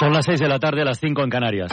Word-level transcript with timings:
Son 0.00 0.14
las 0.14 0.24
6 0.24 0.40
de 0.40 0.48
la 0.48 0.58
tarde, 0.58 0.82
las 0.82 0.98
5 0.98 1.22
en 1.22 1.28
Canarias. 1.28 1.70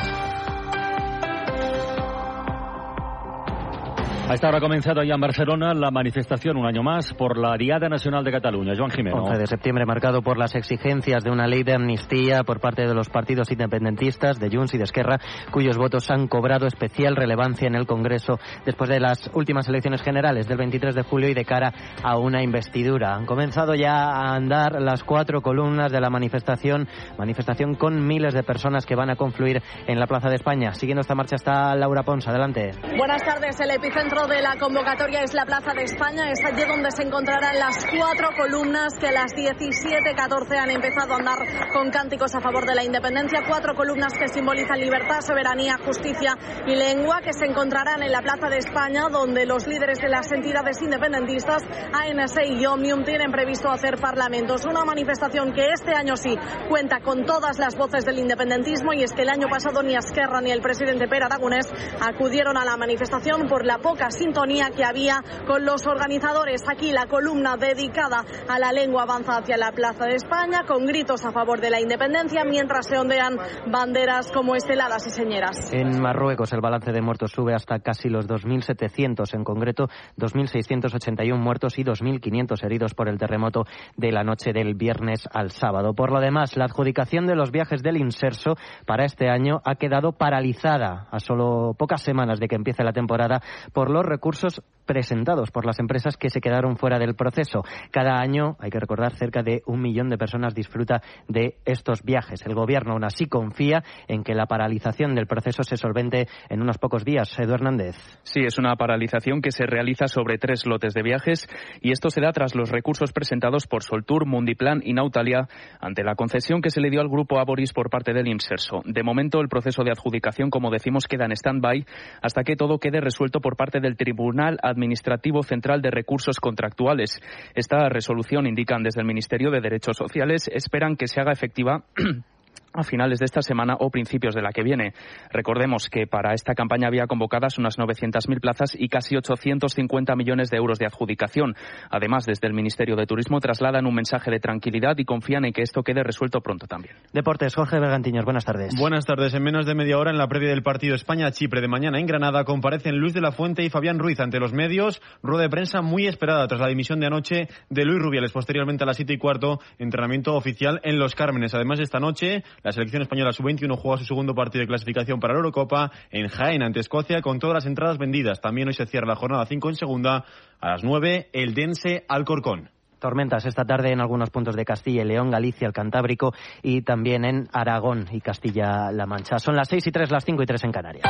A 4.29 4.33
esta 4.33 4.49
hora 4.49 4.57
ha 4.57 4.61
comenzado 4.61 5.03
ya 5.03 5.13
en 5.15 5.21
Barcelona 5.21 5.73
la 5.73 5.89
manifestación 5.89 6.57
un 6.57 6.65
año 6.65 6.83
más 6.83 7.13
por 7.13 7.37
la 7.37 7.55
Diada 7.55 7.87
Nacional 7.87 8.25
de 8.25 8.33
Cataluña. 8.33 8.73
Joan 8.77 8.91
Jimeno. 8.91 9.23
11 9.23 9.39
de 9.39 9.47
septiembre 9.47 9.85
marcado 9.85 10.21
por 10.21 10.37
las 10.37 10.53
exigencias 10.53 11.23
de 11.23 11.31
una 11.31 11.47
ley 11.47 11.63
de 11.63 11.73
amnistía 11.73 12.43
por 12.43 12.59
parte 12.59 12.85
de 12.85 12.93
los 12.93 13.07
partidos 13.07 13.49
independentistas 13.51 14.37
de 14.37 14.49
Junts 14.49 14.73
y 14.73 14.79
de 14.79 14.83
Esquerra, 14.83 15.21
cuyos 15.49 15.77
votos 15.77 16.11
han 16.11 16.27
cobrado 16.27 16.67
especial 16.67 17.15
relevancia 17.15 17.67
en 17.67 17.75
el 17.75 17.87
Congreso 17.87 18.37
después 18.65 18.89
de 18.89 18.99
las 18.99 19.31
últimas 19.33 19.69
elecciones 19.69 20.01
generales 20.01 20.45
del 20.45 20.57
23 20.57 20.93
de 20.93 21.03
julio 21.03 21.29
y 21.29 21.33
de 21.33 21.45
cara 21.45 21.71
a 22.03 22.17
una 22.17 22.43
investidura. 22.43 23.15
Han 23.15 23.27
comenzado 23.27 23.75
ya 23.75 24.09
a 24.09 24.35
andar 24.35 24.81
las 24.81 25.05
cuatro 25.05 25.41
columnas 25.41 25.89
de 25.89 26.01
la 26.01 26.09
manifestación, 26.09 26.89
manifestación 27.17 27.75
con 27.75 28.05
miles 28.05 28.33
de 28.33 28.43
personas 28.43 28.85
que 28.85 28.95
van 28.95 29.09
a 29.09 29.15
confluir 29.15 29.63
en 29.87 30.01
la 30.01 30.05
Plaza 30.05 30.27
de 30.27 30.35
España. 30.35 30.73
Siguiendo 30.73 30.99
esta 30.99 31.15
marcha 31.15 31.37
está 31.37 31.73
Laura 31.75 32.03
Pons. 32.03 32.27
Adelante. 32.27 32.71
Buenas 32.97 33.23
tardes. 33.23 33.57
El 33.61 33.71
epicentro 33.71 34.16
de 34.25 34.41
la 34.41 34.57
convocatoria 34.57 35.21
es 35.21 35.35
la 35.35 35.45
Plaza 35.45 35.73
de 35.73 35.83
España. 35.83 36.31
Es 36.31 36.43
allí 36.43 36.63
donde 36.67 36.89
se 36.89 37.03
encontrarán 37.03 37.59
las 37.59 37.85
cuatro 37.85 38.29
columnas 38.35 38.97
que 38.99 39.09
a 39.09 39.11
las 39.11 39.31
17.14 39.33 40.57
han 40.57 40.71
empezado 40.71 41.13
a 41.13 41.17
andar 41.17 41.37
con 41.71 41.91
cánticos 41.91 42.33
a 42.33 42.41
favor 42.41 42.65
de 42.65 42.73
la 42.73 42.83
independencia. 42.83 43.43
Cuatro 43.47 43.75
columnas 43.75 44.13
que 44.17 44.27
simbolizan 44.29 44.79
libertad, 44.79 45.21
soberanía, 45.21 45.77
justicia 45.85 46.35
y 46.65 46.75
lengua 46.75 47.21
que 47.21 47.31
se 47.31 47.45
encontrarán 47.45 48.01
en 48.01 48.11
la 48.11 48.23
Plaza 48.23 48.49
de 48.49 48.57
España 48.57 49.07
donde 49.11 49.45
los 49.45 49.67
líderes 49.67 49.99
de 49.99 50.09
las 50.09 50.31
entidades 50.31 50.81
independentistas, 50.81 51.61
ANC 51.93 52.41
y 52.47 52.65
Omnium, 52.65 53.03
tienen 53.03 53.31
previsto 53.31 53.69
hacer 53.69 53.97
parlamentos. 53.99 54.65
Una 54.65 54.83
manifestación 54.83 55.53
que 55.53 55.67
este 55.73 55.93
año 55.93 56.17
sí 56.17 56.35
cuenta 56.69 57.01
con 57.01 57.23
todas 57.25 57.59
las 57.59 57.75
voces 57.75 58.03
del 58.03 58.17
independentismo 58.17 58.93
y 58.93 59.03
es 59.03 59.13
que 59.13 59.21
el 59.21 59.29
año 59.29 59.47
pasado 59.47 59.83
ni 59.83 59.95
Esquerra 59.95 60.41
ni 60.41 60.49
el 60.49 60.61
presidente 60.61 61.07
Pere 61.07 61.25
Aragonés 61.25 61.69
acudieron 62.01 62.57
a 62.57 62.65
la 62.65 62.77
manifestación 62.77 63.47
por 63.47 63.63
la 63.63 63.77
poca 63.77 64.06
sintonía 64.11 64.69
que 64.75 64.83
había 64.83 65.23
con 65.45 65.65
los 65.65 65.85
organizadores. 65.87 66.63
Aquí 66.67 66.91
la 66.91 67.05
columna 67.07 67.57
dedicada 67.57 68.23
a 68.47 68.59
la 68.59 68.71
lengua 68.71 69.03
avanza 69.03 69.37
hacia 69.37 69.57
la 69.57 69.71
Plaza 69.71 70.05
de 70.05 70.15
España 70.15 70.63
con 70.67 70.85
gritos 70.85 71.25
a 71.25 71.31
favor 71.31 71.61
de 71.61 71.69
la 71.69 71.79
independencia 71.79 72.43
mientras 72.43 72.87
se 72.87 72.97
ondean 72.97 73.37
banderas 73.67 74.31
como 74.31 74.55
esteladas 74.55 75.05
y 75.07 75.11
señeras. 75.11 75.71
En 75.73 75.99
Marruecos 76.01 76.53
el 76.53 76.61
balance 76.61 76.91
de 76.91 77.01
muertos 77.01 77.31
sube 77.31 77.53
hasta 77.53 77.79
casi 77.79 78.09
los 78.09 78.27
2.700, 78.27 79.33
en 79.33 79.43
concreto 79.43 79.89
2.681 80.17 81.37
muertos 81.37 81.77
y 81.77 81.83
2.500 81.83 82.63
heridos 82.63 82.93
por 82.93 83.09
el 83.09 83.17
terremoto 83.17 83.65
de 83.95 84.11
la 84.11 84.23
noche 84.23 84.53
del 84.53 84.75
viernes 84.75 85.27
al 85.33 85.51
sábado. 85.51 85.93
Por 85.93 86.11
lo 86.11 86.19
demás, 86.19 86.57
la 86.57 86.65
adjudicación 86.65 87.25
de 87.25 87.35
los 87.35 87.51
viajes 87.51 87.83
del 87.83 87.97
Inserso 87.97 88.55
para 88.85 89.05
este 89.05 89.29
año 89.29 89.61
ha 89.65 89.75
quedado 89.75 90.13
paralizada 90.13 91.07
a 91.11 91.19
solo 91.19 91.73
pocas 91.77 92.01
semanas 92.01 92.39
de 92.39 92.47
que 92.47 92.55
empiece 92.55 92.83
la 92.83 92.93
temporada 92.93 93.41
por 93.73 93.89
los 93.97 94.05
recursos 94.05 94.61
presentados 94.87 95.51
por 95.51 95.67
las 95.67 95.79
empresas 95.79 96.17
que 96.17 96.31
se 96.31 96.41
quedaron 96.41 96.77
fuera 96.77 96.97
del 96.97 97.13
proceso. 97.13 97.63
Cada 97.91 98.19
año, 98.19 98.55
hay 98.59 98.71
que 98.71 98.79
recordar, 98.79 99.13
cerca 99.13 99.43
de 99.43 99.61
un 99.67 99.81
millón 99.81 100.09
de 100.09 100.17
personas 100.17 100.55
disfruta 100.55 101.03
de 101.27 101.57
estos 101.65 102.01
viajes. 102.01 102.43
El 102.47 102.55
Gobierno 102.55 102.93
aún 102.93 103.03
así 103.03 103.27
confía 103.27 103.83
en 104.07 104.23
que 104.23 104.33
la 104.33 104.47
paralización 104.47 105.13
del 105.13 105.27
proceso 105.27 105.61
se 105.61 105.77
solvente 105.77 106.27
en 106.49 106.61
unos 106.61 106.79
pocos 106.79 107.05
días. 107.05 107.37
Edu 107.37 107.53
Hernández. 107.53 107.95
Sí, 108.23 108.41
es 108.41 108.57
una 108.57 108.75
paralización 108.75 109.41
que 109.41 109.51
se 109.51 109.65
realiza 109.65 110.07
sobre 110.07 110.37
tres 110.37 110.65
lotes 110.65 110.93
de 110.93 111.03
viajes 111.03 111.47
y 111.81 111.91
esto 111.91 112.09
se 112.09 112.21
da 112.21 112.31
tras 112.31 112.55
los 112.55 112.71
recursos 112.71 113.11
presentados 113.11 113.67
por 113.67 113.83
Soltour, 113.83 114.25
Mundiplan 114.25 114.81
y 114.83 114.93
Nautalia 114.93 115.47
ante 115.79 116.03
la 116.03 116.15
concesión 116.15 116.61
que 116.61 116.69
se 116.69 116.81
le 116.81 116.89
dio 116.89 117.01
al 117.01 117.09
grupo 117.09 117.39
Aboris 117.39 117.73
por 117.73 117.89
parte 117.89 118.13
del 118.13 118.27
Inserso. 118.27 118.81
De 118.85 119.03
momento, 119.03 119.41
el 119.41 119.49
proceso 119.49 119.83
de 119.83 119.91
adjudicación, 119.91 120.49
como 120.49 120.71
decimos, 120.71 121.07
queda 121.07 121.25
en 121.25 121.33
stand-by 121.33 121.85
hasta 122.21 122.43
que 122.43 122.55
todo 122.55 122.79
quede 122.79 123.01
resuelto 123.01 123.41
por 123.41 123.57
parte 123.57 123.79
del 123.79 123.97
Tribunal 123.97 124.57
Administrativo 124.77 125.41
Central 125.41 125.81
de 125.81 125.89
Recursos 125.89 126.39
Contractuales. 126.39 127.19
Esta 127.55 127.89
resolución, 127.89 128.45
indican 128.45 128.83
desde 128.83 129.01
el 129.01 129.07
Ministerio 129.07 129.49
de 129.49 129.59
Derechos 129.59 129.97
Sociales, 129.97 130.47
esperan 130.53 130.95
que 130.95 131.07
se 131.07 131.19
haga 131.19 131.31
efectiva 131.31 131.83
a 132.77 132.83
finales 132.83 133.19
de 133.19 133.25
esta 133.25 133.41
semana 133.41 133.75
o 133.79 133.89
principios 133.89 134.35
de 134.35 134.41
la 134.41 134.51
que 134.51 134.63
viene. 134.63 134.93
Recordemos 135.31 135.89
que 135.89 136.07
para 136.07 136.33
esta 136.33 136.53
campaña 136.53 136.87
había 136.87 137.07
convocadas 137.07 137.57
unas 137.57 137.77
900.000 137.77 138.39
plazas 138.39 138.75
y 138.77 138.89
casi 138.89 139.15
850 139.15 140.15
millones 140.15 140.49
de 140.49 140.57
euros 140.57 140.79
de 140.79 140.85
adjudicación. 140.85 141.55
Además, 141.89 142.25
desde 142.25 142.47
el 142.47 142.53
Ministerio 142.53 142.95
de 142.95 143.05
Turismo 143.05 143.39
trasladan 143.39 143.85
un 143.85 143.95
mensaje 143.95 144.31
de 144.31 144.39
tranquilidad 144.39 144.97
y 144.97 145.05
confían 145.05 145.45
en 145.45 145.53
que 145.53 145.61
esto 145.61 145.83
quede 145.83 146.03
resuelto 146.03 146.41
pronto 146.41 146.67
también. 146.67 146.95
Deportes, 147.13 147.55
Jorge 147.55 147.79
Bergantiños, 147.79 148.25
buenas 148.25 148.45
tardes. 148.45 148.73
Buenas 148.77 149.05
tardes. 149.05 149.33
En 149.33 149.43
menos 149.43 149.65
de 149.65 149.75
media 149.75 149.97
hora, 149.97 150.11
en 150.11 150.17
la 150.17 150.27
previa 150.27 150.49
del 150.49 150.63
partido 150.63 150.95
España-Chipre 150.95 151.61
de 151.61 151.67
mañana 151.67 151.99
en 151.99 152.05
Granada, 152.05 152.43
comparecen 152.43 152.97
Luis 152.97 153.13
de 153.13 153.21
la 153.21 153.31
Fuente 153.31 153.63
y 153.63 153.69
Fabián 153.69 153.99
Ruiz 153.99 154.19
ante 154.19 154.39
los 154.39 154.53
medios. 154.53 155.01
Rueda 155.23 155.43
de 155.43 155.49
prensa 155.49 155.81
muy 155.81 156.07
esperada 156.07 156.47
tras 156.47 156.59
la 156.59 156.67
dimisión 156.67 156.99
de 156.99 157.07
anoche 157.07 157.47
de 157.69 157.85
Luis 157.85 158.01
Rubiales. 158.01 158.31
Posteriormente 158.31 158.83
a 158.83 158.87
las 158.87 158.97
7 158.97 159.13
y 159.13 159.17
cuarto, 159.17 159.59
entrenamiento 159.77 160.35
oficial 160.35 160.79
en 160.83 160.99
Los 160.99 161.15
Cármenes. 161.15 161.53
Además, 161.53 161.79
esta 161.79 161.99
noche, 161.99 162.43
la 162.67 162.73
selección 162.73 163.01
española 163.01 163.31
sub-21 163.31 163.77
juega 163.77 163.97
su 163.97 164.03
segundo 164.03 164.35
partido 164.35 164.59
de 164.59 164.67
clasificación 164.67 165.21
para 165.21 165.33
la 165.33 165.37
Eurocopa 165.37 165.89
en 166.11 166.27
Jaén 166.27 166.61
ante 166.61 166.81
Escocia 166.81 167.21
con 167.21 167.39
todas 167.39 167.53
las 167.53 167.65
entradas 167.65 167.97
vendidas. 167.97 168.41
También 168.41 168.67
hoy 168.67 168.73
se 168.73 168.85
cierra 168.85 169.07
la 169.07 169.15
jornada 169.15 169.45
5 169.45 169.69
en 169.69 169.75
segunda. 169.75 170.25
A 170.59 170.71
las 170.71 170.83
9, 170.83 171.29
el 171.31 171.53
Dense 171.53 172.03
Alcorcón. 172.09 172.69
Tormentas 172.99 173.45
esta 173.45 173.63
tarde 173.63 173.93
en 173.93 174.01
algunos 174.01 174.31
puntos 174.31 174.57
de 174.57 174.65
Castilla 174.65 175.03
y 175.03 175.05
León, 175.05 175.31
Galicia, 175.31 175.65
el 175.65 175.71
Cantábrico 175.71 176.33
y 176.61 176.81
también 176.81 177.23
en 177.23 177.47
Aragón 177.53 178.07
y 178.11 178.19
Castilla-La 178.19 179.05
Mancha. 179.05 179.39
Son 179.39 179.55
las 179.55 179.69
6 179.69 179.87
y 179.87 179.91
3, 179.91 180.11
las 180.11 180.25
5 180.25 180.43
y 180.43 180.45
3 180.45 180.63
en 180.65 180.71
Canarias. 180.73 181.05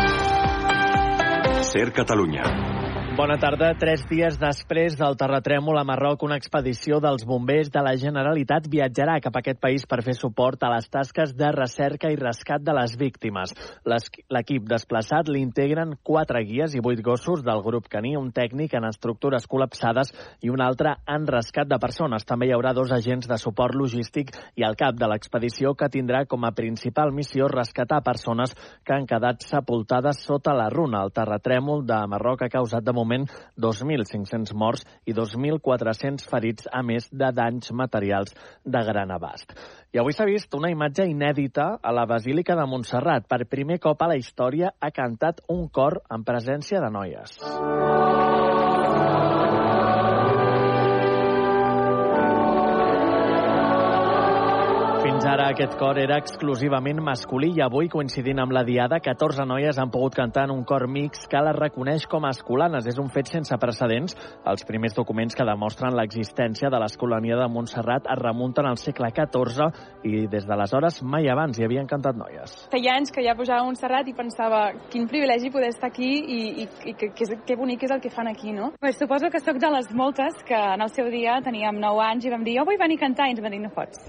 Ser 1.62 1.91
Catalunya. 1.91 2.77
Bona 3.17 3.39
tarda. 3.41 3.72
Tres 3.73 4.03
dies 4.05 4.35
després 4.38 4.94
del 4.94 5.16
terratrèmol 5.17 5.79
a 5.79 5.83
Marroc, 5.89 6.22
una 6.22 6.35
expedició 6.38 7.00
dels 7.01 7.23
bombers 7.25 7.72
de 7.73 7.81
la 7.81 7.95
Generalitat 7.97 8.67
viatjarà 8.69 9.16
cap 9.25 9.33
a 9.33 9.41
aquest 9.41 9.57
país 9.57 9.88
per 9.89 10.03
fer 10.05 10.13
suport 10.13 10.61
a 10.61 10.69
les 10.69 10.85
tasques 10.85 11.33
de 11.33 11.50
recerca 11.55 12.11
i 12.13 12.19
rescat 12.19 12.61
de 12.61 12.75
les 12.78 12.94
víctimes. 12.94 13.55
L'equip 13.89 14.67
desplaçat 14.69 15.31
l'integren 15.33 15.95
quatre 16.05 16.44
guies 16.45 16.75
i 16.78 16.83
vuit 16.85 17.01
gossos 17.01 17.41
del 17.41 17.63
grup 17.66 17.88
caní, 17.89 18.11
un 18.19 18.29
tècnic 18.29 18.75
en 18.78 18.85
estructures 18.85 19.49
col·lapsades 19.49 20.13
i 20.45 20.53
un 20.53 20.61
altre 20.61 20.94
en 21.09 21.25
rescat 21.25 21.66
de 21.66 21.81
persones. 21.81 22.22
També 22.22 22.51
hi 22.51 22.53
haurà 22.53 22.75
dos 22.78 22.94
agents 22.94 23.25
de 23.25 23.41
suport 23.41 23.73
logístic 23.73 24.35
i 24.61 24.67
el 24.69 24.78
cap 24.78 24.94
de 24.94 25.09
l'expedició 25.09 25.73
que 25.73 25.89
tindrà 25.89 26.28
com 26.29 26.45
a 26.45 26.53
principal 26.53 27.16
missió 27.17 27.49
rescatar 27.49 28.03
persones 28.05 28.53
que 28.85 28.94
han 28.94 29.09
quedat 29.09 29.41
sepultades 29.41 30.22
sota 30.22 30.53
la 30.53 30.69
runa. 30.69 31.01
El 31.01 31.17
terratrèmol 31.17 31.81
de 31.89 32.01
Marroc 32.13 32.45
ha 32.45 32.53
causat 32.53 32.85
de 32.85 32.94
moment 32.94 33.06
moment 33.07 33.31
2.500 33.57 34.53
morts 34.53 34.84
i 35.07 35.16
2.400 35.16 36.28
ferits, 36.28 36.68
a 36.68 36.84
més 36.84 37.07
de 37.12 37.31
danys 37.31 37.72
materials 37.72 38.35
de 38.66 38.84
gran 38.91 39.16
abast. 39.16 39.56
I 39.95 40.01
avui 40.03 40.16
s'ha 40.16 40.28
vist 40.28 40.53
una 40.57 40.72
imatge 40.73 41.07
inèdita 41.07 41.78
a 41.81 41.96
la 41.96 42.06
Basílica 42.09 42.57
de 42.59 42.67
Montserrat. 42.67 43.28
Per 43.28 43.47
primer 43.47 43.79
cop 43.79 44.03
a 44.03 44.12
la 44.12 44.19
història 44.19 44.75
ha 44.79 44.91
cantat 44.91 45.41
un 45.53 45.67
cor 45.72 46.01
en 46.12 46.28
presència 46.28 46.84
de 46.84 46.91
noies. 46.91 47.40
Fins 55.17 55.31
ara 55.33 55.47
aquest 55.50 55.72
cor 55.79 55.97
era 55.97 56.19
exclusivament 56.22 57.00
masculí 57.01 57.47
i 57.57 57.61
avui, 57.66 57.88
coincidint 57.89 58.38
amb 58.38 58.53
la 58.53 58.61
Diada, 58.61 59.00
14 59.01 59.47
noies 59.50 59.79
han 59.81 59.89
pogut 59.89 60.13
cantar 60.13 60.44
en 60.45 60.51
un 60.53 60.59
cor 60.69 60.83
mix 60.85 61.23
que 61.25 61.39
les 61.41 61.55
reconeix 61.57 62.03
com 62.05 62.28
a 62.28 62.29
escolanes. 62.35 62.85
És 62.85 63.00
un 63.01 63.09
fet 63.09 63.31
sense 63.33 63.57
precedents. 63.57 64.14
Els 64.46 64.61
primers 64.69 64.93
documents 64.93 65.34
que 65.34 65.47
demostren 65.49 65.97
l'existència 65.97 66.69
de 66.69 66.78
l'escolania 66.84 67.40
de 67.40 67.47
Montserrat 67.49 68.05
es 68.14 68.22
remunten 68.22 68.69
al 68.69 68.78
segle 68.78 69.09
XIV 69.09 70.05
i 70.05 70.28
des 70.29 70.46
d'aleshores 70.46 71.02
mai 71.02 71.31
abans 71.34 71.58
hi 71.58 71.66
havien 71.66 71.90
cantat 71.90 72.22
noies. 72.22 72.53
Feia 72.70 72.93
anys 73.02 73.09
que 73.09 73.25
ja 73.25 73.34
posava 73.34 73.66
a 73.66 73.67
Montserrat 73.72 74.13
i 74.13 74.13
pensava 74.13 74.67
quin 74.93 75.09
privilegi 75.09 75.49
poder 75.49 75.73
estar 75.73 75.90
aquí 75.90 76.11
i, 76.13 76.40
i, 76.61 76.70
i 76.91 76.93
que, 76.93 77.09
que, 77.17 77.41
que 77.41 77.58
bonic 77.58 77.90
és 77.90 77.97
el 77.97 78.05
que 78.05 78.13
fan 78.13 78.29
aquí, 78.29 78.53
no? 78.53 78.75
Pues 78.78 79.02
suposo 79.02 79.34
que 79.34 79.41
sóc 79.41 79.58
de 79.58 79.73
les 79.79 79.90
moltes 79.97 80.46
que 80.46 80.61
en 80.78 80.85
el 80.85 80.93
seu 80.93 81.09
dia 81.09 81.41
teníem 81.41 81.81
9 81.81 82.05
anys 82.11 82.29
i 82.29 82.37
vam 82.37 82.46
dir, 82.46 82.59
jo 82.61 82.70
vull 82.70 82.78
venir 82.78 83.02
a 83.02 83.08
cantar 83.08 83.31
i 83.31 83.34
ens 83.34 83.41
van 83.41 83.58
dir, 83.58 83.66
no 83.66 83.73
pots. 83.73 84.05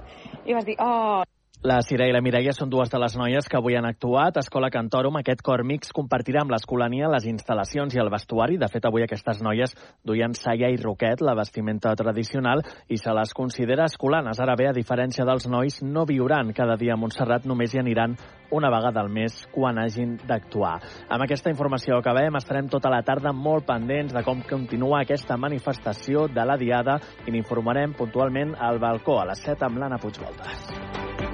I 0.48 0.54
vas 0.56 0.64
dir, 0.68 0.76
oh, 0.80 1.22
la 1.62 1.80
Cira 1.82 2.06
i 2.06 2.12
la 2.14 2.20
Mireia 2.22 2.52
són 2.54 2.70
dues 2.70 2.90
de 2.92 2.98
les 3.02 3.16
noies 3.18 3.48
que 3.50 3.56
avui 3.58 3.74
han 3.74 3.86
actuat. 3.88 4.36
Escola 4.38 4.70
Cantorum, 4.70 5.16
aquest 5.18 5.40
cor 5.42 5.64
mix, 5.66 5.90
compartirà 5.90 6.44
amb 6.44 6.52
l'Escolania 6.54 7.10
les 7.10 7.26
instal·lacions 7.26 7.96
i 7.96 7.98
el 7.98 8.10
vestuari. 8.14 8.58
De 8.62 8.68
fet, 8.70 8.86
avui 8.86 9.02
aquestes 9.02 9.42
noies 9.42 9.74
duien 10.06 10.36
saia 10.38 10.70
i 10.70 10.78
roquet, 10.78 11.18
la 11.20 11.34
vestimenta 11.34 11.96
tradicional, 11.98 12.62
i 12.86 12.96
se 12.96 13.10
les 13.10 13.34
considera 13.34 13.88
escolanes. 13.90 14.38
Ara 14.38 14.54
bé, 14.54 14.68
a 14.70 14.76
diferència 14.76 15.26
dels 15.26 15.48
nois, 15.50 15.80
no 15.82 16.06
viuran 16.06 16.54
cada 16.54 16.76
dia 16.78 16.94
a 16.94 17.00
Montserrat, 17.00 17.48
només 17.50 17.74
hi 17.74 17.82
aniran 17.82 18.14
una 18.54 18.70
vegada 18.70 19.02
al 19.02 19.10
mes 19.10 19.40
quan 19.50 19.82
hagin 19.82 20.14
d'actuar. 20.28 20.76
Amb 21.10 21.26
aquesta 21.26 21.50
informació 21.50 21.98
acabem. 21.98 22.38
Estarem 22.38 22.70
tota 22.70 22.92
la 22.92 23.02
tarda 23.02 23.34
molt 23.34 23.66
pendents 23.66 24.14
de 24.14 24.22
com 24.22 24.44
continua 24.46 25.02
aquesta 25.02 25.36
manifestació 25.36 26.28
de 26.30 26.46
la 26.46 26.56
Diada 26.56 27.00
i 27.26 27.34
n'informarem 27.34 27.98
puntualment 27.98 28.54
al 28.54 28.78
balcó 28.78 29.18
a 29.18 29.26
les 29.32 29.42
7 29.42 29.66
amb 29.66 29.82
l'Anna 29.82 29.98
Puigvoltes. 29.98 31.27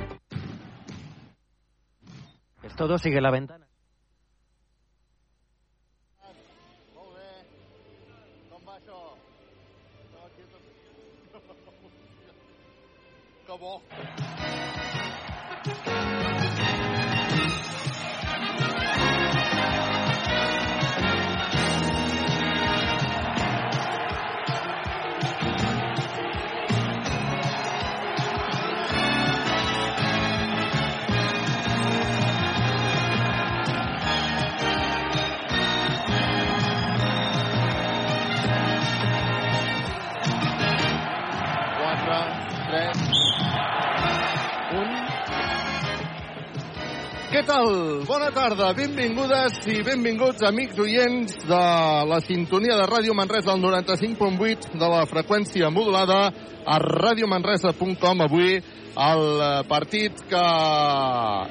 Es 2.65 2.75
todo, 2.77 2.99
sigue 2.99 3.21
la 3.21 3.31
ventana. 3.31 3.67
tal? 47.45 48.05
Bona 48.09 48.31
tarda, 48.33 48.71
benvingudes 48.77 49.59
i 49.69 49.83
benvinguts 49.85 50.43
amics 50.49 50.79
oients 50.81 51.35
de 51.45 51.61
la 52.09 52.21
sintonia 52.25 52.77
de 52.79 52.87
Ràdio 52.89 53.15
Manresa 53.17 53.53
al 53.53 53.61
95.8 53.61 54.73
de 54.81 54.89
la 54.89 55.03
freqüència 55.09 55.69
modulada 55.73 56.31
a 56.65 56.79
radiomanresa.com 56.81 58.25
avui 58.25 58.57
el 58.57 59.27
partit 59.69 60.25
que 60.31 60.45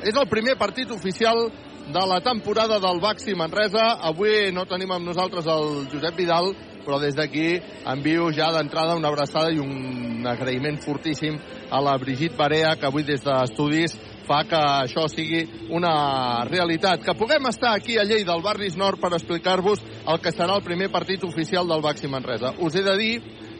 és 0.09 0.17
el 0.17 0.29
primer 0.31 0.57
partit 0.57 0.89
oficial 0.95 1.45
de 1.93 2.05
la 2.07 2.21
temporada 2.23 2.79
del 2.79 3.01
Baxi 3.03 3.35
Manresa. 3.35 3.99
Avui 4.01 4.53
no 4.55 4.65
tenim 4.65 4.93
amb 4.95 5.05
nosaltres 5.05 5.45
el 5.45 5.85
Josep 5.91 6.17
Vidal, 6.17 6.53
però 6.83 6.97
des 6.99 7.15
d'aquí 7.15 7.59
envio 7.91 8.31
ja 8.31 8.49
d'entrada 8.55 8.95
una 8.95 9.11
abraçada 9.11 9.51
i 9.51 9.59
un 9.59 10.25
agraïment 10.25 10.79
fortíssim 10.81 11.37
a 11.69 11.81
la 11.83 11.97
Brigitte 11.97 12.37
Barea, 12.39 12.75
que 12.79 12.87
avui 12.87 13.03
des 13.03 13.21
d'estudis 13.23 13.97
fa 14.27 14.43
que 14.49 14.59
això 14.59 15.07
sigui 15.11 15.43
una 15.73 16.45
realitat. 16.49 17.03
Que 17.03 17.15
puguem 17.17 17.47
estar 17.49 17.73
aquí 17.75 17.97
a 17.97 18.05
Lleida, 18.07 18.33
al 18.33 18.43
Barris 18.45 18.77
Nord, 18.79 18.99
per 19.01 19.13
explicar-vos 19.13 19.83
el 20.07 20.21
que 20.21 20.33
serà 20.33 20.55
el 20.57 20.63
primer 20.65 20.89
partit 20.91 21.23
oficial 21.23 21.67
del 21.67 21.83
Baxi 21.83 22.07
Manresa. 22.07 22.53
Us 22.59 22.75
he 22.75 22.83
de 22.83 22.95
dir 22.97 23.13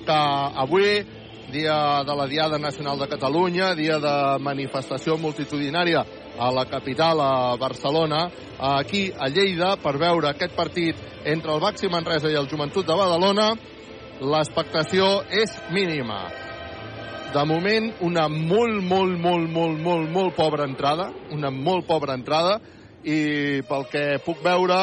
que 0.03 0.19
avui, 0.65 1.03
dia 1.53 2.03
de 2.03 2.15
la 2.17 2.27
Diada 2.27 2.57
Nacional 2.57 2.99
de 2.99 3.07
Catalunya, 3.07 3.73
dia 3.75 3.99
de 4.01 4.15
manifestació 4.41 5.17
multitudinària 5.21 6.03
a 6.39 6.49
la 6.51 6.65
capital, 6.65 7.19
a 7.21 7.55
Barcelona, 7.61 8.25
aquí 8.57 9.11
a 9.13 9.29
Lleida, 9.29 9.75
per 9.77 9.97
veure 10.01 10.31
aquest 10.31 10.55
partit 10.57 10.97
entre 11.25 11.53
el 11.53 11.61
Baxi 11.61 11.91
Manresa 11.91 12.31
i 12.31 12.39
el 12.39 12.49
Joventut 12.49 12.87
de 12.87 12.97
Badalona, 12.97 13.51
l'expectació 14.23 15.19
és 15.29 15.53
mínima. 15.71 16.42
De 17.33 17.41
moment, 17.49 17.87
una 18.05 18.27
molt, 18.29 18.83
molt, 18.85 19.15
molt, 19.17 19.47
molt, 19.49 19.79
molt, 19.81 20.09
molt 20.13 20.35
pobra 20.37 20.67
entrada, 20.69 21.07
una 21.33 21.49
molt 21.49 21.87
pobra 21.87 22.13
entrada, 22.13 22.59
i 23.03 23.63
pel 23.65 23.87
que 23.89 24.03
puc 24.23 24.43
veure 24.45 24.77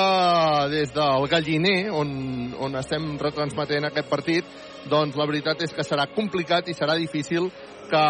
des 0.73 0.91
del 0.97 1.29
Galliner, 1.31 1.93
on, 1.95 2.11
on 2.59 2.75
estem 2.81 3.07
retransmetent 3.23 3.87
aquest 3.87 4.11
partit, 4.11 4.51
doncs 4.91 5.15
la 5.21 5.29
veritat 5.31 5.63
és 5.63 5.77
que 5.77 5.87
serà 5.87 6.09
complicat 6.11 6.67
i 6.67 6.75
serà 6.75 6.99
difícil 6.99 7.47
que 7.91 8.05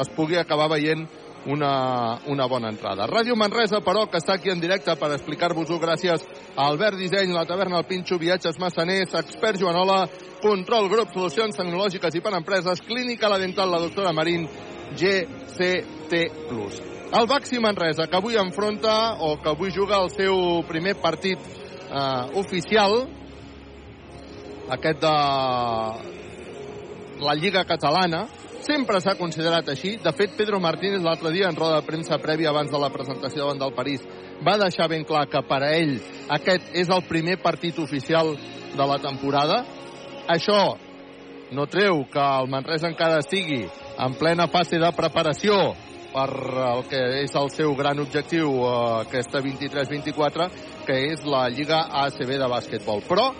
es 0.00 0.12
pugui 0.16 0.40
acabar 0.40 0.70
veient 0.72 1.04
una, 1.46 2.18
una 2.26 2.46
bona 2.46 2.68
entrada. 2.68 3.06
Ràdio 3.06 3.36
Manresa, 3.38 3.80
però, 3.84 4.06
que 4.10 4.18
està 4.18 4.34
aquí 4.36 4.50
en 4.50 4.60
directe 4.60 4.94
per 4.98 5.12
explicar-vos-ho 5.14 5.78
gràcies 5.82 6.24
a 6.56 6.66
Albert 6.66 6.98
Disseny, 6.98 7.32
la 7.34 7.46
taverna 7.46 7.78
El 7.80 7.86
Pinxo, 7.86 8.18
Viatges 8.18 8.58
Massaners, 8.58 9.14
Expert 9.14 9.60
Joanola, 9.60 10.06
Control 10.42 10.90
Grup, 10.90 11.14
Solucions 11.14 11.56
Tecnològiques 11.56 12.18
i 12.18 12.22
per 12.24 12.34
Empreses, 12.36 12.82
Clínica 12.86 13.30
La 13.30 13.38
Dental, 13.38 13.70
la 13.70 13.82
doctora 13.82 14.12
Marín, 14.12 14.48
GCT+. 14.98 16.12
El 17.06 17.26
Baxi 17.30 17.60
Manresa, 17.62 18.08
que 18.10 18.18
avui 18.18 18.36
enfronta, 18.36 19.14
o 19.22 19.36
que 19.38 19.48
avui 19.52 19.70
juga 19.70 20.02
el 20.02 20.10
seu 20.10 20.62
primer 20.66 20.96
partit 20.98 21.38
eh, 21.38 22.38
oficial, 22.42 23.06
aquest 24.74 24.98
de 25.00 25.14
la 27.22 27.34
Lliga 27.38 27.64
Catalana, 27.64 28.26
sempre 28.66 29.00
s'ha 29.00 29.14
considerat 29.18 29.68
així. 29.70 29.96
De 30.02 30.12
fet, 30.16 30.34
Pedro 30.36 30.60
Martínez 30.60 31.04
l'altre 31.04 31.32
dia 31.34 31.48
en 31.48 31.56
roda 31.56 31.80
de 31.80 31.86
premsa 31.86 32.18
prèvia 32.22 32.50
abans 32.50 32.70
de 32.72 32.80
la 32.82 32.90
presentació 32.90 33.44
davant 33.44 33.62
del 33.62 33.74
París 33.76 34.04
va 34.44 34.58
deixar 34.60 34.88
ben 34.90 35.04
clar 35.08 35.26
que 35.30 35.40
per 35.48 35.62
a 35.64 35.72
ell 35.76 35.96
aquest 36.36 36.74
és 36.76 36.90
el 36.92 37.04
primer 37.08 37.38
partit 37.42 37.78
oficial 37.78 38.34
de 38.76 38.86
la 38.86 38.98
temporada. 39.00 39.62
Això 40.28 40.76
no 41.56 41.66
treu 41.70 42.04
que 42.12 42.22
el 42.40 42.50
Manresa 42.50 42.90
encara 42.90 43.22
estigui 43.22 43.62
en 43.64 44.16
plena 44.18 44.48
fase 44.52 44.80
de 44.82 44.90
preparació 44.92 45.56
per 46.12 46.28
el 46.72 46.82
que 46.90 47.02
és 47.22 47.34
el 47.36 47.50
seu 47.52 47.74
gran 47.76 48.00
objectiu 48.00 48.50
eh, 48.64 48.70
aquesta 49.04 49.42
23-24, 49.44 50.48
que 50.86 50.96
és 51.12 51.24
la 51.28 51.46
Lliga 51.52 51.84
ACB 52.06 52.38
de 52.40 52.48
bàsquetbol. 52.50 53.04
Però 53.06 53.30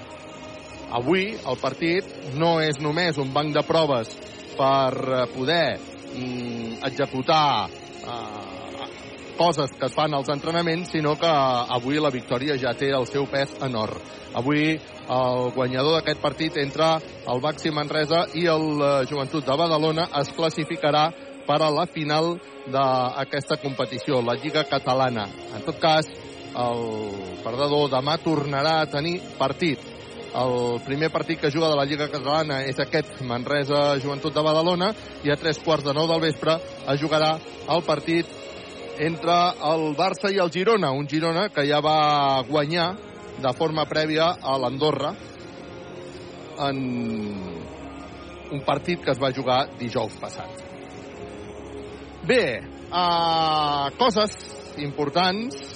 avui 0.96 1.32
el 1.34 1.58
partit 1.58 2.34
no 2.37 2.56
és 2.62 2.78
només 2.81 3.19
un 3.19 3.32
banc 3.34 3.55
de 3.56 3.64
proves 3.67 4.12
per 4.56 4.92
eh, 4.96 5.26
poder 5.34 5.78
mm, 6.16 6.84
executar 6.88 7.68
eh, 7.68 8.56
coses 9.36 9.72
que 9.78 9.86
es 9.86 9.94
fan 9.94 10.14
als 10.14 10.28
entrenaments, 10.32 10.90
sinó 10.90 11.14
que 11.20 11.28
avui 11.28 12.00
la 12.00 12.10
victòria 12.10 12.56
ja 12.58 12.72
té 12.74 12.90
el 12.96 13.06
seu 13.06 13.26
pes 13.28 13.52
en 13.62 13.76
or. 13.76 13.92
Avui 14.36 14.74
el 15.06 15.50
guanyador 15.54 15.98
d'aquest 15.98 16.20
partit 16.20 16.56
entre 16.58 16.96
el 17.28 17.40
Baxi 17.40 17.70
Manresa 17.70 18.26
i 18.34 18.46
el 18.50 18.66
eh, 18.80 18.92
Joventut 19.10 19.46
de 19.46 19.56
Badalona 19.56 20.08
es 20.20 20.32
classificarà 20.36 21.10
per 21.46 21.60
a 21.62 21.70
la 21.70 21.86
final 21.86 22.34
d'aquesta 22.66 23.60
competició, 23.62 24.18
la 24.22 24.34
Lliga 24.34 24.64
Catalana. 24.66 25.28
En 25.54 25.62
tot 25.62 25.78
cas, 25.78 26.08
el 26.56 26.82
perdedor 27.44 27.90
demà 27.92 28.16
tornarà 28.24 28.80
a 28.80 28.88
tenir 28.90 29.20
partit 29.38 29.95
el 30.36 30.80
primer 30.84 31.10
partit 31.10 31.40
que 31.40 31.50
juga 31.50 31.70
de 31.70 31.76
la 31.78 31.87
Lliga 31.88 32.11
Catalana 32.12 32.61
és 32.68 32.78
aquest 32.82 33.22
Manresa 33.25 33.96
Joventut 34.02 34.34
de 34.34 34.42
Badalona 34.44 34.90
i 35.25 35.32
a 35.32 35.37
tres 35.40 35.61
quarts 35.64 35.87
de 35.87 35.94
nou 35.96 36.08
del 36.11 36.20
vespre 36.20 36.58
es 36.92 37.00
jugarà 37.00 37.37
el 37.72 37.84
partit 37.87 38.28
entre 39.00 39.37
el 39.70 39.90
Barça 39.96 40.32
i 40.32 40.40
el 40.40 40.52
Girona, 40.52 40.92
un 40.92 41.08
Girona 41.08 41.49
que 41.52 41.64
ja 41.68 41.80
va 41.84 42.42
guanyar 42.49 42.90
de 43.40 43.52
forma 43.56 43.84
prèvia 43.88 44.30
a 44.40 44.56
l'Andorra 44.61 45.12
en 46.68 46.78
un 48.52 48.62
partit 48.64 49.02
que 49.04 49.12
es 49.12 49.20
va 49.20 49.32
jugar 49.37 49.66
dijous 49.80 50.16
passat. 50.20 50.62
Bé, 52.26 52.61
uh, 52.90 53.92
coses 53.99 54.37
importants 54.82 55.75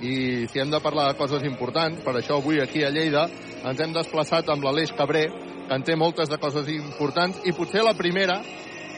i 0.00 0.46
si 0.50 0.60
hem 0.60 0.70
de 0.70 0.80
parlar 0.84 1.08
de 1.10 1.18
coses 1.18 1.44
importants, 1.48 2.02
per 2.04 2.16
això 2.18 2.36
avui 2.36 2.60
aquí 2.60 2.84
a 2.84 2.90
Lleida 2.92 3.26
ens 3.64 3.80
hem 3.80 3.94
desplaçat 3.94 4.48
amb 4.52 4.64
l'Aleix 4.64 4.92
Cabré, 4.96 5.26
que 5.66 5.74
en 5.74 5.84
té 5.86 5.96
moltes 5.96 6.28
de 6.30 6.38
coses 6.38 6.68
importants, 6.70 7.40
i 7.44 7.54
potser 7.56 7.82
la 7.84 7.96
primera, 7.98 8.40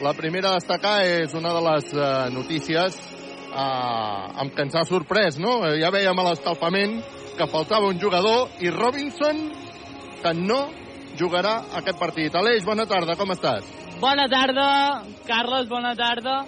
la 0.03 0.13
primera 0.13 0.51
a 0.51 0.59
destacar 0.59 0.99
és 1.07 1.33
una 1.35 1.53
de 1.55 1.63
les 1.65 1.93
uh, 1.95 2.03
notícies 2.35 2.99
uh, 3.49 4.41
amb 4.43 4.53
què 4.53 4.67
ens 4.67 4.75
ha 4.75 4.85
sorprès, 4.87 5.39
no? 5.41 5.61
Ja 5.79 5.91
veiem 5.95 6.19
a 6.19 6.27
l'escalfament 6.29 6.99
que 7.39 7.47
faltava 7.47 7.87
un 7.87 7.99
jugador 7.99 8.49
i 8.59 8.71
Robinson, 8.75 9.41
que 10.19 10.35
no 10.35 10.61
jugarà 11.19 11.55
aquest 11.79 11.99
partit. 11.99 12.35
Aleix, 12.35 12.65
bona 12.67 12.85
tarda, 12.87 13.15
com 13.19 13.31
estàs? 13.33 13.67
Bona 13.99 14.27
tarda, 14.31 14.69
Carles, 15.27 15.67
bona 15.71 15.95
tarda. 15.99 16.41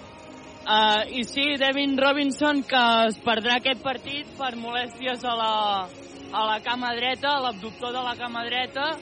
Uh, 0.62 1.02
I 1.10 1.24
sí, 1.24 1.56
Devin 1.58 1.96
Robinson, 1.98 2.62
que 2.62 2.82
es 3.08 3.16
perdrà 3.24 3.56
aquest 3.58 3.80
partit 3.82 4.28
per 4.38 4.52
molèsties 4.54 5.24
a 5.26 5.32
la, 5.34 5.54
a 6.30 6.42
la 6.46 6.60
cama 6.62 6.92
dreta, 6.94 7.32
a 7.32 7.40
l'abductor 7.42 7.90
de 7.90 8.02
la 8.04 8.14
cama 8.14 8.44
dreta, 8.46 8.92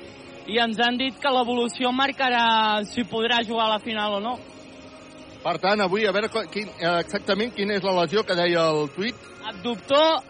i 0.48 0.56
ens 0.56 0.80
han 0.80 0.96
dit 0.96 1.18
que 1.20 1.32
l'evolució 1.34 1.92
marcarà 1.92 2.80
si 2.88 3.04
podrà 3.04 3.42
jugar 3.44 3.66
a 3.68 3.74
la 3.74 3.82
final 3.84 4.16
o 4.16 4.22
no. 4.24 4.34
Per 5.44 5.56
tant, 5.60 5.84
avui, 5.84 6.06
a 6.08 6.14
veure 6.16 6.32
quin, 6.48 6.72
exactament 6.94 7.52
quina 7.52 7.76
és 7.76 7.84
la 7.84 7.94
lesió 8.00 8.24
que 8.24 8.38
deia 8.40 8.64
el 8.72 8.88
tuit. 8.96 9.28
Abductor, 9.52 10.24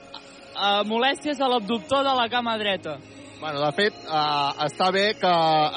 uh, 0.51 0.83
molèsties 0.91 1.39
a 1.39 1.53
l'abductor 1.55 2.03
de 2.11 2.19
la 2.19 2.27
cama 2.33 2.59
dreta. 2.59 2.99
Bueno, 3.41 3.61
de 3.65 3.73
fet, 3.73 3.95
eh, 4.05 4.65
està 4.67 4.91
bé 4.93 5.15
que 5.17 5.31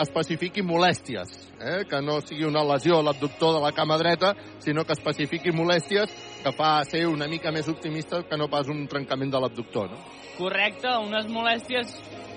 especifiqui 0.03 0.61
molèsties, 0.67 1.29
eh? 1.63 1.85
que 1.87 2.01
no 2.03 2.17
sigui 2.19 2.43
una 2.43 2.63
lesió 2.67 2.97
a 2.99 3.05
l'abductor 3.07 3.53
de 3.55 3.61
la 3.63 3.71
cama 3.71 3.95
dreta, 4.01 4.33
sinó 4.59 4.83
que 4.83 4.91
especifiqui 4.97 5.53
molèsties, 5.55 6.11
que 6.43 6.51
fa 6.57 6.73
ser 6.83 7.05
una 7.07 7.29
mica 7.31 7.53
més 7.55 7.69
optimista 7.71 8.19
que 8.27 8.37
no 8.37 8.49
pas 8.51 8.67
un 8.67 8.83
trencament 8.91 9.31
de 9.31 9.39
l'abductor. 9.39 9.87
No? 9.93 10.01
Correcte, 10.35 10.91
unes 11.07 11.29
molèsties 11.31 11.93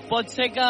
pot 0.07 0.31
ser 0.31 0.53
que, 0.55 0.69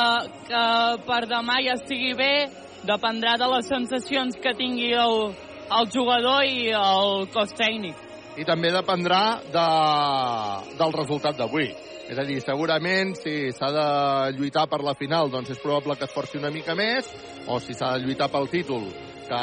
que 0.48 0.62
per 1.04 1.26
demà 1.28 1.58
ja 1.66 1.76
estigui 1.76 2.14
bé, 2.16 2.48
dependrà 2.88 3.36
de 3.36 3.50
les 3.52 3.68
sensacions 3.68 4.40
que 4.40 4.54
tingui 4.56 4.94
el, 4.96 5.34
el 5.68 5.90
jugador 5.92 6.48
i 6.48 6.70
el 6.72 7.28
cos 7.34 7.52
tècnic. 7.60 8.06
i 8.36 8.44
també 8.44 8.68
dependrà 8.72 9.40
de, 9.52 9.68
del 10.80 10.96
resultat 10.96 11.36
d'avui. 11.36 11.70
És 12.06 12.18
a 12.18 12.24
dir, 12.26 12.36
segurament 12.38 13.16
si 13.18 13.50
s'ha 13.54 13.68
de 13.74 13.86
lluitar 14.36 14.68
per 14.70 14.78
la 14.86 14.94
final, 14.94 15.30
doncs 15.32 15.50
és 15.56 15.62
probable 15.62 15.96
que 15.98 16.06
es 16.06 16.14
forci 16.14 16.38
una 16.38 16.52
mica 16.54 16.76
més, 16.78 17.08
o 17.50 17.58
si 17.58 17.74
s'ha 17.74 17.96
de 17.96 18.04
lluitar 18.04 18.28
pel 18.30 18.46
títol, 18.52 18.86
que 19.26 19.40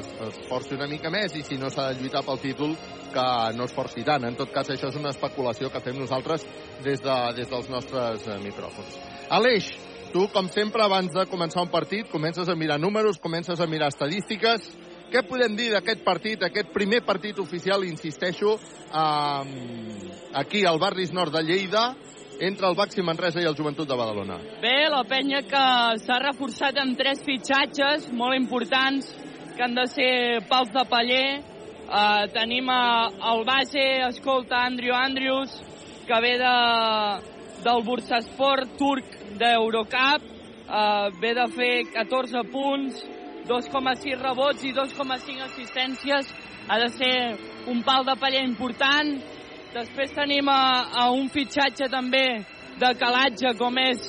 es, 0.00 0.40
forci 0.48 0.74
una 0.74 0.88
mica 0.90 1.12
més, 1.14 1.36
i 1.38 1.44
si 1.46 1.58
no 1.60 1.70
s'ha 1.70 1.92
de 1.92 2.00
lluitar 2.00 2.24
pel 2.26 2.42
títol, 2.42 2.74
que 3.14 3.26
no 3.54 3.66
es 3.66 3.74
forci 3.74 4.02
tant. 4.06 4.26
En 4.26 4.34
tot 4.38 4.50
cas, 4.54 4.72
això 4.74 4.90
és 4.90 4.98
una 4.98 5.14
especulació 5.14 5.70
que 5.70 5.82
fem 5.84 5.98
nosaltres 6.02 6.46
des, 6.82 6.98
de, 7.02 7.16
des 7.38 7.50
dels 7.50 7.70
nostres 7.70 8.26
eh, 8.26 8.38
micròfons. 8.42 8.98
Aleix, 9.38 9.70
tu, 10.10 10.26
com 10.34 10.50
sempre, 10.50 10.82
abans 10.82 11.14
de 11.14 11.26
començar 11.30 11.62
un 11.62 11.70
partit, 11.70 12.10
comences 12.10 12.50
a 12.50 12.58
mirar 12.58 12.80
números, 12.82 13.22
comences 13.22 13.62
a 13.62 13.70
mirar 13.70 13.92
estadístiques. 13.94 14.66
Què 15.10 15.24
podem 15.26 15.56
dir 15.58 15.72
d'aquest 15.72 16.04
partit, 16.06 16.42
aquest 16.46 16.68
primer 16.70 17.00
partit 17.02 17.38
oficial, 17.42 17.82
insisteixo, 17.82 18.54
eh, 18.54 20.10
aquí 20.38 20.64
al 20.64 20.78
Barris 20.78 21.10
Nord 21.12 21.34
de 21.34 21.42
Lleida, 21.42 21.96
entre 22.40 22.68
el 22.68 22.76
Baxi 22.76 23.02
Manresa 23.02 23.42
i 23.42 23.48
el 23.50 23.56
Joventut 23.56 23.88
de 23.88 23.96
Badalona? 23.98 24.38
Bé, 24.62 24.88
la 24.88 25.02
penya 25.04 25.42
que 25.42 25.64
s'ha 26.04 26.20
reforçat 26.22 26.78
amb 26.78 26.96
tres 26.96 27.24
fitxatges 27.26 28.08
molt 28.12 28.38
importants, 28.38 29.10
que 29.56 29.66
han 29.66 29.74
de 29.74 29.86
ser 29.90 30.12
pals 30.48 30.70
de 30.72 30.86
paller. 30.88 31.42
Uh, 31.90 32.30
tenim 32.30 32.70
uh, 32.70 33.10
el 33.32 33.44
base, 33.44 33.82
escolta, 34.06 34.62
Andrew 34.70 34.94
Andrews, 34.94 35.58
que 36.06 36.20
ve 36.22 36.36
de, 36.38 36.56
del 37.66 37.82
Bursasport 37.82 38.78
turc 38.78 39.16
d'Eurocup, 39.40 40.28
uh, 40.70 41.10
ve 41.20 41.34
de 41.34 41.48
fer 41.56 41.74
14 41.98 42.46
punts, 42.54 43.02
2,6 43.48 44.20
rebots 44.20 44.64
i 44.64 44.72
2,5 44.76 45.44
assistències. 45.46 46.32
Ha 46.68 46.78
de 46.78 46.88
ser 46.94 47.14
un 47.70 47.82
pal 47.82 48.04
de 48.06 48.16
paller 48.20 48.42
important. 48.46 49.16
Després 49.74 50.12
tenim 50.16 50.48
a, 50.50 50.90
a 51.04 51.10
un 51.14 51.28
fitxatge 51.30 51.88
també 51.92 52.26
de 52.80 52.90
calatge 52.98 53.54
com 53.58 53.78
és 53.78 54.00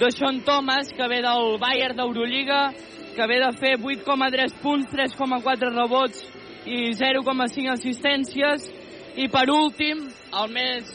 de 0.00 0.08
Sean 0.14 0.40
Thomas, 0.46 0.88
que 0.96 1.08
ve 1.08 1.20
del 1.20 1.58
Bayern 1.60 1.96
d'Eurolliga, 1.96 2.70
que 3.14 3.26
ve 3.26 3.38
de 3.42 3.50
fer 3.60 3.76
8,3 3.76 4.54
punts, 4.62 4.88
3,4 4.92 5.72
rebots 5.74 6.24
i 6.64 6.92
0,5 6.96 7.72
assistències. 7.74 8.68
I 9.16 9.28
per 9.28 9.46
últim, 9.52 10.06
el, 10.08 10.52
més, 10.54 10.90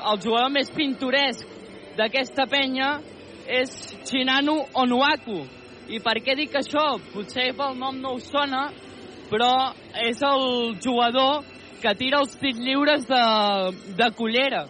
el 0.00 0.20
jugador 0.22 0.52
més 0.54 0.70
pintoresc 0.72 1.44
d'aquesta 1.98 2.46
penya 2.48 2.94
és 3.50 3.72
Chinanu 4.08 4.60
Onuaku. 4.78 5.59
I 5.90 5.98
per 5.98 6.20
què 6.22 6.36
dic 6.38 6.54
això? 6.54 6.84
Potser 7.10 7.50
pel 7.58 7.78
nom 7.78 7.96
no 7.98 8.14
us 8.18 8.28
sona, 8.30 8.68
però 9.30 9.72
és 10.06 10.20
el 10.22 10.76
jugador 10.82 11.42
que 11.82 11.94
tira 11.98 12.20
els 12.22 12.36
tirs 12.38 12.60
lliures 12.62 13.06
de, 13.08 13.22
de 13.98 14.10
cullera. 14.14 14.66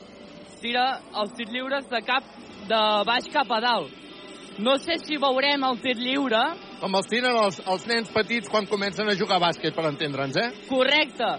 Tira 0.62 0.86
els 1.20 1.34
tirs 1.36 1.52
lliures 1.52 1.88
de 1.90 2.00
cap 2.06 2.24
de 2.70 2.80
baix 3.08 3.28
cap 3.32 3.52
a 3.52 3.60
dalt. 3.64 3.96
No 4.60 4.76
sé 4.80 4.98
si 5.00 5.16
veurem 5.20 5.64
el 5.64 5.78
tir 5.80 5.96
lliure. 5.96 6.40
Com 6.80 6.96
els 6.96 7.08
tiren 7.08 7.36
els, 7.44 7.60
els 7.68 7.86
nens 7.88 8.10
petits 8.12 8.48
quan 8.52 8.68
comencen 8.68 9.08
a 9.08 9.16
jugar 9.16 9.38
a 9.38 9.44
bàsquet, 9.46 9.76
per 9.76 9.86
entendre'ns, 9.88 10.36
eh? 10.40 10.48
Correcte. 10.68 11.30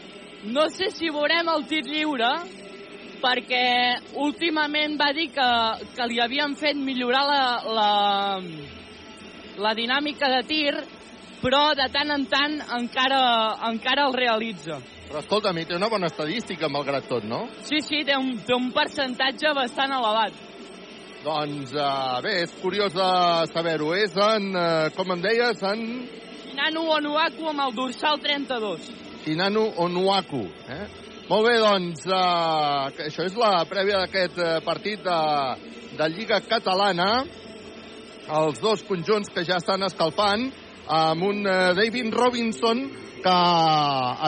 No 0.54 0.68
sé 0.74 0.90
si 0.94 1.10
veurem 1.14 1.50
el 1.54 1.66
tir 1.70 1.84
lliure, 1.86 2.32
perquè 3.22 3.66
últimament 4.26 4.98
va 4.98 5.12
dir 5.14 5.28
que, 5.36 5.50
que 5.98 6.08
li 6.10 6.22
havien 6.22 6.56
fet 6.58 6.78
millorar 6.78 7.26
la, 7.30 7.44
la, 7.78 7.90
la 9.58 9.74
dinàmica 9.76 10.30
de 10.32 10.42
tir, 10.48 10.74
però 11.42 11.72
de 11.76 11.88
tant 11.92 12.14
en 12.14 12.26
tant 12.30 12.60
encara, 12.78 13.22
encara 13.72 14.06
el 14.08 14.16
realitza. 14.16 14.78
Però 15.10 15.20
escolta, 15.20 15.52
mi 15.52 15.66
té 15.66 15.76
una 15.76 15.90
bona 15.92 16.08
estadística, 16.08 16.70
malgrat 16.72 17.10
tot, 17.10 17.26
no? 17.28 17.44
Sí, 17.68 17.82
sí, 17.84 18.04
té 18.08 18.16
un, 18.16 18.38
té 18.46 18.56
un 18.56 18.70
percentatge 18.72 19.52
bastant 19.58 19.92
elevat. 19.98 20.38
Doncs 21.22 21.74
uh, 21.76 22.22
bé, 22.24 22.38
és 22.46 22.54
curiós 22.62 22.96
de 22.96 23.10
saber-ho. 23.52 23.92
És 23.98 24.16
en, 24.18 24.48
uh, 24.56 24.88
com 24.96 25.12
em 25.18 25.22
deies, 25.22 25.62
en... 25.68 25.84
Shinanu 26.46 26.88
Onuaku 26.96 27.52
amb 27.52 27.66
el 27.68 27.76
dorsal 27.78 28.18
32. 28.24 28.88
Shinanu 29.26 29.68
Onuaku. 29.84 30.42
Eh? 30.72 30.82
Molt 31.28 31.46
bé, 31.48 31.58
doncs, 31.62 32.08
uh, 32.10 32.90
això 33.06 33.28
és 33.28 33.38
la 33.38 33.52
prèvia 33.70 34.02
d'aquest 34.02 34.42
partit 34.66 35.04
de, 35.06 35.20
de 36.00 36.10
Lliga 36.16 36.42
Catalana. 36.48 37.12
Els 38.32 38.62
dos 38.64 38.84
conjunts 38.88 39.32
que 39.36 39.44
ja 39.44 39.58
estan 39.60 39.84
escalfant 39.84 40.46
amb 40.88 41.24
un 41.28 41.42
uh, 41.44 41.74
David 41.76 42.14
Robinson 42.16 42.86
que 43.22 43.34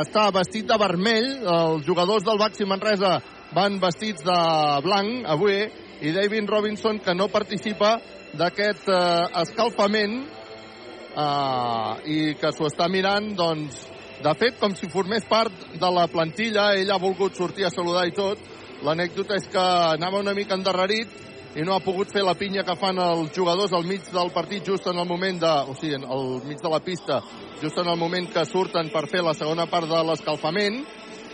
està 0.01 0.25
vestit 0.35 0.67
de 0.67 0.77
vermell. 0.79 1.29
Els 1.53 1.85
jugadors 1.87 2.25
del 2.27 2.41
Baxi 2.41 2.67
Manresa 2.67 3.15
van 3.55 3.79
vestits 3.79 4.25
de 4.25 4.37
blanc 4.83 5.29
avui 5.29 5.61
i 6.03 6.11
David 6.11 6.49
Robinson 6.51 6.99
que 6.99 7.15
no 7.15 7.29
participa 7.31 7.95
d'aquest 8.35 8.89
uh, 8.91 9.29
escalfament 9.43 10.17
uh, 11.15 11.95
i 12.03 12.33
que 12.41 12.51
s'ho 12.51 12.67
està 12.67 12.89
mirant 12.91 13.31
doncs 13.37 13.85
de 14.23 14.33
fet 14.39 14.57
com 14.59 14.75
si 14.75 14.89
formés 14.91 15.23
part 15.29 15.53
de 15.79 15.91
la 15.95 16.07
plantilla 16.11 16.73
ell 16.79 16.91
ha 16.91 16.99
volgut 16.99 17.37
sortir 17.37 17.67
a 17.67 17.71
saludar 17.73 18.07
i 18.09 18.15
tot 18.17 18.41
l'anècdota 18.83 19.37
és 19.39 19.47
que 19.51 19.63
anava 19.93 20.19
una 20.19 20.33
mica 20.35 20.57
endarrerit 20.57 21.21
i 21.55 21.61
no 21.61 21.75
ha 21.75 21.83
pogut 21.85 22.09
fer 22.09 22.23
la 22.25 22.33
pinya 22.33 22.63
que 22.65 22.73
fan 22.81 22.97
els 22.97 23.33
jugadors 23.35 23.73
al 23.77 23.85
mig 23.85 24.07
del 24.09 24.31
partit 24.33 24.65
just 24.65 24.87
en 24.89 24.97
el 24.97 25.05
moment 25.05 25.37
de, 25.39 25.51
o 25.69 25.75
sigui, 25.77 25.99
al 26.01 26.41
mig 26.47 26.61
de 26.61 26.69
la 26.69 26.79
pista 26.81 27.19
just 27.61 27.77
en 27.77 27.87
el 27.87 27.97
moment 27.97 28.31
que 28.33 28.45
surten 28.49 28.89
per 28.89 29.05
fer 29.07 29.21
la 29.21 29.35
segona 29.37 29.67
part 29.69 29.87
de 29.87 29.99
l'escalfament. 30.03 30.81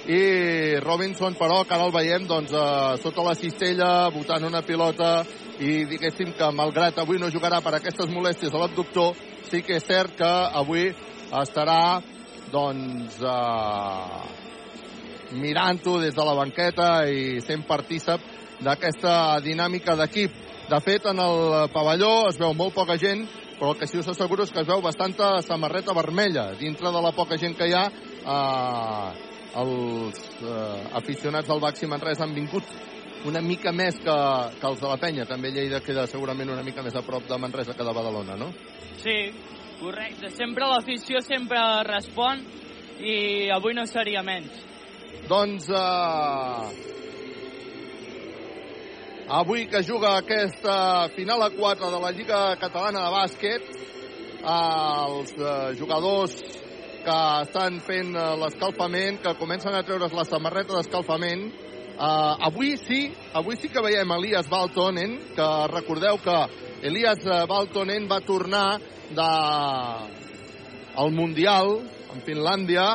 I 0.09 0.79
Robinson 0.83 1.35
però 1.37 1.61
que 1.67 1.75
ara 1.75 1.85
el 1.85 1.93
veiem 1.93 2.25
doncs, 2.27 2.51
eh, 2.51 2.97
sota 3.03 3.23
la 3.23 3.35
cistella 3.35 4.09
botant 4.11 4.43
una 4.47 4.61
pilota 4.61 5.23
i 5.59 5.85
diguéssim 5.85 6.33
que 6.37 6.51
malgrat 6.55 6.99
avui 6.99 7.19
no 7.19 7.29
jugarà 7.29 7.59
per 7.61 7.75
aquestes 7.77 8.09
molèsties 8.09 8.53
a 8.53 8.61
l'abductor 8.63 9.15
sí 9.49 9.61
que 9.61 9.75
és 9.77 9.85
cert 9.85 10.15
que 10.17 10.31
avui 10.61 10.87
estarà 11.41 12.01
doncs 12.51 13.19
eh, 13.21 14.21
mirant-ho 15.35 15.99
des 16.01 16.15
de 16.15 16.25
la 16.25 16.35
banqueta 16.35 16.89
i 17.05 17.39
sent 17.45 17.67
partícip 17.67 18.38
d'aquesta 18.63 19.39
dinàmica 19.43 19.95
d'equip. 19.99 20.33
De 20.69 20.79
fet, 20.85 21.05
en 21.09 21.19
el 21.23 21.69
pavelló 21.73 22.29
es 22.29 22.37
veu 22.37 22.53
molt 22.53 22.75
poca 22.75 22.97
gent, 23.01 23.25
però 23.59 23.73
el 23.73 23.79
que 23.79 23.87
sí 23.87 23.97
us 23.99 24.07
asseguro 24.07 24.45
és 24.45 24.51
que 24.53 24.61
es 24.61 24.67
veu 24.67 24.81
bastanta 24.81 25.41
samarreta 25.41 25.95
vermella. 25.97 26.51
Dintre 26.59 26.91
de 26.93 27.01
la 27.01 27.11
poca 27.15 27.37
gent 27.37 27.57
que 27.57 27.67
hi 27.67 27.73
ha, 27.75 27.87
eh, 27.89 29.09
els 29.59 30.21
eh, 30.43 30.83
aficionats 30.93 31.49
del 31.49 31.59
Baxi 31.59 31.89
Manresa 31.89 32.23
han 32.23 32.35
vingut 32.35 32.69
una 33.25 33.41
mica 33.41 33.73
més 33.75 33.97
que, 33.99 34.15
que 34.59 34.67
els 34.67 34.79
de 34.79 34.87
la 34.87 34.99
penya. 35.01 35.25
També 35.27 35.51
Lleida 35.51 35.81
queda 35.83 36.05
segurament 36.07 36.53
una 36.53 36.63
mica 36.63 36.83
més 36.85 36.95
a 36.95 37.03
prop 37.03 37.25
de 37.27 37.39
Manresa 37.41 37.75
que 37.75 37.83
de 37.83 37.95
Badalona, 37.95 38.37
no? 38.39 38.51
Sí, 39.01 39.17
correcte. 39.81 40.31
Sempre 40.37 40.69
l'afició 40.71 41.23
sempre 41.25 41.59
respon 41.87 42.45
i 42.99 43.49
avui 43.55 43.75
no 43.75 43.85
seria 43.89 44.23
menys. 44.23 44.63
Doncs 45.27 45.67
eh, 45.73 46.98
avui 49.29 49.67
que 49.69 49.83
juga 49.83 50.17
aquesta 50.17 51.07
final 51.13 51.41
a 51.43 51.49
4 51.53 51.91
de 51.91 51.99
la 52.01 52.11
Lliga 52.11 52.55
Catalana 52.57 53.05
de 53.05 53.11
Bàsquet, 53.13 53.67
els 54.41 55.33
eh, 55.37 55.75
jugadors 55.77 56.33
que 57.05 57.17
estan 57.43 57.77
fent 57.85 58.15
eh, 58.17 58.23
l'escalfament, 58.41 59.21
que 59.21 59.35
comencen 59.37 59.75
a 59.75 59.83
treure's 59.85 60.15
la 60.17 60.25
samarreta 60.25 60.73
d'escalfament. 60.75 61.51
Uh, 61.99 62.31
avui 62.47 62.77
sí, 62.79 63.09
avui 63.35 63.57
sí 63.59 63.67
que 63.67 63.81
veiem 63.83 64.07
Elias 64.15 64.47
Baltonen, 64.47 65.17
que 65.35 65.47
recordeu 65.67 66.15
que 66.23 66.35
Elias 66.87 67.25
Baltonen 67.49 68.07
va 68.07 68.21
tornar 68.23 68.79
de 69.11 69.25
al 70.95 71.11
Mundial 71.11 71.73
en 72.13 72.23
Finlàndia 72.23 72.93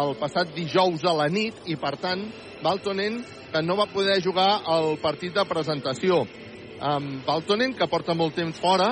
el 0.00 0.16
passat 0.16 0.54
dijous 0.56 1.04
a 1.04 1.12
la 1.18 1.28
nit 1.28 1.68
i 1.68 1.76
per 1.76 1.98
tant 2.00 2.24
Baltonen 2.64 3.20
que 3.56 3.64
no 3.64 3.76
va 3.76 3.88
poder 3.88 4.20
jugar 4.22 4.60
el 4.76 4.98
partit 5.00 5.34
de 5.34 5.44
presentació. 5.48 6.24
Um, 6.76 7.22
Baltonen 7.24 7.72
que 7.76 7.88
porta 7.88 8.14
molt 8.14 8.36
temps 8.36 8.58
fora 8.60 8.90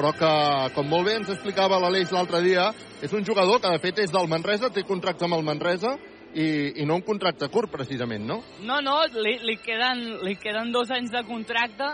però 0.00 0.12
que, 0.16 0.30
com 0.74 0.86
molt 0.88 1.08
bé 1.08 1.16
ens 1.18 1.30
explicava 1.34 1.80
l'Aleix 1.82 2.12
l'altre 2.14 2.40
dia, 2.44 2.70
és 3.02 3.12
un 3.12 3.24
jugador 3.26 3.60
que 3.60 3.72
de 3.72 3.80
fet 3.82 3.98
és 4.04 4.12
del 4.14 4.28
Manresa, 4.30 4.70
té 4.72 4.84
contracte 4.88 5.26
amb 5.26 5.36
el 5.36 5.44
Manresa, 5.44 5.96
i, 6.32 6.46
i 6.80 6.86
no 6.86 7.00
un 7.00 7.04
contracte 7.04 7.48
curt, 7.50 7.72
precisament, 7.72 8.22
no? 8.26 8.38
No, 8.62 8.78
no, 8.80 9.00
li, 9.18 9.34
li, 9.42 9.56
queden, 9.60 10.22
li 10.24 10.36
queden 10.40 10.70
dos 10.72 10.92
anys 10.94 11.10
de 11.12 11.24
contracte. 11.26 11.90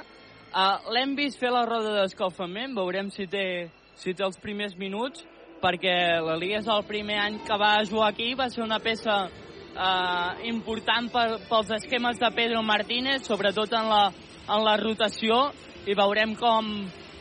Uh, 0.52 0.92
L'hem 0.92 1.16
vist 1.16 1.40
fer 1.40 1.50
la 1.50 1.64
roda 1.66 1.96
d'escalfament, 2.02 2.76
veurem 2.76 3.08
si 3.10 3.26
té, 3.32 3.46
si 3.98 4.14
té 4.14 4.24
els 4.26 4.38
primers 4.44 4.76
minuts, 4.78 5.24
perquè 5.62 6.20
l'Elias 6.22 6.68
el 6.68 6.84
primer 6.86 7.16
any 7.24 7.40
que 7.48 7.58
va 7.58 7.80
jugar 7.88 8.12
aquí 8.12 8.34
va 8.38 8.50
ser 8.52 8.62
una 8.62 8.78
peça 8.78 9.24
uh, 9.76 10.36
important 10.48 11.10
per, 11.12 11.26
pels 11.48 11.74
esquemes 11.78 12.20
de 12.20 12.30
Pedro 12.34 12.62
Martínez, 12.66 13.26
sobretot 13.28 13.72
en 13.76 13.90
la, 13.92 14.04
en 14.48 14.64
la 14.64 14.76
rotació, 14.80 15.50
i 15.86 15.94
veurem 15.94 16.34
com 16.40 16.72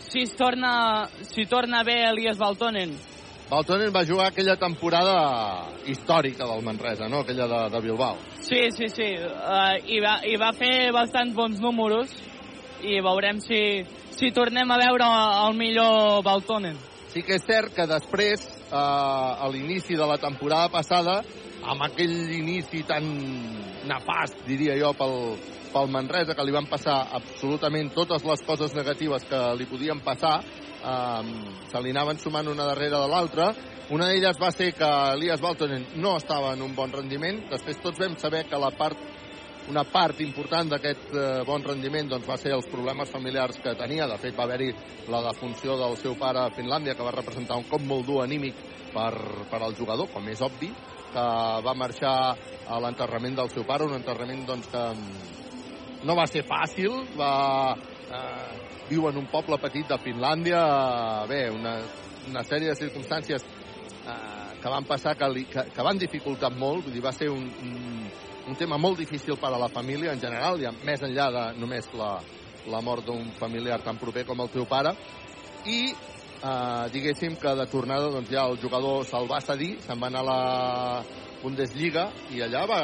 si 0.05 0.24
es 0.24 0.33
torna, 0.38 1.09
si 1.27 1.45
torna 1.45 1.83
bé 1.83 2.03
Elias 2.07 2.39
Baltonen 2.39 2.95
Baltonen 3.50 3.91
va 3.93 4.01
jugar 4.05 4.31
aquella 4.31 4.55
temporada 4.57 5.67
històrica 5.85 6.47
del 6.50 6.63
Manresa, 6.65 7.07
no? 7.07 7.19
Aquella 7.21 7.45
de, 7.47 7.59
de 7.69 7.81
Bilbao. 7.81 8.17
Sí, 8.41 8.71
sí, 8.74 8.89
sí. 8.89 9.12
Uh, 9.21 9.75
i, 9.85 10.00
va, 10.01 10.15
I 10.25 10.33
va 10.41 10.50
fer 10.57 10.89
bastants 10.93 11.35
bons 11.38 11.62
números 11.62 12.09
i 12.81 12.97
veurem 13.05 13.38
si, 13.43 13.83
si 14.17 14.31
tornem 14.33 14.71
a 14.71 14.79
veure 14.81 15.09
el 15.45 15.57
millor 15.59 16.24
Baltonen. 16.25 16.79
Sí 17.13 17.21
que 17.21 17.38
és 17.38 17.45
cert 17.45 17.75
que 17.77 17.85
després, 17.88 18.41
eh, 18.72 19.43
a 19.43 19.48
l'inici 19.51 19.95
de 19.95 20.07
la 20.07 20.17
temporada 20.17 20.69
passada, 20.74 21.22
amb 21.65 21.86
aquell 21.88 22.13
inici 22.36 22.84
tan 22.86 23.05
nefast, 23.89 24.43
diria 24.48 24.75
jo, 24.79 24.91
pel, 24.98 25.15
pel 25.74 25.91
Manresa, 25.93 26.36
que 26.38 26.45
li 26.45 26.53
van 26.55 26.69
passar 26.69 27.01
absolutament 27.17 27.91
totes 27.95 28.25
les 28.25 28.43
coses 28.48 28.75
negatives 28.77 29.25
que 29.29 29.41
li 29.60 29.67
podien 29.69 30.01
passar, 30.05 30.39
eh, 30.41 31.24
se 31.72 31.81
li 31.81 31.93
anaven 31.95 32.22
sumant 32.22 32.51
una 32.51 32.67
darrere 32.72 32.98
de 32.98 33.10
l'altra. 33.12 33.53
Una 33.93 34.07
d'elles 34.10 34.39
va 34.41 34.50
ser 34.50 34.72
que 34.74 34.88
Elias 35.13 35.41
Baltonen 35.41 35.84
no 36.01 36.15
estava 36.17 36.55
en 36.55 36.63
un 36.65 36.74
bon 36.74 36.89
rendiment. 36.91 37.43
Després 37.51 37.84
tots 37.84 38.01
vam 38.01 38.15
saber 38.17 38.48
que 38.50 38.57
la 38.57 38.72
part 38.74 38.98
una 39.72 39.84
part 39.89 40.19
important 40.22 40.69
d'aquest 40.69 41.13
eh, 41.13 41.43
bon 41.48 41.63
rendiment 41.65 42.10
doncs, 42.12 42.27
va 42.29 42.38
ser 42.38 42.53
els 42.53 42.67
problemes 42.69 43.10
familiars 43.10 43.57
que 43.63 43.74
tenia. 43.79 44.07
De 44.10 44.17
fet, 44.22 44.36
va 44.38 44.45
haver-hi 44.45 44.72
la 45.10 45.24
defunció 45.25 45.77
del 45.79 45.98
seu 46.01 46.17
pare 46.19 46.43
a 46.43 46.51
Finlàndia, 46.53 46.95
que 46.95 47.05
va 47.05 47.15
representar 47.15 47.57
un 47.57 47.65
cop 47.69 47.81
molt 47.81 48.05
dur 48.05 48.22
anímic 48.24 48.60
per, 48.93 49.13
per 49.50 49.62
al 49.62 49.75
jugador, 49.77 50.12
com 50.13 50.29
és 50.29 50.43
obvi, 50.45 50.69
que 51.13 51.25
va 51.65 51.74
marxar 51.77 52.15
a 52.67 52.79
l'enterrament 52.84 53.38
del 53.39 53.50
seu 53.53 53.65
pare, 53.65 53.88
un 53.88 53.98
enterrament 53.98 54.45
doncs, 54.45 54.69
que 54.69 54.86
mm, 54.93 56.05
no 56.05 56.17
va 56.17 56.27
ser 56.29 56.45
fàcil, 56.45 57.01
va, 57.17 57.75
eh, 58.05 58.63
viu 58.89 59.10
en 59.10 59.17
un 59.17 59.29
poble 59.31 59.57
petit 59.62 59.89
de 59.89 59.98
Finlàndia, 60.03 60.62
bé, 61.29 61.48
una, 61.53 61.79
una 62.29 62.45
sèrie 62.45 62.69
de 62.69 62.77
circumstàncies 62.77 63.45
eh, 63.45 64.60
que 64.62 64.69
van 64.69 64.86
passar 64.86 65.15
que, 65.17 65.29
li, 65.29 65.45
que, 65.50 65.65
que 65.74 65.86
van 65.86 65.98
dificultar 66.01 66.53
molt, 66.53 66.86
vull 66.86 66.93
dir, 66.93 67.03
va 67.05 67.13
ser 67.15 67.31
un, 67.34 67.50
un, 67.65 68.05
un 68.48 68.56
tema 68.56 68.78
molt 68.78 69.00
difícil 69.02 69.38
per 69.42 69.52
a 69.54 69.60
la 69.60 69.70
família 69.70 70.14
en 70.14 70.22
general, 70.22 70.60
ja 70.62 70.74
més 70.86 71.02
enllà 71.04 71.30
de 71.34 71.46
només 71.60 71.88
la, 71.98 72.20
la 72.70 72.82
mort 72.82 73.06
d'un 73.06 73.32
familiar 73.40 73.82
tan 73.84 73.98
proper 73.98 74.25
com 74.25 74.42
el 74.42 74.52
teu 74.54 74.68
pare, 74.70 74.94
i 75.66 75.80
eh, 75.90 76.86
diguéssim 76.94 77.38
que 77.42 77.56
de 77.58 77.68
tornada 77.72 78.12
doncs, 78.14 78.30
ja 78.30 78.46
el 78.50 78.60
jugador 78.62 79.06
se'l 79.10 79.30
va 79.30 79.42
cedir, 79.42 79.75
se'n 79.86 80.02
va 80.02 80.12
anar 80.12 80.25
a 80.25 80.30
la 80.30 80.42
Bundesliga 81.42 82.08
i 82.34 82.42
allà 82.42 82.64
va, 82.70 82.82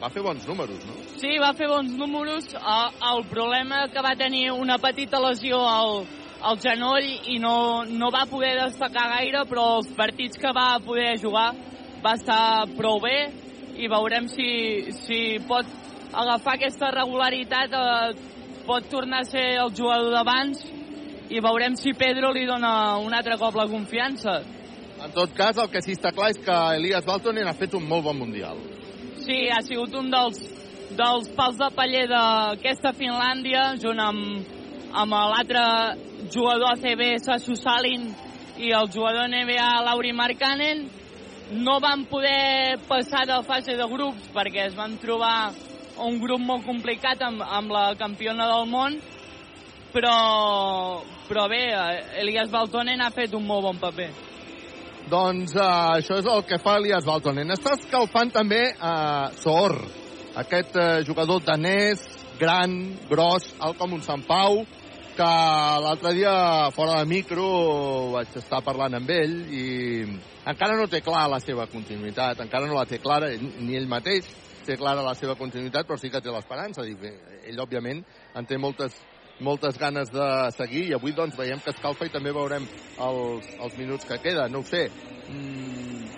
va 0.00 0.10
fer 0.12 0.22
bons 0.24 0.44
números, 0.48 0.80
no? 0.84 0.96
Sí, 1.20 1.38
va 1.40 1.54
fer 1.56 1.68
bons 1.70 1.94
números. 1.96 2.50
El, 2.58 2.98
el 3.12 3.22
problema 3.30 3.86
que 3.92 4.02
va 4.04 4.12
tenir 4.18 4.50
una 4.52 4.76
petita 4.82 5.20
lesió 5.24 5.62
al, 5.64 6.02
al 6.44 6.60
genoll 6.60 7.06
i 7.32 7.38
no, 7.40 7.84
no 7.88 8.10
va 8.12 8.26
poder 8.28 8.54
destacar 8.60 9.08
gaire, 9.14 9.44
però 9.48 9.78
els 9.78 9.88
partits 9.96 10.36
que 10.40 10.52
va 10.52 10.70
poder 10.84 11.14
jugar 11.22 11.50
va 12.04 12.12
estar 12.18 12.68
prou 12.76 13.00
bé 13.02 13.47
i 13.78 13.88
veurem 13.90 14.26
si, 14.28 14.48
si 15.04 15.20
pot 15.46 15.66
agafar 16.12 16.56
aquesta 16.56 16.90
regularitat, 16.94 17.72
eh, 17.72 18.36
pot 18.66 18.88
tornar 18.90 19.22
a 19.22 19.28
ser 19.28 19.46
el 19.62 19.72
jugador 19.74 20.10
d'abans 20.12 20.64
i 21.30 21.40
veurem 21.44 21.76
si 21.76 21.94
Pedro 21.96 22.32
li 22.32 22.46
dona 22.48 22.98
un 22.98 23.14
altre 23.14 23.38
cop 23.40 23.56
la 23.56 23.68
confiança. 23.68 24.40
En 24.98 25.12
tot 25.14 25.34
cas, 25.36 25.56
el 25.62 25.70
que 25.70 25.82
sí 25.84 25.94
està 25.94 26.10
clar 26.12 26.32
és 26.32 26.40
que 26.42 26.54
Elias 26.76 27.06
Baltonen 27.06 27.46
ha 27.46 27.54
fet 27.54 27.74
un 27.78 27.86
molt 27.86 28.04
bon 28.08 28.18
Mundial. 28.18 28.58
Sí, 29.22 29.46
ha 29.52 29.60
sigut 29.62 29.94
un 29.94 30.10
dels, 30.10 30.40
dels 30.98 31.28
pals 31.36 31.58
de 31.60 31.68
paller 31.76 32.06
d'aquesta 32.10 32.94
Finlàndia, 32.98 33.74
junt 33.78 34.00
amb, 34.02 34.56
amb 34.90 35.14
l'altre 35.14 35.62
jugador 36.32 36.74
ACB, 36.74 37.04
Sasu 37.22 37.54
Salin, 37.60 38.08
i 38.58 38.72
el 38.74 38.90
jugador 38.90 39.28
NBA, 39.30 39.68
Lauri 39.86 40.12
Markkanen. 40.12 40.88
No 41.50 41.78
van 41.80 42.04
poder 42.04 42.76
passar 42.88 43.24
de 43.26 43.38
fase 43.46 43.76
de 43.78 43.86
grups 43.88 44.28
perquè 44.34 44.66
es 44.68 44.74
van 44.76 44.98
trobar 45.00 45.50
un 46.04 46.18
grup 46.20 46.42
molt 46.44 46.66
complicat 46.66 47.22
amb, 47.24 47.42
amb 47.42 47.72
la 47.72 47.94
campiona 47.98 48.46
del 48.50 48.68
món, 48.70 48.98
però, 49.94 50.16
però 51.28 51.46
bé, 51.50 51.62
Elias 52.20 52.52
Baltonen 52.52 53.00
ha 53.00 53.10
fet 53.14 53.34
un 53.34 53.46
molt 53.48 53.64
bon 53.64 53.80
paper. 53.80 54.10
Doncs 55.08 55.54
uh, 55.56 55.96
això 55.96 56.18
és 56.20 56.28
el 56.28 56.44
que 56.44 56.60
fa 56.60 56.76
Elias 56.82 57.06
Baltonen. 57.08 57.54
Està 57.56 57.78
escalfant 57.78 58.30
també 58.34 58.60
uh, 58.74 59.32
Sor, 59.40 59.78
aquest 60.36 60.76
uh, 60.76 61.00
jugador 61.08 61.40
danès, 61.46 62.04
gran, 62.38 62.76
gros, 63.08 63.48
alt 63.64 63.80
com 63.80 63.96
un 63.96 64.04
Sant 64.04 64.26
Pau, 64.28 64.62
que 65.18 65.28
l'altre 65.82 66.12
dia 66.14 66.70
fora 66.70 67.00
de 67.00 67.06
micro 67.10 67.44
vaig 68.12 68.36
estar 68.38 68.60
parlant 68.62 68.94
amb 68.94 69.08
ell 69.10 69.34
i 69.50 69.64
encara 70.46 70.76
no 70.78 70.86
té 70.86 71.00
clar 71.02 71.24
la 71.32 71.40
seva 71.42 71.66
continuïtat, 71.66 72.38
encara 72.44 72.68
no 72.70 72.76
la 72.78 72.86
té 72.86 73.00
clara, 73.02 73.32
ni 73.34 73.74
ell 73.74 73.90
mateix 73.90 74.28
té 74.68 74.76
clara 74.78 75.02
la 75.02 75.16
seva 75.18 75.34
continuïtat, 75.34 75.88
però 75.88 75.98
sí 75.98 76.12
que 76.12 76.20
té 76.22 76.30
l'esperança. 76.30 76.84
Ell, 76.86 77.58
òbviament, 77.64 78.04
en 78.36 78.46
té 78.46 78.60
moltes 78.60 78.94
moltes 79.40 79.76
ganes 79.78 80.10
de 80.10 80.28
seguir 80.56 80.88
i 80.88 80.94
avui 80.96 81.12
doncs 81.14 81.36
veiem 81.38 81.60
que 81.62 81.70
escalfa 81.70 82.08
i 82.08 82.14
també 82.14 82.32
veurem 82.34 82.64
els, 82.66 83.52
els 83.58 83.76
minuts 83.78 84.06
que 84.06 84.18
queda. 84.22 84.48
No 84.50 84.62
ho 84.62 84.66
sé. 84.66 84.88
Mm, 85.30 86.08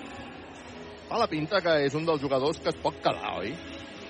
fa 1.08 1.20
la 1.20 1.28
pinta 1.28 1.60
que 1.64 1.80
és 1.86 1.96
un 1.96 2.08
dels 2.08 2.20
jugadors 2.20 2.60
que 2.60 2.72
es 2.72 2.80
pot 2.80 2.96
quedar, 3.04 3.36
oi? 3.40 3.52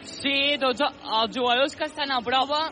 Sí, 0.06 0.56
tots 0.62 0.82
els 0.82 1.34
jugadors 1.36 1.74
que 1.76 1.90
estan 1.90 2.14
a 2.14 2.22
prova 2.24 2.68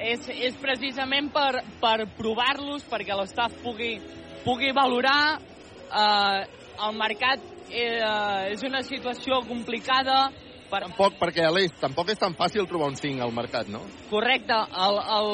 és, 0.00 0.26
és 0.48 0.56
precisament 0.60 1.30
per, 1.34 1.62
per 1.82 2.08
provar-los, 2.16 2.84
perquè 2.88 3.16
l'estaf 3.16 3.54
pugui, 3.64 3.98
pugui 4.44 4.72
valorar. 4.76 5.38
Eh, 5.90 6.40
el 6.80 6.96
mercat 6.96 7.42
eh, 7.68 8.52
és 8.54 8.62
una 8.66 8.80
situació 8.86 9.42
complicada, 9.48 10.30
per... 10.70 10.84
Tampoc, 10.86 11.16
perquè 11.20 11.44
Aleix, 11.44 11.74
tampoc 11.80 12.12
és 12.12 12.20
tan 12.20 12.36
fàcil 12.38 12.68
trobar 12.70 12.92
un 12.92 12.98
5 12.98 13.24
al 13.24 13.34
mercat, 13.34 13.68
no? 13.72 13.82
Correcte. 14.10 14.56
El, 14.86 15.00
el, 15.16 15.32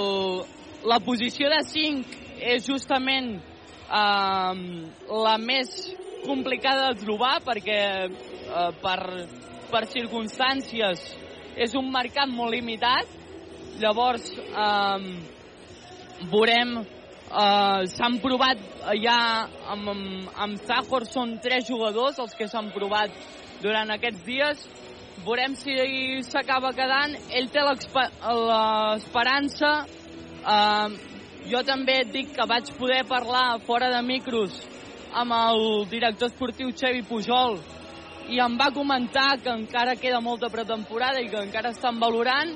la 0.89 0.99
posició 1.05 1.51
de 1.53 1.61
5 1.69 2.25
és 2.57 2.67
justament 2.67 3.37
eh, 3.37 4.55
la 5.27 5.37
més 5.43 5.77
complicada 6.27 6.91
de 6.91 7.05
trobar 7.05 7.37
perquè 7.47 7.81
eh, 8.07 8.71
per, 8.83 9.01
per 9.71 9.85
circumstàncies 9.93 11.05
és 11.57 11.77
un 11.79 11.93
mercat 11.93 12.33
molt 12.33 12.53
limitat. 12.57 13.13
Llavors, 13.81 14.31
eh, 14.33 14.99
veurem 16.31 16.87
Uh, 17.27 17.83
s'han 17.91 18.23
provat 18.23 18.55
ja 19.03 19.51
amb, 19.73 19.89
amb, 19.91 20.29
amb 20.39 20.55
Zahor, 20.63 21.03
són 21.11 21.43
tres 21.43 21.67
jugadors 21.67 22.21
els 22.23 22.31
que 22.39 22.47
s'han 22.47 22.71
provat 22.71 23.11
durant 23.59 23.91
aquests 23.91 24.23
dies 24.23 24.63
veurem 25.25 25.57
si 25.59 25.75
s'acaba 26.23 26.71
quedant. 26.77 27.17
Ell 27.35 27.51
té 27.51 27.59
l'esperança. 27.67 29.91
Uh, 30.47 30.95
jo 31.51 31.63
també 31.67 32.01
et 32.03 32.13
dic 32.15 32.33
que 32.35 32.47
vaig 32.47 32.71
poder 32.79 33.03
parlar 33.07 33.59
fora 33.67 33.91
de 33.91 34.03
micros 34.03 34.55
amb 35.15 35.33
el 35.33 35.87
director 35.91 36.31
esportiu 36.31 36.73
Xevi 36.75 37.03
Pujol 37.07 37.59
i 38.31 38.41
em 38.43 38.57
va 38.59 38.73
comentar 38.75 39.39
que 39.43 39.51
encara 39.51 39.97
queda 39.99 40.21
molta 40.21 40.51
pretemporada 40.51 41.23
i 41.23 41.29
que 41.31 41.43
encara 41.43 41.71
estan 41.75 41.99
valorant. 42.03 42.55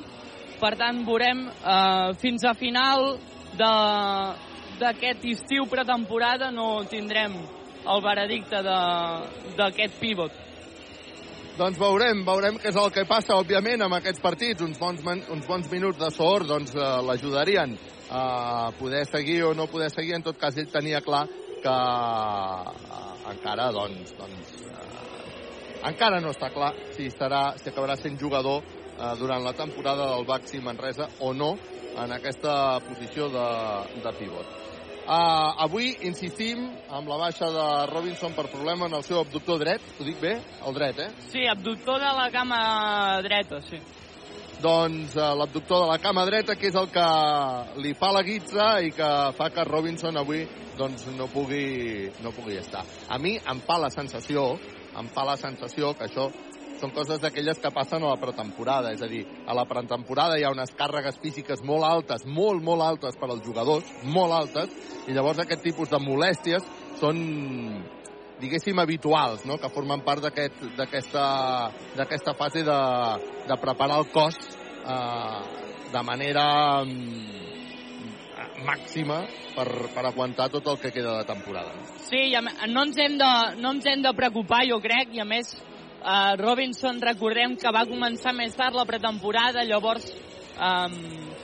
Per 0.61 0.75
tant, 0.77 1.01
veurem 1.07 1.47
uh, 1.49 2.13
fins 2.21 2.45
a 2.45 2.53
final 2.59 3.15
d'aquest 3.57 5.25
estiu 5.33 5.65
pretemporada 5.71 6.51
no 6.53 6.85
tindrem 6.91 7.33
el 7.89 8.03
veredicte 8.05 8.61
d'aquest 8.63 9.97
pivot. 10.01 10.37
Doncs 11.61 11.77
veurem, 11.81 12.23
veurem 12.25 12.57
què 12.61 12.71
és 12.71 12.77
el 12.79 12.93
que 12.95 13.07
passa, 13.09 13.37
òbviament, 13.37 13.83
amb 13.85 13.99
aquests 13.99 14.23
partits. 14.23 14.63
Uns 14.65 14.79
bons, 14.81 15.03
uns 15.05 15.49
bons 15.49 15.71
minuts 15.73 15.99
de 16.01 16.11
sort 16.15 16.49
doncs, 16.49 16.73
eh, 16.77 16.91
l'ajudarien 17.05 17.75
a 18.11 18.71
poder 18.79 19.05
seguir 19.07 19.43
o 19.45 19.55
no 19.55 19.67
poder 19.69 19.91
seguir. 19.93 20.15
En 20.17 20.25
tot 20.25 20.39
cas, 20.41 20.57
ell 20.57 20.71
tenia 20.73 21.03
clar 21.05 21.27
que 21.61 21.75
eh, 21.75 23.33
encara, 23.35 23.71
doncs, 23.77 24.15
doncs 24.17 24.55
eh, 24.65 25.85
encara 25.91 26.21
no 26.21 26.33
està 26.33 26.49
clar 26.55 26.73
si, 26.97 27.11
estarà, 27.13 27.59
si 27.61 27.69
acabarà 27.69 27.99
sent 28.01 28.17
jugador 28.21 28.65
eh, 29.01 29.13
durant 29.19 29.43
la 29.45 29.53
temporada 29.57 30.15
del 30.15 30.27
Baxi 30.29 30.61
Manresa 30.61 31.09
o 31.21 31.33
no 31.33 31.57
en 31.99 32.13
aquesta 32.13 32.79
posició 32.87 33.29
de, 33.33 33.47
de 34.05 34.13
pivot. 34.19 34.59
Uh, 35.11 35.57
avui 35.65 35.89
insistim 36.07 36.61
amb 36.93 37.09
la 37.11 37.17
baixa 37.19 37.49
de 37.51 37.65
Robinson 37.91 38.35
per 38.37 38.45
problema 38.53 38.87
en 38.87 38.95
el 38.95 39.03
seu 39.03 39.19
abductor 39.19 39.59
dret. 39.59 39.83
Ho 39.99 40.05
dic 40.07 40.21
bé? 40.23 40.37
El 40.69 40.77
dret, 40.77 41.01
eh? 41.03 41.09
Sí, 41.33 41.47
abductor 41.51 41.99
de 41.99 42.13
la 42.15 42.29
cama 42.31 42.61
dreta, 43.25 43.59
sí. 43.67 43.81
Doncs 44.63 45.17
uh, 45.17 45.33
l'abductor 45.41 45.83
de 45.83 45.89
la 45.91 45.99
cama 45.99 46.27
dreta, 46.29 46.55
que 46.55 46.69
és 46.69 46.79
el 46.79 46.87
que 46.95 47.07
li 47.83 47.95
fa 47.99 48.13
la 48.15 48.23
guitza 48.23 48.69
i 48.87 48.93
que 48.95 49.11
fa 49.35 49.49
que 49.51 49.65
Robinson 49.67 50.21
avui 50.21 50.45
doncs, 50.79 51.09
no, 51.17 51.27
pugui, 51.33 52.07
no 52.23 52.31
pugui 52.37 52.61
estar. 52.61 52.85
A 53.09 53.19
mi 53.19 53.35
em 53.41 53.65
fa 53.67 53.81
la 53.83 53.91
sensació, 53.91 54.53
em 55.01 55.11
fa 55.11 55.27
la 55.27 55.35
sensació 55.41 55.91
que 55.97 56.07
això 56.07 56.29
són 56.81 56.95
coses 56.97 57.21
d'aquelles 57.21 57.61
que 57.61 57.73
passen 57.75 58.03
a 58.03 58.15
la 58.15 58.21
pretemporada. 58.21 58.95
És 58.97 59.05
a 59.05 59.09
dir, 59.11 59.23
a 59.47 59.55
la 59.57 59.67
pretemporada 59.69 60.39
hi 60.39 60.45
ha 60.47 60.53
unes 60.55 60.73
càrregues 60.79 61.21
físiques 61.23 61.63
molt 61.67 61.85
altes, 61.87 62.27
molt, 62.27 62.65
molt 62.65 62.83
altes 62.87 63.19
per 63.21 63.31
als 63.31 63.45
jugadors, 63.47 63.89
molt 64.05 64.37
altes, 64.37 64.73
i 65.07 65.17
llavors 65.17 65.43
aquest 65.45 65.65
tipus 65.67 65.93
de 65.93 66.01
molèsties 66.03 66.67
són 67.01 67.19
diguéssim, 68.41 68.79
habituals, 68.81 69.45
no? 69.45 69.59
que 69.61 69.69
formen 69.73 70.01
part 70.01 70.25
d'aquesta 70.25 71.25
aquest, 72.01 72.31
fase 72.39 72.65
de, 72.65 72.81
de 73.49 73.59
preparar 73.61 74.01
el 74.01 74.09
cos 74.15 74.39
eh, 74.41 75.41
de 75.93 76.03
manera 76.07 76.47
mm, 76.85 77.41
màxima 78.65 79.21
per, 79.55 79.69
per 79.95 80.05
aguantar 80.07 80.49
tot 80.53 80.73
el 80.73 80.81
que 80.81 80.93
queda 80.95 81.19
de 81.19 81.29
temporada. 81.29 81.75
Sí, 82.09 82.31
no 82.73 82.87
ens, 82.87 82.97
hem 83.01 83.19
de, 83.21 83.33
no 83.61 83.75
ens 83.77 83.87
hem 83.87 84.05
de 84.05 84.15
preocupar, 84.17 84.65
jo 84.69 84.81
crec, 84.83 85.13
i 85.17 85.23
a 85.23 85.29
més 85.29 85.53
eh, 86.01 86.37
Robinson 86.41 87.01
recordem 87.01 87.57
que 87.61 87.73
va 87.73 87.87
començar 87.89 88.35
més 88.37 88.57
tard 88.57 88.77
la 88.77 88.87
pretemporada, 88.89 89.65
llavors 89.65 90.09
eh, 90.11 90.89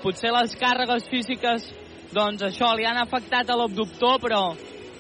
potser 0.03 0.33
les 0.35 0.57
càrregues 0.61 1.09
físiques 1.13 1.71
doncs 2.17 2.45
això 2.47 2.73
li 2.77 2.87
han 2.87 2.99
afectat 3.01 3.51
a 3.51 3.57
l'abductor, 3.59 4.21
però, 4.23 4.43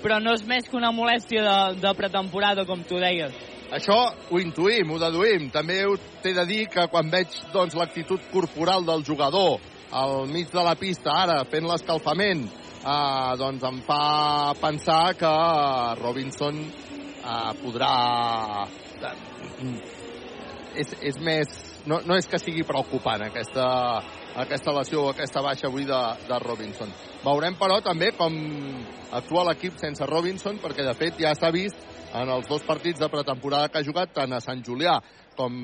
però 0.02 0.18
no 0.20 0.34
és 0.36 0.44
més 0.46 0.66
que 0.68 0.76
una 0.76 0.92
molèstia 0.92 1.44
de, 1.44 1.58
de 1.80 1.92
pretemporada, 1.96 2.66
com 2.68 2.82
tu 2.84 2.98
deies. 3.00 3.34
Això 3.76 3.96
ho 4.30 4.38
intuïm, 4.38 4.92
ho 4.92 4.98
deduïm. 5.02 5.48
També 5.54 5.80
t'he 6.22 6.34
de 6.36 6.44
dir 6.46 6.66
que 6.70 6.86
quan 6.90 7.10
veig 7.10 7.32
doncs, 7.54 7.74
l'actitud 7.74 8.22
corporal 8.32 8.86
del 8.86 9.02
jugador 9.06 9.58
al 9.96 10.26
mig 10.30 10.50
de 10.52 10.62
la 10.62 10.76
pista, 10.78 11.14
ara, 11.24 11.40
fent 11.50 11.66
l'escalfament, 11.66 12.46
eh, 12.82 13.32
doncs 13.38 13.66
em 13.66 13.80
fa 13.86 14.54
pensar 14.60 15.04
que 15.18 15.36
Robinson 16.02 16.64
eh, 16.66 17.52
podrà... 17.62 17.94
És, 20.76 20.92
és 21.00 21.18
més... 21.22 21.52
No, 21.86 22.00
no 22.02 22.16
és 22.18 22.26
que 22.26 22.40
sigui 22.42 22.64
preocupant 22.66 23.22
aquesta, 23.28 23.66
aquesta 24.42 24.72
lesió 24.74 25.04
o 25.04 25.10
aquesta 25.12 25.42
baixa 25.44 25.68
avui 25.68 25.86
de, 25.86 26.00
de 26.26 26.38
Robinson. 26.42 26.90
Veurem, 27.22 27.54
però, 27.58 27.78
també 27.84 28.10
com 28.16 28.34
actua 29.14 29.46
l'equip 29.50 29.78
sense 29.80 30.06
Robinson, 30.10 30.58
perquè, 30.62 30.84
de 30.86 30.96
fet, 30.98 31.20
ja 31.22 31.32
s'ha 31.38 31.52
vist 31.54 31.78
en 32.16 32.32
els 32.32 32.48
dos 32.50 32.64
partits 32.66 33.00
de 33.00 33.08
pretemporada 33.12 33.70
que 33.70 33.80
ha 33.80 33.86
jugat, 33.86 34.12
tant 34.16 34.34
a 34.34 34.42
Sant 34.42 34.64
Julià 34.66 34.98
com 35.38 35.54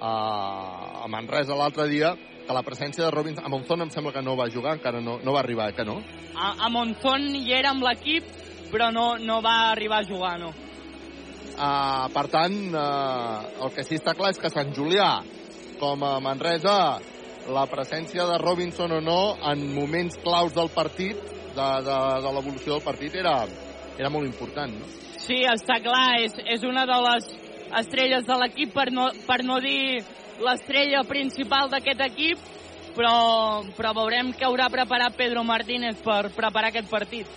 a, 0.00 0.12
a 1.04 1.08
Manresa 1.12 1.56
l'altre 1.56 1.86
dia, 1.90 2.12
que 2.46 2.56
la 2.56 2.64
presència 2.66 3.04
de 3.04 3.10
Robinson... 3.14 3.44
A 3.44 3.52
Monzón 3.52 3.84
em 3.84 3.92
sembla 3.94 4.14
que 4.16 4.24
no 4.24 4.36
va 4.36 4.50
jugar, 4.50 4.74
encara 4.78 5.00
no, 5.04 5.18
no 5.22 5.34
va 5.36 5.44
arribar, 5.44 5.70
eh, 5.70 5.76
que 5.76 5.86
no? 5.86 6.00
A, 6.34 6.54
a 6.66 6.70
Monzón 6.72 7.28
hi 7.36 7.52
era 7.54 7.74
amb 7.74 7.84
l'equip, 7.86 8.26
però 8.72 8.90
no, 8.94 9.12
no 9.22 9.40
va 9.44 9.70
arribar 9.70 10.00
a 10.02 10.08
jugar, 10.08 10.34
no. 10.40 10.50
Uh, 11.60 12.08
per 12.14 12.24
tant, 12.32 12.54
uh, 12.72 13.64
el 13.66 13.72
que 13.74 13.84
sí 13.84 13.98
està 14.00 14.14
clar 14.16 14.30
és 14.32 14.38
que 14.40 14.48
Sant 14.48 14.70
Julià, 14.72 15.18
com 15.76 16.00
a 16.08 16.14
Manresa, 16.24 16.76
la 17.52 17.66
presència 17.68 18.24
de 18.28 18.38
Robinson 18.40 18.94
o 18.96 19.00
no 19.04 19.20
en 19.50 19.66
moments 19.74 20.16
claus 20.24 20.54
del 20.56 20.70
partit, 20.72 21.20
de, 21.52 21.68
de, 21.84 21.98
de 22.24 22.32
l'evolució 22.32 22.78
del 22.78 22.84
partit, 22.84 23.18
era, 23.20 23.34
era 23.98 24.08
molt 24.08 24.24
important, 24.28 24.72
no? 24.72 24.88
Sí, 25.20 25.42
està 25.44 25.76
clar, 25.84 26.22
és, 26.24 26.38
és 26.48 26.64
una 26.64 26.86
de 26.88 26.96
les 27.04 27.28
estrelles 27.82 28.24
de 28.24 28.40
l'equip, 28.40 28.72
per, 28.72 28.88
no, 28.96 29.10
per 29.26 29.42
no 29.44 29.60
dir 29.60 30.00
l'estrella 30.40 31.04
principal 31.08 31.68
d'aquest 31.72 32.00
equip, 32.08 32.48
però, 32.96 33.14
però 33.76 33.92
veurem 34.00 34.32
que 34.32 34.48
haurà 34.48 34.70
preparat 34.72 35.16
Pedro 35.18 35.44
Martínez 35.46 36.00
per 36.04 36.22
preparar 36.34 36.72
aquest 36.72 36.88
partit. 36.90 37.28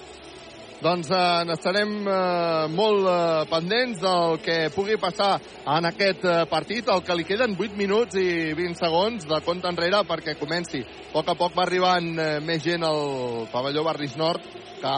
Doncs 0.83 1.07
eh, 1.15 1.43
n'estarem 1.47 1.91
eh, 2.03 2.65
molt 2.75 3.05
eh, 3.07 3.43
pendents 3.47 4.01
del 4.01 4.39
que 4.43 4.55
pugui 4.75 4.97
passar 4.99 5.37
en 5.77 5.87
aquest 5.87 6.25
eh, 6.27 6.41
partit, 6.51 6.89
el 6.91 7.03
que 7.07 7.15
li 7.15 7.23
queden 7.23 7.55
8 7.55 7.79
minuts 7.79 8.17
i 8.19 8.51
20 8.57 8.81
segons 8.81 9.23
de 9.29 9.39
compte 9.45 9.71
enrere 9.71 10.01
perquè 10.09 10.35
comenci. 10.35 10.81
A 10.83 11.13
poc 11.13 11.31
a 11.31 11.37
poc 11.39 11.55
va 11.55 11.63
arribant 11.63 12.09
eh, 12.19 12.27
més 12.43 12.65
gent 12.65 12.83
al 12.83 13.47
pavelló 13.53 13.85
Barris 13.87 14.17
Nord 14.19 14.43
que, 14.81 14.97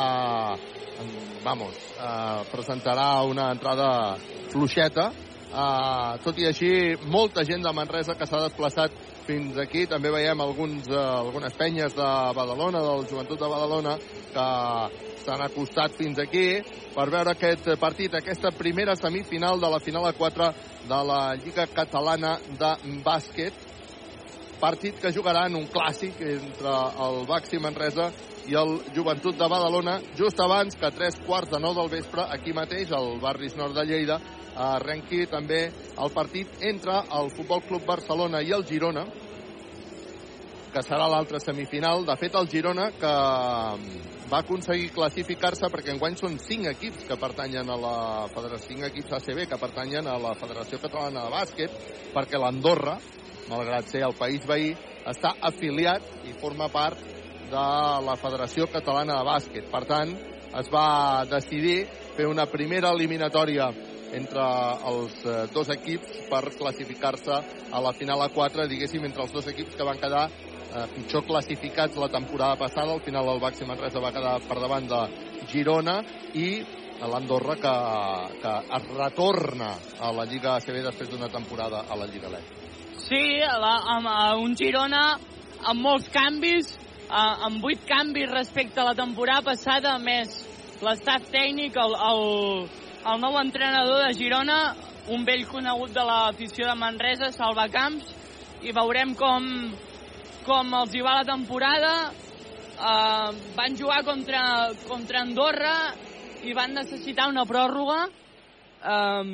vamos, 1.45 1.77
eh, 1.99 2.41
presentarà 2.49 3.09
una 3.29 3.51
entrada 3.53 3.89
fluixeta. 4.49 5.11
Eh, 5.53 6.11
tot 6.25 6.41
i 6.41 6.49
així, 6.49 6.71
molta 7.13 7.45
gent 7.45 7.61
de 7.61 7.75
Manresa 7.77 8.17
que 8.17 8.25
s'ha 8.25 8.41
desplaçat 8.47 8.97
fins 9.25 9.57
aquí. 9.61 9.85
També 9.89 10.11
veiem 10.13 10.41
alguns, 10.41 10.87
eh, 10.87 10.95
algunes 10.95 11.53
penyes 11.53 11.95
de 11.95 12.09
Badalona, 12.37 12.81
del 12.81 13.05
Joventut 13.09 13.39
de 13.39 13.49
Badalona, 13.49 13.97
que 14.33 14.47
s'han 15.25 15.41
acostat 15.41 15.95
fins 15.97 16.19
aquí 16.21 16.61
per 16.95 17.09
veure 17.09 17.33
aquest 17.33 17.67
partit, 17.81 18.13
aquesta 18.13 18.51
primera 18.51 18.95
semifinal 18.95 19.59
de 19.59 19.69
la 19.69 19.79
final 19.79 20.05
a 20.05 20.13
4 20.13 20.51
de 20.87 20.99
la 21.09 21.35
Lliga 21.35 21.67
Catalana 21.67 22.37
de 22.59 23.01
Bàsquet. 23.03 23.53
Partit 24.59 25.01
que 25.01 25.11
jugaran 25.11 25.55
un 25.55 25.67
clàssic 25.67 26.21
entre 26.21 26.75
el 27.05 27.25
Baxi 27.27 27.59
Manresa 27.59 28.11
i 28.47 28.55
el 28.55 28.77
Joventut 28.95 29.35
de 29.35 29.47
Badalona 29.49 29.99
just 30.17 30.39
abans 30.39 30.77
que 30.77 30.85
a 30.85 30.91
tres 30.91 31.17
quarts 31.25 31.51
de 31.51 31.59
nou 31.59 31.73
del 31.73 31.89
vespre 31.89 32.23
aquí 32.29 32.53
mateix, 32.53 32.91
al 32.91 33.19
Barris 33.19 33.57
Nord 33.57 33.75
de 33.75 33.85
Lleida, 33.89 34.19
arrenqui 34.55 35.25
també 35.27 35.67
el 35.67 36.11
partit 36.15 36.63
entre 36.63 36.97
el 37.19 37.31
Futbol 37.35 37.63
Club 37.67 37.85
Barcelona 37.85 38.41
i 38.41 38.53
el 38.55 38.65
Girona, 38.67 39.05
que 40.75 40.83
serà 40.83 41.07
l'altra 41.07 41.39
semifinal. 41.39 42.03
De 42.07 42.15
fet, 42.19 42.35
el 42.35 42.49
Girona, 42.51 42.89
que 42.99 43.13
va 44.31 44.41
aconseguir 44.41 44.89
classificar-se 44.95 45.69
perquè 45.71 45.93
enguany 45.93 46.17
són 46.19 46.35
cinc 46.41 46.67
equips 46.73 47.05
que 47.07 47.19
pertanyen 47.21 47.69
a 47.71 47.77
la 47.79 47.97
Federació, 48.33 48.73
cinc 48.73 48.87
equips 48.89 49.15
ACB 49.19 49.45
que 49.51 49.61
pertanyen 49.61 50.09
a 50.11 50.17
la 50.19 50.33
Federació 50.39 50.81
Catalana 50.83 51.27
de 51.27 51.33
Bàsquet, 51.35 51.79
perquè 52.15 52.41
l'Andorra, 52.41 52.97
malgrat 53.47 53.87
ser 53.91 54.03
el 54.07 54.17
país 54.19 54.43
veí, 54.49 54.73
està 55.05 55.35
afiliat 55.47 56.27
i 56.27 56.33
forma 56.41 56.67
part 56.73 56.99
de 57.51 57.65
la 58.07 58.15
Federació 58.19 58.67
Catalana 58.73 59.19
de 59.19 59.29
Bàsquet. 59.29 59.69
Per 59.71 59.83
tant, 59.87 60.15
es 60.59 60.71
va 60.73 61.25
decidir 61.29 61.85
fer 62.15 62.27
una 62.27 62.47
primera 62.51 62.91
eliminatòria 62.95 63.69
entre 64.15 64.45
els 64.91 65.21
eh, 65.25 65.35
dos 65.53 65.69
equips 65.73 66.25
per 66.31 66.43
classificar-se 66.57 67.39
a 67.71 67.81
la 67.83 67.93
final 67.97 68.23
a 68.23 68.29
4, 68.33 68.67
diguéssim, 68.71 69.03
entre 69.07 69.25
els 69.25 69.33
dos 69.35 69.47
equips 69.51 69.75
que 69.75 69.87
van 69.87 69.99
quedar 70.01 70.25
eh, 70.29 70.85
pitjor 70.95 71.25
classificats 71.27 71.99
la 71.99 72.09
temporada 72.09 72.55
passada. 72.59 72.93
Al 72.93 73.03
final 73.05 73.29
el 73.33 73.43
Baxi 73.43 73.67
Manresa 73.67 74.03
va 74.03 74.13
quedar 74.15 74.37
per 74.47 74.59
davant 74.61 74.87
de 74.91 75.01
Girona 75.51 75.99
i 76.33 76.49
l'Andorra 77.05 77.57
que, 77.59 77.75
que 78.41 78.53
es 78.77 78.85
retorna 78.95 79.73
a 79.99 80.11
la 80.15 80.25
Lliga 80.29 80.55
ACB 80.55 80.79
després 80.85 81.11
d'una 81.11 81.29
temporada 81.29 81.83
a 81.89 81.97
la 81.99 82.07
Lliga 82.07 82.31
LEC. 82.31 82.53
Sí, 83.05 83.23
la, 83.43 83.75
amb, 83.97 84.09
un 84.41 84.55
Girona 84.57 85.03
amb 85.65 85.81
molts 85.81 86.07
canvis, 86.13 86.71
amb 87.09 87.61
vuit 87.61 87.83
canvis 87.87 88.31
respecte 88.31 88.81
a 88.81 88.87
la 88.87 88.95
temporada 88.97 89.43
passada, 89.51 89.97
més 89.99 90.39
l'estaf 90.83 91.27
tècnic, 91.33 91.75
el, 91.79 91.95
el, 92.09 92.23
el 93.05 93.21
nou 93.21 93.35
entrenador 93.37 94.01
de 94.01 94.13
Girona, 94.17 94.59
un 95.13 95.25
vell 95.27 95.43
conegut 95.45 95.91
de 95.93 96.01
l'afició 96.07 96.65
de 96.65 96.73
Manresa, 96.79 97.29
Salva 97.35 97.67
Camps, 97.69 98.07
i 98.65 98.73
veurem 98.73 99.13
com, 99.19 99.45
com 100.47 100.73
els 100.79 100.95
hi 100.95 101.03
va 101.05 101.19
la 101.19 101.27
temporada. 101.27 101.93
Uh, 102.75 103.29
van 103.55 103.77
jugar 103.77 104.01
contra, 104.03 104.41
contra 104.89 105.21
Andorra 105.21 105.75
i 106.43 106.51
van 106.57 106.73
necessitar 106.75 107.29
una 107.31 107.45
pròrroga 107.47 108.01
um, 108.83 109.29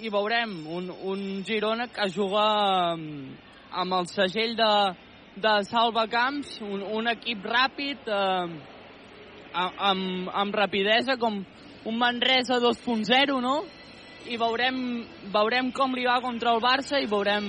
i 0.00 0.08
veurem 0.08 0.54
un, 0.64 0.88
un 1.12 1.26
Girona 1.44 1.90
que 1.92 2.08
juga 2.08 2.46
um, 2.94 3.04
amb 3.82 3.98
el 3.98 4.08
segell 4.08 4.56
de, 4.56 4.72
de 5.44 5.52
Salvacamps, 5.68 6.56
un, 6.64 6.86
un 7.02 7.12
equip 7.12 7.44
ràpid 7.44 8.08
uh, 8.08 8.48
amb, 9.52 10.32
amb 10.32 10.56
rapidesa 10.56 11.18
com 11.20 11.42
un 11.86 11.98
Manresa 11.98 12.60
2.0, 12.60 13.40
no? 13.40 13.60
I 14.28 14.36
veurem, 14.40 14.80
veurem 15.32 15.70
com 15.72 15.94
li 15.96 16.04
va 16.04 16.20
contra 16.20 16.52
el 16.52 16.60
Barça 16.60 17.00
i 17.00 17.08
veurem 17.08 17.46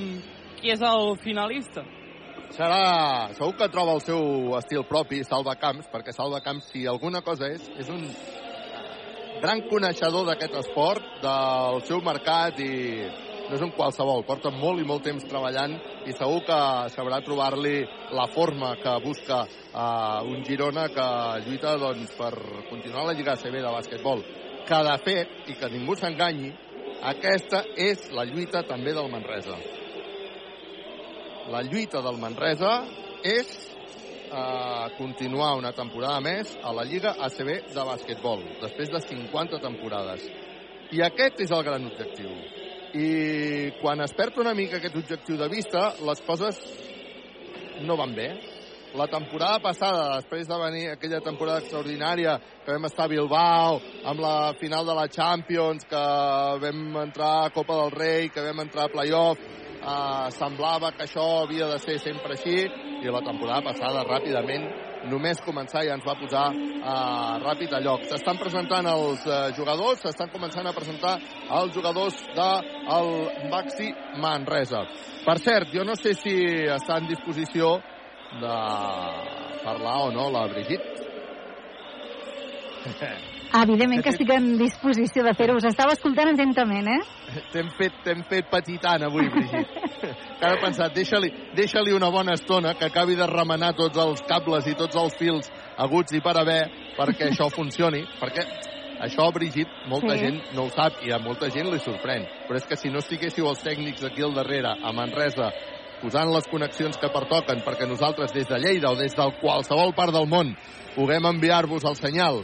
qui 0.62 0.72
és 0.72 0.82
el 0.86 1.18
finalista 1.24 1.84
serà... 2.56 3.32
Segur 3.38 3.56
que 3.58 3.70
troba 3.72 3.96
el 3.98 4.04
seu 4.06 4.56
estil 4.60 4.86
propi, 4.90 5.24
Salva 5.28 5.56
Camps, 5.60 5.88
perquè 5.92 6.14
Salva 6.16 6.42
Camps, 6.44 6.72
si 6.72 6.86
alguna 6.88 7.22
cosa 7.26 7.50
és, 7.52 7.64
és 7.80 7.90
un 7.92 8.04
gran 9.42 9.64
coneixedor 9.70 10.28
d'aquest 10.28 10.58
esport, 10.62 11.06
del 11.24 11.82
seu 11.88 12.02
mercat 12.06 12.60
i 12.62 12.72
no 13.52 13.58
és 13.58 13.66
un 13.66 13.74
qualsevol, 13.76 14.24
porta 14.24 14.50
molt 14.56 14.80
i 14.80 14.88
molt 14.88 15.04
temps 15.04 15.28
treballant 15.28 15.76
i 16.08 16.16
segur 16.16 16.40
que 16.48 16.60
sabrà 16.96 17.20
trobar-li 17.26 17.76
la 18.16 18.30
forma 18.32 18.72
que 18.80 18.96
busca 19.04 19.44
uh, 19.44 20.24
un 20.32 20.40
Girona 20.48 20.88
que 20.96 21.10
lluita 21.50 21.76
doncs, 21.82 22.16
per 22.16 22.32
continuar 22.70 23.10
la 23.10 23.18
Lliga 23.18 23.36
CB 23.36 23.60
de 23.60 23.76
bàsquetbol. 23.76 24.24
Que 24.66 24.82
de 24.88 24.98
fet, 25.04 25.38
i 25.52 25.60
que 25.60 25.70
ningú 25.76 26.00
s'enganyi, 26.00 26.56
aquesta 27.12 27.66
és 27.76 28.08
la 28.16 28.24
lluita 28.30 28.64
també 28.64 28.96
del 28.96 29.12
Manresa 29.12 29.60
la 31.52 31.62
lluita 31.64 32.02
del 32.02 32.18
Manresa 32.18 32.86
és 33.24 33.50
eh, 34.32 34.88
continuar 34.98 35.58
una 35.58 35.74
temporada 35.74 36.22
més 36.24 36.56
a 36.64 36.74
la 36.74 36.86
Lliga 36.88 37.16
ACB 37.28 37.52
de 37.74 37.86
bàsquetbol, 37.90 38.46
després 38.62 38.92
de 38.94 39.02
50 39.08 39.60
temporades. 39.64 40.26
I 40.92 41.04
aquest 41.08 41.44
és 41.44 41.52
el 41.52 41.64
gran 41.68 41.88
objectiu. 41.88 42.32
I 42.94 43.72
quan 43.80 44.02
es 44.04 44.14
perd 44.14 44.40
una 44.44 44.54
mica 44.54 44.78
aquest 44.78 44.98
objectiu 45.00 45.38
de 45.40 45.48
vista, 45.52 45.94
les 46.04 46.24
coses 46.28 46.60
no 47.82 47.96
van 47.98 48.16
bé. 48.16 48.32
la 48.94 49.08
temporada 49.08 49.60
passada, 49.60 50.18
després 50.20 50.48
de 50.48 50.58
venir 50.60 50.90
aquella 50.92 51.22
temporada 51.24 51.62
extraordinària, 51.62 52.36
que 52.66 52.74
vam 52.74 52.90
estar 52.90 53.06
a 53.06 53.12
Bilbao, 53.12 53.80
amb 54.04 54.20
la 54.20 54.54
final 54.60 54.86
de 54.86 54.96
la 54.98 55.08
Champions, 55.08 55.86
que 55.88 56.04
vam 56.66 56.98
entrar 57.00 57.46
a 57.46 57.50
Copa 57.56 57.78
del 57.84 57.92
Rei, 57.96 58.30
que 58.30 58.44
vam 58.44 58.60
entrar 58.66 58.90
a 58.90 58.92
playoff, 58.92 59.40
eh, 59.40 60.32
semblava 60.36 60.92
que 60.92 61.08
això 61.08 61.44
havia 61.44 61.70
de 61.72 61.80
ser 61.80 62.00
sempre 62.00 62.36
així, 62.36 62.68
i 63.02 63.08
la 63.08 63.24
temporada 63.24 63.64
passada, 63.72 64.04
ràpidament, 64.04 64.68
només 65.10 65.42
començar 65.46 65.86
ja 65.88 65.96
ens 65.98 66.06
va 66.06 66.16
posar 66.20 66.46
eh, 66.54 67.34
ràpid 67.46 67.74
a 67.74 67.82
lloc. 67.84 68.06
S'estan 68.10 68.38
presentant 68.42 68.88
els 68.92 69.26
eh, 69.26 69.40
jugadors, 69.58 70.04
s'estan 70.04 70.30
començant 70.34 70.68
a 70.68 70.76
presentar 70.76 71.16
els 71.62 71.74
jugadors 71.76 72.22
del 72.36 73.12
de 73.42 73.50
Baxi 73.52 73.90
Manresa. 74.22 74.86
Per 75.26 75.38
cert, 75.40 75.74
jo 75.74 75.84
no 75.88 75.96
sé 75.96 76.14
si 76.18 76.36
està 76.78 77.00
en 77.02 77.10
disposició 77.10 77.78
de 78.42 78.56
parlar 79.66 79.98
o 80.08 80.12
no 80.16 80.30
la 80.34 80.48
Brigitte. 80.54 80.90
Evidentment 83.52 84.00
que 84.00 84.14
estic 84.14 84.30
en 84.32 84.46
disposició 84.56 85.26
de 85.26 85.34
fer-ho. 85.36 85.58
Us 85.60 85.66
estava 85.68 85.92
escoltant 85.98 86.30
atentament, 86.32 86.88
eh? 86.88 87.42
T'hem 87.52 87.68
fet, 87.76 87.98
fet 88.30 88.48
petitant 88.52 89.04
avui, 89.04 89.28
Brigitte. 89.34 89.82
que 90.40 90.48
he 90.48 90.60
pensat, 90.62 90.94
deixa-li 90.96 91.32
deixa, 91.58 91.84
una 91.96 92.10
bona 92.14 92.38
estona 92.40 92.74
que 92.80 92.88
acabi 92.88 93.18
de 93.20 93.28
remenar 93.28 93.74
tots 93.76 94.00
els 94.00 94.24
cables 94.30 94.70
i 94.72 94.76
tots 94.80 94.96
els 94.96 95.18
fils 95.20 95.52
aguts 95.78 96.16
i 96.16 96.22
per 96.24 96.38
haver 96.40 96.62
perquè 96.96 97.28
això 97.28 97.50
funcioni. 97.52 98.06
Perquè 98.22 98.48
això, 99.04 99.28
Brigitte, 99.36 99.84
molta 99.92 100.16
sí. 100.16 100.24
gent 100.24 100.40
no 100.56 100.70
ho 100.70 100.72
sap 100.72 101.04
i 101.04 101.12
a 101.12 101.20
molta 101.20 101.52
gent 101.52 101.68
li 101.74 101.84
sorprèn. 101.84 102.24
Però 102.48 102.56
és 102.56 102.70
que 102.70 102.80
si 102.80 102.94
no 102.94 103.04
estiguéssiu 103.04 103.52
els 103.52 103.68
tècnics 103.68 104.08
aquí 104.08 104.24
al 104.24 104.38
darrere, 104.38 104.78
a 104.80 104.96
Manresa, 104.96 105.52
posant 106.02 106.32
les 106.32 106.48
connexions 106.50 106.98
que 106.98 107.12
pertoquen 107.14 107.62
perquè 107.68 107.86
nosaltres 107.90 108.32
des 108.34 108.48
de 108.48 108.64
Lleida 108.64 108.96
o 108.96 108.98
des 108.98 109.14
de 109.14 109.28
qualsevol 109.44 109.92
part 109.98 110.16
del 110.16 110.26
món 110.32 110.56
puguem 110.96 111.28
enviar-vos 111.30 111.86
el 111.86 112.00
senyal 112.00 112.42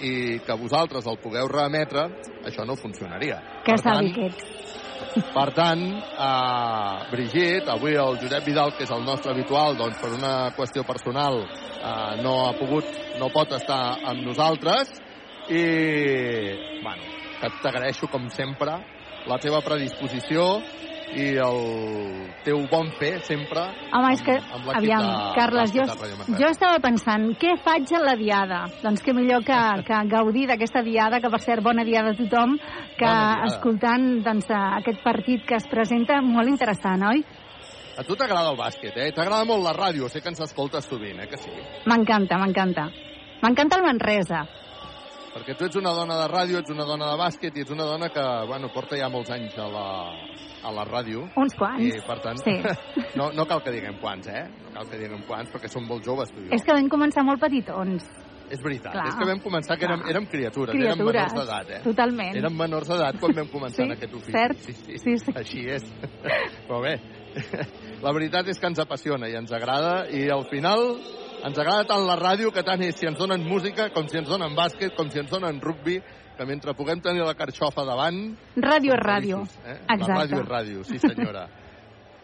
i 0.00 0.40
que 0.46 0.56
vosaltres 0.58 1.06
el 1.06 1.18
pugueu 1.22 1.48
reemetre, 1.50 2.06
això 2.46 2.64
no 2.66 2.76
funcionaria. 2.80 3.40
Que 3.64 3.76
sabi 3.78 4.12
que 4.14 4.28
ets. 4.30 4.60
Per 5.34 5.46
tant, 5.56 5.80
eh, 5.80 7.10
Brigitte, 7.10 7.70
avui 7.72 7.96
el 7.98 8.18
Josep 8.20 8.44
Vidal, 8.46 8.74
que 8.76 8.84
és 8.84 8.92
el 8.94 9.04
nostre 9.04 9.32
habitual, 9.32 9.76
doncs 9.76 9.98
per 9.98 10.12
una 10.14 10.34
qüestió 10.56 10.84
personal 10.86 11.40
eh, 11.40 12.22
no 12.22 12.34
ha 12.46 12.52
pogut, 12.58 12.86
no 13.18 13.30
pot 13.32 13.52
estar 13.56 13.80
amb 14.12 14.22
nosaltres 14.26 14.92
i, 15.48 15.64
bueno, 16.84 17.08
que 17.40 17.50
t'agraeixo 17.64 18.10
com 18.12 18.28
sempre 18.30 18.76
la 19.26 19.40
teva 19.42 19.60
predisposició 19.64 20.60
i 21.18 21.26
el 21.42 21.60
teu 22.46 22.60
bon 22.70 22.90
fer 22.98 23.16
sempre 23.26 23.64
Home, 23.96 24.12
és 24.14 24.22
que, 24.24 24.36
amb, 24.38 24.68
amb 24.68 24.70
aviam, 24.78 25.06
de, 25.06 25.32
Carles, 25.36 25.72
jo, 25.74 25.86
jo 26.38 26.50
estava 26.50 26.78
pensant, 26.84 27.26
què 27.40 27.56
faig 27.64 27.90
a 27.96 28.02
la 28.04 28.14
diada? 28.20 28.60
Doncs 28.84 29.02
què 29.04 29.14
millor 29.16 29.42
que, 29.46 29.58
que 29.88 30.00
gaudir 30.12 30.46
d'aquesta 30.50 30.84
diada, 30.86 31.20
que 31.20 31.32
per 31.32 31.42
cert, 31.42 31.64
bona 31.66 31.84
diada 31.88 32.14
a 32.14 32.18
tothom, 32.18 32.56
que 32.98 33.12
escoltant 33.48 34.08
doncs, 34.26 34.48
aquest 34.80 35.02
partit 35.04 35.44
que 35.48 35.58
es 35.58 35.68
presenta 35.70 36.20
molt 36.22 36.52
interessant, 36.52 37.04
oi? 37.10 37.24
A 37.98 38.06
tu 38.06 38.16
t'agrada 38.16 38.54
el 38.54 38.56
bàsquet, 38.56 38.94
eh? 38.96 39.10
T'agrada 39.12 39.44
molt 39.48 39.66
la 39.66 39.74
ràdio, 39.76 40.08
sé 40.08 40.22
que 40.22 40.30
ens 40.32 40.40
escoltes 40.46 40.86
sovint, 40.88 41.18
eh? 41.20 41.28
Que 41.28 41.40
sí? 41.42 41.52
M'encanta, 41.90 42.38
m'encanta. 42.40 42.86
M'encanta 43.42 43.80
el 43.80 43.86
Manresa. 43.88 44.44
Perquè 45.40 45.54
tu 45.56 45.64
ets 45.64 45.78
una 45.80 45.94
dona 45.96 46.18
de 46.20 46.24
ràdio, 46.28 46.58
ets 46.60 46.68
una 46.74 46.84
dona 46.84 47.06
de 47.08 47.16
bàsquet 47.16 47.54
i 47.56 47.62
ets 47.64 47.72
una 47.72 47.86
dona 47.88 48.10
que, 48.12 48.24
bueno, 48.50 48.68
porta 48.74 48.98
ja 49.00 49.06
molts 49.08 49.30
anys 49.32 49.54
a 49.56 49.68
la, 49.72 49.84
a 50.68 50.72
la 50.76 50.82
ràdio. 50.84 51.22
Uns 51.40 51.54
quants. 51.56 51.80
I, 51.80 52.02
per 52.04 52.18
tant, 52.20 52.42
sí. 52.44 52.58
no, 53.18 53.30
no 53.32 53.46
cal 53.48 53.62
que 53.64 53.72
diguem 53.72 53.96
quants, 54.02 54.28
eh? 54.28 54.42
No 54.66 54.74
cal 54.74 54.90
que 54.90 54.98
diguem 55.00 55.22
quants, 55.24 55.48
perquè 55.54 55.70
som 55.72 55.86
molt 55.88 56.04
joves, 56.04 56.28
tu 56.34 56.42
i 56.42 56.50
jo. 56.50 56.58
És 56.58 56.66
que 56.66 56.76
vam 56.76 56.90
començar 56.92 57.24
molt 57.24 57.40
petitons. 57.40 58.04
És 58.50 58.60
veritat, 58.60 58.92
Clar. 58.92 59.06
és 59.08 59.16
que 59.16 59.28
vam 59.30 59.40
començar 59.40 59.78
que 59.78 59.86
érem, 59.88 60.02
érem 60.10 60.26
criatures, 60.28 60.74
criatures, 60.74 60.98
érem 60.98 61.08
menors 61.08 61.36
d'edat, 61.38 61.72
eh? 61.72 61.80
Totalment. 61.86 62.36
Érem 62.42 62.60
menors 62.60 62.90
d'edat 62.90 63.20
quan 63.22 63.36
vam 63.38 63.48
començar 63.54 63.80
sí, 63.80 63.86
en 63.86 63.96
aquest 63.96 64.16
ofici. 64.18 64.34
Cert? 64.34 64.64
Sí, 64.66 64.74
sí, 64.76 65.00
sí, 65.06 65.16
sí. 65.24 65.34
Així 65.40 65.64
és. 65.72 65.88
Però 66.66 66.82
bé, 66.84 66.96
la 68.04 68.12
veritat 68.12 68.52
és 68.52 68.60
que 68.60 68.68
ens 68.74 68.82
apassiona 68.84 69.30
i 69.30 69.38
ens 69.40 69.56
agrada 69.56 70.02
i 70.12 70.26
al 70.34 70.44
final 70.52 70.84
ens 71.40 71.58
agrada 71.58 71.86
tant 71.88 72.04
la 72.04 72.16
ràdio 72.20 72.50
que 72.52 72.64
tant 72.66 72.82
és 72.84 72.98
si 72.98 73.08
ens 73.08 73.18
donen 73.18 73.44
música, 73.46 73.88
com 73.94 74.08
si 74.08 74.18
ens 74.20 74.28
donen 74.28 74.56
bàsquet, 74.56 74.94
com 74.96 75.08
si 75.10 75.22
ens 75.22 75.30
donen 75.30 75.60
rugby, 75.62 76.00
que 76.36 76.46
mentre 76.48 76.74
puguem 76.76 77.00
tenir 77.04 77.24
la 77.24 77.34
carxofa 77.36 77.84
davant... 77.88 78.20
Ràdio 78.56 78.94
és 78.96 79.02
ràdio. 79.04 79.40
Eh? 79.64 79.76
Exacte. 79.76 80.10
La 80.12 80.20
ràdio 80.20 80.42
és 80.42 80.48
ràdio, 80.48 80.84
sí 80.88 81.00
senyora. 81.00 81.46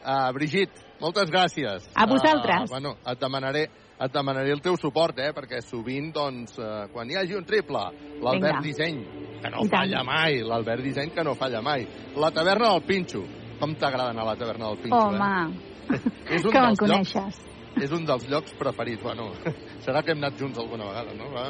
uh, 0.07 0.29
Brigitte, 0.37 0.85
moltes 1.01 1.33
gràcies. 1.33 1.89
A 1.95 2.07
vosaltres. 2.09 2.69
Uh, 2.69 2.75
bueno, 2.75 2.95
et 3.05 3.21
demanaré, 3.21 3.67
et 3.97 4.15
demanaré 4.15 4.53
el 4.55 4.63
teu 4.65 4.79
suport, 4.81 5.19
eh? 5.21 5.33
perquè 5.37 5.63
sovint, 5.65 6.13
doncs, 6.15 6.59
uh, 6.61 6.87
quan 6.93 7.11
hi 7.11 7.19
hagi 7.21 7.37
un 7.39 7.49
triple, 7.49 7.87
l'Albert 8.25 8.63
Disseny, 8.65 9.03
que 9.43 9.53
no 9.53 9.67
falla 9.73 10.05
mai, 10.07 10.41
l'Albert 10.45 10.85
Disseny 10.85 11.13
que 11.17 11.27
no 11.27 11.37
falla 11.37 11.65
mai, 11.65 11.85
la 12.17 12.33
taverna 12.33 12.73
del 12.73 12.87
Pinxo, 12.89 13.25
com 13.61 13.77
t'agrada 13.77 14.13
anar 14.13 14.25
a 14.25 14.31
la 14.33 14.39
taverna 14.41 14.73
del 14.73 14.81
Pinxo, 14.85 15.03
Home, 15.11 15.35
eh? 15.93 16.01
és 16.37 16.45
un 16.45 16.53
que 16.53 16.65
me'n 16.65 16.81
coneixes. 16.81 17.37
Llocs, 17.37 17.56
és 17.83 17.93
un 17.93 18.07
dels 18.09 18.27
llocs 18.31 18.55
preferits. 18.59 19.03
Bueno, 19.03 19.31
serà 19.85 20.03
que 20.03 20.15
hem 20.15 20.23
anat 20.23 20.39
junts 20.41 20.59
alguna 20.61 20.89
vegada, 20.91 21.15
no? 21.17 21.31
Va. 21.35 21.47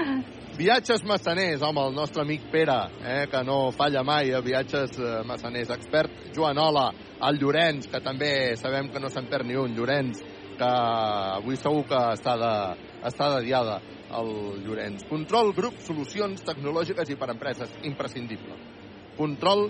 Viatges 0.60 1.04
Massaners, 1.08 1.62
home, 1.64 1.84
el 1.88 1.94
nostre 1.96 2.20
amic 2.22 2.50
Pere, 2.52 2.78
eh, 3.06 3.22
que 3.32 3.42
no 3.46 3.70
falla 3.72 4.02
mai 4.04 4.32
a 4.34 4.42
Viatges 4.44 4.98
eh, 4.98 5.12
Massaners. 5.28 5.70
Expert 5.76 6.34
Joanola, 6.36 6.90
el 7.28 7.40
Llorenç, 7.40 7.88
que 7.92 8.02
també 8.04 8.32
sabem 8.60 8.90
que 8.92 9.00
no 9.00 9.08
se'n 9.12 9.30
perd 9.30 9.48
ni 9.48 9.56
un. 9.56 9.76
Llorenç, 9.76 10.20
que 10.60 10.68
avui 10.68 11.56
segur 11.56 11.86
que 11.88 12.00
està 12.16 12.36
de, 12.40 12.52
està 13.08 13.30
de 13.36 13.44
diada, 13.46 13.78
el 14.18 14.32
Llorenç. 14.66 15.06
Control 15.08 15.54
Grup, 15.56 15.78
solucions 15.86 16.42
tecnològiques 16.44 17.12
i 17.12 17.16
per 17.16 17.30
empreses, 17.32 17.72
imprescindible. 17.88 18.58
Control 19.16 19.68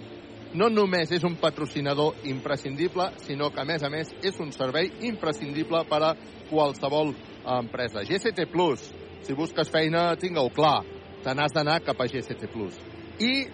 no 0.54 0.68
només 0.70 1.12
és 1.14 1.24
un 1.26 1.36
patrocinador 1.40 2.26
imprescindible, 2.26 3.10
sinó 3.22 3.50
que, 3.54 3.62
a 3.62 3.66
més 3.68 3.84
a 3.86 3.90
més, 3.92 4.10
és 4.22 4.38
un 4.42 4.50
servei 4.54 4.90
imprescindible 5.06 5.84
per 5.90 6.00
a 6.02 6.14
qualsevol 6.50 7.14
empresa. 7.58 8.02
GCT 8.06 8.48
Plus, 8.50 8.88
si 9.26 9.36
busques 9.38 9.70
feina, 9.70 10.10
tingueu 10.20 10.50
clar, 10.54 10.80
te 11.24 11.34
n'has 11.36 11.54
d'anar 11.54 11.80
cap 11.84 12.00
a 12.00 12.08
GCT 12.10 12.50
Plus. 12.52 12.78
I 13.20 13.46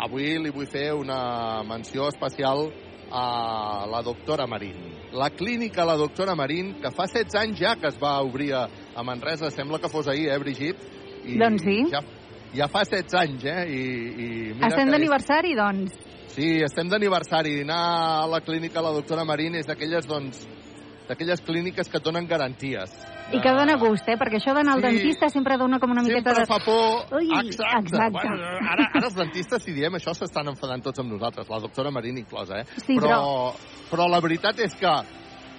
avui 0.00 0.36
li 0.38 0.52
vull 0.54 0.68
fer 0.70 0.92
una 0.94 1.62
menció 1.66 2.08
especial 2.08 2.68
a 3.10 3.86
la 3.90 4.02
doctora 4.06 4.46
Marín. 4.46 4.76
La 5.12 5.30
clínica 5.30 5.84
La 5.84 5.96
doctora 5.96 6.36
Marín, 6.38 6.76
que 6.80 6.92
fa 6.94 7.08
16 7.10 7.34
anys 7.40 7.58
ja 7.58 7.74
que 7.74 7.88
es 7.90 7.98
va 7.98 8.20
obrir 8.22 8.52
a 8.54 9.02
Manresa, 9.02 9.50
sembla 9.50 9.80
que 9.80 9.90
fos 9.90 10.06
ahir, 10.06 10.28
eh, 10.30 10.38
Brigitte? 10.38 10.86
I 11.26 11.38
doncs 11.38 11.64
sí. 11.66 11.80
Ja, 11.90 12.04
ja 12.54 12.68
fa 12.70 12.84
16 12.84 13.18
anys, 13.18 13.44
eh? 13.44 13.66
I, 13.66 13.82
i 13.82 14.28
mira 14.54 14.70
Estem 14.70 14.94
d'aniversari, 14.94 15.56
és... 15.56 15.58
doncs. 15.58 16.09
Sí, 16.34 16.60
estem 16.62 16.88
d'aniversari. 16.88 17.60
Anar 17.64 17.80
a 18.22 18.26
la 18.30 18.40
clínica 18.40 18.82
la 18.82 18.92
doctora 18.94 19.24
Marín 19.26 19.56
és 19.58 19.66
d'aquelles, 19.66 20.06
doncs, 20.06 20.44
d'aquelles 21.08 21.40
clíniques 21.42 21.88
que 21.90 21.98
et 21.98 22.04
donen 22.04 22.26
garanties. 22.30 22.92
I 23.30 23.38
que 23.42 23.50
dona 23.54 23.76
gust, 23.78 24.08
eh? 24.10 24.16
Perquè 24.18 24.38
això 24.40 24.54
d'anar 24.54 24.74
al 24.76 24.80
Sí. 24.82 24.86
dentista 24.88 25.28
sempre 25.28 25.56
dona 25.58 25.78
com 25.78 25.90
una 25.90 26.02
miqueta 26.02 26.34
Sempre 26.34 26.42
de... 26.42 26.46
fa 26.46 26.58
por. 26.64 27.18
Ui, 27.18 27.28
exacte. 27.46 27.78
exacte. 27.86 28.10
Bueno, 28.28 28.44
ara, 28.70 28.88
ara 28.94 29.06
els 29.06 29.14
dentistes, 29.14 29.62
si 29.62 29.72
diem 29.72 29.94
això, 29.94 30.14
s'estan 30.14 30.48
enfadant 30.48 30.82
tots 30.82 30.98
amb 30.98 31.12
nosaltres, 31.12 31.48
la 31.48 31.60
doctora 31.60 31.90
Marín 31.90 32.18
inclosa, 32.18 32.60
eh? 32.60 32.64
Sí, 32.86 32.96
però... 32.98 33.52
Però 33.90 34.06
la 34.08 34.20
veritat 34.20 34.58
és 34.60 34.74
que 34.78 34.86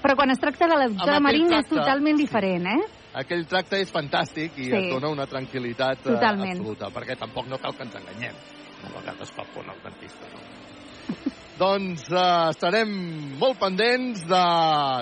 Però 0.01 0.15
quan 0.15 0.31
es 0.31 0.39
tracta 0.39 0.65
de 0.67 0.75
la 0.75 0.87
doctora 0.87 1.19
Marín 1.19 1.45
és 1.51 1.67
tracte- 1.67 1.75
totalment 1.77 2.17
diferent, 2.17 2.65
eh? 2.67 2.79
aquell 3.13 3.45
tracte 3.45 3.75
és 3.81 3.91
fantàstic 3.91 4.55
i 4.57 4.69
Sí. 4.69 4.71
et 4.73 4.89
dona 4.89 5.09
una 5.11 5.25
tranquil·litat 5.27 5.99
eh, 6.07 6.13
Totalment. 6.15 6.51
absoluta, 6.57 6.87
perquè 6.89 7.17
tampoc 7.19 7.45
no 7.47 7.57
cal 7.59 7.75
que 7.75 7.83
ens 7.83 7.95
enganyem. 7.95 8.35
A 8.83 8.99
vegades 8.99 9.29
fa 9.31 9.43
por 9.53 9.63
anar 9.63 9.75
al 9.75 9.83
dentista, 9.91 10.25
no? 10.31 10.39
Doncs 11.61 12.07
eh, 12.09 12.49
estarem 12.49 12.91
molt 13.39 13.59
pendents 13.61 14.25
de 14.29 14.43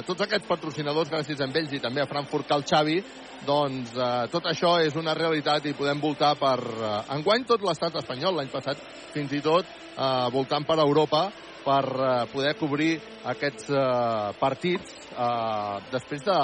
tots 0.08 0.26
aquests 0.26 0.48
patrocinadors, 0.50 1.12
gràcies 1.12 1.40
a 1.40 1.48
ells 1.48 1.76
i 1.76 1.82
també 1.84 2.04
a 2.04 2.10
Frankfurt 2.10 2.50
Cal 2.50 2.66
Xavi. 2.68 3.00
Doncs 3.48 3.94
eh, 3.96 4.26
tot 4.34 4.50
això 4.52 4.76
és 4.84 4.98
una 5.00 5.16
realitat 5.16 5.66
i 5.70 5.76
podem 5.78 6.02
voltar 6.04 6.34
per 6.40 6.58
eh, 6.60 6.96
enguany 7.16 7.46
tot 7.48 7.64
l'estat 7.64 7.96
espanyol, 8.02 8.36
l'any 8.36 8.52
passat 8.52 8.82
fins 9.14 9.32
i 9.32 9.44
tot 9.46 9.64
eh, 9.66 10.28
voltant 10.36 10.68
per 10.68 10.80
Europa 10.84 11.30
per 11.64 11.84
eh, 11.88 12.14
poder 12.34 12.56
cobrir 12.60 12.94
aquests 13.32 13.72
eh, 13.72 14.32
partits 14.40 14.96
eh, 15.16 15.76
després 15.94 16.28
de 16.28 16.40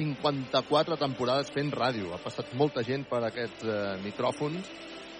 54 0.00 0.96
temporades 0.98 1.50
fent 1.54 1.72
ràdio. 1.74 2.14
Ha 2.14 2.22
passat 2.22 2.54
molta 2.58 2.82
gent 2.86 3.06
per 3.10 3.22
aquests 3.26 3.66
eh, 3.66 3.98
micròfons. 4.04 4.70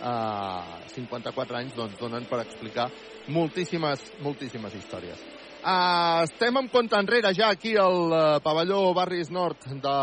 Uh, 0.00 0.80
54 0.94 1.58
anys 1.58 1.74
doncs, 1.76 1.98
donen 2.00 2.24
per 2.24 2.38
explicar 2.40 2.86
moltíssimes, 3.28 4.00
moltíssimes 4.24 4.72
històries. 4.78 5.20
Uh, 5.60 6.24
estem 6.24 6.56
en 6.56 6.70
compte 6.72 6.96
enrere 6.96 7.34
ja 7.36 7.50
aquí 7.52 7.74
al 7.76 7.98
uh, 8.08 8.20
pavelló 8.40 8.94
Barris 8.96 9.28
Nord 9.28 9.66
de, 9.68 9.96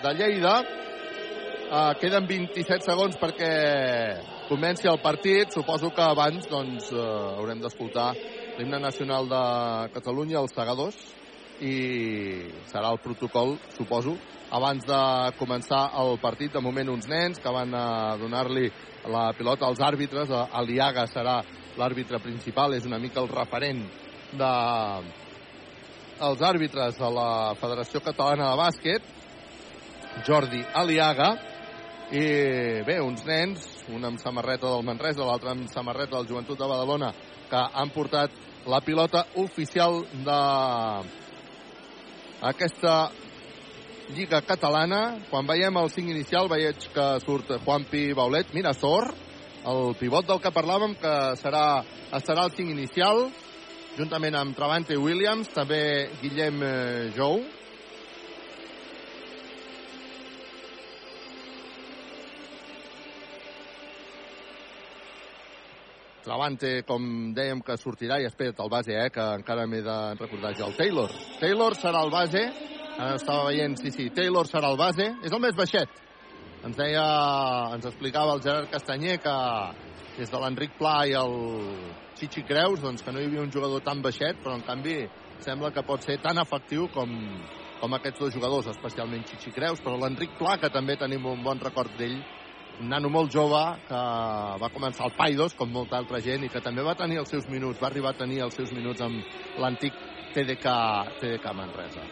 de 0.00 0.12
Lleida. 0.16 0.54
Uh, 1.64 1.92
queden 2.00 2.24
27 2.28 2.88
segons 2.88 3.18
perquè 3.20 3.50
comenci 4.48 4.88
el 4.88 5.02
partit. 5.04 5.52
Suposo 5.52 5.92
que 5.92 6.04
abans 6.04 6.48
doncs, 6.48 6.88
uh, 6.96 7.36
haurem 7.36 7.60
d'escoltar 7.60 8.14
l'himne 8.56 8.80
nacional 8.80 9.28
de 9.28 9.44
Catalunya, 9.98 10.40
els 10.40 10.56
segadors. 10.56 10.96
i 11.62 12.50
serà 12.66 12.88
el 12.90 12.98
protocol, 12.98 13.52
suposo, 13.76 14.16
abans 14.54 14.86
de 14.86 15.00
començar 15.38 15.88
el 16.00 16.16
partit. 16.22 16.52
De 16.54 16.62
moment 16.62 16.94
uns 16.94 17.08
nens 17.10 17.40
que 17.42 17.52
van 17.52 17.74
a 17.74 18.16
donar-li 18.20 18.70
la 19.10 19.26
pilota 19.36 19.66
als 19.66 19.82
àrbitres. 19.82 20.30
Aliaga 20.30 21.06
serà 21.10 21.40
l'àrbitre 21.78 22.20
principal, 22.22 22.74
és 22.74 22.86
una 22.86 23.00
mica 23.02 23.20
el 23.22 23.30
referent 23.32 23.82
de 24.38 24.52
els 26.24 26.44
àrbitres 26.46 26.94
de 26.98 27.10
la 27.10 27.54
Federació 27.58 28.00
Catalana 28.04 28.52
de 28.52 28.60
Bàsquet, 28.60 29.10
Jordi 30.26 30.62
Aliaga, 30.78 31.32
i 32.14 32.24
bé, 32.86 33.00
uns 33.02 33.24
nens, 33.26 33.66
un 33.90 34.04
amb 34.06 34.20
samarreta 34.22 34.70
del 34.70 34.86
Manresa, 34.86 35.24
l'altre 35.26 35.50
amb 35.50 35.66
samarreta 35.72 36.20
del 36.20 36.28
Joventut 36.30 36.60
de 36.60 36.68
Badalona, 36.70 37.10
que 37.50 37.62
han 37.80 37.90
portat 37.90 38.30
la 38.70 38.80
pilota 38.80 39.24
oficial 39.42 40.04
de 40.24 40.38
aquesta 42.52 42.94
Lliga 44.12 44.42
Catalana. 44.44 45.16
Quan 45.30 45.46
veiem 45.48 45.76
el 45.80 45.88
5 45.88 46.12
inicial 46.12 46.48
veig 46.52 46.88
que 46.92 47.06
surt 47.24 47.54
Juanpi 47.64 48.12
Baulet. 48.12 48.52
Mira, 48.52 48.74
Sor, 48.76 49.08
el 49.64 49.94
pivot 49.96 50.28
del 50.28 50.42
que 50.44 50.52
parlàvem, 50.52 50.92
que 51.00 51.14
serà, 51.40 51.82
estarà 52.12 52.44
el 52.44 52.52
5 52.52 52.74
inicial, 52.74 53.30
juntament 53.96 54.36
amb 54.36 54.56
Travante 54.56 54.98
Williams, 55.00 55.48
també 55.56 56.10
Guillem 56.20 56.60
eh, 56.60 57.12
Jou. 57.16 57.40
Travante, 66.24 66.78
com 66.88 67.32
dèiem, 67.36 67.60
que 67.64 67.76
sortirà, 67.76 68.16
i 68.20 68.28
espera't 68.28 68.60
el 68.64 68.70
base, 68.72 68.92
eh, 68.96 69.08
que 69.12 69.24
encara 69.40 69.66
m'he 69.68 69.82
de 69.84 69.98
recordar 70.20 70.54
ja 70.56 70.68
el 70.68 70.76
Taylor. 70.76 71.12
Taylor 71.40 71.76
serà 71.76 72.00
el 72.04 72.12
base, 72.12 72.46
ara 72.98 73.14
estava 73.18 73.48
veient, 73.48 73.76
sí, 73.80 73.90
sí, 73.94 74.08
Taylor 74.14 74.46
serà 74.48 74.70
el 74.70 74.78
base, 74.78 75.10
és 75.24 75.32
el 75.32 75.42
més 75.42 75.56
baixet. 75.58 75.90
Ens 76.64 76.76
deia, 76.78 77.04
ens 77.76 77.88
explicava 77.90 78.36
el 78.36 78.42
Gerard 78.44 78.70
Castanyer 78.72 79.18
que 79.20 79.34
des 80.16 80.30
de 80.30 80.40
l'Enric 80.40 80.78
Pla 80.78 80.94
i 81.10 81.16
el 81.18 81.34
Chichi 82.14 82.44
Creus, 82.46 82.80
doncs 82.80 83.02
que 83.02 83.12
no 83.12 83.20
hi 83.20 83.26
havia 83.28 83.42
un 83.42 83.52
jugador 83.52 83.82
tan 83.84 84.00
baixet, 84.04 84.38
però 84.44 84.54
en 84.56 84.64
canvi 84.64 84.96
sembla 85.44 85.72
que 85.74 85.84
pot 85.84 86.06
ser 86.06 86.20
tan 86.22 86.38
efectiu 86.40 86.86
com, 86.94 87.10
com 87.80 87.98
aquests 87.98 88.22
dos 88.22 88.34
jugadors, 88.36 88.70
especialment 88.72 89.26
Chichi 89.28 89.52
Creus, 89.52 89.82
però 89.84 89.98
l'Enric 89.98 90.38
Pla, 90.38 90.56
que 90.62 90.70
també 90.72 90.96
tenim 91.00 91.26
un 91.26 91.42
bon 91.44 91.60
record 91.60 91.92
d'ell, 91.98 92.16
un 92.80 92.90
nano 92.90 93.10
molt 93.12 93.30
jove 93.34 93.62
que 93.88 94.02
va 94.62 94.70
començar 94.74 95.06
al 95.06 95.16
Paidos, 95.18 95.54
com 95.58 95.70
molta 95.70 95.98
altra 96.00 96.22
gent, 96.22 96.46
i 96.46 96.50
que 96.50 96.62
també 96.62 96.82
va 96.86 96.96
tenir 96.98 97.20
els 97.22 97.30
seus 97.30 97.46
minuts, 97.50 97.80
va 97.82 97.90
arribar 97.90 98.14
a 98.14 98.22
tenir 98.24 98.40
els 98.46 98.56
seus 98.56 98.72
minuts 98.74 99.02
amb 99.04 99.60
l'antic 99.62 99.98
TDK, 100.34 100.78
TDK 101.20 101.58
Manresa. 101.58 102.06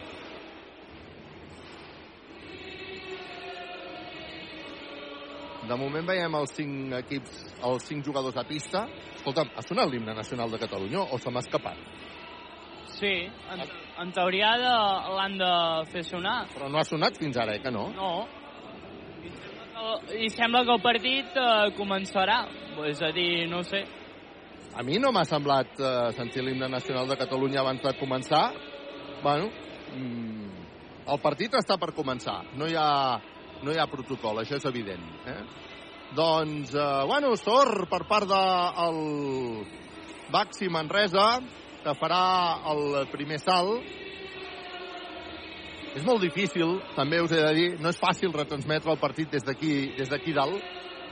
De 5.67 5.75
moment 5.79 6.05
veiem 6.07 6.33
els 6.35 6.51
cinc 6.57 6.93
equips, 6.97 7.35
els 7.63 7.85
cinc 7.87 8.05
jugadors 8.05 8.35
a 8.39 8.43
pista. 8.47 8.83
Escolta'm, 9.15 9.53
ha 9.55 9.63
sonat 9.63 9.91
l'himne 9.91 10.15
nacional 10.17 10.51
de 10.51 10.59
Catalunya 10.59 11.05
o 11.07 11.19
se 11.21 11.31
m'ha 11.31 11.43
escapat? 11.43 11.79
Sí, 12.97 13.13
en, 13.53 13.63
en 14.03 14.11
teoria 14.15 14.51
l'han 14.59 15.37
de 15.39 15.51
fer 15.93 16.03
sonar. 16.07 16.43
Però 16.53 16.69
no 16.69 16.81
ha 16.81 16.85
sonat 16.87 17.17
fins 17.19 17.39
ara, 17.39 17.55
eh, 17.55 17.63
que 17.63 17.71
no? 17.71 17.87
No. 17.95 18.11
I 19.23 19.31
sembla 19.31 19.65
que, 19.73 20.19
i 20.25 20.29
sembla 20.35 20.63
que 20.67 20.75
el 20.75 20.83
partit 20.83 21.39
eh, 21.39 21.71
començarà. 21.79 22.39
És 22.91 23.01
a 23.01 23.13
dir, 23.15 23.47
no 23.51 23.63
sé. 23.67 23.85
A 24.73 24.83
mi 24.83 24.99
no 24.99 25.13
m'ha 25.15 25.23
semblat 25.29 25.79
eh, 25.79 25.91
sentir 26.17 26.43
l'himne 26.43 26.67
nacional 26.71 27.07
de 27.07 27.19
Catalunya 27.23 27.63
abans 27.63 27.83
de 27.83 27.95
començar. 27.99 28.45
Bueno, 29.23 29.51
mm, 29.95 30.49
el 31.13 31.19
partit 31.23 31.55
està 31.55 31.79
per 31.79 31.93
començar. 31.95 32.41
No 32.59 32.67
hi 32.67 32.75
ha 32.75 32.89
no 33.63 33.73
hi 33.73 33.79
ha 33.79 33.87
protocol, 33.89 34.41
això 34.41 34.59
és 34.59 34.67
evident. 34.69 35.03
Eh? 35.25 35.39
Doncs, 36.13 36.73
eh, 36.75 37.05
bueno, 37.09 37.33
sort 37.39 37.87
per 37.89 38.03
part 38.09 38.29
del 38.29 38.99
de 39.63 39.81
Baxi 40.33 40.69
Manresa, 40.69 41.39
que 41.83 41.93
farà 41.99 42.23
el 42.71 43.07
primer 43.11 43.39
salt. 43.41 43.83
És 45.93 46.05
molt 46.07 46.23
difícil, 46.23 46.79
també 46.95 47.19
us 47.21 47.31
he 47.31 47.41
de 47.41 47.51
dir, 47.53 47.67
no 47.81 47.91
és 47.93 47.99
fàcil 48.01 48.33
retransmetre 48.33 48.91
el 48.91 49.01
partit 49.01 49.29
des 49.29 49.43
d'aquí 49.45 49.93
des 49.97 50.09
d'aquí 50.09 50.33
dalt, 50.33 50.57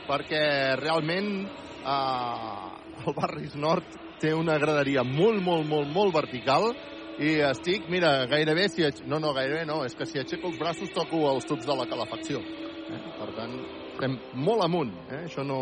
perquè 0.07 0.75
realment 0.79 1.45
eh, 1.45 3.05
el 3.05 3.13
Barris 3.17 3.53
Nord 3.55 3.85
té 4.21 4.33
una 4.33 4.57
graderia 4.61 5.03
molt, 5.03 5.41
molt, 5.41 5.67
molt, 5.69 5.89
molt 5.93 6.13
vertical 6.13 6.71
i 7.19 7.38
estic, 7.45 7.89
mira, 7.91 8.26
gairebé 8.32 8.67
si... 8.71 8.86
No, 9.06 9.19
no, 9.19 9.34
gairebé 9.36 9.65
no, 9.67 9.82
és 9.86 9.95
que 9.97 10.08
si 10.08 10.21
aixeco 10.21 10.52
els 10.52 10.60
braços 10.60 10.93
toco 10.95 11.26
els 11.32 11.47
tubs 11.50 11.67
de 11.67 11.76
la 11.76 11.88
calefacció. 11.89 12.39
Eh? 12.39 13.02
Per 13.17 13.32
tant, 13.36 13.58
estem 13.93 14.19
molt 14.47 14.63
amunt. 14.65 14.93
Eh? 15.10 15.26
Això 15.28 15.43
no, 15.45 15.60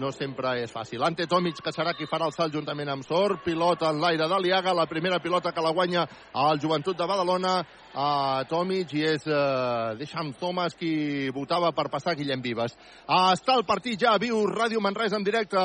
no 0.00 0.10
sempre 0.14 0.56
és 0.62 0.72
fàcil. 0.72 1.02
Ante 1.04 1.26
Tomic, 1.30 1.60
que 1.62 1.72
serà 1.74 1.92
qui 1.96 2.08
farà 2.10 2.28
el 2.28 2.34
salt 2.34 2.54
juntament 2.54 2.90
amb 2.92 3.06
Sor, 3.06 3.38
pilota 3.44 3.90
en 3.90 4.00
l'aire 4.02 4.28
d'Aliaga, 4.30 4.74
la 4.76 4.88
primera 4.90 5.20
pilota 5.22 5.52
que 5.52 5.64
la 5.64 5.74
guanya 5.76 6.06
al 6.32 6.60
Joventut 6.62 6.98
de 6.98 7.06
Badalona, 7.06 7.54
a 7.94 8.08
Tomic, 8.48 8.94
i 8.94 9.04
és 9.12 9.26
eh, 9.26 9.94
Deixam 9.98 10.32
Thomas 10.38 10.76
qui 10.78 11.30
votava 11.34 11.72
per 11.76 11.88
passar 11.90 12.14
Guillem 12.18 12.42
Vives. 12.42 12.76
Està 13.06 13.56
el 13.58 13.66
partit 13.66 14.00
ja, 14.00 14.16
viu 14.22 14.44
Ràdio 14.46 14.82
Manresa 14.82 15.18
en 15.18 15.26
directe 15.26 15.64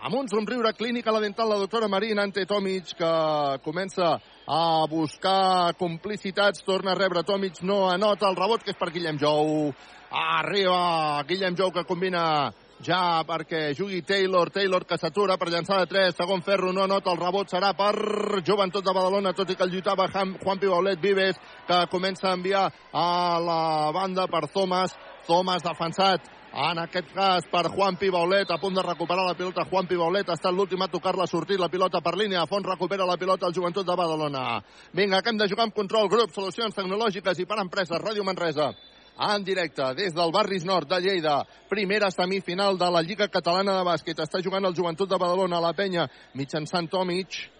amb 0.00 0.14
un 0.14 0.28
somriure 0.28 0.72
clínica 0.74 1.12
la 1.12 1.20
dental 1.20 1.48
la 1.48 1.58
doctora 1.58 1.88
Marina 1.88 2.22
Ante 2.22 2.44
Tomic 2.46 2.92
que 2.98 3.12
comença 3.64 4.16
a 4.46 4.86
buscar 4.88 5.74
complicitats, 5.78 6.62
torna 6.64 6.92
a 6.92 6.94
rebre 6.94 7.24
Tomic, 7.24 7.62
no 7.62 7.88
anota 7.90 8.28
el 8.28 8.36
rebot 8.36 8.62
que 8.62 8.70
és 8.70 8.78
per 8.78 8.92
Guillem 8.92 9.18
Jou. 9.18 9.72
Arriba 10.10 11.24
Guillem 11.26 11.56
Jou 11.58 11.72
que 11.72 11.84
combina 11.84 12.52
ja 12.84 13.24
perquè 13.26 13.72
jugui 13.74 14.02
Taylor, 14.02 14.50
Taylor 14.52 14.84
que 14.84 14.98
s'atura 15.00 15.38
per 15.40 15.48
llançar 15.48 15.80
de 15.80 15.88
3, 15.90 16.14
segon 16.14 16.42
ferro 16.44 16.72
no 16.72 16.84
anota 16.84 17.10
el 17.10 17.20
rebot 17.20 17.50
serà 17.50 17.72
per 17.74 18.42
Joventut 18.44 18.84
de 18.84 18.92
Badalona 18.92 19.32
tot 19.32 19.50
i 19.50 19.56
que 19.56 19.64
el 19.64 19.72
lluitava 19.72 20.08
Juan 20.12 20.60
Pibaulet 20.60 21.00
Vives 21.00 21.40
que 21.66 21.86
comença 21.90 22.28
a 22.28 22.36
enviar 22.36 22.68
a 22.92 23.40
la 23.40 23.60
banda 23.96 24.28
per 24.28 24.46
Thomas 24.52 24.94
Thomas 25.26 25.64
defensat 25.64 26.35
en 26.56 26.78
aquest 26.80 27.12
cas 27.12 27.44
per 27.52 27.68
Juan 27.68 27.98
Pibaulet, 28.00 28.50
a 28.50 28.56
punt 28.58 28.74
de 28.74 28.82
recuperar 28.82 29.26
la 29.26 29.36
pilota. 29.36 29.66
Juan 29.68 29.86
Pibaulet 29.86 30.28
ha 30.30 30.36
estat 30.38 30.54
l'últim 30.54 30.80
a 30.80 30.88
tocar-la, 30.88 31.26
sortir 31.28 31.58
la 31.60 31.68
pilota 31.68 32.00
per 32.00 32.16
línia. 32.16 32.42
A 32.42 32.48
fons 32.48 32.64
recupera 32.64 33.04
la 33.04 33.18
pilota 33.20 33.46
el 33.46 33.54
Joventut 33.54 33.86
de 33.86 33.96
Badalona. 33.96 34.62
Vinga, 34.96 35.20
que 35.20 35.30
hem 35.30 35.38
de 35.38 35.48
jugar 35.50 35.66
amb 35.68 35.76
control, 35.76 36.08
grup, 36.08 36.32
solucions 36.32 36.74
tecnològiques 36.74 37.42
i 37.42 37.46
per 37.46 37.60
empreses. 37.60 38.00
Ràdio 38.00 38.24
Manresa 38.24 38.72
en 39.16 39.44
directe 39.44 39.94
des 39.96 40.12
del 40.14 40.32
Barris 40.32 40.64
Nord 40.64 40.88
de 40.88 41.00
Lleida. 41.00 41.42
Primera 41.68 42.10
semifinal 42.10 42.78
de 42.78 42.90
la 42.90 43.02
Lliga 43.02 43.28
Catalana 43.28 43.76
de 43.76 43.84
Bàsquet. 43.84 44.24
Està 44.24 44.40
jugant 44.44 44.64
el 44.64 44.76
Joventut 44.76 45.08
de 45.08 45.20
Badalona 45.20 45.60
a 45.60 45.66
la 45.68 45.74
penya 45.76 46.08
mitjançant 46.34 46.88
Tomic 46.88 47.52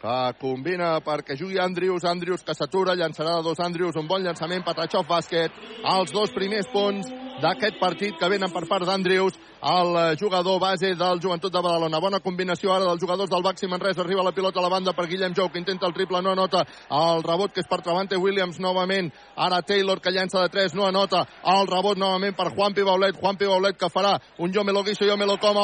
que 0.00 0.18
combina 0.40 0.94
perquè 1.04 1.36
jugui 1.36 1.58
Andrius, 1.60 2.06
Andrius 2.08 2.40
que 2.40 2.54
s'atura, 2.56 2.94
llançarà 2.96 3.36
de 3.36 3.42
dos 3.50 3.58
Andrius, 3.60 3.98
un 4.00 4.08
bon 4.08 4.22
llançament, 4.24 4.64
Patachov 4.64 5.04
bàsquet, 5.04 5.52
els 5.84 6.14
dos 6.16 6.32
primers 6.32 6.70
punts 6.72 7.10
d'aquest 7.40 7.78
partit 7.80 8.18
que 8.18 8.28
venen 8.28 8.52
per 8.52 8.66
part 8.68 8.84
d'Andrius, 8.86 9.34
el 9.60 10.16
jugador 10.20 10.60
base 10.60 10.94
del 10.96 11.20
Joventut 11.20 11.52
de 11.52 11.60
Badalona. 11.60 12.00
Bona 12.00 12.20
combinació 12.20 12.72
ara 12.72 12.84
dels 12.88 13.00
jugadors 13.02 13.30
del 13.30 13.42
Baxi 13.42 13.66
Manresa, 13.68 14.00
arriba 14.02 14.22
la 14.24 14.32
pilota 14.32 14.60
a 14.60 14.62
la 14.62 14.70
banda 14.72 14.92
per 14.96 15.06
Guillem 15.08 15.34
Jou, 15.36 15.50
que 15.50 15.58
intenta 15.58 15.86
el 15.86 15.94
triple, 15.94 16.22
no 16.22 16.30
anota 16.32 16.64
el 16.90 17.22
rebot 17.24 17.52
que 17.52 17.60
és 17.60 17.68
per 17.68 17.82
Travante 17.82 18.16
Williams 18.16 18.58
novament, 18.60 19.12
ara 19.36 19.62
Taylor 19.62 20.00
que 20.00 20.10
llança 20.10 20.40
de 20.42 20.48
3, 20.48 20.74
no 20.74 20.86
anota 20.86 21.26
el 21.44 21.66
rebot 21.68 21.98
novament 21.98 22.36
per 22.36 22.50
Juan 22.54 22.74
Pibaulet, 22.74 23.16
Juan 23.20 23.36
Pibaulet 23.36 23.78
que 23.78 23.90
farà 23.92 24.18
un 24.38 24.52
jo 24.52 24.64
me 24.64 24.72
lo 24.72 24.84
guiso, 24.84 25.06
jo 25.06 25.16
me 25.16 25.26
lo 25.26 25.38
como, 25.38 25.60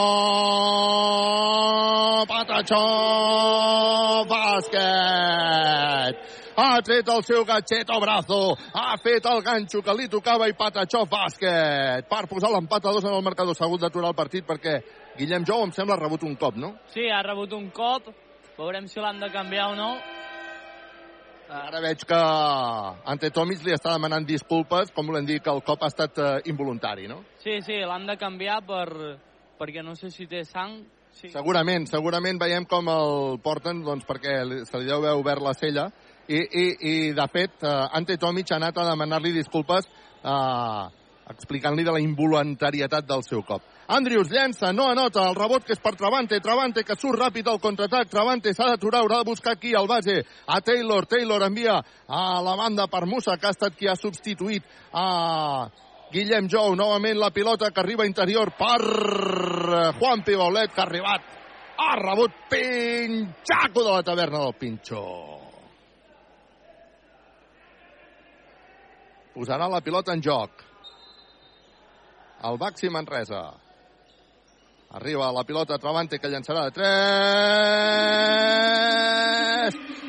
Patachov 2.27 4.29
bàsquet. 4.29 6.17
Ha 6.57 6.81
tret 6.81 7.09
el 7.13 7.21
seu 7.21 7.45
gatxet 7.45 7.91
o 7.93 7.99
brazo. 8.01 8.41
Ha 8.73 8.97
fet 8.97 9.27
el 9.29 9.43
ganxo 9.45 9.83
que 9.85 9.95
li 9.97 10.07
tocava 10.09 10.49
i 10.49 10.55
Patachov 10.57 11.11
bàsquet. 11.13 12.07
Per 12.09 12.23
posar 12.31 12.49
l'empat 12.55 12.87
a 12.87 12.95
dos 12.97 13.05
en 13.05 13.13
el 13.13 13.25
marcador. 13.25 13.53
S'ha 13.55 13.67
hagut 13.67 13.83
d'aturar 13.85 14.15
el 14.15 14.17
partit 14.17 14.47
perquè 14.49 14.79
Guillem 15.19 15.45
Jou 15.45 15.67
em 15.67 15.73
sembla 15.77 15.99
ha 15.99 16.01
rebut 16.01 16.25
un 16.25 16.37
cop, 16.41 16.57
no? 16.57 16.73
Sí, 16.95 17.11
ha 17.13 17.21
rebut 17.27 17.53
un 17.53 17.69
cop. 17.77 18.09
Veurem 18.57 18.89
si 18.89 19.05
l'han 19.05 19.21
de 19.21 19.29
canviar 19.35 19.69
o 19.75 19.77
no. 19.77 19.91
Ara 21.53 21.81
veig 21.85 22.03
que 22.09 22.23
Ante 23.13 23.31
Tomis 23.31 23.61
li 23.63 23.77
està 23.77 23.93
demanant 23.93 24.25
disculpes, 24.27 24.91
com 24.97 25.07
volem 25.07 25.29
dir 25.29 25.39
que 25.45 25.53
el 25.53 25.61
cop 25.63 25.85
ha 25.85 25.93
estat 25.93 26.19
uh, 26.19 26.31
involuntari, 26.49 27.07
no? 27.07 27.21
Sí, 27.45 27.61
sí, 27.63 27.77
l'han 27.85 28.09
de 28.09 28.17
canviar 28.19 28.63
per, 28.67 28.89
perquè 29.61 29.85
no 29.85 29.95
sé 29.95 30.11
si 30.11 30.27
té 30.27 30.43
sang. 30.49 30.81
Sí. 31.17 31.31
Segurament, 31.33 31.87
segurament 31.89 32.41
veiem 32.41 32.67
com 32.69 32.89
el 32.93 33.39
porten 33.45 33.85
doncs, 33.85 34.09
perquè 34.09 34.41
se 34.67 34.81
li 34.81 34.89
deu 34.89 34.99
haver 34.99 35.15
obert 35.21 35.45
la 35.45 35.55
cella 35.57 35.87
i, 36.29 36.39
i, 36.39 36.67
i 36.91 36.95
de 37.17 37.27
fet, 37.33 37.57
uh, 37.63 37.89
Ante 37.97 38.17
Tomic 38.19 38.51
ha 38.53 38.61
anat 38.61 38.79
a 38.79 38.87
demanar-li 38.91 39.33
disculpes 39.35 39.87
uh, 40.23 40.89
explicant-li 41.31 41.85
de 41.87 41.95
la 41.95 42.03
involuntarietat 42.03 43.07
del 43.07 43.25
seu 43.27 43.43
cop. 43.47 43.63
Andrius 43.97 44.31
llença, 44.31 44.73
no 44.75 44.89
anota, 44.91 45.23
el 45.31 45.37
rebot 45.39 45.65
que 45.67 45.75
és 45.75 45.83
per 45.83 45.95
Travante, 45.99 46.41
Travante 46.43 46.83
que 46.87 46.97
surt 46.99 47.21
ràpid 47.21 47.47
al 47.51 47.61
contraatac, 47.63 48.11
Travante 48.11 48.55
s'ha 48.55 48.73
d'aturar, 48.73 49.05
haurà 49.05 49.21
de 49.23 49.31
buscar 49.31 49.55
aquí 49.55 49.75
al 49.75 49.87
base, 49.91 50.21
a 50.47 50.61
Taylor, 50.61 51.07
Taylor 51.07 51.47
envia 51.47 51.79
a 52.07 52.23
la 52.43 52.57
banda 52.59 52.87
per 52.91 53.05
Musa, 53.07 53.37
que 53.39 53.47
ha 53.47 53.55
estat 53.55 53.79
qui 53.79 53.91
ha 53.91 53.95
substituït 53.99 54.67
a 54.93 55.07
Guillem 56.13 56.51
Jou, 56.51 56.75
novament 56.79 57.19
la 57.19 57.33
pilota 57.35 57.71
que 57.71 57.83
arriba 57.83 58.07
interior 58.07 58.53
per 58.59 58.79
Juan 59.99 60.23
Pibaulet, 60.27 60.75
que 60.75 60.83
ha 60.83 60.87
arribat, 60.87 61.33
ha 61.79 61.97
rebut 62.03 62.47
Pinxaco 62.51 63.83
de 63.83 63.91
la 63.91 64.03
taverna 64.03 64.45
del 64.47 64.55
Pinxó. 64.59 65.36
Posarà 69.37 69.69
la 69.69 69.83
pilota 69.85 70.15
en 70.17 70.23
joc. 70.25 70.65
El 72.49 72.57
Baxi 72.57 72.89
Manresa. 72.89 73.43
Arriba 74.97 75.29
la 75.35 75.45
pilota 75.45 75.77
Travante 75.83 76.19
que 76.19 76.29
llançarà 76.33 76.65
de 76.65 76.73
3. 76.79 76.87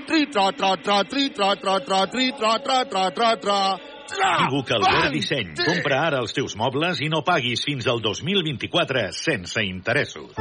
Tri, 0.07 0.21
tra, 0.31 0.51
tra, 0.55 0.77
tra, 0.79 1.03
tri, 1.03 1.29
tra, 1.35 1.55
tra, 1.59 1.79
tra, 1.83 2.07
tri, 2.07 2.31
tra, 2.37 2.59
tra, 2.63 2.85
tra, 2.85 3.11
tra, 3.11 3.35
tra. 3.35 3.77
Equivoca 4.07 4.75
Albert 4.79 5.11
Disseny. 5.11 5.51
Compra 5.59 5.99
ara 6.05 6.21
els 6.23 6.31
teus 6.37 6.55
mobles 6.55 7.03
i 7.03 7.11
no 7.11 7.19
paguis 7.27 7.65
fins 7.67 7.91
al 7.91 7.99
2024 8.05 9.11
sense 9.11 9.67
interessos. 9.67 10.31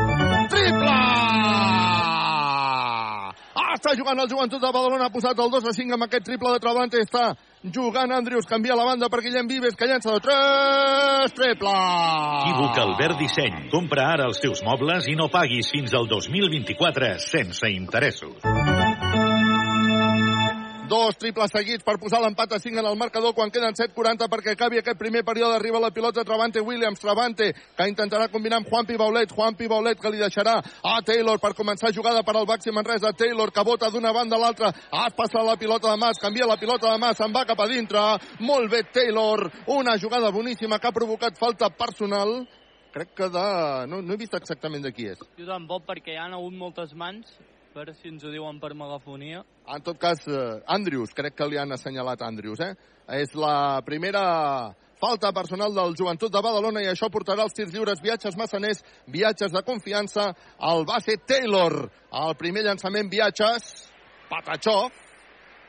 Triple! 0.55 1.86
Està 3.77 3.93
jugant 3.93 4.17
el 4.23 4.29
joventut 4.31 4.63
de 4.63 4.71
Badalona, 4.73 5.11
ha 5.11 5.13
posat 5.13 5.37
el 5.43 5.51
2 5.53 5.67
a 5.69 5.73
5 5.77 5.97
amb 5.97 6.07
aquest 6.07 6.25
triple 6.25 6.55
de 6.55 6.63
Travante. 6.65 7.03
Està 7.05 7.27
jugant 7.77 8.15
Andrius, 8.17 8.49
canvia 8.49 8.79
la 8.79 8.87
banda 8.89 9.11
per 9.13 9.21
Guillem 9.27 9.51
Vives, 9.51 9.77
que 9.77 9.89
llença 9.91 10.15
de 10.15 10.23
3, 10.25 11.37
triple! 11.37 11.77
Equivoca 12.47 12.87
Albert 12.87 13.21
Disseny. 13.21 13.67
Compra 13.75 14.09
ara 14.15 14.31
els 14.31 14.41
teus 14.41 14.65
mobles 14.65 15.11
i 15.13 15.19
no 15.21 15.29
paguis 15.29 15.69
fins 15.77 15.93
al 15.93 16.09
2024 16.09 17.17
sense 17.29 17.75
interessos. 17.77 18.86
Dos 20.87 21.17
triples 21.19 21.51
seguits 21.51 21.83
per 21.83 21.97
posar 21.99 22.21
l'empat 22.23 22.53
a 22.55 22.59
5 22.63 22.79
en 22.79 22.87
el 22.87 22.99
marcador 22.99 23.33
quan 23.35 23.51
queden 23.51 23.75
7.40 23.75 24.29
perquè 24.31 24.53
acabi 24.55 24.79
aquest 24.79 24.99
primer 25.01 25.25
període. 25.27 25.57
Arriba 25.57 25.81
la 25.83 25.91
pilota 25.91 26.23
Travante 26.23 26.61
Williams, 26.63 27.01
Travante, 27.03 27.49
que 27.75 27.89
intentarà 27.91 28.29
combinar 28.31 28.61
amb 28.61 28.71
Juanpi 28.71 28.95
Baulet, 28.97 29.33
Juanpi 29.35 29.67
Baulet 29.67 29.99
que 29.99 30.13
li 30.15 30.23
deixarà 30.23 30.61
a 30.63 31.01
Taylor 31.03 31.41
per 31.43 31.57
començar 31.59 31.91
jugada 31.97 32.23
per 32.23 32.37
al 32.37 32.47
Baxi 32.47 32.71
Manresa. 32.71 33.11
Taylor 33.19 33.51
que 33.51 33.65
bota 33.67 33.91
d'una 33.91 34.13
banda 34.15 34.39
a 34.39 34.39
l'altra, 34.45 34.71
ha 34.71 35.09
passat 35.11 35.43
la 35.43 35.57
pilota 35.59 35.91
de 35.91 35.99
Mas, 35.99 36.23
canvia 36.23 36.47
la 36.47 36.59
pilota 36.61 36.93
de 36.93 37.03
Mas, 37.03 37.19
se'n 37.19 37.35
va 37.35 37.43
cap 37.49 37.59
a 37.59 37.67
dintre. 37.67 38.05
Molt 38.47 38.71
bé 38.71 38.85
Taylor, 38.95 39.43
una 39.67 39.99
jugada 39.99 40.31
boníssima 40.31 40.79
que 40.79 40.87
ha 40.87 40.95
provocat 40.95 41.35
falta 41.39 41.71
personal 41.75 42.45
crec 42.95 43.13
que 43.13 43.29
de... 43.29 43.47
No, 43.91 44.01
no 44.01 44.15
he 44.15 44.23
vist 44.23 44.39
exactament 44.39 44.87
de 44.87 44.95
qui 44.95 45.11
és. 45.11 45.19
Jo 45.37 45.51
tampoc, 45.51 45.83
perquè 45.91 46.15
hi 46.15 46.21
ha 46.23 46.31
hagut 46.31 46.55
moltes 46.57 46.95
mans, 46.95 47.35
per 47.77 47.93
si 47.93 48.09
ens 48.09 48.25
ho 48.25 48.31
diuen 48.33 48.57
per 48.57 48.73
megafonia. 48.73 49.43
En 49.69 49.83
tot 49.85 49.99
cas, 50.01 50.23
eh, 50.33 50.63
Andrius, 50.73 51.13
crec 51.13 51.35
que 51.37 51.49
li 51.49 51.59
han 51.61 51.73
assenyalat 51.77 52.23
Andrius, 52.25 52.61
eh? 52.65 52.73
És 53.21 53.35
la 53.37 53.83
primera 53.85 54.75
falta 54.97 55.33
personal 55.37 55.75
del 55.77 55.93
Joventut 55.99 56.33
de 56.33 56.41
Badalona 56.41 56.81
i 56.81 56.89
això 56.89 57.11
portarà 57.13 57.45
els 57.45 57.53
tirs 57.53 57.75
lliures, 57.75 58.01
viatges 58.01 58.39
massaners, 58.41 58.81
viatges 59.07 59.53
de 59.53 59.63
confiança 59.63 60.31
al 60.59 60.87
base 60.89 61.19
Taylor. 61.27 61.91
El 62.25 62.35
primer 62.41 62.65
llançament, 62.65 63.11
viatges, 63.13 63.91
Patachó, 64.31 64.89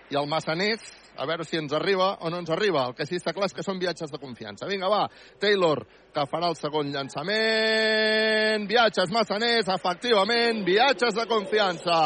i 0.10 0.16
el 0.16 0.32
massaners, 0.32 0.88
a 1.18 1.26
veure 1.26 1.44
si 1.44 1.58
ens 1.58 1.74
arriba 1.74 2.14
o 2.22 2.30
no 2.30 2.40
ens 2.40 2.50
arriba. 2.54 2.86
El 2.88 2.96
que 2.96 3.06
sí 3.10 3.18
està 3.18 3.34
clar 3.34 3.50
és 3.50 3.56
que 3.58 3.66
són 3.66 3.80
viatges 3.82 4.12
de 4.14 4.20
confiança. 4.22 4.68
Vinga, 4.70 4.90
va, 4.92 5.08
Taylor, 5.42 5.82
que 6.14 6.26
farà 6.30 6.52
el 6.52 6.58
segon 6.60 6.92
llançament. 6.94 8.68
Viatges 8.70 9.12
massaners, 9.14 9.70
efectivament, 9.74 10.64
viatges 10.66 11.18
de 11.18 11.26
confiança 11.30 11.98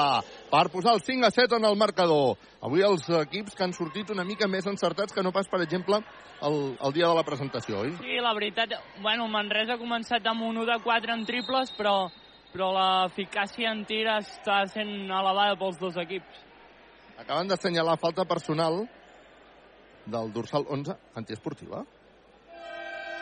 per 0.52 0.66
posar 0.72 0.96
el 0.98 1.04
5 1.04 1.28
a 1.28 1.32
7 1.32 1.60
en 1.60 1.68
el 1.70 1.78
marcador. 1.80 2.40
Avui 2.64 2.84
els 2.88 3.08
equips 3.22 3.56
que 3.56 3.66
han 3.68 3.76
sortit 3.76 4.12
una 4.16 4.26
mica 4.28 4.48
més 4.48 4.68
encertats 4.68 5.14
que 5.14 5.24
no 5.24 5.34
pas, 5.36 5.50
per 5.52 5.62
exemple, 5.66 6.02
el, 6.42 6.58
el 6.80 6.96
dia 6.96 7.08
de 7.08 7.18
la 7.18 7.26
presentació, 7.28 7.84
oi? 7.86 7.94
Sí, 8.00 8.18
la 8.24 8.34
veritat, 8.38 8.78
bueno, 9.02 9.28
Manresa 9.32 9.76
ha 9.76 9.82
començat 9.82 10.26
amb 10.28 10.48
un 10.48 10.64
1 10.64 10.70
de 10.72 10.80
4 10.84 11.18
en 11.18 11.28
triples, 11.28 11.74
però, 11.78 11.96
però 12.54 12.72
l'eficàcia 12.78 13.74
en 13.76 13.84
tir 13.90 14.06
està 14.12 14.64
sent 14.72 14.96
elevada 15.10 15.60
pels 15.60 15.80
dos 15.82 16.00
equips. 16.02 16.48
Acaben 17.22 17.52
d'assenyalar 17.52 18.00
falta 18.02 18.26
personal 18.26 18.82
del 20.12 20.32
dorsal 20.34 20.66
11 20.70 20.98
antiesportiva. 21.16 21.84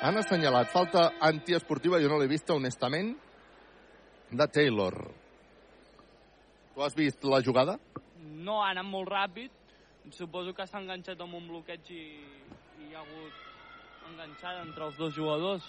Han 0.02 0.18
assenyalat 0.18 0.72
falta 0.72 1.10
antiesportiva, 1.20 2.00
jo 2.00 2.10
no 2.10 2.20
l'he 2.20 2.30
vista 2.32 2.56
honestament, 2.56 3.16
de 4.32 4.48
Taylor. 4.48 4.96
Tu 6.74 6.84
has 6.84 6.96
vist 6.96 7.24
la 7.24 7.42
jugada? 7.44 7.78
No, 8.20 8.62
ha 8.64 8.70
anat 8.72 8.88
molt 8.88 9.10
ràpid. 9.12 9.52
Suposo 10.16 10.54
que 10.56 10.66
s'ha 10.66 10.80
enganxat 10.80 11.20
amb 11.22 11.36
un 11.38 11.50
bloqueig 11.50 11.92
i, 11.92 12.06
i 12.80 12.88
hi 12.88 12.96
ha 12.96 13.04
hagut 13.04 14.08
enganxada 14.10 14.64
entre 14.64 14.88
els 14.88 14.98
dos 14.98 15.14
jugadors. 15.14 15.68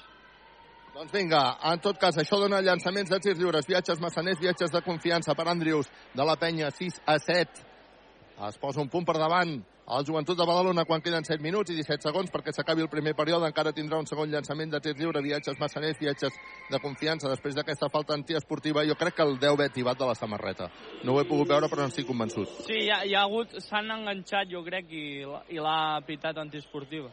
Doncs 0.95 1.13
vinga, 1.15 1.43
en 1.71 1.83
tot 1.83 1.99
cas, 2.03 2.17
això 2.19 2.39
dona 2.41 2.63
llançaments 2.65 3.11
de 3.11 3.19
tirs 3.23 3.39
lliures, 3.39 3.67
viatges 3.69 4.01
massaners, 4.03 4.41
viatges 4.41 4.73
de 4.75 4.81
confiança 4.87 5.37
per 5.39 5.47
Andrius 5.51 5.91
de 6.15 6.27
la 6.27 6.39
penya, 6.41 6.71
6 6.75 7.03
a 7.07 7.19
7. 7.19 7.67
Es 8.49 8.59
posa 8.59 8.81
un 8.83 8.89
punt 8.91 9.07
per 9.07 9.19
davant 9.21 9.59
el 9.99 10.07
Joventut 10.07 10.39
de 10.39 10.47
Badalona 10.47 10.85
quan 10.85 11.03
queden 11.03 11.25
7 11.27 11.43
minuts 11.43 11.73
i 11.73 11.77
17 11.77 12.07
segons 12.07 12.31
perquè 12.31 12.53
s'acabi 12.55 12.85
el 12.85 12.91
primer 12.93 13.15
període. 13.19 13.49
Encara 13.49 13.73
tindrà 13.75 13.99
un 13.99 14.07
segon 14.07 14.31
llançament 14.31 14.71
de 14.71 14.81
tir 14.85 14.95
lliure, 14.99 15.23
viatges 15.25 15.59
massaners, 15.59 15.99
viatges 15.99 16.37
de 16.71 16.81
confiança. 16.83 17.31
Després 17.33 17.57
d'aquesta 17.59 17.91
falta 17.91 18.15
antiesportiva, 18.15 18.85
jo 18.87 18.95
crec 19.01 19.17
que 19.19 19.27
el 19.27 19.39
deu 19.43 19.59
haver 19.59 19.71
tibat 19.75 19.99
de 19.99 20.07
la 20.07 20.15
samarreta. 20.15 20.71
No 21.05 21.15
ho 21.15 21.21
he 21.21 21.27
pogut 21.29 21.51
veure, 21.51 21.69
però 21.69 21.83
no 21.83 21.95
estic 21.95 22.07
convençut. 22.07 22.61
Sí, 22.69 22.85
hi 22.85 22.91
ha, 22.91 23.03
hi 23.05 23.17
ha 23.17 23.25
hagut, 23.27 23.57
s'han 23.67 23.91
enganxat, 23.97 24.51
jo 24.53 24.63
crec, 24.67 24.93
i, 24.95 25.27
i 25.57 25.59
l'ha 25.59 26.01
pitat 26.07 26.39
antiesportiva. 26.39 27.11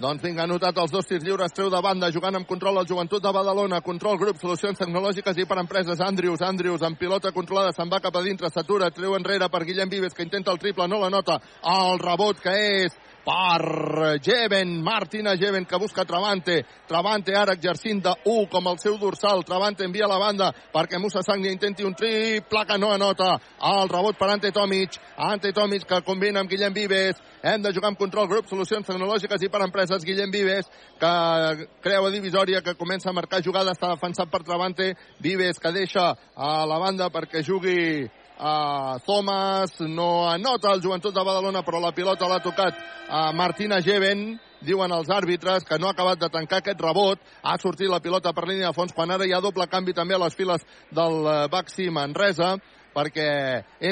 Doncs 0.00 0.22
vinga, 0.24 0.46
anotat 0.46 0.78
els 0.80 0.92
dos 0.94 1.04
tirs 1.04 1.20
lliures, 1.26 1.52
treu 1.52 1.68
de 1.68 1.80
banda, 1.84 2.08
jugant 2.08 2.38
amb 2.38 2.46
control 2.48 2.78
el 2.80 2.86
joventut 2.88 3.20
de 3.20 3.32
Badalona, 3.36 3.82
control 3.84 4.16
grup, 4.16 4.38
solucions 4.40 4.78
tecnològiques 4.80 5.36
i 5.36 5.44
per 5.44 5.58
empreses, 5.60 6.00
Andrius, 6.00 6.40
Andrius, 6.40 6.80
amb 6.88 6.96
pilota 6.96 7.34
controlada, 7.36 7.74
se'n 7.76 7.92
va 7.92 8.00
cap 8.00 8.16
a 8.16 8.22
dintre, 8.24 8.48
s'atura, 8.48 8.88
treu 8.96 9.12
enrere 9.18 9.50
per 9.52 9.60
Guillem 9.68 9.92
Vives, 9.92 10.16
que 10.16 10.24
intenta 10.24 10.54
el 10.56 10.62
triple, 10.62 10.88
no 10.88 11.02
la 11.02 11.12
nota, 11.12 11.36
el 11.68 12.00
rebot 12.00 12.40
que 12.40 12.56
és 12.86 12.96
per 13.24 14.18
Jeven, 14.22 14.82
Martina 14.82 15.36
Jeven, 15.36 15.64
que 15.64 15.78
busca 15.78 16.04
Travante. 16.04 16.64
Travante 16.88 17.34
ara 17.36 17.54
exercint 17.54 18.02
de 18.02 18.14
1 18.24 18.46
com 18.50 18.68
el 18.68 18.78
seu 18.78 18.96
dorsal. 18.98 19.44
Travante 19.44 19.84
envia 19.84 20.08
la 20.08 20.18
banda 20.18 20.50
perquè 20.72 20.98
Musa 20.98 21.22
Sagni 21.22 21.52
intenti 21.52 21.84
un 21.84 21.94
triple 21.94 22.64
que 22.66 22.78
no 22.78 22.92
anota. 22.92 23.38
El 23.60 23.88
rebot 23.88 24.18
per 24.18 24.30
Ante 24.30 24.52
Tomic. 24.52 24.96
Ante 25.16 25.52
Tomic 25.52 25.86
que 25.86 26.02
combina 26.02 26.40
amb 26.40 26.50
Guillem 26.50 26.74
Vives. 26.74 27.20
Hem 27.42 27.62
de 27.62 27.72
jugar 27.72 27.88
amb 27.88 27.98
control 27.98 28.28
grup, 28.28 28.48
solucions 28.48 28.86
tecnològiques 28.86 29.42
i 29.42 29.48
per 29.48 29.62
empreses. 29.64 30.04
Guillem 30.04 30.30
Vives 30.30 30.68
que 31.00 31.68
creua 31.80 32.10
divisòria, 32.12 32.60
que 32.60 32.76
comença 32.76 33.10
a 33.10 33.16
marcar 33.16 33.42
jugada, 33.42 33.72
està 33.72 33.94
defensat 33.94 34.30
per 34.30 34.42
Travante. 34.44 34.94
Vives 35.20 35.60
que 35.60 35.72
deixa 35.72 36.12
a 36.36 36.50
la 36.66 36.78
banda 36.78 37.10
perquè 37.12 37.44
jugui 37.44 38.08
a 38.40 38.98
Thomas, 39.04 39.74
no 39.80 40.28
anota 40.30 40.72
el 40.72 40.80
joventut 40.80 41.14
de 41.14 41.24
Badalona, 41.24 41.60
però 41.62 41.80
la 41.80 41.92
pilota 41.92 42.28
l'ha 42.28 42.40
tocat 42.40 42.78
a 43.08 43.30
Martina 43.36 43.82
Geven, 43.84 44.38
diuen 44.64 44.92
els 44.92 45.10
àrbitres 45.12 45.64
que 45.68 45.78
no 45.78 45.88
ha 45.88 45.92
acabat 45.92 46.20
de 46.20 46.30
tancar 46.32 46.60
aquest 46.60 46.80
rebot, 46.80 47.20
ha 47.42 47.56
sortit 47.60 47.90
la 47.92 48.00
pilota 48.00 48.32
per 48.32 48.46
línia 48.48 48.70
de 48.70 48.76
fons, 48.76 48.94
quan 48.96 49.12
ara 49.12 49.28
hi 49.28 49.34
ha 49.36 49.42
doble 49.44 49.68
canvi 49.68 49.92
també 49.96 50.16
a 50.16 50.22
les 50.24 50.36
files 50.36 50.64
del 50.90 51.20
Baxi 51.52 51.90
Manresa, 51.92 52.54
perquè 52.96 53.28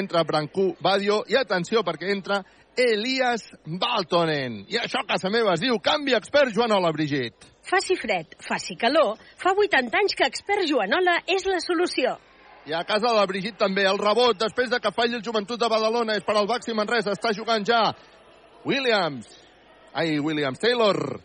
entra 0.01 0.25
Brancú 0.25 0.73
Badio, 0.81 1.21
i 1.29 1.37
atenció, 1.37 1.83
perquè 1.85 2.09
entra 2.11 2.41
Elias 2.79 3.45
Baltonen. 3.65 4.63
I 4.71 4.79
això 4.81 5.03
a 5.03 5.07
casa 5.07 5.29
meva 5.29 5.53
es 5.53 5.61
diu 5.61 5.77
canvi 5.83 6.15
expert 6.17 6.55
Joanola 6.55 6.91
Brigit. 6.95 7.45
Faci 7.69 7.97
fred, 7.99 8.33
faci 8.41 8.77
calor, 8.79 9.19
fa 9.37 9.53
80 9.53 10.01
anys 10.01 10.17
que 10.17 10.25
expert 10.25 10.65
Joanola 10.65 11.19
és 11.27 11.45
la 11.45 11.61
solució. 11.61 12.17
I 12.67 12.73
a 12.75 12.83
casa 12.83 13.13
de 13.15 13.25
Brigit 13.27 13.57
també 13.57 13.85
el 13.87 13.97
rebot 13.97 14.37
després 14.39 14.69
de 14.69 14.79
que 14.83 14.91
falli 14.91 15.15
el 15.17 15.23
joventut 15.25 15.59
de 15.59 15.69
Badalona 15.71 16.15
és 16.19 16.23
per 16.27 16.35
al 16.37 16.47
Baxi 16.49 16.73
Manresa. 16.75 17.11
Està 17.15 17.33
jugant 17.35 17.65
ja 17.65 17.93
Williams. 18.65 19.25
Ai, 19.93 20.19
Williams. 20.19 20.59
Taylor. 20.59 21.21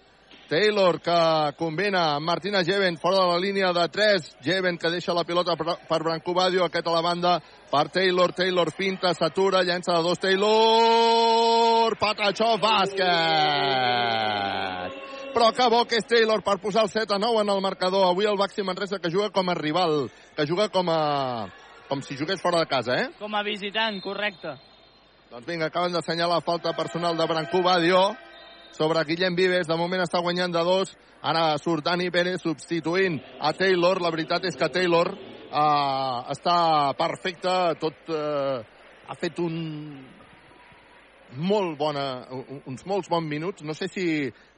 Taylor 0.48 1.00
que 1.00 1.52
combina 1.58 2.14
amb 2.16 2.26
Martina 2.28 2.62
Jeven 2.62 2.98
fora 3.00 3.16
de 3.16 3.26
la 3.32 3.38
línia 3.40 3.72
de 3.72 3.88
3. 3.88 4.36
Jeven 4.44 4.78
que 4.78 4.90
deixa 4.90 5.14
la 5.16 5.24
pilota 5.24 5.56
per, 5.56 5.76
per 5.88 6.02
Brancobadio. 6.02 6.64
Aquest 6.64 6.86
a 6.86 6.92
la 6.94 7.00
banda 7.02 7.42
per 7.70 7.88
Taylor. 7.90 8.32
Taylor 8.32 8.70
finta, 8.72 9.14
s'atura, 9.14 9.62
llença 9.62 9.92
de 9.96 10.02
dos. 10.02 10.18
Taylor! 10.20 11.96
Patachó 11.98 12.56
bàsquet! 12.62 13.04
Però 15.34 15.50
que 15.52 15.66
bo 15.68 15.82
que 15.90 15.98
és 15.98 16.06
Taylor 16.08 16.42
per 16.46 16.60
posar 16.62 16.86
el 16.86 16.92
7 16.92 17.16
a 17.16 17.18
9 17.18 17.42
en 17.42 17.50
el 17.52 17.62
marcador. 17.62 18.06
Avui 18.06 18.28
el 18.30 18.38
Baxi 18.38 18.62
Manresa 18.62 19.00
que 19.02 19.10
juga 19.10 19.30
com 19.34 19.50
a 19.50 19.54
rival, 19.58 20.08
que 20.36 20.46
juga 20.46 20.68
com 20.70 20.88
a... 20.90 21.48
com 21.88 22.00
si 22.02 22.16
jugués 22.16 22.40
fora 22.40 22.62
de 22.62 22.70
casa, 22.70 22.94
eh? 22.94 23.08
Com 23.18 23.34
a 23.34 23.42
visitant, 23.42 24.00
correcte. 24.00 24.54
Doncs 25.30 25.46
vinga, 25.46 25.66
acaben 25.66 25.92
d'assenyalar 25.92 26.38
la 26.38 26.46
falta 26.46 26.72
personal 26.72 27.18
de 27.18 27.26
Brancú 27.26 27.62
Badio. 27.62 28.14
sobre 28.74 29.04
Guillem 29.04 29.34
Vives. 29.34 29.66
De 29.66 29.76
moment 29.78 30.02
està 30.02 30.20
guanyant 30.22 30.52
de 30.52 30.62
dos. 30.66 30.94
Ara 31.22 31.54
surt 31.62 31.84
Dani 31.86 32.10
Pérez 32.10 32.42
substituint 32.42 33.20
a 33.40 33.52
Taylor. 33.56 34.00
La 34.02 34.10
veritat 34.10 34.44
és 34.44 34.58
que 34.58 34.68
Taylor 34.68 35.12
uh, 35.14 36.24
està 36.34 36.58
perfecte. 36.98 37.54
Tot 37.80 38.12
uh, 38.12 38.60
ha 39.06 39.16
fet 39.20 39.38
un 39.38 39.54
molt 41.36 41.78
bona, 41.78 42.04
uns 42.66 42.84
molts 42.86 43.08
bons 43.10 43.28
minuts. 43.28 43.64
No 43.66 43.74
sé 43.74 43.88
si 43.92 44.04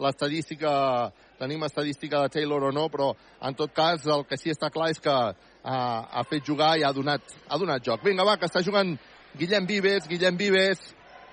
l'estadística, 0.03 1.11
tenim 1.41 1.65
estadística 1.67 2.23
de 2.25 2.33
Taylor 2.35 2.69
o 2.69 2.73
no, 2.75 2.89
però 2.93 3.13
en 3.43 3.57
tot 3.59 3.75
cas 3.77 4.07
el 4.07 4.25
que 4.29 4.39
sí 4.41 4.53
està 4.53 4.71
clar 4.75 4.91
és 4.93 5.01
que 5.03 5.15
uh, 5.15 5.37
ha 5.67 6.25
fet 6.31 6.47
jugar 6.47 6.77
i 6.79 6.85
ha 6.87 6.93
donat, 6.97 7.23
ha 7.49 7.59
donat 7.59 7.85
joc. 7.85 8.05
Vinga, 8.05 8.27
va, 8.27 8.37
que 8.41 8.49
està 8.51 8.63
jugant 8.65 8.97
Guillem 9.37 9.67
Vives, 9.69 10.09
Guillem 10.09 10.39
Vives, 10.41 10.83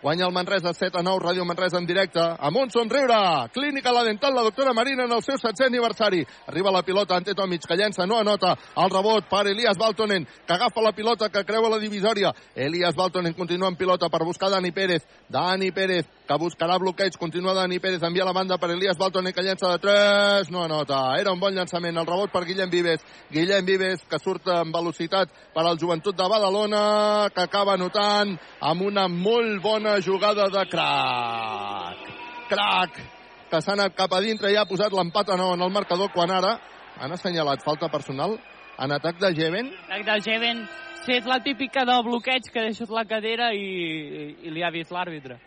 Guanya 0.04 0.26
el 0.26 0.34
Manresa 0.34 0.74
7 0.74 1.00
a 1.00 1.02
9, 1.02 1.20
Ràdio 1.24 1.46
Manresa 1.48 1.78
en 1.80 1.86
directe. 1.88 2.20
Amb 2.20 2.58
un 2.60 2.70
somriure! 2.70 3.48
Clínica 3.54 3.94
La 3.94 4.04
Dental, 4.04 4.34
la 4.36 4.42
doctora 4.44 4.74
Marina 4.74 5.06
en 5.06 5.12
el 5.16 5.22
seu 5.24 5.38
7è 5.40 5.70
aniversari. 5.70 6.20
Arriba 6.48 6.72
la 6.72 6.82
pilota, 6.84 7.16
Ante 7.16 7.34
Tomic, 7.34 7.64
que 7.64 7.78
llença, 7.80 8.04
no 8.06 8.18
anota. 8.20 8.58
El 8.76 8.92
rebot 8.92 9.30
per 9.32 9.48
Elias 9.48 9.78
Baltonen, 9.80 10.28
que 10.46 10.54
agafa 10.54 10.82
la 10.84 10.92
pilota, 10.92 11.30
que 11.30 11.46
creua 11.46 11.70
la 11.70 11.80
divisòria. 11.80 12.34
Elias 12.54 12.96
Baltonen 12.96 13.32
continua 13.32 13.70
en 13.70 13.78
pilota 13.78 14.10
per 14.10 14.26
buscar 14.26 14.50
Dani 14.52 14.74
Pérez. 14.74 15.08
Dani 15.30 15.72
Pérez, 15.72 16.06
que 16.28 16.38
buscarà 16.40 16.78
bloqueig. 16.80 17.18
Continua 17.20 17.54
Dani 17.54 17.80
Pérez, 17.80 18.04
envia 18.04 18.26
la 18.26 18.34
banda 18.34 18.58
per 18.58 18.72
Elias 18.72 18.98
Baltonen, 18.98 19.34
que 19.34 19.44
llença 19.44 19.70
de 19.72 19.80
3. 19.80 20.52
No 20.52 20.64
anota. 20.64 21.02
Era 21.20 21.34
un 21.34 21.40
bon 21.40 21.54
llançament. 21.56 21.98
El 21.98 22.08
rebot 22.08 22.32
per 22.32 22.46
Guillem 22.48 22.70
Vives. 22.72 23.04
Guillem 23.32 23.66
Vives, 23.66 24.06
que 24.10 24.20
surt 24.20 24.48
amb 24.54 24.76
velocitat 24.76 25.32
per 25.54 25.66
al 25.68 25.80
joventut 25.80 26.16
de 26.18 26.30
Badalona, 26.30 27.30
que 27.36 27.44
acaba 27.44 27.76
anotant 27.76 28.38
amb 28.62 28.88
una 28.88 29.08
molt 29.08 29.62
bona 29.64 30.00
jugada 30.02 30.48
de 30.54 30.66
crac. 30.72 32.08
Crac, 32.50 33.02
que 33.52 33.62
s'ha 33.62 33.76
anat 33.76 33.96
cap 33.98 34.14
a 34.14 34.22
dintre 34.24 34.52
i 34.52 34.58
ha 34.58 34.68
posat 34.70 34.94
l'empat 34.94 35.30
a 35.30 35.38
nou 35.40 35.54
en 35.54 35.62
el 35.62 35.72
marcador 35.74 36.12
quan 36.14 36.32
ara 36.32 36.58
han 37.00 37.12
assenyalat 37.12 37.64
falta 37.66 37.90
personal 37.90 38.38
en 38.80 38.92
atac 38.92 39.20
de 39.20 39.34
Geven. 39.36 39.72
Atac 39.88 40.06
de 40.06 40.20
Geven, 40.26 40.68
sí, 41.04 41.18
és 41.18 41.26
la 41.30 41.40
típica 41.44 41.86
de 41.86 41.98
bloqueig 42.06 42.50
que 42.52 42.68
deixat 42.70 42.94
la 42.94 43.06
cadera 43.10 43.52
i, 43.54 43.64
i, 43.64 44.28
i 44.48 44.54
li 44.54 44.64
ha 44.64 44.72
vist 44.74 44.94
l'àrbitre. 44.94 45.40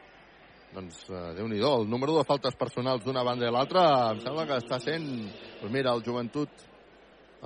Doncs 0.77 1.07
uh, 1.09 1.33
Déu-n'hi-do, 1.33 1.71
el 1.81 1.87
número 1.89 2.19
de 2.19 2.25
faltes 2.29 2.57
personals 2.61 3.05
d'una 3.05 3.23
banda 3.25 3.49
i 3.49 3.53
l'altra 3.53 3.83
em 4.13 4.19
sembla 4.21 4.45
que 4.49 4.59
està 4.61 4.77
sent... 4.83 5.07
Pues 5.57 5.73
mira, 5.73 5.95
el 5.97 6.03
Joventut 6.05 6.67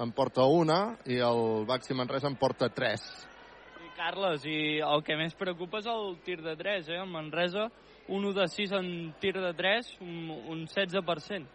en 0.03 0.11
porta 0.17 0.43
una 0.51 0.97
i 1.07 1.21
el 1.23 1.63
Baxi 1.69 1.95
Manresa 1.95 2.27
en 2.27 2.35
porta 2.41 2.67
tres. 2.75 3.05
Carles, 4.01 4.43
i 4.49 4.81
el 4.81 5.05
que 5.07 5.15
més 5.21 5.37
preocupa 5.39 5.79
és 5.79 5.87
el 5.93 6.15
tir 6.25 6.39
de 6.41 6.55
3, 6.57 6.89
eh? 6.89 6.99
El 7.03 7.11
Manresa, 7.13 7.67
un 8.09 8.25
1 8.25 8.33
de 8.39 8.47
6 8.49 8.73
en 8.79 8.87
tir 9.21 9.35
de 9.37 9.53
3, 9.59 9.91
un, 10.07 10.31
un 10.55 10.63
16%. 10.65 11.51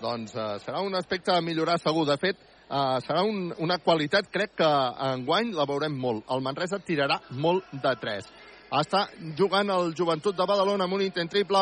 Doncs 0.00 0.36
uh, 0.38 0.54
serà 0.62 0.84
un 0.86 0.94
aspecte 0.94 1.34
a 1.34 1.42
millorar 1.42 1.80
segur. 1.82 2.06
De 2.06 2.16
fet, 2.22 2.38
uh, 2.68 3.00
serà 3.02 3.24
un, 3.26 3.48
una 3.58 3.80
qualitat, 3.82 4.30
crec 4.30 4.54
que 4.62 4.70
enguany 5.10 5.50
la 5.58 5.66
veurem 5.66 5.98
molt. 5.98 6.24
El 6.30 6.46
Manresa 6.46 6.78
tirarà 6.78 7.18
molt 7.42 7.66
de 7.74 7.96
3. 8.06 8.30
Està 8.74 9.04
jugant 9.38 9.68
el 9.70 9.92
Joventut 9.94 10.34
de 10.34 10.44
Badalona 10.50 10.88
amb 10.88 10.96
un 10.96 11.02
intent 11.04 11.28
triple 11.30 11.60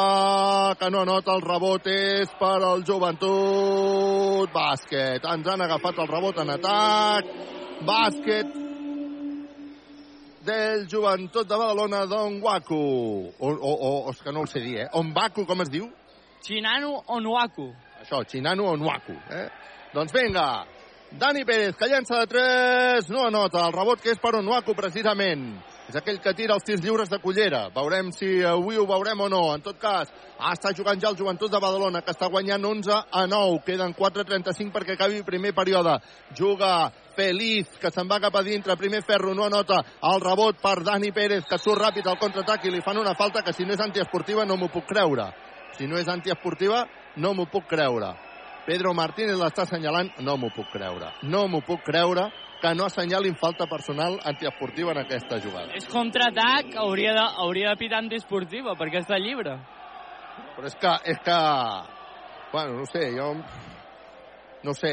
que 0.81 0.89
no 0.89 1.03
anota 1.05 1.35
el 1.37 1.43
rebot 1.45 1.89
és 1.93 2.31
per 2.39 2.55
al 2.57 2.85
Joventut 2.89 4.49
bàsquet. 4.55 5.27
Ens 5.35 5.51
han 5.53 5.61
agafat 5.61 5.99
el 6.01 6.09
rebot 6.09 6.41
en 6.41 6.53
atac. 6.55 7.29
Bàsquet 7.85 8.55
del 10.47 10.87
Joventut 10.89 11.49
de 11.51 11.59
Badalona 11.59 12.07
d'Onwaku. 12.09 12.79
O, 13.39 13.51
o, 13.51 13.73
o, 13.75 13.91
és 14.15 14.23
que 14.25 14.33
no 14.33 14.47
ho 14.47 14.49
sé 14.49 14.63
dir, 14.65 14.79
eh? 14.87 14.89
Onwaku, 14.97 15.45
com 15.51 15.61
es 15.67 15.73
diu? 15.75 15.91
Chinanu 16.43 16.95
Onwaku. 17.19 17.69
Això, 18.01 18.23
Chinanu 18.31 18.71
Onwaku. 18.71 19.19
Eh? 19.37 19.45
Doncs 19.93 20.17
vinga, 20.17 20.47
Dani 21.21 21.45
Pérez, 21.45 21.77
que 21.77 21.91
llença 21.93 22.23
de 22.23 22.33
3, 22.33 23.13
no 23.13 23.27
anota 23.29 23.67
el 23.67 23.77
rebot 23.77 24.01
que 24.01 24.17
és 24.17 24.23
per 24.23 24.33
Onwaku, 24.41 24.73
precisament. 24.79 25.45
És 25.93 25.99
aquell 26.01 26.23
que 26.25 26.33
tira 26.33 26.55
els 26.57 26.65
tirs 26.65 26.81
lliures 26.81 27.11
de 27.13 27.19
Cullera. 27.21 27.67
Veurem 27.75 28.09
si 28.17 28.39
avui 28.49 28.79
ho 28.81 28.87
veurem 28.89 29.21
o 29.21 29.27
no. 29.29 29.43
En 29.53 29.61
tot 29.61 29.77
cas, 29.77 30.09
està 30.49 30.71
jugant 30.73 30.97
ja 30.97 31.11
el 31.11 31.19
Joventut 31.19 31.53
de 31.53 31.59
Badalona, 31.61 32.01
que 32.01 32.15
està 32.15 32.31
guanyant 32.33 32.65
11 32.65 32.95
a 33.13 33.25
9. 33.29 33.59
Queden 33.67 33.93
4.35 33.99 34.73
perquè 34.73 34.95
acabi 34.97 35.19
el 35.21 35.27
primer 35.27 35.53
període. 35.53 35.99
Juga 36.33 36.89
Feliz, 37.13 37.69
que 37.77 37.91
se'n 37.93 38.09
va 38.09 38.23
cap 38.25 38.39
a 38.41 38.43
dintre. 38.47 38.79
Primer 38.81 39.03
ferro, 39.05 39.35
no 39.37 39.45
anota 39.45 39.83
el 40.09 40.25
rebot 40.25 40.63
per 40.63 40.79
Dani 40.81 41.13
Pérez, 41.13 41.45
que 41.45 41.59
surt 41.61 41.83
ràpid 41.85 42.09
al 42.09 42.17
contraatac 42.17 42.65
i 42.65 42.73
li 42.73 42.81
fan 42.81 42.97
una 42.97 43.13
falta 43.13 43.43
que 43.45 43.53
si 43.53 43.69
no 43.69 43.77
és 43.77 43.85
antiesportiva 43.85 44.47
no 44.49 44.57
m'ho 44.57 44.71
puc 44.73 44.89
creure. 44.89 45.29
Si 45.77 45.85
no 45.85 46.01
és 46.01 46.09
antiesportiva, 46.09 46.87
no 47.21 47.35
m'ho 47.37 47.45
puc 47.53 47.69
creure. 47.69 48.15
Pedro 48.65 48.95
Martínez 48.97 49.37
l'està 49.37 49.67
assenyalant, 49.67 50.09
no 50.25 50.39
m'ho 50.41 50.49
puc 50.57 50.73
creure. 50.73 51.13
No 51.29 51.45
m'ho 51.53 51.61
puc 51.69 51.85
creure 51.85 52.31
que 52.63 52.75
no 52.79 52.87
assenyalin 52.87 53.35
falta 53.37 53.67
personal 53.67 54.21
antiesportiva 54.25 54.93
en 54.93 55.03
aquesta 55.03 55.41
jugada. 55.43 55.75
És 55.75 55.89
contraatac, 55.91 56.77
hauria 56.79 57.15
de, 57.17 57.25
hauria 57.45 57.73
de 57.73 57.81
pitar 57.81 57.99
antiesportiva, 58.05 58.77
perquè 58.79 59.03
està 59.03 59.19
llibre. 59.19 59.57
Però 60.55 60.71
és 60.71 60.79
que, 60.79 60.93
és 61.11 61.19
que... 61.27 61.39
Bueno, 62.53 62.79
no 62.79 62.87
sé, 62.87 63.09
jo... 63.17 63.33
No 64.63 64.77
sé, 64.79 64.93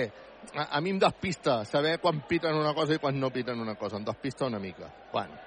a, 0.56 0.66
a 0.78 0.82
mi 0.82 0.96
em 0.96 0.98
despista 0.98 1.60
saber 1.66 2.00
quan 2.02 2.24
piten 2.26 2.58
una 2.58 2.74
cosa 2.74 2.98
i 2.98 3.02
quan 3.04 3.20
no 3.22 3.30
piten 3.30 3.62
una 3.62 3.76
cosa. 3.78 4.00
Em 4.00 4.08
despista 4.08 4.48
una 4.50 4.58
mica. 4.60 4.90
Bueno, 5.14 5.38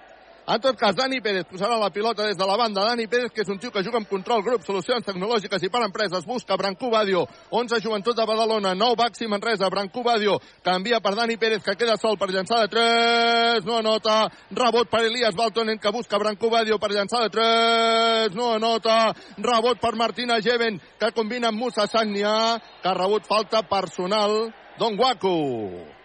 en 0.45 0.61
tot 0.61 0.77
cas, 0.77 0.95
Dani 0.97 1.21
Pérez 1.21 1.45
posarà 1.47 1.77
la 1.79 1.91
pilota 1.91 2.27
des 2.27 2.37
de 2.37 2.47
la 2.47 2.57
banda. 2.57 2.83
Dani 2.85 3.07
Pérez, 3.07 3.31
que 3.31 3.43
és 3.43 3.49
un 3.49 3.59
tio 3.59 3.71
que 3.71 3.83
juga 3.85 4.01
amb 4.01 4.09
control, 4.09 4.43
grup, 4.43 4.65
solucions 4.67 5.05
tecnològiques 5.07 5.63
i 5.63 5.71
per 5.71 5.85
empreses, 5.87 6.27
busca 6.27 6.57
Brancú 6.59 6.91
Badio, 6.91 7.23
11 7.51 7.79
Joventut 7.81 8.17
de 8.17 8.27
Badalona, 8.27 8.75
9 8.75 8.97
Baxi 8.99 9.29
Manresa, 9.31 9.71
Brancú 9.71 10.03
Badio, 10.03 10.41
canvia 10.65 11.01
per 11.01 11.15
Dani 11.15 11.37
Pérez, 11.37 11.63
que 11.63 11.77
queda 11.77 11.97
sol 11.97 12.19
per 12.19 12.31
llançar 12.35 12.61
de 12.65 12.69
3, 12.75 13.65
no 13.65 13.79
anota, 13.79 14.27
rebot 14.51 14.91
per 14.91 15.05
Elias 15.07 15.39
Baltonen, 15.39 15.79
que 15.79 15.95
busca 15.95 16.19
Brancú 16.19 16.51
Badio 16.51 16.79
per 16.79 16.91
llançar 16.91 17.23
de 17.23 17.31
3, 17.39 18.35
no 18.35 18.55
anota, 18.57 19.15
rebot 19.39 19.79
per 19.79 19.95
Martina 19.95 20.41
Geven, 20.43 20.81
que 20.99 21.15
combina 21.15 21.55
amb 21.55 21.59
Musa 21.59 21.87
Sagnia, 21.87 22.59
que 22.83 22.89
ha 22.89 22.99
rebut 22.99 23.31
falta 23.31 23.63
personal 23.63 24.53
Don 24.79 24.97
Guaco. 24.97 26.02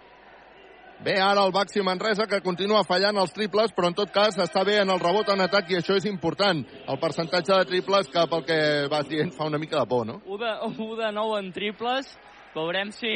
Bé, 0.97 1.13
ara 1.21 1.43
el 1.45 1.51
Baxi 1.53 1.83
Manresa, 1.85 2.25
que 2.25 2.39
continua 2.41 2.81
fallant 2.87 3.19
els 3.21 3.33
triples, 3.35 3.69
però 3.75 3.91
en 3.91 3.95
tot 3.97 4.09
cas 4.13 4.39
està 4.41 4.63
bé 4.65 4.79
en 4.81 4.89
el 4.89 4.99
rebot 4.99 5.29
en 5.29 5.43
atac 5.45 5.69
i 5.69 5.77
això 5.77 5.97
és 5.99 6.07
important. 6.09 6.63
El 6.89 6.97
percentatge 6.97 7.53
de 7.53 7.67
triples, 7.69 8.09
que 8.09 8.23
pel 8.31 8.45
que 8.47 8.59
vas 8.89 9.05
dient, 9.09 9.29
fa 9.35 9.45
una 9.45 9.61
mica 9.61 9.77
de 9.77 9.85
por, 9.85 10.07
no? 10.09 10.17
1 10.25 10.39
de, 10.41 10.53
1 10.73 10.95
de 10.97 11.11
9 11.19 11.39
en 11.43 11.51
triples, 11.53 12.09
veurem 12.55 12.89
si, 12.95 13.11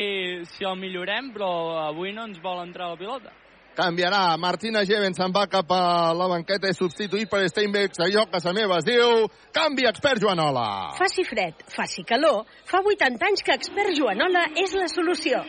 si 0.54 0.68
el 0.68 0.78
millorem, 0.78 1.32
però 1.34 1.52
avui 1.88 2.14
no 2.14 2.28
ens 2.30 2.38
vol 2.44 2.62
entrar 2.62 2.92
la 2.92 3.00
pilota. 3.02 3.34
Canviarà. 3.72 4.36
Martina 4.38 4.84
Geven 4.86 5.16
se'n 5.16 5.32
va 5.34 5.46
cap 5.50 5.70
a 5.72 6.12
la 6.14 6.28
banqueta 6.28 6.70
i 6.70 6.76
substituït 6.76 7.32
per 7.32 7.46
Steinbeck. 7.48 7.96
Allò 8.04 8.28
que 8.30 8.44
sa 8.44 8.52
meva 8.54 8.82
es 8.82 8.86
diu... 8.86 9.26
Canvi, 9.56 9.88
expert 9.88 10.22
Joanola. 10.22 10.94
Faci 11.00 11.24
fred, 11.26 11.64
faci 11.72 12.04
calor. 12.06 12.44
Fa 12.68 12.84
80 12.84 13.30
anys 13.32 13.48
que 13.48 13.56
expert 13.56 13.96
Joanola 13.96 14.50
és 14.60 14.76
la 14.76 14.92
solució. 14.92 15.42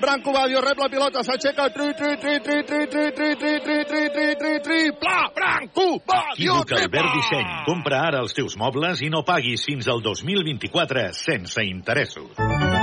Branco 0.00 0.32
Badio 0.32 0.60
rep 0.60 0.78
la 0.78 0.88
pilota, 0.92 1.22
s'aixeca, 1.24 1.68
tri, 1.72 1.92
tri, 1.96 2.16
tri, 2.20 2.38
tri, 2.40 2.62
tri, 2.64 2.86
tri, 2.86 3.10
tri, 3.12 3.34
tri, 3.36 3.58
tri, 3.60 3.84
tri, 3.84 4.08
tri, 4.12 4.34
tri, 4.36 4.54
tri, 4.60 4.80
pla, 5.00 5.30
Branco 5.34 5.86
Badio, 6.04 6.60
Equívoc 6.60 6.72
Albert 6.78 7.12
Disseny. 7.16 7.52
Compra 7.68 8.02
ara 8.10 8.24
els 8.24 8.36
teus 8.36 8.58
mobles 8.60 9.00
i 9.00 9.10
no 9.12 9.24
paguis 9.24 9.64
fins 9.64 9.88
al 9.88 10.04
2024 10.04 11.08
sense 11.16 11.64
interessos. 11.64 12.75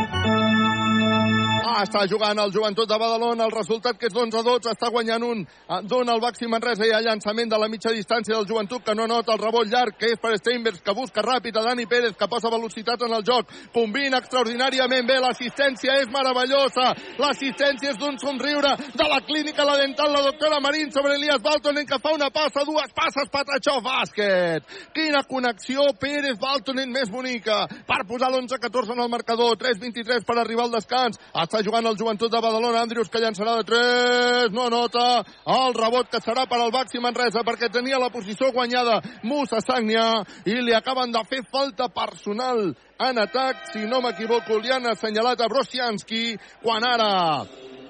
Ah, 1.63 1.85
està 1.85 2.01
jugant 2.11 2.35
el 2.43 2.51
Joventut 2.51 2.89
de 2.89 2.97
Badalona, 2.99 3.45
el 3.47 3.53
resultat 3.53 3.95
que 3.95 4.09
és 4.09 4.11
d'11 4.11 4.35
a 4.35 4.43
12, 4.43 4.71
està 4.73 4.89
guanyant 4.91 5.23
un, 5.23 5.43
dona 5.87 6.11
el 6.17 6.19
Baxi 6.19 6.49
Manresa 6.51 6.83
i 6.83 6.91
el 6.91 7.05
llançament 7.05 7.47
de 7.47 7.59
la 7.61 7.69
mitja 7.71 7.93
distància 7.95 8.35
del 8.35 8.47
Joventut 8.49 8.83
que 8.83 8.95
no 8.99 9.05
nota 9.07 9.31
el 9.31 9.39
rebot 9.39 9.69
llarg, 9.71 9.95
que 9.95 10.09
és 10.11 10.19
per 10.19 10.33
Steinbergs, 10.41 10.81
que 10.83 10.95
busca 10.97 11.23
ràpid 11.23 11.55
a 11.55 11.63
Dani 11.63 11.85
Pérez, 11.87 12.17
que 12.19 12.27
posa 12.27 12.51
velocitat 12.51 13.05
en 13.07 13.15
el 13.15 13.23
joc, 13.23 13.53
combina 13.71 14.19
extraordinàriament 14.19 15.07
bé, 15.07 15.21
l'assistència 15.23 15.95
és 16.01 16.11
meravellosa, 16.11 16.89
l'assistència 17.23 17.93
és 17.93 18.01
d'un 18.01 18.19
somriure 18.19 18.75
de 18.91 19.07
la 19.07 19.21
clínica 19.23 19.63
La 19.63 19.77
Dental, 19.79 20.11
la 20.11 20.25
doctora 20.27 20.59
Marín 20.59 20.91
sobre 20.91 21.15
Elias 21.15 21.39
Baltonen, 21.39 21.87
que 21.87 22.01
fa 22.03 22.11
una 22.11 22.27
passa, 22.27 22.65
dues 22.67 22.91
passes, 22.91 23.31
Patachó, 23.31 23.77
bàsquet. 23.87 24.67
Quina 24.91 25.23
connexió 25.31 25.87
Pérez 25.95 26.35
Baltonen 26.43 26.91
més 26.91 27.07
bonica 27.07 27.63
per 27.87 28.03
posar 28.03 28.33
l'11-14 28.33 28.97
en 28.97 29.05
el 29.07 29.13
marcador, 29.15 29.55
3-23 29.63 30.27
per 30.27 30.39
arribar 30.43 30.67
al 30.67 30.75
descans, 30.75 31.23
està 31.31 31.52
jugant 31.61 31.85
el 31.85 31.97
Joventut 31.99 32.31
de 32.31 32.39
Badalona, 32.41 32.81
Andrius 32.81 33.11
que 33.13 33.21
llançarà 33.21 33.57
de 33.59 33.65
3, 33.69 34.53
no 34.55 34.69
nota 34.73 35.23
el 35.53 35.75
rebot 35.77 36.09
que 36.09 36.21
serà 36.23 36.47
per 36.49 36.57
al 36.57 36.73
Baxi 36.73 37.01
Manresa 37.03 37.43
perquè 37.45 37.69
tenia 37.69 37.99
la 38.01 38.09
posició 38.13 38.49
guanyada 38.55 39.01
Musa 39.27 39.61
Sagnia 39.61 40.23
i 40.49 40.55
li 40.61 40.73
acaben 40.73 41.11
de 41.13 41.21
fer 41.29 41.43
falta 41.51 41.89
personal 41.93 42.71
en 43.03 43.19
atac, 43.19 43.67
si 43.73 43.83
no 43.85 43.99
m'equivoco 44.01 44.57
li 44.57 44.71
han 44.71 44.87
assenyalat 44.89 45.43
a 45.43 45.49
Brosianski 45.51 46.37
quan 46.63 46.87
ara 46.87 47.11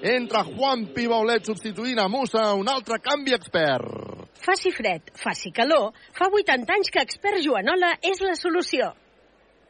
entra 0.04 0.42
Juan 0.44 0.90
Pibaulet 0.92 1.46
substituint 1.46 2.02
a 2.02 2.08
Musa, 2.08 2.50
un 2.58 2.68
altre 2.68 2.98
canvi 3.00 3.32
expert. 3.32 4.28
Faci 4.44 4.74
fred, 4.76 5.08
faci 5.16 5.54
calor, 5.56 5.94
fa 6.12 6.28
80 6.28 6.76
anys 6.76 6.92
que 6.92 7.00
expert 7.00 7.40
Joanola 7.40 7.94
és 8.04 8.20
la 8.20 8.36
solució. 8.36 8.92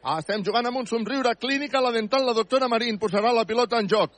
Estem 0.05 0.43
jugant 0.45 0.67
amb 0.69 0.77
un 0.77 0.85
somriure 0.85 1.31
clínica, 1.41 1.79
la 1.81 1.89
dental, 1.91 2.21
la 2.27 2.33
doctora 2.37 2.67
Marín 2.69 2.99
posarà 3.01 3.31
la 3.33 3.45
pilota 3.49 3.79
en 3.81 3.87
joc. 3.89 4.11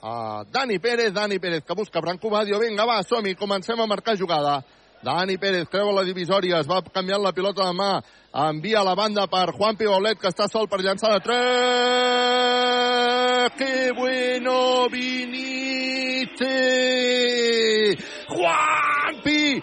Uh, 0.00 0.44
Dani 0.48 0.78
Pérez, 0.80 1.12
Dani 1.12 1.38
Pérez, 1.38 1.62
que 1.64 1.74
busca 1.76 2.00
Branco 2.00 2.30
Badio. 2.32 2.58
Vinga, 2.58 2.86
va, 2.88 3.02
som-hi, 3.04 3.34
comencem 3.36 3.80
a 3.80 3.86
marcar 3.86 4.16
jugada. 4.16 4.62
Dani 5.04 5.36
Pérez 5.36 5.68
creu 5.68 5.90
a 5.90 5.94
la 5.98 6.04
divisòria, 6.08 6.60
es 6.64 6.66
va 6.66 6.80
canviant 6.88 7.20
la 7.20 7.32
pilota 7.36 7.64
de 7.68 7.74
mà, 7.76 8.00
envia 8.48 8.82
la 8.84 8.94
banda 8.96 9.26
per 9.28 9.52
Juan 9.52 9.76
Pibolet, 9.76 10.18
que 10.20 10.28
està 10.32 10.48
sol 10.48 10.68
per 10.72 10.80
llançar 10.80 11.12
de 11.12 11.20
3. 11.28 11.34
¡Qué 13.58 13.92
bueno, 13.92 14.88
Vinite! 14.88 16.48
Juanpi 18.32 19.60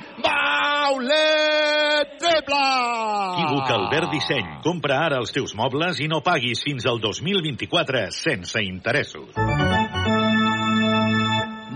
Baulet 2.52 2.52
triple! 2.52 3.42
Equívoc 3.42 3.70
Albert 3.70 4.12
Disseny. 4.12 4.50
Compra 4.64 5.00
ara 5.06 5.22
els 5.22 5.32
teus 5.32 5.56
mobles 5.56 6.02
i 6.04 6.10
no 6.12 6.22
paguis 6.26 6.64
fins 6.64 6.86
al 6.86 7.00
2024 7.02 8.10
sense 8.16 8.64
interessos. 8.64 9.32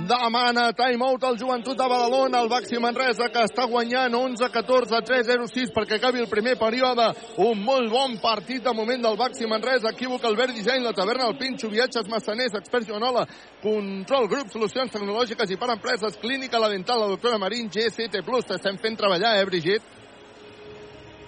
Demana 0.05 0.67
timeout 0.77 1.23
al 1.25 1.37
Joventut 1.39 1.73
de 1.73 1.85
Badalona, 1.89 2.43
el 2.43 2.49
Baxi 2.49 2.77
Manresa, 2.77 3.25
que 3.33 3.41
està 3.41 3.65
guanyant 3.65 4.13
11-14, 4.13 4.99
3-0-6 5.07 5.71
perquè 5.73 5.97
acabi 5.97 6.21
el 6.21 6.29
primer 6.29 6.53
període. 6.61 7.07
Un 7.41 7.63
molt 7.65 7.89
bon 7.89 8.13
partit 8.21 8.61
de 8.61 8.73
moment 8.77 9.01
del 9.01 9.17
Baxi 9.17 9.49
Manresa. 9.49 9.95
Equívoc, 9.95 10.21
Albert 10.29 10.53
Disseny, 10.53 10.85
la 10.85 10.93
taverna 10.93 11.25
del 11.25 11.39
Pinxo, 11.41 11.73
viatges 11.73 12.05
massaners, 12.11 12.53
experts 12.53 12.91
Joanola, 12.91 13.25
control 13.65 14.29
grup, 14.29 14.53
solucions 14.53 14.93
tecnològiques 14.93 15.49
i 15.49 15.57
per 15.57 15.73
empreses, 15.73 16.21
clínica, 16.21 16.61
la 16.61 16.69
dental, 16.69 17.01
la 17.01 17.13
doctora 17.15 17.41
Marín, 17.41 17.73
GCT+. 17.73 18.21
T'estem 18.45 18.77
fent 18.77 19.01
treballar, 19.01 19.39
eh, 19.39 19.49
Brigitte? 19.49 20.04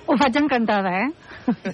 Ho 0.07 0.15
faig 0.15 0.37
encantada, 0.39 0.91
eh? 1.03 1.09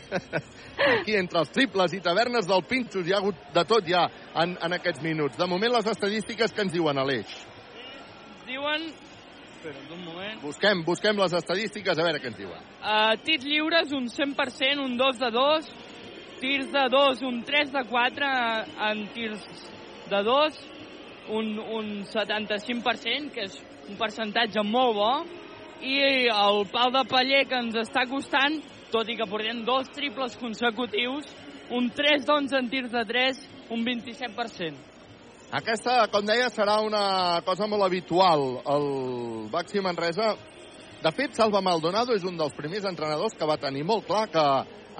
Aquí, 1.00 1.14
entre 1.20 1.44
els 1.44 1.52
triples 1.54 1.94
i 1.94 2.02
tavernes 2.02 2.48
del 2.50 2.64
Pinxos, 2.66 3.06
hi 3.06 3.14
ha 3.14 3.20
hagut 3.22 3.38
de 3.54 3.64
tot 3.70 3.86
ja 3.86 4.08
en, 4.42 4.56
en 4.58 4.74
aquests 4.80 5.04
minuts. 5.06 5.38
De 5.38 5.48
moment, 5.50 5.76
les 5.76 5.90
estadístiques 5.92 6.54
que 6.54 6.66
ens 6.66 6.74
diuen, 6.74 6.98
Aleix. 6.98 7.34
Diuen... 8.48 8.88
Espera't 9.54 9.92
un 9.96 10.02
moment. 10.04 10.40
Busquem, 10.42 10.82
busquem 10.84 11.22
les 11.22 11.36
estadístiques, 11.38 11.94
a 11.96 12.08
veure 12.08 12.20
què 12.20 12.32
ens 12.32 12.40
diuen. 12.42 12.66
Uh, 12.82 13.14
tirs 13.24 13.46
lliures, 13.48 13.94
un 13.96 14.10
100%, 14.12 14.82
un 14.82 14.98
2 15.00 15.22
de 15.22 15.30
2. 15.38 15.70
Tirs 16.42 16.74
de 16.74 16.88
2, 16.92 17.22
un 17.30 17.38
3 17.48 17.72
de 17.78 17.86
4 17.88 18.34
en 18.90 19.06
tirs 19.14 19.46
de 20.12 20.24
2. 20.26 20.60
Un, 21.38 21.54
un 21.78 21.94
75%, 22.10 23.32
que 23.32 23.46
és 23.46 23.62
un 23.88 24.02
percentatge 24.02 24.66
molt 24.68 24.98
bo. 24.98 25.14
I 25.84 26.30
el 26.32 26.64
pal 26.72 26.94
de 26.96 27.04
paller 27.12 27.44
que 27.50 27.60
ens 27.60 27.76
està 27.82 28.06
costant, 28.08 28.62
tot 28.94 29.10
i 29.10 29.18
que 29.20 29.28
portem 29.28 29.64
dos 29.68 29.90
triples 29.92 30.38
consecutius, 30.40 31.28
un 31.76 31.90
3 31.92 32.24
d'11 32.24 32.58
en 32.60 32.70
tirs 32.72 32.92
de 32.94 33.04
3, 33.10 33.44
un 33.76 33.84
27%. 33.84 34.90
Aquesta, 35.54 36.08
com 36.10 36.26
deia, 36.26 36.48
serà 36.50 36.80
una 36.82 37.42
cosa 37.46 37.68
molt 37.70 37.86
habitual. 37.86 38.64
El 38.74 38.88
Baxi 39.54 39.84
Manresa, 39.86 40.32
de 41.04 41.12
fet, 41.14 41.36
Salva 41.38 41.62
Maldonado 41.62 42.16
és 42.16 42.24
un 42.26 42.40
dels 42.40 42.56
primers 42.58 42.88
entrenadors 42.90 43.36
que 43.38 43.46
va 43.46 43.60
tenir 43.62 43.84
molt 43.86 44.08
clar 44.08 44.24
que, 44.34 44.46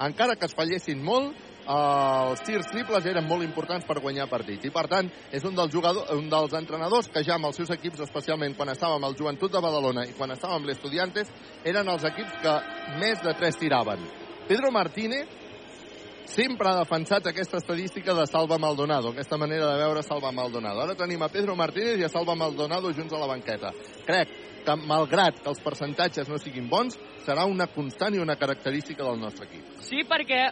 encara 0.04 0.36
que 0.36 0.46
es 0.46 0.54
fallessin 0.54 1.00
molt, 1.02 1.32
els 1.64 2.42
tirs 2.44 2.66
triples 2.68 3.06
eren 3.08 3.24
molt 3.28 3.44
importants 3.44 3.86
per 3.88 4.00
guanyar 4.00 4.28
partits. 4.28 4.66
I, 4.68 4.72
per 4.74 4.84
tant, 4.90 5.08
és 5.32 5.44
un 5.44 5.54
dels, 5.56 5.72
jugadors, 5.72 6.10
un 6.12 6.28
dels 6.32 6.52
entrenadors 6.58 7.08
que 7.12 7.24
ja 7.24 7.38
amb 7.38 7.48
els 7.48 7.56
seus 7.56 7.72
equips, 7.72 8.02
especialment 8.04 8.56
quan 8.58 8.72
estava 8.72 8.98
amb 8.98 9.08
el 9.08 9.16
Joventut 9.16 9.52
de 9.52 9.62
Badalona 9.64 10.04
i 10.04 10.12
quan 10.18 10.34
estava 10.34 10.58
amb 10.58 10.68
l'Estudiantes, 10.68 11.30
eren 11.64 11.88
els 11.88 12.04
equips 12.04 12.36
que 12.42 12.58
més 13.00 13.22
de 13.24 13.32
tres 13.38 13.56
tiraven. 13.60 14.04
Pedro 14.48 14.70
Martínez 14.70 15.40
sempre 16.28 16.68
ha 16.68 16.78
defensat 16.78 17.26
aquesta 17.28 17.58
estadística 17.60 18.14
de 18.14 18.26
Salva 18.26 18.58
Maldonado, 18.58 19.12
aquesta 19.12 19.36
manera 19.36 19.70
de 19.70 19.78
veure 19.78 20.02
Salva 20.02 20.32
Maldonado. 20.32 20.82
Ara 20.82 20.96
tenim 20.98 21.22
a 21.22 21.28
Pedro 21.28 21.56
Martínez 21.56 22.00
i 22.00 22.04
a 22.04 22.12
Salva 22.12 22.34
Maldonado 22.34 22.92
junts 22.92 23.12
a 23.12 23.20
la 23.20 23.28
banqueta. 23.30 23.72
Crec 24.04 24.32
que, 24.64 24.76
malgrat 24.88 25.42
que 25.42 25.52
els 25.52 25.60
percentatges 25.64 26.28
no 26.28 26.38
siguin 26.40 26.68
bons, 26.68 26.96
serà 27.24 27.44
una 27.48 27.68
constant 27.72 28.16
i 28.16 28.22
una 28.22 28.36
característica 28.40 29.04
del 29.04 29.20
nostre 29.20 29.48
equip. 29.48 29.76
Sí, 29.84 30.04
perquè 30.08 30.48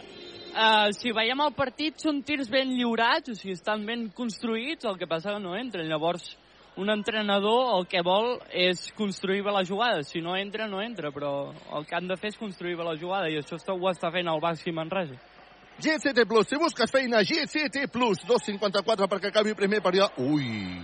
uh, 0.53 0.93
si 0.95 1.11
veiem 1.13 1.41
el 1.43 1.51
partit 1.57 1.99
són 2.01 2.21
tirs 2.25 2.49
ben 2.51 2.71
lliurats, 2.77 3.33
o 3.33 3.35
sigui, 3.37 3.57
estan 3.57 3.83
ben 3.85 4.07
construïts, 4.15 4.87
el 4.87 4.97
que 5.01 5.09
passa 5.09 5.33
que 5.33 5.43
no 5.43 5.57
entren. 5.57 5.89
Llavors, 5.89 6.29
un 6.77 6.89
entrenador 6.89 7.75
el 7.77 7.85
que 7.89 8.01
vol 8.05 8.39
és 8.49 8.87
construir 8.97 9.43
bé 9.45 9.53
la 9.53 9.65
jugada. 9.65 10.01
Si 10.07 10.21
no 10.21 10.37
entra, 10.37 10.67
no 10.67 10.81
entra, 10.81 11.11
però 11.11 11.51
el 11.77 11.85
que 11.85 11.97
han 11.97 12.07
de 12.09 12.17
fer 12.17 12.33
és 12.33 12.39
construir 12.39 12.77
bé 12.79 12.87
la 12.87 12.97
jugada, 12.97 13.29
i 13.29 13.37
això 13.41 13.59
ho 13.75 13.91
està 13.91 14.11
fent 14.13 14.29
el 14.29 14.41
Baxi 14.41 14.73
Manresa. 14.73 15.19
GCT 15.83 16.27
Plus, 16.29 16.47
si 16.47 16.57
busques 16.61 16.91
feina, 16.91 17.23
GCT 17.25 17.87
Plus, 17.91 18.21
2.54 18.29 19.09
perquè 19.09 19.31
acabi 19.31 19.53
el 19.53 19.57
primer 19.57 19.81
període. 19.81 20.13
Ui, 20.21 20.77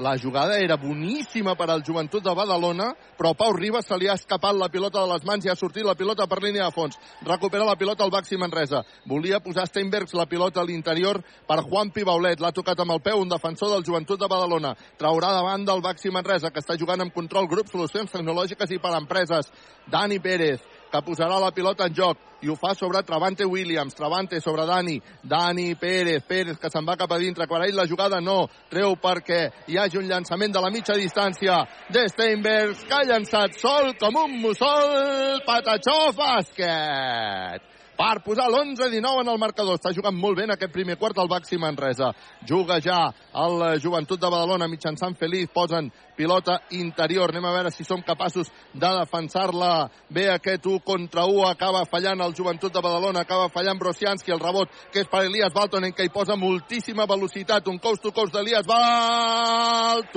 la 0.00 0.16
jugada 0.16 0.58
era 0.58 0.76
boníssima 0.76 1.54
per 1.54 1.68
al 1.68 1.82
joventut 1.84 2.24
de 2.24 2.32
Badalona, 2.34 2.94
però 3.18 3.34
Pau 3.36 3.52
Ribas 3.52 3.84
se 3.86 3.98
li 4.00 4.08
ha 4.08 4.14
escapat 4.16 4.56
la 4.56 4.70
pilota 4.72 5.02
de 5.02 5.12
les 5.12 5.26
mans 5.28 5.44
i 5.44 5.50
ha 5.52 5.56
sortit 5.56 5.84
la 5.84 5.94
pilota 5.94 6.26
per 6.26 6.40
línia 6.40 6.64
de 6.64 6.72
fons. 6.72 6.96
Recupera 7.26 7.66
la 7.68 7.76
pilota 7.76 8.04
al 8.04 8.10
Baxi 8.10 8.38
Manresa. 8.40 8.80
Volia 9.04 9.42
posar 9.44 9.66
Steinbergs 9.68 10.16
la 10.16 10.24
pilota 10.26 10.62
a 10.62 10.64
l'interior 10.64 11.20
per 11.46 11.60
Juan 11.68 11.92
Pibaulet. 11.92 12.40
L'ha 12.40 12.52
tocat 12.56 12.80
amb 12.80 12.96
el 12.96 13.04
peu 13.04 13.20
un 13.20 13.28
defensor 13.28 13.74
del 13.74 13.84
joventut 13.84 14.18
de 14.20 14.28
Badalona. 14.28 14.72
Traurà 14.96 15.34
davant 15.36 15.68
del 15.68 15.84
Baxi 15.84 16.08
Manresa, 16.08 16.50
que 16.50 16.64
està 16.64 16.78
jugant 16.80 17.04
amb 17.04 17.12
control 17.12 17.48
grup, 17.48 17.68
solucions 17.68 18.10
tecnològiques 18.10 18.72
i 18.72 18.80
per 18.80 18.96
empreses. 18.96 19.52
Dani 19.90 20.18
Pérez, 20.18 20.64
que 20.90 21.02
posarà 21.06 21.38
la 21.40 21.52
pilota 21.54 21.86
en 21.88 21.94
joc. 21.94 22.26
I 22.40 22.48
ho 22.48 22.56
fa 22.56 22.72
sobre 22.74 23.02
Travante 23.04 23.44
Williams, 23.44 23.94
Travante 23.94 24.40
sobre 24.40 24.64
Dani, 24.66 24.96
Dani 25.22 25.74
Pérez, 25.76 26.22
Pérez 26.26 26.58
que 26.58 26.70
se'n 26.72 26.86
va 26.88 26.96
cap 26.96 27.12
a 27.12 27.18
dintre, 27.20 27.46
quan 27.46 27.66
ell 27.66 27.76
la 27.76 27.86
jugada 27.86 28.20
no, 28.24 28.46
treu 28.72 28.96
perquè 28.96 29.42
hi 29.68 29.76
hagi 29.76 30.00
un 30.00 30.08
llançament 30.08 30.54
de 30.54 30.62
la 30.64 30.72
mitja 30.72 30.96
distància 30.96 31.60
de 31.92 32.06
Steinbergs, 32.08 32.86
que 32.88 32.96
ha 32.96 33.04
llançat 33.04 33.60
sol 33.60 33.92
com 34.00 34.22
un 34.24 34.40
mussol, 34.40 35.42
Patachó 35.44 36.14
bàsquet 36.16 37.68
per 38.00 38.22
posar 38.24 38.48
l'11-19 38.48 39.20
en 39.20 39.28
el 39.28 39.36
marcador. 39.38 39.76
Està 39.76 39.92
jugant 39.92 40.16
molt 40.16 40.38
bé 40.38 40.46
en 40.46 40.54
aquest 40.54 40.72
primer 40.72 40.96
quart 40.96 41.18
el 41.20 41.28
Baxi 41.28 41.58
Manresa. 41.60 42.08
Juga 42.48 42.80
ja 42.80 43.12
el 43.44 43.76
Joventut 43.82 44.16
de 44.20 44.30
Badalona 44.32 44.68
mitjançant 44.72 45.12
Feliz. 45.20 45.52
Posen 45.52 45.92
pilota 46.16 46.62
interior. 46.72 47.28
Anem 47.28 47.44
a 47.44 47.52
veure 47.58 47.70
si 47.74 47.84
som 47.84 48.00
capaços 48.00 48.48
de 48.72 48.90
defensar-la 49.02 49.90
bé 50.08 50.30
aquest 50.32 50.64
1 50.64 50.80
contra 50.80 51.26
1. 51.28 51.44
Acaba 51.50 51.84
fallant 51.92 52.20
el 52.24 52.34
Joventut 52.34 52.72
de 52.72 52.80
Badalona. 52.80 53.20
Acaba 53.20 53.52
fallant 53.52 53.78
Brosianski. 53.78 54.32
El 54.32 54.40
rebot 54.40 54.68
que 54.92 55.00
és 55.04 55.08
per 55.12 55.24
Elias 55.28 55.52
Baltonen 55.52 55.92
que 55.92 56.04
hi 56.08 56.14
posa 56.14 56.36
moltíssima 56.40 57.04
velocitat. 57.04 57.68
Un 57.68 57.78
coast 57.78 58.00
to 58.02 58.12
coast 58.16 58.32
d'Elias 58.32 58.64
Baltonen. 58.64 60.08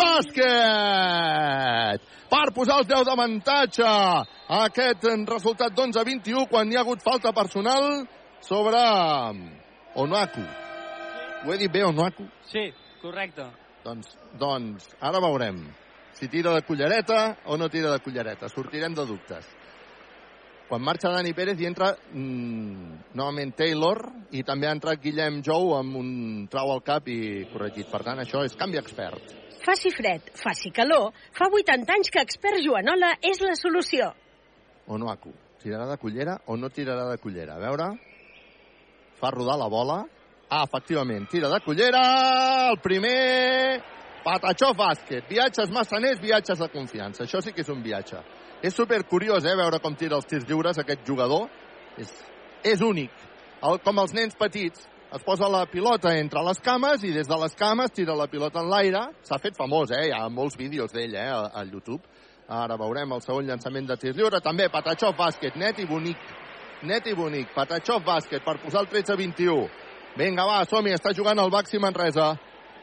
Bàsquet! 0.00 0.60
Per 2.30 2.46
posar 2.54 2.80
els 2.80 2.88
10 2.90 3.04
d'avantatge 3.08 3.90
aquest 4.60 5.06
resultat 5.28 5.74
d'11-21 5.74 6.46
quan 6.50 6.70
hi 6.70 6.78
ha 6.78 6.84
hagut 6.84 7.02
falta 7.02 7.32
personal 7.34 8.06
sobre 8.40 8.80
Onuaku. 9.94 10.44
Ho 11.44 11.52
he 11.52 11.58
dit 11.58 11.72
bé, 11.72 11.84
Onuaku? 11.84 12.26
Sí, 12.46 12.70
correcte. 13.02 13.48
Doncs, 13.84 14.14
doncs 14.38 14.90
ara 15.00 15.20
veurem 15.24 15.62
si 16.12 16.28
tira 16.28 16.52
de 16.54 16.62
cullereta 16.62 17.36
o 17.46 17.56
no 17.56 17.68
tira 17.72 17.90
de 17.94 18.02
cullereta. 18.04 18.48
Sortirem 18.48 18.94
de 18.94 19.06
dubtes. 19.08 19.46
Quan 20.70 20.84
marxa 20.86 21.10
Dani 21.10 21.32
Pérez 21.34 21.58
i 21.58 21.66
entra 21.66 21.88
mmm, 21.98 23.14
novament 23.18 23.56
Taylor 23.58 23.98
i 24.38 24.44
també 24.46 24.68
ha 24.68 24.74
entrat 24.76 25.00
Guillem 25.02 25.40
Jou 25.42 25.72
amb 25.74 25.96
un 25.98 26.10
trau 26.52 26.70
al 26.70 26.84
cap 26.86 27.08
i 27.10 27.42
corregit. 27.50 27.88
Per 27.90 27.98
tant, 28.06 28.20
això 28.22 28.44
és 28.46 28.54
canvi 28.54 28.78
expert. 28.78 29.34
Faci 29.64 29.90
fred, 29.90 30.30
faci 30.38 30.70
calor, 30.70 31.10
fa 31.34 31.50
80 31.50 31.90
anys 31.96 32.12
que 32.14 32.22
Expert 32.22 32.62
Joanola 32.62 33.16
és 33.18 33.42
la 33.42 33.56
solució. 33.58 34.12
Onuaku, 34.86 35.34
tirarà 35.58 35.90
de 35.90 35.98
cullera 35.98 36.38
o 36.46 36.54
no 36.56 36.70
tirarà 36.70 37.10
de 37.10 37.18
cullera? 37.18 37.58
A 37.58 37.64
veure, 37.66 37.90
fa 39.18 39.34
rodar 39.34 39.58
la 39.58 39.68
bola. 39.68 40.04
Ah, 40.50 40.64
efectivament, 40.68 41.26
tira 41.30 41.50
de 41.50 41.64
cullera, 41.66 42.04
el 42.70 42.78
primer... 42.82 43.16
Patachó 44.20 44.74
bàsquet, 44.76 45.24
viatges 45.30 45.70
massaners, 45.72 46.18
viatges 46.20 46.58
de 46.60 46.66
confiança. 46.68 47.24
Això 47.24 47.40
sí 47.40 47.54
que 47.56 47.64
és 47.64 47.70
un 47.72 47.80
viatge. 47.80 48.20
És 48.62 48.74
super 48.76 49.02
curiós, 49.08 49.44
eh, 49.44 49.56
veure 49.56 49.80
com 49.80 49.94
tira 49.96 50.16
els 50.16 50.26
tirs 50.26 50.46
lliures 50.48 50.78
aquest 50.78 51.06
jugador. 51.06 51.48
És, 51.96 52.12
és 52.64 52.80
únic. 52.80 53.10
El, 53.62 53.78
com 53.84 53.98
els 53.98 54.12
nens 54.12 54.36
petits, 54.36 54.86
es 55.10 55.22
posa 55.26 55.48
la 55.50 55.64
pilota 55.66 56.12
entre 56.14 56.42
les 56.46 56.60
cames 56.62 57.02
i 57.02 57.12
des 57.12 57.26
de 57.26 57.36
les 57.40 57.54
cames 57.58 57.90
tira 57.90 58.14
la 58.14 58.28
pilota 58.30 58.60
en 58.60 58.68
l'aire. 58.70 59.00
S'ha 59.26 59.40
fet 59.42 59.56
famós, 59.56 59.90
eh? 59.90 60.08
Hi 60.08 60.12
ha 60.14 60.28
molts 60.28 60.56
vídeos 60.56 60.92
d'ell, 60.92 61.16
eh, 61.16 61.30
al 61.30 61.72
YouTube. 61.72 62.04
Ara 62.50 62.76
veurem 62.76 63.12
el 63.14 63.22
segon 63.22 63.46
llançament 63.46 63.88
de 63.88 63.96
tir 63.96 64.14
lliure. 64.14 64.40
També 64.40 64.68
Patachov 64.68 65.16
bàsquet, 65.16 65.56
net 65.56 65.78
i 65.78 65.86
bonic. 65.86 66.18
Net 66.82 67.06
i 67.06 67.14
bonic. 67.14 67.54
Patachov 67.54 68.04
bàsquet 68.04 68.44
per 68.44 68.58
posar 68.62 68.84
el 68.84 68.88
13-21. 68.92 69.68
Vinga, 70.16 70.44
va, 70.44 70.64
som 70.64 70.84
-hi. 70.84 70.94
Està 70.94 71.14
jugant 71.14 71.38
el 71.38 71.50
Baxi 71.50 71.78
Manresa. 71.78 72.36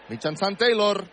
Mitjançant 0.09 0.57
Taylor. 0.57 1.03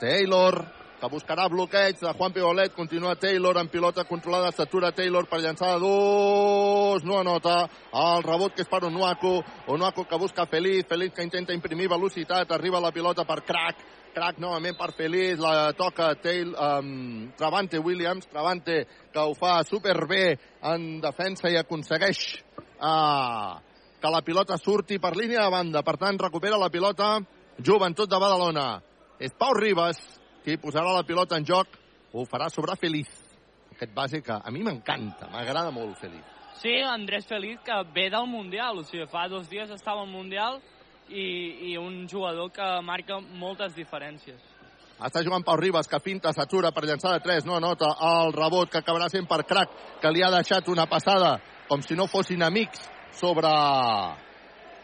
Taylor. 0.00 0.77
Que 0.98 1.10
buscarà 1.10 1.46
bloqueig 1.48 2.00
de 2.00 2.12
Juan 2.12 2.32
Pibolet, 2.34 2.74
continua 2.74 3.14
Taylor 3.16 3.58
en 3.60 3.68
pilota 3.70 4.04
controlada, 4.04 4.50
s'atura 4.52 4.90
Taylor 4.92 5.28
per 5.30 5.40
llançar 5.40 5.76
dos, 5.78 7.04
no 7.06 7.20
anota, 7.20 7.68
el 7.92 8.24
rebot 8.26 8.54
que 8.54 8.64
és 8.66 8.70
per 8.70 8.82
Onuaku, 8.88 9.36
Onuaku 9.74 10.04
que 10.10 10.18
busca 10.18 10.46
Feliz, 10.50 10.86
Feliz 10.88 11.14
que 11.14 11.22
intenta 11.22 11.54
imprimir 11.54 11.88
velocitat, 11.88 12.50
arriba 12.52 12.82
la 12.82 12.92
pilota 12.92 13.24
per 13.28 13.40
Crack, 13.46 13.84
Crack 14.14 14.42
novament 14.42 14.76
per 14.78 14.90
Feliz, 14.98 15.38
la 15.38 15.70
toca 15.78 16.10
Tail, 16.18 16.50
um, 16.54 17.30
Travante 17.38 17.78
Williams, 17.78 18.26
Travante 18.26 18.82
que 19.12 19.22
ho 19.22 19.34
fa 19.38 19.62
superbé 19.62 20.36
en 20.66 21.00
defensa 21.00 21.50
i 21.50 21.58
aconsegueix 21.60 22.24
uh, 22.82 23.58
que 24.00 24.10
la 24.10 24.22
pilota 24.26 24.58
surti 24.58 24.98
per 24.98 25.14
línia 25.16 25.44
de 25.44 25.54
banda, 25.54 25.82
per 25.86 25.96
tant 25.98 26.18
recupera 26.18 26.58
la 26.58 26.70
pilota 26.70 27.18
Joventut 27.58 28.10
de 28.10 28.18
Badalona. 28.18 28.68
És 29.18 29.32
Pau 29.34 29.54
Ribas, 29.54 29.98
qui 30.44 30.56
posarà 30.60 30.92
la 30.94 31.04
pilota 31.06 31.36
en 31.36 31.46
joc, 31.46 31.78
ho 32.12 32.24
farà 32.24 32.48
sobre 32.50 32.76
Feliz. 32.76 33.08
Aquest 33.72 33.94
base 33.94 34.22
que 34.22 34.34
a 34.34 34.50
mi 34.50 34.64
m'encanta, 34.66 35.28
m'agrada 35.32 35.70
molt 35.70 35.98
Feliz. 36.00 36.24
Sí, 36.58 36.74
Andrés 36.82 37.26
Feliz, 37.26 37.60
que 37.64 37.74
ve 37.94 38.08
del 38.10 38.26
Mundial, 38.26 38.78
o 38.78 38.84
sigui, 38.84 39.06
fa 39.06 39.28
dos 39.28 39.48
dies 39.48 39.70
estava 39.70 40.02
al 40.02 40.10
Mundial 40.10 40.58
i, 41.08 41.70
i 41.70 41.76
un 41.78 42.06
jugador 42.10 42.50
que 42.50 42.66
marca 42.82 43.20
moltes 43.20 43.76
diferències. 43.76 44.40
Està 44.98 45.22
jugant 45.22 45.44
Pau 45.46 45.54
Ribas, 45.56 45.86
que 45.86 46.00
finta, 46.02 46.32
s'atura 46.34 46.72
per 46.74 46.82
llançar 46.88 47.12
de 47.14 47.22
3, 47.22 47.46
no 47.46 47.54
anota 47.54 47.92
el 48.02 48.32
rebot 48.34 48.72
que 48.72 48.80
acabarà 48.80 49.06
sent 49.12 49.28
per 49.30 49.44
Crac, 49.46 49.70
que 50.02 50.10
li 50.10 50.24
ha 50.26 50.32
deixat 50.34 50.66
una 50.68 50.88
passada 50.90 51.36
com 51.68 51.84
si 51.86 51.94
no 51.94 52.08
fossin 52.10 52.42
amics 52.42 52.82
sobre 53.14 53.52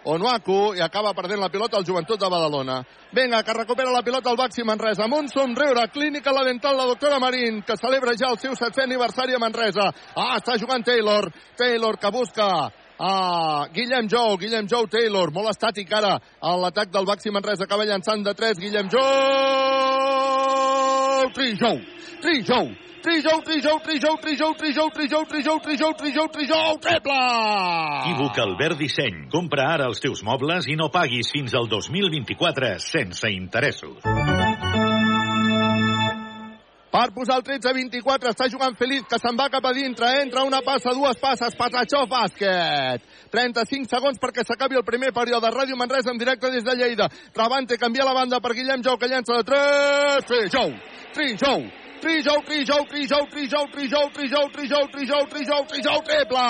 Onuaku 0.04 0.74
i 0.76 0.82
acaba 0.84 1.14
perdent 1.14 1.40
la 1.40 1.48
pilota 1.48 1.78
al 1.78 1.84
Joventut 1.86 2.20
de 2.20 2.28
Badalona. 2.28 2.82
Vinga, 3.14 3.42
que 3.42 3.54
recupera 3.56 3.92
la 3.92 4.02
pilota 4.02 4.30
el 4.30 4.36
Baxi 4.36 4.64
Manresa. 4.64 5.04
Amb 5.04 5.14
un 5.16 5.28
somriure, 5.28 5.88
clínica 5.92 6.32
la 6.32 6.44
dental 6.44 6.76
la 6.76 6.84
doctora 6.84 7.18
Marín, 7.18 7.62
que 7.62 7.76
celebra 7.76 8.16
ja 8.18 8.30
el 8.30 8.38
seu 8.38 8.52
7è 8.52 8.84
aniversari 8.84 9.34
a 9.34 9.38
Manresa. 9.38 9.90
Ah, 10.14 10.36
està 10.36 10.58
jugant 10.60 10.84
Taylor. 10.84 11.30
Taylor 11.56 11.98
que 11.98 12.10
busca 12.10 12.70
a 12.98 13.68
Guillem 13.72 14.08
Jou, 14.08 14.36
Guillem 14.38 14.68
Jou 14.68 14.86
Taylor, 14.86 15.32
molt 15.32 15.50
estàtic 15.50 15.92
ara 15.92 16.18
a 16.40 16.56
l'atac 16.56 16.92
del 16.92 17.06
Baxi 17.06 17.30
Manresa, 17.30 17.64
acaba 17.64 17.84
llançant 17.84 18.22
de 18.24 18.34
3, 18.34 18.58
Guillem 18.60 18.90
Jou, 18.90 20.73
Trijou, 21.32 21.78
Trijou, 22.20 22.66
Trijou, 23.04 23.40
Trijou, 23.42 23.78
Trijou, 23.80 24.16
Trijou, 24.18 24.54
Trijou, 24.54 24.90
Trijou, 24.90 25.24
Trijou, 25.24 25.58
Trijou, 25.60 25.92
Trijou, 25.94 26.28
Trijou, 26.28 26.78
triple! 26.78 27.18
Equívoc 28.00 28.38
Albert 28.38 28.78
Disseny. 28.78 29.26
Compra 29.32 29.68
ara 29.74 29.90
els 29.92 30.00
teus 30.00 30.24
mobles 30.24 30.68
i 30.72 30.76
no 30.80 30.88
paguis 30.88 31.28
fins 31.32 31.54
al 31.54 31.68
2024 31.68 32.78
sense 32.80 33.30
interessos. 33.30 34.00
Per 36.94 37.08
posar 37.10 37.40
el 37.40 37.42
13-24 37.42 38.30
està 38.30 38.46
jugant 38.46 38.76
Feliz, 38.78 39.02
que 39.10 39.18
se'n 39.18 39.34
va 39.34 39.48
cap 39.50 39.64
a 39.66 39.72
dintre. 39.74 40.12
Entra 40.22 40.44
una 40.46 40.60
passa, 40.62 40.92
dues 40.94 41.18
passes, 41.18 41.56
Patachó, 41.58 42.04
bàsquet. 42.06 43.02
35 43.34 43.90
segons 43.90 44.20
perquè 44.22 44.44
s'acabi 44.46 44.78
el 44.78 44.86
primer 44.86 45.10
període. 45.16 45.50
Ràdio 45.50 45.74
Manresa 45.74 46.12
en 46.14 46.20
directe 46.22 46.52
des 46.54 46.62
de 46.62 46.76
Lleida. 46.78 47.08
Travante 47.34 47.80
canvia 47.82 48.06
la 48.06 48.14
banda 48.14 48.38
per 48.38 48.54
Guillem 48.54 48.84
Jou, 48.86 48.94
que 48.94 49.10
llença 49.10 49.40
de 49.40 49.48
3. 49.48 50.28
Trijou, 50.30 50.70
Trijou, 51.16 51.64
Trijou, 52.04 52.46
Trijou, 52.46 52.86
Trijou, 52.86 53.26
Trijou, 53.34 53.66
Trijou, 53.74 54.06
Trijou, 54.14 54.46
Trijou, 54.54 54.86
Trijou, 54.94 55.26
Trijou, 55.34 55.66
Trijou, 55.72 55.98
triple! 56.06 56.46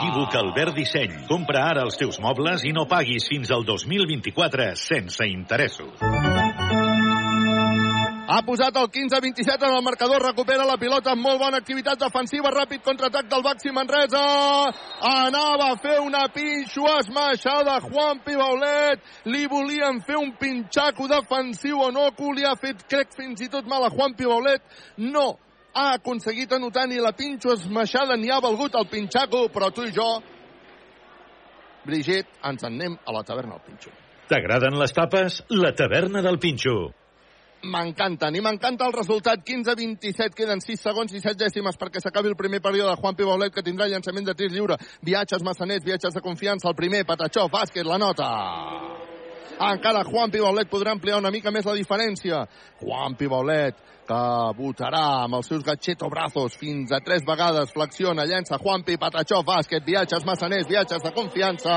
Equívoc 0.00 0.34
Albert 0.42 0.74
Disseny. 0.74 1.14
Compra 1.30 1.68
ara 1.70 1.86
els 1.86 2.00
teus 2.00 2.18
mobles 2.18 2.66
i 2.66 2.74
no 2.74 2.88
paguis 2.90 3.30
fins 3.30 3.54
al 3.54 3.62
2024 3.70 4.72
sense 4.82 5.30
interessos. 5.30 6.29
Ha 8.30 8.44
posat 8.46 8.76
el 8.78 8.86
15-27 8.94 9.66
en 9.66 9.72
el 9.74 9.82
marcador, 9.82 10.22
recupera 10.22 10.62
la 10.62 10.76
pilota 10.78 11.16
amb 11.16 11.24
molt 11.26 11.40
bona 11.42 11.58
activitat 11.58 11.98
defensiva, 11.98 12.52
ràpid 12.54 12.84
contraatac 12.86 13.26
del 13.26 13.42
Baxi 13.42 13.72
Manresa. 13.74 14.20
Anava 15.08 15.72
a 15.72 15.78
fer 15.82 15.96
una 15.98 16.28
pinxo 16.30 16.86
esmaixada 17.00 17.80
Juan 17.88 18.20
Pibaulet. 18.22 19.02
Li 19.26 19.48
volien 19.50 19.98
fer 20.06 20.20
un 20.20 20.30
pinxaco 20.38 21.08
defensiu 21.10 21.82
o 21.82 21.90
no, 21.90 22.06
li 22.36 22.46
ha 22.46 22.54
fet, 22.54 22.86
crec, 22.86 23.16
fins 23.18 23.42
i 23.42 23.50
tot 23.50 23.66
mal 23.66 23.88
a 23.88 23.90
Juan 23.90 24.14
Pibaulet. 24.14 24.62
No 24.98 25.32
ha 25.74 25.94
aconseguit 25.96 26.52
anotar 26.52 26.86
ni 26.86 27.02
la 27.02 27.10
pinxo 27.10 27.56
esmaixada 27.58 28.14
ni 28.14 28.30
ha 28.30 28.38
valgut 28.38 28.78
el 28.78 28.86
pinxaco, 28.86 29.48
però 29.50 29.72
tu 29.74 29.82
i 29.82 29.90
jo, 29.90 30.20
Brigitte, 31.82 32.30
ens 32.44 32.62
en 32.62 32.74
anem 32.76 32.96
a 33.02 33.12
la 33.16 33.24
taverna 33.26 33.56
del 33.56 33.66
Pinxo. 33.66 33.90
T'agraden 34.30 34.78
les 34.78 34.92
tapes? 34.94 35.42
La 35.50 35.72
taverna 35.74 36.22
del 36.22 36.38
Pinxo. 36.38 36.92
M'encanten 37.62 38.36
i 38.36 38.40
m'encanta 38.40 38.86
el 38.88 38.94
resultat. 38.96 39.44
15-27, 39.44 40.32
queden 40.36 40.64
6 40.64 40.80
segons 40.88 41.12
i 41.12 41.20
7 41.20 41.36
dècimes 41.44 41.76
perquè 41.80 42.00
s'acabi 42.00 42.32
el 42.32 42.38
primer 42.38 42.62
període. 42.64 42.96
Juan 43.02 43.18
Pibaulet 43.18 43.52
que 43.54 43.66
tindrà 43.66 43.90
llançament 43.90 44.26
de 44.26 44.34
tir 44.34 44.50
lliure. 44.54 44.80
Viatges 45.04 45.44
massaners, 45.44 45.84
viatges 45.84 46.16
de 46.16 46.24
confiança. 46.24 46.68
El 46.68 46.78
primer, 46.78 47.04
Patachó, 47.04 47.48
bàsquet, 47.52 47.84
la 47.84 48.00
nota 48.00 49.09
encara 49.68 50.04
Juan 50.08 50.32
Pibaulet 50.32 50.70
podrà 50.72 50.94
ampliar 50.96 51.20
una 51.20 51.30
mica 51.30 51.52
més 51.52 51.68
la 51.68 51.76
diferència 51.76 52.44
Juan 52.80 53.16
Pibaulet 53.20 53.88
que 54.10 54.20
votarà 54.58 55.02
amb 55.24 55.36
els 55.38 55.46
seus 55.46 55.62
gatxeto 55.62 56.08
brazos 56.10 56.56
fins 56.58 56.90
a 56.90 56.98
tres 57.04 57.22
vegades, 57.26 57.70
flexiona, 57.70 58.26
llença 58.26 58.58
Juanpi, 58.58 58.96
Patachó, 58.98 59.42
bàsquet, 59.46 59.84
viatges 59.86 60.26
massaners, 60.26 60.66
viatges 60.66 61.04
de 61.04 61.12
confiança, 61.14 61.76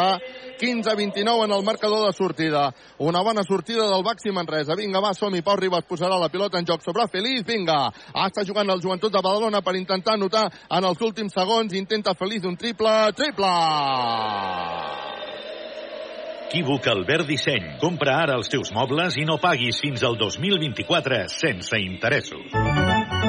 15-29 0.61 1.45
en 1.45 1.53
el 1.53 1.65
marcador 1.67 2.07
de 2.07 2.13
sortida. 2.17 2.65
Una 2.97 3.21
bona 3.21 3.43
sortida 3.45 3.85
del 3.91 4.03
Baxi 4.03 4.33
Manresa. 4.33 4.77
Vinga, 4.79 5.03
va, 5.03 5.13
som-hi, 5.13 5.43
Pau 5.45 5.59
Ribas 5.59 5.85
posarà 5.85 6.17
la 6.17 6.31
pilota 6.33 6.57
en 6.57 6.65
joc 6.65 6.81
sobre 6.81 7.05
Feliz, 7.11 7.45
vinga. 7.45 7.79
Ah, 8.13 8.27
està 8.31 8.45
jugant 8.47 8.69
el 8.69 8.81
Joventut 8.81 9.13
de 9.13 9.21
Badalona 9.21 9.61
per 9.61 9.77
intentar 9.77 10.17
anotar 10.17 10.47
en 10.69 10.89
els 10.89 11.01
últims 11.05 11.37
segons, 11.37 11.77
intenta 11.77 12.17
Feliz 12.17 12.49
un 12.49 12.57
triple, 12.57 12.97
triple! 13.13 13.53
Equívoc 16.53 16.85
Albert 16.85 17.25
Disseny. 17.25 17.63
Compra 17.81 18.13
ara 18.21 18.35
els 18.37 18.51
teus 18.53 18.69
mobles 18.75 19.17
i 19.17 19.25
no 19.25 19.39
paguis 19.41 19.81
fins 19.81 20.05
al 20.05 20.19
2024 20.21 21.23
sense 21.39 21.81
interessos. 21.81 23.22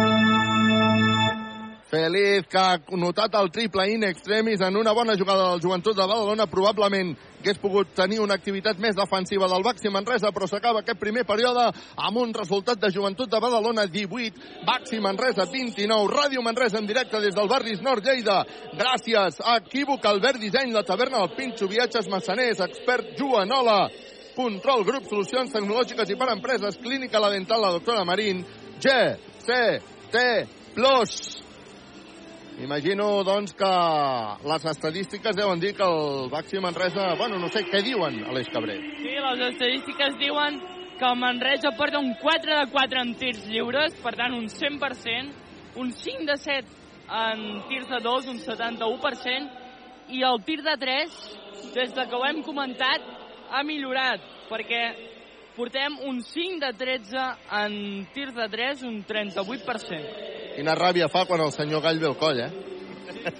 Feliz, 1.94 2.48
que 2.50 2.58
ha 2.58 2.80
notat 2.98 3.36
el 3.38 3.52
triple 3.54 3.84
in 3.92 4.02
extremis 4.02 4.60
en 4.66 4.76
una 4.76 4.90
bona 4.92 5.14
jugada 5.14 5.50
del 5.50 5.60
Joventut 5.62 5.94
de 5.94 6.02
Badalona. 6.02 6.48
Probablement 6.50 7.12
hagués 7.38 7.60
pogut 7.62 7.92
tenir 7.94 8.18
una 8.18 8.34
activitat 8.34 8.80
més 8.82 8.96
defensiva 8.98 9.46
del 9.46 9.62
Baxi 9.62 9.92
Manresa, 9.94 10.32
però 10.34 10.48
s'acaba 10.50 10.80
aquest 10.82 10.98
primer 10.98 11.22
període 11.28 11.68
amb 12.08 12.18
un 12.18 12.32
resultat 12.34 12.80
de 12.82 12.90
Joventut 12.90 13.30
de 13.30 13.38
Badalona 13.44 13.84
18, 13.86 14.64
Baxi 14.66 14.98
Manresa 14.98 15.46
29, 15.52 16.10
Ràdio 16.10 16.42
Manresa 16.42 16.80
en 16.82 16.90
directe 16.90 17.20
des 17.22 17.36
del 17.36 17.52
barris 17.52 17.84
Nord 17.84 18.02
Lleida. 18.02 18.40
Gràcies 18.74 19.38
a 19.44 19.60
Equívoc, 19.62 20.10
Albert 20.10 20.42
Disseny, 20.42 20.74
la 20.74 20.82
taverna 20.82 21.22
del 21.22 21.36
Pinxo, 21.38 21.70
Viatges 21.70 22.10
Massaners, 22.10 22.64
Expert 22.66 23.14
Joanola, 23.20 23.86
Control 24.34 24.82
Grup, 24.82 25.06
Solucions 25.12 25.54
Tecnològiques 25.54 26.10
i 26.10 26.18
per 26.18 26.32
Empreses, 26.34 26.82
Clínica 26.82 27.22
La 27.22 27.30
Dental, 27.30 27.62
la 27.62 27.72
doctora 27.78 28.02
Marín, 28.02 28.42
G, 28.82 28.98
C, 29.46 29.62
T, 30.10 30.28
Plus. 30.74 31.43
Imagino, 32.62 33.24
doncs, 33.24 33.52
que 33.58 33.70
les 34.46 34.64
estadístiques 34.70 35.34
deuen 35.34 35.58
dir 35.58 35.72
que 35.74 35.82
el 35.82 36.30
Baxi 36.30 36.60
Manresa... 36.62 37.14
Bueno, 37.18 37.38
no 37.42 37.48
sé, 37.50 37.64
què 37.66 37.80
diuen 37.82 38.20
a 38.28 38.34
l'Eix 38.34 38.50
Cabré? 38.54 38.76
Sí, 39.00 39.10
les 39.10 39.42
estadístiques 39.48 40.14
diuen 40.20 40.60
que 40.98 41.08
el 41.08 41.18
Manresa 41.18 41.72
porta 41.76 41.98
un 41.98 42.14
4 42.20 42.60
de 42.60 42.70
4 42.70 43.02
en 43.02 43.14
tirs 43.18 43.42
lliures, 43.50 43.96
per 44.04 44.14
tant, 44.14 44.36
un 44.38 44.46
100%, 44.46 45.34
un 45.82 45.90
5 45.90 46.28
de 46.30 46.36
7 46.44 46.84
en 47.24 47.42
tirs 47.72 47.90
de 47.90 48.00
2, 48.06 48.30
un 48.30 48.38
71%, 48.38 49.50
i 50.14 50.22
el 50.22 50.38
tir 50.46 50.60
de 50.62 50.76
3, 50.78 51.18
des 51.74 51.94
de 51.96 52.06
que 52.06 52.16
ho 52.20 52.22
hem 52.28 52.42
comentat, 52.46 53.02
ha 53.50 53.64
millorat, 53.66 54.22
perquè 54.46 54.84
portem 55.56 55.98
un 56.02 56.20
5 56.22 56.60
de 56.60 56.72
13 56.72 57.24
en 57.64 58.06
tirs 58.14 58.34
de 58.34 58.48
3, 58.48 58.82
un 58.82 59.04
38%. 59.06 60.54
Quina 60.56 60.74
ràbia 60.78 61.08
fa 61.10 61.24
quan 61.26 61.42
el 61.42 61.52
senyor 61.54 61.82
Gall 61.82 62.00
ve 62.02 62.10
al 62.10 62.18
coll, 62.18 62.40
eh? 62.42 62.50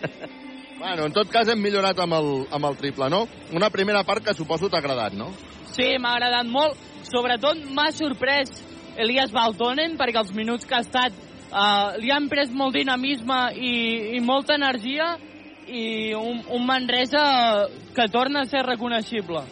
bueno, 0.83 1.07
en 1.07 1.13
tot 1.15 1.31
cas 1.31 1.51
hem 1.51 1.61
millorat 1.63 1.99
amb 2.03 2.17
el, 2.19 2.31
amb 2.55 2.71
el 2.71 2.79
triple, 2.79 3.11
no? 3.11 3.25
Una 3.55 3.71
primera 3.71 4.05
part 4.05 4.25
que 4.25 4.35
suposo 4.35 4.71
t'ha 4.71 4.79
agradat, 4.83 5.15
no? 5.19 5.33
Sí, 5.75 5.95
m'ha 5.99 6.15
agradat 6.15 6.51
molt. 6.51 6.79
Sobretot 7.11 7.61
m'ha 7.75 7.91
sorprès 7.95 8.63
Elias 8.97 9.33
Baltonen, 9.35 9.99
perquè 9.99 10.23
els 10.23 10.33
minuts 10.35 10.67
que 10.67 10.79
ha 10.79 10.85
estat 10.85 11.15
uh, 11.51 11.99
li 11.99 12.13
han 12.15 12.31
pres 12.31 12.53
molt 12.55 12.77
dinamisme 12.79 13.41
i, 13.59 13.75
i 14.19 14.23
molta 14.23 14.55
energia 14.55 15.17
i 15.67 16.15
un, 16.15 16.43
un 16.53 16.67
Manresa 16.67 17.25
que 17.97 18.09
torna 18.13 18.45
a 18.45 18.51
ser 18.51 18.63
reconeixible. 18.67 19.43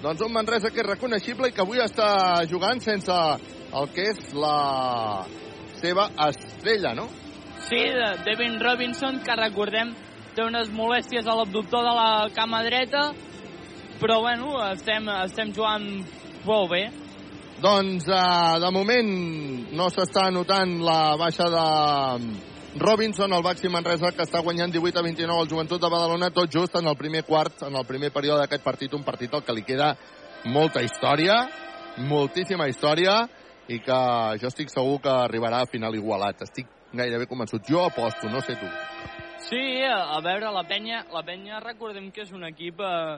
Doncs 0.00 0.22
un 0.24 0.32
Manresa 0.32 0.70
que 0.72 0.80
és 0.80 0.86
reconeixible 0.86 1.50
i 1.50 1.52
que 1.52 1.60
avui 1.60 1.80
està 1.84 2.40
jugant 2.48 2.78
sense 2.80 3.12
el 3.12 3.90
que 3.92 4.06
és 4.14 4.30
la 4.32 5.26
seva 5.80 6.06
estrella, 6.28 6.94
no? 6.96 7.04
Sí, 7.66 7.82
de 7.94 8.08
Devin 8.24 8.56
Robinson, 8.62 9.20
que 9.24 9.36
recordem 9.36 9.92
té 10.34 10.46
unes 10.46 10.70
molèsties 10.72 11.28
a 11.28 11.36
l'abductor 11.36 11.84
de 11.84 11.92
la 11.98 12.10
cama 12.32 12.62
dreta, 12.64 13.10
però 14.00 14.22
bueno, 14.24 14.56
estem, 14.70 15.08
estem 15.26 15.52
jugant 15.52 15.86
molt 16.48 16.72
bé. 16.72 16.84
Doncs, 17.60 18.08
eh, 18.08 18.58
de 18.64 18.70
moment, 18.72 19.10
no 19.76 19.90
s'està 19.92 20.30
notant 20.32 20.78
la 20.80 21.16
baixa 21.20 21.50
de 21.52 21.66
Robinson, 22.76 23.32
el 23.32 23.42
Baxi 23.42 23.68
Manresa, 23.68 24.12
que 24.14 24.22
està 24.22 24.38
guanyant 24.46 24.70
18 24.70 25.00
a 25.00 25.02
29 25.02 25.42
al 25.42 25.48
Joventut 25.50 25.80
de 25.82 25.88
Badalona, 25.90 26.28
tot 26.30 26.52
just 26.54 26.76
en 26.78 26.86
el 26.86 26.94
primer 26.96 27.24
quart, 27.26 27.64
en 27.66 27.74
el 27.74 27.86
primer 27.86 28.12
període 28.14 28.44
d'aquest 28.44 28.62
partit, 28.62 28.92
un 28.94 29.02
partit 29.02 29.32
al 29.34 29.42
que 29.42 29.54
li 29.56 29.64
queda 29.66 29.96
molta 30.46 30.82
història, 30.86 31.40
moltíssima 32.06 32.68
història, 32.70 33.24
i 33.66 33.80
que 33.82 33.96
jo 34.38 34.46
estic 34.46 34.70
segur 34.70 35.00
que 35.02 35.10
arribarà 35.10 35.64
a 35.64 35.68
final 35.70 35.96
igualat. 35.98 36.44
Estic 36.46 36.68
gairebé 36.94 37.26
convençut. 37.26 37.66
Jo 37.66 37.88
aposto, 37.88 38.30
no 38.30 38.40
sé 38.40 38.54
tu. 38.60 38.68
Sí, 39.48 39.62
a 39.82 40.20
veure, 40.22 40.52
la 40.54 40.62
penya, 40.68 41.04
la 41.10 41.22
penya 41.26 41.58
recordem 41.64 42.10
que 42.14 42.22
és 42.22 42.30
un 42.30 42.44
equip 42.46 42.82
eh, 42.86 43.16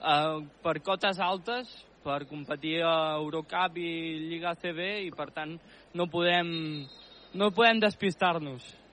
eh, 0.00 0.38
per 0.64 0.78
cotes 0.86 1.20
altes, 1.20 1.68
per 2.04 2.22
competir 2.28 2.78
a 2.84 3.18
Eurocup 3.18 3.76
i 3.80 3.90
Lliga 4.30 4.54
CB 4.60 4.88
i 5.04 5.12
per 5.12 5.28
tant 5.36 5.58
no 5.92 6.08
podem, 6.12 6.48
no 7.36 7.50
podem 7.52 7.84
despistar-nos. 7.84 8.83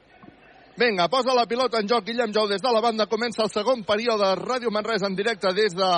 Vinga, 0.82 1.06
posa 1.14 1.36
la 1.38 1.44
pilota 1.46 1.78
en 1.78 1.86
joc 1.86 2.08
Guillem 2.08 2.32
Jou 2.34 2.48
des 2.50 2.62
de 2.62 2.70
la 2.74 2.80
banda. 2.82 3.06
Comença 3.06 3.44
el 3.44 3.52
segon 3.54 3.84
període. 3.86 4.32
Ràdio 4.40 4.72
Manresa 4.74 5.06
en 5.06 5.14
directe 5.14 5.52
des 5.54 5.76
de 5.78 5.90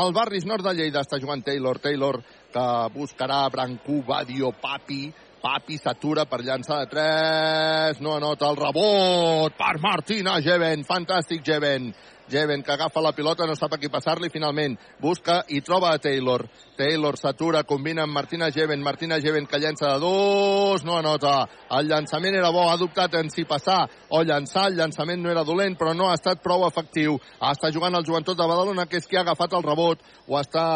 el 0.00 0.14
barris 0.16 0.46
nord 0.48 0.64
de 0.64 0.72
Lleida. 0.78 1.02
Està 1.04 1.18
jugant 1.20 1.42
Taylor. 1.44 1.76
Taylor 1.76 2.22
que 2.48 2.64
buscarà 2.94 3.42
Brancú, 3.52 3.98
Badio, 4.08 4.54
Papi. 4.62 5.10
Papi 5.42 5.76
s'atura 5.76 6.24
per 6.24 6.40
llançar 6.40 6.78
de 6.80 6.88
3. 6.88 8.00
No 8.00 8.14
anota 8.16 8.48
el 8.48 8.56
rebot 8.56 9.60
per 9.60 9.74
Martina 9.84 10.38
Jeven. 10.40 10.88
Fantàstic 10.88 11.44
Jeven. 11.44 11.92
Jeven 12.30 12.62
que 12.62 12.72
agafa 12.72 13.02
la 13.02 13.12
pilota, 13.12 13.46
no 13.46 13.56
sap 13.58 13.74
a 13.74 13.78
qui 13.80 13.90
passar-li 13.90 14.30
finalment. 14.30 14.76
Busca 15.02 15.40
i 15.48 15.60
troba 15.66 15.90
a 15.92 15.98
Taylor. 15.98 16.46
Taylor 16.78 17.18
s'atura, 17.18 17.64
combina 17.68 18.04
amb 18.06 18.14
Martina 18.14 18.50
Jeven. 18.54 18.82
Martina 18.82 19.18
Jeven 19.20 19.46
que 19.50 19.58
llença 19.58 19.90
de 19.92 19.98
dos, 20.00 20.84
no 20.84 20.96
anota. 20.98 21.34
El 21.78 21.90
llançament 21.90 22.38
era 22.38 22.52
bo, 22.54 22.68
ha 22.70 22.78
dubtat 22.80 23.18
en 23.20 23.30
si 23.34 23.44
passar 23.44 23.82
o 24.08 24.22
llançar. 24.22 24.68
El 24.70 24.78
llançament 24.78 25.20
no 25.22 25.30
era 25.34 25.44
dolent, 25.44 25.76
però 25.76 25.92
no 25.96 26.08
ha 26.08 26.16
estat 26.16 26.42
prou 26.42 26.64
efectiu. 26.68 27.18
Està 27.50 27.72
jugant 27.74 27.98
el 27.98 28.06
joventut 28.06 28.38
de 28.38 28.46
Badalona, 28.46 28.86
que 28.86 29.02
és 29.02 29.10
qui 29.10 29.18
ha 29.18 29.26
agafat 29.26 29.58
el 29.58 29.66
rebot. 29.66 30.00
O 30.28 30.38
està 30.40 30.66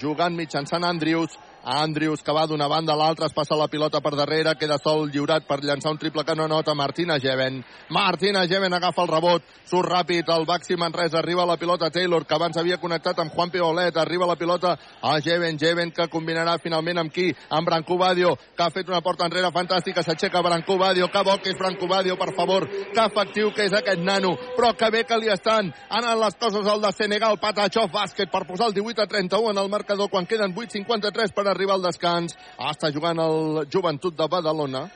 jugant 0.00 0.36
mitjançant 0.36 0.84
Andrius. 0.84 1.38
Andrius 1.64 2.22
que 2.22 2.32
va 2.34 2.46
d'una 2.46 2.68
banda 2.68 2.92
a 2.92 2.96
l'altra, 2.96 3.26
es 3.26 3.34
passa 3.34 3.56
la 3.56 3.68
pilota 3.68 4.00
per 4.02 4.14
darrere, 4.18 4.56
queda 4.58 4.78
sol 4.82 5.08
lliurat 5.10 5.46
per 5.46 5.60
llançar 5.62 5.92
un 5.92 5.98
triple 5.98 6.24
que 6.24 6.34
no 6.34 6.48
nota 6.48 6.74
Martina 6.74 7.18
Jeven. 7.22 7.62
Martina 7.90 8.46
Jeven 8.46 8.74
agafa 8.74 9.02
el 9.02 9.08
rebot, 9.08 9.44
surt 9.70 9.88
ràpid, 9.88 10.28
el 10.34 10.46
Baxi 10.46 10.76
Manresa, 10.76 11.18
arriba 11.20 11.46
la 11.46 11.56
pilota 11.56 11.90
Taylor, 11.90 12.26
que 12.26 12.34
abans 12.34 12.56
havia 12.56 12.80
connectat 12.82 13.18
amb 13.22 13.32
Juan 13.32 13.50
Piolet, 13.50 13.96
arriba 13.96 14.26
la 14.26 14.36
pilota 14.36 14.76
a 15.00 15.14
Jeven, 15.20 15.58
Jeven 15.58 15.92
que 15.92 16.08
combinarà 16.10 16.58
finalment 16.58 16.98
amb 16.98 17.12
qui? 17.14 17.28
Amb 17.50 17.68
Brancú 17.68 17.98
Badio, 17.98 18.34
que 18.56 18.66
ha 18.66 18.70
fet 18.74 18.90
una 18.90 19.00
porta 19.00 19.26
enrere 19.26 19.52
fantàstica, 19.54 20.02
s'aixeca 20.02 20.42
Brancú 20.42 20.78
Badio, 20.78 21.08
que 21.08 21.22
bo 21.22 21.38
que 21.38 21.54
és 21.54 21.58
Brancú 21.58 21.86
Badio, 21.86 22.18
per 22.18 22.32
favor, 22.34 22.66
que 22.66 23.06
efectiu 23.06 23.52
que 23.54 23.68
és 23.68 23.78
aquest 23.78 24.02
nano, 24.02 24.34
però 24.56 24.74
que 24.74 24.90
bé 24.90 25.04
que 25.04 25.20
li 25.20 25.30
estan 25.30 25.70
anant 25.90 26.18
les 26.18 26.34
coses 26.40 26.66
al 26.66 26.82
de 26.82 26.92
Senegal, 26.92 27.38
Patachov 27.38 27.92
bàsquet 27.92 28.30
per 28.32 28.44
posar 28.48 28.70
el 28.70 28.74
18 28.74 29.02
a 29.02 29.06
31 29.06 29.50
en 29.50 29.58
el 29.58 29.70
marcador 29.70 30.10
quan 30.10 30.26
queden 30.26 30.54
8.53 30.54 31.32
per 31.32 31.51
arribar 31.52 31.78
al 31.78 31.86
descans. 31.86 32.36
Està 32.70 32.90
jugant 32.92 33.20
el 33.22 33.66
Joventut 33.72 34.16
de 34.18 34.28
Badalona. 34.28 34.86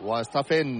Ho 0.00 0.14
està 0.18 0.42
fent 0.46 0.72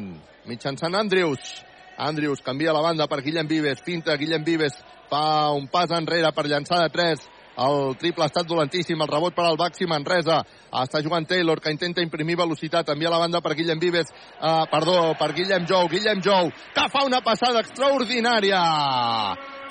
mitjançant 0.49 0.97
Andrius. 0.97 1.61
Andrius 2.01 2.41
canvia 2.41 2.72
la 2.72 2.82
banda 2.82 3.07
per 3.07 3.20
Guillem 3.22 3.49
Vives. 3.49 3.84
Pinta 3.84 4.16
Guillem 4.16 4.45
Vives. 4.45 4.78
Fa 5.11 5.51
un 5.53 5.66
pas 5.68 5.91
enrere 5.93 6.32
per 6.32 6.47
llançar 6.49 6.80
de 6.84 6.88
3. 6.95 7.28
El 7.61 7.97
triple 8.01 8.24
ha 8.24 8.30
estat 8.30 8.47
dolentíssim, 8.49 9.01
el 9.03 9.11
rebot 9.11 9.34
per 9.36 9.45
al 9.45 9.59
Baxi 9.61 9.84
Manresa. 9.91 10.38
Està 10.82 11.03
jugant 11.05 11.26
Taylor, 11.28 11.61
que 11.61 11.72
intenta 11.74 12.01
imprimir 12.01 12.38
velocitat. 12.38 12.88
Envia 12.95 13.12
la 13.12 13.18
banda 13.20 13.43
per 13.45 13.57
Guillem 13.59 13.80
Vives, 13.82 14.09
uh, 14.41 14.64
perdó, 14.70 15.12
per 15.18 15.32
Guillem 15.36 15.66
Jou. 15.68 15.88
Guillem 15.93 16.22
Jou, 16.24 16.53
que 16.74 16.88
fa 16.88 17.05
una 17.05 17.20
passada 17.26 17.61
extraordinària 17.61 18.62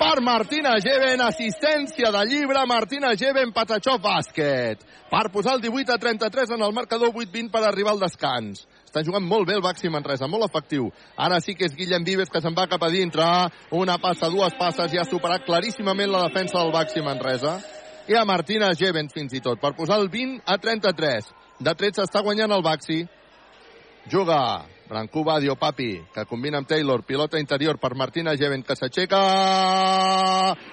per 0.00 0.22
Martina 0.24 0.78
Geven, 0.80 1.20
assistència 1.20 2.08
de 2.14 2.22
llibre, 2.24 2.62
Martina 2.66 3.12
Geven, 3.20 3.52
Patachó 3.52 3.98
bàsquet. 4.00 4.80
Per 5.10 5.26
posar 5.34 5.58
el 5.58 5.60
18 5.66 5.92
a 5.92 5.98
33 6.00 6.54
en 6.56 6.64
el 6.64 6.72
marcador 6.72 7.12
8-20 7.12 7.50
per 7.52 7.60
arribar 7.68 7.92
al 7.92 8.00
descans. 8.00 8.64
Està 8.88 9.04
jugant 9.04 9.26
molt 9.26 9.46
bé 9.46 9.58
el 9.58 9.62
Baxi 9.62 9.92
Manresa, 9.92 10.26
molt 10.26 10.48
efectiu. 10.48 10.88
Ara 11.20 11.42
sí 11.44 11.54
que 11.54 11.68
és 11.68 11.76
Guillem 11.76 12.06
Vives 12.06 12.32
que 12.32 12.40
se'n 12.40 12.56
va 12.56 12.66
cap 12.70 12.82
a 12.82 12.90
dintre. 12.90 13.26
Una 13.76 13.98
passa, 14.00 14.32
dues 14.32 14.56
passes 14.58 14.96
i 14.96 14.98
ha 14.98 15.04
superat 15.04 15.44
claríssimament 15.44 16.10
la 16.10 16.24
defensa 16.30 16.58
del 16.58 16.72
Baxi 16.72 17.04
Manresa. 17.04 17.58
I 18.08 18.16
a 18.16 18.24
Martina 18.24 18.72
Geven 18.72 19.12
fins 19.12 19.36
i 19.36 19.44
tot, 19.44 19.60
per 19.60 19.76
posar 19.76 20.00
el 20.00 20.08
20 20.08 20.40
a 20.48 20.56
33. 20.58 21.32
De 21.60 21.76
13 21.84 22.08
està 22.08 22.24
guanyant 22.24 22.56
el 22.56 22.64
Baxi. 22.64 23.02
Juga 24.10 24.40
Brancú 24.90 25.22
Badio 25.22 25.54
Papi, 25.54 26.02
que 26.12 26.24
combina 26.26 26.58
amb 26.58 26.66
Taylor, 26.66 27.04
pilota 27.06 27.38
interior 27.38 27.78
per 27.78 27.94
Martina 27.94 28.32
Geven, 28.34 28.64
que 28.66 28.74
s'aixeca, 28.74 29.20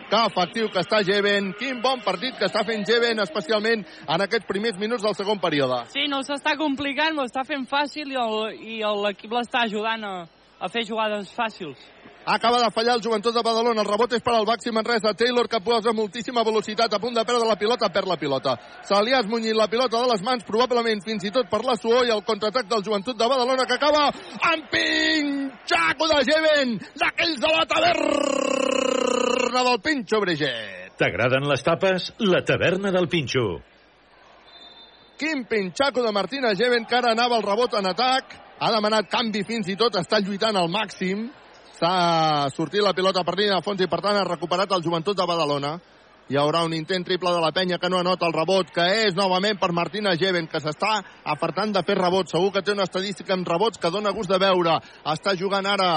que 0.10 0.22
efectiu 0.26 0.72
que 0.74 0.82
està 0.82 1.04
Geven, 1.06 1.52
quin 1.60 1.84
bon 1.84 2.02
partit 2.02 2.34
que 2.40 2.48
està 2.50 2.64
fent 2.66 2.82
Geven, 2.90 3.22
especialment 3.22 3.84
en 3.86 4.24
aquests 4.26 4.50
primers 4.50 4.80
minuts 4.82 5.06
del 5.06 5.14
segon 5.14 5.38
període. 5.38 5.84
Sí, 5.94 6.08
no 6.10 6.24
s'està 6.26 6.56
complicant, 6.58 7.14
m'ho 7.14 7.28
està 7.30 7.46
fent 7.46 7.68
fàcil 7.70 8.10
i 8.10 8.80
l'equip 9.04 9.38
l'està 9.38 9.68
ajudant 9.70 10.10
a, 10.10 10.16
a 10.66 10.72
fer 10.74 10.88
jugades 10.90 11.30
fàcils. 11.38 11.78
Acaba 12.28 12.60
de 12.60 12.72
fallar 12.76 12.98
el 12.98 13.02
joventut 13.02 13.32
de 13.32 13.40
Badalona. 13.40 13.82
El 13.82 13.88
rebot 13.88 14.12
és 14.12 14.24
per 14.24 14.34
al 14.36 14.46
Baxi 14.46 14.72
Manresa. 14.76 15.14
Taylor 15.16 15.48
que 15.48 15.62
posa 15.64 15.94
moltíssima 15.96 16.44
velocitat. 16.44 16.92
A 16.94 17.00
punt 17.00 17.16
de 17.16 17.24
perdre 17.24 17.48
la 17.48 17.56
pilota, 17.56 17.88
perd 17.88 18.10
la 18.12 18.18
pilota. 18.20 18.58
Se 18.84 19.00
li 19.00 19.14
ha 19.16 19.22
esmunyit 19.24 19.56
la 19.56 19.70
pilota 19.72 20.02
de 20.02 20.10
les 20.12 20.24
mans, 20.28 20.44
probablement 20.44 21.00
fins 21.06 21.24
i 21.24 21.32
tot 21.32 21.48
per 21.48 21.62
la 21.64 21.78
suor 21.80 22.04
i 22.04 22.12
el 22.12 22.26
contraatac 22.28 22.68
del 22.68 22.84
joventut 22.84 23.16
de 23.16 23.30
Badalona 23.32 23.64
que 23.64 23.80
acaba 23.80 24.10
amb 24.52 24.68
pinxaco 24.74 26.12
de 26.12 26.20
Geven, 26.28 26.76
d'aquells 27.00 27.40
de 27.40 27.54
la 27.56 27.64
taverna 27.72 29.64
del 29.72 29.82
Pinxo 29.88 30.20
Breget. 30.20 31.00
T'agraden 31.00 31.48
les 31.48 31.64
tapes? 31.64 32.12
La 32.20 32.44
taverna 32.44 32.92
del 32.92 33.08
Pinxo. 33.08 33.48
Quin 35.18 35.48
pinxaco 35.48 36.04
de 36.04 36.12
Martina 36.12 36.52
Geven, 36.60 36.86
que 36.86 36.96
ara 37.00 37.16
anava 37.16 37.40
el 37.40 37.48
rebot 37.48 37.74
en 37.80 37.88
atac. 37.88 38.36
Ha 38.60 38.70
demanat 38.74 39.08
canvi 39.10 39.48
fins 39.48 39.72
i 39.72 39.80
tot, 39.80 39.96
està 39.96 40.20
lluitant 40.20 40.58
al 40.60 40.68
màxim. 40.70 41.30
S'ha 41.78 42.50
sortit 42.56 42.82
la 42.82 42.96
pilota 42.98 43.22
per 43.22 43.36
línia 43.38 43.60
de 43.60 43.66
fons 43.66 43.82
i 43.84 43.88
per 43.90 44.00
tant 44.02 44.18
ha 44.18 44.26
recuperat 44.26 44.72
el 44.74 44.82
joventut 44.82 45.18
de 45.18 45.26
Badalona. 45.30 45.76
Hi 46.28 46.36
haurà 46.42 46.64
un 46.66 46.74
intent 46.74 47.06
triple 47.06 47.30
de 47.32 47.40
la 47.40 47.52
penya 47.56 47.78
que 47.80 47.88
no 47.88 48.00
anota 48.02 48.26
el 48.28 48.34
rebot, 48.34 48.72
que 48.74 48.84
és 49.04 49.14
novament 49.16 49.60
per 49.62 49.70
Martina 49.72 50.16
Geven, 50.20 50.50
que 50.52 50.60
s'està 50.60 50.90
afartant 51.34 51.72
de 51.76 51.84
fer 51.88 51.96
rebot. 52.00 52.28
Segur 52.34 52.50
que 52.56 52.64
té 52.66 52.74
una 52.74 52.88
estadística 52.90 53.38
amb 53.38 53.48
rebots 53.48 53.80
que 53.80 53.94
dona 53.94 54.12
gust 54.12 54.34
de 54.34 54.42
veure. 54.42 54.80
Està 55.14 55.38
jugant 55.40 55.70
ara 55.70 55.92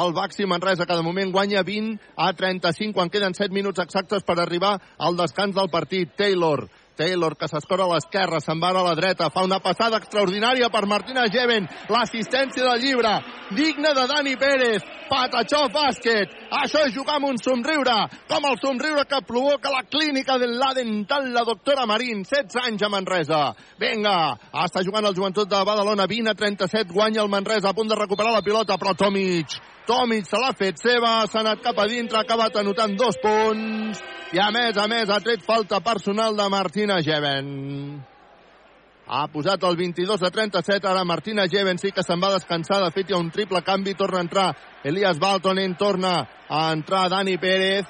el 0.00 0.16
Baxi 0.16 0.48
Manresa, 0.48 0.88
que 0.88 0.96
de 0.96 1.04
moment 1.06 1.30
guanya 1.36 1.62
20 1.62 2.00
a 2.16 2.32
35 2.32 2.96
quan 2.96 3.12
queden 3.12 3.36
7 3.36 3.54
minuts 3.54 3.84
exactes 3.84 4.24
per 4.24 4.40
arribar 4.40 4.74
al 4.98 5.20
descans 5.20 5.54
del 5.54 5.70
partit. 5.70 6.16
Taylor 6.16 6.64
Taylor, 6.96 7.36
que 7.36 7.48
s'escora 7.48 7.84
a 7.84 7.92
l'esquerra, 7.92 8.40
se'n 8.40 8.60
va 8.62 8.72
a 8.72 8.84
la 8.88 8.94
dreta, 8.98 9.30
fa 9.30 9.44
una 9.44 9.60
passada 9.60 10.00
extraordinària 10.00 10.70
per 10.72 10.86
Martina 10.88 11.26
Geven, 11.32 11.68
l'assistència 11.92 12.64
del 12.64 12.82
llibre, 12.82 13.12
digna 13.56 13.92
de 13.94 14.06
Dani 14.10 14.34
Pérez, 14.40 14.84
Patachó 15.06 15.68
bàsquet, 15.70 16.32
això 16.62 16.82
és 16.88 16.94
jugar 16.94 17.20
amb 17.20 17.28
un 17.28 17.38
somriure, 17.38 17.94
com 18.26 18.48
el 18.48 18.58
somriure 18.62 19.04
que 19.06 19.22
provoca 19.28 19.70
la 19.70 19.84
clínica 19.86 20.38
de 20.42 20.48
la 20.50 20.72
dental 20.74 21.30
la 21.36 21.44
doctora 21.46 21.86
Marín, 21.86 22.24
16 22.24 22.58
anys 22.64 22.82
a 22.82 22.90
Manresa. 22.90 23.40
Vinga, 23.78 24.16
està 24.64 24.82
jugant 24.82 25.06
el 25.06 25.14
joventut 25.14 25.48
de 25.50 25.62
Badalona, 25.68 26.08
20 26.10 26.32
a 26.32 26.34
37, 26.34 26.92
guanya 26.92 27.22
el 27.22 27.30
Manresa, 27.30 27.70
a 27.70 27.76
punt 27.76 27.92
de 27.92 27.98
recuperar 27.98 28.34
la 28.34 28.42
pilota, 28.42 28.78
però 28.80 28.96
Tomic, 28.98 29.54
Tomic 29.86 30.26
se 30.26 30.42
l'ha 30.42 30.52
fet 30.58 30.82
seva, 30.82 31.20
s'ha 31.30 31.44
anat 31.44 31.62
cap 31.62 31.78
a 31.78 31.86
dintre, 31.86 32.18
ha 32.18 32.26
acabat 32.26 32.56
anotant 32.58 32.96
dos 32.98 33.18
punts, 33.22 34.02
i 34.34 34.40
a 34.42 34.50
més 34.50 34.76
a 34.76 34.86
més 34.90 35.10
ha 35.12 35.20
tret 35.22 35.42
falta 35.46 35.78
personal 35.84 36.36
de 36.36 36.46
Martina 36.50 36.98
Geven. 37.04 37.50
Ha 39.06 39.26
posat 39.30 39.62
el 39.68 39.76
22 39.78 40.22
a 40.26 40.30
37, 40.34 40.88
ara 40.90 41.04
Martina 41.06 41.44
Geven 41.46 41.78
sí 41.78 41.92
que 41.94 42.02
se'n 42.02 42.22
va 42.22 42.32
descansar, 42.34 42.80
de 42.82 42.90
fet 42.90 43.10
hi 43.10 43.14
ha 43.14 43.20
un 43.22 43.30
triple 43.30 43.62
canvi, 43.62 43.94
torna 43.94 44.18
a 44.18 44.26
entrar 44.26 44.46
Elias 44.82 45.20
Baltonen, 45.22 45.76
torna 45.78 46.16
a 46.48 46.64
entrar 46.74 47.04
Dani 47.12 47.36
Pérez, 47.38 47.86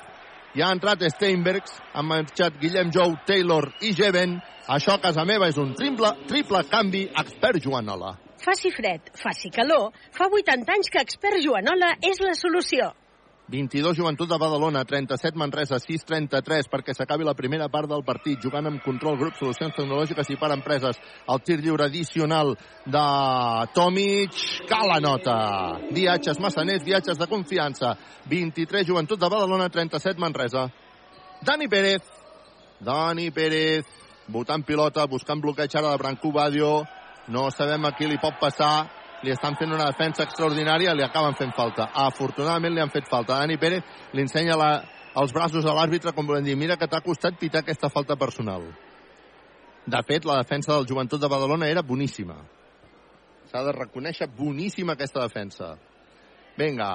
i 0.57 0.62
ha 0.64 0.68
entrat 0.72 1.07
Steinbergs, 1.14 1.78
ha 1.93 2.05
marxat 2.05 2.61
Guillem 2.61 2.93
Jou, 2.93 3.16
Taylor 3.28 3.70
i 3.80 3.95
Geven. 3.97 4.37
Això 4.76 4.97
a 4.97 5.01
casa 5.01 5.24
meva 5.28 5.49
és 5.49 5.57
un 5.61 5.72
triple, 5.78 6.12
triple 6.28 6.62
canvi 6.68 7.07
expert 7.22 7.64
Joanola. 7.64 8.12
Faci 8.45 8.70
fred, 8.74 9.09
faci 9.16 9.51
calor, 9.53 9.91
fa 10.12 10.28
80 10.28 10.72
anys 10.76 10.93
que 10.93 11.01
expert 11.01 11.41
Joanola 11.45 11.95
és 12.05 12.20
la 12.24 12.37
solució. 12.37 12.93
22 13.49 13.95
Joventut 13.95 14.29
de 14.29 14.39
Badalona, 14.39 14.85
37 14.85 15.39
Manresa, 15.39 15.79
6-33 15.79 16.67
perquè 16.71 16.95
s'acabi 16.95 17.25
la 17.25 17.37
primera 17.39 17.69
part 17.71 17.89
del 17.89 18.03
partit, 18.03 18.41
jugant 18.43 18.67
amb 18.67 18.83
control 18.83 19.19
grup, 19.21 19.37
solucions 19.39 19.75
tecnològiques 19.77 20.33
i 20.35 20.39
per 20.41 20.51
empreses. 20.55 20.99
El 21.31 21.43
tir 21.47 21.61
lliure 21.61 21.87
addicional 21.87 22.57
de 22.85 23.05
Tomic, 23.75 24.35
que 24.67 24.81
la 24.91 24.99
nota. 25.01 25.37
Viatges 25.95 26.41
massaners, 26.43 26.83
viatges 26.83 27.19
de 27.19 27.31
confiança. 27.31 27.95
23 28.27 28.89
Joventut 28.89 29.21
de 29.21 29.31
Badalona, 29.31 29.71
37 29.71 30.19
Manresa. 30.19 30.67
Dani 31.47 31.69
Pérez. 31.69 32.03
Dani 32.81 33.31
Pérez 33.31 33.87
votant 34.29 34.65
pilota, 34.67 35.07
buscant 35.07 35.41
bloqueig 35.41 35.75
ara 35.77 35.93
de 35.95 36.03
Branco 36.03 36.33
Badio. 36.33 36.85
No 37.29 37.51
sabem 37.51 37.85
a 37.87 37.93
qui 37.95 38.07
li 38.07 38.19
pot 38.19 38.39
passar. 38.41 38.96
Li 39.25 39.33
estan 39.33 39.57
fent 39.57 39.73
una 39.73 39.87
defensa 39.89 40.27
extraordinària, 40.27 40.95
li 40.95 41.05
acaben 41.05 41.37
fent 41.39 41.55
falta. 41.57 41.89
Afortunadament 42.07 42.75
li 42.75 42.83
han 42.83 42.93
fet 42.93 43.09
falta. 43.09 43.39
Dani 43.41 43.57
Pérez 43.57 43.85
li 44.12 44.25
ensenya 44.25 44.59
la, 44.61 44.71
els 45.17 45.33
braços 45.33 45.64
a 45.64 45.75
l'àrbitre 45.77 46.12
com 46.12 46.29
volem 46.29 46.45
dir, 46.45 46.57
mira 46.57 46.77
que 46.77 46.89
t'ha 46.91 47.01
costat 47.05 47.39
pitar 47.41 47.64
aquesta 47.64 47.89
falta 47.93 48.19
personal. 48.21 48.67
De 49.87 50.03
fet, 50.03 50.25
la 50.27 50.41
defensa 50.43 50.75
del 50.75 50.87
Joventut 50.89 51.23
de 51.23 51.29
Badalona 51.31 51.69
era 51.71 51.83
boníssima. 51.87 52.37
S'ha 53.47 53.62
de 53.62 53.73
reconèixer 53.73 54.27
boníssima 54.37 54.97
aquesta 54.97 55.23
defensa. 55.23 55.77
Vinga, 56.59 56.91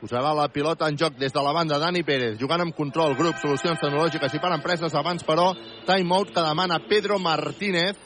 posarà 0.00 0.34
la 0.34 0.48
pilota 0.52 0.88
en 0.90 0.98
joc 0.98 1.14
des 1.16 1.32
de 1.32 1.42
la 1.44 1.52
banda 1.54 1.78
Dani 1.78 2.02
Pérez, 2.02 2.34
jugant 2.40 2.60
amb 2.60 2.74
control, 2.76 3.14
grup, 3.16 3.38
solucions 3.40 3.78
tecnològiques 3.80 4.34
i 4.34 4.40
per 4.42 4.50
empreses. 4.56 4.96
Abans, 4.98 5.22
però, 5.24 5.52
timeout 5.86 6.34
que 6.34 6.44
demana 6.44 6.82
Pedro 6.90 7.20
Martínez. 7.22 7.96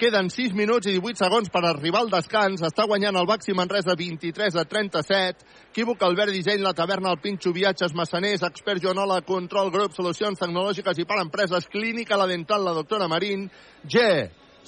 Queden 0.00 0.30
6 0.32 0.54
minuts 0.56 0.88
i 0.88 0.94
18 0.96 1.20
segons 1.20 1.50
per 1.52 1.60
arribar 1.68 2.00
al 2.00 2.08
descans. 2.08 2.62
Està 2.64 2.86
guanyant 2.88 3.18
el 3.20 3.26
Baxi 3.28 3.52
Manresa 3.52 3.92
23 4.00 4.54
a 4.56 4.62
37. 4.64 5.44
Equívoc, 5.74 6.00
Albert 6.06 6.32
Disseny, 6.32 6.62
la 6.64 6.72
taverna, 6.72 7.10
el 7.12 7.20
Pinxo, 7.20 7.52
viatges, 7.52 7.92
massaners, 7.92 8.40
expert 8.48 8.80
Joanola, 8.80 9.18
control, 9.28 9.68
grup, 9.74 9.92
solucions 9.92 10.40
tecnològiques 10.40 11.02
i 11.02 11.04
per 11.04 11.20
empreses, 11.20 11.68
clínica, 11.68 12.16
la 12.16 12.30
dental, 12.32 12.64
la 12.64 12.72
doctora 12.80 13.10
Marín, 13.12 13.44
G, 13.84 14.06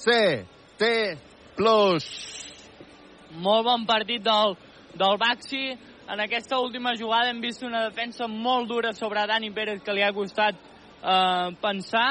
C, 0.05 0.19
T, 0.77 0.93
plus. 1.57 2.11
Molt 3.33 3.65
bon 3.71 3.89
partit 3.89 4.21
del, 4.21 4.53
del 4.93 5.17
Baxi. 5.17 5.65
En 6.13 6.21
aquesta 6.21 6.61
última 6.61 6.93
jugada 6.93 7.33
hem 7.33 7.41
vist 7.41 7.65
una 7.65 7.87
defensa 7.89 8.29
molt 8.29 8.69
dura 8.69 8.93
sobre 8.93 9.25
Dani 9.25 9.49
Pérez 9.49 9.81
que 9.81 9.97
li 9.97 10.05
ha 10.05 10.13
costat 10.13 10.61
eh, 10.61 11.53
pensar, 11.57 12.09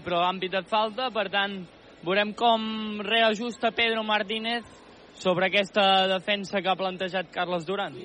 però 0.00 0.24
han 0.24 0.40
pitat 0.40 0.72
falta, 0.72 1.12
per 1.12 1.28
tant, 1.28 1.66
veurem 2.04 2.32
com 2.36 2.98
reajusta 3.04 3.72
Pedro 3.72 4.04
Martínez 4.04 4.64
sobre 5.16 5.46
aquesta 5.48 6.06
defensa 6.10 6.60
que 6.60 6.68
ha 6.68 6.76
plantejat 6.76 7.30
Carles 7.32 7.64
Duran. 7.64 7.96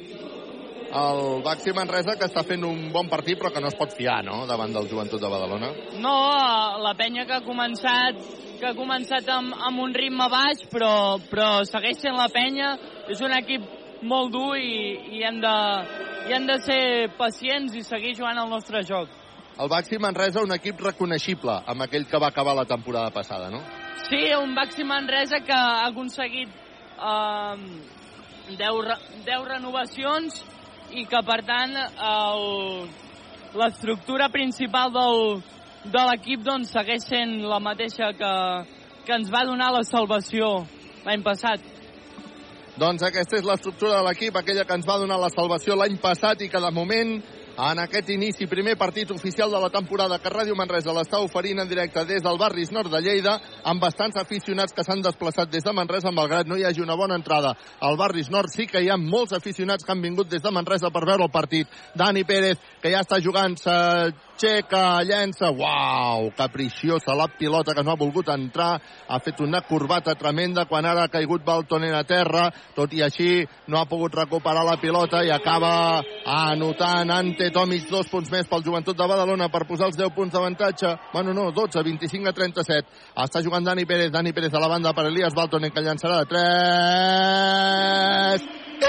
El 0.91 1.41
Baxi 1.43 1.71
Manresa 1.71 2.17
que 2.19 2.27
està 2.27 2.43
fent 2.43 2.65
un 2.67 2.89
bon 2.91 3.07
partit 3.07 3.39
però 3.39 3.51
que 3.51 3.61
no 3.63 3.69
es 3.71 3.77
pot 3.79 3.93
fiar, 3.95 4.21
no?, 4.27 4.43
davant 4.47 4.73
del 4.75 4.89
Joventut 4.91 5.21
de 5.23 5.29
Badalona. 5.31 5.71
No, 6.03 6.15
la 6.83 6.95
penya 6.99 7.25
que 7.25 7.37
ha 7.39 7.45
començat 7.45 8.19
que 8.61 8.69
ha 8.69 8.77
començat 8.77 9.25
amb, 9.33 9.55
amb 9.57 9.81
un 9.81 9.93
ritme 9.97 10.27
baix, 10.29 10.61
però, 10.69 11.17
però 11.31 11.63
segueix 11.65 11.97
sent 12.03 12.13
la 12.13 12.29
penya. 12.29 12.75
És 13.09 13.23
un 13.25 13.33
equip 13.33 13.65
molt 14.05 14.31
dur 14.33 14.53
i, 14.57 15.17
i, 15.17 15.23
hem 15.25 15.41
de, 15.41 15.55
i 16.29 16.35
hem 16.37 16.45
de 16.49 16.59
ser 16.67 16.83
pacients 17.17 17.73
i 17.77 17.83
seguir 17.85 18.13
jugant 18.19 18.37
el 18.37 18.51
nostre 18.53 18.83
joc. 18.85 19.09
El 19.61 19.69
Baxi 19.69 19.97
Manresa 20.01 20.45
un 20.45 20.53
equip 20.55 20.79
reconeixible 20.85 21.57
amb 21.73 21.87
aquell 21.87 22.05
que 22.09 22.21
va 22.21 22.29
acabar 22.29 22.55
la 22.57 22.69
temporada 22.69 23.11
passada, 23.13 23.49
no? 23.49 23.61
Sí, 24.07 24.21
un 24.35 24.55
Baxi 24.55 24.83
Manresa 24.83 25.39
que 25.45 25.53
ha 25.55 25.87
aconseguit 25.87 26.49
eh, 26.49 27.55
10, 28.57 28.97
10 29.25 29.47
renovacions 29.47 30.41
i 30.91 31.05
que, 31.07 31.21
per 31.23 31.39
tant, 31.47 31.75
l'estructura 33.55 34.29
principal 34.33 34.91
del, 34.91 35.41
de 35.85 36.05
l'equip 36.09 36.43
doncs, 36.45 36.71
segueix 36.75 37.05
sent 37.07 37.37
la 37.47 37.59
mateixa 37.63 38.11
que, 38.17 38.33
que 39.05 39.15
ens 39.15 39.31
va 39.33 39.45
donar 39.47 39.71
la 39.73 39.83
salvació 39.87 40.65
l'any 41.05 41.23
passat. 41.25 41.63
Doncs 42.81 43.03
aquesta 43.03 43.37
és 43.39 43.45
l'estructura 43.45 43.99
de 43.99 44.03
l'equip, 44.07 44.35
aquella 44.37 44.65
que 44.65 44.75
ens 44.77 44.87
va 44.87 44.99
donar 45.01 45.19
la 45.21 45.31
salvació 45.33 45.75
l'any 45.75 45.97
passat 46.01 46.41
i 46.41 46.49
que 46.49 46.61
de 46.61 46.71
moment 46.75 47.17
en 47.57 47.79
aquest 47.83 48.09
inici, 48.09 48.47
primer 48.47 48.77
partit 48.77 49.11
oficial 49.11 49.51
de 49.51 49.59
la 49.59 49.69
temporada 49.69 50.19
que 50.19 50.31
Ràdio 50.31 50.55
Manresa 50.55 50.93
l'està 50.95 51.19
oferint 51.19 51.59
en 51.59 51.69
directe 51.69 52.05
des 52.05 52.23
del 52.23 52.39
barris 52.39 52.71
nord 52.71 52.91
de 52.91 53.01
Lleida, 53.03 53.37
amb 53.63 53.81
bastants 53.81 54.17
aficionats 54.21 54.73
que 54.73 54.83
s'han 54.83 55.03
desplaçat 55.03 55.51
des 55.51 55.63
de 55.63 55.73
Manresa, 55.75 56.11
malgrat 56.11 56.47
no 56.47 56.57
hi 56.57 56.65
hagi 56.65 56.81
una 56.81 56.95
bona 56.95 57.15
entrada 57.19 57.53
al 57.79 57.97
barris 57.97 58.29
nord. 58.31 58.49
Sí 58.53 58.67
que 58.67 58.81
hi 58.81 58.89
ha 58.89 58.97
molts 58.97 59.33
aficionats 59.33 59.83
que 59.83 59.91
han 59.91 60.01
vingut 60.01 60.29
des 60.29 60.41
de 60.41 60.51
Manresa 60.51 60.91
per 60.91 61.05
veure 61.05 61.27
el 61.27 61.31
partit. 61.31 61.67
Dani 61.95 62.23
Pérez, 62.23 62.57
que 62.81 62.91
ja 62.91 63.03
està 63.03 63.19
jugant, 63.21 63.57
s'aixeca, 64.41 65.03
llença, 65.05 65.51
uau, 65.53 66.31
capriciosa 66.35 67.13
la 67.15 67.27
pilota 67.27 67.73
que 67.73 67.83
no 67.83 67.91
ha 67.91 67.95
volgut 67.95 68.27
entrar, 68.33 68.81
ha 69.07 69.19
fet 69.19 69.39
una 69.41 69.61
corbata 69.61 70.15
tremenda 70.15 70.65
quan 70.65 70.85
ara 70.85 71.03
ha 71.03 71.11
caigut 71.13 71.43
Baltonen 71.45 71.93
a 71.93 72.03
terra, 72.03 72.51
tot 72.75 72.93
i 72.93 73.01
així 73.05 73.45
no 73.67 73.77
ha 73.77 73.85
pogut 73.85 74.15
recuperar 74.15 74.65
la 74.65 74.77
pilota 74.81 75.23
i 75.23 75.29
acaba 75.31 76.01
anotant 76.25 77.11
ante 77.11 77.51
Tomic 77.51 77.89
dos 77.89 78.09
punts 78.09 78.31
més 78.31 78.47
pel 78.49 78.63
Joventut 78.65 78.97
de 78.97 79.07
Badalona 79.07 79.49
per 79.49 79.67
posar 79.67 79.87
els 79.91 79.97
10 79.97 80.09
punts 80.15 80.33
d'avantatge. 80.33 80.95
Bueno, 81.13 81.33
no, 81.33 81.51
12, 81.51 81.83
25 81.83 82.29
a 82.29 82.33
37. 82.33 82.87
Està 83.21 83.41
jugant 83.43 83.65
Dani 83.65 83.85
Pérez, 83.85 84.11
Dani 84.11 84.33
Pérez 84.33 84.53
a 84.53 84.59
la 84.63 84.69
banda 84.71 84.93
per 84.93 85.05
Elias 85.09 85.35
Baltonen 85.37 85.71
que 85.71 85.85
llançarà 85.85 86.21
de 86.21 86.25
3. 86.31 86.41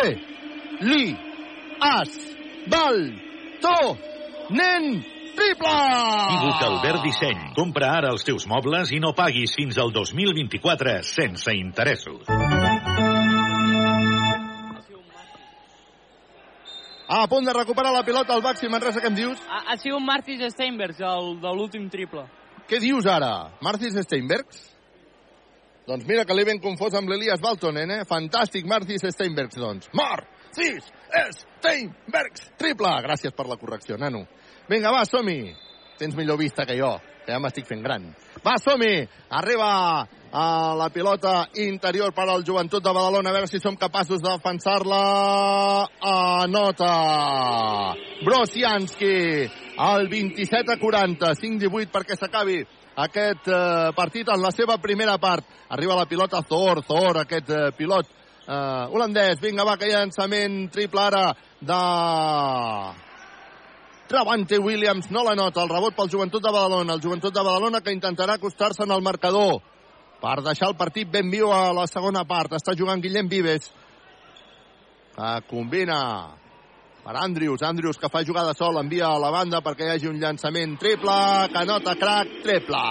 E, 0.03 0.07
li, 0.89 1.17
as, 1.83 2.11
val, 2.73 3.01
to, 3.61 3.97
nen, 4.57 5.12
triple! 5.37 5.73
Albert 6.83 7.03
Disseny. 7.05 7.53
Compra 7.57 7.93
ara 7.99 8.11
els 8.15 8.25
teus 8.27 8.47
mobles 8.51 8.91
i 8.95 9.01
no 9.03 9.13
paguis 9.15 9.53
fins 9.55 9.79
al 9.79 9.93
2024 9.95 10.99
sense 11.07 11.55
interessos. 11.55 12.27
A 17.13 17.27
punt 17.29 17.45
de 17.45 17.53
recuperar 17.53 17.93
la 17.93 18.05
pilota 18.07 18.33
al 18.33 18.43
Baxi 18.43 18.71
Manresa, 18.73 19.03
què 19.03 19.11
em 19.11 19.17
dius? 19.19 19.41
Ha, 19.47 19.65
ha 19.69 19.77
sigut 19.77 20.01
Martis 20.01 20.41
Steinbergs, 20.55 21.03
el 21.05 21.35
de 21.43 21.51
l'últim 21.53 21.91
triple. 21.93 22.25
Què 22.71 22.81
dius 22.81 23.07
ara? 23.11 23.51
Martis 23.61 23.99
Steinbergs? 24.07 24.63
Doncs 25.87 26.07
mira 26.09 26.25
que 26.25 26.33
l'he 26.33 26.47
ben 26.49 26.63
confós 26.63 26.95
amb 26.97 27.11
l'Elias 27.11 27.43
Baltonen, 27.43 27.91
eh? 27.91 28.05
Fantàstic, 28.09 28.65
Martis 28.71 29.05
Steinbergs, 29.13 29.59
doncs. 29.61 29.91
Martis 29.99 30.89
Steinbergs, 31.37 32.47
triple! 32.57 32.95
Gràcies 33.05 33.35
per 33.37 33.47
la 33.51 33.59
correcció, 33.61 33.99
nano. 34.01 34.25
Vinga, 34.69 34.93
va, 34.95 35.05
som-hi. 35.05 35.55
Tens 35.99 36.15
millor 36.15 36.39
vista 36.39 36.67
que 36.67 36.77
jo, 36.79 36.95
que 37.27 37.33
ja 37.35 37.41
m'estic 37.43 37.67
fent 37.67 37.83
gran. 37.83 38.05
Va, 38.45 38.57
som-hi! 38.63 39.07
Arriba 39.31 39.71
a 40.33 40.75
la 40.79 40.89
pilota 40.89 41.49
interior 41.61 42.15
per 42.17 42.29
al 42.29 42.45
joventut 42.47 42.83
de 42.83 42.93
Badalona. 42.95 43.31
A 43.31 43.37
veure 43.37 43.51
si 43.51 43.61
som 43.61 43.77
capaços 43.77 44.23
de 44.23 44.31
defensar-la. 44.31 45.03
Anota! 46.13 46.93
Brosianski, 48.23 49.17
el 49.91 50.09
27 50.09 50.73
a 50.73 50.79
40, 50.79 51.35
5-18 51.43 51.93
perquè 51.93 52.17
s'acabi 52.17 52.63
aquest 53.03 53.49
eh, 53.49 53.93
partit 53.97 54.29
en 54.31 54.43
la 54.43 54.55
seva 54.55 54.79
primera 54.79 55.19
part. 55.19 55.45
Arriba 55.75 55.99
la 55.99 56.09
pilota 56.09 56.43
Thor, 56.49 56.85
Thor, 56.87 57.23
aquest 57.25 57.51
eh, 57.51 57.71
pilot 57.77 58.09
eh, 58.47 58.89
holandès. 58.95 59.41
Vinga, 59.43 59.67
va, 59.69 59.77
que 59.77 59.91
llançament 59.91 60.69
triple 60.73 61.03
ara 61.03 61.31
de 61.61 61.81
Travante 64.13 64.59
Williams 64.59 65.11
no 65.11 65.25
la 65.25 65.33
nota. 65.35 65.63
El 65.63 65.71
rebot 65.73 65.97
pel 65.97 66.11
Joventut 66.13 66.43
de 66.45 66.51
Badalona. 66.53 66.99
El 66.99 67.01
Joventut 67.01 67.33
de 67.33 67.45
Badalona 67.47 67.81
que 67.81 67.95
intentarà 67.97 68.37
acostar-se 68.37 68.85
en 68.85 68.93
el 68.93 69.01
marcador 69.01 69.63
per 70.21 70.37
deixar 70.45 70.69
el 70.69 70.77
partit 70.77 71.09
ben 71.09 71.31
viu 71.33 71.49
a 71.49 71.73
la 71.73 71.87
segona 71.89 72.27
part. 72.29 72.53
Està 72.53 72.77
jugant 72.77 73.01
Guillem 73.01 73.31
Vives. 73.33 73.71
Que 75.17 75.33
combina 75.49 75.97
per 77.03 77.17
Andrius. 77.19 77.63
Andrius 77.67 77.99
que 77.99 78.11
fa 78.13 78.23
jugada 78.25 78.55
sol, 78.55 78.79
envia 78.81 79.09
a 79.11 79.19
la 79.21 79.31
banda 79.35 79.61
perquè 79.65 79.89
hi 79.89 79.95
hagi 79.97 80.11
un 80.11 80.21
llançament 80.23 80.79
triple, 80.81 81.17
que 81.53 81.65
nota 81.67 81.97
crac, 81.99 82.31
triple. 82.45 82.83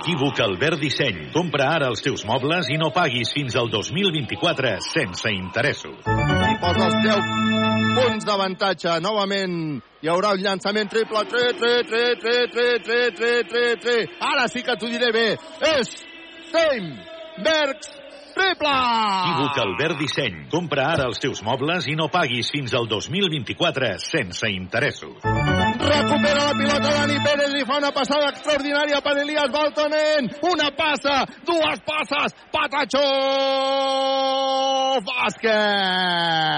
Equívoc 0.00 0.42
Albert 0.44 0.80
Disseny. 0.82 1.28
Compra 1.34 1.70
ara 1.76 1.90
els 1.92 2.02
teus 2.04 2.26
mobles 2.28 2.70
i 2.74 2.78
no 2.80 2.90
paguis 2.94 3.32
fins 3.34 3.56
al 3.56 3.70
2024 3.72 4.76
sense 4.90 5.32
interessos. 5.34 6.02
I 6.04 6.58
posa 6.60 6.90
els 6.90 6.98
10 7.06 7.50
punts 8.00 8.26
d'avantatge. 8.26 8.98
Novament 9.04 9.56
hi 10.02 10.10
haurà 10.10 10.34
un 10.34 10.44
llançament 10.44 10.90
triple. 10.90 11.24
Tre, 11.30 11.46
tre, 11.60 11.72
tre, 11.86 12.04
tre, 12.20 12.34
tre, 12.50 12.68
tre, 12.84 13.00
tre, 13.16 13.32
tre, 13.54 13.64
tre. 13.84 13.96
Ara 14.32 14.48
sí 14.50 14.64
que 14.66 14.76
t'ho 14.80 14.90
diré 14.90 15.12
bé. 15.14 15.26
És 15.76 15.94
Steinbergs 16.50 17.99
triple! 18.40 18.72
Equívoc 19.20 19.58
Albert 19.64 19.98
Disseny. 20.00 20.48
Compra 20.50 20.86
ara 20.94 21.04
els 21.10 21.20
teus 21.22 21.42
mobles 21.44 21.86
i 21.90 21.96
no 21.98 22.08
paguis 22.12 22.50
fins 22.52 22.74
al 22.74 22.88
2024 22.88 23.92
sense 24.02 24.48
interessos. 24.50 25.16
Recupera 25.80 26.46
la 26.48 26.54
pilota 26.56 26.90
Dani 26.96 27.18
Pérez 27.24 27.54
i 27.60 27.64
fa 27.68 27.76
una 27.80 27.92
passada 27.96 28.30
extraordinària 28.32 29.00
per 29.04 29.16
Elias 29.22 29.50
Baltonen. 29.54 30.30
Una 30.52 30.68
passa, 30.76 31.16
dues 31.46 31.78
passes, 31.86 32.30
Patachó! 32.52 33.08
Bàsquet! 35.10 36.50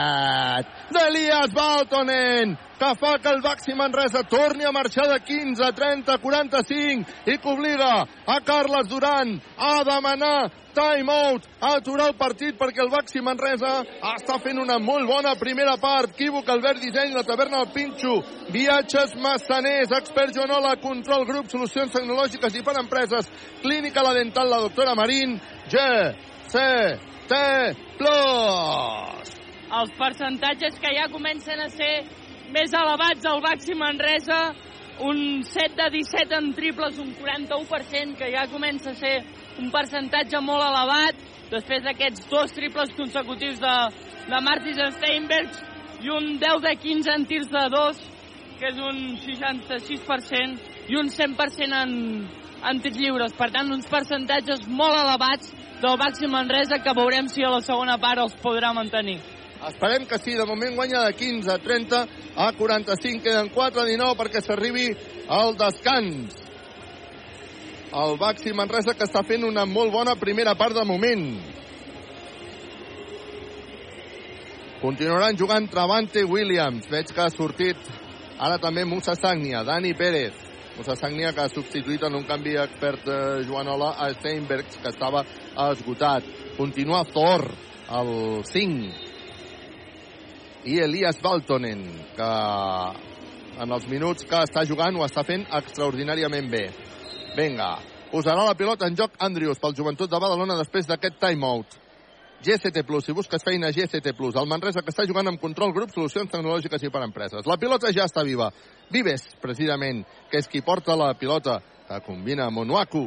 d'Elias 0.93 1.53
Baltonen 1.57 2.57
que 2.83 2.95
fa 2.99 3.19
que 3.23 3.29
el 3.31 3.41
Baxi 3.43 3.75
Manresa 3.79 4.25
torni 4.27 4.65
a 4.65 4.73
marxar 4.73 5.07
de 5.07 5.21
15, 5.23 5.71
30, 5.73 6.19
45 6.19 7.31
i 7.31 7.39
que 7.39 7.49
obliga 7.49 7.93
a 8.03 8.41
Carles 8.43 8.89
Duran 8.91 9.37
a 9.57 9.85
demanar 9.87 10.51
timeout, 10.75 11.47
a 11.61 11.77
aturar 11.77 12.09
el 12.11 12.17
partit 12.19 12.57
perquè 12.59 12.83
el 12.83 12.91
Baxi 12.91 13.23
Manresa 13.23 13.85
està 14.17 14.41
fent 14.43 14.59
una 14.59 14.81
molt 14.83 15.07
bona 15.07 15.37
primera 15.39 15.77
part. 15.79 16.11
Equívoc, 16.17 16.49
Albert 16.51 16.81
Disseny, 16.83 17.13
la 17.15 17.23
taverna 17.29 17.61
del 17.61 17.71
Pinxo, 17.77 18.17
viatges 18.51 19.15
massaners, 19.15 19.93
expert 20.01 20.35
Joanola, 20.35 20.75
control 20.83 21.27
grup, 21.29 21.53
solucions 21.53 21.93
tecnològiques 21.95 22.57
i 22.59 22.65
per 22.67 22.75
empreses, 22.81 23.31
clínica 23.63 24.03
la 24.03 24.17
dental, 24.17 24.51
la 24.51 24.63
doctora 24.65 24.97
Marín, 24.99 25.37
G, 25.71 25.85
C, 26.51 26.67
T, 27.31 27.39
plus. 28.01 29.39
Els 29.73 29.95
percentatges 29.97 30.75
que 30.83 30.91
ja 30.99 31.07
comencen 31.13 31.63
a 31.63 31.71
ser 31.73 31.95
més 32.53 32.73
elevats 32.77 33.27
al 33.29 33.41
Baxi 33.45 33.75
Manresa, 33.79 34.53
un 35.03 35.43
7 35.43 35.75
de 35.79 35.89
17 35.97 36.37
en 36.37 36.53
triples, 36.55 36.99
un 37.01 37.15
41%, 37.17 38.17
que 38.19 38.31
ja 38.35 38.47
comença 38.53 38.93
a 38.93 38.99
ser 38.99 39.15
un 39.59 39.71
percentatge 39.73 40.41
molt 40.45 40.65
elevat, 40.67 41.19
després 41.53 41.83
d'aquests 41.85 42.29
dos 42.31 42.53
triples 42.57 42.93
consecutius 42.97 43.59
de, 43.61 43.77
de 44.29 44.41
Martis 44.45 44.79
Steinbergs 44.99 45.61
i 46.05 46.13
un 46.13 46.37
10 46.41 46.63
de 46.67 46.77
15 46.85 47.17
en 47.17 47.27
tirs 47.31 47.51
de 47.53 47.65
dos, 47.73 47.99
que 48.61 48.71
és 48.71 48.79
un 48.79 49.03
66%, 49.25 50.71
i 50.93 50.97
un 50.99 51.11
100% 51.11 51.83
en, 51.83 51.93
en 52.69 52.81
tirs 52.85 52.99
lliures. 52.99 53.37
Per 53.39 53.51
tant, 53.55 53.71
uns 53.75 53.89
percentatges 53.91 54.67
molt 54.69 54.99
elevats 54.99 55.53
del 55.83 55.99
Baxi 55.99 56.31
Manresa 56.31 56.79
que 56.83 56.95
veurem 56.97 57.29
si 57.33 57.45
a 57.45 57.53
la 57.53 57.63
segona 57.65 57.99
part 58.03 58.23
els 58.23 58.37
podrà 58.43 58.73
mantenir. 58.77 59.19
Esperem 59.69 60.07
que 60.07 60.19
sí, 60.19 60.33
de 60.35 60.45
moment 60.45 60.75
guanya 60.75 61.05
de 61.07 61.15
15 61.15 61.51
a 61.53 61.59
30 61.59 62.07
a 62.35 62.53
45, 62.53 63.23
queden 63.23 63.49
4 63.55 63.81
a 63.81 63.85
19 63.87 64.19
perquè 64.19 64.41
s'arribi 64.43 64.89
al 65.31 65.55
descans. 65.55 66.35
El 67.93 68.17
Baxi 68.19 68.55
Manresa 68.57 68.97
que 68.99 69.07
està 69.07 69.23
fent 69.23 69.45
una 69.47 69.63
molt 69.69 69.93
bona 69.95 70.17
primera 70.19 70.57
part 70.59 70.75
de 70.75 70.83
moment. 70.89 71.27
Continuaran 74.81 75.39
jugant 75.39 75.69
Travante 75.71 76.25
Williams. 76.25 76.89
Veig 76.91 77.13
que 77.15 77.23
ha 77.23 77.31
sortit 77.31 77.79
ara 78.43 78.59
també 78.59 78.83
Musa 78.89 79.15
Sagnia, 79.15 79.63
Dani 79.63 79.95
Pérez. 79.95 80.35
Musa 80.75 80.97
Sagnia 80.99 81.31
que 81.37 81.45
ha 81.45 81.53
substituït 81.53 82.03
en 82.09 82.19
un 82.19 82.27
canvi 82.27 82.57
expert 82.59 83.07
eh, 83.07 83.45
Joanola 83.47 83.93
a 84.01 84.11
Steinbergs 84.17 84.83
que 84.83 84.91
estava 84.91 85.23
esgotat. 85.69 86.27
Continua 86.57 87.05
Thor, 87.13 87.47
el 88.01 88.43
5 88.49 89.12
i 90.65 90.79
Elias 90.79 91.19
Baltonen, 91.23 91.83
que 92.17 92.31
en 93.63 93.73
els 93.75 93.87
minuts 93.91 94.27
que 94.29 94.43
està 94.47 94.65
jugant 94.69 94.97
ho 94.97 95.05
està 95.07 95.25
fent 95.27 95.45
extraordinàriament 95.59 96.51
bé. 96.51 96.67
Vinga, 97.37 97.75
posarà 98.13 98.45
la 98.47 98.57
pilota 98.59 98.87
en 98.87 98.97
joc 98.99 99.17
Andrius 99.19 99.61
pel 99.63 99.75
joventut 99.77 100.11
de 100.11 100.21
Badalona 100.23 100.59
després 100.61 100.87
d'aquest 100.87 101.19
timeout. 101.23 101.79
GCT 102.43 102.83
Plus, 102.87 103.07
si 103.07 103.15
busques 103.15 103.43
feina, 103.45 103.71
GCT 103.71 104.15
Plus. 104.19 104.35
El 104.35 104.49
Manresa 104.51 104.83
que 104.83 104.91
està 104.91 105.07
jugant 105.07 105.31
amb 105.31 105.41
control 105.41 105.75
grup, 105.75 105.93
solucions 105.95 106.31
tecnològiques 106.31 106.83
i 106.83 106.91
per 106.91 107.05
empreses. 107.07 107.47
La 107.47 107.59
pilota 107.59 107.93
ja 107.95 108.09
està 108.09 108.25
viva. 108.27 108.51
Vives, 108.91 109.29
precisament, 109.43 110.03
que 110.31 110.43
és 110.43 110.51
qui 110.51 110.63
porta 110.67 110.99
la 110.99 111.13
pilota, 111.19 111.61
que 111.87 112.01
combina 112.07 112.49
amb 112.51 112.65
Onuaku. 112.65 113.05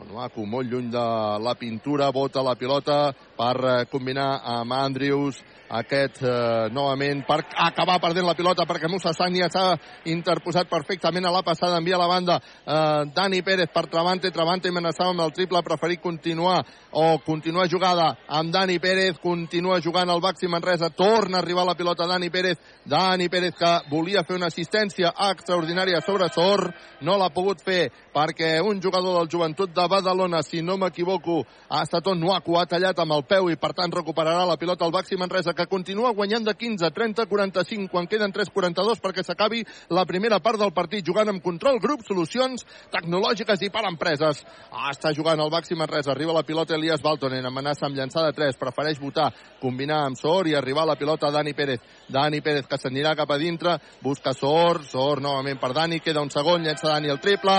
Onuaku 0.00 0.44
molt 0.46 0.70
lluny 0.70 0.86
de 0.94 1.06
la 1.42 1.56
pintura, 1.58 2.12
bota 2.14 2.44
la 2.46 2.54
pilota 2.54 3.00
per 3.36 3.88
combinar 3.90 4.36
amb 4.58 4.78
Andrius 4.78 5.42
aquest 5.70 6.22
eh, 6.22 6.68
novament 6.74 7.22
per 7.26 7.40
acabar 7.62 8.00
perdent 8.02 8.26
la 8.26 8.34
pilota 8.34 8.66
perquè 8.66 8.90
Musa 8.90 9.12
Sagnia 9.14 9.48
s'ha 9.50 9.76
interposat 10.10 10.68
perfectament 10.70 11.26
a 11.26 11.34
la 11.34 11.44
passada, 11.46 11.78
envia 11.78 12.00
la 12.00 12.08
banda 12.10 12.40
eh, 12.40 13.06
Dani 13.14 13.42
Pérez 13.46 13.70
per 13.72 13.86
Travante, 13.86 14.32
Travante 14.34 14.68
amenaçava 14.68 15.14
amb 15.14 15.24
el 15.26 15.34
triple, 15.36 15.62
preferit 15.62 16.02
continuar 16.02 16.58
o 16.92 17.18
continuar 17.24 17.68
jugada 17.70 18.18
amb 18.26 18.52
Dani 18.52 18.78
Pérez, 18.78 19.18
continua 19.22 19.80
jugant 19.80 20.10
el 20.10 20.20
Baxi 20.20 20.48
Manresa, 20.48 20.90
torna 20.90 21.38
a 21.38 21.40
arribar 21.40 21.64
la 21.66 21.74
pilota 21.74 22.06
Dani 22.06 22.30
Pérez, 22.30 22.58
Dani 22.84 23.28
Pérez 23.28 23.54
que 23.54 23.70
volia 23.90 24.24
fer 24.24 24.36
una 24.36 24.48
assistència 24.50 25.12
extraordinària 25.30 26.00
sobre 26.02 26.28
Sor, 26.34 26.66
no 27.02 27.16
l'ha 27.18 27.30
pogut 27.30 27.62
fer 27.62 27.90
perquè 28.14 28.58
un 28.62 28.80
jugador 28.82 29.18
del 29.18 29.30
joventut 29.30 29.70
de 29.74 29.86
Badalona, 29.88 30.42
si 30.42 30.62
no 30.62 30.76
m'equivoco, 30.76 31.44
ha 31.68 31.82
estat 31.84 32.06
on 32.10 32.20
Nuaku, 32.20 32.56
ha 32.58 32.66
tallat 32.66 32.98
amb 32.98 33.14
el 33.14 33.24
peu 33.28 33.50
i 33.50 33.58
per 33.60 33.72
tant 33.76 33.92
recuperarà 33.94 34.44
la 34.48 34.58
pilota 34.58 34.84
el 34.86 34.94
Baxi 34.94 35.16
Manresa 35.16 35.54
que 35.54 35.68
continua 35.70 36.12
guanyant 36.12 36.44
de 36.46 36.54
15, 36.54 36.90
30, 36.90 37.26
45, 37.30 37.88
quan 37.92 38.08
queden 38.10 38.34
3-42 38.34 39.00
perquè 39.00 39.24
s'acabi 39.24 39.62
la 39.94 40.04
primera 40.06 40.40
part 40.40 40.58
del 40.58 40.74
partit, 40.74 41.06
jugant 41.06 41.30
amb 41.30 41.42
control, 41.42 41.78
grup, 41.80 42.02
solucions 42.06 42.66
tecnològiques 42.90 43.62
i 43.62 43.70
per 43.70 43.86
empreses. 43.86 44.42
Ah, 44.70 44.90
està 44.90 45.14
jugant 45.14 45.40
el 45.40 45.52
Baxi 45.52 45.78
Manresa, 45.78 46.12
arriba 46.12 46.34
la 46.34 46.46
pilota 46.46 46.79
Elias 46.80 47.02
Baltonen, 47.04 47.44
amenaça 47.46 47.86
amb 47.86 47.96
llançar 47.96 48.24
de 48.26 48.32
3, 48.36 48.56
prefereix 48.58 48.98
votar, 49.00 49.28
combinar 49.60 50.06
amb 50.06 50.16
Sor 50.16 50.48
i 50.48 50.56
arribar 50.56 50.86
a 50.86 50.92
la 50.92 50.96
pilota 50.96 51.30
Dani 51.30 51.52
Pérez. 51.54 51.80
Dani 52.08 52.40
Pérez 52.40 52.66
que 52.66 52.78
s'anirà 52.80 53.14
cap 53.18 53.30
a 53.30 53.38
dintre, 53.38 53.76
busca 54.02 54.32
Sor, 54.34 54.82
Sor 54.88 55.20
novament 55.20 55.60
per 55.60 55.74
Dani, 55.76 56.00
queda 56.00 56.24
un 56.24 56.32
segon, 56.32 56.64
llença 56.64 56.88
Dani 56.88 57.12
el 57.12 57.20
triple, 57.20 57.56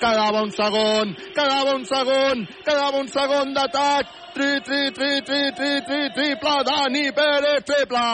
quedava 0.00 0.44
un 0.46 0.54
segon, 0.54 1.16
quedava 1.34 1.74
un 1.74 1.84
segon, 1.88 2.46
quedava 2.64 3.02
un 3.02 3.10
segon 3.10 3.52
d'atac, 3.56 4.14
tri, 4.36 4.60
tri, 4.62 4.82
tri, 4.92 5.12
tri, 5.26 5.42
tri, 5.56 5.72
tri, 5.88 6.02
triple, 6.14 6.56
Dani 6.70 7.06
Pérez, 7.16 7.64
triple! 7.66 8.04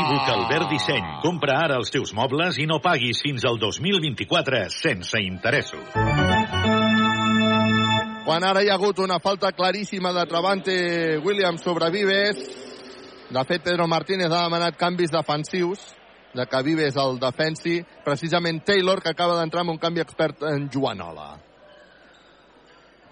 Equívoc 0.00 0.30
Albert 0.38 0.70
Disseny. 0.72 1.10
Compra 1.24 1.58
ara 1.66 1.80
els 1.82 1.92
teus 1.94 2.14
mobles 2.16 2.58
i 2.62 2.68
no 2.70 2.80
paguis 2.82 3.20
fins 3.24 3.44
al 3.44 3.60
2024 3.60 4.64
sense 4.72 5.20
interessos. 5.22 6.73
Quan 8.24 8.40
ara 8.40 8.62
hi 8.64 8.70
ha 8.72 8.78
hagut 8.78 9.02
una 9.04 9.18
falta 9.20 9.50
claríssima 9.52 10.10
de 10.16 10.22
Travante 10.24 10.74
Williams 11.20 11.60
sobre 11.60 11.90
Vives, 11.92 12.38
de 13.28 13.42
fet 13.44 13.66
Pedro 13.66 13.84
Martínez 13.86 14.32
ha 14.32 14.46
demanat 14.46 14.78
canvis 14.80 15.12
defensius, 15.12 15.82
de 16.32 16.46
que 16.48 16.62
Vives 16.64 16.96
el 16.96 17.18
defensi, 17.20 17.82
precisament 18.06 18.62
Taylor, 18.64 19.02
que 19.04 19.12
acaba 19.12 19.36
d'entrar 19.36 19.60
amb 19.66 19.74
un 19.74 19.80
canvi 19.82 20.00
expert 20.00 20.40
en 20.48 20.70
Joanola. 20.72 21.34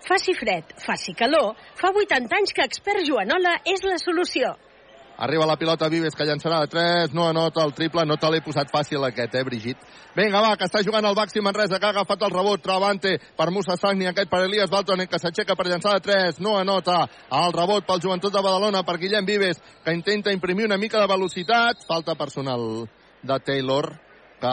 Faci 0.09 0.33
fred, 0.33 0.73
faci 0.81 1.13
calor, 1.13 1.53
fa 1.77 1.93
80 1.93 2.39
anys 2.39 2.57
que 2.57 2.65
expert 2.65 3.05
Joanola 3.05 3.59
és 3.69 3.85
la 3.85 4.01
solució. 4.01 4.57
Arriba 5.19 5.47
la 5.47 5.57
pilota 5.57 5.89
Vives 5.93 6.15
que 6.17 6.25
llançarà 6.25 6.61
de 6.63 6.69
3, 6.73 7.13
no 7.15 7.29
anota 7.29 7.63
el 7.63 7.75
triple, 7.77 8.05
no 8.09 8.17
te 8.17 8.31
l'he 8.33 8.41
posat 8.43 8.71
fàcil 8.73 9.05
aquest, 9.07 9.35
eh, 9.35 9.43
Brigit? 9.45 9.79
Vinga, 10.17 10.41
va, 10.41 10.57
que 10.57 10.65
està 10.65 10.83
jugant 10.83 11.05
el 11.05 11.15
Baxi 11.15 11.41
Manresa, 11.41 11.79
que 11.79 11.87
ha 11.87 11.93
agafat 11.95 12.23
el 12.23 12.33
rebot, 12.33 12.63
Travante 12.63 13.19
per 13.37 13.51
Musa 13.51 13.77
Sagni, 13.77 14.07
aquest 14.07 14.31
per 14.31 14.43
Elias 14.47 14.71
Baltonen, 14.71 15.07
que 15.07 15.21
s'aixeca 15.21 15.55
per 15.55 15.67
llançar 15.69 15.95
de 15.95 16.01
3, 16.09 16.41
no 16.41 16.57
anota 16.59 17.05
el 17.31 17.53
rebot 17.53 17.87
pel 17.87 18.01
joventut 18.01 18.33
de 18.33 18.43
Badalona, 18.43 18.83
per 18.83 18.99
Guillem 18.99 19.27
Vives, 19.29 19.61
que 19.85 19.95
intenta 19.95 20.33
imprimir 20.33 20.67
una 20.67 20.79
mica 20.79 20.99
de 20.99 21.07
velocitat, 21.07 21.85
falta 21.87 22.15
personal 22.15 22.89
de 23.23 23.39
Taylor, 23.41 23.93
que 24.41 24.53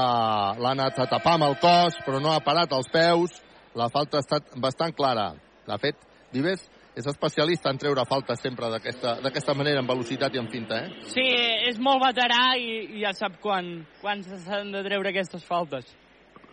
l'ha 0.62 0.74
anat 0.76 0.99
a 0.99 1.07
tapar 1.10 1.39
amb 1.39 1.47
el 1.49 1.57
cos, 1.57 1.97
però 2.05 2.20
no 2.22 2.34
ha 2.34 2.43
parat 2.45 2.76
els 2.78 2.91
peus, 2.93 3.39
la 3.74 3.89
falta 3.89 4.20
ha 4.20 4.26
estat 4.26 4.53
bastant 4.57 4.93
clara. 4.93 5.32
De 5.66 5.78
fet, 5.82 5.97
Vives 6.32 6.62
és 6.98 7.08
especialista 7.08 7.70
en 7.70 7.78
treure 7.80 8.04
faltes 8.10 8.42
sempre 8.42 8.70
d'aquesta 8.74 9.56
manera, 9.56 9.80
en 9.80 9.88
velocitat 9.88 10.36
i 10.36 10.42
en 10.42 10.50
finta, 10.52 10.82
eh? 10.84 11.04
Sí, 11.14 11.26
és 11.70 11.80
molt 11.80 12.02
veterà 12.04 12.56
i, 12.58 12.98
i 12.98 13.04
ja 13.04 13.14
sap 13.16 13.38
quan, 13.44 13.86
quan 14.02 14.24
s'han 14.26 14.74
de 14.74 14.84
treure 14.88 15.14
aquestes 15.14 15.45
faltes. 15.48 15.88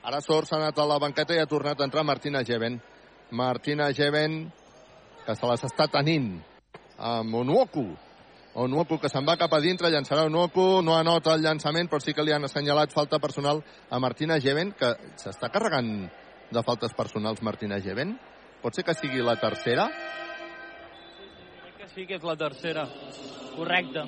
Ara 0.07 0.21
Sor 0.23 0.47
s'ha 0.47 0.61
anat 0.61 0.77
a 0.79 0.87
la 0.87 1.01
banqueta 1.03 1.35
i 1.35 1.41
ha 1.43 1.49
tornat 1.51 1.81
a 1.81 1.87
entrar 1.89 2.05
Martina 2.07 2.45
Geven. 2.47 2.79
Martina 3.35 3.89
Geven, 3.91 4.45
que 5.27 5.35
se 5.35 5.49
les 5.51 5.65
està 5.67 5.89
tenint 5.91 6.37
amb 6.97 7.35
Onuoku. 7.35 7.89
Onuoku 8.57 9.01
que 9.03 9.11
se'n 9.13 9.27
va 9.27 9.35
cap 9.37 9.53
a 9.53 9.61
dintre, 9.61 9.91
llançarà 9.91 10.29
Onuoku, 10.31 10.81
no 10.87 10.95
anota 10.95 11.35
el 11.35 11.43
llançament, 11.43 11.91
però 11.91 11.99
sí 12.01 12.15
que 12.15 12.23
li 12.25 12.33
han 12.33 12.47
assenyalat 12.47 12.95
falta 12.95 13.19
personal 13.19 13.65
a 13.91 13.99
Martina 13.99 14.39
Geven, 14.41 14.73
que 14.79 14.95
s'està 15.19 15.51
carregant 15.53 15.91
de 16.55 16.63
faltes 16.63 16.95
personals 16.95 17.43
Martina 17.43 17.81
Geven. 17.83 18.15
Pot 18.67 18.75
ser 18.75 18.83
que 18.83 18.97
sigui 18.99 19.21
la 19.23 19.37
tercera? 19.39 19.85
que 21.79 21.87
sí 21.93 22.05
que 22.05 22.17
és 22.17 22.25
la 22.27 22.35
tercera. 22.35 22.83
Correcte. 23.55 24.03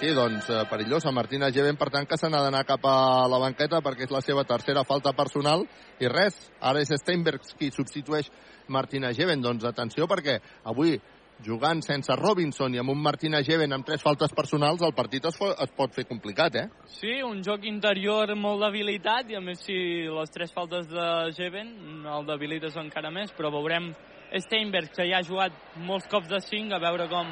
Sí, 0.00 0.14
doncs 0.16 0.48
eh, 0.48 0.62
perillosa. 0.70 1.12
Martina 1.12 1.50
Geven, 1.52 1.76
per 1.76 1.90
tant, 1.92 2.08
que 2.08 2.16
se 2.16 2.30
n'ha 2.32 2.40
d'anar 2.40 2.62
cap 2.64 2.88
a 2.88 3.26
la 3.28 3.42
banqueta 3.42 3.82
perquè 3.84 4.06
és 4.06 4.14
la 4.14 4.22
seva 4.24 4.46
tercera 4.48 4.86
falta 4.88 5.12
personal. 5.12 5.66
I 6.00 6.08
res, 6.08 6.38
ara 6.64 6.80
és 6.80 6.94
Steinbergs 7.02 7.52
qui 7.60 7.68
substitueix 7.74 8.32
Martina 8.72 9.12
Geven. 9.12 9.44
Doncs 9.44 9.68
atenció 9.68 10.08
perquè 10.08 10.38
avui 10.64 10.96
jugant 11.44 11.82
sense 11.84 12.14
Robinson 12.16 12.74
i 12.74 12.80
amb 12.80 12.90
un 12.92 13.00
Martina 13.02 13.42
Geven 13.44 13.72
amb 13.72 13.86
tres 13.86 14.02
faltes 14.02 14.32
personals, 14.32 14.82
el 14.82 14.94
partit 14.96 15.24
es, 15.28 15.36
es 15.36 15.72
pot 15.76 15.92
fer 15.94 16.06
complicat, 16.08 16.56
eh? 16.56 16.66
Sí, 16.98 17.20
un 17.22 17.42
joc 17.44 17.66
interior 17.68 18.32
molt 18.36 18.64
debilitat 18.64 19.30
i 19.30 19.36
a 19.36 19.42
més 19.44 19.60
si 19.66 19.78
les 20.08 20.32
tres 20.32 20.52
faltes 20.54 20.88
de 20.88 21.08
Geven 21.36 22.06
el 22.16 22.28
debilites 22.28 22.76
encara 22.80 23.12
més, 23.12 23.32
però 23.36 23.52
veurem 23.52 23.92
Steinberg, 24.34 24.90
que 24.94 25.06
ja 25.06 25.20
ha 25.20 25.26
jugat 25.26 25.54
molts 25.86 26.08
cops 26.10 26.28
de 26.30 26.40
5, 26.42 26.74
a 26.74 26.82
veure 26.82 27.06
com, 27.10 27.28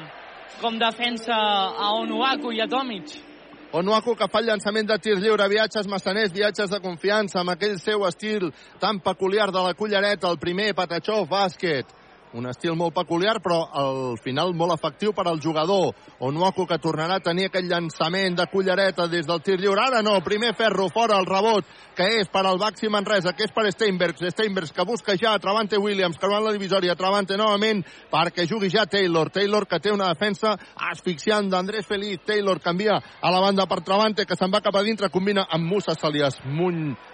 com 0.61 0.77
defensa 0.79 1.35
a 1.35 1.91
Onuaku 1.99 2.53
i 2.55 2.61
a 2.63 2.69
Tomic. 2.71 3.17
Onuaku 3.75 4.13
que 4.15 4.29
fa 4.31 4.39
el 4.39 4.47
llançament 4.47 4.87
de 4.87 4.95
tir 5.03 5.17
lliure, 5.19 5.49
viatges 5.51 5.89
massaners, 5.91 6.31
viatges 6.31 6.71
de 6.71 6.79
confiança, 6.79 7.41
amb 7.41 7.51
aquell 7.51 7.75
seu 7.81 8.05
estil 8.07 8.51
tan 8.79 9.01
peculiar 9.03 9.49
de 9.51 9.63
la 9.65 9.73
cullereta, 9.75 10.29
el 10.31 10.39
primer 10.39 10.71
Patachó 10.77 11.25
bàsquet. 11.27 11.89
Un 12.35 12.49
estil 12.49 12.73
molt 12.75 12.91
peculiar, 12.91 13.37
però 13.39 13.61
al 13.79 14.17
final 14.19 14.49
molt 14.59 14.73
efectiu 14.73 15.13
per 15.15 15.23
al 15.29 15.37
jugador. 15.39 15.93
Onuaku 16.19 16.65
que 16.67 16.77
tornarà 16.83 17.15
a 17.21 17.23
tenir 17.23 17.45
aquell 17.47 17.69
llançament 17.69 18.35
de 18.35 18.45
cullereta 18.51 19.05
des 19.07 19.23
del 19.29 19.39
tir 19.39 19.55
lliure. 19.61 19.79
Ara 19.85 20.01
no, 20.03 20.17
primer 20.25 20.51
ferro 20.57 20.89
fora 20.91 21.15
el 21.15 21.29
rebot, 21.29 21.63
que 21.95 22.09
és 22.19 22.27
per 22.27 22.43
al 22.43 22.59
Baxi 22.59 22.89
Manresa, 22.91 23.31
que 23.31 23.47
és 23.47 23.53
per 23.55 23.63
Steinbergs. 23.71 24.25
Steinbergs 24.33 24.73
que 24.75 24.83
busca 24.83 25.15
ja 25.15 25.37
Travante 25.39 25.79
Williams, 25.79 26.19
creuant 26.19 26.43
la 26.43 26.51
divisòria. 26.51 26.97
Travante 26.99 27.37
novament 27.39 27.85
perquè 28.11 28.43
jugui 28.49 28.67
ja 28.73 28.83
Taylor. 28.83 29.31
Taylor 29.31 29.63
que 29.65 29.79
té 29.79 29.95
una 29.95 30.11
defensa 30.11 30.57
asfixiant 30.91 31.47
d'Andrés 31.47 31.87
Feliz. 31.87 32.19
Taylor 32.27 32.59
canvia 32.59 32.99
a 32.99 33.31
la 33.31 33.39
banda 33.39 33.63
per 33.63 33.79
Travante, 33.79 34.27
que 34.27 34.35
se'n 34.35 34.51
va 34.51 34.59
cap 34.65 34.75
a 34.75 34.83
dintre, 34.83 35.07
combina 35.09 35.47
amb 35.47 35.71
Musa, 35.71 35.95
se 35.95 36.11
li 36.11 36.19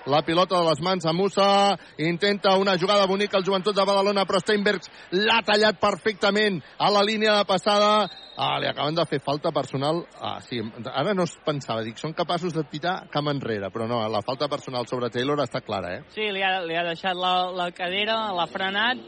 la 0.05 0.21
pilota 0.25 0.57
de 0.57 0.65
les 0.69 0.81
mans 0.81 1.05
a 1.05 1.13
Musa. 1.13 1.77
Intenta 1.97 2.55
una 2.57 2.77
jugada 2.77 3.05
bonica 3.05 3.37
al 3.37 3.45
joventut 3.45 3.75
de 3.75 3.85
Badalona, 3.85 4.25
però 4.25 4.39
Steinbergs 4.41 4.89
l'ha 5.11 5.41
tallat 5.45 5.79
perfectament 5.81 6.61
a 6.77 6.91
la 6.91 7.03
línia 7.05 7.37
de 7.37 7.45
passada. 7.45 8.09
Ah, 8.41 8.57
li 8.59 8.67
acaben 8.67 8.95
de 8.95 9.05
fer 9.05 9.19
falta 9.21 9.51
personal. 9.51 10.03
Ah, 10.19 10.39
sí, 10.41 10.61
ara 10.89 11.13
no 11.13 11.27
es 11.27 11.35
pensava, 11.45 11.83
dic, 11.85 11.99
són 12.01 12.15
capaços 12.17 12.55
de 12.55 12.63
pitar 12.65 13.01
camp 13.13 13.29
enrere, 13.29 13.69
però 13.73 13.87
no, 13.89 14.01
la 14.09 14.23
falta 14.25 14.49
personal 14.49 14.87
sobre 14.89 15.11
Taylor 15.13 15.43
està 15.43 15.61
clara, 15.61 15.97
eh? 15.97 16.05
Sí, 16.15 16.31
li 16.33 16.41
ha, 16.41 16.61
li 16.65 16.77
ha 16.77 16.85
deixat 16.87 17.17
la, 17.17 17.51
la 17.53 17.69
cadera, 17.75 18.31
l'ha 18.33 18.47
frenat, 18.49 19.03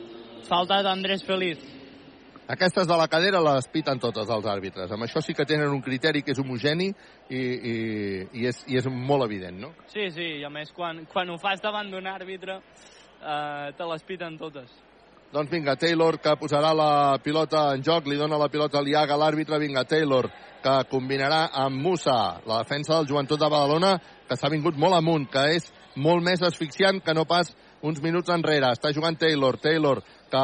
falta 0.50 0.84
d'Andrés 0.86 1.26
Feliz. 1.26 1.64
Aquestes 2.48 2.88
de 2.88 2.96
la 3.00 3.08
cadera 3.08 3.40
les 3.40 3.68
piten 3.72 4.00
totes 4.04 4.28
els 4.28 4.48
àrbitres. 4.52 4.92
Amb 4.92 5.06
això 5.06 5.22
sí 5.24 5.34
que 5.34 5.46
tenen 5.48 5.72
un 5.72 5.82
criteri 5.82 6.24
que 6.24 6.34
és 6.36 6.40
homogeni 6.42 6.90
i, 6.92 7.40
i, 7.40 7.76
i, 8.42 8.48
és, 8.50 8.64
i 8.68 8.80
és 8.82 8.90
molt 8.92 9.24
evident, 9.24 9.62
no? 9.62 9.72
Sí, 9.94 10.10
sí, 10.12 10.28
i 10.42 10.44
a 10.44 10.52
més 10.52 10.74
quan, 10.76 11.06
quan 11.12 11.32
ho 11.32 11.38
fas 11.40 11.64
davant 11.64 11.88
d'un 11.92 12.10
àrbitre 12.12 12.58
eh, 12.60 13.72
te 13.78 13.88
les 13.88 14.04
piten 14.04 14.36
totes. 14.42 14.74
Doncs 15.34 15.50
vinga, 15.50 15.78
Taylor 15.80 16.20
que 16.22 16.36
posarà 16.38 16.76
la 16.78 17.18
pilota 17.24 17.70
en 17.74 17.82
joc, 17.82 18.06
li 18.06 18.20
dona 18.20 18.38
la 18.38 18.52
pilota 18.54 18.78
a 18.78 18.86
Liaga, 18.86 19.18
l'àrbitre, 19.18 19.58
vinga, 19.64 19.86
Taylor 19.90 20.28
que 20.64 20.76
combinarà 20.92 21.48
amb 21.64 21.80
Musa, 21.82 22.42
la 22.46 22.60
defensa 22.62 23.00
del 23.00 23.08
joventut 23.10 23.40
de 23.40 23.50
Badalona, 23.50 23.96
que 24.28 24.38
s'ha 24.38 24.52
vingut 24.52 24.78
molt 24.80 25.00
amunt, 25.00 25.26
que 25.32 25.48
és 25.56 25.72
molt 25.96 26.24
més 26.28 26.44
asfixiant 26.44 27.02
que 27.04 27.16
no 27.16 27.26
pas 27.26 27.50
uns 27.84 28.02
minuts 28.02 28.32
enrere. 28.34 28.72
Està 28.74 28.94
jugant 28.96 29.18
Taylor, 29.20 29.60
Taylor 29.62 30.02
que 30.34 30.44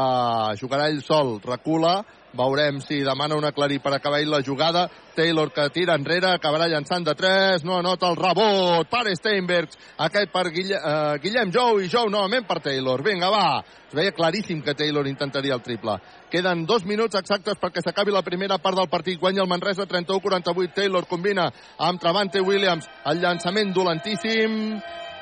jugarà 0.60 0.90
ell 0.92 1.02
sol, 1.02 1.40
recula, 1.42 2.04
veurem 2.38 2.78
si 2.84 3.00
demana 3.02 3.38
un 3.40 3.46
aclarir 3.48 3.80
per 3.82 3.96
acabar 3.96 4.20
la 4.28 4.44
jugada. 4.46 4.88
Taylor 5.16 5.52
que 5.52 5.66
tira 5.74 5.96
enrere, 5.98 6.30
acabarà 6.36 6.68
llançant 6.70 7.04
de 7.04 7.16
3, 7.18 7.66
no 7.66 7.80
anota 7.80 8.08
el 8.08 8.16
rebot 8.16 8.88
per 8.92 9.16
Steinbergs, 9.18 9.80
aquest 10.06 10.32
per 10.32 10.46
Guille, 10.54 10.78
uh, 10.78 11.18
Guillem 11.20 11.52
Jou 11.52 11.82
i 11.82 11.90
Jou 11.90 12.12
novament 12.12 12.46
per 12.48 12.60
Taylor. 12.64 13.04
Vinga, 13.04 13.32
va, 13.34 13.64
es 13.90 13.98
veia 13.98 14.14
claríssim 14.16 14.62
que 14.62 14.78
Taylor 14.78 15.08
intentaria 15.08 15.58
el 15.58 15.66
triple. 15.66 15.98
Queden 16.30 16.66
dos 16.70 16.86
minuts 16.86 17.18
exactes 17.18 17.58
perquè 17.60 17.82
s'acabi 17.84 18.14
la 18.14 18.24
primera 18.24 18.60
part 18.62 18.78
del 18.78 18.92
partit. 18.92 19.20
Guanya 19.20 19.42
el 19.42 19.50
Manresa 19.50 19.88
31-48. 19.90 20.76
Taylor 20.76 21.10
combina 21.10 21.50
amb 21.80 22.00
Travante 22.00 22.40
Williams. 22.40 22.88
El 23.10 23.24
llançament 23.26 23.74
dolentíssim 23.74 24.78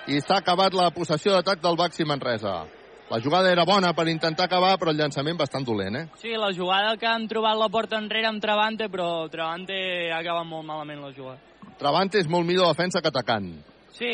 i 0.07 0.21
s'ha 0.23 0.39
acabat 0.39 0.73
la 0.73 0.89
possessió 0.95 1.33
d'atac 1.35 1.59
del 1.59 1.75
Baxi 1.75 2.05
Manresa. 2.07 2.65
La 3.09 3.19
jugada 3.23 3.51
era 3.51 3.63
bona 3.63 3.93
per 3.95 4.07
intentar 4.07 4.45
acabar, 4.47 4.73
però 4.79 4.91
el 4.91 4.97
llançament 4.99 5.37
bastant 5.39 5.63
dolent, 5.67 5.95
eh? 5.95 6.05
Sí, 6.19 6.33
la 6.35 6.51
jugada 6.55 6.97
que 6.99 7.07
han 7.07 7.27
trobat 7.27 7.55
la 7.59 7.69
porta 7.71 7.99
enrere 7.99 8.27
amb 8.27 8.41
Travante, 8.43 8.89
però 8.91 9.29
Travante 9.31 9.77
ha 10.11 10.19
acabat 10.19 10.47
molt 10.47 10.67
malament 10.67 11.03
la 11.03 11.13
jugada. 11.15 11.39
Travante 11.79 12.19
és 12.19 12.27
molt 12.27 12.47
millor 12.47 12.71
defensa 12.71 13.01
que 13.01 13.11
atacant. 13.11 13.51
Sí, 13.97 14.09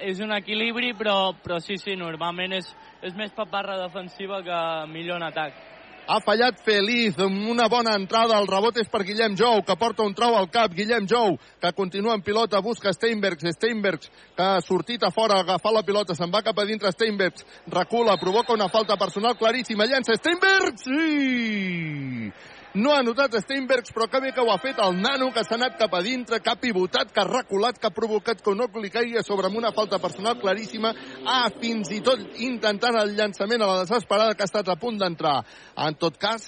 és 0.00 0.20
un 0.22 0.32
equilibri, 0.32 0.94
però, 0.96 1.34
però 1.42 1.58
sí, 1.60 1.76
sí, 1.78 1.96
normalment 1.98 2.54
és, 2.56 2.68
és 3.02 3.14
més 3.18 3.34
paparra 3.36 3.78
defensiva 3.82 4.42
que 4.46 4.60
millor 4.92 5.18
en 5.20 5.26
atac. 5.26 5.58
Ha 6.06 6.20
fallat 6.22 6.60
Feliz, 6.62 7.16
amb 7.18 7.48
una 7.50 7.66
bona 7.66 7.96
entrada. 7.98 8.36
El 8.38 8.46
rebot 8.46 8.76
és 8.78 8.86
per 8.90 9.02
Guillem 9.02 9.34
Jou, 9.38 9.64
que 9.66 9.74
porta 9.78 10.04
un 10.06 10.14
trau 10.14 10.36
al 10.38 10.46
cap. 10.54 10.70
Guillem 10.70 11.08
Jou, 11.10 11.34
que 11.60 11.72
continua 11.74 12.14
en 12.14 12.22
pilota, 12.22 12.60
busca 12.62 12.92
Steinbergs. 12.94 13.42
Steinbergs, 13.56 14.12
que 14.36 14.44
ha 14.44 14.60
sortit 14.62 15.02
a 15.02 15.10
fora, 15.10 15.40
a 15.40 15.42
agafar 15.42 15.72
la 15.74 15.82
pilota, 15.82 16.14
se'n 16.14 16.30
va 16.30 16.44
cap 16.46 16.58
a 16.62 16.66
dintre 16.68 16.92
Steinbergs. 16.94 17.42
Recula, 17.74 18.14
provoca 18.22 18.54
una 18.54 18.68
falta 18.70 18.96
personal 18.96 19.34
claríssima. 19.36 19.88
Llença 19.90 20.14
Steinbergs! 20.14 20.86
Sí! 20.86 22.30
No 22.76 22.92
ha 22.92 23.00
notat 23.00 23.32
Steinbergs, 23.40 23.88
però 23.96 24.04
que 24.12 24.20
bé 24.20 24.34
que 24.36 24.42
ho 24.44 24.50
ha 24.52 24.58
fet 24.60 24.76
el 24.84 24.98
nano, 25.00 25.30
que 25.32 25.40
s'ha 25.46 25.56
anat 25.56 25.78
cap 25.80 25.94
a 25.96 26.02
dintre, 26.04 26.42
que 26.44 26.50
ha 26.52 26.58
pivotat, 26.60 27.08
que 27.08 27.22
ha 27.22 27.24
reculat, 27.24 27.78
que 27.80 27.88
ha 27.88 27.94
provocat 27.96 28.42
que 28.44 28.52
no 28.52 28.66
li 28.82 28.90
caigui 28.92 29.22
sobre 29.24 29.48
amb 29.48 29.56
una 29.56 29.72
falta 29.72 29.96
personal 30.02 30.36
claríssima. 30.42 30.92
Ah, 31.24 31.48
fins 31.56 31.88
i 31.96 32.02
tot 32.04 32.20
intentant 32.44 32.98
el 33.00 33.14
llançament 33.16 33.64
a 33.64 33.70
la 33.70 33.78
desesperada 33.86 34.34
que 34.34 34.44
ha 34.44 34.50
estat 34.50 34.68
a 34.68 34.76
punt 34.76 35.00
d'entrar. 35.00 35.38
En 35.86 35.96
tot 35.96 36.20
cas, 36.20 36.44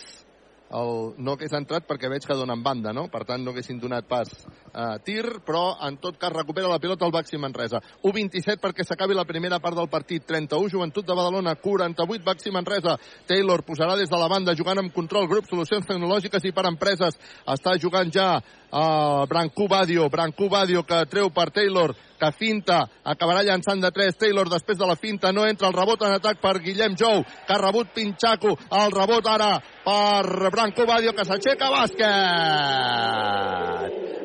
el, 0.68 1.14
no 1.16 1.34
hagués 1.34 1.54
entrat 1.56 1.86
perquè 1.88 2.10
veig 2.12 2.26
que 2.26 2.36
donen 2.36 2.62
banda, 2.62 2.92
no? 2.92 3.06
Per 3.12 3.22
tant, 3.28 3.40
no 3.44 3.54
haguessin 3.54 3.80
donat 3.80 4.08
pas 4.08 4.28
a 4.74 4.98
tir, 5.04 5.24
però 5.46 5.78
en 5.86 5.96
tot 6.02 6.18
cas 6.20 6.32
recupera 6.34 6.68
la 6.68 6.80
pilota 6.82 7.06
el 7.06 7.14
Baxi 7.14 7.40
Manresa. 7.40 7.80
1-27 8.02 8.60
perquè 8.60 8.84
s'acabi 8.84 9.16
la 9.16 9.26
primera 9.28 9.60
part 9.64 9.78
del 9.78 9.88
partit. 9.88 10.26
31, 10.28 10.68
Joventut 10.72 11.06
de 11.06 11.16
Badalona, 11.16 11.54
48, 11.56 12.24
Baxi 12.24 12.52
Manresa. 12.52 12.98
Taylor 13.26 13.64
posarà 13.64 13.96
des 13.96 14.10
de 14.10 14.20
la 14.20 14.28
banda, 14.28 14.56
jugant 14.58 14.82
amb 14.82 14.92
control, 14.92 15.28
grup, 15.28 15.48
solucions 15.48 15.86
tecnològiques 15.88 16.44
i 16.44 16.52
per 16.52 16.66
empreses. 16.68 17.16
Està 17.48 17.78
jugant 17.80 18.12
ja 18.12 18.34
uh, 18.72 19.26
Brancú 19.28 19.68
Badio, 19.68 20.08
Brancú 20.08 20.48
Badio 20.48 20.82
que 20.84 21.06
treu 21.06 21.30
per 21.30 21.50
Taylor, 21.50 21.94
que 22.18 22.32
finta, 22.32 22.88
acabarà 23.04 23.42
llançant 23.46 23.80
de 23.80 23.90
3, 23.94 24.16
Taylor 24.18 24.48
després 24.50 24.78
de 24.78 24.86
la 24.88 24.96
finta, 24.96 25.32
no 25.32 25.46
entra 25.46 25.68
el 25.68 25.76
rebot 25.76 26.02
en 26.02 26.12
atac 26.16 26.40
per 26.42 26.58
Guillem 26.64 26.96
Jou, 26.98 27.22
que 27.22 27.54
ha 27.54 27.60
rebut 27.62 27.94
Pinxaco, 27.94 28.56
el 28.82 28.90
rebot 28.94 29.26
ara 29.30 29.58
per 29.84 30.50
Branco 30.50 30.86
Badio, 30.88 31.12
que 31.14 31.24
s'aixeca 31.24 31.70
bàsquet! 31.74 32.06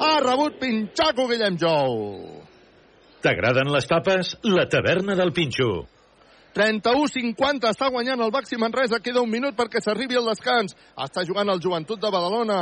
Ha 0.04 0.14
rebut 0.26 0.60
Pinxaco 0.60 1.28
Guillem 1.30 1.58
Jou! 1.62 2.34
T'agraden 3.24 3.72
les 3.72 3.88
tapes? 3.88 4.36
La 4.44 4.68
taverna 4.68 5.16
del 5.16 5.32
Pinxo. 5.32 5.86
31-50, 6.54 7.72
està 7.72 7.88
guanyant 7.90 8.22
el 8.22 8.32
Baxi 8.34 8.60
Manresa, 8.62 9.00
queda 9.02 9.24
un 9.24 9.32
minut 9.32 9.56
perquè 9.58 9.82
s'arribi 9.82 10.20
al 10.20 10.28
descans. 10.30 10.76
Està 11.06 11.24
jugant 11.26 11.50
el 11.50 11.62
Joventut 11.64 12.02
de 12.02 12.12
Badalona. 12.14 12.60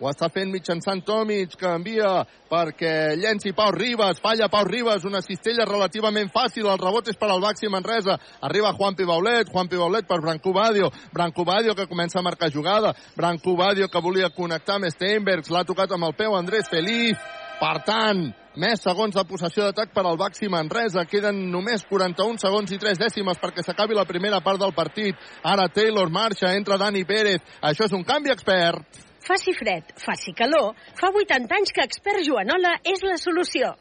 Ho 0.00 0.08
està 0.08 0.30
fent 0.32 0.48
mitjançant 0.48 1.02
Tomic, 1.04 1.58
que 1.60 1.68
envia 1.68 2.22
perquè 2.48 3.18
llenci 3.20 3.52
Pau 3.52 3.68
Ribas. 3.76 4.22
Falla 4.24 4.48
Pau 4.48 4.64
Ribas, 4.64 5.04
una 5.04 5.20
cistella 5.20 5.66
relativament 5.68 6.30
fàcil. 6.32 6.64
El 6.72 6.80
rebot 6.80 7.10
és 7.12 7.18
per 7.20 7.28
al 7.28 7.42
Baxi 7.44 7.68
Manresa. 7.68 8.16
Arriba 8.48 8.72
Juan 8.78 8.96
Pibaulet, 8.96 9.52
Juan 9.52 9.68
Pibaulet 9.68 10.08
per 10.08 10.22
Branco 10.24 10.54
Badio. 10.56 10.88
Branco 11.12 11.44
Badio 11.44 11.74
que 11.76 11.86
comença 11.86 12.18
a 12.18 12.24
marcar 12.24 12.48
jugada. 12.50 12.94
Branco 13.14 13.54
Badio 13.56 13.90
que 13.92 14.00
volia 14.00 14.32
connectar 14.32 14.78
amb 14.80 14.88
Steinbergs. 14.88 15.52
L'ha 15.52 15.66
tocat 15.68 15.92
amb 15.92 16.08
el 16.08 16.16
peu 16.16 16.34
Andrés 16.38 16.72
Feliz. 16.72 17.20
Per 17.60 17.76
tant, 17.84 18.24
més 18.56 18.80
segons 18.80 19.12
de 19.12 19.26
possessió 19.28 19.66
d'atac 19.68 19.92
per 19.92 20.06
al 20.08 20.16
Baxi 20.16 20.48
Manresa. 20.48 21.04
Queden 21.04 21.42
només 21.52 21.84
41 21.84 22.40
segons 22.40 22.72
i 22.72 22.80
3 22.80 23.04
dècimes 23.04 23.36
perquè 23.36 23.60
s'acabi 23.60 24.00
la 24.00 24.08
primera 24.08 24.40
part 24.40 24.64
del 24.64 24.72
partit. 24.72 25.20
Ara 25.44 25.68
Taylor 25.68 26.08
marxa, 26.08 26.56
entra 26.56 26.80
Dani 26.80 27.04
Pérez. 27.04 27.44
Això 27.60 27.84
és 27.84 27.92
un 27.92 28.08
canvi 28.08 28.32
expert. 28.32 29.09
Faci 29.20 29.52
fred, 29.52 29.92
faci 30.00 30.32
calor, 30.32 30.74
fa 30.96 31.12
80 31.12 31.54
anys 31.60 31.72
que 31.76 31.84
expert 31.84 32.24
Joanola 32.24 32.78
és 32.84 33.04
la 33.04 33.18
solució. 33.20 33.74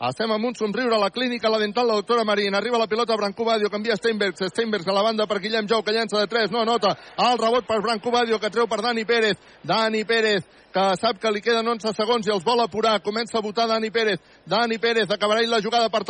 Estem 0.00 0.30
amb 0.32 0.46
un 0.48 0.54
somriure 0.56 0.94
a 0.96 0.98
la 0.98 1.10
clínica, 1.12 1.50
la 1.52 1.58
dental, 1.60 1.86
la 1.86 1.98
doctora 1.98 2.24
Marín. 2.24 2.54
Arriba 2.56 2.78
la 2.80 2.86
pilota 2.88 3.16
Branco 3.16 3.44
Badio, 3.44 3.68
canvia 3.68 3.98
Steinbergs. 3.98 4.46
Steinbergs 4.48 4.88
a 4.88 4.94
la 4.96 5.02
banda 5.02 5.26
per 5.28 5.42
Guillem 5.44 5.68
Jou, 5.68 5.82
que 5.84 5.92
llença 5.92 6.16
de 6.16 6.26
3, 6.26 6.50
no 6.50 6.64
nota. 6.64 6.94
El 7.18 7.36
rebot 7.36 7.66
per 7.68 7.82
Branco 7.82 8.10
Badio, 8.10 8.38
que 8.40 8.48
treu 8.48 8.66
per 8.66 8.80
Dani 8.80 9.04
Pérez. 9.04 9.36
Dani 9.62 10.02
Pérez, 10.08 10.48
que 10.72 10.96
sap 10.96 11.20
que 11.20 11.30
li 11.30 11.44
queden 11.44 11.68
11 11.68 11.92
segons 11.92 12.26
i 12.26 12.32
els 12.32 12.44
vol 12.44 12.64
apurar. 12.64 13.02
Comença 13.04 13.36
a 13.36 13.44
votar 13.44 13.68
Dani 13.68 13.90
Pérez. 13.90 14.24
Dani 14.46 14.78
Pérez 14.78 15.10
acabarà 15.12 15.44
la 15.44 15.60
jugada 15.60 15.92
per 15.92 16.00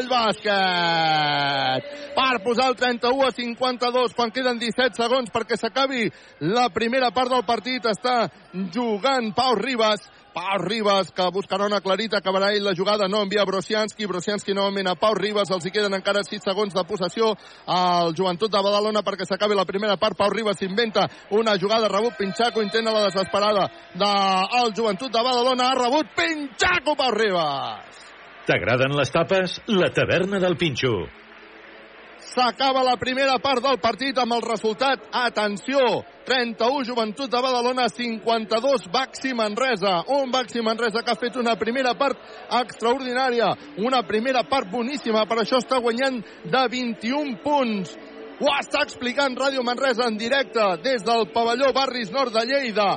taulell. 0.00 0.08
Bàsquet! 0.08 1.84
Per 2.14 2.42
posar 2.44 2.68
el 2.70 2.76
31 2.76 3.26
a 3.26 3.30
52 3.32 4.14
quan 4.14 4.30
queden 4.30 4.58
17 4.58 4.96
segons 4.96 5.30
perquè 5.32 5.56
s'acabi 5.56 6.10
la 6.40 6.68
primera 6.70 7.10
part 7.10 7.30
del 7.30 7.44
partit. 7.44 7.84
Està 7.84 8.30
jugant 8.72 9.32
Pau 9.34 9.54
Ribas. 9.54 10.08
Pau 10.30 10.60
Ribas, 10.62 11.10
que 11.10 11.24
buscarà 11.34 11.66
una 11.66 11.80
clarita, 11.80 12.18
acabarà 12.18 12.52
ell 12.54 12.62
la 12.62 12.74
jugada, 12.78 13.08
no 13.10 13.24
envia 13.24 13.42
Brosianski, 13.44 14.06
Brosianski 14.06 14.54
novament 14.54 14.86
a 14.86 14.94
Pau 14.94 15.16
Ribas, 15.18 15.50
els 15.50 15.64
hi 15.66 15.72
queden 15.74 15.96
encara 15.96 16.22
6 16.22 16.44
segons 16.46 16.70
de 16.70 16.84
possessió 16.86 17.32
al 17.66 18.14
joventut 18.14 18.46
de 18.46 18.60
Badalona 18.62 19.02
perquè 19.02 19.26
s'acabi 19.26 19.58
la 19.58 19.66
primera 19.66 19.96
part, 19.98 20.14
Pau 20.14 20.30
Ribas 20.30 20.62
s'inventa 20.62 21.08
una 21.34 21.56
jugada, 21.58 21.90
rebut 21.90 22.14
Pinxaco, 22.14 22.62
intenta 22.62 22.94
la 22.94 23.08
desesperada 23.08 23.66
del 23.98 24.70
joventut 24.70 25.10
de 25.10 25.18
Badalona, 25.18 25.72
ha 25.72 25.74
rebut 25.82 26.14
Pinxaco, 26.14 26.94
Pau 26.94 27.10
Ribas! 27.10 28.09
T'agraden 28.50 28.96
les 28.98 29.12
tapes? 29.14 29.52
La 29.70 29.92
taverna 29.94 30.40
del 30.42 30.56
Pinxo. 30.58 31.04
S'acaba 32.32 32.82
la 32.82 32.96
primera 32.98 33.36
part 33.38 33.62
del 33.62 33.78
partit 33.78 34.18
amb 34.18 34.34
el 34.34 34.42
resultat. 34.42 35.04
Atenció! 35.14 36.00
31 36.26 36.82
Joventut 36.88 37.30
de 37.30 37.42
Badalona, 37.44 37.86
52 37.94 38.88
Baxi 38.90 39.36
Manresa. 39.38 40.00
Un 40.16 40.34
Baxi 40.34 40.66
Manresa 40.66 41.04
que 41.06 41.14
ha 41.14 41.20
fet 41.22 41.38
una 41.38 41.54
primera 41.62 41.94
part 41.94 42.18
extraordinària. 42.58 43.54
Una 43.86 44.02
primera 44.02 44.42
part 44.42 44.66
boníssima, 44.74 45.28
per 45.30 45.44
això 45.44 45.62
està 45.62 45.78
guanyant 45.78 46.18
de 46.42 46.66
21 46.74 47.38
punts. 47.46 47.94
Ho 48.42 48.52
està 48.58 48.82
explicant 48.82 49.38
Ràdio 49.38 49.62
Manresa 49.62 50.10
en 50.10 50.18
directe 50.18 50.72
des 50.82 51.06
del 51.06 51.28
pavelló 51.30 51.70
Barris 51.76 52.10
Nord 52.10 52.34
de 52.34 52.48
Lleida. 52.50 52.96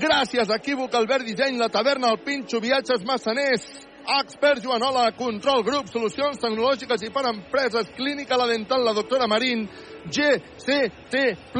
Gràcies 0.00 0.48
a 0.48 0.56
Equívoc, 0.56 0.94
Albert 0.96 1.28
Disseny, 1.28 1.60
la 1.60 1.68
taverna, 1.68 2.16
el 2.16 2.24
Pinxo, 2.24 2.64
Viatges 2.64 3.04
Massaners, 3.04 3.68
Expert 4.04 4.62
Joanola, 4.62 5.12
Control 5.16 5.62
Grup, 5.64 5.88
Solucions 5.88 6.38
Tecnològiques 6.42 7.02
i 7.06 7.10
per 7.12 7.24
Empreses, 7.30 7.88
Clínica 7.96 8.36
La 8.36 8.46
Dental, 8.50 8.84
la 8.84 8.92
doctora 8.92 9.26
Marín, 9.26 9.64
GCT. 10.04 11.54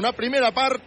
Una 0.00 0.12
primera 0.16 0.50
part 0.52 0.80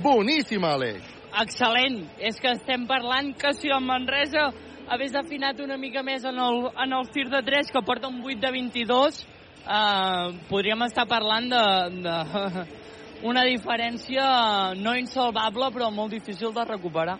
boníssima, 0.00 0.72
Aleix. 0.72 1.04
Excel·lent. 1.36 2.00
És 2.18 2.40
que 2.40 2.54
estem 2.56 2.86
parlant 2.88 3.34
que 3.36 3.52
si 3.58 3.68
el 3.68 3.84
Manresa 3.84 4.48
hagués 4.88 5.14
afinat 5.18 5.60
una 5.60 5.76
mica 5.76 6.02
més 6.02 6.24
en 6.24 6.40
el, 6.40 6.64
en 6.72 6.96
el 6.96 7.12
tir 7.12 7.28
de 7.28 7.42
3, 7.44 7.70
que 7.74 7.84
porta 7.84 8.08
un 8.08 8.22
8 8.24 8.40
de 8.40 8.52
22, 8.56 9.22
eh, 9.66 10.34
podríem 10.48 10.88
estar 10.88 11.04
parlant 11.10 11.50
de, 11.52 11.64
de 12.06 12.66
una 13.30 13.44
diferència 13.44 14.74
no 14.80 14.96
insalvable, 14.96 15.72
però 15.74 15.90
molt 15.92 16.16
difícil 16.16 16.54
de 16.56 16.64
recuperar. 16.64 17.18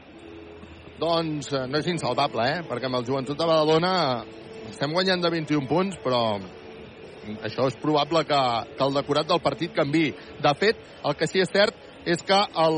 Doncs 1.00 1.50
eh, 1.52 1.64
no 1.68 1.80
és 1.80 1.88
insalvable, 1.92 2.44
eh? 2.48 2.62
Perquè 2.68 2.88
amb 2.88 3.00
el 3.00 3.06
Joventut 3.08 3.38
de 3.38 3.48
Badalona 3.48 3.94
estem 4.70 4.94
guanyant 4.94 5.22
de 5.22 5.30
21 5.34 5.68
punts, 5.68 5.98
però 6.02 6.38
això 7.46 7.66
és 7.68 7.76
probable 7.82 8.22
que, 8.26 8.40
que 8.78 8.86
el 8.86 8.96
decorat 8.96 9.28
del 9.28 9.42
partit 9.44 9.74
canvi. 9.76 10.08
De 10.42 10.54
fet, 10.58 10.80
el 11.04 11.16
que 11.18 11.28
sí 11.30 11.42
és 11.42 11.52
cert 11.52 11.76
és 12.06 12.22
que 12.22 12.38
el, 12.62 12.76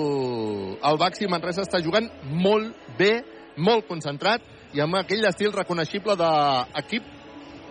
el 0.89 1.01
Baxi 1.01 1.29
Manresa 1.29 1.67
està 1.67 1.83
jugant 1.85 2.09
molt 2.33 2.97
bé, 2.99 3.13
molt 3.61 3.87
concentrat 3.89 4.45
i 4.75 4.81
amb 4.81 4.99
aquell 5.01 5.27
estil 5.29 5.53
reconeixible 5.53 6.17
d'equip 6.19 7.17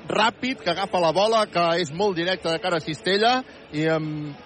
ràpid, 0.07 0.61
que 0.63 0.71
agafa 0.71 1.01
la 1.03 1.11
bola, 1.11 1.45
que 1.51 1.63
és 1.81 1.91
molt 1.91 2.15
directe 2.15 2.51
de 2.51 2.61
cara 2.63 2.79
a 2.79 2.83
Cistella 2.83 3.41
i 3.75 3.87
amb, 3.91 4.37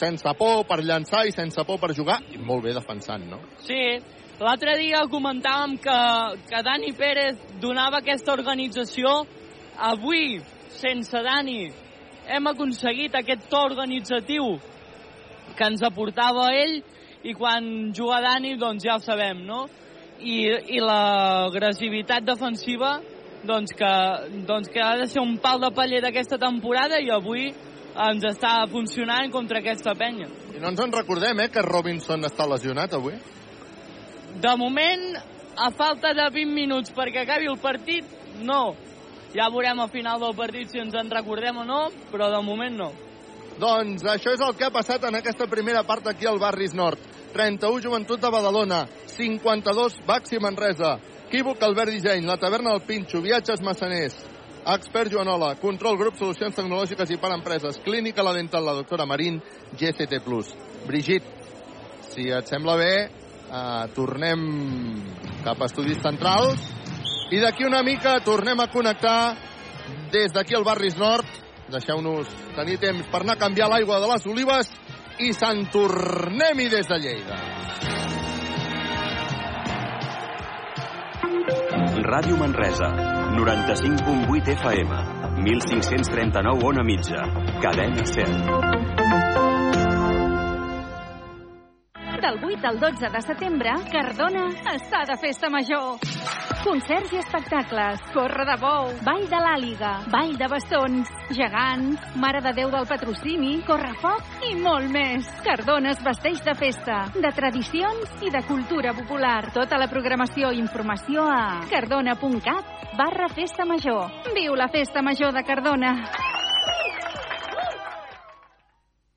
sense 0.00 0.32
por 0.38 0.64
per 0.68 0.80
llançar 0.84 1.26
i 1.28 1.34
sense 1.34 1.64
por 1.66 1.80
per 1.82 1.92
jugar 1.96 2.20
i 2.32 2.38
molt 2.38 2.64
bé 2.64 2.74
defensant, 2.76 3.26
no? 3.28 3.40
Sí, 3.66 3.98
l'altre 4.40 4.76
dia 4.80 5.04
comentàvem 5.10 5.76
que, 5.84 5.98
que 6.48 6.62
Dani 6.64 6.92
Pérez 6.96 7.36
donava 7.60 8.00
aquesta 8.00 8.32
organització. 8.32 9.12
Avui, 9.76 10.40
sense 10.76 11.22
Dani, 11.24 11.70
hem 12.28 12.48
aconseguit 12.48 13.14
aquest 13.16 13.48
to 13.52 13.60
organitzatiu 13.68 14.54
que 15.56 15.68
ens 15.68 15.82
aportava 15.84 16.50
ell 16.56 16.78
i 17.24 17.34
quan 17.36 17.92
juga 17.96 18.20
Dani, 18.24 18.56
doncs 18.56 18.84
ja 18.86 18.96
ho 18.96 19.04
sabem, 19.04 19.44
no? 19.44 19.66
I, 20.20 20.44
i 20.76 20.80
l'agressivitat 20.84 22.24
defensiva 22.24 22.98
doncs 23.44 23.72
que, 23.72 23.92
doncs 24.48 24.68
que 24.68 24.82
ha 24.84 24.96
de 25.00 25.08
ser 25.08 25.20
un 25.20 25.38
pal 25.40 25.60
de 25.62 25.70
paller 25.72 26.02
d'aquesta 26.04 26.36
temporada 26.40 27.00
i 27.00 27.08
avui 27.12 27.48
ens 27.90 28.24
està 28.28 28.52
funcionant 28.70 29.30
contra 29.32 29.60
aquesta 29.60 29.94
penya. 29.98 30.28
I 30.54 30.60
no 30.60 30.72
ens 30.72 30.80
en 30.84 30.92
recordem, 30.92 31.40
eh, 31.40 31.48
que 31.52 31.64
Robinson 31.64 32.24
està 32.28 32.46
lesionat 32.48 32.94
avui? 32.94 33.16
De 34.38 34.56
moment, 34.56 35.16
a 35.56 35.70
falta 35.74 36.14
de 36.14 36.28
20 36.30 36.54
minuts 36.54 36.94
perquè 36.94 37.24
acabi 37.24 37.50
el 37.50 37.58
partit, 37.58 38.06
no. 38.40 38.76
Ja 39.34 39.50
veurem 39.50 39.78
al 39.78 39.90
final 39.90 40.20
del 40.22 40.34
partit 40.38 40.70
si 40.70 40.80
ens 40.82 40.94
en 40.94 41.10
recordem 41.10 41.62
o 41.62 41.64
no, 41.66 41.84
però 42.10 42.30
de 42.30 42.40
moment 42.42 42.76
no. 42.78 42.90
Doncs 43.60 44.06
això 44.08 44.32
és 44.32 44.40
el 44.40 44.54
que 44.56 44.66
ha 44.66 44.72
passat 44.74 45.04
en 45.04 45.18
aquesta 45.18 45.46
primera 45.50 45.82
part 45.84 46.06
aquí 46.08 46.26
al 46.26 46.40
Barris 46.40 46.74
Nord. 46.74 46.98
31 47.34 47.82
Joventut 47.84 48.18
de 48.20 48.30
Badalona, 48.30 48.86
52 49.06 50.00
Baxi 50.06 50.40
Manresa, 50.42 50.96
Quívoc 51.30 51.62
Albert 51.62 51.92
Disseny, 51.94 52.24
la 52.26 52.38
taverna 52.42 52.72
del 52.72 52.82
Pinxo, 52.82 53.20
Viatges 53.22 53.62
Massaners, 53.62 54.16
Expert 54.66 55.12
Joanola, 55.12 55.54
Control 55.60 55.96
Grup, 55.96 56.16
Solucions 56.18 56.56
Tecnològiques 56.56 57.12
i 57.14 57.20
per 57.22 57.30
Empreses, 57.36 57.78
Clínica 57.84 58.24
La 58.26 58.34
Dental, 58.34 58.64
la 58.66 58.74
doctora 58.80 59.06
Marín, 59.06 59.38
GCT+. 59.78 60.18
Brigit, 60.88 61.22
si 62.10 62.26
et 62.34 62.50
sembla 62.50 62.74
bé, 62.80 62.92
eh, 63.50 63.84
tornem 63.94 64.40
cap 65.44 65.60
a 65.60 65.68
Estudis 65.68 66.00
Centrals 66.02 66.62
i 67.30 67.40
d'aquí 67.42 67.66
una 67.66 67.82
mica 67.86 68.18
tornem 68.24 68.60
a 68.60 68.70
connectar 68.70 69.34
des 70.12 70.32
d'aquí 70.32 70.54
al 70.54 70.66
Barris 70.66 70.96
Nord. 70.98 71.26
Deixeu-nos 71.70 72.26
tenir 72.56 72.80
temps 72.82 73.06
per 73.10 73.22
anar 73.22 73.36
a 73.38 73.42
canviar 73.44 73.70
l'aigua 73.70 74.00
de 74.02 74.10
les 74.10 74.26
olives 74.26 74.72
i 75.22 75.32
se'n 75.36 75.66
tornem-hi 75.70 76.68
des 76.72 76.88
de 76.88 76.98
Lleida. 76.98 77.38
Ràdio 82.10 82.36
Manresa, 82.40 82.88
95.8 83.36 84.50
FM, 84.56 85.00
1539 85.46 86.66
on 86.72 86.80
a 86.80 86.82
mitja, 86.82 87.22
cadena 87.62 88.04
100. 88.04 89.19
Del 92.20 92.36
8 92.44 92.66
al 92.68 92.78
12 92.78 93.08
de 93.08 93.20
setembre, 93.22 93.70
Cardona 93.88 94.42
està 94.74 95.06
de 95.08 95.14
festa 95.16 95.48
major. 95.48 95.96
Concerts 96.60 97.14
i 97.14 97.20
espectacles, 97.22 98.02
corre 98.12 98.44
de 98.44 98.56
bou, 98.60 98.90
ball 99.06 99.24
de 99.30 99.38
l'àliga, 99.40 99.92
ball 100.12 100.34
de 100.36 100.48
bastons, 100.52 101.08
gegants, 101.32 102.02
Mare 102.20 102.42
de 102.44 102.52
Déu 102.58 102.68
del 102.74 102.84
Patrocini, 102.90 103.54
correfoc 103.64 104.44
i 104.50 104.52
molt 104.60 104.92
més. 104.92 105.30
Cardona 105.46 105.94
es 105.94 106.04
vesteix 106.04 106.44
de 106.44 106.54
festa, 106.60 107.06
de 107.16 107.32
tradicions 107.32 108.12
i 108.20 108.28
de 108.34 108.44
cultura 108.44 108.92
popular. 108.92 109.54
Tota 109.56 109.80
la 109.80 109.88
programació 109.88 110.52
i 110.52 110.60
informació 110.60 111.24
a 111.24 111.62
cardona.cat 111.72 112.92
barra 113.00 113.32
festa 113.32 113.64
major. 113.64 114.12
Viu 114.36 114.60
la 114.60 114.68
festa 114.68 115.00
major 115.00 115.32
de 115.32 115.46
Cardona. 115.48 115.94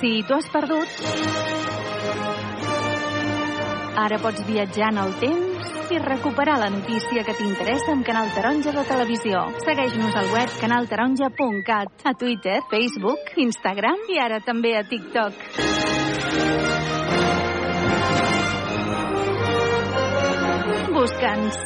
Si 0.00 0.22
tu 0.24 0.32
has 0.32 0.46
perdut, 0.48 0.88
ara 4.00 4.16
pots 4.22 4.40
viatjar 4.48 4.88
en 4.94 5.00
el 5.02 5.10
temps 5.20 5.66
i 5.92 5.98
recuperar 6.00 6.54
la 6.62 6.70
notícia 6.72 7.20
que 7.26 7.34
t'interessa 7.36 7.92
amb 7.92 8.06
Canal 8.06 8.30
Taronja 8.32 8.72
de 8.72 8.84
Televisió. 8.88 9.42
Segueix-nos 9.66 10.16
al 10.16 10.30
web 10.32 10.54
canaltaronja.cat, 10.62 11.92
a 12.08 12.14
Twitter, 12.16 12.62
Facebook, 12.70 13.34
Instagram 13.44 14.08
i 14.08 14.16
ara 14.24 14.40
també 14.40 14.72
a 14.78 14.86
TikTok. 14.88 15.36
Busca'ns. 20.96 21.60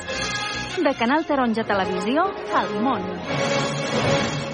De 0.82 0.98
Canal 0.98 1.22
Taronja 1.30 1.62
Televisió 1.70 2.26
al 2.58 2.74
món. 2.82 4.53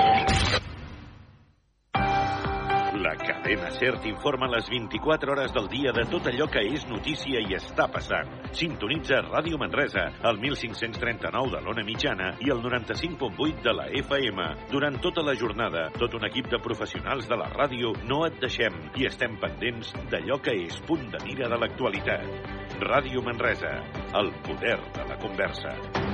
SER 3.59 3.97
t'informa 3.99 4.47
les 4.47 4.69
24 4.69 5.31
hores 5.31 5.53
del 5.53 5.67
dia 5.67 5.91
de 5.91 6.05
tot 6.09 6.27
allò 6.29 6.47
que 6.51 6.61
és 6.71 6.85
notícia 6.87 7.41
i 7.41 7.55
està 7.57 7.87
passant. 7.91 8.29
Sintonitza 8.55 9.21
Ràdio 9.25 9.59
Manresa, 9.59 10.07
al 10.23 10.39
1539 10.39 11.55
de 11.55 11.63
l'Ona 11.65 11.83
Mitjana 11.87 12.31
i 12.39 12.51
el 12.53 12.61
95.8 12.63 13.65
de 13.65 13.75
la 13.75 13.89
FM. 14.03 14.47
Durant 14.71 15.01
tota 15.03 15.25
la 15.25 15.35
jornada, 15.35 15.89
tot 15.97 16.15
un 16.19 16.27
equip 16.29 16.51
de 16.51 16.61
professionals 16.63 17.27
de 17.27 17.39
la 17.39 17.49
ràdio 17.51 17.95
no 18.07 18.23
et 18.27 18.39
deixem 18.43 18.77
i 18.99 19.09
estem 19.09 19.35
pendents 19.41 19.93
d'allò 20.11 20.39
que 20.43 20.55
és 20.67 20.79
punt 20.87 21.09
de 21.11 21.23
mira 21.25 21.51
de 21.51 21.59
l'actualitat. 21.59 22.25
Ràdio 22.81 23.25
Manresa, 23.25 23.77
el 24.21 24.33
poder 24.47 24.79
de 24.95 25.11
la 25.11 25.19
conversa. 25.21 26.10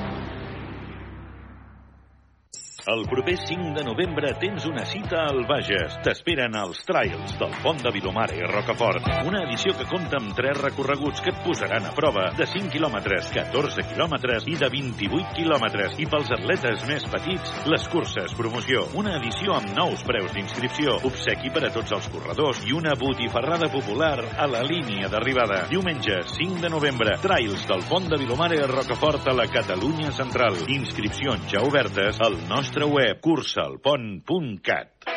El 2.88 3.04
proper 3.04 3.36
5 3.36 3.74
de 3.76 3.84
novembre 3.84 4.30
tens 4.40 4.64
una 4.66 4.86
cita 4.86 5.26
al 5.28 5.42
Bages. 5.44 5.98
T'esperen 6.06 6.54
els 6.56 6.78
Trials 6.88 7.34
del 7.36 7.52
Pont 7.60 7.82
de 7.84 7.92
Vilomare 7.92 8.38
i 8.40 8.46
Rocafort. 8.48 9.10
Una 9.28 9.42
edició 9.44 9.74
que 9.76 9.88
compta 9.92 10.16
amb 10.22 10.32
tres 10.38 10.56
recorreguts 10.62 11.20
que 11.20 11.34
et 11.34 11.42
posaran 11.44 11.84
a 11.84 11.92
prova 11.98 12.30
de 12.38 12.48
5 12.48 12.72
quilòmetres, 12.72 13.28
14 13.36 13.84
quilòmetres 13.90 14.48
i 14.48 14.56
de 14.62 14.70
28 14.72 15.36
quilòmetres. 15.36 15.98
I 16.00 16.08
pels 16.08 16.32
atletes 16.38 16.86
més 16.88 17.04
petits, 17.12 17.52
les 17.68 17.90
curses 17.92 18.38
promoció. 18.40 18.86
Una 18.96 19.18
edició 19.20 19.58
amb 19.58 19.76
nous 19.76 20.08
preus 20.08 20.32
d'inscripció, 20.38 20.96
obsequi 21.12 21.52
per 21.52 21.66
a 21.68 21.74
tots 21.76 21.92
els 22.00 22.08
corredors 22.16 22.64
i 22.72 22.78
una 22.78 22.96
botifarrada 22.96 23.68
popular 23.68 24.16
a 24.32 24.48
la 24.48 24.64
línia 24.64 25.12
d'arribada. 25.12 25.66
Diumenge, 25.68 26.22
5 26.38 26.64
de 26.64 26.72
novembre, 26.72 27.20
Trials 27.28 27.68
del 27.68 27.84
Pont 27.92 28.08
de 28.08 28.24
Vilomare 28.24 28.64
a 28.64 28.72
Rocafort 28.72 29.28
a 29.28 29.36
la 29.36 29.52
Catalunya 29.52 30.16
Central. 30.16 30.64
Inscripcions 30.80 31.52
ja 31.52 31.68
obertes 31.68 32.24
al 32.24 32.40
nostre 32.48 32.77
web 32.86 33.22
cursalpont.cat. 33.22 35.17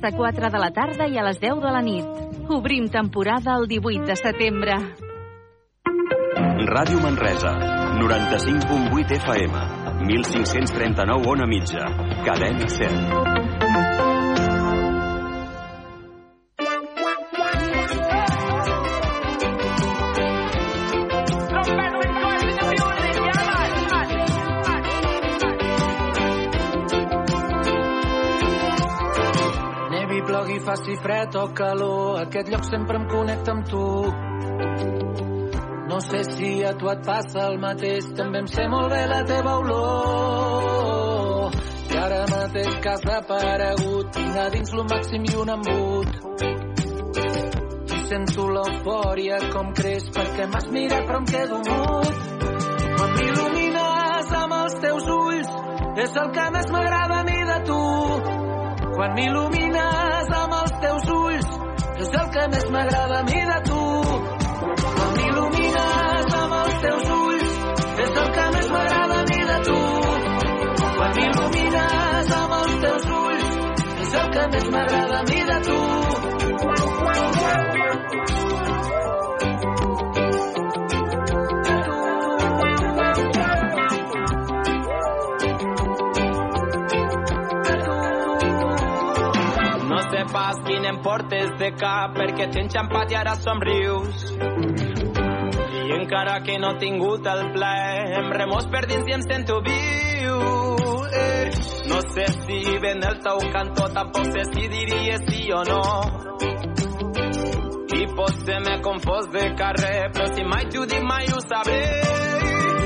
de 0.00 0.12
quatre 0.16 0.50
de 0.50 0.60
la 0.60 0.70
tarda 0.70 1.08
i 1.08 1.18
a 1.18 1.24
les 1.26 1.40
10 1.40 1.60
de 1.62 1.72
la 1.72 1.82
nit. 1.82 2.06
Obrim 2.52 2.88
temporada 2.88 3.56
el 3.56 3.66
18 3.68 4.06
de 4.06 4.16
setembre. 4.16 4.78
Ràdio 6.66 7.00
Manresa, 7.00 7.52
95.8 8.00 9.20
FM, 9.20 9.54
1539 10.06 11.30
on 11.34 11.42
a 11.42 11.46
mitja, 11.46 11.86
cadena 12.24 12.68
100. 12.68 13.55
Plogui, 30.26 30.58
faci 30.60 30.96
fred 31.02 31.34
o 31.36 31.46
calor, 31.54 32.20
aquest 32.20 32.48
lloc 32.50 32.64
sempre 32.66 32.98
em 32.98 33.06
connecta 33.08 33.52
amb 33.52 33.68
tu. 33.70 33.86
No 35.86 36.00
sé 36.00 36.24
si 36.24 36.64
a 36.64 36.72
tu 36.76 36.90
et 36.90 37.04
passa 37.06 37.46
el 37.46 37.60
mateix, 37.62 38.08
també 38.18 38.42
em 38.42 38.48
sé 38.50 38.66
molt 38.68 38.90
bé 38.90 39.02
la 39.06 39.22
teva 39.24 39.54
olor. 39.62 41.54
I 41.86 41.98
ara 42.02 42.24
mateix 42.30 42.72
que 42.82 42.90
has 42.90 43.04
aparegut, 43.16 44.10
tinc 44.16 44.36
a 44.36 44.48
dins 44.54 44.72
lo 44.74 44.84
màxim 44.90 45.28
i 45.30 45.36
un 45.42 45.52
embut. 45.54 46.10
I 47.96 48.00
sento 48.10 48.48
l'eufòria 48.56 49.38
com 49.54 49.70
creix 49.78 50.10
perquè 50.16 50.48
m'has 50.50 50.66
mirat 50.74 51.06
però 51.06 51.22
em 51.22 51.28
quedo 51.30 51.60
mut. 51.70 52.14
Quan 52.96 53.14
m'il·lumines 53.14 54.34
amb 54.42 54.58
els 54.58 54.80
teus 54.82 55.12
ulls, 55.20 55.54
és 56.06 56.18
el 56.24 56.34
que 56.34 56.50
més 56.58 56.74
m'agrada 56.74 57.22
a 57.22 57.28
mi 57.30 57.38
de 57.52 57.60
tu. 57.70 58.35
Quan 58.96 59.12
m'il·lumines 59.12 60.28
amb 60.32 60.54
els 60.56 60.70
teus 60.80 61.08
ulls, 61.12 61.50
és 62.00 62.14
el 62.20 62.30
que 62.36 62.44
més 62.52 62.64
m'agrada 62.72 63.18
a 63.18 63.26
mi 63.26 63.42
de 63.50 63.58
tu. 63.66 63.82
Quan 64.86 65.10
m'il·lumines 65.18 66.32
amb 66.38 66.56
els 66.60 66.78
teus 66.86 67.12
ulls, 67.18 67.52
és 68.06 68.16
el 68.22 68.32
que 68.38 68.46
més 68.56 68.72
m'agrada 68.72 69.20
a 69.20 69.28
mi 69.28 69.44
de 69.52 69.58
tu. 69.68 69.78
Quan 70.96 71.14
m'il·lumines 71.18 72.34
amb 72.40 72.58
els 72.62 72.76
teus 72.86 73.08
ulls, 73.20 73.54
és 74.06 74.18
el 74.22 74.34
que 74.38 74.50
més 74.56 74.70
m'agrada 74.76 75.20
a 75.20 75.26
mi 75.28 75.44
de 75.52 75.60
tu. 75.68 75.80
Quin 90.76 90.84
em 90.84 90.98
portes 91.00 91.52
de 91.56 91.70
cap 91.72 92.12
perquè 92.12 92.50
t'he 92.52 92.60
enxampat 92.66 93.12
i 93.12 93.16
ara 93.16 93.34
somrius. 93.40 94.24
I 95.86 95.94
encara 95.96 96.34
que 96.44 96.58
no 96.60 96.74
he 96.74 96.80
tingut 96.82 97.28
el 97.32 97.42
ple, 97.54 97.76
em 98.18 98.28
remos 98.36 98.68
per 98.74 98.82
dins 98.90 99.08
i 99.08 99.14
em 99.16 99.24
sento 99.24 99.56
viu. 99.64 100.36
Eh, 101.22 101.48
no 101.88 102.02
sé 102.12 102.26
si 102.42 102.60
ven 102.82 103.00
del 103.00 103.16
teu 103.24 103.40
cantó, 103.56 103.88
tampoc 103.96 104.28
sé 104.34 104.44
si 104.52 104.68
diries 104.74 105.24
sí 105.30 105.48
o 105.52 105.62
no. 105.70 105.82
I 107.96 108.04
potser 108.12 108.60
m'he 108.66 108.76
confós 108.84 109.32
de 109.32 109.48
carrer, 109.56 109.98
però 110.12 110.28
si 110.34 110.44
mai 110.44 110.68
t'ho 110.68 110.84
dic 110.92 111.08
mai 111.08 111.32
ho 111.32 111.40
sabré. 111.46 111.82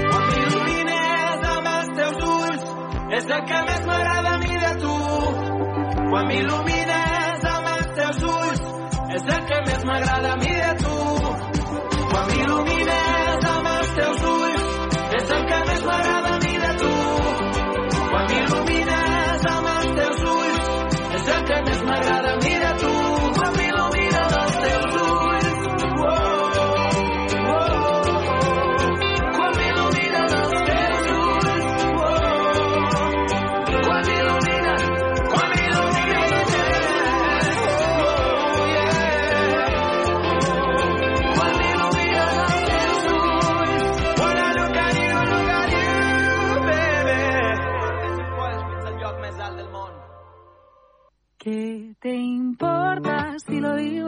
Quan 0.07 0.27
m'il·lumines 0.31 1.47
amb 1.57 1.73
els 1.75 1.95
teus 1.99 2.25
ulls, 2.39 2.73
és 3.19 3.31
el 3.39 3.47
que 3.51 3.63
més 3.71 3.87
m'agrada 3.91 4.37
a 4.37 4.43
mi 4.45 4.67
de 4.67 4.75
tu. 4.85 4.99
Quan 6.11 6.29
m'il·lumines 6.31 7.10
teus 8.11 8.23
ulls, 8.23 8.61
és 9.15 9.27
el 9.35 9.43
que 9.47 9.59
més 9.67 9.85
m'agrada 9.85 10.33
a 10.33 10.37
mi 10.37 10.55
de 10.55 10.73
tu. 10.83 10.95
Quan 12.11 12.33
m'il·lumines 12.33 13.51
amb 13.53 13.69
els 13.75 13.93
teus 13.99 14.25
ulls, 14.33 14.65
és 15.21 15.37
el 15.37 15.47
que 15.53 15.61
més 15.69 15.85
m'agrada 15.85 16.20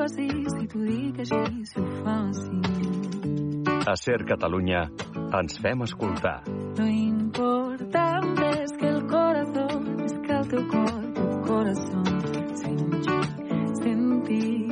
así, 0.05 0.29
si 0.55 0.67
t'ho 0.71 0.83
dic 0.87 1.21
així, 1.25 1.65
si 1.71 1.81
ho 1.81 1.87
fa 2.03 2.17
així? 2.29 2.59
A 3.93 3.95
Ser 3.99 4.21
Catalunya 4.29 4.83
ens 5.39 5.59
fem 5.63 5.83
escoltar. 5.87 6.43
Lo 6.79 6.87
importante 6.87 8.49
es 8.63 8.73
que 8.79 8.89
el 8.89 9.07
corazón, 9.07 10.01
es 10.05 10.15
que 10.27 10.33
el 10.33 10.49
teu 10.49 10.69
cor, 10.69 11.03
tu 11.15 11.27
corazón, 11.49 12.07
sin 12.63 14.23
ti, 14.27 14.69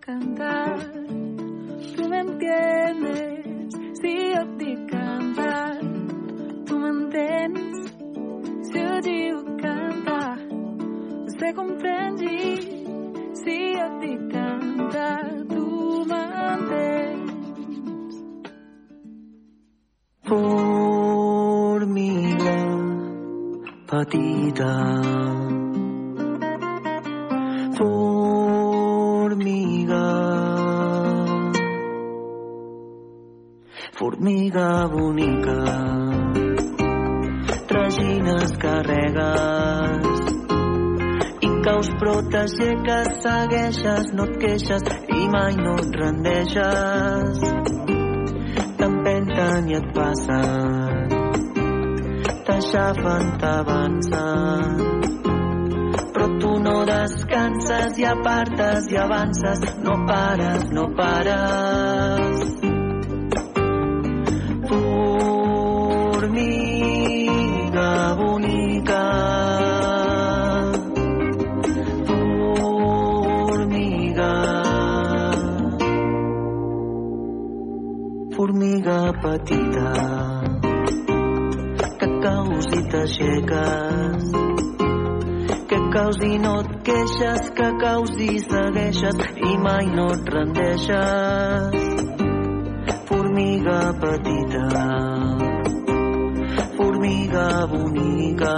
cantar, 0.00 0.92
tú 1.96 2.08
me 2.08 2.20
entiendes. 2.20 3.74
Si 4.00 4.16
jo 4.32 4.40
et 4.40 4.56
dic 4.58 4.90
cantar, 4.90 5.80
tu 6.66 6.78
m'entens. 6.78 7.90
Si 8.70 8.78
jo 8.80 9.00
diu 9.00 9.44
cantar, 9.60 10.38
você 11.26 11.52
compreende. 11.54 12.60
Si 13.32 13.74
jo 13.74 13.84
et 13.86 14.00
dic 14.00 14.20
cantar, 14.32 15.24
tu 15.48 15.64
m'entens. 16.06 17.32
Formiga 20.28 21.76
petita 23.86 24.72
Formiga 27.76 28.45
Formiga 33.96 34.86
bonica 34.92 35.56
Tragines 37.66 38.50
carregues 38.60 40.18
i 41.40 41.48
caus 41.64 41.88
però 42.00 42.16
t'aixeques, 42.34 43.08
segueixes, 43.24 44.10
no 44.18 44.26
et 44.28 44.36
queixes 44.42 44.84
i 45.16 45.22
mai 45.32 45.56
no 45.56 45.78
et 45.80 45.96
rendeixes. 46.02 47.40
T'empenten 48.82 49.72
i 49.72 49.78
et 49.80 49.88
passen 49.96 51.16
t'aixafen, 52.50 53.32
t'avancen 53.40 54.78
però 56.12 56.28
tu 56.44 56.52
no 56.68 56.78
descanses 56.92 57.96
i 58.04 58.10
apartes 58.12 58.92
i 58.92 59.02
avances. 59.08 59.66
No 59.88 59.98
pares, 60.04 60.68
no 60.76 60.88
pares 61.00 62.65
petita 79.12 79.92
que 82.00 82.08
caus 82.22 82.66
i 82.78 82.82
t'aixeques 82.92 84.30
que 85.70 85.78
caus 85.94 86.18
i 86.26 86.38
no 86.44 86.54
et 86.62 86.72
queixes 86.88 87.50
que 87.58 87.68
caus 87.82 88.12
i 88.28 88.38
segueixes 88.44 89.22
i 89.50 89.56
mai 89.66 89.86
no 89.98 90.06
et 90.14 90.30
rendeixes. 90.36 91.78
Formiga 93.08 93.80
petita 94.02 94.66
formiga 96.76 97.66
bonica 97.72 98.56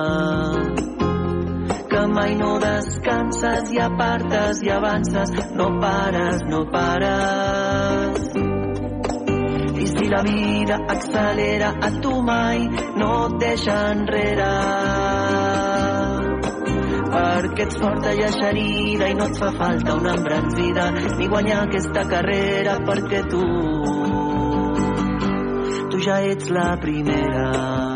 que 1.90 2.06
mai 2.14 2.34
no 2.40 2.58
descanses 2.62 3.72
i 3.72 3.78
apartes 3.88 4.62
i 4.62 4.70
avances 4.70 5.32
no 5.60 5.68
pares, 5.80 6.42
no 6.52 6.64
pares 6.72 8.27
la 10.08 10.22
vida 10.22 10.78
accelera 10.94 11.72
a 11.80 11.90
tu 12.02 12.20
mai 12.22 12.68
no 12.96 13.10
et 13.26 13.38
deixa 13.44 13.76
enrere. 13.92 14.52
Perquè 17.08 17.66
ets 17.66 17.78
forta 17.82 18.12
i 18.12 18.22
eixerida 18.28 19.08
i 19.08 19.18
no 19.18 19.28
et 19.30 19.38
fa 19.42 19.50
falta 19.58 19.98
una 19.98 20.14
embranzida 20.14 20.90
ni 21.18 21.28
guanyar 21.34 21.60
aquesta 21.66 22.06
carrera 22.14 22.78
perquè 22.88 23.22
tu 23.32 23.44
tu 25.90 26.02
ja 26.04 26.20
ets 26.32 26.50
la 26.52 26.70
primera 26.80 27.87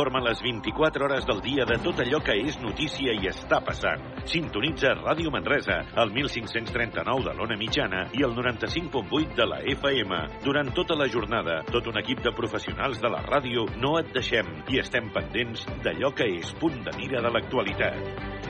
t'informa 0.00 0.20
les 0.26 0.40
24 0.40 1.04
hores 1.04 1.26
del 1.26 1.42
dia 1.42 1.64
de 1.68 1.76
tot 1.84 1.98
allò 2.00 2.22
que 2.24 2.32
és 2.32 2.56
notícia 2.62 3.12
i 3.12 3.28
està 3.28 3.58
passant. 3.60 4.00
Sintonitza 4.24 4.94
Ràdio 4.96 5.28
Manresa, 5.34 5.76
al 5.92 6.08
1539 6.14 7.26
de 7.26 7.34
l'Ona 7.36 7.58
Mitjana 7.60 8.06
i 8.16 8.24
el 8.24 8.32
95.8 8.32 9.36
de 9.36 9.48
la 9.50 9.60
FM. 9.74 10.22
Durant 10.46 10.72
tota 10.72 10.96
la 10.96 11.10
jornada, 11.12 11.60
tot 11.68 11.92
un 11.92 12.00
equip 12.00 12.24
de 12.24 12.32
professionals 12.32 13.04
de 13.04 13.12
la 13.12 13.20
ràdio 13.28 13.66
no 13.76 13.98
et 14.00 14.08
deixem 14.16 14.48
i 14.72 14.80
estem 14.80 15.12
pendents 15.12 15.68
d'allò 15.84 16.14
que 16.16 16.32
és 16.40 16.56
punt 16.56 16.80
de 16.86 16.96
mira 16.96 17.20
de 17.20 17.36
l'actualitat. 17.36 18.00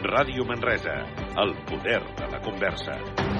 Ràdio 0.06 0.46
Manresa, 0.46 1.00
el 1.34 1.56
poder 1.66 1.98
de 2.14 2.30
la 2.30 2.44
conversa. 2.46 3.39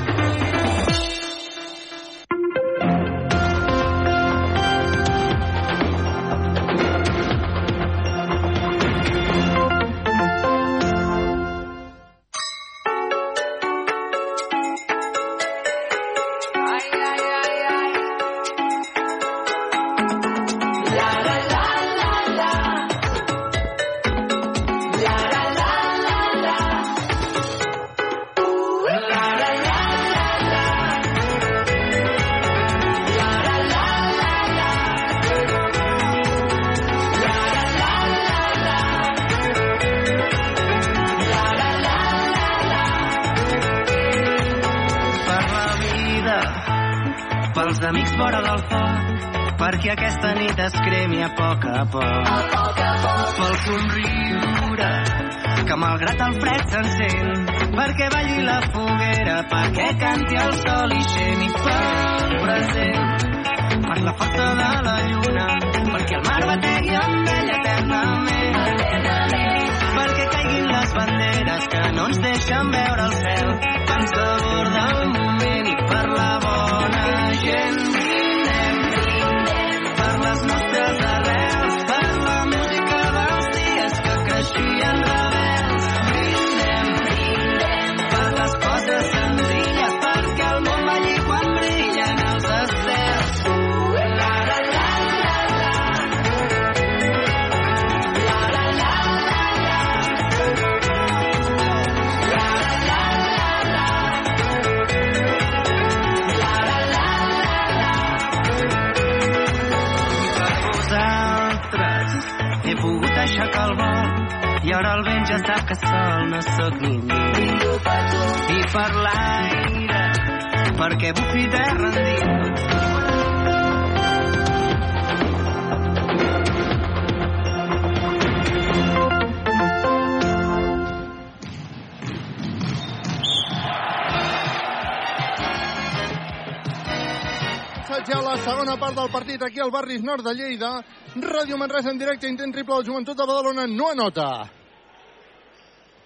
partit 139.41 139.43
aquí 139.43 139.59
al 139.59 139.71
Barris 139.71 140.03
Nord 140.03 140.23
de 140.23 140.33
Lleida. 140.33 140.83
Ràdio 141.15 141.57
Manresa 141.57 141.89
en 141.89 141.97
directe, 141.97 142.27
intent 142.27 142.53
triple 142.53 142.75
del 142.75 142.85
Joventut 142.85 143.17
de 143.17 143.25
Badalona, 143.25 143.67
no 143.67 143.89
anota. 143.89 144.49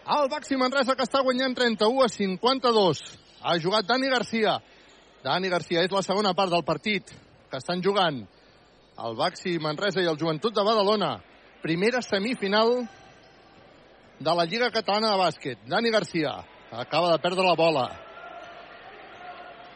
El 0.05 0.29
Baxi 0.29 0.55
Manresa 0.55 0.95
que 0.95 1.03
està 1.03 1.21
guanyant 1.21 1.55
31 1.55 2.03
a 2.03 2.09
52. 2.09 3.01
Ha 3.41 3.57
jugat 3.59 3.85
Dani 3.85 4.09
Garcia. 4.09 4.59
Dani 5.23 5.49
Garcia 5.49 5.83
és 5.83 5.91
la 5.91 6.03
segona 6.03 6.33
part 6.33 6.51
del 6.51 6.63
partit 6.63 7.09
que 7.49 7.57
estan 7.57 7.81
jugant 7.81 8.21
el 8.97 9.15
Baxi 9.15 9.57
Manresa 9.59 10.01
i 10.01 10.07
el 10.07 10.17
Joventut 10.17 10.53
de 10.53 10.63
Badalona. 10.63 11.17
Primera 11.61 12.01
semifinal 12.01 12.87
de 14.19 14.35
la 14.35 14.45
Lliga 14.45 14.71
Catalana 14.71 15.11
de 15.11 15.19
Bàsquet. 15.19 15.65
Dani 15.67 15.89
Garcia 15.89 16.37
acaba 16.71 17.11
de 17.11 17.19
perdre 17.19 17.43
la 17.43 17.55
bola 17.55 18.04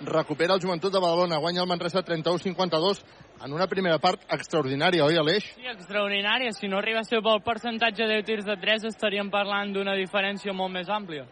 recupera 0.02 0.54
el 0.54 0.62
Joventut 0.62 0.94
de 0.94 1.00
Badalona, 1.00 1.38
guanya 1.38 1.62
el 1.62 1.68
Manresa 1.68 2.04
31-52 2.04 3.02
en 3.44 3.54
una 3.54 3.68
primera 3.68 4.00
part 4.00 4.22
extraordinària, 4.32 5.06
oi, 5.06 5.18
Aleix? 5.18 5.46
Sí, 5.56 5.68
extraordinària. 5.68 6.52
Si 6.56 6.68
no 6.68 6.80
arriba 6.80 7.02
a 7.02 7.08
ser 7.08 7.22
pel 7.24 7.42
percentatge 7.44 8.08
de 8.08 8.22
tirs 8.28 8.48
de 8.48 8.56
3 8.60 8.90
estaríem 8.92 9.32
parlant 9.32 9.74
d'una 9.74 9.96
diferència 10.00 10.54
molt 10.54 10.74
més 10.76 10.90
àmplia. 10.90 11.28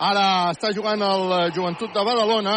Ara 0.00 0.50
està 0.54 0.72
jugant 0.74 1.02
el 1.04 1.52
Joventut 1.54 1.92
de 1.94 2.04
Badalona. 2.06 2.56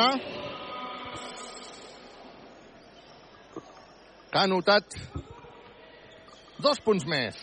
Que 4.32 4.40
ha 4.40 4.46
anotat 4.48 4.96
dos 6.64 6.80
punts 6.82 7.06
més. 7.06 7.38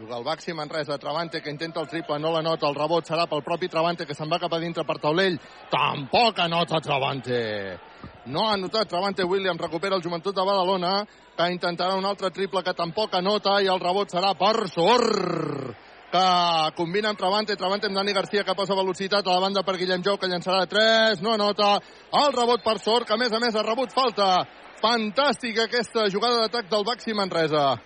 Juga 0.00 0.16
el 0.16 0.24
Baxi 0.24 0.54
Manresa, 0.54 0.96
Travante 0.96 1.42
que 1.42 1.50
intenta 1.50 1.78
el 1.80 1.86
triple, 1.86 2.18
no 2.18 2.30
la 2.32 2.40
nota, 2.40 2.66
el 2.70 2.74
rebot 2.74 3.04
serà 3.04 3.26
pel 3.28 3.42
propi 3.44 3.68
Travante 3.68 4.06
que 4.08 4.14
se'n 4.16 4.30
va 4.32 4.38
cap 4.40 4.54
a 4.56 4.60
dintre 4.62 4.80
per 4.88 4.96
taulell. 4.96 5.36
Tampoc 5.68 6.38
anota 6.40 6.80
Travante. 6.80 7.40
No 8.32 8.46
ha 8.48 8.54
anotat 8.54 8.88
Travante 8.88 9.26
Williams, 9.28 9.60
recupera 9.60 9.98
el 9.98 10.02
Joventut 10.02 10.32
de 10.34 10.46
Badalona, 10.46 10.94
que 11.36 11.50
intentarà 11.52 11.98
un 12.00 12.08
altre 12.08 12.30
triple 12.30 12.62
que 12.64 12.72
tampoc 12.72 13.18
anota 13.18 13.58
i 13.60 13.68
el 13.68 13.82
rebot 13.82 14.08
serà 14.08 14.32
per 14.40 14.70
Sor 14.72 15.04
que 16.10 16.24
combina 16.80 17.12
amb 17.12 17.20
Travante, 17.20 17.58
Travante 17.60 17.86
amb 17.86 18.00
Dani 18.00 18.16
Garcia 18.16 18.42
que 18.42 18.56
posa 18.56 18.74
velocitat 18.74 19.26
a 19.26 19.36
la 19.36 19.44
banda 19.44 19.62
per 19.62 19.76
Guillem 19.76 20.02
Jou 20.02 20.16
que 20.16 20.32
llançarà 20.32 20.64
de 20.64 20.72
3, 20.72 21.20
no 21.20 21.36
anota 21.36 21.76
el 22.24 22.32
rebot 22.32 22.64
per 22.64 22.78
Sor, 22.80 23.04
que 23.04 23.14
a 23.14 23.20
més 23.20 23.36
a 23.36 23.38
més 23.38 23.54
ha 23.54 23.68
rebut 23.68 23.92
falta 23.92 24.32
fantàstica 24.80 25.68
aquesta 25.68 26.08
jugada 26.08 26.46
d'atac 26.46 26.72
del 26.72 26.88
Baxi 26.88 27.12
Manresa 27.12 27.76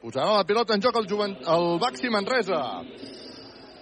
posarà 0.00 0.40
la 0.40 0.48
pilota 0.48 0.74
en 0.74 0.82
joc 0.82 0.96
el, 0.96 1.08
juvent... 1.08 1.36
el 1.44 1.78
Baxi 1.80 2.10
Manresa 2.12 2.60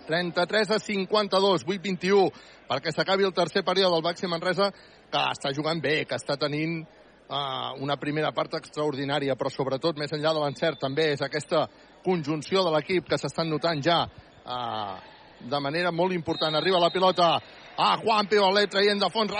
33 0.08 0.72
a 0.74 0.78
52 0.82 1.66
8-21 1.66 2.30
perquè 2.68 2.92
s'acabi 2.92 3.26
el 3.28 3.34
tercer 3.36 3.64
període 3.64 3.94
del 3.94 4.04
Baxi 4.04 4.30
Manresa 4.30 4.70
que 5.08 5.20
està 5.32 5.52
jugant 5.56 5.80
bé, 5.80 6.02
que 6.04 6.16
està 6.18 6.36
tenint 6.36 6.80
uh, 6.82 7.72
una 7.80 7.96
primera 7.96 8.32
part 8.36 8.58
extraordinària, 8.58 9.36
però 9.40 9.48
sobretot, 9.52 9.96
més 9.96 10.12
enllà 10.12 10.34
de 10.36 10.42
l'encert, 10.42 10.80
també 10.80 11.12
és 11.14 11.22
aquesta 11.24 11.64
conjunció 12.04 12.64
de 12.66 12.74
l'equip 12.74 13.08
que 13.08 13.18
s'estan 13.20 13.48
notant 13.48 13.80
ja 13.84 14.02
uh, 14.04 14.98
de 15.38 15.60
manera 15.64 15.92
molt 15.94 16.12
important. 16.12 16.54
Arriba 16.58 16.82
la 16.82 16.92
pilota 16.92 17.30
a 17.78 17.90
Juan 18.02 18.28
Piolet 18.28 18.70
traient 18.70 19.00
de 19.00 19.08
fons 19.14 19.32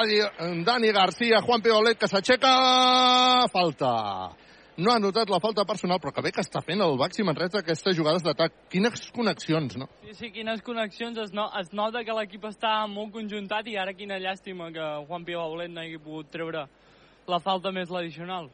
Dani 0.64 0.92
Garcia, 0.94 1.42
Juan 1.44 1.60
Piolet 1.60 1.98
que 1.98 2.08
s'aixeca, 2.08 2.52
falta. 3.52 3.94
No 4.78 4.92
ha 4.92 5.00
notat 5.02 5.26
la 5.26 5.40
falta 5.42 5.64
personal, 5.66 5.98
però 5.98 6.12
que 6.14 6.22
bé 6.22 6.30
que 6.30 6.42
està 6.44 6.60
fent 6.62 6.78
el 6.84 6.92
Baxi 7.00 7.24
Manresa 7.26 7.58
aquestes 7.58 7.96
jugades 7.98 8.22
d'atac. 8.22 8.52
Quines 8.70 9.08
connexions, 9.10 9.74
no? 9.74 9.88
Sí, 10.04 10.14
sí, 10.14 10.30
quines 10.36 10.62
connexions. 10.62 11.18
Es, 11.18 11.32
no, 11.34 11.48
es 11.58 11.72
nota 11.74 12.04
que 12.06 12.14
l'equip 12.14 12.46
està 12.46 12.76
molt 12.86 13.10
conjuntat 13.16 13.66
i 13.66 13.74
ara 13.74 13.96
quina 13.98 14.20
llàstima 14.22 14.70
que 14.70 14.86
Juan 15.08 15.26
Pio 15.26 15.42
Baulet 15.42 15.72
no 15.74 15.82
hagi 15.82 15.98
pogut 16.04 16.30
treure 16.30 16.68
la 17.26 17.40
falta 17.42 17.74
més 17.74 17.90
l'addicional. 17.90 18.52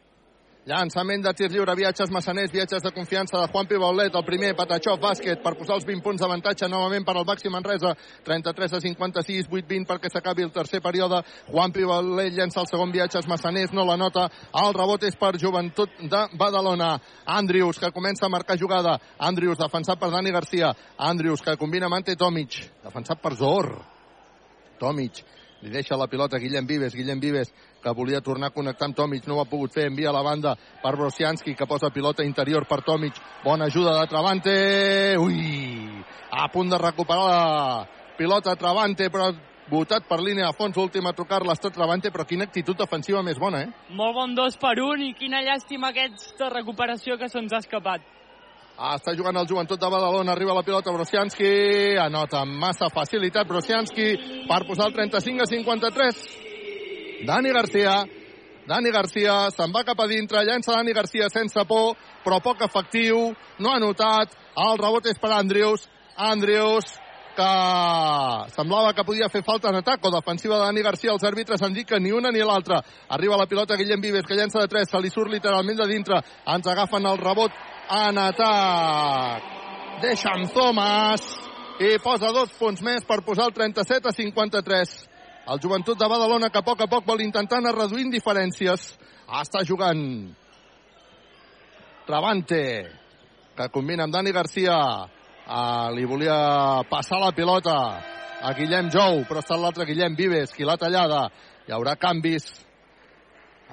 Llançament 0.64 1.20
de 1.20 1.28
tir 1.36 1.50
lliure, 1.52 1.74
viatges 1.76 2.08
massaners, 2.08 2.48
viatges 2.48 2.80
de 2.80 2.90
confiança 2.96 3.36
de 3.36 3.48
Juan 3.52 3.66
Pibaulet, 3.68 4.14
el 4.16 4.24
primer, 4.24 4.54
Patachó, 4.56 4.94
bàsquet, 4.96 5.42
per 5.44 5.52
posar 5.58 5.76
els 5.76 5.84
20 5.84 6.00
punts 6.00 6.22
d'avantatge 6.22 6.70
novament 6.72 7.04
per 7.04 7.12
al 7.18 7.26
Baxi 7.28 7.52
Manresa, 7.52 7.90
33 8.24 8.78
a 8.78 8.80
56, 8.80 9.50
8-20 9.52 9.84
perquè 9.90 10.08
s'acabi 10.08 10.46
el 10.46 10.54
tercer 10.56 10.80
període. 10.80 11.20
Juan 11.50 11.74
Pibaulet 11.76 12.32
llença 12.32 12.62
el 12.62 12.70
segon 12.70 12.96
viatges 12.96 13.28
massaners, 13.28 13.76
no 13.76 13.84
la 13.84 13.98
nota, 14.00 14.30
el 14.64 14.72
rebot 14.72 15.04
és 15.04 15.20
per 15.20 15.34
Joventut 15.36 16.00
de 16.00 16.24
Badalona. 16.32 16.94
Andrius, 17.36 17.76
que 17.76 17.92
comença 17.92 18.24
a 18.24 18.32
marcar 18.32 18.56
jugada. 18.56 18.96
Andrius, 19.18 19.60
defensat 19.60 20.00
per 20.00 20.08
Dani 20.16 20.32
Garcia. 20.32 20.72
Andrius, 20.96 21.44
que 21.44 21.58
combina 21.60 21.92
amb 21.92 22.00
Ante 22.00 22.16
Tomic, 22.16 22.62
defensat 22.80 23.20
per 23.20 23.36
Zor. 23.36 23.74
Tomic, 24.80 25.20
li 25.64 25.72
deixa 25.72 25.96
la 25.96 26.06
pilota 26.12 26.38
Guillem 26.38 26.66
Vives, 26.68 26.94
Guillem 26.94 27.20
Vives 27.20 27.52
que 27.82 27.92
volia 27.96 28.20
tornar 28.20 28.50
a 28.50 28.54
connectar 28.54 28.90
amb 28.90 28.96
Tomic, 28.96 29.24
no 29.26 29.38
ho 29.38 29.40
ha 29.40 29.48
pogut 29.48 29.72
fer, 29.72 29.86
envia 29.88 30.12
la 30.12 30.22
banda 30.22 30.52
per 30.82 30.92
Brosianski, 30.96 31.54
que 31.56 31.66
posa 31.66 31.90
pilota 31.90 32.24
interior 32.24 32.66
per 32.68 32.82
Tomic, 32.84 33.16
bona 33.44 33.70
ajuda 33.72 33.96
de 34.00 34.06
Travante, 34.12 34.54
ui, 35.18 36.04
a 36.30 36.48
punt 36.52 36.70
de 36.70 36.78
recuperar 36.78 37.24
la 37.24 37.88
pilota 38.18 38.56
Travante, 38.60 39.08
però 39.10 39.30
votat 39.70 40.04
per 40.08 40.20
línia 40.20 40.50
de 40.50 40.56
fons, 40.58 40.76
última 40.76 41.14
a 41.14 41.16
tocar-la 41.16 41.56
està 41.56 41.72
Travante, 41.72 42.12
però 42.12 42.26
quina 42.28 42.44
actitud 42.44 42.76
defensiva 42.76 43.22
més 43.24 43.40
bona, 43.40 43.64
eh? 43.64 43.94
Molt 43.96 44.16
bon 44.16 44.34
dos 44.36 44.60
per 44.60 44.76
un 44.84 45.00
i 45.00 45.14
quina 45.16 45.40
llàstima 45.44 45.94
aquesta 45.94 46.52
recuperació 46.52 47.16
que 47.16 47.30
se'ns 47.32 47.56
ha 47.56 47.62
escapat. 47.64 48.04
Ah, 48.74 48.96
està 48.98 49.12
jugant 49.14 49.36
el 49.38 49.46
joventut 49.46 49.78
de 49.78 49.86
Badalona, 49.86 50.32
arriba 50.32 50.54
la 50.56 50.64
pilota 50.66 50.90
Brosianski, 50.90 51.94
anota 52.02 52.40
amb 52.40 52.56
massa 52.58 52.88
facilitat 52.90 53.46
Brosianski 53.46 54.06
per 54.48 54.64
posar 54.66 54.88
el 54.88 54.96
35 54.96 55.44
a 55.44 55.46
53. 55.46 56.24
Dani 57.28 57.52
Garcia, 57.54 57.92
Dani 58.66 58.90
Garcia 58.90 59.36
se'n 59.54 59.70
va 59.70 59.84
cap 59.86 60.02
a 60.02 60.08
dintre, 60.10 60.42
llença 60.42 60.74
Dani 60.74 60.92
Garcia 60.92 61.30
sense 61.30 61.62
por, 61.70 61.94
però 62.26 62.40
poc 62.42 62.66
efectiu, 62.66 63.30
no 63.62 63.70
ha 63.70 63.78
notat, 63.78 64.34
el 64.66 64.82
rebot 64.82 65.06
és 65.06 65.22
per 65.22 65.30
Andrius, 65.38 65.86
Andrius, 66.18 66.96
que 67.34 67.50
semblava 68.54 68.90
que 68.94 69.04
podia 69.06 69.28
fer 69.30 69.42
falta 69.46 69.70
en 69.70 69.78
atac 69.78 70.02
o 70.06 70.10
defensiva 70.14 70.58
de 70.58 70.66
Dani 70.66 70.82
Garcia. 70.82 71.12
Els 71.14 71.26
àrbitres 71.26 71.62
han 71.62 71.74
dit 71.74 71.86
que 71.86 71.98
ni 71.98 72.12
una 72.14 72.30
ni 72.30 72.42
l'altra. 72.42 72.80
Arriba 73.10 73.38
la 73.38 73.46
pilota 73.50 73.78
Guillem 73.78 74.02
Vives, 74.02 74.26
que 74.26 74.38
llença 74.38 74.62
de 74.62 74.70
3, 74.70 74.90
se 74.90 75.00
li 75.02 75.10
surt 75.10 75.30
literalment 75.32 75.78
de 75.78 75.88
dintre. 75.90 76.20
Ens 76.46 76.66
agafen 76.70 77.06
el 77.10 77.18
rebot 77.18 77.50
en 77.90 78.18
atac. 78.18 79.42
Deixa'm 80.02 80.48
Thomas. 80.52 81.22
i 81.74 81.98
posa 81.98 82.30
dos 82.30 82.52
punts 82.54 82.78
més 82.86 83.02
per 83.02 83.24
posar 83.26 83.48
el 83.48 83.52
37 83.52 84.08
a 84.08 84.12
53. 84.14 84.92
El 85.50 85.60
joventut 85.60 85.98
de 85.98 86.06
Badalona 86.08 86.48
que 86.48 86.60
a 86.60 86.62
poc 86.62 86.80
a 86.80 86.86
poc 86.86 87.04
vol 87.04 87.20
intentar 87.20 87.58
anar 87.58 87.74
reduint 87.74 88.12
diferències. 88.12 88.94
Està 89.40 89.64
jugant 89.66 90.30
Travante, 92.06 92.62
que 93.56 93.68
combina 93.72 94.04
amb 94.04 94.12
Dani 94.14 94.32
Garcia. 94.32 94.76
Ah, 95.46 95.90
li 95.92 96.04
volia 96.04 96.84
passar 96.88 97.18
la 97.20 97.32
pilota 97.32 97.74
a 98.44 98.52
Guillem 98.56 98.90
Jou, 98.92 99.24
però 99.28 99.40
està 99.40 99.56
l'altre 99.56 99.86
Guillem 99.88 100.14
Vives, 100.16 100.52
qui 100.52 100.64
l'ha 100.64 100.76
tallada. 100.76 101.26
Hi 101.66 101.72
haurà 101.72 101.96
canvis. 101.96 102.46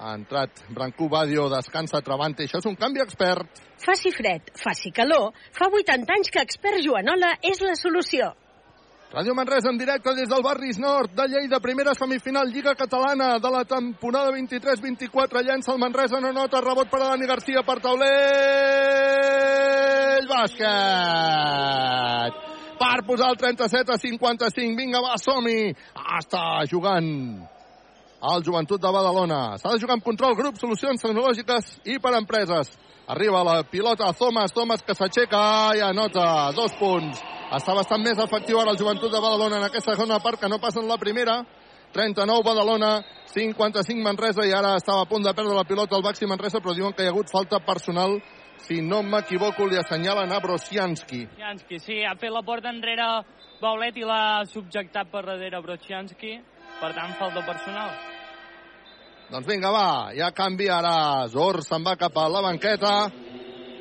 Ha 0.01 0.15
entrat 0.17 0.63
Brancú 0.73 1.05
Badio, 1.09 1.43
descansa 1.51 2.01
Travante. 2.01 2.47
Això 2.47 2.57
és 2.57 2.65
un 2.65 2.73
canvi 2.75 3.03
expert. 3.03 3.59
Faci 3.83 4.09
fred, 4.15 4.41
faci 4.57 4.89
calor, 4.97 5.29
fa 5.53 5.67
80 5.69 6.15
anys 6.15 6.31
que 6.33 6.41
expert 6.41 6.81
Joanola 6.81 7.35
és 7.45 7.61
la 7.61 7.75
solució. 7.77 8.33
Ràdio 9.11 9.35
Manresa 9.37 9.69
en 9.69 9.77
directe 9.77 10.15
des 10.17 10.29
del 10.31 10.41
Barris 10.41 10.79
Nord 10.79 11.11
de 11.13 11.27
Lleida, 11.27 11.59
primera 11.59 11.93
semifinal 11.93 12.49
Lliga 12.49 12.73
Catalana 12.79 13.37
de 13.43 13.51
la 13.51 13.65
temporada 13.65 14.31
23-24. 14.31 15.43
Llença 15.45 15.73
el 15.75 15.79
Manresa, 15.83 16.19
no 16.23 16.31
nota, 16.33 16.61
rebot 16.65 16.89
per 16.89 17.01
a 17.03 17.09
Dani 17.11 17.27
Garcia 17.29 17.61
per 17.61 17.77
taulell. 17.83 18.09
Bàsquet! 20.31 20.71
Per 22.81 22.99
posar 23.05 23.29
el 23.35 23.37
37 23.37 23.93
a 23.93 24.01
55. 24.01 24.77
Vinga, 24.79 25.03
va, 25.03 25.13
som-hi! 25.21 25.75
Està 26.17 26.65
jugant 26.71 27.11
el 28.21 28.43
Joventut 28.45 28.81
de 28.81 28.91
Badalona. 28.93 29.57
S'ha 29.57 29.73
de 29.73 29.81
jugar 29.81 29.97
amb 29.97 30.05
control, 30.05 30.35
grup, 30.37 30.59
solucions 30.61 31.01
tecnològiques 31.01 31.77
i 31.89 31.97
per 31.99 32.13
empreses. 32.19 32.69
Arriba 33.09 33.41
la 33.43 33.63
pilota 33.63 34.07
a 34.07 34.13
Thomas, 34.13 34.53
Thomas 34.53 34.83
que 34.85 34.93
s'aixeca 34.95 35.41
i 35.75 35.81
anota 35.81 36.51
dos 36.55 36.75
punts. 36.79 37.23
Està 37.51 37.73
bastant 37.75 38.03
més 38.03 38.19
efectiu 38.21 38.61
ara 38.61 38.71
el 38.71 38.79
Joventut 38.79 39.11
de 39.11 39.19
Badalona 39.19 39.57
en 39.57 39.65
aquesta 39.67 39.95
segona 39.95 40.21
part 40.23 40.39
que 40.39 40.49
no 40.49 40.61
passa 40.61 40.79
en 40.79 40.87
la 40.87 40.99
primera. 41.01 41.41
39 41.91 42.45
Badalona, 42.45 42.91
55 43.33 43.99
Manresa 44.05 44.45
i 44.47 44.53
ara 44.55 44.77
estava 44.77 45.03
a 45.03 45.09
punt 45.09 45.25
de 45.25 45.33
perdre 45.35 45.57
la 45.57 45.65
pilota 45.67 45.97
al 45.97 46.05
Baxi 46.05 46.29
Manresa 46.29 46.61
però 46.61 46.75
diuen 46.77 46.93
que 46.95 47.03
hi 47.03 47.09
ha 47.09 47.11
hagut 47.11 47.33
falta 47.33 47.59
personal 47.65 48.15
si 48.61 48.79
no 48.81 49.01
m'equivoco 49.03 49.65
li 49.67 49.75
assenyalen 49.75 50.31
a 50.31 50.39
Brosianski. 50.39 51.25
Brocianski, 51.33 51.79
sí, 51.83 51.99
ha 52.05 52.15
fet 52.15 52.31
la 52.31 52.45
porta 52.47 52.71
enrere 52.71 53.09
Baulet 53.61 53.97
i 53.97 54.05
l'ha 54.07 54.45
subjectat 54.47 55.11
per 55.11 55.25
darrere 55.25 55.59
Brocianski, 55.65 56.37
per 56.81 56.91
tant, 56.97 57.13
falta 57.19 57.43
personal. 57.45 57.93
Doncs 59.31 59.47
vinga, 59.47 59.69
va, 59.71 60.11
ja 60.17 60.31
canvi 60.35 60.67
ara. 60.73 61.27
Zor 61.31 61.61
se'n 61.63 61.85
va 61.85 61.95
cap 61.99 62.17
a 62.17 62.27
la 62.27 62.41
banqueta, 62.43 62.95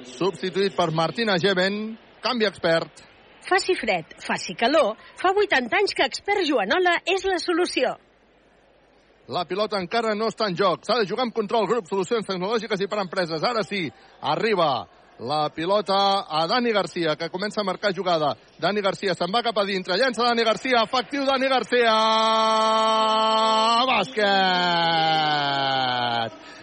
substituït 0.06 0.76
per 0.76 0.90
Martina 0.94 1.38
Geven, 1.42 1.80
canvi 2.22 2.46
expert. 2.46 3.02
Faci 3.48 3.74
fred, 3.74 4.14
faci 4.20 4.54
calor, 4.54 4.94
fa 5.18 5.32
80 5.32 5.80
anys 5.80 5.96
que 5.96 6.06
expert 6.06 6.44
Joanola 6.46 7.00
és 7.08 7.24
la 7.26 7.40
solució. 7.42 7.96
La 9.30 9.46
pilota 9.46 9.78
encara 9.78 10.12
no 10.18 10.28
està 10.30 10.48
en 10.50 10.56
joc. 10.58 10.84
S'ha 10.84 10.98
de 11.00 11.06
jugar 11.08 11.24
amb 11.26 11.34
control, 11.34 11.68
grup, 11.70 11.86
solucions 11.88 12.26
tecnològiques 12.26 12.82
i 12.82 12.88
per 12.90 12.98
empreses. 13.02 13.42
Ara 13.46 13.62
sí, 13.66 13.84
arriba 14.20 14.70
la 15.20 15.50
pilota 15.50 16.24
a 16.28 16.46
Dani 16.46 16.72
Garcia, 16.72 17.14
que 17.16 17.28
comença 17.28 17.60
a 17.60 17.64
marcar 17.64 17.92
jugada. 17.94 18.36
Dani 18.58 18.80
Garcia 18.80 19.14
se'n 19.14 19.30
va 19.32 19.42
cap 19.42 19.58
a 19.58 19.64
dintre, 19.68 19.96
llença 19.96 20.22
Dani 20.24 20.44
Garcia, 20.44 20.82
efectiu 20.82 21.24
Dani 21.28 21.48
Garcia! 21.48 21.92
Bàsquet! 23.90 24.30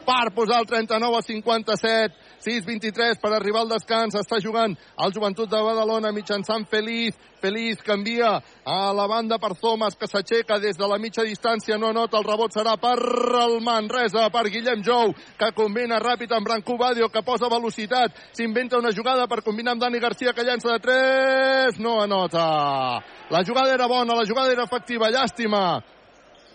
Per 0.08 0.32
posar 0.34 0.62
el 0.64 0.66
39 0.66 1.18
a 1.18 1.22
57, 1.22 2.16
6-23 2.44 3.22
per 3.22 3.32
arribar 3.34 3.64
al 3.64 3.72
descans. 3.72 4.16
Està 4.16 4.40
jugant 4.44 4.76
el 4.76 5.14
Joventut 5.14 5.50
de 5.50 5.62
Badalona 5.64 6.12
mitjançant 6.16 6.68
Feliz. 6.70 7.18
Feliz 7.42 7.82
canvia 7.86 8.32
a 8.66 8.78
la 8.98 9.06
banda 9.08 9.38
per 9.38 9.54
Thomas, 9.62 9.96
que 9.96 10.08
s'aixeca 10.10 10.58
des 10.60 10.78
de 10.78 10.88
la 10.90 10.98
mitja 10.98 11.26
distància. 11.26 11.78
No 11.78 11.92
nota, 11.94 12.18
el 12.18 12.26
rebot 12.26 12.54
serà 12.54 12.74
per 12.82 12.96
el 13.44 13.60
Manresa, 13.62 14.26
per 14.34 14.48
Guillem 14.50 14.82
Jou, 14.84 15.14
que 15.38 15.52
combina 15.58 16.02
ràpid 16.02 16.34
amb 16.34 16.50
Branco 16.50 16.78
Badio, 16.78 17.12
que 17.14 17.22
posa 17.22 17.50
velocitat. 17.50 18.18
S'inventa 18.34 18.82
una 18.82 18.92
jugada 18.92 19.28
per 19.28 19.44
combinar 19.46 19.76
amb 19.76 19.86
Dani 19.86 20.02
Garcia, 20.02 20.34
que 20.34 20.46
llença 20.48 20.74
de 20.74 20.80
3. 20.80 21.80
No 21.80 22.00
anota. 22.02 23.04
La 23.30 23.44
jugada 23.46 23.74
era 23.74 23.88
bona, 23.88 24.16
la 24.16 24.26
jugada 24.26 24.52
era 24.52 24.66
efectiva. 24.66 25.12
Llàstima. 25.14 25.82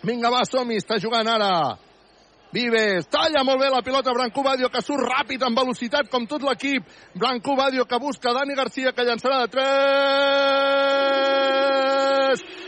Vinga, 0.03 0.29
va, 0.29 0.43
som-hi. 0.43 0.81
Està 0.83 0.99
jugant 0.99 1.27
ara 1.31 1.53
Vives, 2.53 3.07
talla 3.09 3.41
molt 3.41 3.57
bé 3.63 3.69
la 3.73 3.81
pilota 3.81 4.13
Branco 4.13 4.43
Badio 4.45 4.69
que 4.69 4.81
surt 4.85 5.01
ràpid 5.09 5.41
amb 5.41 5.57
velocitat 5.57 6.05
com 6.13 6.27
tot 6.29 6.43
l'equip. 6.45 6.85
Branco 7.17 7.55
Badio 7.57 7.85
que 7.89 7.97
busca 7.97 8.29
Dani 8.35 8.53
Garcia 8.53 8.93
que 8.93 9.05
llançarà 9.07 9.41
de 9.41 9.47
3. 9.57 9.63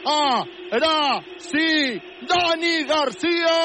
Ah, 0.10 0.42
era, 0.74 1.22
sí, 1.38 2.02
Dani 2.26 2.84
Garcia! 2.90 3.56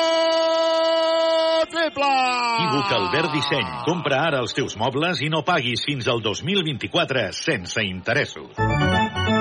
Triple! 1.73 2.13
Equívoc 2.61 2.93
Albert 3.01 3.33
Disseny. 3.33 3.69
Compra 3.89 4.21
ara 4.29 4.45
els 4.45 4.53
teus 4.57 4.77
mobles 4.77 5.25
i 5.25 5.33
no 5.33 5.41
paguis 5.47 5.85
fins 5.89 6.09
al 6.09 6.21
2024 6.21 7.33
sense 7.33 7.81
interessos. 7.89 9.40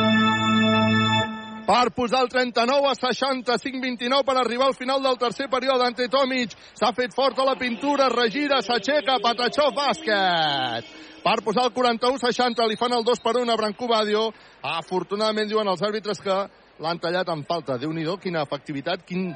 Per 1.70 1.91
posar 1.94 2.24
el 2.26 2.30
39 2.34 2.88
a 2.90 2.96
65-29 2.98 4.26
per 4.26 4.36
arribar 4.40 4.72
al 4.72 4.74
final 4.74 5.04
del 5.04 5.20
tercer 5.22 5.46
període 5.50 5.86
ante 5.86 6.08
Tomic. 6.10 6.56
S'ha 6.74 6.90
fet 6.98 7.14
fort 7.14 7.38
a 7.38 7.46
la 7.46 7.54
pintura, 7.60 8.08
regira, 8.10 8.58
s'aixeca, 8.66 9.20
Patachó, 9.22 9.68
bàsquet. 9.78 10.90
Per 11.22 11.36
posar 11.46 11.68
el 11.68 11.76
41-60 11.76 12.66
li 12.66 12.80
fan 12.80 12.98
el 12.98 13.06
2 13.06 13.22
per 13.22 13.36
1 13.38 13.54
a 13.54 13.60
Branco 13.60 13.86
Badio. 13.86 14.32
Afortunadament 14.66 15.52
diuen 15.52 15.70
els 15.70 15.86
àrbitres 15.86 16.24
que 16.26 16.40
l'han 16.82 17.04
tallat 17.06 17.30
en 17.30 17.46
falta. 17.46 17.78
déu 17.78 17.94
nhi 17.94 18.08
quina 18.18 18.41
efectivitat, 18.41 19.06
quin... 19.06 19.36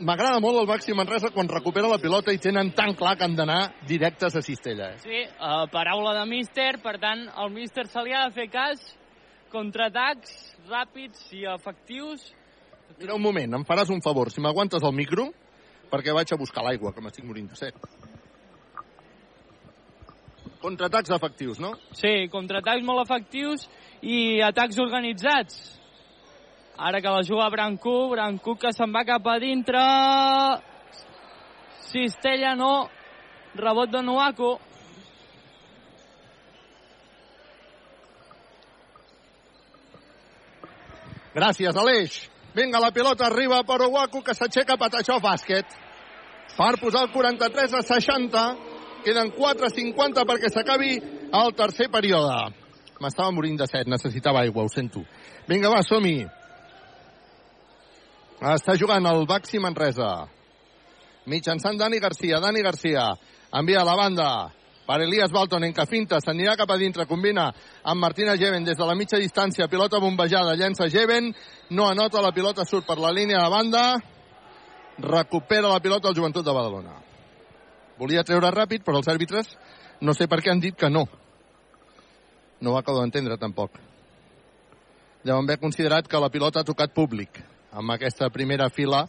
M'agrada 0.00 0.40
molt 0.40 0.60
el 0.60 0.66
Baxi 0.66 0.92
Manresa 0.92 1.28
quan 1.32 1.48
recupera 1.48 1.88
la 1.88 1.98
pilota 2.00 2.32
i 2.32 2.38
tenen 2.38 2.72
tan 2.72 2.94
clar 2.94 3.16
que 3.16 3.24
han 3.24 3.36
d'anar 3.36 3.72
directes 3.86 4.36
a 4.36 4.42
Cistella. 4.42 4.96
Sí, 4.98 5.24
uh, 5.40 5.68
paraula 5.72 6.14
de 6.20 6.24
míster, 6.28 6.80
per 6.82 6.98
tant, 6.98 7.28
el 7.36 7.52
míster 7.52 7.86
se 7.86 8.00
li 8.04 8.12
ha 8.12 8.24
de 8.28 8.32
fer 8.32 8.48
cas, 8.48 8.80
contraatacs 9.52 10.36
ràpids 10.70 11.30
i 11.36 11.44
efectius. 11.50 12.30
Mira 12.98 13.16
un 13.16 13.22
moment, 13.22 13.58
em 13.58 13.64
faràs 13.66 13.90
un 13.92 14.02
favor, 14.04 14.30
si 14.30 14.42
m'aguantes 14.42 14.82
el 14.86 14.94
micro, 14.94 15.28
perquè 15.90 16.14
vaig 16.14 16.32
a 16.32 16.38
buscar 16.38 16.64
l'aigua, 16.66 16.94
que 16.94 17.02
m'estic 17.02 17.26
morint 17.26 17.50
de 17.50 17.58
set. 17.58 17.76
Contraatacs 20.60 21.12
efectius, 21.16 21.60
no? 21.62 21.72
Sí, 21.96 22.28
contraatacs 22.32 22.84
molt 22.84 23.06
efectius 23.06 23.66
i 24.02 24.40
atacs 24.44 24.78
organitzats. 24.82 25.60
Ara 26.80 27.00
que 27.00 27.12
la 27.12 27.22
juga 27.24 27.48
Brancú, 27.52 28.10
Brancú 28.12 28.56
que 28.56 28.72
se'n 28.72 28.92
va 28.92 29.04
cap 29.08 29.26
a 29.28 29.38
dintre. 29.40 29.80
Cistella 31.90 32.54
no. 32.56 32.88
Rebot 33.54 33.90
de 33.90 34.02
Nuaco. 34.02 34.58
Gràcies, 41.34 41.76
Aleix. 41.76 42.16
Vinga, 42.54 42.80
la 42.82 42.90
pilota 42.90 43.28
arriba 43.28 43.60
per 43.62 43.78
Owaku, 43.86 44.24
que 44.26 44.34
s'aixeca 44.34 44.78
Patachó 44.78 45.20
bàsquet. 45.22 45.76
Per 46.56 46.72
posar 46.80 47.04
el 47.06 47.12
43 47.12 47.76
a 47.78 47.82
60. 47.86 48.42
Queden 49.04 49.30
4.50 49.36 50.26
perquè 50.28 50.50
s'acabi 50.50 50.98
el 50.98 51.54
tercer 51.56 51.88
període. 51.92 52.50
M'estava 53.00 53.32
morint 53.32 53.56
de 53.56 53.68
set, 53.70 53.88
necessitava 53.88 54.42
aigua, 54.42 54.66
ho 54.66 54.68
sento. 54.68 55.04
Vinga, 55.48 55.70
va, 55.72 55.80
som-hi. 55.86 56.18
Està 58.40 58.74
jugant 58.76 59.06
el 59.06 59.24
Baxi 59.28 59.60
Manresa. 59.62 60.10
Mitjançant 61.30 61.78
Dani 61.78 62.00
Garcia. 62.00 62.40
Dani 62.42 62.64
Garcia 62.64 63.06
envia 63.56 63.80
a 63.80 63.86
la 63.88 63.96
banda 63.96 64.30
per 64.90 65.04
Elias 65.04 65.30
Balton 65.30 65.62
en 65.62 65.70
que 65.70 65.84
finta, 65.86 66.18
s'anirà 66.18 66.56
cap 66.58 66.70
a 66.74 66.76
dintre, 66.76 67.04
combina 67.06 67.44
amb 67.86 68.02
Martina 68.02 68.32
Geven 68.34 68.64
des 68.66 68.74
de 68.74 68.86
la 68.88 68.96
mitja 68.98 69.20
distància, 69.22 69.68
pilota 69.70 70.00
bombejada, 70.02 70.56
llença 70.58 70.88
Geven, 70.90 71.28
no 71.70 71.86
anota, 71.86 72.18
la 72.18 72.32
pilota 72.34 72.64
surt 72.66 72.88
per 72.88 72.96
la 72.98 73.12
línia 73.14 73.38
de 73.38 73.52
banda, 73.52 73.82
recupera 74.98 75.70
la 75.70 75.78
pilota 75.78 76.10
el 76.10 76.16
Joventut 76.18 76.42
de 76.42 76.54
Badalona. 76.56 76.96
Volia 78.00 78.24
treure 78.26 78.50
ràpid, 78.50 78.82
però 78.82 78.98
els 78.98 79.12
àrbitres 79.12 79.52
no 80.02 80.10
sé 80.10 80.26
per 80.26 80.40
què 80.42 80.50
han 80.50 80.64
dit 80.64 80.74
que 80.74 80.90
no. 80.90 81.04
No 82.58 82.74
ho 82.74 82.80
acabo 82.82 82.98
d'entendre, 82.98 83.38
tampoc. 83.38 83.78
Deuen 85.22 85.46
haver 85.46 85.60
considerat 85.62 86.10
que 86.10 86.18
la 86.18 86.32
pilota 86.34 86.64
ha 86.64 86.66
tocat 86.66 86.90
públic 86.90 87.38
amb 87.70 87.94
aquesta 87.94 88.26
primera 88.34 88.66
fila 88.74 89.04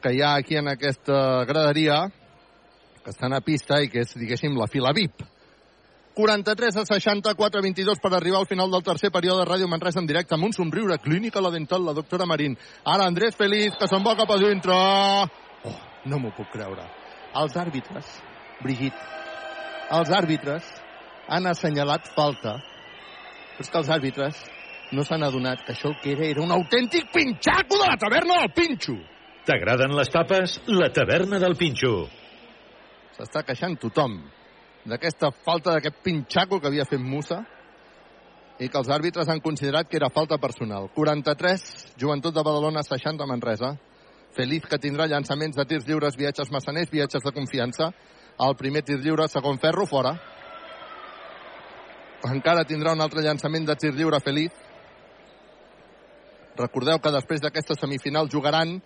que 0.00 0.16
hi 0.16 0.24
ha 0.24 0.38
aquí 0.40 0.56
en 0.56 0.72
aquesta 0.72 1.44
graderia 1.44 2.06
que 3.04 3.10
estan 3.10 3.34
a 3.34 3.40
pista 3.44 3.80
i 3.82 3.90
que 3.90 4.02
és, 4.04 4.14
diguéssim, 4.18 4.56
la 4.58 4.68
fila 4.70 4.92
VIP. 4.94 5.24
43 6.14 6.76
a 6.76 6.84
64, 6.84 7.62
22 7.64 8.00
per 8.02 8.12
arribar 8.14 8.42
al 8.42 8.48
final 8.50 8.70
del 8.70 8.84
tercer 8.84 9.10
període 9.10 9.42
de 9.42 9.48
Ràdio 9.48 9.68
Manresa 9.68 10.00
en 10.00 10.06
directe 10.06 10.36
amb 10.36 10.44
un 10.44 10.52
somriure 10.52 10.98
clínica 11.00 11.40
la 11.40 11.50
dental, 11.50 11.86
la 11.86 11.94
doctora 11.96 12.26
Marín. 12.28 12.58
Ara 12.84 13.06
Andrés 13.08 13.36
Feliz, 13.36 13.78
que 13.80 13.88
se'n 13.88 14.04
va 14.04 14.16
cap 14.18 14.30
a 14.30 14.38
dintre. 14.40 14.76
Oh, 14.76 15.78
no 16.04 16.18
m'ho 16.20 16.34
puc 16.36 16.52
creure. 16.52 16.84
Els 17.40 17.56
àrbitres, 17.56 18.10
Brigitte, 18.60 19.00
els 19.96 20.12
àrbitres 20.12 20.68
han 21.32 21.48
assenyalat 21.48 22.12
falta 22.16 22.58
Però 23.52 23.64
és 23.66 23.70
que 23.70 23.80
els 23.82 23.90
àrbitres 23.92 24.38
no 24.96 25.04
s'han 25.04 25.24
adonat 25.26 25.60
que 25.66 25.74
això 25.74 25.90
el 25.90 25.98
que 26.02 26.14
era 26.14 26.24
era 26.26 26.42
un 26.42 26.52
autèntic 26.54 27.10
pinxaco 27.12 27.78
de 27.78 27.88
la 27.88 27.98
taverna 28.00 28.40
del 28.40 28.52
Pinxo. 28.56 28.96
T'agraden 29.46 29.94
les 29.96 30.10
tapes? 30.12 30.56
La 30.66 30.88
taverna 30.92 31.38
del 31.42 31.56
Pinxo. 31.60 32.08
S'està 33.16 33.42
queixant 33.44 33.76
tothom 33.80 34.16
d'aquesta 34.88 35.30
falta 35.44 35.74
d'aquest 35.74 36.00
pinxaco 36.02 36.58
que 36.60 36.70
havia 36.70 36.86
fet 36.88 37.00
Musa 37.00 37.42
i 38.58 38.68
que 38.68 38.78
els 38.78 38.90
àrbitres 38.92 39.28
han 39.28 39.42
considerat 39.44 39.88
que 39.88 39.98
era 39.98 40.10
falta 40.10 40.38
personal. 40.38 40.88
43, 40.94 41.64
Joventut 41.98 42.34
de 42.34 42.44
Badalona, 42.44 42.82
60 42.86 43.26
Manresa. 43.26 43.74
Feliz 44.36 44.64
que 44.68 44.78
tindrà 44.80 45.06
llançaments 45.10 45.56
de 45.56 45.64
tirs 45.68 45.86
lliures, 45.86 46.16
viatges 46.16 46.50
massaners, 46.50 46.90
viatges 46.90 47.24
de 47.24 47.32
confiança. 47.36 47.90
El 48.40 48.56
primer 48.56 48.82
tir 48.86 48.98
lliure, 49.02 49.28
segon 49.28 49.58
ferro, 49.60 49.86
fora. 49.86 50.14
Encara 52.30 52.64
tindrà 52.64 52.94
un 52.94 53.02
altre 53.02 53.24
llançament 53.24 53.66
de 53.66 53.76
tir 53.76 53.92
lliure 53.96 54.20
Feliz. 54.24 54.54
Recordeu 56.56 57.00
que 57.00 57.12
després 57.12 57.42
d'aquesta 57.42 57.74
semifinal 57.80 58.30
jugaran 58.30 58.76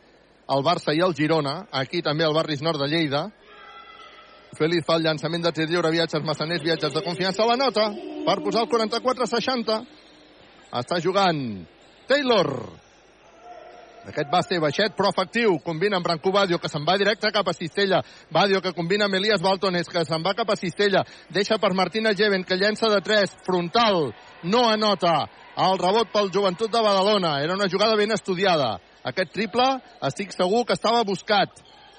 el 0.46 0.62
Barça 0.62 0.94
i 0.94 1.02
el 1.02 1.14
Girona, 1.18 1.66
aquí 1.72 2.00
també 2.02 2.24
al 2.24 2.34
Barris 2.34 2.62
Nord 2.62 2.80
de 2.80 2.88
Lleida. 2.88 3.26
Feliz 4.56 4.86
fa 4.88 4.96
el 4.96 5.04
llançament 5.04 5.44
de 5.44 5.52
tir 5.52 5.66
lliure, 5.68 5.90
viatges 5.92 6.24
massaners, 6.24 6.64
viatges 6.64 6.94
de 6.94 7.04
confiança 7.04 7.44
la 7.44 7.58
nota 7.60 7.90
per 8.24 8.40
posar 8.40 8.64
el 8.64 8.70
44-60. 8.72 9.78
Està 10.80 11.00
jugant 11.04 11.40
Taylor. 12.08 12.50
Aquest 14.06 14.30
va 14.30 14.40
ser 14.46 14.60
baixet, 14.62 14.94
però 14.96 15.10
efectiu. 15.10 15.56
Combina 15.64 15.98
amb 15.98 16.06
Brancú 16.06 16.30
Badio, 16.32 16.60
que 16.62 16.70
se'n 16.70 16.86
va 16.86 16.94
directe 16.96 17.32
cap 17.34 17.48
a 17.50 17.54
Cistella. 17.56 18.00
Badio, 18.30 18.60
que 18.62 18.72
combina 18.72 19.10
amb 19.10 19.18
Elias 19.18 19.42
Baltones, 19.42 19.90
que 19.90 20.04
se'n 20.06 20.22
va 20.22 20.34
cap 20.38 20.52
a 20.54 20.56
Cistella. 20.56 21.02
Deixa 21.34 21.58
per 21.58 21.72
Martina 21.74 22.14
Geven, 22.14 22.44
que 22.46 22.56
llença 22.56 22.88
de 22.88 23.02
3. 23.02 23.36
Frontal. 23.44 24.14
No 24.44 24.68
anota. 24.70 25.26
El 25.58 25.78
rebot 25.82 26.12
pel 26.14 26.30
Joventut 26.30 26.70
de 26.70 26.84
Badalona. 26.86 27.40
Era 27.42 27.58
una 27.58 27.68
jugada 27.68 27.98
ben 27.98 28.14
estudiada. 28.14 28.76
Aquest 29.02 29.34
triple, 29.34 29.66
estic 30.06 30.32
segur 30.32 30.64
que 30.66 30.78
estava 30.78 31.02
buscat. 31.02 31.50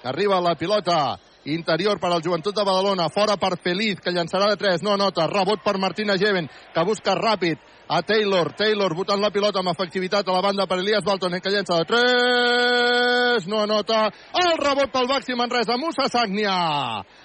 Arriba 0.08 0.40
la 0.40 0.56
pilota 0.56 1.18
interior 1.54 2.00
per 2.00 2.12
al 2.12 2.24
Joventut 2.24 2.56
de 2.56 2.64
Badalona, 2.66 3.08
fora 3.14 3.38
per 3.40 3.56
Feliz, 3.64 4.02
que 4.04 4.12
llançarà 4.12 4.50
de 4.52 4.58
3, 4.60 4.84
no 4.84 4.94
anota, 4.94 5.28
rebot 5.32 5.64
per 5.64 5.78
Martina 5.80 6.18
Geven, 6.20 6.50
que 6.74 6.86
busca 6.88 7.16
ràpid 7.16 7.62
a 7.88 8.02
Taylor, 8.04 8.52
Taylor 8.60 8.96
botant 8.96 9.22
la 9.22 9.32
pilota 9.32 9.62
amb 9.64 9.72
efectivitat 9.72 10.28
a 10.28 10.36
la 10.36 10.42
banda 10.44 10.68
per 10.68 10.80
Elias 10.82 11.06
Balton, 11.06 11.40
que 11.40 11.54
llença 11.54 11.78
de 11.80 11.88
3, 11.88 13.48
no 13.48 13.62
anota, 13.64 14.08
el 14.44 14.58
rebot 14.60 14.92
pel 14.92 15.08
Baxi 15.08 15.38
Manresa, 15.40 15.78
Musa 15.80 16.10
Sagnia, 16.12 16.58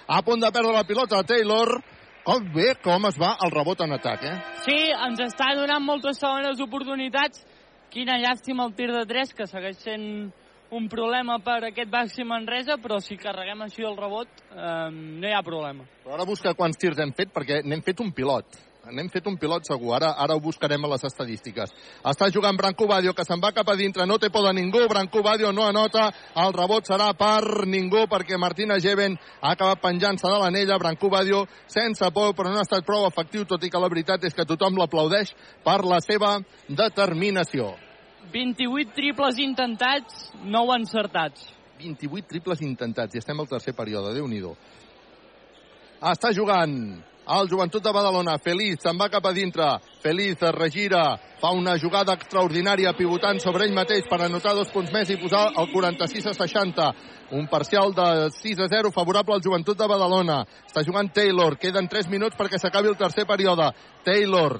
a 0.07 0.21
punt 0.23 0.39
de 0.39 0.51
perdre 0.51 0.71
la 0.77 0.85
pilota, 0.87 1.23
Taylor, 1.27 1.75
com 2.23 2.45
bé 2.55 2.69
com 2.79 3.09
es 3.09 3.17
va 3.19 3.33
el 3.43 3.51
rebot 3.51 3.81
en 3.83 3.97
atac, 3.97 4.23
eh? 4.23 4.37
Sí, 4.63 4.77
ens 5.07 5.19
està 5.25 5.51
donant 5.57 5.83
moltes 5.83 6.21
segones 6.23 6.61
oportunitats. 6.63 7.43
Quina 7.91 8.15
llàstima 8.17 8.63
el 8.65 8.71
tir 8.77 8.87
de 8.89 9.03
3, 9.09 9.33
que 9.35 9.45
segueix 9.45 9.83
sent 9.83 10.05
un 10.73 10.89
problema 10.89 11.37
per 11.43 11.69
aquest 11.69 11.89
Baxi 11.91 12.25
Manresa, 12.25 12.79
però 12.81 12.99
si 13.01 13.17
carreguem 13.21 13.61
així 13.65 13.85
el 13.85 13.97
rebot 13.97 14.27
eh, 14.51 14.89
no 14.91 15.29
hi 15.29 15.33
ha 15.33 15.45
problema. 15.45 15.85
Però 16.03 16.17
ara 16.17 16.27
busca 16.27 16.55
quants 16.57 16.79
tirs 16.81 16.99
hem 16.99 17.13
fet, 17.15 17.33
perquè 17.33 17.61
n'hem 17.63 17.83
fet 17.85 18.01
un 18.01 18.11
pilot. 18.15 18.61
N'hem 18.83 19.07
fet 19.07 19.29
un 19.31 19.37
pilot 19.39 19.63
segur, 19.63 19.93
ara, 19.95 20.09
ara 20.19 20.35
ho 20.35 20.41
buscarem 20.43 20.83
a 20.83 20.89
les 20.91 21.05
estadístiques. 21.07 21.71
Està 22.03 22.27
jugant 22.35 22.57
Branco 22.59 22.83
Badio, 22.89 23.13
que 23.15 23.23
se'n 23.23 23.39
va 23.39 23.53
cap 23.55 23.69
a 23.71 23.77
dintre, 23.79 24.03
no 24.09 24.17
té 24.19 24.27
por 24.33 24.43
de 24.43 24.51
ningú, 24.57 24.81
Branco 24.91 25.21
Badio 25.23 25.53
no 25.55 25.63
anota, 25.63 26.09
el 26.43 26.51
rebot 26.51 26.91
serà 26.91 27.13
per 27.15 27.63
ningú, 27.69 28.03
perquè 28.11 28.35
Martina 28.35 28.81
Geven 28.83 29.15
ha 29.39 29.53
acabat 29.53 29.79
penjant-se 29.85 30.27
de 30.27 30.41
l'anella, 30.41 30.81
Branco 30.83 31.07
Badio 31.13 31.45
sense 31.71 32.11
por, 32.11 32.35
però 32.35 32.51
no 32.51 32.59
ha 32.59 32.67
estat 32.67 32.83
prou 32.83 33.07
efectiu, 33.07 33.47
tot 33.47 33.63
i 33.63 33.71
que 33.71 33.79
la 33.79 33.91
veritat 33.93 34.27
és 34.27 34.35
que 34.35 34.49
tothom 34.49 34.75
l'aplaudeix 34.75 35.31
per 35.63 35.79
la 35.87 36.03
seva 36.03 36.35
determinació. 36.67 37.71
28 38.31 38.93
triples 38.95 39.39
intentats, 39.39 40.31
9 40.43 40.77
encertats. 40.79 41.49
28 41.79 42.29
triples 42.29 42.61
intentats 42.61 43.15
i 43.15 43.19
estem 43.19 43.39
al 43.39 43.49
tercer 43.49 43.73
període, 43.75 44.13
déu 44.15 44.27
nhi 44.27 44.41
Està 46.03 46.33
jugant 46.35 47.03
el 47.25 47.47
Joventut 47.47 47.83
de 47.83 47.91
Badalona. 47.95 48.37
Feliz 48.43 48.81
se'n 48.83 48.97
va 48.99 49.09
cap 49.09 49.25
a 49.25 49.31
dintre. 49.31 49.65
Feliz 50.03 50.41
es 50.41 50.55
regira, 50.55 51.15
fa 51.39 51.53
una 51.55 51.77
jugada 51.79 52.17
extraordinària 52.17 52.93
pivotant 52.97 53.39
sobre 53.39 53.63
ell 53.65 53.75
mateix 53.75 54.07
per 54.09 54.19
anotar 54.21 54.53
dos 54.55 54.71
punts 54.73 54.91
més 54.91 55.09
i 55.09 55.17
posar 55.21 55.45
el 55.55 55.71
46 55.71 56.27
a 56.27 56.33
60. 56.33 56.89
Un 57.39 57.47
parcial 57.47 57.95
de 57.95 58.29
6 58.35 58.59
a 58.59 58.67
0 58.67 58.91
favorable 58.91 59.35
al 59.35 59.43
Joventut 59.45 59.79
de 59.79 59.87
Badalona. 59.87 60.43
Està 60.67 60.83
jugant 60.83 61.09
Taylor. 61.13 61.57
Queden 61.57 61.87
3 61.87 62.11
minuts 62.11 62.37
perquè 62.37 62.59
s'acabi 62.59 62.91
el 62.91 62.99
tercer 62.99 63.25
període. 63.25 63.71
Taylor 64.03 64.59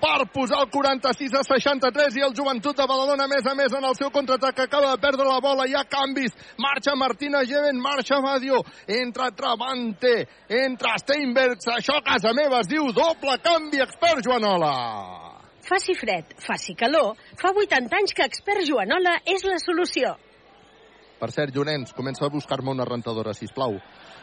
per 0.00 0.26
posar 0.32 0.62
el 0.64 0.70
46 0.72 1.34
a 1.36 1.42
63 1.46 2.16
i 2.18 2.24
el 2.26 2.34
Joventut 2.36 2.76
de 2.76 2.86
Badalona, 2.88 3.26
a 3.26 3.30
més 3.30 3.46
a 3.46 3.54
més, 3.58 3.72
en 3.76 3.84
el 3.84 3.96
seu 3.98 4.10
contraatac 4.14 4.64
acaba 4.64 4.94
de 4.94 5.02
perdre 5.02 5.28
la 5.28 5.40
bola. 5.44 5.66
Hi 5.68 5.76
ha 5.76 5.84
canvis. 5.84 6.34
Marxa 6.58 6.96
Martina 6.96 7.44
Geven, 7.46 7.80
marxa 7.80 8.20
Badio, 8.24 8.62
entra 8.88 9.30
Travante, 9.36 10.14
entra 10.48 10.96
Steinbergs. 11.02 11.68
Això 11.76 12.00
a 12.00 12.06
casa 12.06 12.32
meva 12.36 12.64
es 12.64 12.70
diu 12.70 12.88
doble 12.96 13.36
canvi, 13.44 13.82
expert 13.84 14.24
Joanola. 14.26 14.74
Faci 15.70 15.94
fred, 15.94 16.32
faci 16.40 16.74
calor, 16.74 17.14
fa 17.38 17.52
80 17.52 17.94
anys 17.94 18.16
que 18.16 18.24
Expert 18.26 18.64
Joanola 18.66 19.20
és 19.28 19.44
la 19.46 19.60
solució. 19.62 20.16
Per 21.20 21.28
cert, 21.30 21.52
Llorenç, 21.54 21.92
comença 21.92 22.24
a 22.24 22.32
buscar-me 22.32 22.72
una 22.72 22.86
rentadora, 22.88 23.34
si 23.36 23.46
plau. 23.54 23.76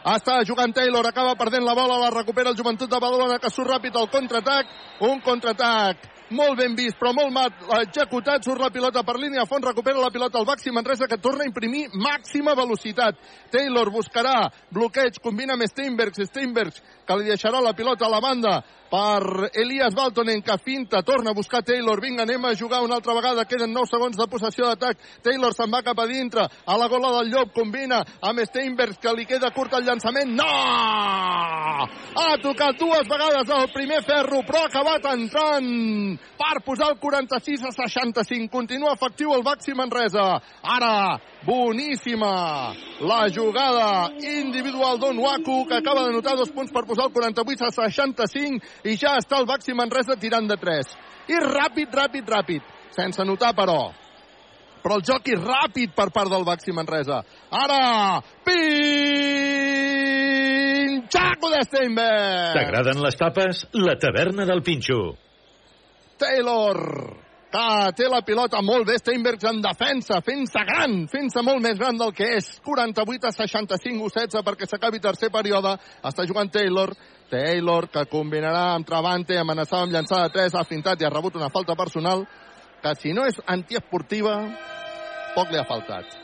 Està 0.06 0.38
jugant 0.46 0.72
Taylor, 0.72 1.06
acaba 1.06 1.34
perdent 1.34 1.64
la 1.66 1.74
bola, 1.74 1.98
la 1.98 2.12
recupera 2.14 2.52
el 2.52 2.56
Joventut 2.56 2.90
de 2.90 3.00
Badalona, 3.02 3.40
que 3.42 3.50
surt 3.50 3.70
ràpid 3.70 3.96
al 3.98 4.10
contraatac. 4.12 4.70
Un 5.00 5.20
contraatac 5.20 6.06
molt 6.30 6.58
ben 6.58 6.74
vist, 6.76 6.98
però 6.98 7.12
molt 7.16 7.32
mal 7.32 7.52
executat. 7.82 8.44
Surt 8.44 8.62
la 8.62 8.70
pilota 8.74 9.02
per 9.06 9.18
línia 9.18 9.46
fons, 9.48 9.64
recupera 9.64 10.00
la 10.02 10.12
pilota 10.14 10.38
al 10.38 10.46
Baxi 10.48 10.72
Manresa, 10.74 11.08
que 11.08 11.20
torna 11.22 11.44
a 11.44 11.50
imprimir 11.50 11.88
màxima 11.94 12.54
velocitat. 12.58 13.18
Taylor 13.50 13.90
buscarà 13.92 14.48
bloqueig, 14.74 15.20
combina 15.22 15.56
amb 15.56 15.66
Steinbergs, 15.68 16.26
Steinbergs, 16.30 16.82
que 17.06 17.16
li 17.16 17.30
deixarà 17.30 17.62
la 17.64 17.74
pilota 17.76 18.06
a 18.06 18.12
la 18.12 18.20
banda 18.20 18.58
per 18.88 19.50
Elias 19.54 19.94
Baltonen, 19.94 20.42
que 20.42 20.56
finta, 20.64 21.02
torna 21.02 21.30
a 21.30 21.34
buscar 21.34 21.62
Taylor. 21.62 22.00
Vinga, 22.00 22.22
anem 22.22 22.44
a 22.44 22.54
jugar 22.56 22.82
una 22.82 22.96
altra 22.96 23.14
vegada. 23.14 23.44
Queden 23.44 23.72
9 23.72 23.90
segons 23.90 24.16
de 24.16 24.26
possessió 24.28 24.66
d'atac. 24.68 24.98
Taylor 25.22 25.54
se'n 25.54 25.72
va 25.72 25.82
cap 25.84 25.98
a 26.00 26.06
dintre, 26.08 26.46
a 26.48 26.76
la 26.78 26.88
gola 26.88 27.12
del 27.18 27.32
Llop, 27.32 27.52
combina 27.54 28.00
amb 28.20 28.44
Steinbergs, 28.48 28.98
que 28.98 29.12
li 29.14 29.26
queda 29.28 29.52
curt 29.52 29.76
el 29.76 29.84
llançament. 29.84 30.32
No! 30.32 30.48
Ha 32.18 32.36
tocat 32.42 32.80
dues 32.80 33.08
vegades 33.08 33.52
el 33.58 33.68
primer 33.74 34.02
ferro, 34.06 34.42
però 34.46 34.64
ha 34.64 34.70
acabat 34.72 35.12
entrant 35.12 36.17
per 36.38 36.62
posar 36.64 36.90
el 36.92 36.98
46 36.98 37.64
a 37.68 37.72
65. 37.72 38.48
Continua 38.52 38.94
efectiu 38.94 39.32
el 39.34 39.42
Baxi 39.46 39.74
Manresa. 39.74 40.40
Ara, 40.62 41.18
boníssima 41.46 42.74
la 43.00 43.20
jugada 43.30 44.10
individual 44.18 44.98
d'On 44.98 45.18
Waku, 45.18 45.66
que 45.68 45.76
acaba 45.78 46.06
de 46.06 46.12
notar 46.12 46.36
dos 46.36 46.50
punts 46.50 46.72
per 46.72 46.84
posar 46.86 47.06
el 47.06 47.12
48 47.12 47.64
a 47.64 47.70
65 47.70 48.88
i 48.88 48.96
ja 48.96 49.16
està 49.18 49.38
el 49.38 49.46
Baxi 49.46 49.74
Manresa 49.74 50.16
tirant 50.16 50.48
de 50.48 50.56
3. 50.56 50.96
I 51.28 51.36
ràpid, 51.44 51.92
ràpid, 51.92 52.24
ràpid. 52.28 52.62
Sense 52.94 53.24
notar, 53.24 53.54
però. 53.54 53.92
Però 54.82 54.96
el 54.96 55.04
joc 55.04 55.28
és 55.28 55.40
ràpid 55.42 55.92
per 55.96 56.10
part 56.14 56.30
del 56.32 56.44
Baxi 56.46 56.72
Manresa. 56.72 57.22
Ara, 57.50 58.22
Pinxaco 61.08 61.50
de 61.52 61.62
Steinberg! 61.66 62.54
T'agraden 62.56 63.02
les 63.04 63.16
tapes? 63.18 63.66
La 63.74 63.96
taverna 64.00 64.46
del 64.48 64.62
Pinxo. 64.62 65.27
Taylor, 66.18 66.78
que 67.48 67.92
té 67.96 68.08
la 68.10 68.20
pilota 68.26 68.60
molt 68.64 68.86
bé, 68.88 68.98
Steinbergs 69.00 69.46
en 69.48 69.62
defensa, 69.64 70.20
fent-se 70.24 70.64
gran, 70.68 70.98
fent-se 71.08 71.42
molt 71.46 71.62
més 71.64 71.78
gran 71.80 71.96
del 72.00 72.12
que 72.16 72.28
és. 72.36 72.50
48 72.64 73.30
a 73.30 73.32
65 73.36 74.10
16 74.12 74.44
perquè 74.44 74.68
s'acabi 74.68 75.00
tercer 75.00 75.30
període. 75.32 75.76
Està 76.04 76.26
jugant 76.28 76.50
Taylor, 76.52 76.92
Taylor, 77.30 77.88
que 77.92 78.04
combinarà 78.10 78.74
amb 78.74 78.86
Travante, 78.88 79.38
amenaçava 79.38 79.86
amb 79.86 79.96
llançada 79.96 80.28
de 80.28 80.36
3, 80.36 80.58
ha 80.58 80.68
fintat 80.68 81.00
i 81.00 81.08
ha 81.08 81.14
rebut 81.14 81.40
una 81.40 81.52
falta 81.54 81.76
personal, 81.78 82.26
que 82.82 82.94
si 83.00 83.12
no 83.16 83.26
és 83.26 83.40
antiesportiva, 83.46 84.38
poc 85.34 85.52
li 85.52 85.60
ha 85.60 85.68
faltat. 85.68 86.18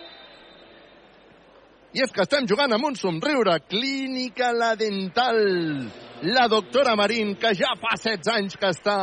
I 1.94 2.02
és 2.02 2.10
que 2.10 2.24
estem 2.24 2.46
jugant 2.50 2.72
amb 2.74 2.88
un 2.88 2.96
somriure. 2.98 3.52
Clínica 3.70 4.50
La 4.50 4.72
Dental. 4.74 5.36
La 6.26 6.48
doctora 6.50 6.96
Marín, 6.98 7.36
que 7.38 7.52
ja 7.54 7.70
fa 7.78 7.94
16 7.94 8.30
anys 8.34 8.56
que 8.58 8.72
està 8.74 8.96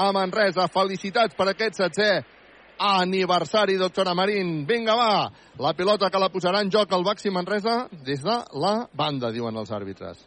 a 0.00 0.10
Manresa. 0.16 0.68
Felicitats 0.72 1.36
per 1.36 1.50
aquest 1.52 1.80
setzer 1.80 2.12
aniversari, 2.80 3.76
doctora 3.76 4.14
Marín. 4.16 4.64
Vinga, 4.66 4.96
va, 4.96 5.30
la 5.60 5.74
pilota 5.76 6.08
que 6.10 6.20
la 6.22 6.30
posarà 6.32 6.62
en 6.64 6.72
joc 6.72 6.92
el 6.96 7.04
Baxi 7.04 7.30
Manresa 7.30 7.82
des 8.06 8.24
de 8.24 8.36
la 8.62 8.74
banda, 8.96 9.32
diuen 9.34 9.56
els 9.60 9.72
àrbitres. 9.76 10.22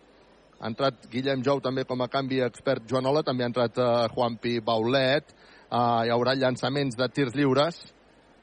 Ha 0.61 0.69
entrat 0.69 1.09
Guillem 1.11 1.41
Jou 1.43 1.59
també 1.59 1.83
com 1.89 2.01
a 2.01 2.07
canvi 2.07 2.43
expert 2.45 2.85
Joanola, 2.87 3.23
també 3.25 3.43
ha 3.43 3.49
entrat 3.49 3.79
uh, 3.81 4.05
Juanpi 4.13 4.59
Baulet, 4.63 5.33
uh, 5.65 6.05
hi 6.05 6.13
haurà 6.13 6.37
llançaments 6.37 6.95
de 6.95 7.09
tirs 7.09 7.33
lliures, 7.35 7.81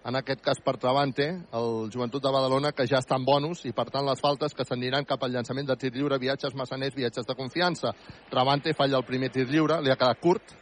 en 0.04 0.16
aquest 0.16 0.40
cas 0.42 0.58
per 0.64 0.78
Travante, 0.80 1.26
el 1.52 1.90
Joventut 1.92 2.24
de 2.24 2.32
Badalona, 2.32 2.72
que 2.72 2.86
ja 2.88 2.98
està 2.98 3.18
en 3.20 3.24
bonus, 3.24 3.62
i 3.68 3.72
per 3.76 3.86
tant 3.92 4.06
les 4.08 4.20
faltes 4.20 4.56
que 4.56 4.64
s'aniran 4.64 5.06
cap 5.08 5.22
al 5.22 5.32
llançament 5.36 5.68
de 5.68 5.76
tir 5.76 5.92
lliure, 5.94 6.18
viatges 6.18 6.56
massaners, 6.56 6.96
viatges 6.96 7.28
de 7.28 7.36
confiança. 7.36 7.92
Travante 8.30 8.74
falla 8.74 8.98
el 8.98 9.06
primer 9.06 9.30
tir 9.30 9.46
lliure, 9.48 9.78
li 9.84 9.92
ha 9.92 9.98
quedat 10.00 10.20
curt, 10.20 10.56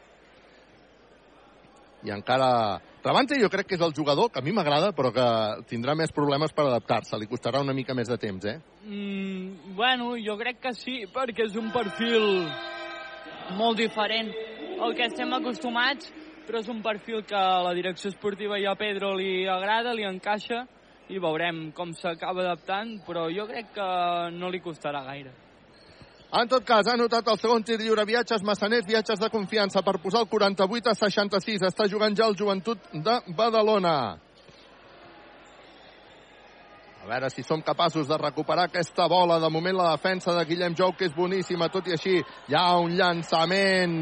i 2.06 2.12
encara... 2.14 2.78
Travante 3.02 3.38
jo 3.40 3.48
crec 3.48 3.68
que 3.70 3.76
és 3.78 3.82
el 3.84 3.94
jugador 3.94 4.28
que 4.30 4.40
a 4.40 4.44
mi 4.44 4.52
m'agrada, 4.52 4.90
però 4.92 5.12
que 5.14 5.26
tindrà 5.70 5.94
més 5.96 6.12
problemes 6.12 6.52
per 6.52 6.66
adaptar-se. 6.66 7.16
Li 7.16 7.28
costarà 7.30 7.62
una 7.62 7.74
mica 7.74 7.94
més 7.94 8.10
de 8.10 8.18
temps, 8.20 8.44
eh? 8.44 8.58
Mm, 8.84 9.74
bueno, 9.78 10.12
jo 10.18 10.36
crec 10.40 10.60
que 10.60 10.74
sí, 10.76 11.00
perquè 11.14 11.46
és 11.46 11.56
un 11.56 11.70
perfil 11.74 12.26
molt 13.56 13.78
diferent 13.80 14.32
al 14.82 14.94
que 14.98 15.06
estem 15.08 15.32
acostumats, 15.34 16.10
però 16.48 16.60
és 16.60 16.68
un 16.72 16.82
perfil 16.82 17.22
que 17.28 17.38
a 17.38 17.62
la 17.64 17.74
direcció 17.76 18.10
esportiva 18.12 18.58
i 18.58 18.66
a 18.66 18.76
Pedro 18.78 19.14
li 19.16 19.46
agrada, 19.48 19.94
li 19.94 20.06
encaixa, 20.08 20.66
i 21.08 21.20
veurem 21.22 21.68
com 21.76 21.94
s'acaba 21.96 22.44
adaptant, 22.44 22.98
però 23.06 23.28
jo 23.32 23.46
crec 23.48 23.72
que 23.76 23.90
no 24.36 24.50
li 24.52 24.60
costarà 24.64 25.06
gaire. 25.06 25.32
En 26.30 26.48
tot 26.48 26.64
cas, 26.64 26.84
ha 26.84 26.96
notat 27.00 27.28
el 27.32 27.38
segon 27.40 27.62
tir 27.64 27.78
lliure, 27.80 28.04
viatges 28.04 28.42
massaners, 28.44 28.84
viatges 28.84 29.20
de 29.20 29.30
confiança 29.32 29.80
per 29.80 29.96
posar 30.02 30.26
el 30.26 30.28
48 30.28 30.90
a 30.92 30.96
66. 30.98 31.62
Està 31.70 31.86
jugant 31.88 32.16
ja 32.16 32.26
el 32.28 32.36
joventut 32.36 32.90
de 32.92 33.14
Badalona. 33.36 34.18
A 36.98 37.08
veure 37.08 37.30
si 37.32 37.40
som 37.46 37.62
capaços 37.64 38.10
de 38.10 38.18
recuperar 38.20 38.66
aquesta 38.68 39.06
bola. 39.08 39.38
De 39.40 39.48
moment 39.48 39.78
la 39.78 39.94
defensa 39.94 40.34
de 40.36 40.44
Guillem 40.44 40.76
Jou, 40.76 40.92
que 40.92 41.08
és 41.08 41.16
boníssima, 41.16 41.70
tot 41.72 41.88
i 41.88 41.96
així 41.96 42.18
hi 42.20 42.58
ha 42.58 42.66
un 42.76 42.92
llançament 42.98 43.96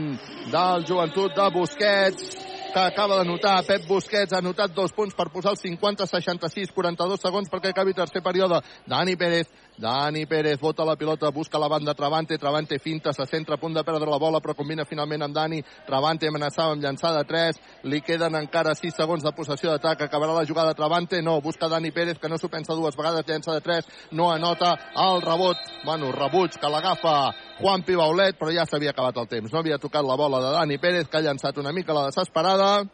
del 0.51 0.87
joventut 0.89 1.37
de 1.37 1.49
Busquets 1.55 2.47
que 2.77 2.81
acaba 2.81 3.17
de 3.19 3.25
notar 3.25 3.65
Pep 3.65 3.87
Busquets 3.89 4.35
ha 4.37 4.43
notat 4.45 4.75
dos 4.77 4.93
punts 4.93 5.15
per 5.17 5.31
posar 5.33 5.55
el 5.55 5.57
50 5.57 6.05
66 6.11 6.75
42 6.77 7.23
segons 7.23 7.49
perquè 7.49 7.71
acabi 7.71 7.95
tercer 7.97 8.21
període 8.21 8.59
Dani 8.85 9.15
Pérez 9.17 9.49
Dani 9.79 10.25
Pérez 10.25 10.59
vota 10.59 10.85
la 10.85 10.97
pilota, 10.97 11.31
busca 11.31 11.59
la 11.59 11.69
banda 11.69 11.95
Travante, 11.95 12.39
Travante 12.39 12.79
finta, 12.79 13.13
se 13.13 13.27
centra 13.27 13.55
a 13.55 13.59
punt 13.59 13.75
de 13.75 13.85
perdre 13.85 14.09
la 14.09 14.19
bola, 14.19 14.41
però 14.41 14.55
combina 14.57 14.87
finalment 14.89 15.23
amb 15.23 15.35
Dani. 15.35 15.61
Travante 15.87 16.29
amenaçava 16.29 16.73
amb 16.73 16.83
llançada 16.83 17.25
3, 17.29 17.61
li 17.85 18.01
queden 18.01 18.39
encara 18.41 18.75
6 18.75 18.97
segons 18.97 19.23
de 19.23 19.33
possessió 19.37 19.71
d'atac, 19.71 20.07
acabarà 20.07 20.33
la 20.33 20.47
jugada 20.49 20.75
Travante, 20.75 21.21
no, 21.21 21.41
busca 21.45 21.69
Dani 21.69 21.93
Pérez, 21.93 22.19
que 22.19 22.29
no 22.29 22.39
s'ho 22.41 22.49
pensa 22.49 22.75
dues 22.75 22.97
vegades, 22.97 23.29
llença 23.29 23.53
de 23.53 23.61
3, 23.61 23.93
no 24.13 24.31
anota 24.33 24.73
el 24.97 25.21
rebot, 25.21 25.61
bueno, 25.85 26.11
rebuig 26.13 26.57
que 26.57 26.73
l'agafa 26.73 27.35
Juan 27.61 27.85
Pibaulet, 27.85 28.41
però 28.41 28.53
ja 28.57 28.65
s'havia 28.65 28.97
acabat 28.97 29.21
el 29.21 29.29
temps, 29.29 29.53
no 29.53 29.61
havia 29.61 29.79
tocat 29.79 30.05
la 30.09 30.17
bola 30.17 30.41
de 30.41 30.57
Dani 30.57 30.79
Pérez, 30.79 31.09
que 31.09 31.21
ha 31.21 31.27
llançat 31.29 31.59
una 31.61 31.73
mica 31.77 31.93
la 31.93 32.09
desesperada, 32.09 32.87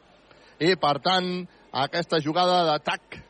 i 0.58 0.74
per 0.74 0.98
tant, 0.98 1.34
aquesta 1.72 2.18
jugada 2.20 2.64
d'atac 2.66 3.22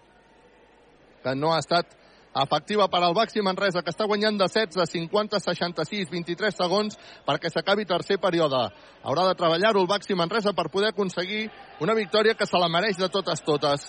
que 1.23 1.35
no 1.37 1.53
ha 1.53 1.61
estat 1.61 2.01
efectiva 2.35 2.89
per 2.89 3.03
al 3.03 3.15
Baxi 3.15 3.43
Manresa, 3.45 3.83
que 3.83 3.93
està 3.93 4.07
guanyant 4.09 4.39
de 4.41 4.49
16 4.49 4.81
a 4.81 4.87
50 4.89 5.41
66, 5.41 6.11
23 6.11 6.57
segons 6.57 6.97
perquè 7.27 7.51
s'acabi 7.53 7.85
tercer 7.89 8.19
període. 8.21 8.63
Haurà 9.05 9.27
de 9.29 9.37
treballar-ho 9.39 9.83
el 9.83 9.91
Baxi 9.91 10.17
Manresa 10.17 10.55
per 10.57 10.71
poder 10.73 10.93
aconseguir 10.93 11.49
una 11.81 11.95
victòria 11.95 12.35
que 12.35 12.47
se 12.47 12.59
la 12.59 12.71
mereix 12.73 12.97
de 12.97 13.09
totes 13.09 13.45
totes. 13.45 13.89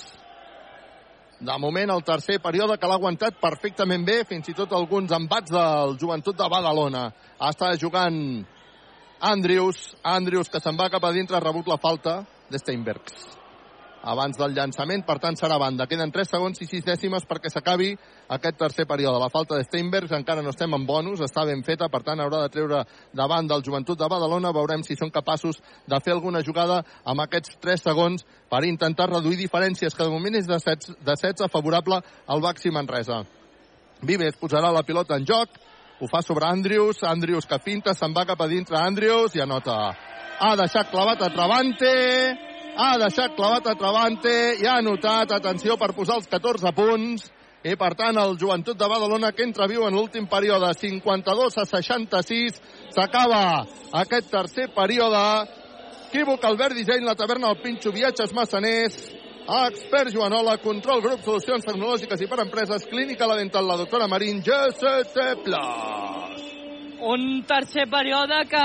De 1.44 1.56
moment, 1.60 1.92
el 1.92 2.04
tercer 2.08 2.40
període 2.40 2.78
que 2.80 2.88
l'ha 2.88 2.96
aguantat 2.96 3.40
perfectament 3.42 4.06
bé, 4.08 4.22
fins 4.28 4.48
i 4.48 4.56
tot 4.56 4.72
alguns 4.72 5.12
embats 5.12 5.52
del 5.52 5.98
joventut 6.00 6.38
de 6.40 6.50
Badalona. 6.50 7.10
Està 7.52 7.74
jugant 7.80 8.18
Andrius, 9.20 9.94
Andrius 10.04 10.52
que 10.52 10.64
se'n 10.64 10.80
va 10.80 10.92
cap 10.92 11.04
a 11.04 11.16
dintre, 11.16 11.36
ha 11.36 11.44
rebut 11.44 11.68
la 11.68 11.80
falta 11.80 12.22
de 12.52 12.60
Steinbergs 12.60 13.43
abans 14.04 14.38
del 14.38 14.54
llançament, 14.54 15.06
per 15.08 15.18
tant 15.24 15.38
serà 15.40 15.58
banda. 15.60 15.88
Queden 15.88 16.12
3 16.12 16.30
segons 16.36 16.60
i 16.62 16.68
6 16.68 16.84
dècimes 16.86 17.26
perquè 17.30 17.50
s'acabi 17.52 17.94
aquest 18.36 18.58
tercer 18.60 18.86
període. 18.90 19.20
La 19.22 19.32
falta 19.32 19.56
de 19.56 19.64
Steinbergs 19.64 20.12
encara 20.18 20.44
no 20.44 20.52
estem 20.52 20.76
en 20.76 20.86
bonus, 20.86 21.24
està 21.24 21.46
ben 21.48 21.64
feta, 21.64 21.88
per 21.90 22.04
tant 22.04 22.20
haurà 22.20 22.44
de 22.44 22.52
treure 22.52 22.84
davant 23.16 23.48
del 23.48 23.64
joventut 23.64 24.00
de 24.00 24.10
Badalona. 24.12 24.52
Veurem 24.56 24.84
si 24.84 25.00
són 25.00 25.12
capaços 25.12 25.62
de 25.88 26.00
fer 26.04 26.14
alguna 26.14 26.44
jugada 26.44 26.84
amb 27.06 27.24
aquests 27.24 27.58
3 27.64 27.88
segons 27.90 28.28
per 28.52 28.66
intentar 28.68 29.10
reduir 29.10 29.40
diferències, 29.40 29.96
que 29.96 30.04
de 30.04 30.12
moment 30.12 30.36
és 30.36 30.48
de 30.48 30.60
16, 30.60 31.00
de 31.00 31.16
16 31.16 31.52
favorable 31.52 32.02
al 32.28 32.44
Baxi 32.44 32.72
Manresa. 32.72 33.24
Vives 34.04 34.36
posarà 34.36 34.72
la 34.72 34.84
pilota 34.84 35.16
en 35.16 35.26
joc, 35.26 35.56
ho 36.04 36.08
fa 36.12 36.20
sobre 36.22 36.46
Andrius, 36.46 37.04
Andrius 37.08 37.46
que 37.48 37.62
finta, 37.64 37.94
se'n 37.96 38.12
va 38.12 38.26
cap 38.28 38.42
a 38.44 38.50
dintre 38.52 38.76
Andrius 38.76 39.38
i 39.38 39.44
anota. 39.44 39.78
Ha 40.44 40.56
deixat 40.60 40.90
clavat 40.92 41.22
a 41.24 41.30
Travante, 41.32 41.94
ha 42.76 42.98
deixat 42.98 43.36
clavat 43.38 43.68
a 43.70 43.78
Travante 43.78 44.34
i 44.62 44.68
ha 44.68 44.78
anotat, 44.82 45.32
atenció, 45.32 45.78
per 45.78 45.94
posar 45.94 46.20
els 46.22 46.30
14 46.30 46.74
punts. 46.76 47.30
I, 47.64 47.78
per 47.80 47.94
tant, 47.96 48.18
el 48.20 48.36
Joventut 48.40 48.76
de 48.76 48.88
Badalona, 48.92 49.32
que 49.32 49.46
entra 49.46 49.70
viu 49.72 49.86
en 49.88 49.96
l'últim 49.96 50.26
període, 50.28 50.74
52 50.76 51.58
a 51.62 51.64
66, 51.70 52.60
s'acaba 52.92 53.44
aquest 54.02 54.28
tercer 54.32 54.68
període. 54.76 55.24
Equívoc, 56.10 56.44
Albert 56.46 56.76
Disseny, 56.76 57.06
la 57.08 57.16
taverna 57.16 57.54
del 57.54 57.62
Pinxo, 57.64 57.94
viatges 57.96 58.36
massaners, 58.36 59.00
expert 59.64 60.12
Joanola, 60.14 60.60
control 60.62 61.02
grup, 61.02 61.24
solucions 61.24 61.66
tecnològiques 61.66 62.22
i 62.22 62.30
per 62.30 62.44
empreses, 62.44 62.90
clínica 62.92 63.30
la 63.30 63.40
dental, 63.40 63.66
la 63.66 63.80
doctora 63.80 64.12
Marín, 64.12 64.44
GCT 64.44 65.46
Plus 65.48 66.53
un 67.04 67.44
tercer 67.44 67.84
període 67.92 68.38
que 68.48 68.64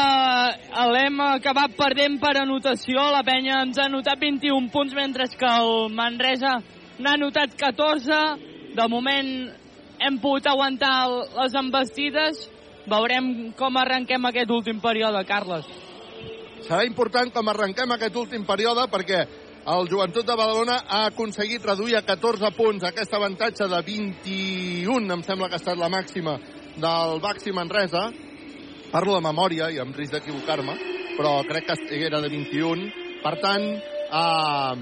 l'hem 0.93 1.21
acabat 1.27 1.75
perdent 1.77 2.19
per 2.23 2.37
anotació. 2.39 3.09
La 3.11 3.25
penya 3.27 3.63
ens 3.65 3.79
ha 3.79 3.89
anotat 3.89 4.21
21 4.21 4.71
punts, 4.71 4.95
mentre 4.95 5.27
que 5.35 5.49
el 5.49 5.91
Manresa 5.95 6.59
n'ha 6.99 7.17
anotat 7.19 7.57
14. 7.59 8.21
De 8.79 8.87
moment 8.89 9.33
hem 9.99 10.21
pogut 10.23 10.47
aguantar 10.47 11.09
les 11.11 11.59
embestides. 11.59 12.47
Veurem 12.89 13.51
com 13.59 13.77
arrenquem 13.77 14.31
aquest 14.31 14.55
últim 14.55 14.79
període, 14.81 15.25
Carles. 15.27 15.67
Serà 16.63 16.85
important 16.87 17.33
com 17.35 17.51
arrenquem 17.51 17.91
aquest 17.95 18.17
últim 18.17 18.47
període 18.47 18.87
perquè 18.93 19.25
el 19.69 19.91
Joventut 19.91 20.25
de 20.25 20.37
Badalona 20.39 20.79
ha 20.89 21.03
aconseguit 21.11 21.65
reduir 21.67 21.99
a 21.99 22.05
14 22.07 22.55
punts 22.57 22.87
aquest 22.89 23.13
avantatge 23.15 23.67
de 23.69 23.83
21, 23.85 25.13
em 25.13 25.23
sembla 25.27 25.51
que 25.51 25.59
ha 25.59 25.61
estat 25.61 25.77
la 25.77 25.91
màxima 25.93 26.39
del 26.79 27.21
Baxi 27.21 27.53
Manresa 27.53 28.09
Parlo 28.89 29.19
de 29.19 29.21
memòria 29.21 29.67
i 29.69 29.77
amb 29.83 29.97
risc 29.97 30.15
d'equivocar-me, 30.15 30.75
però 31.19 31.43
crec 31.45 31.67
que 31.69 31.99
era 32.07 32.23
de 32.25 32.29
21. 32.33 32.87
Per 33.21 33.35
tant, 33.43 33.65
eh, 33.69 34.77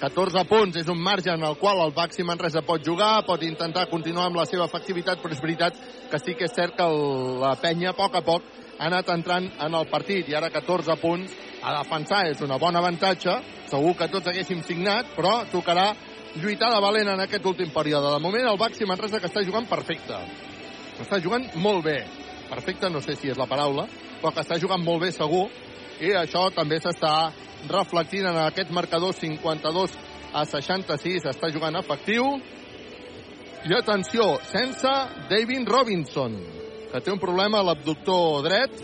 14 0.00 0.42
punts 0.44 0.76
és 0.76 0.88
un 0.92 0.98
marge 1.00 1.30
en 1.32 1.42
el 1.42 1.56
qual 1.56 1.80
el 1.80 1.94
Baxi 1.96 2.22
Manresa 2.22 2.60
pot 2.60 2.84
jugar, 2.84 3.24
pot 3.24 3.42
intentar 3.42 3.88
continuar 3.88 4.26
amb 4.26 4.36
la 4.36 4.44
seva 4.44 4.66
efectivitat, 4.66 5.22
però 5.22 5.32
és 5.32 5.40
veritat 5.40 5.78
que 6.10 6.18
sí 6.18 6.34
que 6.34 6.44
és 6.44 6.52
cert 6.52 6.76
que 6.76 6.84
el, 6.84 7.40
la 7.40 7.54
penya, 7.56 7.90
a 7.90 7.96
poc 7.96 8.14
a 8.14 8.20
poc, 8.20 8.42
ha 8.78 8.90
anat 8.90 9.08
entrant 9.08 9.48
en 9.58 9.74
el 9.74 9.88
partit 9.88 10.28
i 10.28 10.34
ara 10.34 10.50
14 10.50 10.98
punts 11.00 11.32
a 11.62 11.78
defensar 11.78 12.26
és 12.28 12.42
una 12.42 12.58
bona 12.58 12.78
avantatge. 12.78 13.38
Segur 13.70 13.94
que 13.96 14.10
tots 14.12 14.28
haguéssim 14.28 14.60
signat, 14.62 15.16
però 15.16 15.46
tocarà 15.48 15.94
lluitar 16.36 16.68
de 16.74 16.82
valent 16.84 17.08
en 17.08 17.24
aquest 17.24 17.46
últim 17.46 17.72
període. 17.72 18.12
De 18.12 18.20
moment 18.20 18.44
el 18.44 18.60
Baxi 18.60 18.84
Manresa 18.84 19.18
que 19.18 19.32
està 19.32 19.40
jugant 19.42 19.64
perfecte. 19.64 20.20
Està 21.02 21.18
jugant 21.20 21.44
molt 21.60 21.84
bé. 21.84 21.98
Perfecte, 22.48 22.88
no 22.88 23.02
sé 23.04 23.16
si 23.18 23.28
és 23.28 23.38
la 23.38 23.48
paraula, 23.50 23.84
però 24.20 24.32
que 24.32 24.44
està 24.44 24.56
jugant 24.60 24.82
molt 24.82 25.02
bé 25.04 25.10
segur, 25.12 25.46
i 26.00 26.12
això 26.16 26.46
també 26.54 26.78
s'està 26.80 27.32
reflectint 27.68 28.28
en 28.30 28.38
aquest 28.46 28.70
marcador 28.72 29.14
52 29.16 29.96
a 30.36 30.44
66, 30.48 31.26
està 31.32 31.50
jugant 31.52 31.76
efectiu. 31.80 32.24
I 33.66 33.74
atenció, 33.74 34.36
sense 34.46 34.92
David 35.30 35.68
Robinson, 35.68 36.36
que 36.92 37.02
té 37.02 37.12
un 37.12 37.20
problema 37.20 37.60
a 37.60 37.66
l'abductor 37.66 38.44
dret, 38.46 38.76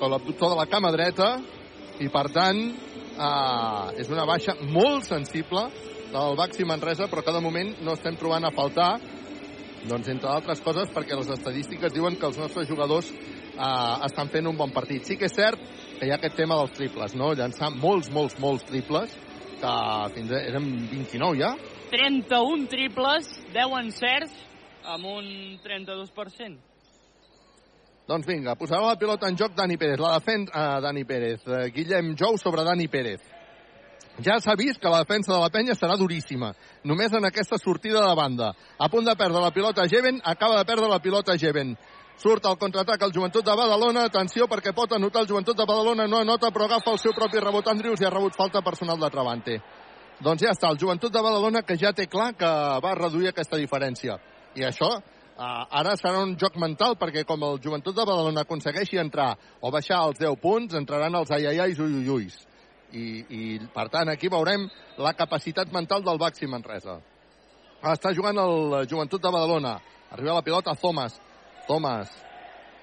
o 0.00 0.08
l'abductor 0.08 0.54
de 0.54 0.60
la 0.62 0.68
cama 0.70 0.90
dreta, 0.94 1.34
i 2.00 2.08
per 2.08 2.26
tant 2.32 2.60
eh, 2.64 4.00
és 4.00 4.08
una 4.08 4.24
baixa 4.24 4.56
molt 4.64 5.04
sensible 5.04 5.66
del 6.10 6.38
Baxi 6.38 6.64
Manresa, 6.64 7.06
però 7.06 7.22
de 7.22 7.42
moment 7.44 7.74
no 7.84 7.94
estem 7.98 8.16
trobant 8.18 8.48
a 8.48 8.54
faltar 8.54 8.94
doncs, 9.88 10.08
entre 10.12 10.28
altres 10.28 10.60
coses, 10.64 10.90
perquè 10.92 11.16
les 11.16 11.30
estadístiques 11.32 11.92
diuen 11.94 12.18
que 12.20 12.28
els 12.28 12.38
nostres 12.40 12.68
jugadors 12.68 13.08
eh, 13.10 14.06
estan 14.06 14.28
fent 14.32 14.50
un 14.50 14.58
bon 14.58 14.72
partit. 14.74 15.06
Sí 15.06 15.16
que 15.16 15.28
és 15.30 15.36
cert 15.36 15.60
que 15.98 16.06
hi 16.08 16.12
ha 16.12 16.18
aquest 16.20 16.36
tema 16.36 16.58
dels 16.60 16.76
triples, 16.76 17.16
no? 17.16 17.32
Llançar 17.36 17.72
molts, 17.76 18.10
molts, 18.12 18.38
molts 18.42 18.64
triples, 18.68 19.16
que 19.60 19.74
fins 20.16 20.32
a, 20.32 20.42
eren 20.52 20.70
29 20.92 21.40
ja. 21.40 21.54
31 21.90 22.68
triples, 22.70 23.30
10 23.54 23.78
encerts, 23.82 24.36
amb 24.84 25.06
un 25.10 25.30
32%. 25.64 26.66
Doncs 28.10 28.26
vinga, 28.26 28.56
posarà 28.58 28.88
la 28.88 28.98
pilota 28.98 29.28
en 29.30 29.36
joc 29.38 29.54
Dani 29.54 29.76
Pérez. 29.78 30.00
La 30.02 30.16
defen... 30.18 30.48
Uh, 30.50 30.80
Dani 30.82 31.04
Pérez. 31.06 31.44
Uh, 31.46 31.68
Guillem 31.70 32.16
Jou 32.18 32.38
sobre 32.42 32.64
Dani 32.66 32.88
Pérez. 32.90 33.22
Ja 34.24 34.40
s'ha 34.40 34.56
vist 34.56 34.80
que 34.80 34.88
la 34.88 35.02
defensa 35.04 35.32
de 35.32 35.40
la 35.40 35.50
penya 35.50 35.74
serà 35.74 35.96
duríssima. 35.96 36.52
Només 36.84 37.12
en 37.12 37.24
aquesta 37.24 37.58
sortida 37.58 38.02
de 38.06 38.14
banda. 38.16 38.52
A 38.78 38.88
punt 38.88 39.04
de 39.04 39.14
perdre 39.16 39.40
la 39.40 39.50
pilota 39.50 39.86
Geven, 39.88 40.20
acaba 40.24 40.58
de 40.58 40.64
perdre 40.64 40.88
la 40.88 40.98
pilota 41.00 41.36
Geven. 41.38 41.76
Surt 42.20 42.44
al 42.44 42.58
contraatac 42.58 43.02
el 43.02 43.12
joventut 43.12 43.44
de 43.44 43.54
Badalona. 43.56 44.04
Atenció 44.04 44.46
perquè 44.46 44.74
pot 44.76 44.92
anotar 44.92 45.22
el 45.22 45.28
joventut 45.28 45.56
de 45.56 45.64
Badalona. 45.64 46.06
No 46.06 46.18
anota 46.20 46.50
però 46.50 46.66
agafa 46.66 46.92
el 46.92 46.98
seu 46.98 47.14
propi 47.16 47.40
rebot 47.40 47.68
Andrius 47.68 48.00
i 48.00 48.04
ha 48.04 48.10
rebut 48.10 48.36
falta 48.36 48.60
personal 48.60 49.00
de 49.00 49.08
Travante. 49.10 49.60
Doncs 50.20 50.42
ja 50.44 50.52
està, 50.52 50.68
el 50.68 50.76
joventut 50.76 51.12
de 51.12 51.22
Badalona 51.24 51.62
que 51.64 51.78
ja 51.80 51.94
té 51.96 52.04
clar 52.06 52.34
que 52.36 52.50
va 52.84 52.92
reduir 52.98 53.30
aquesta 53.30 53.56
diferència. 53.56 54.18
I 54.52 54.66
això 54.68 54.90
uh, 54.98 55.00
ara 55.80 55.94
serà 55.96 56.20
un 56.20 56.36
joc 56.36 56.58
mental 56.60 56.98
perquè 57.00 57.24
com 57.24 57.40
el 57.46 57.56
joventut 57.64 57.96
de 57.96 58.04
Badalona 58.04 58.44
aconsegueixi 58.44 59.00
entrar 59.00 59.32
o 59.60 59.72
baixar 59.72 60.02
els 60.10 60.20
10 60.20 60.36
punts, 60.42 60.76
entraran 60.76 61.16
els 61.16 61.32
aiaiais 61.32 61.80
uiuiuis. 61.80 62.36
I, 62.92 63.04
I, 63.28 63.42
per 63.74 63.88
tant, 63.92 64.10
aquí 64.10 64.30
veurem 64.32 64.66
la 64.98 65.14
capacitat 65.18 65.72
mental 65.72 66.04
del 66.06 66.18
Baxi 66.18 66.48
Manresa. 66.50 66.98
Està 67.80 68.12
jugant 68.16 68.36
el 68.42 68.82
joventut 68.90 69.22
de 69.22 69.30
Badalona. 69.32 69.78
Arriba 70.10 70.36
la 70.36 70.44
pilota 70.44 70.74
Thomas. 70.76 71.14
Thomas 71.68 72.10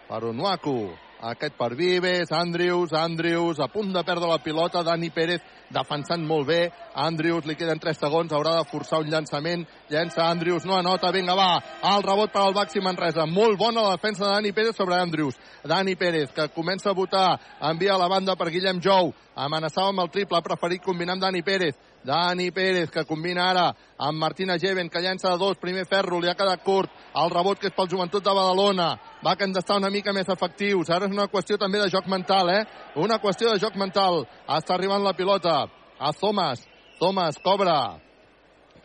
per 0.07 0.23
Onuaku. 0.23 0.79
Aquest 1.27 1.55
per 1.57 1.71
Vives, 1.73 2.31
Andrius, 2.31 2.93
Andrius, 2.93 3.59
a 3.59 3.67
punt 3.73 3.89
de 3.93 4.03
perdre 4.05 4.29
la 4.29 4.37
pilota, 4.37 4.83
Dani 4.85 5.09
Pérez 5.09 5.41
defensant 5.73 6.23
molt 6.25 6.47
bé, 6.47 6.59
Andrius 6.95 7.45
li 7.45 7.55
queden 7.55 7.79
3 7.79 7.99
segons, 7.99 8.33
haurà 8.33 8.57
de 8.57 8.67
forçar 8.71 9.01
un 9.03 9.11
llançament, 9.11 9.65
llença 9.91 10.25
Andrius, 10.27 10.65
no 10.65 10.77
anota, 10.77 11.11
vinga 11.11 11.35
va, 11.37 11.49
el 11.93 12.05
rebot 12.05 12.31
per 12.33 12.43
al 12.43 12.55
Baxi 12.55 12.83
Manresa, 12.83 13.25
molt 13.25 13.59
bona 13.59 13.83
la 13.85 13.95
defensa 13.97 14.25
de 14.25 14.31
Dani 14.35 14.53
Pérez 14.53 14.75
sobre 14.77 14.95
Andrius, 14.95 15.37
Dani 15.67 15.95
Pérez 15.95 16.31
que 16.31 16.47
comença 16.55 16.91
a 16.91 16.97
votar, 16.97 17.39
envia 17.71 17.93
a 17.95 18.01
la 18.01 18.09
banda 18.09 18.35
per 18.35 18.49
Guillem 18.51 18.81
Jou, 18.81 19.13
amenaçava 19.35 19.91
amb 19.91 20.05
el 20.05 20.11
triple, 20.13 20.37
ha 20.37 20.45
preferit 20.45 20.83
combinar 20.83 21.17
amb 21.17 21.27
Dani 21.27 21.43
Pérez, 21.43 21.75
Dani 22.07 22.51
Pérez, 22.55 22.87
que 22.89 23.03
combina 23.03 23.49
ara 23.49 23.65
amb 23.99 24.21
Martina 24.21 24.55
Geven, 24.57 24.87
que 24.87 25.01
llença 25.03 25.33
de 25.33 25.37
dos, 25.41 25.57
primer 25.59 25.83
ferro, 25.91 26.21
li 26.23 26.29
ha 26.31 26.37
quedat 26.39 26.61
curt, 26.63 26.93
el 27.19 27.31
rebot 27.33 27.59
que 27.59 27.67
és 27.67 27.73
pel 27.75 27.89
joventut 27.91 28.23
de 28.23 28.35
Badalona, 28.37 28.93
va 29.25 29.33
que 29.35 29.43
han 29.43 29.51
d'estar 29.51 29.75
una 29.81 29.89
mica 29.91 30.13
més 30.15 30.29
efectius, 30.31 30.87
ara 30.87 31.09
és 31.09 31.11
una 31.11 31.27
qüestió 31.27 31.57
també 31.59 31.81
de 31.81 31.89
joc 31.91 32.07
mental, 32.07 32.53
eh? 32.53 32.61
Una 33.03 33.17
qüestió 33.19 33.51
de 33.51 33.59
joc 33.59 33.75
mental, 33.75 34.21
està 34.47 34.77
arribant 34.77 35.03
la 35.03 35.17
pilota 35.17 35.57
a 35.99 36.13
Thomas, 36.15 36.63
Thomas 37.01 37.41
cobra 37.43 37.75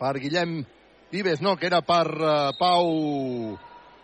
per 0.01 0.17
Guillem 0.19 0.59
Vives, 1.13 1.39
no, 1.45 1.55
que 1.55 1.69
era 1.69 1.79
per 1.85 2.03
uh, 2.09 2.51
Pau, 2.59 2.91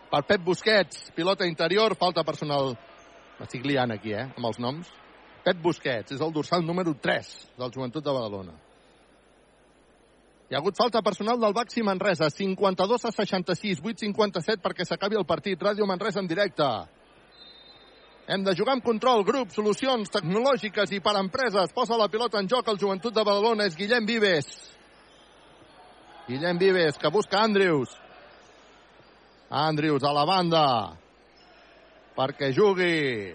per 0.08 0.22
Pep 0.32 0.48
Busquets, 0.48 1.10
pilota 1.12 1.44
interior, 1.44 1.92
falta 2.00 2.24
personal, 2.24 2.72
m'estic 3.36 3.68
liant 3.68 3.92
aquí, 3.98 4.16
eh, 4.16 4.30
amb 4.30 4.48
els 4.48 4.64
noms, 4.64 4.96
Pep 5.44 5.60
Busquets, 5.60 6.16
és 6.16 6.24
el 6.24 6.32
dorsal 6.32 6.64
número 6.64 6.96
3 6.96 7.36
del 7.60 7.76
Joventut 7.76 8.06
de 8.06 8.16
Badalona. 8.16 8.69
Hi 10.50 10.56
ha 10.56 10.58
hagut 10.58 10.74
falta 10.74 10.98
personal 10.98 11.38
del 11.38 11.52
Baxi 11.54 11.82
Manresa, 11.86 12.26
52 12.26 13.04
a 13.04 13.10
66, 13.14 13.80
8-57 13.86 14.58
perquè 14.64 14.82
s'acabi 14.82 15.14
el 15.14 15.22
partit. 15.22 15.60
Ràdio 15.62 15.86
Manresa 15.86 16.18
en 16.18 16.26
directe. 16.26 16.66
Hem 18.26 18.42
de 18.42 18.54
jugar 18.58 18.74
amb 18.74 18.82
control, 18.82 19.22
grup, 19.22 19.52
solucions 19.54 20.10
tecnològiques 20.10 20.90
i 20.90 20.98
per 20.98 21.14
empreses. 21.20 21.70
Posa 21.70 21.94
la 21.94 22.08
pilota 22.10 22.42
en 22.42 22.50
joc 22.50 22.66
el 22.66 22.80
joventut 22.82 23.14
de 23.14 23.22
Badalona, 23.22 23.68
és 23.70 23.76
Guillem 23.78 24.08
Vives. 24.10 24.50
Guillem 26.26 26.58
Vives, 26.58 26.98
que 26.98 27.14
busca 27.14 27.44
Andrius. 27.44 27.94
Andrius 29.50 30.02
a 30.02 30.12
la 30.18 30.26
banda 30.26 30.64
perquè 32.18 32.50
jugui. 32.50 33.30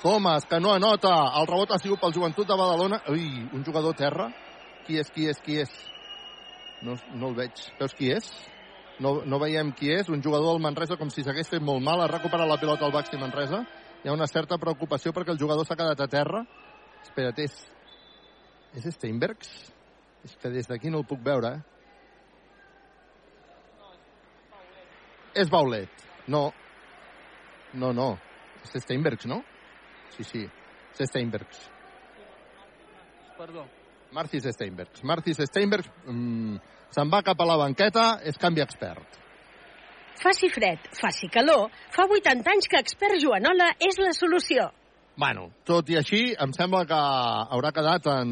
Thomas, 0.00 0.48
que 0.48 0.64
no 0.64 0.72
anota. 0.72 1.12
El 1.36 1.52
rebot 1.52 1.76
ha 1.76 1.82
sigut 1.84 2.00
pel 2.00 2.16
joventut 2.16 2.48
de 2.48 2.56
Badalona. 2.56 3.04
Ui, 3.12 3.28
un 3.52 3.68
jugador 3.68 3.92
terra. 4.00 4.32
Qui 4.86 5.00
és, 5.02 5.10
qui 5.10 5.26
és, 5.26 5.38
qui 5.42 5.58
és? 5.58 5.72
No, 6.86 6.94
no 7.18 7.30
el 7.32 7.38
veig. 7.40 7.62
Veus 7.80 7.94
qui 7.98 8.12
és? 8.14 8.28
No, 9.02 9.18
no 9.26 9.40
veiem 9.42 9.72
qui 9.76 9.90
és. 9.92 10.08
Un 10.12 10.22
jugador 10.22 10.52
del 10.52 10.62
Manresa 10.62 10.98
com 11.00 11.10
si 11.10 11.24
s'hagués 11.26 11.50
fet 11.50 11.64
molt 11.64 11.82
mal. 11.84 12.00
Ha 12.00 12.10
recuperat 12.12 12.48
la 12.48 12.58
pilota 12.60 12.86
al 12.86 12.94
Baxi 12.94 13.18
Manresa. 13.20 13.64
Hi 14.02 14.08
ha 14.08 14.14
una 14.14 14.28
certa 14.30 14.58
preocupació 14.62 15.12
perquè 15.12 15.34
el 15.34 15.40
jugador 15.40 15.66
s'ha 15.66 15.78
quedat 15.78 16.00
a 16.04 16.10
terra. 16.10 16.44
Espera't, 17.02 17.40
és... 17.42 17.56
És 18.76 18.86
Steinbergs? 18.94 19.50
És 20.26 20.36
que 20.42 20.50
des 20.52 20.68
d'aquí 20.68 20.90
no 20.92 21.00
el 21.02 21.08
puc 21.08 21.22
veure, 21.24 21.56
eh? 21.56 21.62
És 25.36 25.50
Baulet. 25.52 26.04
No. 26.32 26.48
No, 27.76 27.92
no. 27.92 28.18
És 28.64 28.76
Steinbergs, 28.84 29.26
no? 29.28 29.42
Sí, 30.16 30.24
sí. 30.24 30.44
És 30.96 31.10
Steinbergs. 31.10 31.66
Perdó. 33.36 33.66
Marcis 34.12 34.46
Steinbergs. 34.54 35.02
Marcis 35.04 35.40
Steinbergs 35.48 35.88
mm, 36.06 36.56
se'n 36.94 37.12
va 37.12 37.22
cap 37.26 37.40
a 37.40 37.46
la 37.48 37.58
banqueta, 37.60 38.06
és 38.24 38.38
canvi 38.40 38.62
expert. 38.64 39.22
Faci 40.16 40.48
fred, 40.48 40.86
faci 40.96 41.28
calor, 41.28 41.68
fa 41.92 42.06
80 42.08 42.52
anys 42.52 42.68
que 42.72 42.80
expert 42.80 43.20
Joanola 43.20 43.72
és 43.84 43.98
la 44.00 44.14
solució. 44.16 44.70
Bueno, 45.16 45.50
tot 45.64 45.88
i 45.92 45.96
així, 45.96 46.22
em 46.40 46.52
sembla 46.56 46.84
que 46.88 46.96
haurà 47.56 47.72
quedat 47.72 48.08
en, 48.12 48.30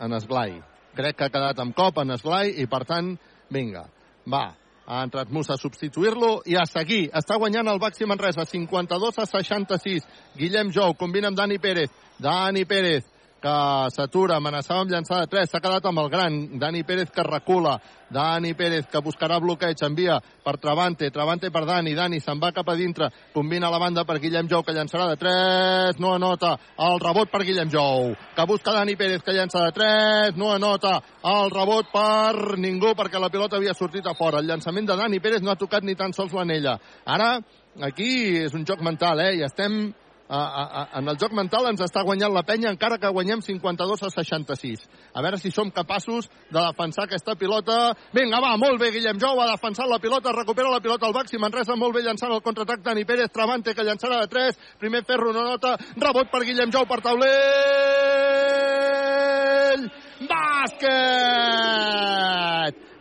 en 0.00 0.16
esglai. 0.16 0.58
Crec 0.96 1.16
que 1.16 1.28
ha 1.28 1.32
quedat 1.32 1.60
amb 1.60 1.76
cop 1.76 2.00
en 2.02 2.12
esglai 2.16 2.52
i, 2.60 2.66
per 2.68 2.82
tant, 2.88 3.14
vinga, 3.52 3.86
va, 4.28 4.44
ha 4.86 5.02
entrat 5.06 5.30
Musa 5.32 5.54
a 5.54 5.60
substituir-lo 5.60 6.42
i 6.48 6.56
a 6.56 6.66
seguir. 6.68 7.06
Està 7.16 7.38
guanyant 7.40 7.68
el 7.70 7.80
Baxi 7.80 8.08
Manresa, 8.08 8.44
52 8.48 9.20
a 9.22 9.26
66. 9.28 10.08
Guillem 10.36 10.72
Jou 10.74 10.96
combina 11.00 11.30
amb 11.32 11.38
Dani 11.38 11.58
Pérez. 11.62 11.92
Dani 12.20 12.64
Pérez 12.68 13.11
que 13.42 13.90
s'atura, 13.90 14.36
amenaçava 14.38 14.84
amb 14.84 14.92
llançar 14.92 15.18
de 15.22 15.30
3, 15.32 15.50
s'ha 15.50 15.60
quedat 15.60 15.86
amb 15.88 15.98
el 16.04 16.08
gran, 16.12 16.36
Dani 16.62 16.84
Pérez 16.86 17.10
que 17.10 17.24
recula, 17.26 17.74
Dani 18.12 18.52
Pérez 18.54 18.86
que 18.86 19.00
buscarà 19.02 19.40
bloqueig, 19.42 19.80
envia 19.82 20.20
per 20.44 20.58
Travante, 20.62 21.10
Travante 21.10 21.50
per 21.50 21.64
Dani, 21.66 21.94
Dani 21.98 22.20
se'n 22.20 22.38
va 22.38 22.52
cap 22.54 22.68
a 22.70 22.76
dintre, 22.78 23.08
combina 23.34 23.70
la 23.72 23.80
banda 23.82 24.04
per 24.06 24.20
Guillem 24.22 24.48
Jou 24.50 24.62
que 24.62 24.74
llançarà 24.76 25.08
de 25.10 25.16
3, 25.18 25.98
no 25.98 26.12
anota, 26.14 26.52
el 26.86 27.00
rebot 27.02 27.32
per 27.32 27.42
Guillem 27.48 27.72
Jou, 27.72 28.12
que 28.36 28.46
busca 28.46 28.76
Dani 28.76 28.94
Pérez 29.00 29.24
que 29.26 29.34
llança 29.34 29.64
de 29.64 29.72
3, 29.80 30.36
no 30.38 30.52
anota, 30.54 31.00
el 31.32 31.50
rebot 31.50 31.90
per 31.90 32.58
ningú 32.62 32.94
perquè 32.98 33.18
la 33.18 33.32
pilota 33.32 33.58
havia 33.58 33.74
sortit 33.74 34.06
a 34.06 34.14
fora, 34.14 34.38
el 34.38 34.46
llançament 34.46 34.86
de 34.86 34.98
Dani 35.02 35.18
Pérez 35.18 35.42
no 35.42 35.50
ha 35.50 35.58
tocat 35.58 35.82
ni 35.82 35.98
tan 35.98 36.14
sols 36.14 36.36
l'anella, 36.36 36.78
ara 37.06 37.34
aquí 37.82 38.38
és 38.44 38.54
un 38.54 38.66
joc 38.68 38.84
mental, 38.84 39.18
eh, 39.24 39.40
i 39.40 39.44
estem 39.48 39.88
a, 40.28 40.38
a, 40.38 40.62
a, 40.64 40.98
en 40.98 41.08
el 41.08 41.18
joc 41.20 41.32
mental 41.36 41.66
ens 41.70 41.80
està 41.84 42.02
guanyant 42.06 42.32
la 42.34 42.42
penya 42.46 42.70
encara 42.72 42.98
que 43.00 43.10
guanyem 43.12 43.40
52 43.44 44.02
a 44.06 44.10
66. 44.14 44.88
A 45.14 45.22
veure 45.24 45.38
si 45.40 45.50
som 45.50 45.70
capaços 45.70 46.28
de 46.50 46.60
defensar 46.60 47.04
aquesta 47.04 47.34
pilota. 47.38 47.94
Vinga, 48.14 48.40
va, 48.40 48.56
molt 48.60 48.80
bé, 48.80 48.90
Guillem 48.94 49.20
Jou 49.22 49.40
ha 49.40 49.50
defensat 49.52 49.88
la 49.90 49.98
pilota, 50.02 50.32
recupera 50.36 50.70
la 50.72 50.80
pilota 50.84 51.06
al 51.08 51.16
Baxi 51.16 51.38
Manresa, 51.38 51.76
molt 51.76 51.94
bé 51.96 52.02
llançant 52.06 52.32
el 52.32 52.44
contraatac 52.44 52.80
Dani 52.84 53.04
Pérez, 53.08 53.30
Travante 53.32 53.74
que 53.74 53.86
llançarà 53.86 54.20
de 54.22 54.28
3, 54.32 54.58
primer 54.80 55.02
ferro 55.08 55.32
no 55.32 55.42
nota, 55.48 55.76
rebot 55.96 56.28
per 56.32 56.44
Guillem 56.46 56.72
Jou 56.72 56.84
per 56.86 57.00
taulell! 57.04 57.32
Bàsquet! 60.30 61.62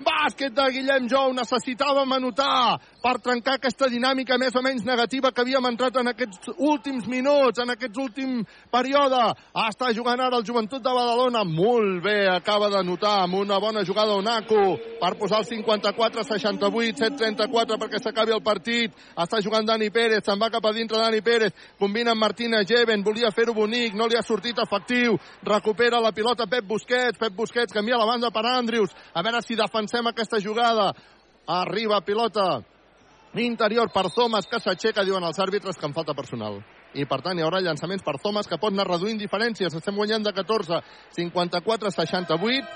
Bàsquet 0.05 0.53
de 0.53 0.65
Guillem 0.73 1.07
Jou, 1.09 1.33
necessitàvem 1.37 2.11
anotar 2.17 2.79
per 3.01 3.15
trencar 3.23 3.55
aquesta 3.57 3.87
dinàmica 3.89 4.37
més 4.37 4.55
o 4.55 4.61
menys 4.61 4.85
negativa 4.85 5.31
que 5.31 5.41
havíem 5.41 5.65
entrat 5.71 5.97
en 6.01 6.11
aquests 6.11 6.51
últims 6.57 7.07
minuts, 7.09 7.61
en 7.61 7.73
aquests 7.73 8.01
últim 8.01 8.41
període. 8.73 9.21
Està 9.65 9.89
jugant 9.95 10.21
ara 10.21 10.37
el 10.37 10.45
Joventut 10.45 10.83
de 10.83 10.93
Badalona. 10.93 11.43
Molt 11.47 12.03
bé, 12.05 12.27
acaba 12.29 12.69
de 12.69 12.83
notar 12.85 13.21
amb 13.23 13.39
una 13.41 13.59
bona 13.59 13.85
jugada 13.87 14.17
Onaco 14.17 14.77
per 15.01 15.15
posar 15.17 15.41
el 15.41 15.49
54-68, 15.49 17.01
7-34 17.01 17.79
perquè 17.81 18.01
s'acabi 18.01 18.35
el 18.35 18.43
partit. 18.45 18.93
Està 19.17 19.41
jugant 19.41 19.65
Dani 19.65 19.89
Pérez, 19.89 20.23
se'n 20.25 20.39
va 20.41 20.51
cap 20.53 20.65
a 20.65 20.73
dintre 20.75 21.01
Dani 21.01 21.21
Pérez, 21.25 21.55
combina 21.79 22.13
amb 22.13 22.21
Martina 22.21 22.61
Geven, 22.67 23.03
volia 23.03 23.33
fer-ho 23.33 23.55
bonic, 23.57 23.95
no 23.97 24.07
li 24.07 24.17
ha 24.17 24.25
sortit 24.25 24.61
efectiu, 24.61 25.17
recupera 25.47 26.01
la 26.01 26.13
pilota 26.13 26.47
Pep 26.49 26.67
Busquets, 26.69 27.17
Pep 27.17 27.33
Busquets 27.35 27.73
canvia 27.73 27.97
la 27.97 28.05
banda 28.09 28.29
per 28.31 28.45
Andrius, 28.45 28.93
a 29.13 29.23
veure 29.25 29.41
si 29.41 29.57
defensem 29.91 30.07
aquesta 30.07 30.39
jugada. 30.39 30.93
Arriba 31.47 32.01
pilota 32.01 32.63
interior 33.35 33.91
per 33.91 34.09
Thomas 34.11 34.47
que 34.47 34.59
s'aixeca, 34.59 35.03
diuen 35.03 35.23
els 35.23 35.39
àrbitres 35.39 35.77
que 35.77 35.85
en 35.85 35.93
falta 35.93 36.13
personal. 36.13 36.61
I 36.93 37.05
per 37.05 37.21
tant 37.21 37.37
hi 37.37 37.43
haurà 37.43 37.61
llançaments 37.61 38.03
per 38.03 38.19
Thomas 38.21 38.47
que 38.47 38.59
pot 38.59 38.71
anar 38.71 38.87
reduint 38.87 39.17
diferències. 39.17 39.73
Estem 39.73 39.95
guanyant 39.95 40.23
de 40.23 40.33
14, 40.33 40.81
54, 41.15 41.91
68, 41.91 42.67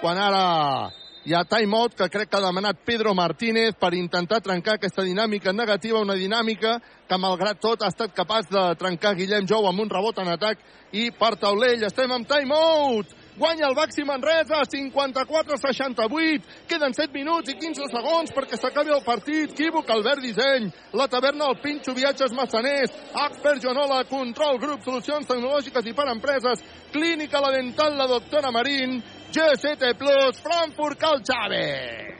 quan 0.00 0.18
ara 0.18 0.92
Hi 1.26 1.32
ha 1.34 1.40
timeout 1.42 1.96
que 1.98 2.06
crec 2.06 2.28
que 2.30 2.36
ha 2.38 2.44
demanat 2.44 2.84
Pedro 2.86 3.10
Martínez 3.18 3.74
per 3.74 3.88
intentar 3.98 4.38
trencar 4.38 4.76
aquesta 4.76 5.02
dinàmica 5.02 5.50
negativa, 5.52 5.98
una 5.98 6.14
dinàmica 6.14 6.76
que 7.08 7.18
malgrat 7.18 7.58
tot 7.58 7.82
ha 7.82 7.88
estat 7.90 8.14
capaç 8.14 8.46
de 8.46 8.62
trencar 8.78 9.16
Guillem 9.18 9.48
Jou 9.50 9.66
amb 9.66 9.82
un 9.82 9.90
rebot 9.90 10.20
en 10.22 10.30
atac 10.30 10.62
i 10.92 11.10
per 11.10 11.32
taulell 11.34 11.82
estem 11.82 12.14
amb 12.14 12.30
timeout 12.30 13.10
guanya 13.38 13.68
el 13.68 13.74
Baxi 13.74 14.04
Manresa, 14.04 14.64
54-68. 14.64 16.42
Queden 16.68 16.94
7 16.94 17.12
minuts 17.12 17.52
i 17.52 17.56
15 17.58 17.88
segons 17.92 18.32
perquè 18.34 18.56
s'acabi 18.58 18.90
el 18.94 19.04
partit. 19.04 19.52
Equívoc, 19.56 19.90
Albert 19.90 20.22
Disseny, 20.24 20.70
la 20.92 21.06
taverna 21.08 21.48
El 21.50 21.60
Pinxo, 21.62 21.94
Viatges 21.94 22.32
Massaners, 22.32 22.92
Expert 23.26 23.62
Joanola, 23.62 24.04
Control 24.04 24.58
Grup, 24.58 24.82
Solucions 24.84 25.26
Tecnològiques 25.28 25.86
i 25.86 25.94
per 25.96 26.08
Empreses, 26.12 26.64
Clínica 26.92 27.40
La 27.40 27.52
Dental, 27.54 27.96
la 27.96 28.06
doctora 28.10 28.50
Marín, 28.50 29.02
GST 29.32 29.94
Plus, 29.98 30.40
Frankfurt, 30.40 30.98
Cal 30.98 31.22
Chávez. 31.22 32.14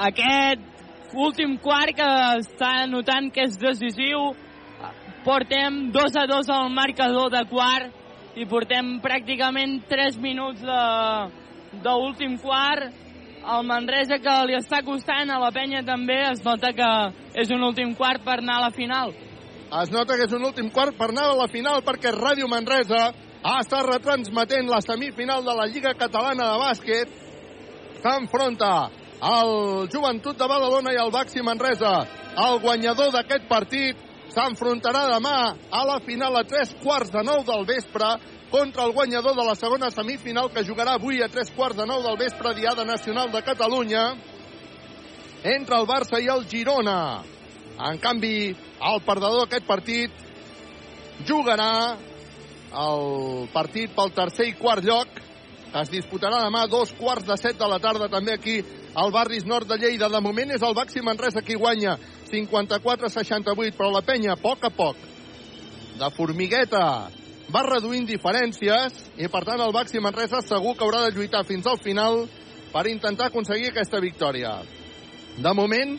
Aquest 0.00 0.62
últim 1.18 1.58
quart 1.58 1.92
que 1.98 2.06
està 2.38 2.86
notant 2.88 3.28
que 3.34 3.44
és 3.48 3.58
decisiu 3.60 4.30
portem 5.24 5.90
2 5.92 6.16
a 6.16 6.26
2 6.26 6.48
al 6.48 6.70
marcador 6.70 7.30
de 7.30 7.44
quart 7.50 7.92
i 8.36 8.46
portem 8.46 8.98
pràcticament 9.02 9.80
3 9.88 10.18
minuts 10.22 10.62
d'últim 11.82 12.38
quart. 12.40 12.92
El 13.40 13.64
Manresa 13.64 14.18
que 14.20 14.34
li 14.46 14.54
està 14.58 14.82
costant 14.84 15.30
a 15.32 15.38
la 15.40 15.50
penya 15.50 15.80
també 15.82 16.18
es 16.28 16.44
nota 16.44 16.74
que 16.76 16.90
és 17.40 17.50
un 17.50 17.62
últim 17.64 17.94
quart 17.96 18.22
per 18.24 18.38
anar 18.38 18.58
a 18.58 18.66
la 18.66 18.70
final. 18.70 19.14
Es 19.80 19.90
nota 19.90 20.16
que 20.16 20.26
és 20.26 20.34
un 20.36 20.44
últim 20.44 20.68
quart 20.70 20.96
per 20.98 21.08
anar 21.08 21.30
a 21.30 21.38
la 21.38 21.48
final 21.48 21.80
perquè 21.86 22.12
Ràdio 22.12 22.48
Manresa 22.50 23.10
ha 23.42 23.56
estat 23.62 23.86
retransmetent 23.86 24.68
la 24.68 24.82
semifinal 24.84 25.44
de 25.44 25.54
la 25.56 25.66
Lliga 25.66 25.94
Catalana 25.96 26.50
de 26.52 26.58
Bàsquet 26.60 27.16
s'enfronta 28.02 28.90
el 29.20 29.88
Joventut 29.92 30.36
de 30.36 30.48
Badalona 30.48 30.92
i 30.92 31.00
el 31.00 31.12
Baxi 31.12 31.42
Manresa. 31.44 32.06
El 32.36 32.60
guanyador 32.60 33.12
d'aquest 33.12 33.48
partit 33.48 34.09
s'enfrontarà 34.30 35.06
demà 35.10 35.38
a 35.70 35.84
la 35.86 35.98
final 36.06 36.36
a 36.38 36.44
tres 36.46 36.72
quarts 36.82 37.10
de 37.10 37.22
nou 37.26 37.42
del 37.46 37.66
vespre 37.66 38.10
contra 38.50 38.84
el 38.84 38.92
guanyador 38.92 39.36
de 39.36 39.44
la 39.46 39.54
segona 39.54 39.90
semifinal 39.90 40.50
que 40.50 40.64
jugarà 40.66 40.96
avui 40.98 41.22
a 41.22 41.28
tres 41.28 41.50
quarts 41.54 41.78
de 41.78 41.86
nou 41.86 42.02
del 42.02 42.18
vespre 42.18 42.54
Diada 42.54 42.84
Nacional 42.84 43.30
de 43.30 43.42
Catalunya 43.46 44.04
entre 45.42 45.78
el 45.78 45.86
Barça 45.86 46.20
i 46.20 46.28
el 46.28 46.46
Girona. 46.48 47.22
En 47.80 47.98
canvi, 47.98 48.50
el 48.52 49.00
perdedor 49.06 49.46
d'aquest 49.46 49.66
partit 49.66 50.10
jugarà 51.26 51.96
el 52.70 53.48
partit 53.54 53.94
pel 53.96 54.12
tercer 54.14 54.50
i 54.50 54.56
quart 54.58 54.84
lloc 54.84 55.20
es 55.80 55.90
disputarà 55.90 56.42
demà 56.44 56.64
dos 56.66 56.90
quarts 56.98 57.26
de 57.26 57.36
set 57.38 57.58
de 57.58 57.66
la 57.70 57.78
tarda 57.78 58.08
també 58.10 58.34
aquí 58.34 58.58
al 58.94 59.12
barris 59.14 59.44
nord 59.46 59.68
de 59.70 59.78
Lleida. 59.78 60.08
De 60.08 60.20
moment 60.20 60.50
és 60.50 60.62
el 60.62 60.74
Baxi 60.74 61.02
Manresa 61.02 61.42
qui 61.46 61.54
guanya 61.54 61.96
54-68, 62.30 63.76
però 63.76 63.90
la 63.94 64.04
penya, 64.06 64.34
a 64.34 64.40
poc 64.40 64.64
a 64.66 64.70
poc, 64.74 64.98
de 66.00 66.10
formigueta, 66.16 66.84
va 67.50 67.64
reduint 67.66 68.06
diferències 68.06 69.00
i, 69.18 69.26
per 69.28 69.42
tant, 69.46 69.60
el 69.60 69.74
Baxi 69.74 70.00
Manresa 70.02 70.40
segur 70.44 70.76
que 70.76 70.86
haurà 70.86 71.02
de 71.06 71.16
lluitar 71.16 71.42
fins 71.48 71.66
al 71.66 71.80
final 71.82 72.22
per 72.70 72.86
intentar 72.86 73.28
aconseguir 73.28 73.70
aquesta 73.70 74.00
victòria. 74.00 74.60
De 75.40 75.52
moment, 75.56 75.96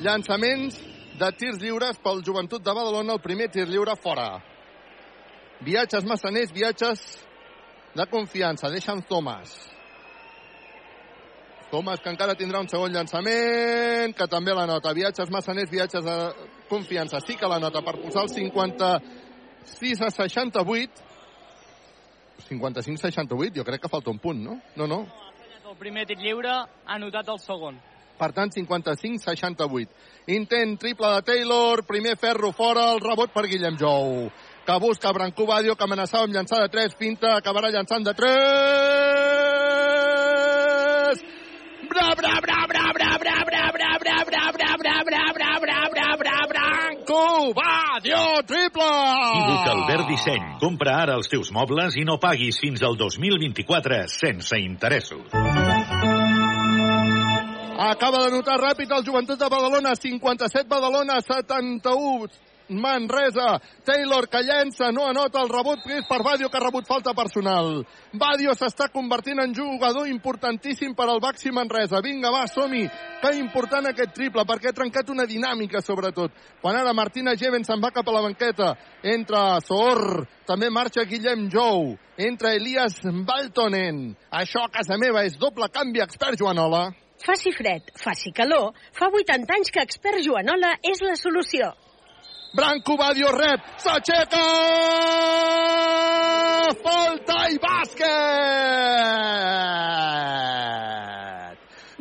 llançaments 0.00 0.80
de 1.20 1.30
tirs 1.38 1.60
lliures 1.62 2.00
pel 2.02 2.24
Joventut 2.24 2.64
de 2.64 2.72
Badalona, 2.74 3.14
el 3.14 3.22
primer 3.22 3.50
tir 3.52 3.68
lliure 3.68 3.94
fora. 4.00 4.40
Viatges 5.64 6.08
massaners, 6.08 6.52
viatges 6.52 7.04
de 7.94 8.06
confiança. 8.10 8.72
Deixen 8.72 9.04
Thomas. 9.08 9.73
Thomas, 11.74 11.98
que 11.98 12.12
encara 12.12 12.36
tindrà 12.38 12.60
un 12.62 12.68
segon 12.70 12.92
llançament, 12.94 14.12
que 14.14 14.28
també 14.30 14.54
la 14.54 14.66
nota. 14.70 14.92
Viatges 14.94 15.32
massaners, 15.34 15.72
viatges 15.72 16.04
de 16.06 16.14
confiança. 16.70 17.18
Sí 17.26 17.34
que 17.34 17.50
la 17.50 17.58
nota 17.58 17.82
per 17.82 17.96
posar 17.98 18.28
el 18.28 18.30
56 18.30 20.04
a 20.06 20.12
68. 20.14 21.10
55-68, 22.44 23.58
jo 23.58 23.66
crec 23.66 23.82
que 23.82 23.90
falta 23.90 24.12
un 24.14 24.22
punt, 24.22 24.38
no? 24.44 24.60
No, 24.76 24.86
no. 24.86 25.00
El 25.64 25.76
primer 25.80 26.06
tir 26.06 26.20
lliure 26.20 26.54
ha 26.54 26.98
notat 27.02 27.34
el 27.34 27.42
segon. 27.42 27.82
Per 28.14 28.30
tant, 28.36 28.54
55-68. 28.54 29.90
Intent 30.36 30.78
triple 30.78 31.10
de 31.16 31.26
Taylor, 31.26 31.82
primer 31.88 32.14
ferro 32.22 32.52
fora, 32.54 32.92
el 32.94 33.02
rebot 33.02 33.34
per 33.34 33.48
Guillem 33.50 33.80
Jou, 33.80 34.28
que 34.62 34.78
busca 34.78 35.10
Brancú 35.12 35.50
Badio, 35.50 35.74
que 35.74 35.90
amenaçava 35.90 36.28
amb 36.28 36.38
llançar 36.38 36.62
de 36.62 36.70
3, 36.70 36.94
finta, 37.00 37.34
acabarà 37.40 37.74
llançant 37.74 38.06
de 38.06 38.14
3! 38.14 39.33
Bra, 45.04 45.24
bra, 45.34 45.58
bra, 45.60 45.80
bra, 45.90 46.16
bra, 46.16 46.16
bra, 46.16 46.46
bra, 46.48 46.64
Branco 46.94 47.52
Badio, 47.52 48.42
triple! 48.46 48.84
Equívoc 48.84 49.68
Albert 49.68 50.08
Disseny. 50.08 50.46
Compra 50.60 50.96
ara 51.02 51.16
els 51.18 51.28
teus 51.28 51.50
mobles 51.52 51.98
i 52.00 52.04
no 52.08 52.16
paguis 52.22 52.58
fins 52.62 52.82
al 52.86 52.96
2024 52.96 54.00
sense 54.08 54.58
interessos. 54.62 55.28
Acaba 57.74 58.24
de 58.24 58.30
notar 58.32 58.56
ràpid 58.62 58.92
el 58.96 59.04
Joventut 59.04 59.38
de 59.38 59.48
Badalona, 59.50 59.94
57 59.98 60.68
Badalona, 60.70 61.20
71 61.20 62.30
Manresa. 62.68 63.60
Taylor 63.84 64.28
que 64.28 64.42
llença, 64.42 64.90
no 64.92 65.06
anota 65.08 65.42
el 65.42 65.50
rebot 65.50 65.82
que 65.84 65.98
és 66.00 66.06
per 66.08 66.22
Badio 66.24 66.48
que 66.48 66.58
ha 66.58 66.64
rebut 66.64 66.86
falta 66.88 67.14
personal. 67.14 67.82
Badio 68.12 68.54
s'està 68.56 68.88
convertint 68.92 69.42
en 69.42 69.54
jugador 69.54 70.08
importantíssim 70.08 70.94
per 70.94 71.08
al 71.08 71.20
Baxi 71.20 71.52
Manresa. 71.52 72.00
Vinga, 72.04 72.32
va, 72.32 72.46
som-hi. 72.48 72.86
Que 73.20 73.34
important 73.38 73.90
aquest 73.90 74.14
triple 74.16 74.46
perquè 74.48 74.72
ha 74.72 74.76
trencat 74.76 75.10
una 75.10 75.28
dinàmica 75.28 75.82
sobretot. 75.84 76.32
Quan 76.62 76.76
ara 76.80 76.96
Martina 76.96 77.36
Jeven 77.36 77.64
se'n 77.64 77.82
va 77.82 77.92
cap 77.92 78.08
a 78.08 78.16
la 78.16 78.24
banqueta. 78.24 78.74
Entra 79.02 79.60
Soor, 79.64 80.24
també 80.46 80.70
marxa 80.70 81.04
Guillem 81.08 81.48
Jou. 81.52 81.94
Entra 82.16 82.54
Elias 82.54 83.00
Baltonen. 83.04 84.14
Això 84.30 84.64
a 84.64 84.72
casa 84.72 84.98
meva 85.00 85.24
és 85.24 85.38
doble 85.40 85.68
canvi 85.72 86.04
expert 86.04 86.38
Joanola. 86.40 86.90
Faci 87.24 87.52
fred, 87.56 87.88
faci 87.96 88.32
calor, 88.36 88.74
fa 88.92 89.08
80 89.08 89.54
anys 89.54 89.70
que 89.72 89.80
Expert 89.80 90.20
Joanola 90.20 90.74
és 90.82 91.00
la 91.00 91.14
solució. 91.16 91.70
Branco 92.54 92.94
Badio 92.94 93.32
rep, 93.34 93.60
s'aixeca! 93.82 94.42
Falta 96.84 97.38
i 97.50 97.58
bàsquet! 97.58 98.04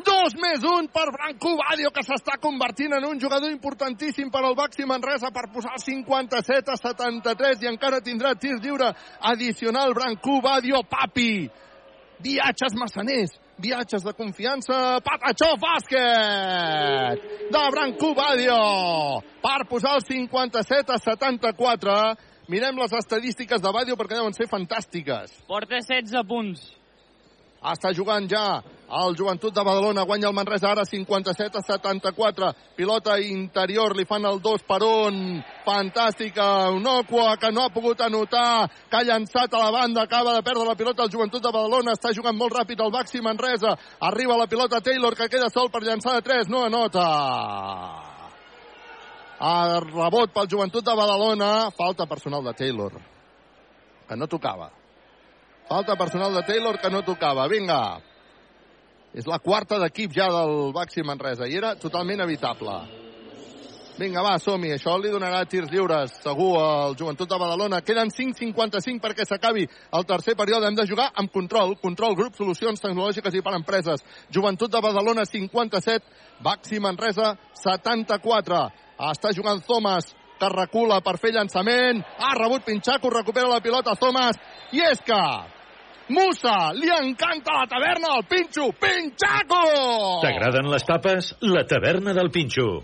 Dos 0.05 0.35
més 0.37 0.61
un 0.69 0.85
per 0.93 1.07
Branco 1.15 1.55
Badio, 1.57 1.89
que 1.89 2.05
s'està 2.05 2.37
convertint 2.37 2.93
en 2.93 3.07
un 3.09 3.17
jugador 3.17 3.49
importantíssim 3.49 4.29
per 4.29 4.43
al 4.45 4.53
Baxi 4.53 4.85
Manresa 4.85 5.33
per 5.33 5.49
posar 5.55 5.81
57 5.81 6.69
a 6.69 6.77
73 6.77 7.65
i 7.65 7.71
encara 7.73 8.05
tindrà 8.05 8.35
tir 8.37 8.53
lliure 8.59 8.93
addicional 9.33 9.97
Branco 9.97 10.37
Badio, 10.45 10.85
papi! 10.85 11.49
Viatges 12.21 12.77
massaners, 12.77 13.33
viatges 13.57 14.03
de 14.03 14.13
confiança, 14.13 14.99
Patachó 15.05 15.53
bàsquet 15.61 17.25
de 17.53 17.63
Branco 17.71 18.13
Badio 18.17 18.59
per 19.43 19.65
posar 19.69 19.97
el 19.97 20.05
57 20.07 20.93
a 20.93 20.99
74. 20.99 21.97
Mirem 22.51 22.75
les 22.81 22.93
estadístiques 22.99 23.61
de 23.61 23.71
Badio 23.71 23.95
perquè 23.99 24.17
deuen 24.19 24.33
ser 24.35 24.49
fantàstiques. 24.51 25.37
Porta 25.47 25.79
16 25.79 26.25
punts. 26.27 26.63
Està 27.63 27.93
jugant 27.95 28.27
ja 28.27 28.61
el 28.93 29.15
Joventut 29.17 29.53
de 29.53 29.63
Badalona, 29.63 30.03
guanya 30.03 30.27
el 30.27 30.35
Manresa 30.35 30.69
ara 30.71 30.85
57 30.85 31.57
a 31.57 31.61
74. 31.61 32.51
Pilota 32.75 33.19
interior, 33.19 33.95
li 33.95 34.05
fan 34.05 34.25
el 34.25 34.39
2 34.41 34.63
per 34.67 34.79
1. 34.83 35.41
Fantàstica, 35.65 36.69
Unocua, 36.69 37.37
que 37.37 37.51
no 37.51 37.63
ha 37.65 37.71
pogut 37.73 38.01
anotar, 38.01 38.69
que 38.89 38.97
ha 38.97 39.03
llançat 39.07 39.53
a 39.53 39.63
la 39.63 39.71
banda, 39.71 40.03
acaba 40.03 40.35
de 40.35 40.43
perdre 40.43 40.67
la 40.67 40.75
pilota 40.75 41.03
el 41.03 41.11
Joventut 41.11 41.41
de 41.41 41.51
Badalona, 41.51 41.97
està 41.97 42.13
jugant 42.13 42.37
molt 42.37 42.53
ràpid 42.53 42.85
el 42.85 42.93
Baxi 42.93 43.21
Manresa. 43.21 43.73
Arriba 43.99 44.37
la 44.37 44.47
pilota 44.47 44.81
Taylor, 44.81 45.15
que 45.15 45.29
queda 45.29 45.49
sol 45.49 45.71
per 45.73 45.81
llançar 45.81 46.13
de 46.19 46.21
3, 46.21 46.53
no 46.53 46.63
anota. 46.67 47.07
A 49.39 49.79
rebot 49.81 50.31
pel 50.31 50.47
Joventut 50.47 50.85
de 50.85 50.95
Badalona, 50.95 51.71
falta 51.75 52.05
personal 52.05 52.43
de 52.43 52.53
Taylor, 52.53 53.01
que 54.07 54.15
no 54.15 54.27
tocava. 54.27 54.71
Falta 55.67 55.95
personal 55.95 56.33
de 56.33 56.43
Taylor 56.43 56.79
que 56.79 56.89
no 56.89 57.01
tocava. 57.03 57.47
Vinga. 57.47 58.12
És 59.13 59.29
la 59.29 59.37
quarta 59.37 59.77
d'equip 59.77 60.13
ja 60.15 60.25
del 60.33 60.73
Baxi 60.73 61.05
Manresa 61.05 61.45
i 61.45 61.57
era 61.59 61.75
totalment 61.77 62.23
evitable. 62.25 62.81
Vinga, 63.93 64.23
va, 64.25 64.39
som-hi. 64.41 64.71
Això 64.73 64.95
li 64.97 65.11
donarà 65.13 65.43
tirs 65.45 65.69
lliures, 65.69 66.15
segur, 66.23 66.55
al 66.57 66.95
Joventut 66.97 67.29
de 67.29 67.37
Badalona. 67.37 67.83
Queden 67.85 68.09
5.55 68.09 68.97
perquè 69.03 69.27
s'acabi 69.29 69.67
el 69.69 70.07
tercer 70.09 70.33
període. 70.39 70.65
Hem 70.65 70.79
de 70.79 70.87
jugar 70.89 71.11
amb 71.13 71.29
control. 71.31 71.75
Control, 71.77 72.17
grup, 72.17 72.33
solucions 72.39 72.81
tecnològiques 72.81 73.37
i 73.37 73.43
per 73.45 73.53
empreses. 73.53 74.01
Joventut 74.33 74.73
de 74.73 74.81
Badalona, 74.81 75.27
57. 75.29 76.09
Baxi 76.41 76.81
Manresa, 76.81 77.35
74. 77.61 78.65
Està 79.13 79.29
jugant 79.37 79.61
Thomas, 79.67 80.09
que 80.41 80.49
recula 80.49 80.97
per 81.05 81.19
fer 81.21 81.35
llançament. 81.37 82.01
Ha 82.01 82.33
rebut 82.39 82.65
Pinxaco, 82.65 83.13
recupera 83.13 83.51
la 83.51 83.61
pilota 83.61 83.93
Thomas. 83.93 84.41
I 84.73 84.81
és 84.89 85.05
que 85.05 85.21
Musa, 86.07 86.73
li 86.75 86.89
encanta 86.91 87.53
la 87.53 87.67
taverna 87.67 88.15
del 88.15 88.25
Pinxo. 88.27 88.71
Pinxaco! 88.75 90.19
T'agraden 90.23 90.67
les 90.71 90.83
tapes? 90.83 91.31
La 91.47 91.63
taverna 91.63 92.11
del 92.13 92.29
Pinxo. 92.29 92.83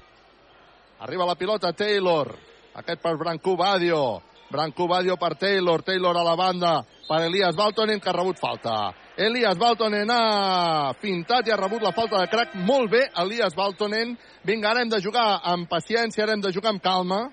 Arriba 1.04 1.26
la 1.28 1.36
pilota 1.36 1.74
Taylor. 1.74 2.32
Aquest 2.80 3.02
per 3.04 3.18
Branco 3.18 3.58
Badio. 3.60 4.22
Branco 4.50 4.88
Badio 4.88 5.18
per 5.18 5.36
Taylor. 5.36 5.84
Taylor 5.84 6.18
a 6.18 6.24
la 6.24 6.36
banda 6.36 6.74
per 7.10 7.22
Elias 7.26 7.56
Baltonen, 7.56 8.00
que 8.00 8.10
ha 8.10 8.14
rebut 8.14 8.40
falta. 8.40 8.94
Elias 9.18 9.58
Baltonen 9.58 10.10
ha 10.14 10.94
fintat 11.02 11.48
i 11.48 11.52
ha 11.52 11.58
rebut 11.60 11.84
la 11.84 11.92
falta 11.92 12.22
de 12.22 12.30
crack. 12.32 12.56
Molt 12.56 12.92
bé, 12.92 13.04
Elias 13.20 13.56
Baltonen. 13.56 14.16
Vinga, 14.48 14.72
ara 14.72 14.86
hem 14.86 14.90
de 14.90 15.02
jugar 15.04 15.42
amb 15.44 15.68
paciència, 15.68 16.24
ara 16.24 16.38
hem 16.38 16.46
de 16.46 16.54
jugar 16.56 16.72
amb 16.72 16.84
calma. 16.84 17.26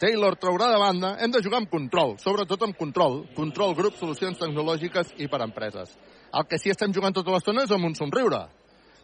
Taylor 0.00 0.38
traurà 0.40 0.70
de 0.72 0.78
banda. 0.80 1.10
Hem 1.20 1.32
de 1.34 1.42
jugar 1.44 1.60
amb 1.60 1.68
control, 1.68 2.14
sobretot 2.22 2.62
amb 2.64 2.76
control. 2.78 3.26
Control, 3.36 3.74
grup, 3.76 3.98
solucions 4.00 4.38
tecnològiques 4.40 5.12
i 5.20 5.28
per 5.28 5.42
empreses. 5.44 5.92
El 6.32 6.46
que 6.48 6.58
sí 6.62 6.72
estem 6.72 6.94
jugant 6.96 7.12
tota 7.12 7.34
l'estona 7.34 7.66
és 7.66 7.74
amb 7.76 7.84
un 7.84 7.96
somriure. 7.98 8.46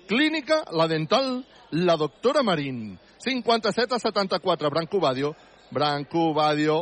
Clínica, 0.09 0.63
la 0.73 0.87
dental, 0.89 1.43
la 1.73 1.97
doctora 2.01 2.43
Marín. 2.47 2.97
57 3.19 3.95
a 3.95 3.99
74, 3.99 4.71
Branco 4.71 5.01
Badio. 5.03 5.35
Branco 5.71 6.33
Badio, 6.33 6.79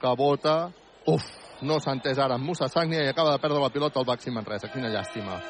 que 0.00 0.12
vota. 0.18 0.70
Uf, 1.06 1.24
no 1.62 1.80
s'ha 1.80 1.96
entès 1.96 2.20
ara 2.22 2.36
amb 2.36 2.46
Musa 2.46 2.68
Sagnia 2.68 3.02
i 3.02 3.10
acaba 3.10 3.32
de 3.32 3.40
perdre 3.42 3.62
la 3.62 3.72
pilota 3.72 3.98
al 3.98 4.06
Baxi 4.06 4.30
Manresa. 4.30 4.70
Quina 4.70 4.92
llàstima. 4.92 5.40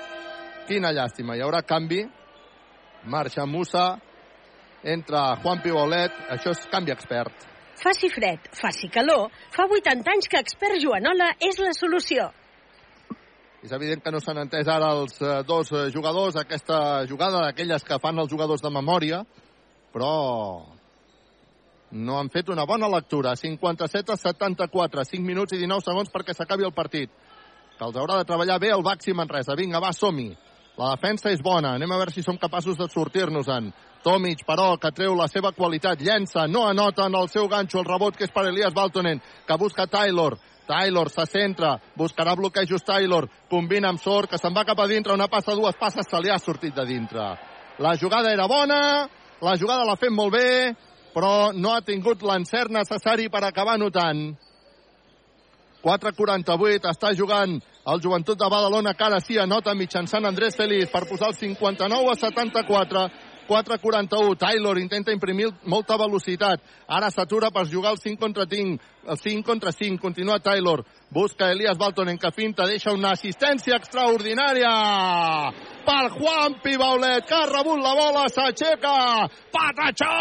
Quina 0.69 0.95
llàstima. 0.95 1.37
Hi 1.37 1.45
haurà 1.45 1.61
canvi. 1.67 2.07
Marxa 3.05 3.45
Musa. 3.45 3.99
Entra 4.85 5.27
Juan 5.43 5.61
Pibolet. 5.61 6.17
Això 6.39 6.55
és 6.55 6.65
canvi 6.73 6.95
expert. 6.95 7.56
Faci 7.77 8.09
fred, 8.09 8.49
faci 8.57 8.89
calor, 8.89 9.29
fa 9.53 9.67
80 9.69 10.13
anys 10.15 10.29
que 10.33 10.41
Expert 10.41 10.81
Joanola 10.81 11.35
és 11.45 11.59
la 11.61 11.75
solució. 11.77 12.31
És 13.67 13.73
evident 13.75 14.01
que 14.05 14.13
no 14.15 14.21
s'han 14.23 14.45
entès 14.45 14.69
ara 14.71 14.93
els 14.95 15.19
eh, 15.21 15.43
dos 15.49 15.73
eh, 15.75 15.89
jugadors, 15.93 16.39
aquesta 16.41 17.05
jugada 17.11 17.43
d'aquelles 17.45 17.85
que 17.85 17.99
fan 18.01 18.23
els 18.23 18.31
jugadors 18.31 18.63
de 18.63 18.71
memòria, 18.71 19.25
però 19.93 20.13
no 21.91 22.19
han 22.19 22.31
fet 22.31 22.49
una 22.53 22.65
bona 22.67 22.89
lectura. 22.89 23.35
57 23.37 24.13
a 24.13 24.17
74, 24.17 25.05
5 25.05 25.25
minuts 25.25 25.57
i 25.57 25.61
19 25.61 25.85
segons 25.85 26.13
perquè 26.13 26.35
s'acabi 26.35 26.67
el 26.69 26.75
partit. 26.77 27.11
Que 27.77 27.85
els 27.85 27.97
haurà 27.97 28.21
de 28.21 28.29
treballar 28.29 28.59
bé 28.61 28.73
el 28.73 28.85
Baxi 28.85 29.13
Manresa. 29.13 29.57
Vinga, 29.59 29.81
va, 29.83 29.93
som-hi. 29.93 30.31
La 30.77 30.93
defensa 30.93 31.31
és 31.33 31.41
bona. 31.41 31.75
Anem 31.77 31.93
a 31.93 31.99
veure 32.01 32.13
si 32.13 32.23
som 32.23 32.37
capaços 32.37 32.77
de 32.77 32.89
sortir-nos-en. 32.93 33.71
Tomic, 34.05 34.45
però, 34.47 34.77
que 34.79 34.93
treu 34.95 35.17
la 35.17 35.27
seva 35.29 35.51
qualitat. 35.57 36.03
Llença, 36.05 36.45
no 36.47 36.67
anota 36.69 37.07
en 37.09 37.17
el 37.17 37.31
seu 37.33 37.49
ganxo 37.49 37.81
el 37.81 37.89
rebot, 37.89 38.17
que 38.17 38.29
és 38.29 38.35
per 38.35 38.45
Elias 38.51 38.75
Baltonen, 38.77 39.23
que 39.47 39.59
busca 39.59 39.89
Taylor. 39.91 40.37
Taylor 40.67 41.09
se 41.11 41.25
centra, 41.31 41.77
buscarà 41.97 42.35
bloquejos 42.37 42.85
Taylor, 42.85 43.29
combina 43.49 43.89
amb 43.89 44.03
Sor, 44.03 44.27
que 44.29 44.39
se'n 44.39 44.55
va 44.55 44.67
cap 44.67 44.81
a 44.83 44.89
dintre, 44.91 45.15
una 45.15 45.29
passa, 45.31 45.55
dues 45.55 45.79
passes, 45.79 46.09
se 46.11 46.21
li 46.21 46.31
ha 46.31 46.39
sortit 46.43 46.75
de 46.75 46.85
dintre. 46.87 47.27
La 47.79 47.95
jugada 47.97 48.33
era 48.35 48.49
bona, 48.51 48.81
la 49.41 49.55
jugada 49.57 49.87
l'ha 49.87 49.97
fet 50.01 50.11
molt 50.11 50.35
bé, 50.35 50.75
però 51.15 51.53
no 51.55 51.73
ha 51.73 51.85
tingut 51.87 52.23
l'encert 52.27 52.75
necessari 52.75 53.31
per 53.31 53.45
acabar 53.47 53.79
notant. 53.79 54.27
4'48, 55.87 56.91
està 56.91 57.15
jugant 57.15 57.61
el 57.87 58.03
Joventut 58.03 58.39
de 58.39 58.49
Badalona, 58.51 58.95
que 58.95 59.05
ara 59.07 59.21
sí 59.23 59.39
anota 59.39 59.75
mitjançant 59.75 60.27
Andrés 60.27 60.57
Feliz 60.59 60.91
per 60.91 61.05
posar 61.07 61.31
el 61.31 61.39
59 61.39 62.11
a 62.11 62.17
74. 62.19 63.07
4'41, 63.47 64.37
Taylor 64.39 64.79
intenta 64.79 65.13
imprimir 65.15 65.49
molta 65.65 65.97
velocitat. 65.97 66.61
Ara 66.87 67.11
s'atura 67.11 67.51
per 67.51 67.67
jugar 67.71 67.93
el 67.95 67.99
5 68.03 68.21
contra 68.21 68.47
5, 68.51 68.83
el 69.09 69.19
5 69.19 69.47
contra 69.47 69.73
5. 69.73 70.01
Continua 70.03 70.41
Taylor, 70.41 70.85
busca 71.11 71.51
Elias 71.53 71.79
Baltonen, 71.79 72.19
que 72.19 72.31
finta, 72.33 72.67
deixa 72.67 72.93
una 72.93 73.13
assistència 73.15 73.77
extraordinària 73.77 74.73
per 75.87 76.11
Juan 76.19 76.59
Pibaulet, 76.63 77.25
que 77.27 77.35
ha 77.35 77.47
rebut 77.47 77.81
la 77.81 77.95
bola, 77.95 78.27
s'aixeca, 78.29 79.29
Patachó! 79.55 80.13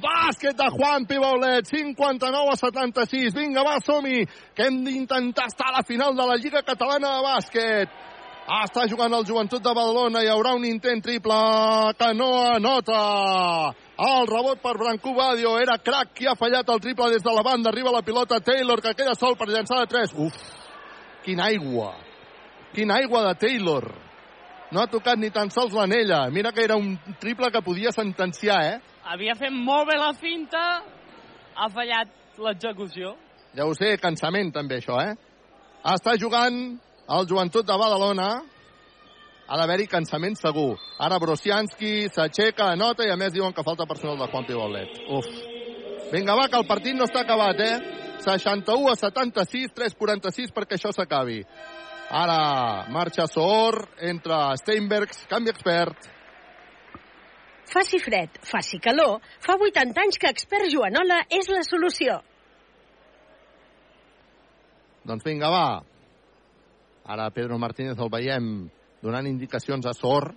Bàsquet 0.00 0.56
de 0.56 0.68
Juan 0.72 1.06
Pibaulet, 1.06 1.68
59 1.68 2.52
a 2.52 2.56
76. 2.56 3.34
Vinga, 3.36 3.64
va, 3.64 3.78
som-hi, 3.84 4.24
que 4.56 4.68
hem 4.68 4.82
d'intentar 4.84 5.48
estar 5.52 5.68
a 5.68 5.78
la 5.78 5.86
final 5.86 6.16
de 6.16 6.26
la 6.26 6.36
Lliga 6.40 6.64
Catalana 6.64 7.16
de 7.16 7.26
Bàsquet. 7.28 8.07
Està 8.48 8.86
jugant 8.88 9.12
el 9.12 9.26
Joventut 9.28 9.60
de 9.60 9.72
Badalona. 9.76 10.22
Hi 10.24 10.30
haurà 10.32 10.54
un 10.56 10.62
intent 10.64 11.02
triple 11.04 11.36
que 12.00 12.06
no 12.16 12.28
anota. 12.54 13.00
El 14.00 14.28
rebot 14.30 14.62
per 14.62 14.72
Branco 14.80 15.12
Badio. 15.12 15.58
Era 15.60 15.76
crack 15.84 16.14
qui 16.16 16.26
ha 16.26 16.32
fallat 16.32 16.70
el 16.72 16.80
triple 16.80 17.10
des 17.12 17.22
de 17.22 17.34
la 17.34 17.42
banda. 17.44 17.68
Arriba 17.68 17.92
la 17.92 18.00
pilota 18.00 18.40
Taylor 18.40 18.80
que 18.80 18.94
queda 18.96 19.12
sol 19.20 19.36
per 19.36 19.50
llançar 19.50 19.82
de 19.82 19.92
3. 19.92 20.16
Uf, 20.24 20.40
quina 21.26 21.50
aigua. 21.52 21.92
Quina 22.72 22.96
aigua 23.02 23.26
de 23.28 23.34
Taylor. 23.44 23.90
No 24.72 24.80
ha 24.80 24.88
tocat 24.88 25.20
ni 25.20 25.28
tan 25.28 25.52
sols 25.52 25.76
l'anella. 25.76 26.24
Mira 26.32 26.52
que 26.52 26.64
era 26.64 26.80
un 26.80 26.96
triple 27.20 27.52
que 27.52 27.60
podia 27.60 27.92
sentenciar, 27.92 28.64
eh? 28.64 28.80
Havia 29.04 29.36
fet 29.36 29.52
molt 29.52 29.92
bé 29.92 30.00
la 30.00 30.14
finta, 30.16 30.64
ha 31.52 31.68
fallat 31.68 32.08
l'execució. 32.40 33.12
Ja 33.56 33.68
ho 33.68 33.76
sé, 33.76 33.96
cansament 34.00 34.52
també 34.56 34.80
això, 34.80 35.00
eh? 35.04 35.16
Està 35.84 36.16
jugant 36.20 36.78
el 37.08 37.28
Joventut 37.28 37.66
de 37.66 37.76
Badalona. 37.80 38.28
Ha 39.48 39.56
d'haver-hi 39.56 39.86
cansament 39.88 40.36
segur. 40.36 40.74
Ara 41.00 41.16
Brosianski 41.22 42.10
s'aixeca, 42.12 42.68
anota 42.74 43.06
i 43.06 43.12
a 43.12 43.16
més 43.16 43.32
diuen 43.32 43.54
que 43.56 43.64
falta 43.64 43.88
personal 43.88 44.18
de 44.20 44.28
Juan 44.28 44.44
Pibolet. 44.44 44.98
Uf. 45.08 45.30
Vinga, 46.12 46.36
va, 46.36 46.48
que 46.52 46.60
el 46.60 46.68
partit 46.68 46.96
no 46.96 47.08
està 47.08 47.24
acabat, 47.24 47.60
eh? 47.64 47.96
61 48.24 48.92
a 48.92 48.96
76, 48.98 49.72
3'46 49.76 50.52
perquè 50.52 50.76
això 50.76 50.92
s'acabi. 50.92 51.40
Ara 52.08 52.88
marxa 52.92 53.26
Soor, 53.28 53.82
entra 54.04 54.56
Steinbergs, 54.60 55.24
canvi 55.28 55.52
expert. 55.52 56.08
Faci 57.68 58.00
fred, 58.00 58.38
faci 58.48 58.80
calor, 58.80 59.18
fa 59.44 59.58
80 59.60 60.00
anys 60.00 60.16
que 60.16 60.30
Expert 60.32 60.70
Joanola 60.72 61.20
és 61.28 61.50
la 61.52 61.60
solució. 61.66 62.16
Doncs 65.08 65.24
vinga, 65.24 65.52
va. 65.52 65.66
Ara 67.08 67.30
Pedro 67.32 67.56
Martínez 67.56 67.96
el 67.96 68.10
veiem 68.12 68.68
donant 69.00 69.26
indicacions 69.30 69.86
a 69.88 69.94
Sor 69.96 70.28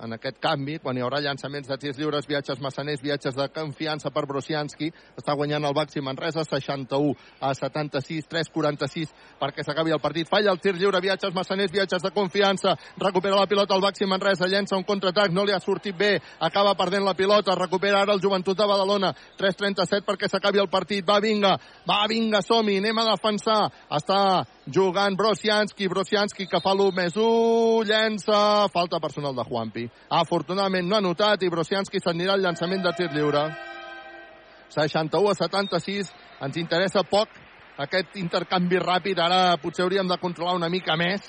en 0.00 0.14
aquest 0.16 0.38
canvi, 0.40 0.78
quan 0.80 0.96
hi 0.96 1.02
haurà 1.04 1.20
llançaments 1.20 1.68
de 1.68 1.76
tirs 1.80 1.98
lliures, 2.00 2.26
viatges 2.28 2.60
massaners, 2.64 3.02
viatges 3.04 3.36
de 3.36 3.46
confiança 3.52 4.10
per 4.12 4.24
Brosianski, 4.28 4.90
està 5.20 5.34
guanyant 5.36 5.66
el 5.68 5.76
Baxi 5.76 6.00
Manresa, 6.04 6.44
61 6.48 7.12
a 7.40 7.52
76, 7.56 8.28
3-46 8.30 9.12
perquè 9.40 9.64
s'acabi 9.64 9.92
el 9.92 10.00
partit. 10.00 10.28
Falla 10.30 10.52
el 10.54 10.60
tir 10.60 10.74
lliure, 10.78 11.02
viatges 11.04 11.34
massaners, 11.36 11.72
viatges 11.72 12.04
de 12.04 12.12
confiança, 12.16 12.76
recupera 13.00 13.36
la 13.36 13.48
pilota 13.50 13.76
el 13.76 13.84
Baxi 13.84 14.08
Manresa, 14.08 14.48
llença 14.48 14.78
un 14.78 14.86
contraatac, 14.88 15.34
no 15.36 15.44
li 15.44 15.56
ha 15.56 15.60
sortit 15.60 15.96
bé, 15.96 16.14
acaba 16.40 16.76
perdent 16.78 17.04
la 17.04 17.16
pilota, 17.16 17.56
recupera 17.58 18.00
ara 18.00 18.16
el 18.16 18.24
Joventut 18.24 18.56
de 18.56 18.68
Badalona, 18.68 19.12
3-37 19.40 20.04
perquè 20.08 20.28
s'acabi 20.32 20.60
el 20.64 20.72
partit, 20.72 21.04
va 21.04 21.20
vinga, 21.20 21.56
va 21.88 22.06
vinga, 22.08 22.40
som-hi, 22.44 22.80
anem 22.80 23.04
a 23.04 23.10
defensar, 23.12 23.62
està 24.00 24.20
jugant 24.72 25.16
Brosianski, 25.16 25.88
Brosianski 25.88 26.46
que 26.46 26.60
fa 26.62 26.72
l'1 26.74 26.94
més 26.96 27.16
1, 27.16 27.82
llença, 27.88 28.68
falta 28.72 29.00
personal 29.02 29.34
de 29.34 29.44
Juanpi. 29.46 29.86
Afortunadament 30.20 30.88
no 30.88 30.96
ha 30.96 31.04
notat 31.04 31.42
i 31.42 31.50
Brosianski 31.50 32.00
s'anirà 32.00 32.36
al 32.36 32.44
llançament 32.44 32.82
de 32.84 32.92
tir 32.96 33.10
lliure. 33.14 33.44
61 34.70 35.30
a 35.30 35.34
76, 35.34 36.12
ens 36.46 36.58
interessa 36.60 37.02
poc 37.02 37.34
aquest 37.80 38.16
intercanvi 38.20 38.78
ràpid, 38.78 39.18
ara 39.18 39.56
potser 39.62 39.84
hauríem 39.84 40.08
de 40.08 40.18
controlar 40.22 40.54
una 40.58 40.70
mica 40.70 40.96
més 41.00 41.24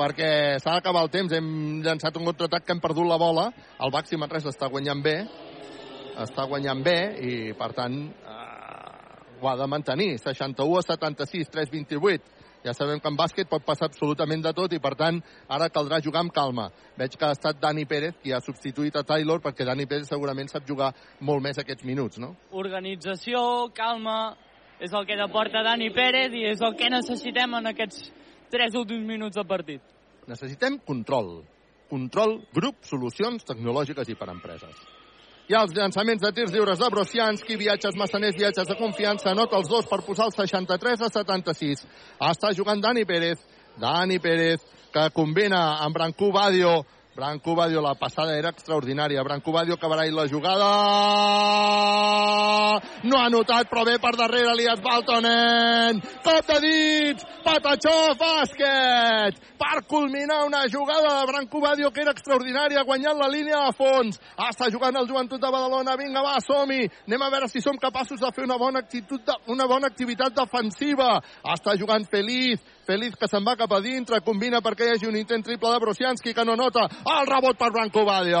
perquè 0.00 0.56
s'ha 0.58 0.78
d'acabar 0.78 1.04
el 1.04 1.10
temps, 1.12 1.32
hem 1.36 1.82
llançat 1.84 2.16
un 2.16 2.24
contraatac 2.24 2.64
que 2.64 2.72
hem 2.72 2.80
perdut 2.80 3.04
la 3.06 3.18
bola, 3.20 3.50
el 3.84 3.92
Baxi 3.92 4.16
Manresa 4.16 4.48
està 4.48 4.70
guanyant 4.72 5.02
bé, 5.04 5.16
està 6.24 6.46
guanyant 6.48 6.80
bé 6.82 6.98
i 7.20 7.32
per 7.58 7.68
tant 7.76 7.98
eh, 8.08 8.38
ho 9.40 9.48
ha 9.50 9.56
de 9.60 9.68
mantenir, 9.68 10.14
61 10.18 10.78
a 10.80 10.86
76, 10.88 11.52
3-28 11.52 12.39
ja 12.64 12.74
sabem 12.76 13.00
que 13.00 13.08
en 13.08 13.16
bàsquet 13.16 13.48
pot 13.48 13.64
passar 13.64 13.88
absolutament 13.88 14.42
de 14.44 14.52
tot 14.56 14.72
i, 14.72 14.80
per 14.82 14.92
tant, 14.98 15.20
ara 15.48 15.70
caldrà 15.72 16.00
jugar 16.04 16.24
amb 16.24 16.34
calma. 16.34 16.68
Veig 16.98 17.16
que 17.16 17.26
ha 17.26 17.36
estat 17.36 17.60
Dani 17.60 17.86
Pérez 17.88 18.18
qui 18.22 18.32
ha 18.32 18.40
substituït 18.44 18.96
a 18.96 19.04
Taylor 19.06 19.40
perquè 19.40 19.64
Dani 19.64 19.86
Pérez 19.88 20.10
segurament 20.12 20.50
sap 20.52 20.68
jugar 20.68 20.92
molt 21.20 21.42
més 21.44 21.58
aquests 21.58 21.86
minuts, 21.88 22.20
no? 22.20 22.34
Organització, 22.52 23.70
calma, 23.76 24.36
és 24.80 24.92
el 24.92 25.06
que 25.08 25.16
deporta 25.20 25.64
Dani 25.64 25.90
Pérez 25.96 26.36
i 26.36 26.46
és 26.52 26.60
el 26.64 26.76
que 26.76 26.92
necessitem 26.92 27.56
en 27.60 27.72
aquests 27.72 28.10
tres 28.52 28.76
últims 28.76 29.06
minuts 29.06 29.36
de 29.38 29.46
partit. 29.48 29.82
Necessitem 30.28 30.78
control. 30.86 31.40
Control, 31.90 32.38
grup, 32.54 32.84
solucions 32.86 33.44
tecnològiques 33.46 34.12
i 34.12 34.18
per 34.18 34.30
empreses. 34.30 34.89
Ha 35.50 35.64
els 35.64 35.72
llançaments 35.74 36.20
de 36.22 36.30
tirs 36.30 36.52
lliures 36.54 36.78
de 36.78 36.88
Brosianski, 36.94 37.56
viatges 37.58 37.96
massaners, 37.98 38.36
viatges 38.38 38.68
de 38.68 38.76
confiança, 38.78 39.32
anota 39.32 39.58
els 39.58 39.66
dos 39.66 39.88
per 39.90 39.98
posar 40.06 40.28
el 40.28 40.34
63 40.36 41.00
a 41.02 41.08
76. 41.10 41.82
Està 42.28 42.52
jugant 42.54 42.78
Dani 42.78 43.02
Pérez, 43.08 43.42
Dani 43.80 44.20
Pérez, 44.22 44.62
que 44.94 45.08
combina 45.16 45.80
amb 45.82 45.96
Brancú 45.96 46.30
Badio, 46.30 46.84
Branco 47.14 47.56
Badio, 47.56 47.80
la 47.82 47.94
passada 47.98 48.36
era 48.38 48.50
extraordinària. 48.50 49.22
Branco 49.24 49.50
Badio 49.50 49.74
acabarà 49.74 50.04
la 50.14 50.28
jugada. 50.30 50.70
No 53.02 53.18
ha 53.18 53.28
notat, 53.28 53.66
però 53.66 53.82
bé 53.84 53.98
per 53.98 54.14
darrere 54.14 54.52
Elias 54.52 54.80
Baltonen. 54.80 55.98
Cop 56.22 56.46
de 56.46 56.58
dits, 56.62 57.26
Patachó, 57.42 58.14
bàsquet. 58.14 59.40
Per 59.58 59.82
culminar 59.90 60.44
una 60.46 60.62
jugada 60.70 61.18
de 61.18 61.26
Branco 61.32 61.60
Badio 61.60 61.90
que 61.90 62.02
era 62.02 62.14
extraordinària, 62.14 62.84
guanyant 62.86 63.18
la 63.18 63.28
línia 63.28 63.64
de 63.66 63.72
fons. 63.74 64.20
Està 64.46 64.70
jugant 64.70 64.96
el 64.96 65.08
Joventut 65.08 65.40
de 65.42 65.50
Badalona. 65.50 65.96
Vinga, 65.98 66.22
va, 66.22 66.38
som-hi. 66.46 66.86
Anem 67.08 67.22
a 67.26 67.30
veure 67.34 67.48
si 67.50 67.60
som 67.60 67.76
capaços 67.76 68.20
de 68.20 68.30
fer 68.36 68.46
una 68.46 68.56
bona, 68.56 68.84
actitud 68.86 69.26
de, 69.26 69.34
una 69.50 69.66
bona 69.66 69.90
activitat 69.90 70.36
defensiva. 70.36 71.18
Està 71.42 71.74
jugant 71.74 72.06
Feliz. 72.06 72.62
Feliz 72.90 73.14
que 73.14 73.28
se'n 73.30 73.44
va 73.46 73.52
cap 73.54 73.70
a 73.70 73.78
dintre, 73.84 74.18
combina 74.26 74.58
perquè 74.58 74.88
hi 74.88 74.94
hagi 74.96 75.06
un 75.06 75.14
intent 75.14 75.44
triple 75.46 75.70
de 75.70 75.78
Brosianski 75.78 76.32
que 76.34 76.44
no 76.44 76.56
nota 76.58 76.88
el 76.90 77.28
rebot 77.28 77.54
per 77.60 77.68
Branco 77.70 78.02
Badio. 78.08 78.40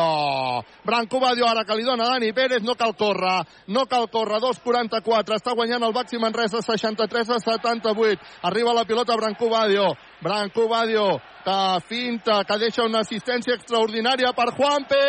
Branco 0.82 1.20
Badio 1.22 1.46
ara 1.46 1.62
que 1.68 1.76
li 1.78 1.86
dona 1.86 2.08
Dani 2.10 2.32
Pérez, 2.34 2.64
no 2.66 2.74
cal 2.74 2.96
córrer, 2.98 3.44
no 3.70 3.86
cal 3.86 4.08
córrer, 4.10 4.42
2'44, 4.42 5.38
està 5.38 5.54
guanyant 5.54 5.86
el 5.86 5.94
Baxi 5.94 6.18
Manresa 6.18 6.64
63 6.66 7.30
a 7.30 7.38
78. 7.46 8.26
Arriba 8.50 8.74
la 8.74 8.88
pilota 8.90 9.14
Branco 9.14 9.52
Badio, 9.54 9.92
Branco 10.18 10.66
Badio 10.66 11.20
que 11.44 11.80
finta, 11.88 12.44
que 12.44 12.58
deixa 12.58 12.84
una 12.84 13.00
assistència 13.04 13.56
extraordinària 13.56 14.32
per 14.36 14.50
Juanpe! 14.56 15.00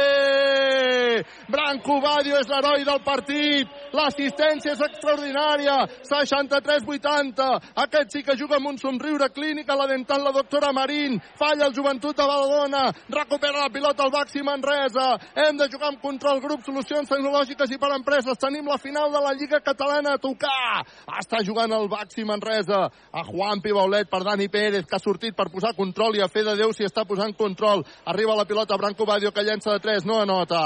Branco 1.51 1.99
Badio 2.01 2.37
és 2.39 2.47
l'heroi 2.49 2.85
del 2.87 3.01
partit, 3.03 3.69
l'assistència 3.95 4.73
és 4.73 4.83
extraordinària, 4.85 5.75
63-80, 6.07 7.49
aquest 7.83 8.15
sí 8.15 8.23
que 8.23 8.37
juga 8.39 8.57
amb 8.57 8.71
un 8.71 8.79
somriure 8.79 9.27
clínic 9.35 9.69
a 9.69 9.77
la 9.77 9.87
dental 9.89 10.23
la 10.23 10.33
doctora 10.35 10.71
Marín, 10.75 11.19
falla 11.39 11.67
el 11.67 11.75
joventut 11.75 12.15
de 12.15 12.27
Badalona, 12.27 12.85
recupera 13.09 13.65
la 13.65 13.73
pilota 13.73 14.05
al 14.05 14.13
Baxi 14.13 14.43
Manresa, 14.45 15.09
hem 15.35 15.59
de 15.59 15.67
jugar 15.71 15.91
amb 15.91 16.01
control 16.01 16.41
grup, 16.43 16.63
solucions 16.65 17.09
tecnològiques 17.11 17.75
i 17.75 17.79
per 17.81 17.91
empreses, 17.97 18.39
tenim 18.39 18.67
la 18.71 18.79
final 18.81 19.11
de 19.11 19.21
la 19.23 19.35
Lliga 19.35 19.61
Catalana 19.65 20.15
a 20.15 20.21
tocar, 20.21 20.85
està 21.19 21.43
jugant 21.45 21.75
el 21.75 21.89
Baxi 21.91 22.25
Manresa, 22.27 22.87
a 22.87 23.25
Juanpi 23.27 23.75
Baulet 23.75 24.09
per 24.09 24.23
Dani 24.23 24.47
Pérez, 24.47 24.87
que 24.87 24.95
ha 24.95 25.03
sortit 25.03 25.35
per 25.35 25.49
posar 25.51 25.75
control 25.75 26.15
i 26.15 26.20
a 26.21 26.29
fer 26.31 26.45
de 26.47 26.55
Déu 26.59 26.73
si 26.73 26.85
està 26.87 27.05
posant 27.07 27.33
control. 27.37 27.83
Arriba 28.05 28.37
la 28.37 28.45
pilota 28.45 28.77
Branco 28.77 29.05
Badio 29.05 29.31
que 29.31 29.43
llença 29.43 29.73
de 29.73 29.79
3, 29.83 30.05
no 30.05 30.21
anota. 30.21 30.61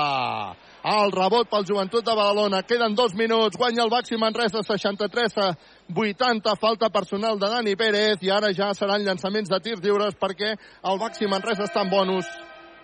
El 0.86 1.10
rebot 1.10 1.50
pel 1.50 1.66
joventut 1.66 2.06
de 2.06 2.14
Badalona. 2.14 2.62
Queden 2.62 2.94
dos 2.94 3.16
minuts. 3.18 3.58
Guanya 3.58 3.84
el 3.84 3.90
Baxi 3.90 4.20
Manresa 4.22 4.62
63 4.62 5.38
a 5.42 5.48
80. 5.90 6.56
Falta 6.62 6.92
personal 6.94 7.40
de 7.40 7.50
Dani 7.50 7.74
Pérez 7.76 8.22
i 8.22 8.30
ara 8.30 8.52
ja 8.54 8.70
seran 8.78 9.02
llançaments 9.02 9.50
de 9.50 9.60
tirs 9.66 9.82
lliures 9.82 10.14
perquè 10.22 10.52
el 10.54 11.00
Baxi 11.02 11.26
Manresa 11.26 11.66
està 11.66 11.82
en 11.82 11.90
bonus. 11.90 12.30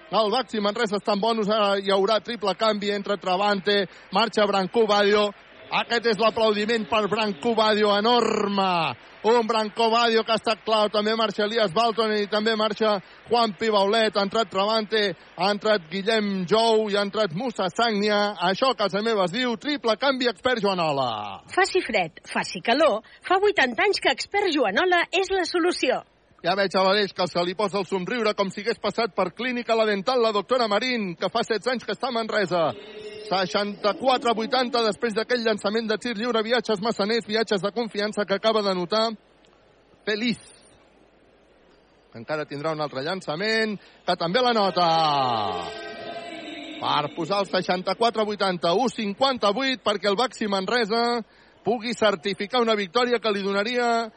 El 0.10 0.34
Baxi 0.34 0.60
Manresa 0.60 0.98
està 0.98 1.14
en 1.14 1.22
bonus. 1.22 1.54
Ara 1.54 1.78
hi 1.78 1.94
haurà 1.94 2.18
triple 2.26 2.56
canvi 2.58 2.90
entre 2.90 3.20
Travante, 3.22 3.86
marxa 4.12 4.50
Branco 4.50 4.88
Badio. 4.90 5.30
Aquest 5.72 6.10
és 6.16 6.18
l'aplaudiment 6.20 6.90
per 6.90 7.06
Branco 7.08 7.54
Badio 7.56 7.94
enorme. 7.96 8.72
Un 9.24 9.46
Branco 9.46 9.90
Badio 9.92 10.24
que 10.24 10.32
ha 10.34 10.40
estat 10.40 10.64
clau. 10.66 10.90
També 10.90 11.14
marxa 11.16 11.44
Elias 11.46 11.74
Balton 11.74 12.14
i 12.18 12.28
també 12.30 12.56
marxa 12.58 12.96
Juan 13.30 13.54
Pibaulet. 13.60 14.18
Ha 14.18 14.24
entrat 14.26 14.50
Travante, 14.50 15.04
ha 15.38 15.52
entrat 15.54 15.86
Guillem 15.92 16.46
Jou 16.50 16.88
i 16.90 16.98
ha 16.98 17.06
entrat 17.06 17.36
Musa 17.38 17.70
Sagnia. 17.70 18.22
Això 18.50 18.72
a 18.74 18.80
casa 18.80 19.04
meva 19.06 19.28
es 19.30 19.36
diu 19.36 19.54
triple 19.62 19.94
canvi 20.02 20.30
expert 20.32 20.64
Joanola. 20.66 21.12
Faci 21.54 21.84
fred, 21.86 22.24
faci 22.34 22.64
calor, 22.66 23.04
fa 23.22 23.38
80 23.38 23.86
anys 23.86 24.02
que 24.02 24.16
expert 24.18 24.50
Joanola 24.56 25.06
és 25.14 25.30
la 25.30 25.46
solució. 25.46 26.02
Ja 26.42 26.56
veig 26.58 26.74
a 26.74 26.82
l'Aleix 26.82 27.12
que 27.14 27.28
se 27.30 27.42
li 27.46 27.54
posa 27.54 27.78
el 27.78 27.86
somriure 27.86 28.34
com 28.34 28.50
si 28.50 28.64
hagués 28.64 28.80
passat 28.82 29.14
per 29.14 29.30
clínica 29.38 29.76
la 29.78 29.86
dental 29.86 30.24
la 30.24 30.32
doctora 30.34 30.68
Marín, 30.68 31.12
que 31.16 31.30
fa 31.30 31.44
16 31.46 31.68
anys 31.74 31.86
que 31.86 31.94
està 31.94 32.10
a 32.10 32.16
Manresa. 32.16 32.64
64-80 33.30 34.82
després 34.88 35.14
d'aquell 35.14 35.46
llançament 35.46 35.86
de 35.88 35.98
tir 36.02 36.16
lliure, 36.18 36.42
viatges 36.44 36.82
massaners, 36.82 37.28
viatges 37.30 37.62
de 37.62 37.72
confiança 37.72 38.26
que 38.26 38.40
acaba 38.40 38.64
de 38.66 38.74
notar 38.76 39.12
Feliz. 40.06 40.40
Encara 42.18 42.48
tindrà 42.50 42.74
un 42.74 42.82
altre 42.82 43.04
llançament, 43.06 43.78
que 44.04 44.16
també 44.18 44.42
la 44.42 44.56
nota. 44.58 44.88
Per 46.82 47.14
posar 47.16 47.44
el 47.44 47.52
64-80, 47.52 48.74
1-58 48.74 49.86
perquè 49.86 50.10
el 50.10 50.18
Baxi 50.18 50.50
Manresa 50.50 51.22
pugui 51.64 51.94
certificar 51.94 52.64
una 52.66 52.76
victòria 52.76 53.22
que 53.22 53.32
li 53.32 53.46
donaria 53.46 54.10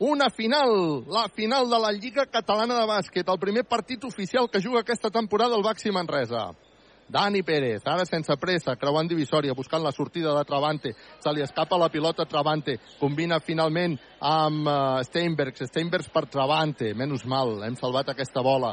una 0.00 0.30
final, 0.30 1.04
la 1.08 1.28
final 1.28 1.68
de 1.68 1.78
la 1.78 1.92
Lliga 1.92 2.24
Catalana 2.24 2.78
de 2.80 2.86
Bàsquet, 2.88 3.28
el 3.28 3.38
primer 3.38 3.66
partit 3.68 4.04
oficial 4.08 4.48
que 4.48 4.62
juga 4.64 4.80
aquesta 4.80 5.10
temporada 5.10 5.56
el 5.56 5.62
Baxi 5.62 5.92
Manresa. 5.92 6.54
Dani 7.10 7.42
Pérez, 7.42 7.82
ara 7.84 8.06
sense 8.06 8.32
pressa, 8.40 8.76
creuant 8.80 9.08
divisòria, 9.10 9.52
buscant 9.52 9.82
la 9.84 9.92
sortida 9.92 10.32
de 10.32 10.44
Travante. 10.48 10.94
Se 11.20 11.32
li 11.34 11.42
escapa 11.42 11.76
la 11.76 11.90
pilota 11.90 12.22
a 12.22 12.30
Travante. 12.30 12.78
Combina 13.00 13.40
finalment 13.44 13.98
amb 14.20 14.64
uh, 14.70 15.02
Steinbergs. 15.04 15.66
Steinbergs 15.68 16.08
per 16.14 16.24
Travante. 16.30 16.94
Menys 16.94 17.26
mal, 17.26 17.58
hem 17.66 17.76
salvat 17.76 18.14
aquesta 18.14 18.40
bola. 18.46 18.72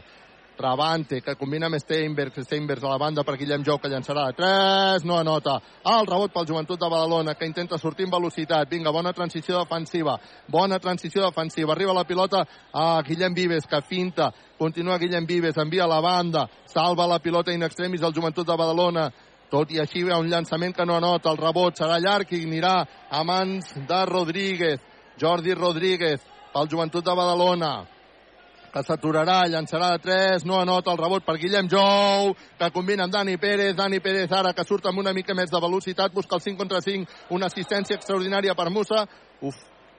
Travante, 0.58 1.22
que 1.22 1.36
combina 1.38 1.68
amb 1.70 1.78
Steinbergs, 1.80 2.44
Steinbergs 2.44 2.84
a 2.84 2.90
la 2.90 2.98
banda 2.98 3.24
per 3.24 3.38
Guillem 3.38 3.64
Jou, 3.64 3.78
que 3.80 3.92
llançarà 3.92 4.26
de 4.28 4.36
3, 4.36 5.06
no 5.08 5.20
anota. 5.20 5.60
El 5.86 6.08
rebot 6.10 6.34
pel 6.34 6.48
joventut 6.50 6.80
de 6.82 6.90
Badalona, 6.90 7.36
que 7.38 7.48
intenta 7.48 7.78
sortir 7.78 8.08
en 8.08 8.12
velocitat. 8.12 8.68
Vinga, 8.70 8.92
bona 8.92 9.14
transició 9.14 9.62
defensiva. 9.62 10.18
Bona 10.50 10.80
transició 10.84 11.24
defensiva. 11.24 11.72
Arriba 11.74 11.94
la 11.94 12.04
pilota 12.04 12.44
a 12.74 13.02
Guillem 13.08 13.38
Vives, 13.38 13.68
que 13.68 13.82
finta. 13.88 14.32
Continua 14.58 14.98
Guillem 14.98 15.26
Vives, 15.30 15.58
envia 15.58 15.86
a 15.86 15.92
la 15.94 16.02
banda. 16.02 16.48
Salva 16.66 17.08
la 17.08 17.20
pilota 17.20 17.54
in 17.54 17.64
extremis 17.64 18.04
al 18.04 18.14
joventut 18.14 18.48
de 18.48 18.58
Badalona. 18.58 19.12
Tot 19.50 19.72
i 19.72 19.80
així 19.80 20.02
hi 20.04 20.10
ha 20.12 20.20
un 20.20 20.28
llançament 20.28 20.76
que 20.76 20.86
no 20.86 20.98
anota. 20.98 21.32
El 21.32 21.38
rebot 21.38 21.78
serà 21.78 22.02
llarg 22.04 22.34
i 22.34 22.42
anirà 22.44 22.80
a 23.10 23.24
mans 23.24 23.76
de 23.88 24.06
Rodríguez. 24.10 24.82
Jordi 25.18 25.54
Rodríguez, 25.54 26.20
pel 26.54 26.68
joventut 26.70 27.06
de 27.06 27.16
Badalona 27.16 27.76
que 28.74 28.84
s'aturarà, 28.84 29.40
llançarà 29.52 29.94
de 29.96 30.02
3, 30.04 30.46
no 30.50 30.60
anota 30.60 30.92
el 30.94 31.00
rebot 31.00 31.26
per 31.26 31.38
Guillem 31.42 31.70
Jou, 31.72 32.34
que 32.60 32.72
combina 32.76 33.08
amb 33.08 33.14
Dani 33.14 33.38
Pérez, 33.42 33.76
Dani 33.78 34.02
Pérez 34.04 34.32
ara 34.32 34.54
que 34.54 34.66
surt 34.68 34.86
amb 34.90 35.00
una 35.04 35.14
mica 35.14 35.36
més 35.38 35.52
de 35.54 35.62
velocitat, 35.64 36.14
busca 36.14 36.38
el 36.38 36.46
5 36.46 36.62
contra 36.62 36.82
5, 36.84 37.24
una 37.38 37.50
assistència 37.52 37.98
extraordinària 37.98 38.56
per 38.56 38.70
Musa, 38.74 39.06
uf, 39.42 39.58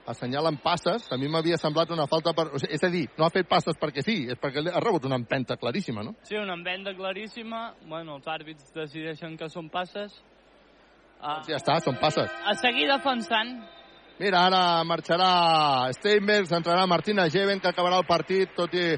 assenyalen 0.09 0.57
passes, 0.63 1.05
a 1.11 1.17
mi 1.21 1.29
m'havia 1.29 1.57
semblat 1.61 1.91
una 1.93 2.07
falta 2.09 2.33
per... 2.33 2.47
O 2.53 2.59
sigui, 2.61 2.73
és 2.75 2.83
a 2.83 2.89
dir, 2.93 3.03
no 3.17 3.27
ha 3.27 3.33
fet 3.33 3.49
passes 3.49 3.77
perquè 3.79 4.03
sí, 4.05 4.17
és 4.31 4.39
perquè 4.41 4.63
ha 4.71 4.81
rebut 4.81 5.05
una 5.05 5.19
empenta 5.21 5.57
claríssima, 5.61 6.03
no? 6.05 6.15
Sí, 6.25 6.37
una 6.39 6.55
empenta 6.57 6.95
claríssima. 6.97 7.75
Bueno, 7.85 8.17
els 8.17 8.27
àrbits 8.27 8.73
decideixen 8.75 9.37
que 9.37 9.49
són 9.53 9.69
passes. 9.69 10.15
Uh, 11.19 11.41
ja 11.49 11.59
està, 11.59 11.77
són 11.83 11.99
passes. 12.01 12.31
A 12.47 12.55
seguir 12.57 12.87
defensant. 12.89 13.59
Mira, 14.19 14.41
ara 14.49 14.83
marxarà 14.83 15.93
Steinbergs, 15.95 16.51
entrarà 16.51 16.83
Martina 16.91 17.29
Geven, 17.31 17.61
que 17.63 17.69
acabarà 17.69 18.01
el 18.01 18.07
partit, 18.07 18.51
tot 18.51 18.73
i 18.75 18.97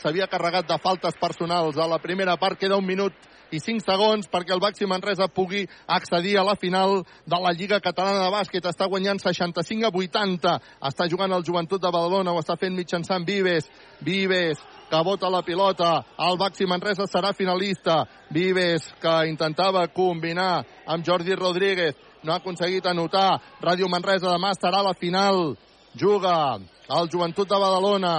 s'havia 0.00 0.24
carregat 0.32 0.64
de 0.64 0.78
faltes 0.80 1.18
personals 1.20 1.76
a 1.76 1.84
la 1.84 1.98
primera 2.00 2.38
part. 2.40 2.56
Queda 2.56 2.78
un 2.80 2.86
minut 2.88 3.12
i 3.52 3.58
5 3.60 3.84
segons 3.84 4.30
perquè 4.32 4.54
el 4.54 4.62
Baxi 4.64 4.86
Manresa 4.88 5.26
pugui 5.28 5.66
accedir 5.84 6.38
a 6.40 6.44
la 6.48 6.54
final 6.56 7.02
de 7.04 7.40
la 7.42 7.52
Lliga 7.52 7.82
Catalana 7.84 8.22
de 8.24 8.30
Bàsquet. 8.32 8.64
Està 8.64 8.88
guanyant 8.88 9.20
65 9.20 9.84
a 9.84 9.92
80. 9.92 10.54
Està 10.88 11.08
jugant 11.12 11.36
el 11.36 11.44
Joventut 11.44 11.82
de 11.82 11.90
Badalona, 11.92 12.32
ho 12.32 12.40
està 12.40 12.56
fent 12.56 12.72
mitjançant 12.72 13.26
Vives. 13.28 13.68
Vives, 14.00 14.62
que 14.88 15.02
bota 15.04 15.28
la 15.28 15.42
pilota. 15.44 15.98
El 16.16 16.40
Baxi 16.40 16.64
Manresa 16.64 17.04
serà 17.04 17.34
finalista. 17.36 18.06
Vives, 18.32 18.88
que 18.96 19.14
intentava 19.28 19.84
combinar 19.92 20.64
amb 20.86 21.04
Jordi 21.04 21.36
Rodríguez. 21.36 22.08
No 22.22 22.32
ha 22.32 22.38
aconseguit 22.38 22.86
anotar. 22.86 23.40
Ràdio 23.62 23.88
Manresa 23.90 24.30
demà 24.30 24.52
estarà 24.54 24.80
a 24.80 24.88
la 24.88 24.94
final. 24.94 25.56
Juga 25.98 26.58
el 26.88 27.10
Joventut 27.10 27.48
de 27.48 27.58
Badalona. 27.58 28.16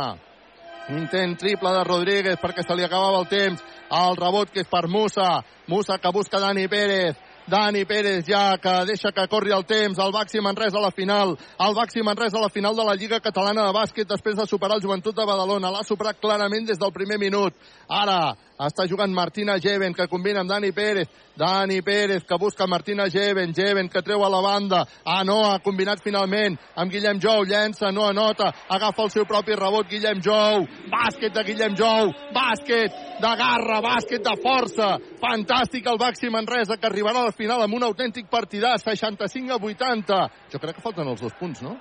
Intent 0.92 1.38
triple 1.40 1.72
de 1.72 1.84
Rodríguez 1.88 2.40
perquè 2.42 2.66
se 2.68 2.76
li 2.76 2.84
acabava 2.84 3.22
el 3.24 3.30
temps. 3.32 3.64
El 3.94 4.18
rebot 4.20 4.52
que 4.52 4.64
és 4.66 4.68
per 4.68 4.88
Musa. 4.88 5.44
Musa 5.68 5.98
que 5.98 6.12
busca 6.12 6.42
Dani 6.44 6.68
Pérez. 6.68 7.16
Dani 7.48 7.84
Pérez 7.86 8.26
ja 8.26 8.58
que 8.58 8.74
deixa 8.88 9.12
que 9.12 9.28
corri 9.28 9.52
el 9.52 9.66
temps, 9.68 10.00
el 10.00 10.14
Baxi 10.16 10.40
Manresa 10.40 10.78
a 10.80 10.82
la 10.86 10.92
final, 10.92 11.36
el 11.60 11.76
Baxi 11.76 12.02
Manresa 12.02 12.38
a 12.38 12.42
la 12.42 12.50
final 12.50 12.76
de 12.76 12.86
la 12.88 12.96
Lliga 12.96 13.20
Catalana 13.20 13.66
de 13.68 13.74
Bàsquet 13.76 14.08
després 14.08 14.38
de 14.38 14.46
superar 14.48 14.78
el 14.78 14.84
Joventut 14.84 15.16
de 15.16 15.26
Badalona, 15.28 15.72
l'ha 15.72 15.84
superat 15.84 16.22
clarament 16.22 16.64
des 16.66 16.80
del 16.80 16.94
primer 16.96 17.20
minut. 17.20 17.54
Ara 17.90 18.38
està 18.60 18.86
jugant 18.90 19.14
Martina 19.14 19.58
Geven 19.60 19.94
que 19.94 20.08
combina 20.08 20.42
amb 20.42 20.50
Dani 20.50 20.72
Pérez, 20.72 21.10
Dani 21.38 21.82
Pérez 21.82 22.24
que 22.24 22.38
busca 22.38 22.68
Martina 22.68 23.08
Geven, 23.10 23.54
Geven 23.54 23.90
que 23.90 24.02
treu 24.02 24.24
a 24.24 24.30
la 24.30 24.42
banda, 24.42 24.84
ah 25.06 25.24
no, 25.24 25.40
ha 25.50 25.60
combinat 25.60 26.04
finalment 26.04 26.58
amb 26.76 26.92
Guillem 26.92 27.20
Jou, 27.20 27.46
llença, 27.46 27.92
no 27.92 28.06
anota, 28.06 28.52
agafa 28.70 29.04
el 29.04 29.14
seu 29.14 29.26
propi 29.26 29.58
rebot 29.58 29.90
Guillem 29.90 30.22
Jou, 30.22 30.68
bàsquet 30.92 31.34
de 31.34 31.44
Guillem 31.48 31.78
Jou, 31.78 32.14
bàsquet 32.34 33.02
de 33.22 33.34
garra, 33.40 33.80
bàsquet 33.82 34.24
de 34.24 34.36
força, 34.44 34.98
fantàstic 35.22 35.88
el 35.90 36.02
Baxi 36.02 36.30
Manresa 36.30 36.78
que 36.78 36.90
arribarà 36.90 37.24
a 37.24 37.32
la 37.32 37.36
final 37.36 37.64
amb 37.64 37.80
un 37.80 37.88
autèntic 37.90 38.30
partidàs, 38.30 38.86
65 38.86 39.54
a 39.54 39.62
80. 39.62 40.22
Jo 40.54 40.62
crec 40.62 40.78
que 40.78 40.86
falten 40.86 41.10
els 41.10 41.22
dos 41.22 41.34
punts, 41.40 41.62
no? 41.66 41.78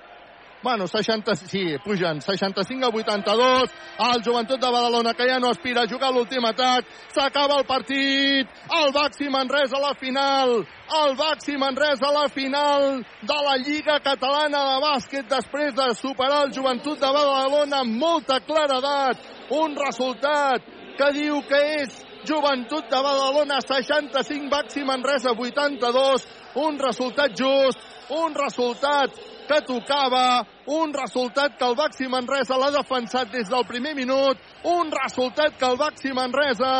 Bueno, 0.63 0.87
60, 0.87 1.35
sí, 1.35 1.75
pugen 1.83 2.21
65 2.21 2.85
a 2.85 2.87
82. 2.87 3.69
El 3.99 4.23
Joventut 4.23 4.61
de 4.61 4.71
Badalona, 4.71 5.13
que 5.13 5.27
ja 5.27 5.37
no 5.37 5.49
aspira 5.49 5.81
a 5.83 5.87
jugar 5.91 6.13
l'últim 6.13 6.45
atac. 6.47 6.85
S'acaba 7.11 7.57
el 7.59 7.65
partit. 7.67 8.47
El 8.71 8.93
Baxi 8.95 9.27
Manresa 9.27 9.75
a 9.75 9.81
la 9.81 9.93
final. 9.93 10.63
El 11.03 11.17
Baxi 11.19 11.57
Manresa 11.57 12.07
a 12.07 12.13
la 12.13 12.29
final 12.29 13.03
de 13.03 13.41
la 13.43 13.57
Lliga 13.57 13.99
Catalana 13.99 14.63
de 14.69 14.79
Bàsquet 14.85 15.27
després 15.27 15.75
de 15.75 15.89
superar 15.99 16.45
el 16.45 16.55
Joventut 16.55 16.95
de 16.95 17.11
Badalona 17.11 17.83
amb 17.83 17.99
molta 17.99 18.39
claredat. 18.39 19.19
Un 19.51 19.75
resultat 19.75 20.63
que 20.95 21.11
diu 21.11 21.41
que 21.43 21.61
és 21.83 21.99
Joventut 22.23 22.87
de 22.87 23.03
Badalona 23.03 23.59
65, 23.59 24.47
Baxi 24.47 24.87
Manresa 24.87 25.35
82, 25.35 26.23
un 26.55 26.79
resultat 26.79 27.35
just, 27.35 27.79
un 28.15 28.31
resultat 28.35 29.11
que 29.47 29.61
tocava, 29.67 30.45
un 30.67 30.93
resultat 30.93 31.57
que 31.57 31.65
el 31.65 31.75
Baxi 31.75 32.07
Manresa 32.11 32.57
l'ha 32.57 32.71
defensat 32.75 33.31
des 33.31 33.49
del 33.49 33.65
primer 33.69 33.95
minut, 33.95 34.37
un 34.63 34.91
resultat 34.91 35.57
que 35.59 35.65
el 35.65 35.77
Baxi 35.77 36.13
Manresa 36.13 36.73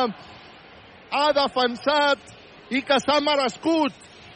ha 1.14 1.28
defensat 1.36 2.34
i 2.74 2.82
que 2.82 3.00
s'ha 3.00 3.20
merescut 3.22 3.94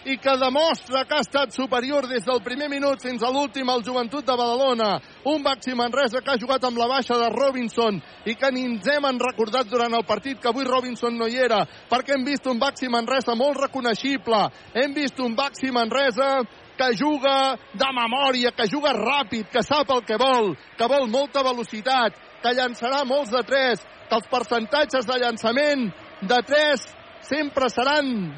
i 0.08 0.16
que 0.24 0.38
demostra 0.40 1.04
que 1.04 1.18
ha 1.18 1.24
estat 1.26 1.52
superior 1.52 2.08
des 2.08 2.24
del 2.24 2.40
primer 2.44 2.70
minut 2.72 3.02
fins 3.04 3.24
a 3.24 3.32
l'últim 3.32 3.68
al 3.70 3.84
Joventut 3.84 4.26
de 4.26 4.36
Badalona. 4.40 5.02
Un 5.26 5.44
Baxi 5.44 5.74
Manresa 5.76 6.22
que 6.22 6.32
ha 6.32 6.40
jugat 6.40 6.64
amb 6.64 6.78
la 6.80 6.88
baixa 6.88 7.18
de 7.20 7.28
Robinson 7.34 7.99
i 8.26 8.36
que 8.36 8.52
ni 8.52 8.64
ens 8.70 8.88
hem 8.88 9.20
recordat 9.20 9.68
durant 9.68 9.94
el 9.94 10.06
partit 10.08 10.40
que 10.40 10.48
avui 10.48 10.64
Robinson 10.64 11.18
no 11.18 11.28
hi 11.28 11.36
era, 11.36 11.66
perquè 11.90 12.16
hem 12.16 12.24
vist 12.24 12.48
un 12.48 12.60
Baxi 12.60 12.88
Manresa 12.88 13.36
molt 13.36 13.60
reconeixible. 13.66 14.48
Hem 14.74 14.95
vist 14.95 15.20
un 15.20 15.36
Baxi 15.36 15.72
Manresa 15.76 16.40
que 16.78 16.94
juga 16.95 17.58
de 17.74 17.90
memòria, 17.94 18.54
que 18.56 18.68
juga 18.70 18.94
ràpid, 18.94 19.49
que 19.52 19.64
sap 19.66 19.90
el 19.91 20.04
que 20.06 20.18
vol, 20.22 20.54
que 20.78 20.88
vol 20.88 21.10
molta 21.10 21.44
velocitat, 21.44 22.16
que 22.44 22.54
llançarà 22.54 23.04
molts 23.06 23.34
de 23.34 23.41
tres, 23.44 23.82
que 24.08 24.16
els 24.16 24.30
percentatges 24.32 25.10
de 25.10 25.20
llançament 25.20 25.90
de 26.22 26.40
tres 26.48 26.86
sempre 27.28 27.70
seran 27.70 28.32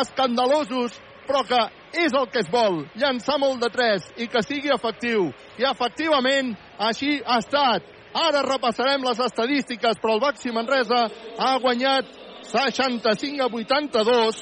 escandalosos, 0.00 0.94
però 1.26 1.42
que 1.46 1.60
és 2.00 2.14
el 2.14 2.28
que 2.30 2.44
es 2.44 2.50
vol, 2.50 2.84
llançar 2.98 3.38
molt 3.42 3.60
de 3.62 3.70
tres 3.74 4.06
i 4.16 4.28
que 4.30 4.42
sigui 4.46 4.70
efectiu. 4.74 5.30
I 5.58 5.66
efectivament 5.70 6.54
així 6.78 7.18
ha 7.26 7.40
estat. 7.42 7.86
Ara 8.10 8.42
repassarem 8.42 9.04
les 9.06 9.20
estadístiques, 9.22 9.98
però 10.02 10.16
el 10.16 10.22
Baxi 10.22 10.50
Manresa 10.54 11.04
ha 11.38 11.52
guanyat 11.62 12.08
65 12.50 13.44
a 13.44 13.46
82, 13.46 14.40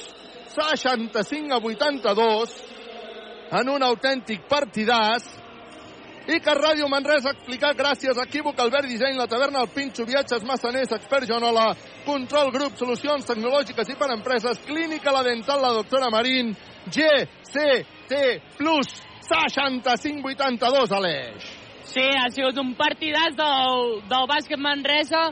65 0.55 1.53
a 1.53 1.59
82, 1.61 2.55
en 3.51 3.69
un 3.69 3.83
autèntic 3.83 4.45
partidàs 4.49 5.25
i 6.29 6.37
que 6.45 6.53
Ràdio 6.53 6.85
Manresa 6.91 7.31
ha 7.31 7.33
explicat 7.33 7.77
gràcies 7.77 8.17
a 8.17 8.25
Equívoc, 8.27 8.59
Albert 8.61 8.85
Disseny, 8.85 9.15
la 9.17 9.25
taverna, 9.27 9.63
el 9.63 9.71
Pinxo, 9.73 10.05
Viatges, 10.05 10.43
Massaners, 10.45 10.91
Expert 10.93 11.25
Joanola, 11.25 11.71
Control 12.05 12.51
Grup, 12.53 12.75
Solucions 12.77 13.25
Tecnològiques 13.25 13.89
i 13.89 13.95
per 13.97 14.11
Empreses, 14.13 14.61
Clínica 14.67 15.13
La 15.15 15.23
Dental, 15.25 15.61
la 15.63 15.73
doctora 15.79 16.11
Marín, 16.13 16.53
GCT 16.85 18.19
Plus, 18.59 18.93
65-82, 19.25 20.93
Aleix. 20.99 21.49
Sí, 21.89 22.05
ha 22.05 22.29
sigut 22.29 22.57
un 22.61 22.75
partidàs 22.77 23.33
del, 23.37 23.97
del 24.11 24.29
bàsquet 24.29 24.61
Manresa. 24.61 25.31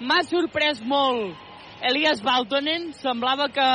M'ha 0.00 0.22
sorprès 0.24 0.80
molt 0.80 1.36
Elias 1.84 2.22
Baltonen. 2.24 2.94
Semblava 2.96 3.50
que, 3.52 3.68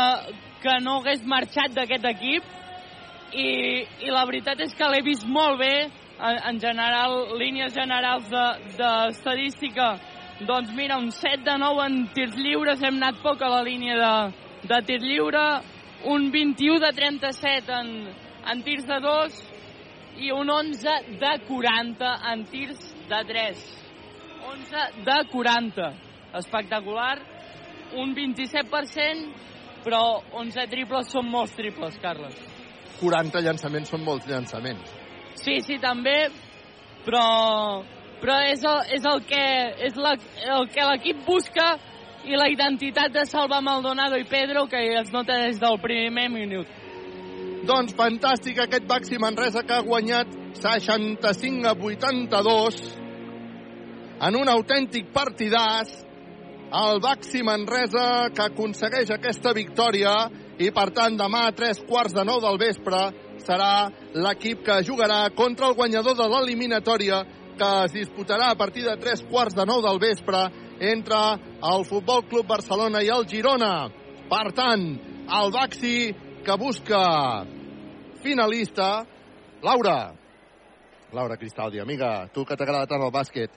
que 0.64 0.80
no 0.82 0.98
hagués 1.02 1.22
marxat 1.30 1.78
d'aquest 1.78 2.10
equip. 2.15 2.49
I, 3.34 3.85
I 4.05 4.11
la 4.14 4.26
veritat 4.30 4.61
és 4.61 4.73
que 4.77 4.88
l'he 4.89 5.01
vist 5.05 5.26
molt 5.26 5.57
bé 5.60 5.73
en, 5.84 6.38
en 6.38 6.60
general, 6.61 7.34
línies 7.39 7.73
generals 7.73 8.30
d'estadística. 8.77 9.93
De, 9.97 10.45
doncs 10.45 10.73
mira, 10.77 10.99
un 11.01 11.10
7 11.11 11.41
de 11.45 11.57
9 11.57 11.85
en 11.88 11.97
tirs 12.14 12.38
lliures, 12.38 12.81
hem 12.81 12.99
anat 13.01 13.22
poc 13.23 13.41
a 13.41 13.49
la 13.55 13.64
línia 13.65 13.97
de, 13.97 14.14
de 14.69 14.81
tir 14.85 14.99
lliure, 15.01 15.45
un 16.14 16.30
21 16.31 16.80
de 16.84 16.91
37 16.93 17.73
en, 17.80 17.91
en 18.51 18.64
tirs 18.64 18.85
de 18.85 18.99
2 19.01 19.41
i 20.23 20.31
un 20.35 20.49
11 20.49 20.97
de 21.22 21.34
40 21.47 22.15
en 22.34 22.45
tirs 22.51 22.89
de 23.10 23.22
3. 23.34 23.68
11 24.53 24.88
de 25.05 25.19
40. 25.31 25.93
Espectacular. 26.38 27.15
Un 27.97 28.15
27%, 28.18 29.30
però 29.85 30.03
11 30.34 30.68
triples 30.72 31.14
són 31.14 31.30
molts 31.30 31.53
triples, 31.57 31.97
Carles. 32.01 32.52
40 32.99 33.41
llançaments 33.45 33.90
són 33.94 34.03
molts 34.06 34.28
llançaments. 34.30 34.94
Sí, 35.40 35.60
sí, 35.65 35.80
també, 35.82 36.30
però, 37.06 37.84
però 38.22 38.38
és, 38.48 38.64
el, 38.64 38.80
és 38.98 39.07
el 39.10 39.24
que, 39.28 39.44
és 39.90 39.98
la, 39.99 40.14
el 40.57 40.70
que 40.74 40.86
l'equip 40.91 41.26
busca 41.28 41.74
i 42.24 42.38
la 42.40 42.48
identitat 42.52 43.11
de 43.11 43.26
Salva 43.28 43.60
Maldonado 43.61 44.18
i 44.20 44.26
Pedro 44.30 44.65
que 44.72 44.80
es 44.99 45.11
nota 45.11 45.36
des 45.44 45.60
del 45.60 45.80
primer 45.84 46.30
minut. 46.32 46.68
Doncs 47.68 47.95
fantàstic 47.95 48.60
aquest 48.60 48.88
Baxi 48.88 49.20
Manresa 49.20 49.64
que 49.64 49.76
ha 49.76 49.84
guanyat 49.84 50.32
65 50.60 51.68
a 51.68 51.76
82 51.76 52.80
en 54.24 54.40
un 54.40 54.52
autèntic 54.52 55.11
partidàs 55.15 55.91
el 56.74 56.99
Baxi 57.03 57.44
Manresa 57.45 58.30
que 58.36 58.48
aconsegueix 58.48 59.11
aquesta 59.14 59.53
victòria 59.53 60.14
i 60.64 60.72
per 60.72 60.90
tant 60.95 61.18
demà 61.19 61.48
a 61.48 61.56
tres 61.56 61.81
quarts 61.88 62.15
de 62.15 62.23
nou 62.27 62.40
del 62.44 62.60
vespre 62.61 62.99
serà 63.44 63.90
l'equip 64.15 64.64
que 64.65 64.84
jugarà 64.88 65.26
contra 65.35 65.68
el 65.68 65.76
guanyador 65.76 66.15
de 66.15 66.27
l'eliminatòria 66.31 67.23
que 67.57 67.72
es 67.85 67.94
disputarà 67.94 68.52
a 68.52 68.60
partir 68.60 68.85
de 68.85 68.95
tres 69.02 69.23
quarts 69.30 69.56
de 69.57 69.65
nou 69.65 69.81
del 69.84 69.99
vespre 70.02 70.45
entre 70.94 71.19
el 71.73 71.85
Futbol 71.85 72.23
Club 72.30 72.48
Barcelona 72.49 73.03
i 73.03 73.11
el 73.14 73.27
Girona. 73.30 73.90
Per 74.30 74.48
tant, 74.57 74.85
el 75.40 75.52
Baxi 75.53 75.98
que 76.44 76.57
busca 76.57 77.45
finalista. 78.23 79.06
Laura. 79.64 80.14
Laura 81.14 81.38
Cristaldi, 81.38 81.80
amiga, 81.80 82.27
tu 82.34 82.44
que 82.44 82.57
t'agrada 82.57 82.90
tant 82.90 83.03
el 83.03 83.14
bàsquet. 83.14 83.53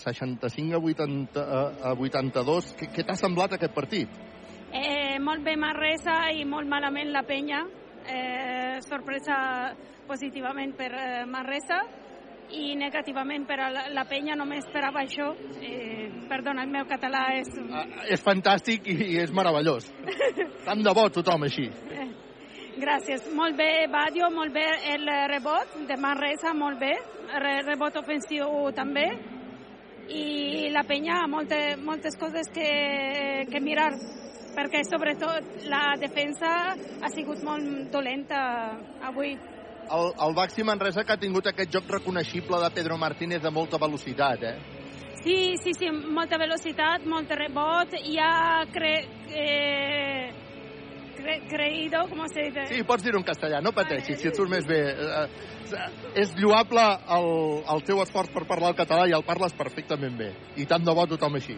65 0.00 0.74
a, 0.74 0.80
80, 0.80 1.44
a 1.90 1.94
82. 1.94 2.74
Què, 2.78 2.90
què 2.94 3.04
t'ha 3.06 3.16
semblat 3.20 3.54
aquest 3.56 3.74
partit? 3.76 4.20
Eh, 4.72 5.18
molt 5.18 5.42
bé 5.42 5.56
Manresa 5.58 6.28
i 6.30 6.44
molt 6.46 6.68
malament 6.70 7.10
la 7.10 7.24
penya. 7.26 7.64
Eh, 8.06 8.78
sorpresa 8.86 9.74
positivament 10.06 10.76
per 10.78 10.90
eh, 10.94 11.24
Manresa 11.26 11.80
i 12.54 12.74
negativament 12.78 13.44
per 13.46 13.58
a 13.62 13.68
la, 13.70 13.82
la 13.94 14.04
penya, 14.10 14.36
no 14.38 14.46
m'esperava 14.46 15.02
això. 15.02 15.32
Eh, 15.58 16.06
perdona, 16.30 16.62
el 16.66 16.70
meu 16.70 16.86
català 16.90 17.24
és... 17.38 17.50
Ah, 17.70 17.84
és 18.14 18.22
fantàstic 18.22 18.86
i, 18.90 18.96
i 19.14 19.18
és 19.22 19.34
meravellós. 19.34 19.90
Tant 20.66 20.86
de 20.86 20.94
bo 20.94 21.08
tothom 21.14 21.46
així. 21.46 21.66
Eh, 21.90 22.06
gràcies. 22.78 23.26
Molt 23.34 23.58
bé, 23.58 23.88
Badio, 23.90 24.30
molt 24.34 24.54
bé 24.54 24.66
el 24.94 25.10
rebot 25.34 25.76
de 25.90 25.98
Manresa, 25.98 26.54
molt 26.54 26.78
bé. 26.78 26.94
Re, 27.42 27.58
rebot 27.66 27.98
ofensiu 27.98 28.70
també. 28.78 29.06
I 30.10 30.70
la 30.74 30.82
penya, 30.86 31.20
molte, 31.30 31.76
moltes 31.78 32.16
coses 32.18 32.50
que, 32.54 32.70
que 33.50 33.62
mirar 33.62 33.92
perquè 34.56 34.82
sobretot 34.86 35.64
la 35.70 35.94
defensa 36.00 36.50
ha 36.74 37.10
sigut 37.14 37.42
molt 37.46 37.90
dolenta 37.92 38.40
avui. 39.10 39.36
El, 39.90 40.12
el 40.26 40.36
Baxi 40.36 40.62
Manresa 40.66 41.04
que 41.04 41.16
ha 41.16 41.20
tingut 41.20 41.48
aquest 41.50 41.72
joc 41.74 41.88
reconeixible 41.90 42.60
de 42.62 42.70
Pedro 42.74 42.98
Martínez 42.98 43.42
de 43.42 43.50
molta 43.50 43.80
velocitat, 43.82 44.44
eh? 44.46 44.58
Sí, 45.20 45.56
sí, 45.60 45.74
sí, 45.76 45.90
molta 45.90 46.38
velocitat, 46.40 47.04
molt 47.04 47.32
rebot, 47.36 47.92
i 48.08 48.16
ha 48.22 48.64
cre, 48.72 48.94
eh, 49.36 50.30
cre, 51.22 51.36
creído, 51.48 52.02
com 52.08 52.26
se 52.28 52.48
dice? 52.48 52.66
Sí, 52.70 52.82
pots 52.88 53.04
dir-ho 53.04 53.20
en 53.20 53.26
castellà, 53.26 53.60
no 53.64 53.72
pateixis, 53.76 54.18
si 54.20 54.30
et 54.30 54.36
surt 54.36 54.50
més 54.52 54.66
bé. 54.68 54.80
Eh, 54.90 55.26
és 56.18 56.32
lloable 56.40 56.84
el, 57.16 57.28
el 57.74 57.84
teu 57.86 58.00
esforç 58.02 58.32
per 58.34 58.42
parlar 58.48 58.72
el 58.72 58.78
català 58.78 59.06
i 59.06 59.14
el 59.16 59.24
parles 59.26 59.54
perfectament 59.58 60.16
bé. 60.18 60.30
I 60.58 60.66
tant 60.70 60.84
de 60.86 60.94
bo 60.96 61.06
tothom 61.10 61.38
així. 61.38 61.56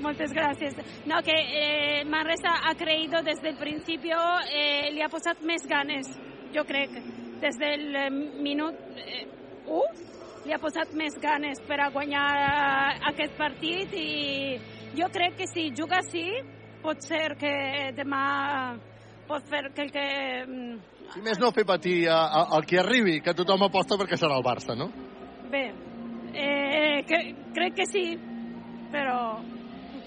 Moltes 0.00 0.32
gràcies. 0.36 0.78
No, 1.10 1.20
que 1.26 1.36
eh, 1.36 2.04
Manresa 2.08 2.56
ha 2.64 2.74
creído 2.74 3.22
desde 3.26 3.52
el 3.52 3.58
principio, 3.60 4.16
eh, 4.48 4.90
li 4.94 5.04
ha 5.04 5.10
posat 5.12 5.42
més 5.44 5.66
ganes, 5.68 6.08
jo 6.54 6.64
crec, 6.68 6.96
des 7.40 7.60
del 7.60 7.96
eh, 7.96 8.08
minut 8.10 8.76
eh, 8.96 9.26
1 9.66 10.08
li 10.46 10.54
ha 10.56 10.60
posat 10.60 10.92
més 10.96 11.16
ganes 11.20 11.60
per 11.68 11.76
a 11.84 11.90
guanyar 11.92 12.26
aquest 13.10 13.36
partit 13.36 13.92
i 13.92 14.56
jo 14.96 15.08
crec 15.12 15.36
que 15.36 15.48
si 15.50 15.68
juga 15.76 16.00
així 16.00 16.24
pot 16.80 17.00
ser 17.04 17.36
que 17.40 17.52
demà 17.96 18.24
pot 19.30 19.46
fer 19.46 19.62
que 19.74 19.86
el 19.86 19.92
que 19.94 20.06
si 21.10 21.22
més 21.26 21.40
no 21.42 21.50
fer 21.54 21.64
patir 21.66 22.04
al 22.10 22.66
que 22.66 22.78
arribi, 22.82 23.20
que 23.22 23.34
tothom 23.34 23.64
aposta 23.66 23.98
perquè 23.98 24.18
serà 24.18 24.36
el 24.38 24.46
Barça, 24.46 24.76
no? 24.78 24.90
Bé, 25.50 25.64
eh, 26.34 27.00
que, 27.06 27.22
crec 27.54 27.80
que 27.80 27.86
sí, 27.90 28.04
però... 28.92 29.16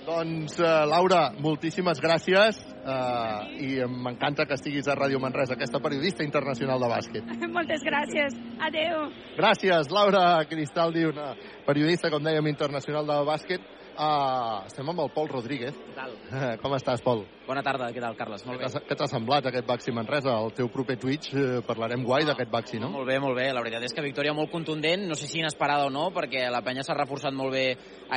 Doncs, 0.03 0.57
uh, 0.59 0.83
Laura, 0.87 1.29
moltíssimes 1.39 1.99
gràcies 2.03 2.59
Uh, 2.83 3.45
I 3.63 3.67
m'encanta 3.87 4.43
que 4.43 4.57
estiguis 4.57 4.89
a 4.91 4.95
Ràdio 4.97 5.21
Manresa, 5.23 5.55
aquesta 5.55 5.79
periodista 5.79 6.25
internacional 6.25 6.81
de 6.83 6.89
bàsquet. 6.91 7.29
Moltes 7.55 7.85
gràcies. 7.87 8.35
Adeu. 8.59 9.05
Gràcies, 9.37 9.87
Laura 9.95 10.23
Cristaldi, 10.49 11.05
una 11.07 11.29
periodista, 11.63 12.11
com 12.11 12.27
dèiem, 12.27 12.49
internacional 12.51 13.07
de 13.07 13.21
bàsquet. 13.29 13.69
Uh, 13.93 14.65
estem 14.65 14.87
amb 14.89 15.03
el 15.03 15.09
Pol 15.13 15.27
Rodríguez. 15.29 15.75
Què 15.77 15.93
tal? 15.93 16.13
Com 16.63 16.73
estàs, 16.73 17.01
Pol? 17.05 17.23
Bona 17.45 17.61
tarda, 17.65 17.91
què 17.93 18.01
tal, 18.01 18.15
Carles? 18.17 18.41
Molt 18.47 18.63
bé. 18.63 18.69
Què 18.87 18.97
t'ha 18.97 19.07
semblat 19.11 19.45
aquest 19.45 19.67
Baxi 19.69 19.93
Manresa? 19.93 20.33
El 20.41 20.53
teu 20.57 20.69
proper 20.73 20.95
Twitch 20.97 21.35
uh, 21.37 21.59
parlarem 21.67 22.01
guai 22.07 22.25
d'aquest 22.25 22.49
Baxi, 22.49 22.79
no? 22.81 22.89
Molt 22.95 23.05
bé, 23.09 23.19
molt 23.21 23.37
bé. 23.37 23.51
La 23.53 23.61
veritat 23.61 23.85
és 23.85 23.93
que 23.93 24.05
victòria 24.05 24.33
molt 24.33 24.49
contundent, 24.53 25.05
no 25.09 25.17
sé 25.19 25.29
si 25.29 25.43
inesperada 25.43 25.85
o 25.85 25.91
no, 25.93 26.07
perquè 26.15 26.47
la 26.49 26.63
penya 26.65 26.85
s'ha 26.85 26.97
reforçat 26.97 27.37
molt 27.37 27.53
bé 27.53 27.67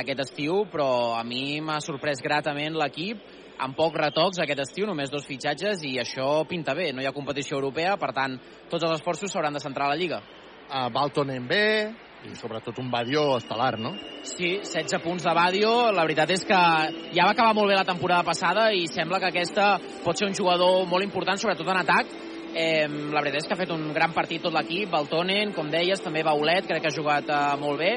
aquest 0.01 0.23
estiu, 0.25 0.63
però 0.73 0.89
a 1.19 1.21
mi 1.27 1.59
m'ha 1.61 1.77
sorprès 1.85 2.25
gratament 2.25 2.79
l'equip 2.79 3.21
amb 3.61 3.77
pocs 3.77 4.01
retocs 4.01 4.41
aquest 4.41 4.63
estiu, 4.65 4.89
només 4.89 5.13
dos 5.13 5.25
fitxatges 5.29 5.85
i 5.85 5.95
això 6.01 6.41
pinta 6.49 6.73
bé. 6.77 6.89
No 6.93 7.05
hi 7.05 7.09
ha 7.09 7.13
competició 7.13 7.57
europea, 7.61 7.95
per 8.01 8.13
tant, 8.17 8.37
tots 8.71 8.81
els 8.81 8.97
esforços 8.97 9.29
s'hauran 9.33 9.53
de 9.53 9.61
centrar 9.61 9.87
a 9.87 9.93
la 9.93 10.01
Lliga. 10.01 10.21
Uh, 10.67 10.89
Baltonen 10.93 11.45
bé, 11.47 11.67
i 12.25 12.35
sobretot 12.35 12.79
un 12.81 12.89
Badio 12.91 13.23
estel·lar, 13.37 13.75
no? 13.79 13.93
Sí, 14.25 14.57
16 14.63 15.01
punts 15.03 15.25
de 15.27 15.33
Badio. 15.37 15.73
La 15.93 16.05
veritat 16.07 16.33
és 16.33 16.45
que 16.47 16.61
ja 17.13 17.27
va 17.27 17.33
acabar 17.35 17.53
molt 17.57 17.69
bé 17.71 17.77
la 17.77 17.85
temporada 17.87 18.25
passada 18.27 18.71
i 18.73 18.87
sembla 18.89 19.19
que 19.21 19.29
aquesta 19.29 19.75
pot 20.03 20.17
ser 20.17 20.29
un 20.29 20.35
jugador 20.37 20.87
molt 20.89 21.05
important, 21.05 21.39
sobretot 21.39 21.69
en 21.69 21.81
atac. 21.83 22.15
Eh, 22.57 22.87
la 23.13 23.21
veritat 23.21 23.43
és 23.43 23.45
que 23.45 23.53
ha 23.53 23.59
fet 23.59 23.69
un 23.69 23.91
gran 23.93 24.15
partit 24.15 24.41
tot 24.41 24.55
l'equip, 24.55 24.89
Baltonen, 24.89 25.51
com 25.53 25.67
deies, 25.69 26.01
també 26.01 26.23
Baulet, 26.25 26.65
crec 26.65 26.81
que 26.81 26.89
ha 26.89 26.95
jugat 26.95 27.29
eh, 27.29 27.41
molt 27.61 27.77
bé, 27.77 27.91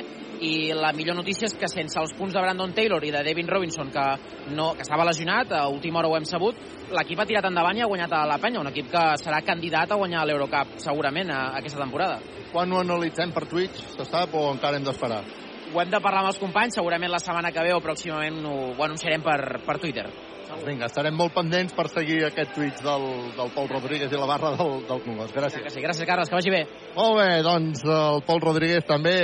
i 0.45 0.73
la 0.77 0.91
millor 0.97 1.17
notícia 1.17 1.49
és 1.49 1.55
que 1.57 1.69
sense 1.69 1.97
els 2.01 2.13
punts 2.17 2.37
de 2.37 2.43
Brandon 2.45 2.75
Taylor 2.77 3.05
i 3.05 3.13
de 3.15 3.23
Devin 3.25 3.49
Robinson, 3.49 3.89
que, 3.93 4.05
no, 4.53 4.75
que 4.77 4.85
estava 4.85 5.07
lesionat, 5.09 5.55
a 5.57 5.67
última 5.73 6.01
hora 6.01 6.11
ho 6.11 6.17
hem 6.19 6.29
sabut, 6.29 6.61
l'equip 6.93 7.21
ha 7.21 7.29
tirat 7.29 7.49
endavant 7.49 7.81
i 7.81 7.85
ha 7.85 7.89
guanyat 7.89 8.13
a 8.17 8.25
la 8.29 8.37
penya, 8.43 8.61
un 8.61 8.69
equip 8.69 8.91
que 8.93 9.05
serà 9.23 9.41
candidat 9.47 9.93
a 9.93 10.01
guanyar 10.01 10.27
l'Eurocup 10.29 10.77
segurament 10.83 11.33
a, 11.33 11.43
a 11.55 11.61
aquesta 11.63 11.81
temporada. 11.81 12.21
Quan 12.53 12.73
ho 12.73 12.81
analitzem 12.85 13.33
per 13.33 13.47
Twitch, 13.49 13.81
se 13.95 14.09
sap 14.09 14.37
o 14.37 14.51
encara 14.53 14.77
hem 14.77 14.85
d'esperar? 14.85 15.23
Ho 15.71 15.81
hem 15.81 15.93
de 15.93 16.03
parlar 16.05 16.27
amb 16.27 16.35
els 16.35 16.43
companys, 16.43 16.77
segurament 16.77 17.13
la 17.13 17.23
setmana 17.23 17.53
que 17.55 17.65
ve 17.65 17.73
o 17.73 17.81
pròximament 17.81 18.45
ho, 18.45 18.59
ho 18.75 18.85
anunciarem 18.85 19.25
per, 19.25 19.41
per 19.65 19.79
Twitter. 19.81 20.11
Doncs 20.51 20.67
vinga, 20.67 20.89
estarem 20.91 21.15
molt 21.15 21.31
pendents 21.37 21.75
per 21.77 21.87
seguir 21.93 22.25
aquest 22.27 22.57
Twitch 22.57 22.81
del, 22.83 23.05
del 23.37 23.51
Pol 23.55 23.69
Rodríguez 23.71 24.11
i 24.11 24.19
la 24.19 24.27
barra 24.27 24.51
del, 24.59 24.81
del 24.89 25.03
Congost. 25.05 25.35
Gràcies. 25.37 25.63
Que 25.63 25.71
sí, 25.71 25.83
gràcies, 25.85 26.07
Carles, 26.09 26.31
que 26.31 26.35
vagi 26.35 26.51
bé. 26.51 26.65
Molt 26.97 27.21
bé, 27.21 27.29
doncs 27.47 27.85
el 27.87 28.25
Pol 28.27 28.43
Rodríguez 28.43 28.87
també 28.89 29.15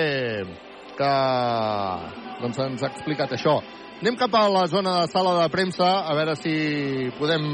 que 0.96 1.10
doncs, 2.42 2.60
ens 2.68 2.84
ha 2.84 2.92
explicat 2.92 3.34
això. 3.34 3.56
Anem 3.96 4.18
cap 4.20 4.36
a 4.38 4.44
la 4.52 4.66
zona 4.70 5.00
de 5.00 5.08
sala 5.10 5.32
de 5.40 5.48
premsa 5.50 5.88
a 6.06 6.14
veure 6.14 6.36
si 6.38 6.54
podem 7.18 7.46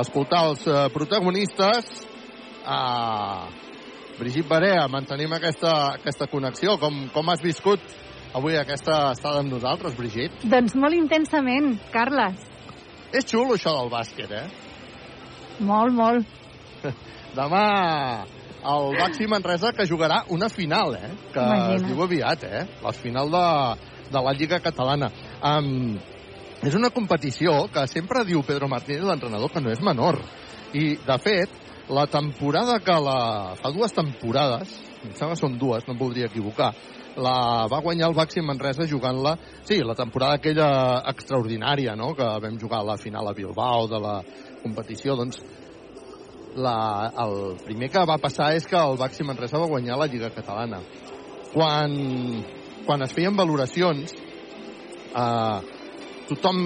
escoltar 0.00 0.44
els 0.50 0.66
eh, 0.68 0.84
protagonistes. 0.94 1.88
Ah, 2.68 3.48
Brigitte 4.20 4.48
Barea, 4.48 4.84
mantenim 4.92 5.32
aquesta, 5.32 5.96
aquesta 5.96 6.28
connexió. 6.30 6.76
Com, 6.78 7.06
com 7.14 7.32
has 7.32 7.42
viscut 7.42 7.82
avui 8.36 8.54
aquesta 8.60 9.08
estada 9.16 9.40
amb 9.42 9.50
nosaltres, 9.56 9.96
Brigitte? 9.98 10.44
Doncs 10.44 10.76
molt 10.78 10.94
intensament, 10.94 11.74
Carles. 11.90 12.49
És 13.10 13.26
xulo 13.26 13.56
això 13.56 13.72
del 13.74 13.90
bàsquet, 13.90 14.30
eh? 14.30 14.46
Molt, 15.66 15.94
molt. 15.94 16.84
Demà 17.38 17.64
el 18.60 18.92
Baxi 18.98 19.26
Manresa 19.30 19.72
que 19.72 19.86
jugarà 19.88 20.22
una 20.28 20.48
final, 20.48 20.94
eh? 20.94 21.10
Que 21.32 21.40
Imagina. 21.40 21.76
es 21.76 21.86
diu 21.88 22.02
aviat, 22.04 22.44
eh? 22.44 22.62
La 22.84 22.92
final 22.92 23.30
de, 23.32 23.46
de 24.12 24.22
la 24.26 24.34
Lliga 24.36 24.60
Catalana. 24.60 25.10
Um, 25.40 25.96
és 26.60 26.76
una 26.76 26.92
competició 26.92 27.64
que 27.72 27.86
sempre 27.88 28.24
diu 28.28 28.44
Pedro 28.44 28.68
Martínez, 28.68 29.02
l'entrenador, 29.08 29.50
que 29.50 29.62
no 29.64 29.72
és 29.72 29.80
menor. 29.80 30.20
I, 30.76 30.94
de 31.06 31.18
fet, 31.24 31.58
la 31.90 32.06
temporada 32.06 32.78
que 32.84 32.96
la... 33.02 33.18
fa 33.58 33.72
dues 33.74 33.96
temporades, 33.96 34.76
em 35.00 35.14
sembla 35.16 35.34
que 35.34 35.40
són 35.40 35.56
dues, 35.58 35.86
no 35.88 35.96
em 35.96 36.02
voldria 36.02 36.28
equivocar, 36.28 36.74
la 37.16 37.66
va 37.70 37.80
guanyar 37.82 38.10
el 38.10 38.14
Baxi 38.14 38.42
Manresa 38.44 38.86
jugant-la, 38.86 39.36
sí, 39.66 39.80
la 39.82 39.96
temporada 39.98 40.38
aquella 40.38 41.02
extraordinària, 41.10 41.96
no?, 41.96 42.12
que 42.14 42.26
vam 42.44 42.58
jugar 42.60 42.80
a 42.84 42.90
la 42.92 42.96
final 43.00 43.28
a 43.28 43.34
Bilbao 43.34 43.88
de 43.90 44.00
la 44.00 44.14
competició, 44.62 45.16
doncs 45.18 45.40
la, 46.56 47.10
el 47.24 47.58
primer 47.64 47.90
que 47.90 48.06
va 48.06 48.18
passar 48.22 48.52
és 48.56 48.66
que 48.66 48.78
el 48.78 48.98
Baxi 48.98 49.26
Manresa 49.26 49.58
va 49.58 49.70
guanyar 49.70 49.98
la 49.98 50.08
Lliga 50.10 50.30
Catalana. 50.34 50.80
Quan, 51.52 51.94
quan 52.86 53.02
es 53.06 53.14
feien 53.14 53.36
valoracions, 53.38 54.14
eh, 55.10 55.58
tothom 56.30 56.60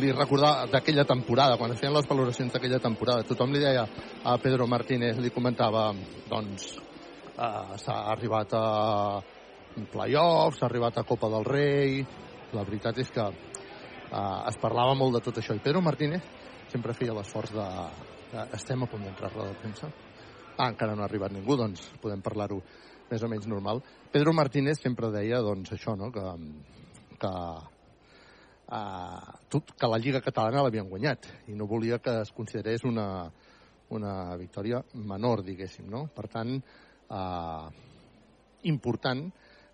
li 0.00 0.10
recordava 0.12 0.66
d'aquella 0.70 1.06
temporada, 1.06 1.58
quan 1.58 1.74
es 1.74 1.80
feien 1.80 1.94
les 1.94 2.08
valoracions 2.10 2.52
d'aquella 2.52 2.82
temporada, 2.82 3.26
tothom 3.26 3.54
li 3.54 3.62
deia 3.62 3.86
a 4.24 4.36
Pedro 4.42 4.66
Martínez, 4.66 5.18
li 5.22 5.30
comentava, 5.30 5.92
doncs, 6.30 6.72
eh, 7.36 7.78
s'ha 7.82 8.02
arribat 8.14 8.54
a 8.54 8.66
playoffs, 9.84 10.58
s'ha 10.58 10.66
arribat 10.70 10.96
a 10.98 11.04
Copa 11.04 11.28
del 11.32 11.44
Rei, 11.44 12.00
la 12.56 12.64
veritat 12.64 12.98
és 13.02 13.10
que 13.12 13.26
eh, 13.26 14.40
es 14.48 14.58
parlava 14.62 14.96
molt 14.96 15.18
de 15.18 15.22
tot 15.28 15.38
això, 15.42 15.56
i 15.56 15.62
Pedro 15.62 15.82
Martínez 15.84 16.24
sempre 16.72 16.96
feia 16.96 17.14
l'esforç 17.16 17.52
de, 17.54 17.68
de... 18.32 18.48
Estem 18.56 18.82
a 18.82 18.90
punt 18.90 19.04
d'entrar 19.04 19.30
a 19.30 19.34
roda 19.34 19.52
de 19.52 19.60
premsa? 19.60 19.90
Ah, 20.56 20.70
encara 20.70 20.96
no 20.96 21.04
ha 21.04 21.08
arribat 21.10 21.34
ningú, 21.34 21.56
doncs 21.60 21.90
podem 22.02 22.22
parlar-ho 22.24 22.62
més 23.10 23.22
o 23.22 23.28
menys 23.30 23.46
normal. 23.46 23.82
Pedro 24.12 24.32
Martínez 24.34 24.80
sempre 24.82 25.12
deia, 25.14 25.42
doncs, 25.44 25.72
això, 25.76 25.94
no?, 25.98 26.08
que, 26.14 26.24
que 27.20 27.32
uh, 28.72 29.34
tot, 29.52 29.74
que 29.78 29.90
la 29.90 30.00
Lliga 30.02 30.22
Catalana 30.24 30.64
l'havien 30.64 30.88
guanyat 30.90 31.28
i 31.52 31.58
no 31.58 31.68
volia 31.70 32.00
que 32.02 32.22
es 32.22 32.32
considerés 32.34 32.86
una, 32.88 33.26
una 33.94 34.14
victòria 34.40 34.82
menor, 34.94 35.44
diguéssim, 35.46 35.86
no? 35.92 36.06
Per 36.16 36.26
tant, 36.32 36.56
uh, 37.12 37.68
important 38.66 39.28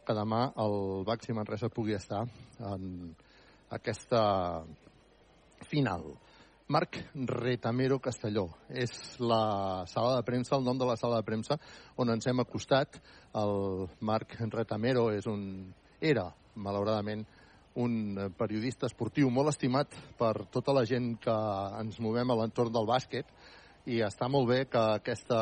que 0.06 0.16
demà 0.16 0.48
el 0.62 1.04
Baxi 1.06 1.34
Manresa 1.36 1.70
pugui 1.72 1.96
estar 1.96 2.24
en 2.72 3.14
aquesta 3.70 4.22
final. 5.68 6.04
Marc 6.72 6.98
Retamero 7.14 7.98
Castelló. 8.00 8.46
És 8.68 8.92
la 9.20 9.84
sala 9.90 10.16
de 10.16 10.24
premsa, 10.24 10.56
el 10.56 10.64
nom 10.64 10.78
de 10.78 10.88
la 10.88 10.96
sala 10.96 11.20
de 11.20 11.26
premsa 11.26 11.58
on 12.00 12.12
ens 12.14 12.26
hem 12.26 12.40
acostat. 12.40 12.98
El 13.36 13.88
Marc 14.00 14.36
Retamero 14.52 15.10
és 15.12 15.28
un, 15.28 15.42
era, 16.00 16.30
malauradament, 16.54 17.24
un 17.80 18.16
periodista 18.36 18.88
esportiu 18.88 19.30
molt 19.32 19.52
estimat 19.52 19.94
per 20.18 20.34
tota 20.52 20.74
la 20.76 20.84
gent 20.88 21.14
que 21.20 21.34
ens 21.80 21.98
movem 22.04 22.30
a 22.30 22.36
l'entorn 22.36 22.72
del 22.72 22.88
bàsquet 22.88 23.28
i 23.88 24.02
està 24.04 24.28
molt 24.28 24.48
bé 24.50 24.58
que 24.70 24.82
aquesta 24.98 25.40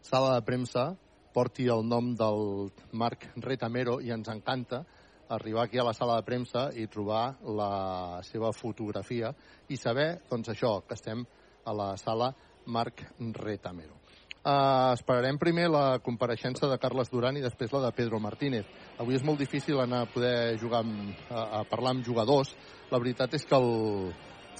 sala 0.00 0.36
de 0.36 0.44
premsa 0.46 0.92
porti 1.34 1.68
el 1.70 1.86
nom 1.86 2.14
del 2.18 2.70
Marc 2.92 3.28
Retamero 3.36 4.00
i 4.00 4.10
ens 4.14 4.28
encanta 4.32 4.84
arribar 5.30 5.64
aquí 5.64 5.78
a 5.78 5.86
la 5.86 5.94
sala 5.94 6.16
de 6.18 6.26
premsa 6.26 6.70
i 6.74 6.88
trobar 6.90 7.36
la 7.46 8.20
seva 8.26 8.50
fotografia 8.52 9.30
i 9.68 9.78
saber, 9.78 10.24
doncs 10.30 10.50
això, 10.50 10.80
que 10.86 10.98
estem 10.98 11.22
a 11.64 11.74
la 11.76 11.92
sala 11.96 12.32
Marc 12.66 13.04
Retamero. 13.18 14.00
Uh, 14.40 14.96
esperarem 14.96 15.36
primer 15.36 15.66
la 15.68 15.98
compareixença 16.00 16.64
de 16.70 16.78
Carles 16.80 17.10
Duran 17.12 17.36
i 17.36 17.42
després 17.44 17.74
la 17.74 17.82
de 17.84 17.92
Pedro 17.92 18.16
Martínez. 18.24 18.64
Avui 18.96 19.18
és 19.18 19.24
molt 19.24 19.38
difícil 19.38 19.76
anar 19.82 20.06
a 20.06 20.08
poder 20.08 20.56
jugar 20.56 20.80
amb, 20.80 21.12
a, 21.28 21.42
a 21.58 21.64
parlar 21.68 21.92
amb 21.92 22.06
jugadors. 22.06 22.54
La 22.88 22.98
veritat 23.02 23.36
és 23.36 23.44
que 23.44 23.58
el, 23.58 24.08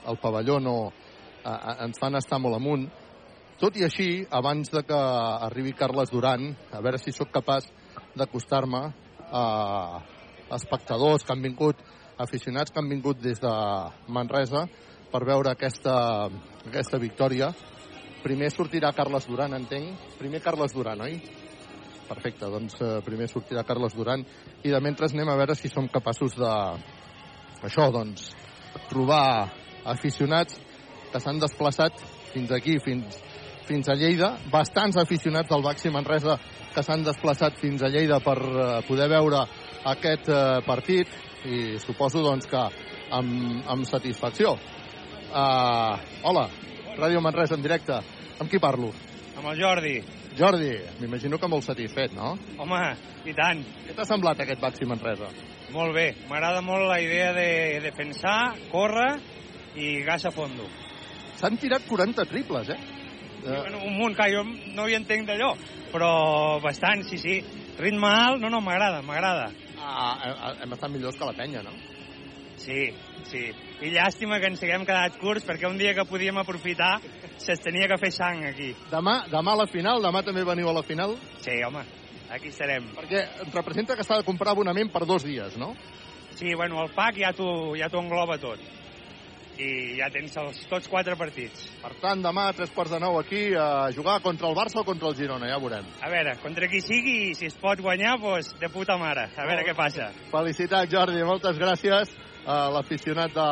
el 0.05 0.21
pavelló 0.21 0.59
no, 0.61 0.75
uh, 0.93 1.55
ens 1.87 1.97
fan 2.03 2.21
estar 2.21 2.39
molt 2.45 2.61
amunt. 2.61 2.85
Tot 3.61 3.75
i 3.77 3.83
així, 3.85 4.23
abans 4.33 4.71
de 4.73 4.81
que 4.89 4.99
arribi 5.47 5.75
Carles 5.77 6.09
Duran, 6.09 6.47
a 6.73 6.79
veure 6.81 6.97
si 6.97 7.13
sóc 7.13 7.29
capaç 7.29 7.67
d'acostar-me 8.17 8.81
a 9.37 9.43
espectadors 10.57 11.27
que 11.27 11.35
han 11.35 11.43
vingut, 11.45 11.83
aficionats 12.25 12.73
que 12.73 12.81
han 12.81 12.89
vingut 12.89 13.21
des 13.21 13.43
de 13.43 13.53
Manresa 14.17 14.65
per 15.13 15.21
veure 15.29 15.53
aquesta, 15.53 15.93
aquesta 16.71 17.03
victòria. 17.05 17.51
Primer 18.25 18.49
sortirà 18.55 18.95
Carles 18.97 19.29
Duran, 19.29 19.53
entenc. 19.59 20.09
Primer 20.17 20.41
Carles 20.41 20.73
Duran, 20.73 21.05
oi? 21.05 21.21
Perfecte, 22.09 22.49
doncs 22.49 22.81
eh, 22.81 22.97
primer 23.05 23.29
sortirà 23.29 23.67
Carles 23.69 23.93
Duran 23.95 24.25
i 24.65 24.73
de 24.73 24.81
mentre 24.81 25.13
anem 25.13 25.29
a 25.29 25.37
veure 25.37 25.55
si 25.55 25.69
som 25.69 25.85
capaços 25.93 26.33
de, 26.41 26.55
això, 27.69 27.91
doncs, 27.93 28.33
trobar 28.89 29.51
aficionats 29.85 30.57
que 31.13 31.21
s'han 31.21 31.45
desplaçat 31.45 32.01
fins 32.33 32.51
aquí, 32.57 32.79
fins, 32.81 33.21
fins 33.71 33.89
a 33.89 33.95
Lleida, 33.95 34.33
bastants 34.51 34.99
aficionats 34.99 35.51
del 35.51 35.63
Baxi 35.63 35.93
Manresa 35.95 36.35
que 36.75 36.83
s'han 36.83 37.05
desplaçat 37.07 37.59
fins 37.61 37.85
a 37.87 37.91
Lleida 37.93 38.19
per 38.25 38.39
eh, 38.43 38.71
poder 38.89 39.07
veure 39.13 39.45
aquest 39.93 40.31
eh, 40.31 40.59
partit 40.67 41.13
i 41.47 41.79
suposo 41.79 42.25
doncs 42.25 42.51
que 42.51 42.65
amb, 43.15 43.63
amb 43.71 43.87
satisfacció. 43.89 44.57
Uh, 45.31 45.95
hola, 46.27 46.49
Ràdio 46.99 47.23
Manresa 47.23 47.57
en 47.57 47.63
directe. 47.65 47.97
Amb 48.43 48.51
qui 48.51 48.59
parlo? 48.61 48.91
Amb 49.39 49.53
el 49.53 49.63
Jordi. 49.63 49.95
Jordi, 50.37 50.75
m'imagino 51.01 51.39
que 51.39 51.49
molt 51.49 51.65
satisfet, 51.65 52.13
no? 52.19 52.35
Home, 52.61 52.83
i 53.25 53.35
tant. 53.39 53.63
Què 53.87 53.95
t'ha 53.97 54.07
semblat 54.07 54.43
aquest 54.43 54.61
Baxi 54.61 54.89
Manresa? 54.91 55.31
Molt 55.73 55.95
bé. 55.97 56.11
M'agrada 56.29 56.61
molt 56.67 56.91
la 56.91 57.01
idea 57.03 57.33
de 57.37 57.49
defensar, 57.87 58.57
córrer 58.75 59.13
i 59.79 60.01
gas 60.05 60.27
a 60.27 60.35
fondo. 60.35 60.67
s'han 61.41 61.57
tirat 61.57 61.87
40 61.89 62.27
triples, 62.29 62.69
eh? 62.69 63.00
Sí, 63.41 63.49
bueno, 63.49 63.79
un 63.87 63.97
munt, 63.97 64.17
que 64.17 64.29
jo 64.35 64.45
no 64.77 64.89
hi 64.89 64.97
entenc 64.99 65.29
d'allò, 65.29 65.55
però 65.93 66.11
bastant, 66.63 67.05
sí, 67.09 67.19
sí. 67.19 67.39
Ritme 67.81 68.09
alt, 68.09 68.43
no, 68.43 68.51
no, 68.53 68.61
m'agrada, 68.61 69.01
m'agrada. 69.03 69.49
Ah, 69.81 70.53
hem 70.61 70.77
estat 70.77 70.93
millors 70.93 71.17
que 71.17 71.29
la 71.29 71.37
penya, 71.37 71.63
no? 71.65 71.73
Sí, 72.61 72.91
sí. 73.25 73.47
I 73.81 73.93
llàstima 73.95 74.37
que 74.41 74.51
ens 74.53 74.61
haguem 74.61 74.85
quedat 74.85 75.17
curts, 75.21 75.47
perquè 75.49 75.69
un 75.71 75.79
dia 75.81 75.95
que 75.97 76.05
podíem 76.05 76.37
aprofitar 76.43 76.99
se'ns 77.41 77.63
tenia 77.65 77.89
que 77.89 77.97
fer 78.03 78.11
sang 78.13 78.45
aquí. 78.51 78.75
Demà, 78.91 79.23
demà 79.33 79.55
a 79.57 79.63
la 79.63 79.69
final, 79.71 80.05
demà 80.05 80.21
també 80.27 80.45
veniu 80.45 80.69
a 80.69 80.77
la 80.77 80.85
final? 80.85 81.17
Sí, 81.41 81.57
home, 81.65 81.87
aquí 82.29 82.53
estarem. 82.53 82.91
Perquè 82.99 83.25
representa 83.55 83.97
que 83.97 84.05
s'ha 84.05 84.21
de 84.21 84.29
comprar 84.29 84.53
abonament 84.53 84.93
per 84.93 85.07
dos 85.09 85.25
dies, 85.25 85.57
no? 85.57 85.73
Sí, 86.37 86.53
bueno, 86.55 86.85
el 86.85 86.93
pack 86.93 87.17
ja 87.25 87.33
t'ho 87.37 87.73
ja 87.81 87.89
engloba 87.89 88.37
tot. 88.41 88.61
I 89.61 89.71
ja 89.99 90.09
tens 90.13 90.37
els, 90.41 90.63
tots 90.71 90.89
quatre 90.89 91.17
partits. 91.21 91.67
Per 91.83 91.93
tant, 92.01 92.23
demà 92.25 92.47
a 92.49 92.57
tres 92.57 92.73
quarts 92.73 92.95
de 92.95 93.01
nou 93.03 93.19
aquí 93.21 93.51
a 93.53 93.91
jugar 93.93 94.21
contra 94.25 94.49
el 94.49 94.57
Barça 94.57 94.81
o 94.81 94.87
contra 94.89 95.11
el 95.11 95.19
Girona, 95.19 95.51
ja 95.51 95.61
veurem. 95.61 95.87
A 96.01 96.09
veure, 96.13 96.37
contra 96.41 96.69
qui 96.71 96.81
sigui, 96.85 97.35
si 97.37 97.51
es 97.51 97.59
pot 97.61 97.83
guanyar, 97.85 98.17
doncs 98.23 98.55
de 98.61 98.73
puta 98.73 98.97
mare. 99.01 99.29
A 99.37 99.49
veure 99.49 99.67
què 99.69 99.77
passa. 99.77 100.11
Felicitats, 100.33 100.93
Jordi, 100.93 101.25
moltes 101.29 101.61
gràcies 101.61 102.15
a 102.49 102.61
l'aficionat 102.73 103.37
de 103.37 103.49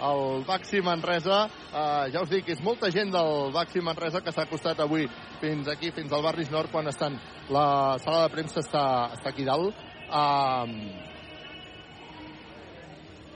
el 0.00 0.44
Baxi 0.46 0.80
Manresa. 0.80 1.48
Uh, 1.72 2.06
ja 2.12 2.22
us 2.22 2.30
dic, 2.30 2.48
és 2.54 2.62
molta 2.64 2.90
gent 2.94 3.10
del 3.14 3.52
Baxi 3.54 3.82
Manresa 3.84 4.22
que 4.22 4.32
s'ha 4.34 4.46
acostat 4.46 4.80
avui 4.84 5.08
fins 5.42 5.68
aquí, 5.70 5.90
fins 5.94 6.12
al 6.12 6.24
Barris 6.26 6.50
Nord, 6.54 6.70
quan 6.72 6.88
estan 6.90 7.18
la 7.50 7.98
sala 8.02 8.26
de 8.26 8.32
premsa 8.34 8.62
està, 8.62 8.86
està 9.18 9.32
aquí 9.32 9.46
dalt. 9.48 9.86
Uh, 10.08 11.07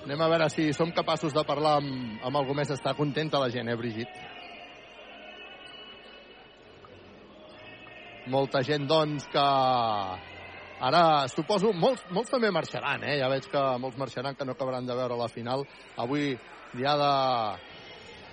anem 0.04 0.20
a 0.20 0.28
veure 0.28 0.48
si 0.50 0.72
som 0.76 0.90
capaços 0.92 1.34
de 1.34 1.44
parlar 1.46 1.76
amb, 1.80 2.18
amb 2.24 2.36
algú 2.40 2.54
més. 2.58 2.70
Està 2.74 2.94
contenta 2.98 3.40
la 3.42 3.50
gent, 3.50 3.68
eh, 3.68 3.76
Brigit? 3.78 4.08
Molta 8.30 8.62
gent, 8.62 8.86
doncs, 8.86 9.26
que 9.30 9.46
Ara, 10.82 11.28
suposo, 11.30 11.68
molts, 11.78 12.00
molts 12.10 12.32
també 12.32 12.48
marxaran, 12.50 13.04
eh? 13.06 13.20
Ja 13.20 13.28
veig 13.30 13.44
que 13.46 13.60
molts 13.78 13.98
marxaran 14.00 14.34
que 14.34 14.42
no 14.44 14.56
acabaran 14.56 14.86
de 14.88 14.96
veure 14.98 15.14
la 15.14 15.28
final. 15.30 15.62
Avui, 15.94 16.32
diada 16.74 17.54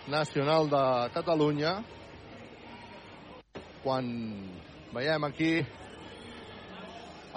nacional 0.09 0.65
de 0.71 0.81
Catalunya, 1.13 1.75
quan 3.83 4.09
veiem 4.95 5.27
aquí 5.29 5.51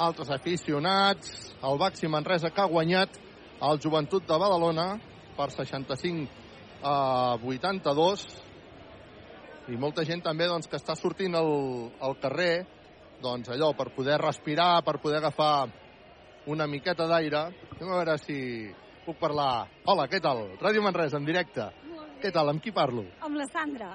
altres 0.01 0.33
aficionats, 0.33 1.52
el 1.61 1.77
Baxi 1.78 2.09
Manresa 2.09 2.49
que 2.49 2.65
ha 2.65 2.73
guanyat 2.73 3.20
el 3.63 3.81
Joventut 3.83 4.27
de 4.27 4.39
Badalona 4.39 4.87
per 5.37 5.51
65 5.55 6.83
a 6.83 6.95
82 7.39 8.25
i 9.71 9.79
molta 9.79 10.03
gent 10.05 10.25
també 10.25 10.49
doncs, 10.51 10.67
que 10.67 10.79
està 10.81 10.97
sortint 10.99 11.37
al, 11.39 11.53
al 12.03 12.17
carrer 12.21 12.65
doncs 13.23 13.53
allò, 13.55 13.71
per 13.79 13.93
poder 13.95 14.19
respirar, 14.19 14.83
per 14.83 14.99
poder 14.99 15.21
agafar 15.21 15.69
una 16.51 16.67
miqueta 16.67 17.07
d'aire. 17.07 17.45
Anem 17.77 17.93
a 17.93 18.01
veure 18.01 18.17
si 18.19 18.37
puc 19.07 19.21
parlar. 19.21 19.69
Hola, 19.87 20.09
què 20.11 20.19
tal? 20.23 20.43
Ràdio 20.59 20.83
Manresa, 20.83 21.21
en 21.21 21.29
directe. 21.29 21.69
Què 22.23 22.31
tal? 22.35 22.51
Amb 22.51 22.63
qui 22.63 22.75
parlo? 22.75 23.05
Amb 23.23 23.39
la 23.39 23.47
Sandra. 23.51 23.93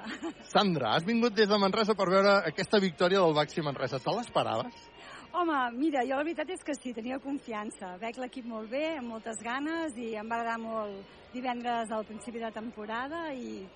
Sandra, 0.48 0.94
has 0.96 1.04
vingut 1.04 1.36
des 1.36 1.48
de 1.48 1.60
Manresa 1.60 1.96
per 1.96 2.08
veure 2.08 2.38
aquesta 2.48 2.80
victòria 2.80 3.20
del 3.24 3.36
Baxi 3.36 3.64
Manresa. 3.64 4.00
Te 4.00 4.16
l'esperaves? 4.16 4.88
Home, 5.32 5.56
mira, 5.76 6.02
jo 6.08 6.16
la 6.16 6.24
veritat 6.24 6.48
és 6.54 6.62
que 6.64 6.74
sí, 6.74 6.94
tenia 6.96 7.18
confiança. 7.20 7.96
Veig 8.00 8.16
l'equip 8.16 8.46
molt 8.48 8.70
bé, 8.72 8.96
amb 8.96 9.12
moltes 9.12 9.40
ganes, 9.44 9.96
i 10.00 10.14
em 10.16 10.28
va 10.28 10.38
agradar 10.40 10.56
molt 10.62 11.16
divendres 11.34 11.90
al 11.92 12.06
principi 12.08 12.40
de 12.40 12.50
temporada 12.54 13.26
i 13.36 13.66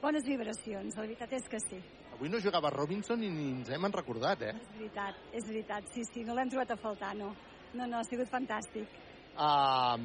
bones 0.00 0.24
vibracions, 0.24 0.94
la 0.94 1.02
veritat 1.02 1.34
és 1.36 1.48
que 1.50 1.58
sí. 1.66 1.80
Avui 2.14 2.30
no 2.30 2.40
jugava 2.40 2.70
Robinson 2.70 3.24
i 3.26 3.30
ni 3.32 3.48
ens 3.56 3.72
hem 3.74 3.88
recordat, 3.90 4.44
eh? 4.46 4.54
És 4.54 4.70
veritat, 4.76 5.18
és 5.32 5.48
veritat, 5.48 5.90
sí, 5.94 6.04
sí, 6.12 6.22
no 6.24 6.36
l'hem 6.38 6.52
trobat 6.52 6.76
a 6.76 6.78
faltar, 6.78 7.14
no. 7.18 7.32
No, 7.74 7.86
no, 7.86 7.98
ha 7.98 8.06
sigut 8.06 8.30
fantàstic. 8.30 8.86
Uh, 9.34 9.98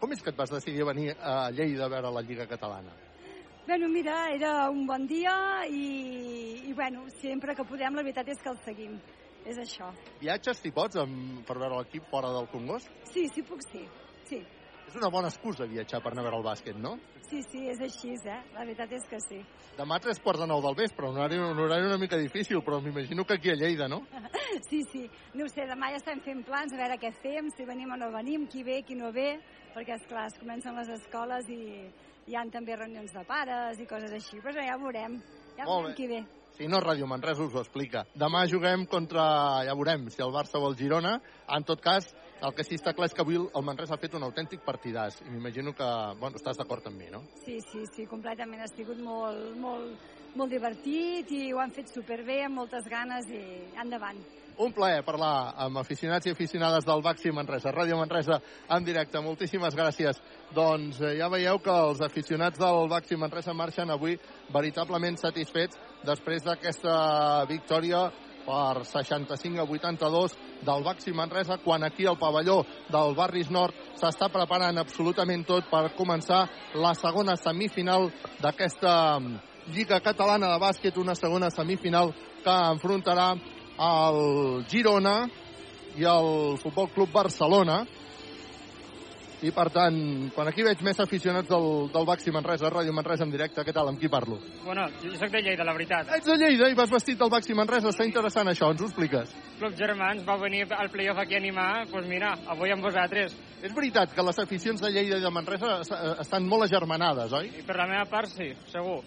com 0.00 0.12
és 0.12 0.22
que 0.22 0.32
et 0.32 0.40
vas 0.40 0.50
decidir 0.52 0.82
a 0.84 0.88
venir 0.90 1.12
a 1.20 1.50
Lleida 1.52 1.86
a 1.86 1.92
veure 1.92 2.12
la 2.14 2.24
Lliga 2.24 2.48
Catalana? 2.48 2.96
Bueno, 3.68 3.88
mira, 3.92 4.30
era 4.32 4.70
un 4.70 4.86
bon 4.88 5.06
dia 5.06 5.66
i, 5.68 6.64
i 6.70 6.72
bueno, 6.72 7.04
sempre 7.20 7.54
que 7.54 7.68
podem, 7.68 7.96
la 7.96 8.04
veritat 8.06 8.32
és 8.32 8.40
que 8.40 8.52
el 8.54 8.60
seguim. 8.64 8.94
És 9.48 9.56
això. 9.62 9.88
Viatges, 10.20 10.60
si 10.60 10.70
pots, 10.76 10.98
amb, 11.00 11.40
per 11.48 11.56
veure 11.56 11.80
l'equip 11.80 12.08
fora 12.10 12.30
del 12.36 12.48
Congost? 12.52 12.90
Sí, 13.08 13.24
sí 13.32 13.44
puc, 13.48 13.62
sí. 13.70 13.86
Sí. 14.28 14.42
És 14.88 14.96
una 14.96 15.08
bona 15.12 15.28
excusa 15.32 15.66
viatjar 15.68 16.02
per 16.04 16.12
anar 16.12 16.22
a 16.22 16.26
veure 16.28 16.38
el 16.40 16.44
bàsquet, 16.44 16.76
no? 16.80 16.94
Sí, 17.28 17.42
sí, 17.44 17.66
és 17.68 17.80
així, 17.84 18.14
eh? 18.24 18.38
La 18.54 18.64
veritat 18.64 18.92
és 18.96 19.04
que 19.08 19.20
sí. 19.20 19.40
Demà 19.76 19.98
a 19.98 20.04
tres 20.04 20.20
quarts 20.24 20.40
de 20.40 20.46
nou 20.48 20.62
del 20.64 20.76
vespre, 20.78 21.08
un 21.08 21.16
horari, 21.16 21.36
un 21.44 21.60
horari 21.60 21.88
una 21.88 21.98
mica 22.00 22.16
difícil, 22.16 22.62
però 22.64 22.80
m'imagino 22.80 23.24
que 23.24 23.36
aquí 23.36 23.52
a 23.52 23.56
Lleida, 23.56 23.88
no? 23.88 24.02
Sí, 24.68 24.80
sí. 24.90 25.04
No 25.36 25.46
sé, 25.48 25.66
demà 25.68 25.92
ja 25.92 26.00
estem 26.00 26.20
fent 26.24 26.40
plans, 26.44 26.72
a 26.72 26.80
veure 26.80 26.96
què 27.00 27.12
fem, 27.22 27.50
si 27.52 27.68
venim 27.68 27.92
o 27.92 28.00
no 28.00 28.08
venim, 28.12 28.46
qui 28.48 28.64
ve, 28.64 28.80
qui 28.84 28.96
no 28.96 29.12
ve, 29.12 29.36
perquè, 29.74 29.96
és 30.00 30.08
clar 30.08 30.26
es 30.28 30.40
comencen 30.40 30.76
les 30.76 30.88
escoles 30.96 31.48
i 31.52 31.60
hi 32.28 32.36
han 32.36 32.50
també 32.52 32.76
reunions 32.76 33.12
de 33.12 33.24
pares 33.28 33.80
i 33.80 33.86
coses 33.88 34.12
així, 34.12 34.40
però 34.44 34.64
ja 34.64 34.80
veurem, 34.80 35.20
ja 35.56 35.68
veurem 35.68 35.96
qui 35.96 36.08
ve. 36.10 36.24
Si 36.58 36.66
no, 36.66 36.80
Ràdio 36.82 37.06
Manresa 37.06 37.44
us 37.44 37.52
ho 37.54 37.60
explica. 37.62 38.00
Demà 38.18 38.40
juguem 38.50 38.82
contra, 38.90 39.22
ja 39.62 39.76
veurem, 39.78 40.08
si 40.10 40.24
el 40.24 40.32
Barça 40.34 40.58
o 40.58 40.66
el 40.66 40.74
Girona. 40.74 41.12
En 41.54 41.62
tot 41.62 41.78
cas, 41.78 42.08
el 42.42 42.50
que 42.56 42.64
sí 42.66 42.74
està 42.74 42.90
clar 42.98 43.06
és 43.06 43.14
que 43.14 43.22
avui 43.22 43.38
el 43.38 43.62
Manresa 43.62 43.94
ha 43.94 44.00
fet 44.02 44.16
un 44.18 44.26
autèntic 44.26 44.64
partidàs. 44.66 45.20
I 45.22 45.30
m'imagino 45.30 45.70
que, 45.78 45.90
bueno, 46.18 46.34
estàs 46.34 46.58
d'acord 46.58 46.88
amb 46.90 46.98
mi, 46.98 47.12
no? 47.14 47.22
Sí, 47.44 47.60
sí, 47.70 47.84
sí, 47.94 48.08
completament. 48.10 48.64
Ha 48.64 48.72
sigut 48.72 48.98
molt, 48.98 49.54
molt, 49.62 50.02
molt 50.34 50.50
divertit 50.50 51.30
i 51.30 51.44
ho 51.52 51.62
han 51.62 51.70
fet 51.76 51.94
superbé, 51.94 52.40
amb 52.48 52.58
moltes 52.58 52.90
ganes 52.90 53.30
i 53.30 53.44
endavant. 53.78 54.18
Un 54.58 54.72
plaer 54.74 55.04
parlar 55.06 55.52
amb 55.62 55.78
aficionats 55.78 56.26
i 56.26 56.32
aficionades 56.34 56.82
del 56.82 57.04
Baxi 57.06 57.30
Manresa, 57.30 57.70
Ràdio 57.70 58.00
Manresa 58.00 58.40
en 58.74 58.82
directe. 58.82 59.22
Moltíssimes 59.22 59.78
gràcies. 59.78 60.18
Doncs 60.56 60.98
eh, 60.98 61.14
ja 61.20 61.30
veieu 61.30 61.62
que 61.62 61.70
els 61.70 62.02
aficionats 62.02 62.58
del 62.58 62.90
Baxi 62.90 63.14
Manresa 63.14 63.54
marxen 63.54 63.94
avui 63.94 64.18
veritablement 64.50 65.22
satisfets 65.22 65.78
després 66.06 66.44
d'aquesta 66.46 67.44
victòria 67.48 68.08
per 68.48 68.84
65 68.84 69.60
a 69.60 69.66
82 69.68 70.36
del 70.64 70.84
Baxi 70.84 71.12
Manresa, 71.12 71.58
quan 71.64 71.84
aquí 71.84 72.06
al 72.06 72.18
pavelló 72.18 72.62
del 72.88 73.14
Barris 73.14 73.50
Nord 73.50 73.74
s'està 74.00 74.30
preparant 74.32 74.80
absolutament 74.80 75.44
tot 75.46 75.68
per 75.68 75.92
començar 75.98 76.46
la 76.74 76.94
segona 76.96 77.36
semifinal 77.36 78.08
d'aquesta 78.40 78.94
Lliga 79.68 80.00
Catalana 80.00 80.48
de 80.54 80.60
Bàsquet, 80.62 80.96
una 80.96 81.14
segona 81.14 81.50
semifinal 81.52 82.14
que 82.44 82.56
enfrontarà 82.72 83.34
el 83.78 84.64
Girona 84.70 85.28
i 85.98 86.06
el 86.08 86.56
Futbol 86.62 86.88
Club 86.94 87.12
Barcelona. 87.12 87.82
I, 89.40 89.52
per 89.54 89.68
tant, 89.70 89.94
quan 90.34 90.48
aquí 90.50 90.64
veig 90.66 90.80
més 90.82 90.98
aficionats 90.98 91.46
del, 91.46 91.66
del 91.94 92.06
Baxi 92.08 92.32
Manresa, 92.34 92.72
Ràdio 92.74 92.90
Manresa 92.92 93.22
en 93.22 93.30
directe, 93.30 93.62
què 93.62 93.70
tal, 93.72 93.86
amb 93.92 94.00
qui 94.00 94.08
parlo? 94.10 94.40
Bueno, 94.64 94.88
jo 94.98 95.12
soc 95.14 95.30
de 95.30 95.42
Lleida, 95.44 95.62
la 95.62 95.74
veritat. 95.76 96.10
Ets 96.16 96.26
de 96.26 96.34
Lleida 96.40 96.66
i 96.72 96.74
vas 96.74 96.90
vestit 96.90 97.20
del 97.20 97.30
Baxi 97.30 97.54
Manresa, 97.54 97.92
està 97.92 98.02
interessant 98.08 98.50
això, 98.50 98.72
ens 98.74 98.82
ho 98.82 98.88
expliques? 98.88 99.30
Club 99.60 99.76
Germans 99.78 100.24
va 100.26 100.34
venir 100.42 100.64
al 100.74 100.90
playoff 100.90 101.20
aquí 101.22 101.36
a 101.38 101.38
animar, 101.38 101.84
doncs 101.84 101.92
pues 101.92 102.08
mira, 102.10 102.32
avui 102.50 102.72
amb 102.74 102.82
vosaltres. 102.82 103.36
És 103.62 103.74
veritat 103.74 104.10
que 104.14 104.26
les 104.26 104.42
aficions 104.42 104.82
de 104.82 104.90
Lleida 104.90 105.20
i 105.22 105.22
de 105.22 105.30
Manresa 105.30 105.78
est- 105.84 105.94
estan 106.26 106.46
molt 106.50 106.66
agermanades, 106.66 107.32
oi? 107.38 107.52
I 107.60 107.62
per 107.62 107.76
la 107.78 107.86
meva 107.86 108.04
part, 108.10 108.26
sí, 108.34 108.50
segur. 108.74 109.04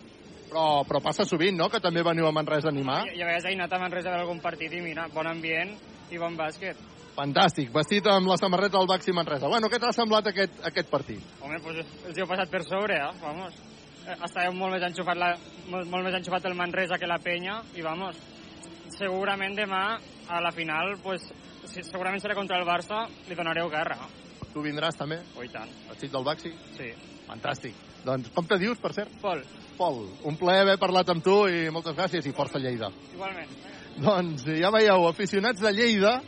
Però, 0.52 0.86
però 0.88 1.00
passa 1.04 1.24
sovint, 1.28 1.56
no?, 1.60 1.68
que 1.72 1.80
també 1.84 2.04
veniu 2.04 2.28
a 2.28 2.32
Manresa 2.32 2.68
a 2.68 2.72
animar. 2.72 3.02
I, 3.12 3.18
i 3.20 3.22
a 3.22 3.28
vegades 3.28 3.52
he 3.52 3.54
anat 3.60 3.72
a 3.76 3.80
Manresa 3.84 4.08
a 4.08 4.16
veure 4.16 4.26
algun 4.30 4.40
partit 4.44 4.72
i 4.76 4.82
mira, 4.84 5.10
bon 5.12 5.28
ambient 5.28 5.76
i 6.12 6.18
bon 6.20 6.36
bàsquet. 6.40 6.80
Fantàstic, 7.16 7.72
vestit 7.76 8.06
amb 8.08 8.30
la 8.32 8.38
samarreta 8.40 8.78
del 8.78 8.88
Baxi 8.88 9.12
Manresa. 9.12 9.50
Bueno, 9.52 9.68
què 9.70 9.80
t'ha 9.82 9.92
semblat 9.96 10.30
aquest, 10.32 10.62
aquest 10.68 10.90
partit? 10.92 11.24
Home, 11.44 11.60
pues 11.64 11.82
els 11.84 12.18
heu 12.18 12.28
passat 12.30 12.52
per 12.52 12.64
sobre, 12.64 12.96
eh? 12.96 13.10
Vamos. 13.22 13.58
Eh, 14.06 14.16
Estàveu 14.16 14.56
molt 14.58 14.78
més 14.78 14.86
enxufat, 14.88 15.20
la, 15.20 15.34
molt, 15.68 15.90
molt 15.92 16.08
més 16.08 16.16
enxufat 16.22 16.48
el 16.48 16.56
Manresa 16.58 16.98
que 16.98 17.10
la 17.10 17.20
Penya 17.22 17.60
i 17.76 17.84
vamos, 17.86 18.18
segurament 18.96 19.58
demà 19.60 19.84
a 20.32 20.42
la 20.42 20.54
final, 20.56 20.96
pues, 21.04 21.28
si, 21.68 21.84
segurament 21.84 22.24
serà 22.24 22.38
contra 22.38 22.58
el 22.62 22.68
Barça, 22.68 23.04
li 23.28 23.38
donareu 23.38 23.70
guerra. 23.70 24.00
Tu 24.52 24.64
vindràs 24.64 24.98
també? 25.00 25.20
Oh, 25.36 25.44
i 25.44 25.52
tant. 25.52 25.70
Vestit 25.90 26.12
del 26.16 26.28
Baxi? 26.28 26.54
Sí. 26.78 26.94
Fantàstic. 27.28 27.76
Doncs 28.06 28.32
com 28.34 28.48
te 28.48 28.58
dius, 28.60 28.80
per 28.82 28.96
cert? 28.96 29.12
Pol. 29.22 29.44
Pol, 29.78 30.06
un 30.28 30.38
plaer 30.40 30.64
haver 30.64 30.80
parlat 30.80 31.12
amb 31.12 31.24
tu 31.26 31.36
i 31.50 31.68
moltes 31.74 31.96
gràcies 31.98 32.26
i 32.28 32.34
força 32.36 32.60
Lleida. 32.60 32.90
Igualment. 33.14 33.52
Doncs 34.02 34.48
ja 34.58 34.72
veieu, 34.74 35.06
aficionats 35.10 35.62
de 35.62 35.72
Lleida 35.76 36.20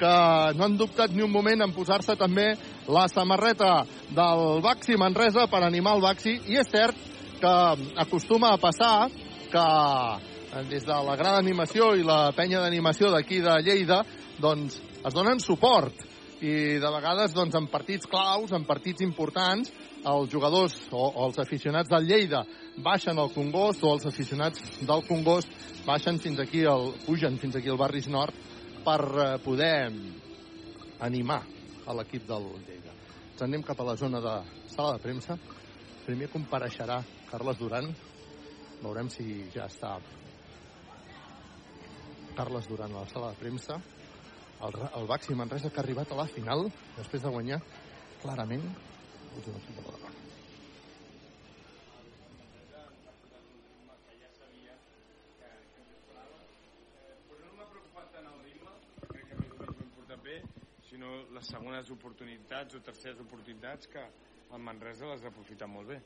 que 0.00 0.56
no 0.56 0.64
han 0.64 0.76
dubtat 0.80 1.12
ni 1.12 1.22
un 1.22 1.32
moment 1.32 1.60
en 1.60 1.74
posar-se 1.76 2.16
també 2.16 2.54
la 2.88 3.06
samarreta 3.12 3.82
del 4.08 4.62
Baxi 4.64 4.96
Manresa 4.96 5.46
per 5.52 5.60
animar 5.66 5.98
el 5.98 6.04
Baxi. 6.06 6.38
I 6.48 6.60
és 6.62 6.70
cert 6.72 6.96
que 7.40 7.54
acostuma 8.00 8.54
a 8.54 8.60
passar 8.60 9.10
que 9.52 9.66
eh, 9.66 10.62
des 10.70 10.86
de 10.86 11.00
la 11.06 11.16
grada 11.20 11.40
d'animació 11.40 11.92
i 11.96 12.06
la 12.06 12.30
penya 12.36 12.62
d'animació 12.64 13.10
d'aquí 13.12 13.42
de 13.44 13.58
Lleida 13.66 14.00
doncs 14.40 14.80
es 15.04 15.14
donen 15.14 15.40
suport. 15.40 16.06
I 16.40 16.80
de 16.80 16.90
vegades 16.94 17.34
doncs, 17.36 17.52
en 17.58 17.66
partits 17.68 18.08
claus, 18.08 18.54
en 18.56 18.64
partits 18.64 19.04
importants, 19.04 19.68
els 20.00 20.30
jugadors 20.32 20.72
o, 20.88 21.02
o 21.10 21.26
els 21.26 21.36
aficionats 21.42 21.90
del 21.92 22.06
Lleida 22.08 22.46
baixen 22.80 23.18
al 23.20 23.34
Congost 23.34 23.84
o 23.84 23.92
els 23.98 24.06
aficionats 24.08 24.80
del 24.80 25.04
Congost 25.04 25.52
baixen 25.84 26.16
fins 26.24 26.40
aquí, 26.40 26.64
el, 26.64 26.94
pugen 27.04 27.36
fins 27.42 27.60
aquí 27.60 27.68
al 27.68 27.76
Barris 27.76 28.08
Nord 28.08 28.32
per 28.90 29.06
eh, 29.22 29.38
poder 29.38 29.92
animar 30.98 31.42
a 31.86 31.94
l'equip 31.94 32.24
del 32.26 32.48
Lleida. 32.66 32.94
Ens 33.30 33.44
anem 33.46 33.62
cap 33.62 33.78
a 33.78 33.86
la 33.86 33.94
zona 33.96 34.18
de 34.24 34.32
sala 34.72 34.96
de 34.96 35.02
premsa. 35.04 35.36
Primer 36.06 36.26
compareixerà 36.32 36.98
Carles 37.30 37.60
Duran. 37.60 37.86
Veurem 38.82 39.10
si 39.14 39.44
ja 39.54 39.68
està 39.70 39.94
Carles 42.34 42.66
Duran 42.66 42.96
a 42.96 43.04
la 43.04 43.12
sala 43.12 43.30
de 43.30 43.38
premsa 43.44 43.78
el, 43.78 44.80
el 44.96 45.06
Baxi 45.06 45.36
Manresa 45.38 45.70
que 45.70 45.80
ha 45.80 45.84
arribat 45.84 46.10
a 46.10 46.22
la 46.22 46.28
final 46.34 46.66
després 46.96 47.22
de 47.22 47.34
guanyar 47.36 47.60
clarament 48.24 48.66
l'última 48.66 49.60
equip 49.62 49.76
de 49.76 49.84
Badalona. 49.86 50.20
sinó 60.99 60.99
les 61.34 61.50
segones 61.52 61.90
oportunitats 61.94 62.76
o 62.76 62.80
terceres 62.84 63.20
oportunitats 63.22 63.88
que 63.90 64.02
el 64.50 64.64
Manresa 64.66 65.08
les 65.10 65.24
ha 65.24 65.30
aprofitat 65.30 65.70
molt 65.70 65.92
bé. 65.92 66.00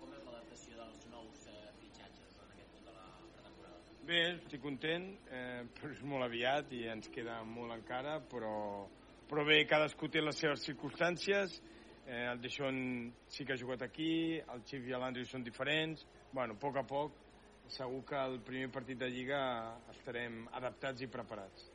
Com 0.00 0.10
és 0.12 0.24
l'adaptació 0.26 0.78
dels 0.80 1.06
nous 1.12 1.44
eh, 1.50 1.60
fitxatges 1.80 2.38
en 2.42 2.50
aquest 2.56 2.72
punt 2.74 2.88
de 2.88 2.96
la 2.96 3.06
pretemporada? 3.36 3.94
Bé, 4.08 4.20
estic 4.34 4.62
content, 4.64 5.06
eh, 5.30 5.62
però 5.78 5.92
és 5.94 6.02
molt 6.14 6.26
aviat 6.26 6.74
i 6.76 6.84
ens 6.92 7.10
queda 7.14 7.38
molt 7.48 7.76
encara, 7.76 8.18
però, 8.32 8.54
però 9.30 9.46
bé, 9.48 9.62
cadascú 9.70 10.10
té 10.12 10.22
les 10.24 10.40
seves 10.42 10.66
circumstàncies, 10.68 11.60
eh, 12.06 12.24
el 12.32 12.40
Deixón 12.42 13.12
sí 13.28 13.46
que 13.46 13.54
ha 13.54 13.60
jugat 13.60 13.86
aquí, 13.86 14.40
el 14.40 14.64
Xif 14.68 14.88
i 14.88 14.96
l'Andrew 14.98 15.28
són 15.30 15.46
diferents, 15.46 16.04
bueno, 16.32 16.58
a 16.58 16.64
poc 16.66 16.82
a 16.82 16.84
poc, 16.88 17.22
segur 17.72 18.02
que 18.04 18.18
el 18.18 18.40
primer 18.44 18.70
partit 18.72 18.98
de 19.00 19.08
Lliga 19.08 19.40
estarem 19.94 20.44
adaptats 20.52 21.06
i 21.06 21.08
preparats. 21.08 21.70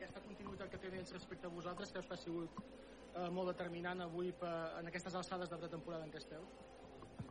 aquesta 0.00 0.20
continuïtat 0.24 0.70
que 0.72 0.78
té 0.80 0.89
ells 1.00 1.12
respecte 1.16 1.48
a 1.48 1.52
vosaltres 1.52 1.92
creus 1.94 2.08
que 2.08 2.16
ha 2.16 2.20
sigut 2.20 2.58
eh, 2.60 3.28
molt 3.34 3.52
determinant 3.52 4.04
avui 4.06 4.32
per, 4.36 4.56
en 4.80 4.90
aquestes 4.90 5.16
alçades 5.20 5.50
de 5.50 5.58
pretemporada 5.60 6.06
en 6.06 6.12
què 6.12 6.20
esteu? 6.22 6.44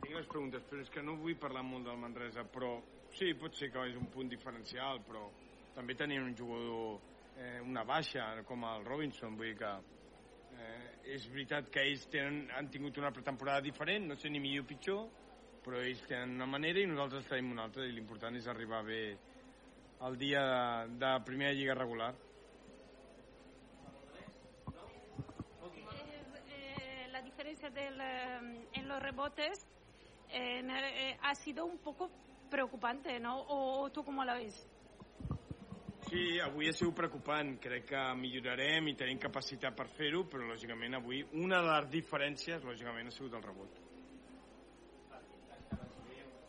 Tinc 0.00 0.16
les 0.16 0.28
preguntes, 0.32 0.64
però 0.68 0.82
és 0.82 0.90
que 0.92 1.04
no 1.04 1.18
vull 1.20 1.38
parlar 1.38 1.62
molt 1.66 1.86
del 1.88 2.00
Manresa, 2.00 2.44
però 2.48 2.74
sí, 3.16 3.32
pot 3.38 3.56
ser 3.56 3.70
que 3.72 3.86
és 3.90 3.96
un 4.00 4.10
punt 4.12 4.30
diferencial, 4.32 5.02
però 5.06 5.28
també 5.76 5.96
tenien 5.98 6.26
un 6.26 6.36
jugador, 6.36 7.00
eh, 7.36 7.58
una 7.62 7.84
baixa, 7.86 8.32
com 8.48 8.64
el 8.68 8.86
Robinson, 8.88 9.36
vull 9.38 9.52
dir 9.52 9.58
que 9.60 9.72
eh, 10.56 11.14
és 11.16 11.26
veritat 11.32 11.70
que 11.72 11.84
ells 11.86 12.06
tenen, 12.12 12.46
han 12.56 12.70
tingut 12.72 12.98
una 13.02 13.12
pretemporada 13.14 13.64
diferent, 13.64 14.08
no 14.10 14.16
sé 14.18 14.30
ni 14.30 14.42
millor 14.42 14.66
o 14.66 14.70
pitjor, 14.70 15.04
però 15.64 15.82
ells 15.84 16.02
tenen 16.08 16.38
una 16.38 16.48
manera 16.48 16.80
i 16.80 16.88
nosaltres 16.88 17.28
tenim 17.28 17.52
una 17.52 17.68
altra, 17.68 17.84
i 17.86 17.94
l'important 17.94 18.36
és 18.38 18.48
arribar 18.48 18.82
bé 18.86 19.02
el 20.08 20.16
dia 20.16 20.42
de, 20.48 20.98
de 21.02 21.12
primera 21.26 21.52
lliga 21.52 21.74
regular. 21.76 22.14
Eh, 26.48 27.08
la 27.12 27.20
diferencia 27.50 27.70
del, 27.70 28.00
eh, 28.00 28.66
en 28.74 28.88
los 28.88 29.02
rebotes 29.02 29.66
eh, 30.30 30.60
eh, 30.60 31.18
ha 31.22 31.34
sido 31.34 31.64
un 31.64 31.78
poco 31.78 32.08
preocupante, 32.48 33.18
¿no? 33.18 33.40
¿O, 33.40 33.82
o 33.82 33.90
tú 33.90 34.04
cómo 34.04 34.24
la 34.24 34.34
ves? 34.34 34.66
Sí, 36.08 36.40
avui 36.40 36.68
ha 36.68 36.72
sigut 36.72 36.94
preocupant. 36.96 37.58
Crec 37.60 37.84
que 37.90 38.02
millorarem 38.18 38.88
i 38.90 38.94
tenim 38.98 39.18
capacitat 39.20 39.76
per 39.76 39.86
fer-ho, 39.94 40.24
però 40.30 40.46
lògicament 40.48 40.96
avui 40.98 41.20
una 41.38 41.60
de 41.62 41.70
les 41.70 41.90
diferències, 41.92 42.64
lògicament, 42.66 43.10
ha 43.10 43.14
sigut 43.14 43.34
el 43.34 43.44
rebot. 43.44 43.80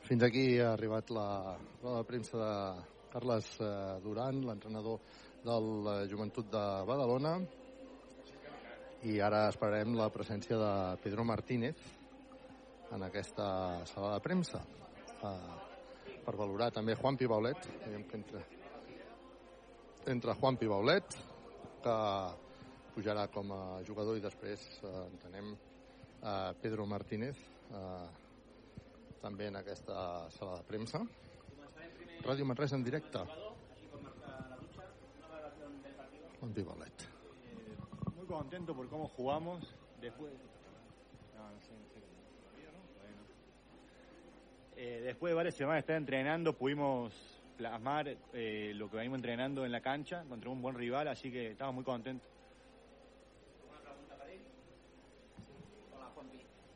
Fins 0.08 0.24
aquí 0.26 0.46
ha 0.60 0.72
arribat 0.74 1.12
la 1.14 1.58
roda 1.82 1.98
de 2.00 2.08
premsa 2.10 2.38
de 2.38 2.54
Carles 3.12 3.50
eh, 3.60 3.74
Duran, 4.06 4.46
l'entrenador 4.48 5.02
del 5.46 6.08
Joventut 6.10 6.50
de 6.54 6.66
Badalona. 6.88 7.36
I 9.02 9.18
ara 9.18 9.48
esperarem 9.50 9.96
la 9.98 10.12
presència 10.14 10.58
de 10.62 10.74
Pedro 11.02 11.24
Martínez 11.26 11.80
en 12.94 13.02
aquesta 13.08 13.48
sala 13.90 14.12
de 14.14 14.22
premsa. 14.22 14.62
Eh, 15.26 15.70
per 16.22 16.36
valorar 16.38 16.70
també 16.76 16.94
Juan 17.00 17.18
Pibaulet. 17.18 17.66
Entra, 17.90 18.44
entra 20.14 20.36
Juan 20.38 20.60
Pibaulet, 20.62 21.18
que 21.82 21.96
pujarà 22.94 23.26
com 23.34 23.54
a 23.56 23.62
jugador 23.88 24.20
i 24.20 24.24
després 24.24 24.68
eh, 24.84 24.92
entenem 25.08 25.54
eh, 25.56 26.52
Pedro 26.62 26.86
Martínez 26.86 27.40
eh, 27.72 28.08
també 29.22 29.50
en 29.50 29.58
aquesta 29.62 30.28
sala 30.36 30.60
de 30.60 30.68
premsa. 30.70 31.02
Ràdio 32.22 32.46
Manresa 32.46 32.78
en 32.78 32.86
directe. 32.86 33.26
Juan 36.38 36.54
Pibaulet. 36.54 37.10
Contento 38.32 38.74
por 38.74 38.88
cómo 38.88 39.10
jugamos. 39.10 39.61
Después. 40.00 40.32
No, 41.35 41.51
no 41.51 41.61
sé, 41.61 41.74
en 41.74 41.85
serio. 41.90 42.08
Todavía 42.43 42.72
no. 42.72 43.22
Eh, 44.77 45.01
después 45.01 45.32
de 45.32 45.35
varias 45.35 45.56
semanas 45.56 45.77
de 45.77 45.80
estar 45.82 45.95
entrenando, 45.98 46.53
pudimos 46.53 47.14
plasmar 47.58 48.08
eh, 48.34 48.72
lo 48.74 48.90
que 48.90 48.95
venimos 48.98 49.18
entrenando 49.18 49.66
en 49.66 49.72
la 49.72 49.82
cancha 49.82 50.24
contra 50.30 50.50
un 50.50 50.61
buen 50.61 50.76
rival, 50.76 51.10
así 51.10 51.30
que 51.30 51.51
estamos 51.51 51.76
muy 51.76 51.84
contentos. 51.84 52.27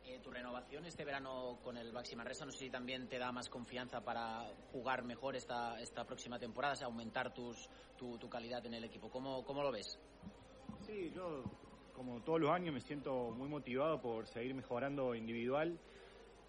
Eh, 0.06 0.20
tu 0.22 0.30
renovación 0.30 0.86
este 0.86 1.06
verano 1.06 1.58
con 1.64 1.78
el 1.78 1.92
Baxi 1.92 2.16
Manresa, 2.16 2.46
no 2.46 2.52
sé 2.52 2.60
si 2.60 2.70
también 2.70 3.08
te 3.08 3.18
da 3.18 3.32
más 3.32 3.50
confianza 3.50 4.02
para 4.02 4.46
jugar 4.72 5.04
mejor 5.04 5.36
esta, 5.36 5.80
esta 5.80 6.04
próxima 6.04 6.38
temporada, 6.38 6.74
o 6.74 6.78
sea, 6.78 6.88
aumentar 6.88 7.34
tus, 7.34 7.70
tu, 7.98 8.18
tu 8.18 8.30
calidad 8.30 8.64
en 8.66 8.74
el 8.76 8.84
equipo. 8.84 9.10
¿Cómo, 9.10 9.44
¿Cómo 9.46 9.64
lo 9.64 9.72
ves? 9.72 9.98
Sí, 10.86 11.12
yo 11.16 11.44
como 11.96 12.22
todos 12.22 12.40
los 12.40 12.52
años 12.52 12.74
me 12.74 12.82
siento 12.82 13.32
muy 13.32 13.48
motivado 13.48 14.00
por 14.02 14.28
seguir 14.28 14.54
mejorando 14.54 15.16
individual, 15.16 15.80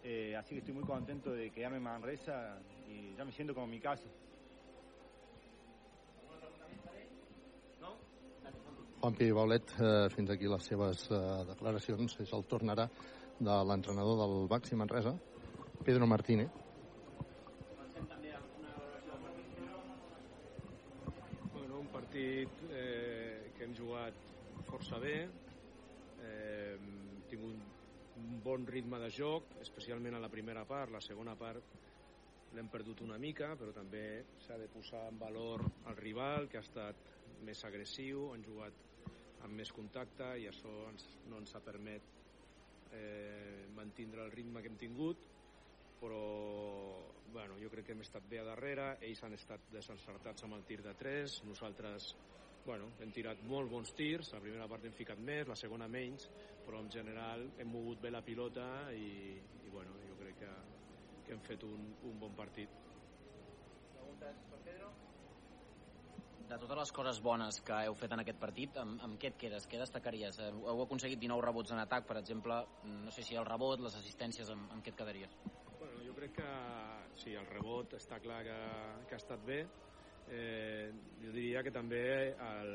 eh, 0.03 0.37
así 0.37 0.51
que 0.51 0.59
estoy 0.59 0.75
muy 0.75 0.85
contento 0.85 1.31
de 1.33 1.51
quedarme 1.51 1.79
en 1.79 1.85
Manresa 1.85 2.59
y 2.87 3.15
ya 3.17 3.25
me 3.25 3.33
siento 3.33 3.55
como 3.55 3.67
mi 3.67 3.81
casa. 3.81 4.05
Juan 9.01 9.15
Pibaulet, 9.15 9.73
eh, 9.79 10.09
fins 10.11 10.31
aquí 10.31 10.49
les 10.49 10.65
seves 10.65 11.07
eh, 11.11 11.19
declaracions. 11.47 12.17
És 12.25 12.33
el 12.35 12.43
tornarà 12.51 12.89
de 13.39 13.57
l'entrenador 13.69 14.19
del 14.19 14.49
Baxi 14.51 14.75
Manresa, 14.75 15.13
Pedro 15.85 16.09
Martínez. 16.11 16.66
Hem 23.67 23.75
jugat 23.75 24.15
força 24.69 25.01
bé, 25.03 25.27
eh, 26.23 26.77
hem 26.77 27.23
tingut 27.27 28.17
un 28.17 28.41
bon 28.43 28.67
ritme 28.67 29.01
de 29.03 29.11
joc, 29.11 29.57
especialment 29.61 30.15
a 30.15 30.23
la 30.23 30.31
primera 30.31 30.65
part, 30.65 30.93
la 30.95 31.03
segona 31.03 31.35
part 31.37 31.75
l'hem 32.55 32.69
perdut 32.71 33.03
una 33.03 33.19
mica, 33.19 33.55
però 33.59 33.75
també 33.75 34.25
s'ha 34.39 34.57
de 34.61 34.69
posar 34.71 35.09
en 35.11 35.19
valor 35.19 35.65
el 35.91 35.97
rival, 35.99 36.47
que 36.49 36.61
ha 36.61 36.65
estat 36.65 37.11
més 37.43 37.65
agressiu, 37.67 38.31
han 38.33 38.45
jugat 38.47 38.79
amb 39.45 39.59
més 39.59 39.73
contacte 39.75 40.31
i 40.41 40.47
això 40.49 40.77
ens, 40.93 41.09
no 41.27 41.43
ens 41.43 41.57
ha 41.57 41.61
permet 41.65 42.07
eh, 42.95 43.67
mantindre 43.75 44.23
el 44.25 44.33
ritme 44.33 44.63
que 44.63 44.71
hem 44.71 44.79
tingut, 44.79 45.27
però 45.99 46.23
bueno, 47.35 47.59
jo 47.59 47.69
crec 47.73 47.91
que 47.91 47.97
hem 47.97 48.07
estat 48.07 48.25
bé 48.31 48.41
a 48.41 48.47
darrere, 48.47 48.93
ells 49.03 49.27
han 49.27 49.35
estat 49.35 49.67
desencertats 49.75 50.47
amb 50.47 50.57
el 50.57 50.65
tir 50.71 50.81
de 50.87 50.95
3, 50.95 51.43
nosaltres 51.51 52.15
bueno, 52.67 52.91
hem 53.01 53.13
tirat 53.15 53.43
molt 53.47 53.71
bons 53.71 53.95
tirs, 53.97 54.33
la 54.35 54.43
primera 54.43 54.67
part 54.69 54.85
hem 54.85 54.95
ficat 54.97 55.21
més, 55.23 55.47
la 55.49 55.57
segona 55.59 55.87
menys, 55.89 56.27
però 56.67 56.83
en 56.83 56.91
general 56.91 57.47
hem 57.63 57.71
mogut 57.71 58.03
bé 58.03 58.11
la 58.11 58.25
pilota 58.27 58.91
i, 58.93 59.39
i 59.63 59.73
bueno, 59.73 59.95
jo 60.09 60.19
crec 60.19 60.41
que, 60.43 60.53
que 61.25 61.37
hem 61.37 61.45
fet 61.47 61.63
un, 61.65 61.93
un 62.11 62.19
bon 62.21 62.35
partit. 62.35 62.75
Preguntes 63.95 64.43
per 64.51 64.61
Pedro? 64.67 64.91
De 66.47 66.59
totes 66.61 66.79
les 66.79 66.93
coses 66.93 67.23
bones 67.25 67.63
que 67.65 67.79
heu 67.87 67.95
fet 67.99 68.13
en 68.13 68.21
aquest 68.23 68.39
partit, 68.43 68.77
amb, 68.83 68.99
amb 69.03 69.17
què 69.23 69.31
et 69.33 69.39
quedes? 69.41 69.65
Què 69.71 69.81
destacaries? 69.81 70.37
Eh, 70.43 70.51
Heu 70.53 70.83
aconseguit 70.85 71.23
19 71.23 71.47
rebots 71.47 71.73
en 71.73 71.81
atac, 71.81 72.05
per 72.11 72.19
exemple. 72.21 72.61
No 73.07 73.15
sé 73.15 73.25
si 73.27 73.39
el 73.39 73.47
rebot, 73.49 73.81
les 73.83 73.97
assistències, 73.99 74.51
amb, 74.53 74.69
amb 74.75 74.85
què 74.85 74.93
et 74.93 74.99
quedaries? 75.01 75.39
Bueno, 75.79 76.03
jo 76.05 76.15
crec 76.19 76.37
que 76.39 76.51
sí, 77.23 77.35
el 77.35 77.49
rebot 77.49 77.97
està 77.99 78.21
clar 78.23 78.43
que, 78.47 78.61
que 79.09 79.17
ha 79.17 79.23
estat 79.23 79.43
bé. 79.49 79.65
Eh, 80.27 80.91
jo 81.23 81.31
diria 81.31 81.63
que 81.63 81.71
també 81.71 82.03
el, 82.35 82.73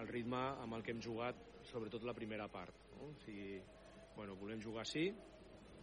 el 0.00 0.08
ritme 0.08 0.40
amb 0.64 0.78
el 0.78 0.84
que 0.84 0.94
hem 0.94 1.02
jugat, 1.04 1.36
sobretot 1.68 2.04
la 2.04 2.14
primera 2.16 2.48
part. 2.48 2.76
No? 2.94 3.10
O 3.10 3.18
sigui, 3.24 3.58
bueno, 4.16 4.36
volem 4.40 4.62
jugar 4.62 4.84
així, 4.84 5.10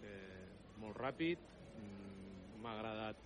eh, 0.02 0.48
molt 0.82 0.98
ràpid, 0.98 1.46
mm, 1.78 2.58
m'ha 2.64 2.74
agradat 2.78 3.22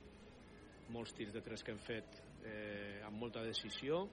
molts 0.91 1.15
tirs 1.17 1.33
de 1.33 1.41
tres 1.41 1.63
que 1.63 1.73
hem 1.73 1.81
fet 1.81 2.19
eh, 2.45 3.01
amb 3.05 3.17
molta 3.21 3.43
decisió, 3.45 4.03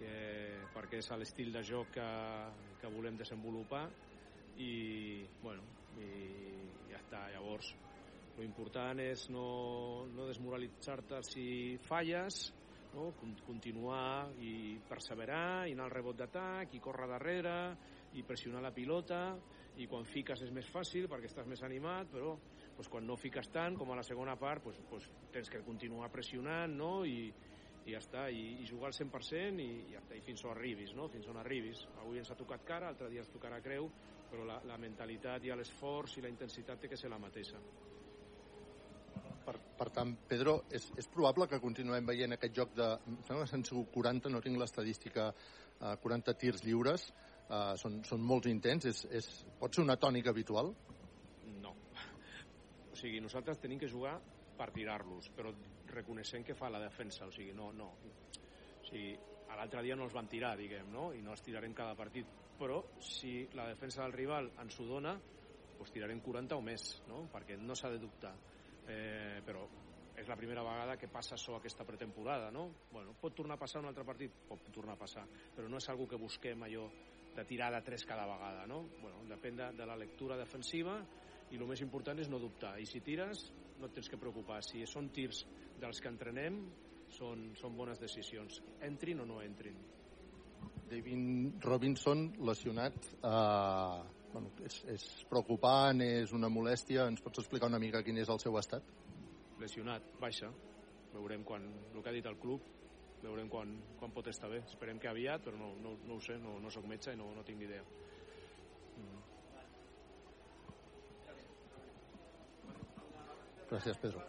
eh, 0.00 0.62
perquè 0.74 1.02
és 1.02 1.10
l'estil 1.18 1.52
de 1.52 1.62
joc 1.66 1.92
que, 1.96 2.08
que 2.80 2.90
volem 2.92 3.18
desenvolupar 3.18 3.84
i, 4.62 5.26
bueno, 5.42 5.66
i 5.98 6.08
ja 6.90 7.00
està. 7.00 7.26
Llavors, 7.34 7.74
lo 8.36 8.44
important 8.46 9.00
és 9.02 9.28
no, 9.32 10.06
no 10.14 10.26
desmoralitzar-te 10.30 11.20
si 11.28 11.46
falles, 11.84 12.46
no? 12.94 13.12
continuar 13.46 14.32
i 14.40 14.78
perseverar 14.88 15.68
i 15.68 15.76
anar 15.76 15.88
al 15.88 15.94
rebot 15.94 16.18
d'atac 16.18 16.74
i 16.74 16.80
córrer 16.82 17.08
darrere 17.10 17.56
i 18.18 18.24
pressionar 18.28 18.62
la 18.64 18.74
pilota 18.74 19.22
i 19.80 19.86
quan 19.88 20.04
fiques 20.04 20.42
és 20.44 20.52
més 20.52 20.68
fàcil 20.68 21.08
perquè 21.08 21.30
estàs 21.30 21.48
més 21.48 21.62
animat 21.64 22.10
però 22.12 22.34
pues, 22.76 22.88
quan 22.92 23.06
no 23.06 23.16
fiques 23.16 23.48
tant 23.52 23.78
com 23.78 23.90
a 23.92 23.96
la 23.96 24.04
segona 24.06 24.36
part 24.36 24.62
pues, 24.64 24.80
pues, 24.90 25.08
tens 25.32 25.50
que 25.50 25.64
continuar 25.64 26.10
pressionant 26.12 26.76
no? 26.76 26.92
I, 27.08 27.32
i 27.84 27.94
ja 27.94 28.00
està, 28.02 28.26
i, 28.30 28.42
i 28.62 28.66
jugar 28.68 28.90
al 28.90 28.96
100% 28.96 29.62
i, 29.62 29.68
i, 29.68 29.94
ja 29.94 30.02
està, 30.02 30.16
i 30.18 30.22
fins 30.24 30.44
on 30.46 30.54
arribis, 30.54 30.94
no? 30.94 31.08
fins 31.10 31.26
on 31.32 31.40
arribis. 31.40 31.82
Avui 32.02 32.20
ens 32.22 32.30
ha 32.30 32.38
tocat 32.38 32.66
cara, 32.68 32.92
altre 32.92 33.10
dia 33.10 33.24
ens 33.24 33.32
tocarà 33.32 33.58
creu, 33.64 33.90
però 34.30 34.46
la, 34.48 34.60
la 34.68 34.78
mentalitat 34.80 35.44
i 35.44 35.56
l'esforç 35.56 36.18
i 36.18 36.26
la 36.26 36.30
intensitat 36.32 36.84
té 36.84 36.92
que 36.92 37.00
ser 37.00 37.10
la 37.12 37.20
mateixa. 37.22 37.60
Per, 39.42 39.54
per 39.78 39.88
tant, 39.94 40.12
Pedro, 40.28 40.54
és, 40.70 40.86
és 41.00 41.08
probable 41.10 41.48
que 41.50 41.60
continuem 41.62 42.06
veient 42.06 42.36
aquest 42.36 42.54
joc 42.56 42.74
de... 42.78 42.88
Em 43.10 43.18
sembla 43.26 43.46
que 43.48 43.60
sigut 43.66 43.90
40, 43.94 44.30
no 44.30 44.42
tinc 44.44 44.60
l'estadística, 44.60 45.28
eh, 45.80 45.94
40 46.02 46.34
tirs 46.38 46.62
lliures, 46.66 47.08
eh, 47.48 47.72
són, 47.80 48.00
són 48.06 48.22
molts 48.26 48.50
intents, 48.50 48.86
és, 48.90 49.02
és, 49.10 49.30
pot 49.58 49.74
ser 49.74 49.82
una 49.84 49.98
tònica 50.00 50.30
habitual? 50.30 50.70
No. 51.64 51.74
O 52.92 52.98
sigui, 52.98 53.20
nosaltres 53.24 53.60
tenim 53.62 53.82
que 53.82 53.90
jugar 53.90 54.14
per 54.58 54.70
tirar-los, 54.76 55.32
però 55.34 55.50
reconeixent 55.92 56.46
que 56.46 56.56
fa 56.56 56.70
la 56.70 56.80
defensa, 56.82 57.26
o 57.26 57.34
sigui, 57.34 57.56
no, 57.56 57.72
no. 57.74 57.90
O 58.78 58.86
sigui, 58.86 59.16
l'altre 59.56 59.82
dia 59.84 59.98
no 59.98 60.06
els 60.06 60.14
van 60.14 60.30
tirar, 60.30 60.54
diguem, 60.56 60.88
no? 60.94 61.10
I 61.16 61.20
no 61.24 61.34
els 61.34 61.42
tirarem 61.44 61.74
cada 61.76 61.98
partit, 61.98 62.30
però 62.60 62.78
si 63.02 63.42
la 63.58 63.66
defensa 63.68 64.04
del 64.04 64.14
rival 64.14 64.52
ens 64.62 64.78
ho 64.78 64.86
dona, 64.86 65.16
doncs 65.76 65.92
tirarem 65.92 66.22
40 66.22 66.56
o 66.56 66.62
més, 66.64 66.88
no? 67.10 67.24
Perquè 67.32 67.58
no 67.58 67.74
s'ha 67.74 67.90
de 67.90 67.98
dubtar 68.00 68.32
eh, 68.88 69.40
però 69.46 69.64
és 70.16 70.28
la 70.28 70.36
primera 70.36 70.62
vegada 70.62 70.98
que 71.00 71.08
passa 71.10 71.34
això 71.34 71.56
aquesta 71.56 71.86
pretemporada, 71.88 72.50
no? 72.54 72.68
Bueno, 72.92 73.14
pot 73.20 73.34
tornar 73.34 73.56
a 73.56 73.62
passar 73.62 73.80
un 73.82 73.88
altre 73.90 74.04
partit? 74.04 74.34
Pot 74.48 74.68
tornar 74.74 74.94
a 74.94 75.00
passar, 75.00 75.24
però 75.56 75.70
no 75.70 75.80
és 75.80 75.88
algo 75.88 76.06
que 76.08 76.20
busquem 76.20 76.62
allò 76.62 76.86
de 77.32 77.44
tirar 77.48 77.72
de 77.72 77.80
tres 77.82 78.04
cada 78.04 78.26
vegada, 78.28 78.66
no? 78.68 78.82
Bueno, 79.00 79.24
depèn 79.30 79.56
de, 79.56 79.70
de 79.78 79.88
la 79.88 79.96
lectura 79.96 80.36
defensiva 80.36 80.98
i 81.50 81.58
el 81.58 81.66
més 81.68 81.82
important 81.84 82.20
és 82.20 82.30
no 82.32 82.40
dubtar. 82.40 82.76
I 82.80 82.86
si 82.88 83.00
tires, 83.04 83.48
no 83.80 83.88
et 83.88 83.96
tens 83.96 84.08
que 84.08 84.20
preocupar. 84.20 84.60
Si 84.64 84.84
són 84.88 85.10
tirs 85.16 85.42
dels 85.80 86.00
que 86.00 86.12
entrenem, 86.12 86.60
són, 87.12 87.50
són 87.58 87.76
bones 87.76 88.00
decisions. 88.00 88.60
Entrin 88.84 89.20
o 89.24 89.28
no 89.28 89.40
entrin. 89.44 89.80
David 90.92 91.64
Robinson, 91.64 92.26
lesionat, 92.44 92.96
eh, 93.24 94.21
bueno, 94.32 94.50
és, 94.64 94.78
és 94.90 95.06
preocupant, 95.30 96.00
és 96.04 96.32
una 96.36 96.50
molèstia. 96.52 97.06
Ens 97.10 97.22
pots 97.24 97.42
explicar 97.42 97.70
una 97.70 97.80
mica 97.82 98.02
quin 98.04 98.18
és 98.22 98.30
el 98.32 98.40
seu 98.42 98.56
estat? 98.60 98.86
Lesionat, 99.60 100.06
baixa. 100.20 100.50
Veurem 101.12 101.44
quan, 101.44 101.66
el 101.92 102.00
que 102.00 102.08
ha 102.08 102.14
dit 102.16 102.26
el 102.26 102.38
club, 102.40 102.64
veurem 103.22 103.50
quan, 103.52 103.74
quan 104.00 104.14
pot 104.14 104.28
estar 104.32 104.50
bé. 104.50 104.62
Esperem 104.68 104.98
que 104.98 105.10
aviat, 105.10 105.44
però 105.44 105.58
no, 105.60 105.72
no, 105.82 105.96
no 106.08 106.16
ho 106.16 106.24
sé, 106.24 106.38
no, 106.40 106.58
no 106.62 106.72
sóc 106.72 106.88
metge 106.88 107.14
i 107.14 107.20
no, 107.20 107.28
no 107.36 107.44
tinc 107.46 107.60
ni 107.60 107.68
idea. 107.68 107.84
Mm. 108.96 109.20
Gràcies, 113.72 114.00
Pedro. 114.00 114.20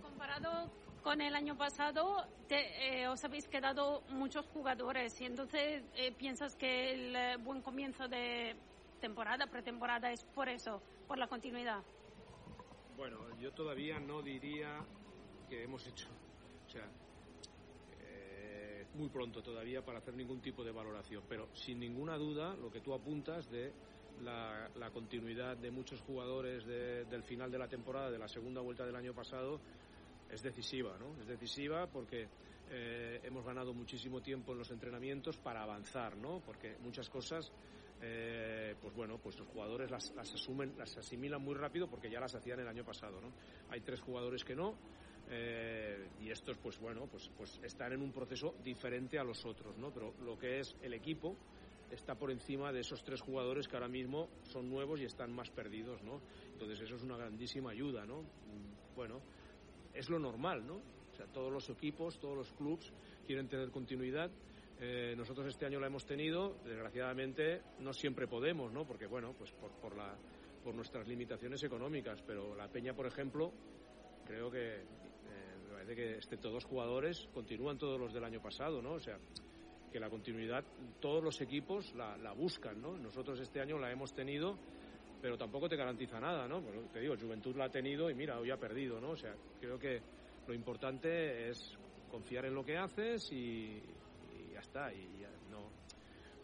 Comparado 0.00 0.52
con 1.02 1.20
el 1.20 1.34
año 1.34 1.56
pasado 1.56 2.24
te, 2.48 3.02
eh, 3.02 3.08
os 3.08 3.24
habéis 3.24 3.48
quedado 3.48 4.02
muchos 4.10 4.46
jugadores. 4.46 5.20
Y 5.20 5.24
entonces 5.24 5.82
eh, 5.96 6.12
piensas 6.12 6.56
que 6.56 6.92
el 6.92 7.16
eh, 7.16 7.36
buen 7.36 7.62
comienzo 7.62 8.08
de 8.08 8.56
temporada, 9.00 9.46
pretemporada 9.46 10.10
es 10.12 10.24
por 10.24 10.48
eso, 10.48 10.82
por 11.06 11.18
la 11.18 11.26
continuidad. 11.26 11.82
Bueno, 12.96 13.18
yo 13.38 13.52
todavía 13.52 14.00
no 14.00 14.22
diría 14.22 14.84
que 15.48 15.62
hemos 15.62 15.86
hecho, 15.86 16.08
o 16.66 16.70
sea, 16.70 16.84
eh, 18.00 18.84
muy 18.94 19.08
pronto 19.08 19.40
todavía 19.40 19.84
para 19.84 19.98
hacer 19.98 20.14
ningún 20.14 20.40
tipo 20.40 20.64
de 20.64 20.72
valoración, 20.72 21.22
pero 21.28 21.48
sin 21.54 21.78
ninguna 21.78 22.16
duda 22.16 22.54
lo 22.56 22.70
que 22.72 22.80
tú 22.80 22.92
apuntas 22.92 23.48
de 23.50 23.72
la, 24.22 24.68
la 24.74 24.90
continuidad 24.90 25.56
de 25.56 25.70
muchos 25.70 26.00
jugadores 26.00 26.66
de, 26.66 27.04
del 27.04 27.22
final 27.22 27.52
de 27.52 27.58
la 27.58 27.68
temporada, 27.68 28.10
de 28.10 28.18
la 28.18 28.28
segunda 28.28 28.60
vuelta 28.60 28.84
del 28.84 28.96
año 28.96 29.14
pasado, 29.14 29.60
es 30.30 30.42
decisiva, 30.42 30.96
¿no? 30.98 31.20
Es 31.20 31.26
decisiva 31.26 31.86
porque 31.86 32.28
eh, 32.70 33.20
hemos 33.24 33.44
ganado 33.44 33.72
muchísimo 33.72 34.20
tiempo 34.20 34.52
en 34.52 34.58
los 34.58 34.70
entrenamientos 34.70 35.38
para 35.38 35.62
avanzar, 35.62 36.16
¿no? 36.16 36.40
Porque 36.44 36.76
muchas 36.82 37.08
cosas, 37.08 37.50
eh, 38.02 38.74
pues 38.80 38.94
bueno, 38.94 39.18
pues 39.18 39.38
los 39.38 39.48
jugadores 39.48 39.90
las, 39.90 40.10
asumen, 40.16 40.74
las 40.76 40.96
asimilan 40.96 41.42
muy 41.42 41.54
rápido 41.54 41.88
porque 41.88 42.10
ya 42.10 42.20
las 42.20 42.34
hacían 42.34 42.60
el 42.60 42.68
año 42.68 42.84
pasado, 42.84 43.20
¿no? 43.20 43.32
Hay 43.70 43.80
tres 43.80 44.00
jugadores 44.00 44.44
que 44.44 44.54
no. 44.54 44.74
Eh, 45.30 46.08
y 46.20 46.30
estos, 46.30 46.56
pues 46.58 46.78
bueno, 46.78 47.06
pues, 47.06 47.30
pues 47.36 47.60
están 47.62 47.92
en 47.92 48.00
un 48.00 48.12
proceso 48.12 48.54
diferente 48.64 49.18
a 49.18 49.24
los 49.24 49.44
otros, 49.44 49.76
¿no? 49.76 49.90
Pero 49.90 50.14
lo 50.24 50.38
que 50.38 50.60
es 50.60 50.74
el 50.82 50.94
equipo 50.94 51.36
está 51.90 52.14
por 52.14 52.30
encima 52.30 52.72
de 52.72 52.80
esos 52.80 53.02
tres 53.02 53.20
jugadores 53.20 53.66
que 53.66 53.76
ahora 53.76 53.88
mismo 53.88 54.28
son 54.42 54.68
nuevos 54.68 55.00
y 55.00 55.04
están 55.04 55.32
más 55.32 55.50
perdidos, 55.50 56.02
¿no? 56.02 56.20
Entonces 56.52 56.80
eso 56.80 56.96
es 56.96 57.02
una 57.02 57.16
grandísima 57.16 57.70
ayuda, 57.70 58.04
¿no? 58.04 58.24
Bueno, 58.94 59.20
es 59.98 60.08
lo 60.08 60.18
normal, 60.18 60.64
¿no? 60.64 60.76
O 60.76 61.16
sea, 61.16 61.26
todos 61.26 61.52
los 61.52 61.68
equipos, 61.70 62.18
todos 62.20 62.36
los 62.36 62.52
clubes 62.52 62.92
quieren 63.26 63.48
tener 63.48 63.70
continuidad. 63.70 64.30
Eh, 64.80 65.14
nosotros 65.16 65.48
este 65.48 65.66
año 65.66 65.80
la 65.80 65.88
hemos 65.88 66.06
tenido, 66.06 66.56
desgraciadamente 66.64 67.62
no 67.80 67.92
siempre 67.92 68.28
podemos, 68.28 68.72
¿no? 68.72 68.86
Porque, 68.86 69.06
bueno, 69.06 69.34
pues 69.36 69.50
por, 69.50 69.72
por, 69.72 69.96
la, 69.96 70.14
por 70.62 70.72
nuestras 70.74 71.08
limitaciones 71.08 71.62
económicas, 71.64 72.22
pero 72.24 72.54
la 72.54 72.68
Peña, 72.68 72.94
por 72.94 73.06
ejemplo, 73.06 73.52
creo 74.24 74.48
que, 74.52 74.76
eh, 74.76 74.84
me 75.66 75.72
parece 75.72 75.96
que 75.96 76.14
excepto 76.14 76.50
dos 76.50 76.64
jugadores, 76.64 77.28
continúan 77.34 77.76
todos 77.76 77.98
los 77.98 78.12
del 78.12 78.22
año 78.22 78.40
pasado, 78.40 78.80
¿no? 78.80 78.92
O 78.92 79.00
sea, 79.00 79.18
que 79.90 79.98
la 79.98 80.08
continuidad, 80.08 80.64
todos 81.00 81.24
los 81.24 81.40
equipos 81.40 81.92
la, 81.94 82.16
la 82.18 82.32
buscan, 82.32 82.80
¿no? 82.80 82.96
Nosotros 82.96 83.40
este 83.40 83.60
año 83.60 83.78
la 83.78 83.90
hemos 83.90 84.12
tenido 84.12 84.56
pero 85.20 85.36
tampoco 85.36 85.68
te 85.68 85.76
garantiza 85.76 86.20
nada, 86.20 86.46
¿no? 86.46 86.60
Bueno, 86.60 86.82
te 86.92 87.00
digo, 87.00 87.16
Juventud 87.18 87.56
la 87.56 87.64
ha 87.64 87.70
tenido 87.70 88.10
y 88.10 88.14
mira, 88.14 88.38
hoy 88.38 88.50
ha 88.50 88.56
perdido, 88.56 89.00
¿no? 89.00 89.10
O 89.10 89.16
sea, 89.16 89.34
creo 89.60 89.78
que 89.78 90.00
lo 90.46 90.54
importante 90.54 91.48
es 91.48 91.76
confiar 92.10 92.46
en 92.46 92.54
lo 92.54 92.64
que 92.64 92.76
haces 92.76 93.30
y, 93.32 93.82
ya 94.52 94.60
está, 94.60 94.92
y 94.92 95.06
no, 95.50 95.70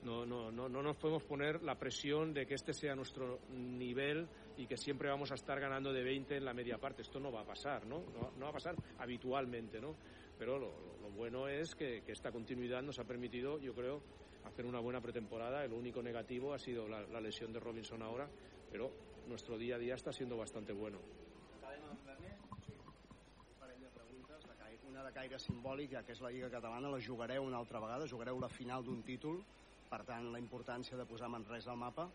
no, 0.02 0.26
no, 0.26 0.50
no, 0.50 0.68
no 0.68 0.82
nos 0.82 0.96
podemos 0.96 1.22
poner 1.24 1.62
la 1.62 1.78
presión 1.78 2.34
de 2.34 2.46
que 2.46 2.54
este 2.54 2.72
sea 2.72 2.94
nuestro 2.94 3.40
nivel 3.50 4.26
y 4.56 4.66
que 4.66 4.76
siempre 4.76 5.08
vamos 5.08 5.30
a 5.30 5.34
estar 5.34 5.58
ganando 5.60 5.92
de 5.92 6.02
20 6.02 6.36
en 6.36 6.44
la 6.44 6.52
media 6.52 6.78
parte. 6.78 7.02
Esto 7.02 7.18
no 7.18 7.32
va 7.32 7.40
a 7.40 7.44
pasar, 7.44 7.86
¿no? 7.86 8.04
No, 8.12 8.32
no 8.36 8.44
va 8.44 8.50
a 8.50 8.54
pasar 8.54 8.74
habitualmente, 8.98 9.80
¿no? 9.80 9.96
Pero 10.38 10.58
lo, 10.58 10.72
lo 11.00 11.10
bueno 11.10 11.48
es 11.48 11.74
que, 11.74 12.02
que 12.02 12.12
esta 12.12 12.30
continuidad 12.30 12.82
nos 12.82 12.98
ha 12.98 13.04
permitido, 13.04 13.58
yo 13.58 13.72
creo, 13.72 14.02
hacer 14.44 14.66
una 14.66 14.80
buena 14.80 15.00
pretemporada. 15.00 15.64
El 15.64 15.72
único 15.72 16.02
negativo 16.02 16.52
ha 16.52 16.58
sido 16.58 16.86
la 16.88 17.20
lesión 17.20 17.52
de 17.52 17.60
Robinson 17.60 18.02
ahora, 18.02 18.28
pero 18.74 18.90
nuestro 19.28 19.56
día 19.56 19.76
a 19.76 19.78
día 19.78 19.94
está 19.94 20.12
siendo 20.12 20.36
bastante 20.36 20.72
bueno. 20.72 20.98
Una 24.90 25.04
de 25.04 25.12
caire 25.14 25.38
simbòlic, 25.38 25.92
ja 25.94 26.02
que 26.02 26.14
és 26.14 26.20
la 26.22 26.30
Lliga 26.30 26.48
Catalana, 26.50 26.90
la 26.90 26.98
jugareu 27.02 27.46
una 27.46 27.58
altra 27.58 27.78
vegada, 27.82 28.06
jugareu 28.10 28.38
la 28.42 28.50
final 28.50 28.82
d'un 28.82 29.00
títol, 29.06 29.40
per 29.90 30.02
tant, 30.06 30.26
la 30.34 30.42
importància 30.42 30.98
de 30.98 31.06
posar 31.06 31.30
Manresa 31.30 31.70
al 31.70 31.78
mapa. 31.78 32.08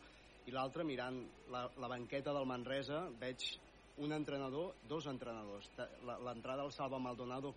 I 0.48 0.56
l'altre, 0.56 0.84
mirant 0.84 1.22
la, 1.52 1.66
la 1.80 1.92
banqueta 1.92 2.36
del 2.36 2.48
Manresa, 2.48 3.06
veig 3.20 3.44
un 4.04 4.16
entrenador, 4.16 4.76
dos 4.88 5.08
entrenadors. 5.12 5.72
L'entrada 6.28 6.64
al 6.64 6.76
Salva 6.76 7.00
Maldonado, 7.00 7.54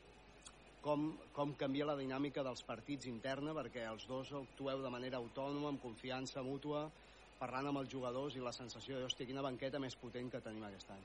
com, 0.82 1.12
com 1.34 1.54
canvia 1.58 1.90
la 1.90 1.98
dinàmica 1.98 2.42
dels 2.46 2.62
partits 2.66 3.10
interna, 3.10 3.54
perquè 3.54 3.86
els 3.90 4.06
dos 4.10 4.30
actueu 4.44 4.82
de 4.82 4.94
manera 4.94 5.22
autònoma, 5.22 5.74
amb 5.74 5.82
confiança 5.82 6.42
mútua, 6.42 6.86
parlant 7.42 7.72
amb 7.72 7.82
els 7.82 7.90
jugadors 7.90 8.36
i 8.38 8.42
la 8.42 8.54
sensació 8.54 9.00
de, 9.00 9.08
hòstia, 9.08 9.26
quina 9.26 9.42
banqueta 9.42 9.80
més 9.82 9.96
potent 9.98 10.30
que 10.30 10.40
tenim 10.44 10.62
aquest 10.68 10.92
any. 10.94 11.02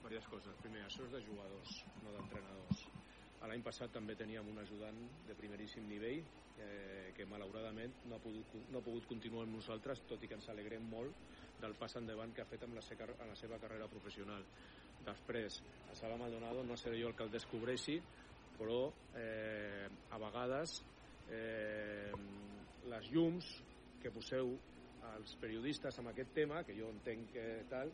Diverses 0.00 0.26
coses. 0.32 0.56
Primer, 0.64 0.82
això 0.88 1.04
és 1.06 1.12
de 1.14 1.20
jugadors, 1.22 1.76
no 2.02 2.14
d'entrenadors. 2.16 2.82
L'any 3.46 3.62
passat 3.64 3.92
també 3.94 4.16
teníem 4.18 4.48
un 4.50 4.58
ajudant 4.60 4.98
de 5.28 5.36
primeríssim 5.38 5.86
nivell 5.88 6.18
eh, 6.20 7.12
que 7.16 7.28
malauradament 7.30 7.94
no 8.10 8.18
ha, 8.18 8.20
pogut, 8.24 8.56
no 8.72 8.80
ha 8.80 8.84
pogut 8.84 9.06
continuar 9.08 9.46
amb 9.46 9.56
nosaltres, 9.56 10.02
tot 10.10 10.26
i 10.26 10.28
que 10.28 10.36
ens 10.36 10.50
alegrem 10.52 10.90
molt 10.90 11.22
del 11.62 11.76
pas 11.78 11.94
endavant 12.00 12.34
que 12.34 12.42
ha 12.42 12.50
fet 12.50 12.66
amb 12.66 12.76
la, 12.76 12.84
seca, 12.84 13.06
amb 13.14 13.30
la 13.30 13.38
seva 13.38 13.60
carrera 13.62 13.88
professional. 13.92 14.44
Després, 15.06 15.62
a 15.92 15.96
Sala 15.96 16.18
Maldonado 16.20 16.66
no 16.66 16.76
seré 16.76 17.00
jo 17.00 17.08
el 17.08 17.16
que 17.16 17.24
el 17.24 17.32
descobreixi, 17.32 18.00
però 18.58 18.82
eh, 19.16 19.88
a 20.10 20.20
vegades 20.20 20.80
eh, 21.30 22.12
les 22.90 23.12
llums 23.14 23.48
que 24.00 24.12
poseu 24.14 24.56
als 25.12 25.36
periodistes 25.40 25.98
amb 26.00 26.10
aquest 26.12 26.32
tema, 26.36 26.64
que 26.64 26.76
jo 26.76 26.90
entenc 26.92 27.30
que 27.32 27.46
tal, 27.70 27.92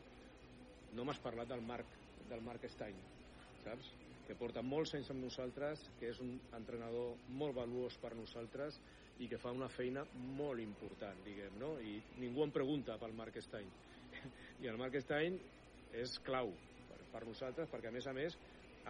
no 0.94 1.04
m'has 1.06 1.22
parlat 1.22 1.50
del 1.50 1.62
marc 1.62 1.94
del 2.30 2.42
Marc 2.42 2.64
Stein, 2.72 3.00
saps? 3.62 3.92
Que 4.26 4.34
porta 4.34 4.62
molts 4.64 4.94
anys 4.96 5.12
amb 5.12 5.22
nosaltres, 5.22 5.84
que 5.98 6.08
és 6.10 6.20
un 6.22 6.32
entrenador 6.56 7.20
molt 7.40 7.54
valuós 7.54 7.98
per 8.02 8.14
nosaltres 8.18 8.80
i 9.22 9.28
que 9.30 9.38
fa 9.38 9.52
una 9.54 9.68
feina 9.70 10.02
molt 10.14 10.62
important, 10.62 11.22
diguem, 11.22 11.58
no? 11.60 11.76
I 11.78 12.00
ningú 12.22 12.42
em 12.42 12.54
pregunta 12.54 12.98
pel 12.98 13.14
Marc 13.14 13.38
Stein. 13.44 13.70
I 14.62 14.70
el 14.72 14.80
Marc 14.80 14.98
Stein 15.04 15.38
és 15.94 16.16
clau 16.26 16.56
per, 16.88 17.04
per 17.12 17.22
nosaltres, 17.28 17.70
perquè 17.70 17.92
a 17.92 17.94
més 17.94 18.08
a 18.10 18.16
més 18.16 18.38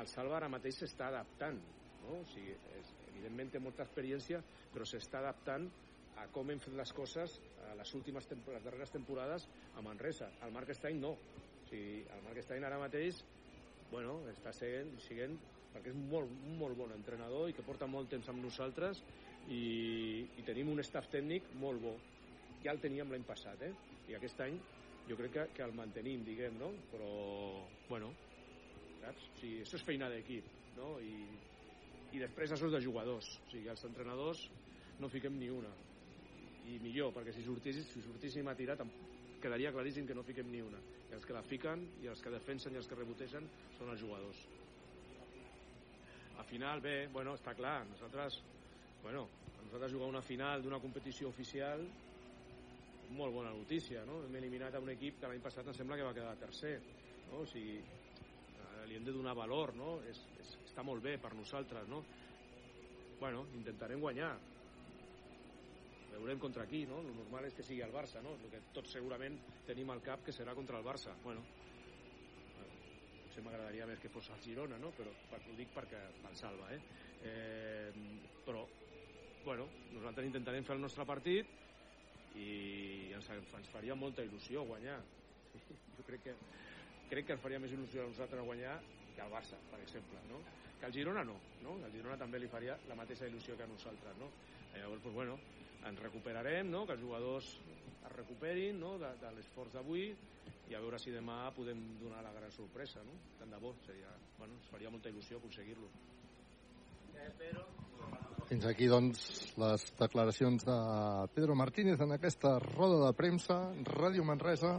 el 0.00 0.08
Salva 0.12 0.38
ara 0.38 0.52
mateix 0.52 0.80
s'està 0.80 1.10
adaptant, 1.10 1.60
no? 2.00 2.20
O 2.22 2.24
sigui, 2.30 2.56
és, 2.78 2.94
evidentment 3.10 3.52
té 3.52 3.60
molta 3.62 3.84
experiència, 3.84 4.42
però 4.72 4.88
s'està 4.88 5.20
adaptant 5.20 5.68
a 6.16 6.26
com 6.32 6.50
hem 6.50 6.60
fet 6.62 6.74
les 6.76 6.92
coses 6.96 7.38
a 7.68 7.74
les 7.78 7.92
últimes 7.98 8.28
les 8.32 8.64
darreres 8.64 8.92
temporades 8.94 9.48
a 9.74 9.82
Manresa. 9.84 10.30
El 10.46 10.52
Marc 10.54 10.72
Stein 10.74 11.00
no. 11.00 11.12
O 11.16 11.68
sigui, 11.68 12.04
el 12.12 12.22
Marc 12.24 12.40
Stein 12.44 12.64
ara 12.64 12.80
mateix 12.80 13.22
bueno, 13.90 14.22
està 14.32 14.52
sent, 14.56 14.96
siguent 15.02 15.36
perquè 15.72 15.92
és 15.92 15.98
molt, 15.98 16.32
molt 16.60 16.76
bon 16.78 16.92
entrenador 16.94 17.50
i 17.50 17.54
que 17.54 17.64
porta 17.66 17.88
molt 17.90 18.08
temps 18.10 18.28
amb 18.32 18.42
nosaltres 18.42 19.02
i, 19.44 20.24
i 20.40 20.44
tenim 20.46 20.72
un 20.72 20.80
staff 20.82 21.10
tècnic 21.12 21.50
molt 21.60 21.82
bo. 21.82 21.96
Ja 22.64 22.72
el 22.72 22.80
teníem 22.82 23.12
l'any 23.12 23.26
passat, 23.28 23.62
eh? 23.62 23.74
I 24.08 24.16
aquest 24.16 24.40
any 24.46 24.56
jo 25.06 25.18
crec 25.18 25.34
que, 25.34 25.44
que 25.58 25.66
el 25.66 25.74
mantenim, 25.76 26.24
diguem, 26.26 26.56
no? 26.58 26.72
Però, 26.90 27.10
bueno, 27.90 28.14
saps? 29.02 29.28
O 29.34 29.40
sigui, 29.40 29.60
això 29.62 29.78
és 29.78 29.84
feina 29.86 30.08
d'equip, 30.10 30.48
no? 30.78 30.96
I, 30.98 31.36
I 32.16 32.22
després 32.22 32.54
això 32.54 32.70
és 32.70 32.74
de 32.74 32.82
jugadors. 32.82 33.28
O 33.44 33.52
sigui, 33.52 33.68
els 33.70 33.84
entrenadors 33.86 34.46
no 35.02 35.12
fiquem 35.12 35.36
ni 35.38 35.52
una. 35.52 35.74
I 36.66 36.78
millor, 36.82 37.12
perquè 37.14 37.34
si 37.34 37.44
sortissis, 37.46 37.86
si 37.92 38.02
sortíssim 38.02 38.48
a 38.50 38.56
tirar, 38.58 38.78
quedaria 39.42 39.72
claríssim 39.74 40.06
que 40.06 40.16
no 40.16 40.24
fiquem 40.26 40.48
ni 40.50 40.62
una. 40.64 40.80
I 41.10 41.14
els 41.14 41.26
que 41.26 41.36
la 41.36 41.44
fiquen, 41.46 41.84
i 42.02 42.10
els 42.10 42.22
que 42.22 42.32
defensen 42.34 42.74
i 42.74 42.80
els 42.80 42.88
que 42.90 42.98
rebotegen 42.98 43.46
són 43.78 43.92
els 43.92 44.02
jugadors. 44.02 44.40
Al 46.36 46.44
final, 46.44 46.82
bé, 46.84 47.06
bueno, 47.12 47.36
està 47.38 47.54
clar, 47.56 47.78
nosaltres, 47.88 48.40
bueno, 49.02 49.28
nosaltres 49.62 49.94
jugar 49.94 50.10
una 50.10 50.24
final 50.24 50.64
d'una 50.64 50.82
competició 50.82 51.30
oficial 51.32 51.86
molt 53.14 53.32
bona 53.34 53.52
notícia, 53.54 54.04
no? 54.04 54.22
Hem 54.24 54.34
eliminat 54.40 54.74
a 54.74 54.82
un 54.82 54.90
equip 54.90 55.20
que 55.20 55.30
l'any 55.30 55.42
passat 55.42 55.68
em 55.70 55.76
sembla 55.76 55.98
que 55.98 56.06
va 56.06 56.14
quedar 56.16 56.34
tercer, 56.40 56.74
no? 57.28 57.44
O 57.44 57.46
sigui, 57.46 57.78
li 58.86 58.98
hem 58.98 59.06
de 59.06 59.14
donar 59.14 59.34
valor, 59.38 59.74
no? 59.78 60.00
És, 60.10 60.20
és, 60.42 60.52
està 60.66 60.84
molt 60.86 61.04
bé 61.04 61.16
per 61.22 61.32
nosaltres, 61.34 61.88
no? 61.90 62.02
Bueno, 63.20 63.46
intentarem 63.56 64.02
guanyar. 64.02 64.34
Veurem 66.16 66.40
contra 66.40 66.66
qui, 66.66 66.84
no? 66.88 67.02
El 67.04 67.14
normal 67.14 67.46
és 67.48 67.54
que 67.54 67.64
sigui 67.66 67.84
el 67.84 67.94
Barça, 67.94 68.22
no? 68.24 68.34
El 68.40 68.50
que 68.52 68.64
tots 68.74 68.96
segurament 68.96 69.36
tenim 69.68 69.92
al 69.92 70.02
cap 70.04 70.24
que 70.24 70.34
serà 70.34 70.54
contra 70.56 70.80
el 70.80 70.86
Barça. 70.86 71.14
Bueno, 71.22 71.44
potser 73.36 73.44
m'agradaria 73.44 73.86
més 73.88 74.00
que 74.00 74.08
fos 74.08 74.30
el 74.32 74.40
Girona, 74.40 74.78
no? 74.80 74.90
Però 74.96 75.12
per, 75.28 75.42
ho 75.44 75.54
dic 75.58 75.72
perquè 75.76 76.00
el 76.30 76.36
salva, 76.38 76.70
eh? 76.72 76.80
eh? 77.28 77.90
Però, 78.46 78.64
bueno, 79.44 79.66
nosaltres 79.92 80.26
intentarem 80.26 80.64
fer 80.64 80.76
el 80.76 80.80
nostre 80.80 81.04
partit 81.04 81.50
i 82.40 83.12
ens, 83.16 83.28
ens 83.28 83.72
faria 83.72 83.96
molta 83.98 84.24
il·lusió 84.24 84.64
guanyar. 84.64 84.96
Jo 85.96 86.06
crec 86.08 86.24
que, 86.24 86.36
crec 87.10 87.28
que 87.28 87.36
ens 87.36 87.44
faria 87.44 87.60
més 87.60 87.74
il·lusió 87.76 88.04
a 88.06 88.08
nosaltres 88.08 88.48
guanyar 88.48 88.78
que 89.14 89.24
al 89.24 89.32
Barça, 89.32 89.60
per 89.70 89.82
exemple, 89.84 90.22
no? 90.30 90.40
Que 90.80 90.88
al 90.88 90.96
Girona 90.96 91.24
no, 91.24 91.36
no? 91.64 91.76
Al 91.84 91.92
Girona 91.92 92.16
també 92.20 92.40
li 92.40 92.48
faria 92.52 92.78
la 92.88 92.96
mateixa 92.96 93.28
il·lusió 93.28 93.56
que 93.56 93.68
a 93.68 93.70
nosaltres, 93.70 94.16
no? 94.20 94.32
I 94.72 94.80
llavors, 94.80 95.04
doncs, 95.04 95.16
bueno, 95.16 95.36
ens 95.88 96.02
recuperarem, 96.02 96.70
no? 96.70 96.84
Que 96.86 96.96
els 96.96 97.02
jugadors 97.02 97.52
es 98.06 98.12
recuperin 98.14 98.80
no? 98.80 98.96
de, 99.02 99.12
de 99.20 99.32
l'esforç 99.36 99.74
d'avui 99.76 100.10
i 100.66 100.74
a 100.74 100.82
veure 100.82 100.98
si 100.98 101.14
demà 101.14 101.44
podem 101.54 101.80
donar 102.00 102.24
la 102.26 102.34
gran 102.34 102.50
sorpresa, 102.54 103.02
no? 103.06 103.14
Tant 103.38 103.52
de 103.54 103.62
bo, 103.62 103.74
seria, 103.86 104.10
bueno, 104.38 104.58
ens 104.58 104.70
faria 104.72 104.90
molta 104.90 105.12
il·lusió 105.12 105.38
aconseguir-lo. 105.38 105.90
Fins 108.46 108.66
aquí, 108.70 108.86
doncs, 108.86 109.22
les 109.58 109.84
declaracions 109.98 110.62
de 110.66 110.76
Pedro 111.34 111.56
Martínez 111.58 112.02
en 112.02 112.14
aquesta 112.14 112.58
roda 112.62 113.00
de 113.02 113.12
premsa, 113.18 113.56
Ràdio 113.88 114.22
Manresa, 114.26 114.76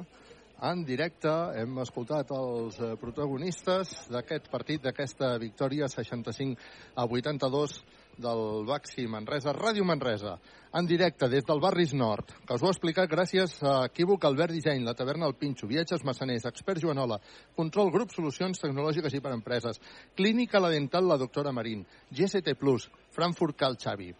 en 0.69 0.83
directe. 0.87 1.33
Hem 1.59 1.75
escoltat 1.83 2.31
els 2.35 2.79
eh, 2.79 2.93
protagonistes 3.01 4.07
d'aquest 4.13 4.47
partit, 4.53 4.81
d'aquesta 4.83 5.33
victòria 5.41 5.89
65 5.91 6.55
a 6.95 7.05
82 7.05 7.75
del 8.17 8.65
Baxi 8.65 9.07
Manresa, 9.07 9.53
Ràdio 9.53 9.85
Manresa, 9.85 10.37
en 10.73 10.85
directe 10.85 11.29
des 11.29 11.45
del 11.45 11.61
Barris 11.61 11.93
Nord, 11.93 12.33
que 12.45 12.53
us 12.53 12.63
ho 12.63 12.69
ha 12.69 13.05
gràcies 13.07 13.63
a 13.63 13.85
Equívoc 13.85 14.25
Albert 14.25 14.53
Disseny, 14.53 14.83
la 14.83 14.93
taverna 14.93 15.27
El 15.27 15.35
Pinxo, 15.35 15.67
Viatges 15.67 16.03
Massaners, 16.03 16.45
Expert 16.45 16.81
Joanola, 16.81 17.19
Control 17.55 17.91
Grup 17.91 18.11
Solucions 18.11 18.59
Tecnològiques 18.59 19.13
i 19.13 19.21
per 19.21 19.31
Empreses, 19.33 19.79
Clínica 20.15 20.59
La 20.59 20.69
Dental, 20.69 21.07
la 21.07 21.17
doctora 21.17 21.51
Marín, 21.51 21.85
GST 22.11 22.57
Plus, 22.59 22.89
Frankfurt 23.11 23.55
Cal 23.55 23.77
Xavi. 23.77 24.13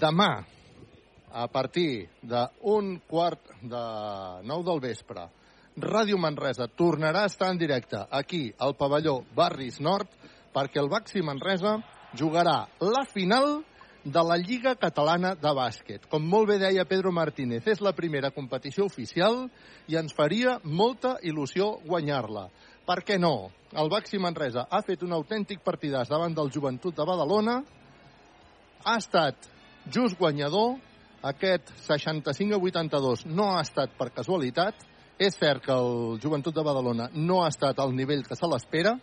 Demà, 0.00 0.44
a 1.32 1.46
partir 1.48 2.08
d'un 2.22 2.96
quart 3.06 3.54
de 3.62 3.84
nou 4.46 4.64
del 4.64 4.80
vespre, 4.80 5.28
Ràdio 5.80 6.18
Manresa 6.18 6.66
tornarà 6.66 7.22
a 7.22 7.30
estar 7.30 7.50
en 7.50 7.58
directe 7.58 8.00
aquí, 8.10 8.52
al 8.58 8.74
pavelló 8.76 9.20
Barris 9.34 9.80
Nord, 9.80 10.08
perquè 10.52 10.80
el 10.82 10.90
Baxi 10.90 11.22
Manresa 11.22 11.78
jugarà 12.16 12.68
la 12.80 13.04
final 13.04 13.60
de 14.04 14.22
la 14.24 14.36
Lliga 14.36 14.74
Catalana 14.80 15.34
de 15.36 15.52
Bàsquet. 15.54 16.06
Com 16.08 16.24
molt 16.24 16.48
bé 16.48 16.58
deia 16.58 16.86
Pedro 16.88 17.12
Martínez, 17.12 17.66
és 17.68 17.82
la 17.84 17.92
primera 17.92 18.30
competició 18.32 18.86
oficial 18.88 19.44
i 19.88 19.98
ens 20.00 20.14
faria 20.16 20.58
molta 20.64 21.18
il·lusió 21.22 21.76
guanyar-la. 21.84 22.48
Per 22.86 23.00
què 23.04 23.18
no? 23.20 23.50
El 23.76 23.90
Baxi 23.92 24.18
Manresa 24.18 24.66
ha 24.70 24.80
fet 24.82 25.04
un 25.06 25.12
autèntic 25.12 25.60
partidàs 25.62 26.08
davant 26.10 26.34
del 26.34 26.50
Joventut 26.50 26.96
de 26.96 27.06
Badalona, 27.06 27.60
ha 28.84 28.96
estat 28.96 29.46
just 29.92 30.18
guanyador, 30.18 30.78
aquest 31.22 31.68
65 31.84 32.56
a 32.56 32.58
82 32.58 33.26
no 33.28 33.50
ha 33.54 33.60
estat 33.60 33.92
per 33.98 34.08
casualitat, 34.16 34.74
és 35.20 35.36
cert 35.36 35.62
que 35.66 35.76
el 35.76 36.16
Joventut 36.22 36.56
de 36.56 36.64
Badalona 36.64 37.10
no 37.12 37.42
ha 37.44 37.50
estat 37.52 37.78
al 37.78 37.92
nivell 37.92 38.24
que 38.24 38.38
se 38.38 38.48
l'espera, 38.48 38.96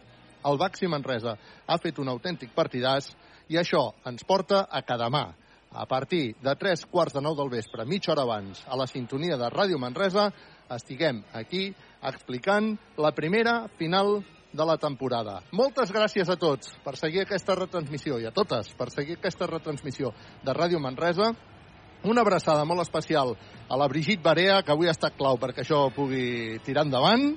el 0.46 0.58
Baxi 0.58 0.88
Manresa 0.88 1.38
ha 1.66 1.78
fet 1.82 2.00
un 2.00 2.10
autèntic 2.12 2.54
partidàs 2.56 3.10
i 3.50 3.58
això 3.58 3.92
ens 4.06 4.24
porta 4.28 4.66
a 4.70 4.82
que 4.84 4.98
demà, 5.00 5.26
a 5.72 5.86
partir 5.86 6.36
de 6.42 6.56
tres 6.56 6.86
quarts 6.86 7.14
de 7.14 7.22
nou 7.22 7.36
del 7.36 7.52
vespre, 7.52 7.86
mitja 7.86 8.14
hora 8.14 8.24
abans, 8.24 8.64
a 8.68 8.78
la 8.78 8.88
sintonia 8.88 9.38
de 9.38 9.50
Ràdio 9.52 9.80
Manresa, 9.80 10.30
estiguem 10.74 11.22
aquí 11.34 11.70
explicant 12.08 12.76
la 12.98 13.12
primera 13.16 13.68
final 13.78 14.22
de 14.52 14.66
la 14.66 14.78
temporada. 14.78 15.42
Moltes 15.52 15.92
gràcies 15.94 16.30
a 16.30 16.38
tots 16.40 16.72
per 16.84 16.96
seguir 16.98 17.24
aquesta 17.24 17.56
retransmissió 17.56 18.18
i 18.20 18.26
a 18.26 18.34
totes 18.34 18.72
per 18.78 18.90
seguir 18.94 19.18
aquesta 19.18 19.48
retransmissió 19.50 20.14
de 20.44 20.56
Ràdio 20.56 20.80
Manresa. 20.80 21.34
Una 22.08 22.22
abraçada 22.22 22.66
molt 22.66 22.82
especial 22.84 23.36
a 23.68 23.78
la 23.78 23.88
Brigitte 23.90 24.24
Barea, 24.24 24.62
que 24.64 24.72
avui 24.72 24.88
ha 24.88 24.96
estat 24.96 25.18
clau 25.18 25.38
perquè 25.42 25.66
això 25.66 25.88
pugui 25.94 26.60
tirar 26.66 26.86
endavant 26.88 27.34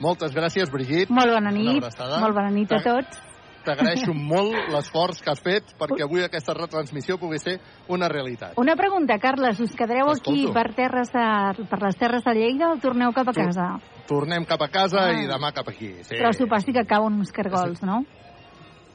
moltes 0.00 0.34
gràcies, 0.36 0.70
Brigitte. 0.72 1.12
Molt 1.14 1.32
bona 1.32 1.52
nit. 1.54 1.86
Molt 2.20 2.36
bona 2.36 2.50
nit 2.52 2.72
a 2.72 2.82
tots. 2.84 3.22
T'agraeixo 3.66 4.14
molt 4.32 4.70
l'esforç 4.70 5.22
que 5.24 5.32
has 5.32 5.42
fet 5.42 5.72
perquè 5.80 6.04
avui 6.06 6.22
aquesta 6.24 6.54
retransmissió 6.54 7.18
pugui 7.18 7.40
ser 7.42 7.56
una 7.92 8.08
realitat. 8.12 8.54
Una 8.62 8.76
pregunta, 8.78 9.18
Carles. 9.22 9.60
Us 9.62 9.74
quedareu 9.78 10.12
aquí 10.12 10.46
per, 10.54 10.68
terres 10.78 11.10
de, 11.14 11.26
per 11.70 11.80
les 11.82 11.98
terres 11.98 12.26
de 12.26 12.36
Lleida 12.36 12.70
o 12.74 12.78
torneu 12.82 13.14
cap 13.16 13.32
a 13.32 13.36
casa? 13.36 13.72
Tornem 14.06 14.46
cap 14.46 14.62
a 14.62 14.70
casa 14.70 15.08
ah. 15.08 15.18
i 15.18 15.26
demà 15.26 15.50
cap 15.56 15.72
aquí. 15.72 15.96
Sí. 16.02 16.14
Però 16.14 16.30
sopar 16.36 16.62
sí 16.62 16.76
que 16.76 16.86
cauen 16.86 17.18
uns 17.18 17.34
cargols, 17.34 17.82
no? 17.86 18.04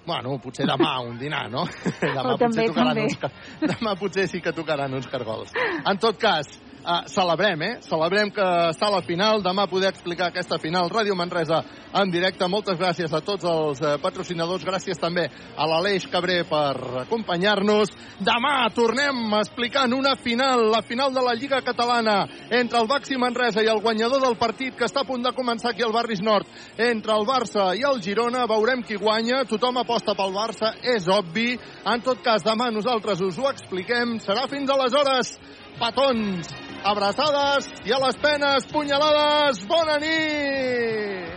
Bueno, 0.06 0.40
potser 0.42 0.66
demà 0.66 0.96
un 1.08 1.20
dinar, 1.20 1.46
no? 1.52 1.68
demà, 2.02 2.36
també, 2.40 2.66
potser 2.66 2.74
també. 2.74 3.08
Uns, 3.10 3.20
demà 3.76 3.96
potser 4.00 4.28
sí 4.32 4.42
que 4.42 4.54
tocaran 4.56 4.94
uns 4.98 5.10
cargols. 5.12 5.54
En 5.84 6.00
tot 6.02 6.18
cas, 6.22 6.50
Uh, 6.82 7.06
celebrem, 7.06 7.62
eh? 7.62 7.74
Celebrem 7.86 8.32
que 8.34 8.42
està 8.72 8.88
a 8.88 8.96
la 8.96 9.04
final. 9.06 9.44
Demà 9.46 9.68
poder 9.70 9.92
explicar 9.92 10.32
aquesta 10.32 10.58
final. 10.58 10.90
Ràdio 10.90 11.14
Manresa 11.14 11.60
en 11.94 12.10
directe. 12.10 12.48
Moltes 12.50 12.80
gràcies 12.80 13.14
a 13.14 13.20
tots 13.22 13.46
els 13.46 13.84
uh, 13.86 14.00
patrocinadors. 14.02 14.66
Gràcies 14.66 14.98
també 14.98 15.28
a 15.30 15.68
l'Aleix 15.70 16.08
Cabré 16.10 16.40
per 16.50 17.04
acompanyar-nos. 17.04 17.94
Demà 18.26 18.56
tornem 18.74 19.38
explicant 19.38 19.94
una 19.94 20.16
final, 20.18 20.66
la 20.74 20.82
final 20.82 21.14
de 21.14 21.22
la 21.22 21.36
Lliga 21.38 21.62
Catalana 21.62 22.26
entre 22.50 22.82
el 22.82 22.90
Baxi 22.90 23.22
Manresa 23.22 23.62
i 23.62 23.70
el 23.70 23.84
guanyador 23.86 24.26
del 24.26 24.40
partit 24.42 24.74
que 24.74 24.90
està 24.90 25.06
a 25.06 25.10
punt 25.12 25.22
de 25.22 25.36
començar 25.38 25.76
aquí 25.76 25.86
al 25.86 25.94
Barris 25.94 26.26
Nord 26.26 26.50
entre 26.82 27.14
el 27.14 27.30
Barça 27.30 27.76
i 27.78 27.86
el 27.86 28.02
Girona. 28.02 28.48
Veurem 28.50 28.82
qui 28.82 28.98
guanya. 28.98 29.46
Tothom 29.46 29.78
aposta 29.84 30.18
pel 30.18 30.34
Barça, 30.34 30.74
és 30.82 31.06
obvi. 31.14 31.52
En 31.86 32.02
tot 32.02 32.26
cas, 32.26 32.42
demà 32.42 32.74
nosaltres 32.74 33.22
us 33.22 33.38
ho 33.38 33.52
expliquem. 33.54 34.18
Serà 34.26 34.50
fins 34.50 34.74
aleshores 34.74 35.38
petons, 35.82 36.50
abraçades 36.84 37.70
i 37.86 37.94
a 37.94 38.00
les 38.06 38.18
penes, 38.18 38.66
punyalades. 38.72 39.64
Bona 39.68 39.98
nit! 40.02 41.32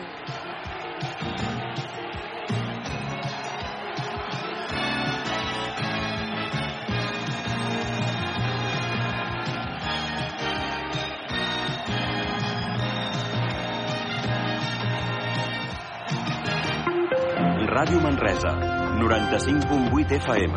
Ràdio 17.75 18.01
Manresa, 18.01 18.53
95.8 19.01 20.21
FM, 20.21 20.55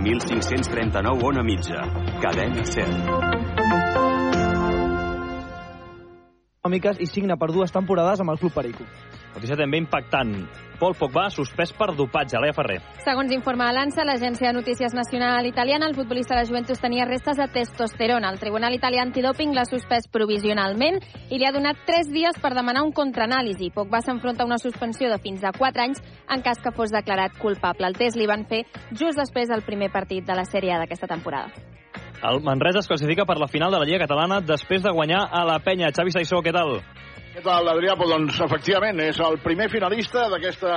1539 0.00 1.24
on 1.26 1.38
a 1.38 1.42
mitja, 1.42 1.82
cadena 2.22 2.64
100. 2.64 3.99
Econòmiques 6.60 6.98
i 7.00 7.06
signa 7.08 7.38
per 7.40 7.48
dues 7.54 7.72
temporades 7.72 8.20
amb 8.20 8.34
el 8.34 8.38
Club 8.38 8.52
Perico. 8.52 8.84
Notícia 9.32 9.56
també 9.56 9.78
impactant. 9.78 10.34
Pol 10.80 10.92
Pogba 10.98 11.30
suspès 11.30 11.72
per 11.72 11.94
dopatge. 11.96 12.36
Leia 12.40 12.52
Ferrer. 12.52 12.80
Segons 13.04 13.32
informa 13.32 13.70
l'ANSA, 13.72 14.04
l'agència 14.04 14.50
de 14.50 14.58
notícies 14.58 14.92
nacional 14.92 15.46
italiana, 15.46 15.86
el 15.88 15.94
futbolista 15.94 16.34
de 16.34 16.42
la 16.42 16.48
Juventus 16.48 16.80
tenia 16.80 17.06
restes 17.06 17.38
de 17.38 17.48
testosterona. 17.48 18.28
El 18.28 18.40
Tribunal 18.40 18.76
Italià 18.76 19.06
Antidoping 19.06 19.54
l'ha 19.56 19.64
suspès 19.64 20.08
provisionalment 20.12 21.00
i 21.30 21.38
li 21.38 21.48
ha 21.48 21.54
donat 21.56 21.80
3 21.88 22.12
dies 22.12 22.36
per 22.42 22.52
demanar 22.52 22.84
un 22.84 22.92
contraanàlisi. 22.92 23.72
Pogba 23.72 24.02
s'enfronta 24.04 24.44
a 24.44 24.50
una 24.50 24.60
suspensió 24.60 25.08
de 25.08 25.20
fins 25.22 25.44
a 25.44 25.56
4 25.56 25.86
anys 25.88 26.04
en 26.28 26.44
cas 26.44 26.60
que 26.60 26.76
fos 26.76 26.92
declarat 26.92 27.40
culpable. 27.40 27.88
El 27.88 27.96
test 27.96 28.20
li 28.20 28.28
van 28.28 28.44
fer 28.44 28.66
just 28.92 29.16
després 29.16 29.48
del 29.48 29.64
primer 29.64 29.92
partit 29.92 30.26
de 30.26 30.36
la 30.36 30.44
sèrie 30.44 30.76
d'aquesta 30.76 31.08
temporada. 31.08 31.79
El 32.22 32.42
Manresa 32.44 32.80
es 32.80 32.88
classifica 32.88 33.24
per 33.24 33.38
la 33.40 33.48
final 33.48 33.72
de 33.72 33.78
la 33.80 33.86
Lliga 33.88 34.04
Catalana 34.04 34.42
després 34.44 34.82
de 34.84 34.92
guanyar 34.92 35.22
a 35.32 35.40
la 35.48 35.56
penya. 35.64 35.88
Xavi 35.96 36.12
Saissó, 36.12 36.42
què 36.44 36.52
tal? 36.52 36.82
Què 37.30 37.40
tal, 37.46 37.68
Adrià? 37.70 37.94
Pues, 37.96 38.10
doncs, 38.10 38.40
efectivament, 38.44 38.98
és 39.00 39.16
el 39.24 39.38
primer 39.40 39.68
finalista 39.70 40.26
d'aquesta 40.28 40.74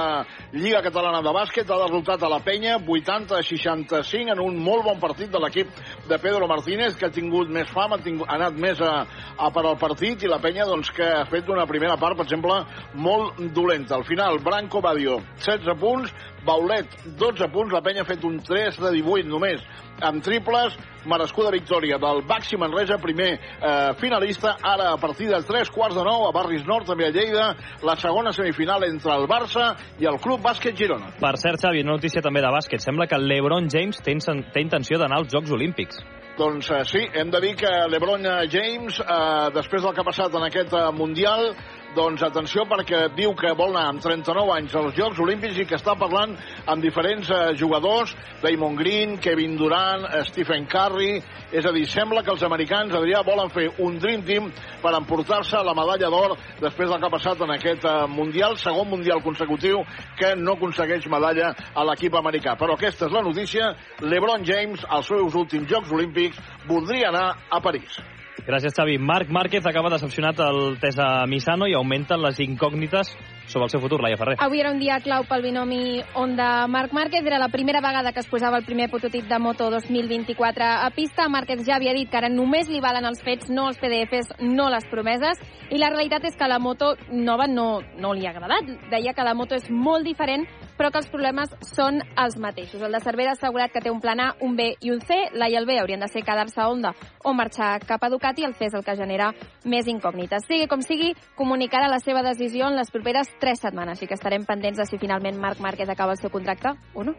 Lliga 0.53 0.83
Catalana 0.85 1.19
de 1.25 1.33
Bàsquet. 1.35 1.67
Ha 1.67 1.79
derrotat 1.81 2.23
a 2.23 2.29
la 2.31 2.37
penya 2.45 2.77
80-65 2.77 4.31
en 4.31 4.41
un 4.43 4.59
molt 4.61 4.85
bon 4.85 5.01
partit 5.01 5.33
de 5.33 5.41
l'equip 5.41 5.73
de 6.07 6.19
Pedro 6.21 6.47
Martínez, 6.47 6.95
que 6.95 7.09
ha 7.09 7.15
tingut 7.15 7.51
més 7.51 7.67
fam, 7.73 7.97
ha, 7.97 7.99
tingut, 8.05 8.29
ha 8.29 8.37
anat 8.37 8.55
més 8.55 8.79
a, 8.85 8.93
a 9.35 9.49
per 9.51 9.65
al 9.65 9.79
partit, 9.81 10.23
i 10.23 10.31
la 10.31 10.39
penya 10.39 10.69
doncs, 10.69 10.93
que 10.95 11.09
ha 11.09 11.25
fet 11.27 11.49
una 11.51 11.65
primera 11.67 11.97
part, 11.99 12.15
per 12.21 12.27
exemple, 12.29 12.61
molt 12.93 13.41
dolenta. 13.57 13.97
Al 13.97 14.07
final, 14.07 14.39
Branco 14.45 14.79
Badio, 14.85 15.19
16 15.41 15.75
punts, 15.81 16.13
Baulet, 16.45 16.97
12 17.19 17.47
punts, 17.53 17.73
la 17.73 17.81
penya 17.81 18.03
ha 18.03 18.07
fet 18.07 18.23
un 18.27 18.39
3 18.43 18.79
de 18.83 18.91
18 18.97 19.29
només, 19.31 19.61
amb 20.03 20.23
triples, 20.23 20.75
merescuda 21.07 21.51
victòria 21.53 21.99
del 22.01 22.23
Baxi 22.27 22.57
Manresa, 22.59 22.97
primer 23.01 23.29
eh, 23.35 23.93
finalista, 23.99 24.57
ara 24.61 24.91
a 24.93 24.97
partir 24.97 25.29
de 25.31 25.39
3 25.43 25.71
quarts 25.73 25.95
de 25.95 26.03
9 26.03 26.29
a 26.29 26.33
Barris 26.35 26.65
Nord, 26.67 26.87
també 26.89 27.07
a 27.07 27.13
Lleida, 27.15 27.51
la 27.83 27.95
segona 28.01 28.33
semifinal 28.35 28.83
entre 28.87 29.15
el 29.15 29.27
Barça 29.29 29.73
i 29.99 30.09
el 30.09 30.19
Club 30.23 30.43
Bàsquet 30.43 30.75
Girona. 30.79 31.13
Per 31.21 31.35
cert, 31.39 31.61
Xavi, 31.61 31.83
una 31.85 31.97
notícia 31.97 32.23
també 32.23 32.43
de 32.43 32.51
bàsquet. 32.51 32.83
Sembla 32.83 33.07
que 33.07 33.19
l'Ebron 33.21 33.69
James 33.71 34.01
té, 34.03 34.15
té 34.17 34.65
intenció 34.65 34.99
d'anar 34.99 35.21
als 35.21 35.31
Jocs 35.33 35.53
Olímpics. 35.55 36.03
Doncs 36.37 36.71
eh, 36.73 36.81
sí, 36.89 37.03
hem 37.13 37.29
de 37.29 37.39
dir 37.43 37.53
que 37.59 37.71
l'Ebron 37.91 38.25
James, 38.49 38.99
eh, 38.99 39.49
després 39.53 39.83
del 39.85 39.93
que 39.93 40.01
ha 40.01 40.07
passat 40.07 40.33
en 40.33 40.47
aquest 40.47 40.73
eh, 40.73 40.87
Mundial, 40.97 41.51
doncs 41.95 42.23
atenció 42.25 42.63
perquè 42.69 43.07
diu 43.15 43.33
que 43.37 43.51
vol 43.57 43.73
anar 43.73 43.91
amb 43.91 44.01
39 44.03 44.53
anys 44.55 44.75
als 44.79 44.95
Jocs 44.97 45.19
Olímpics 45.21 45.59
i 45.61 45.65
que 45.69 45.77
està 45.77 45.95
parlant 45.99 46.33
amb 46.69 46.83
diferents 46.83 47.29
eh, 47.29 47.41
jugadors, 47.59 48.15
Damon 48.41 48.77
Green, 48.79 49.17
Kevin 49.21 49.57
Durant, 49.59 50.07
eh, 50.09 50.23
Stephen 50.29 50.65
Curry, 50.69 51.21
és 51.53 51.65
a 51.65 51.73
dir, 51.75 51.85
sembla 51.89 52.23
que 52.25 52.33
els 52.33 52.45
americans, 52.47 52.95
Adrià, 52.97 53.21
volen 53.25 53.51
fer 53.53 53.67
un 53.85 53.99
Dream 54.01 54.25
Team 54.25 54.49
per 54.81 54.95
emportar-se 54.97 55.61
la 55.63 55.75
medalla 55.77 56.09
d'or 56.09 56.35
després 56.61 56.89
del 56.89 56.99
que 56.99 57.09
ha 57.09 57.13
passat 57.13 57.45
en 57.45 57.53
aquest 57.57 57.85
eh, 57.89 57.95
Mundial, 58.09 58.57
segon 58.61 58.89
Mundial 58.89 59.21
consecutiu 59.25 59.83
que 60.19 60.33
no 60.39 60.57
aconsegueix 60.57 61.07
medalla 61.11 61.53
a 61.73 61.85
l'equip 61.89 62.17
americà. 62.19 62.57
Però 62.59 62.77
aquesta 62.77 63.07
és 63.09 63.15
la 63.15 63.23
notícia, 63.25 63.73
LeBron 64.01 64.45
James, 64.47 64.83
als 64.89 65.13
seus 65.13 65.37
últims 65.37 65.69
Jocs 65.69 65.93
Olímpics, 65.93 66.41
voldria 66.67 67.13
anar 67.13 67.29
a 67.49 67.61
París. 67.61 68.01
Gràcies, 68.41 68.73
Xavi. 68.73 68.97
Marc 68.97 69.29
Márquez 69.29 69.65
acaba 69.65 69.91
decepcionat 69.93 70.39
el 70.41 70.79
Tesa 70.81 71.25
Misano 71.29 71.67
i 71.69 71.75
augmenten 71.77 72.19
les 72.19 72.39
incògnites 72.41 73.13
sobre 73.47 73.67
el 73.67 73.69
seu 73.69 73.79
futur, 73.79 74.01
Laia 74.01 74.17
Ferrer. 74.17 74.35
Avui 74.41 74.59
era 74.59 74.71
un 74.73 74.79
dia 74.81 74.97
clau 75.05 75.23
pel 75.29 75.45
binomi 75.45 76.01
Honda 76.17 76.65
Marc 76.67 76.91
Márquez. 76.97 77.23
Era 77.23 77.37
la 77.39 77.49
primera 77.53 77.79
vegada 77.79 78.11
que 78.11 78.19
es 78.19 78.27
posava 78.27 78.57
el 78.57 78.65
primer 78.65 78.89
prototip 78.89 79.29
de 79.29 79.39
moto 79.39 79.69
2024 79.69 80.65
a 80.65 80.89
pista. 80.95 81.29
Márquez 81.29 81.63
ja 81.65 81.77
havia 81.77 81.93
dit 81.93 82.09
que 82.09 82.17
ara 82.17 82.29
només 82.29 82.67
li 82.69 82.81
valen 82.81 83.05
els 83.05 83.21
fets, 83.23 83.49
no 83.49 83.69
els 83.69 83.77
PDFs, 83.77 84.33
no 84.41 84.69
les 84.73 84.89
promeses. 84.89 85.39
I 85.69 85.77
la 85.77 85.93
realitat 85.93 86.25
és 86.25 86.35
que 86.35 86.49
la 86.49 86.59
moto 86.59 86.95
nova 87.11 87.47
no, 87.47 87.83
no 88.01 88.13
li 88.17 88.25
ha 88.25 88.33
agradat. 88.33 88.73
Deia 88.91 89.13
que 89.13 89.23
la 89.23 89.37
moto 89.37 89.55
és 89.55 89.69
molt 89.69 90.03
diferent, 90.09 90.47
però 90.83 90.91
que 90.91 90.99
els 90.99 91.07
problemes 91.07 91.51
són 91.63 92.01
els 92.19 92.33
mateixos. 92.35 92.81
El 92.83 92.91
de 92.91 92.99
Cervera 92.99 93.31
ha 93.31 93.37
assegurat 93.37 93.71
que 93.71 93.79
té 93.79 93.87
un 93.87 94.01
plan 94.03 94.19
A, 94.19 94.25
un 94.43 94.57
B 94.57 94.65
i 94.83 94.89
un 94.91 94.99
C. 94.99 95.15
L'A 95.31 95.47
i 95.47 95.55
el 95.55 95.63
B 95.63 95.77
haurien 95.79 96.01
de 96.03 96.09
ser 96.11 96.25
quedar-se 96.27 96.59
a 96.59 96.65
Honda 96.67 96.91
o 97.23 97.31
marxar 97.31 97.77
cap 97.87 98.03
a 98.03 98.09
Ducati. 98.11 98.43
El 98.43 98.51
C 98.59 98.67
és 98.67 98.75
el 98.75 98.83
que 98.83 98.97
genera 98.99 99.29
més 99.63 99.87
incògnites. 99.87 100.43
Sigui 100.43 100.67
com 100.67 100.83
sigui, 100.83 101.13
comunicarà 101.39 101.87
la 101.87 102.01
seva 102.03 102.19
decisió 102.27 102.67
en 102.67 102.75
les 102.75 102.91
properes 102.91 103.31
tres 103.39 103.63
setmanes, 103.63 103.95
així 103.95 104.11
que 104.11 104.17
estarem 104.19 104.43
pendents 104.43 104.81
de 104.81 104.87
si 104.89 104.99
finalment 104.99 105.39
Marc 105.39 105.63
Márquez 105.63 105.87
acaba 105.87 106.17
el 106.17 106.19
seu 106.19 106.33
contracte 106.35 106.75
o 106.93 107.07
no. 107.07 107.15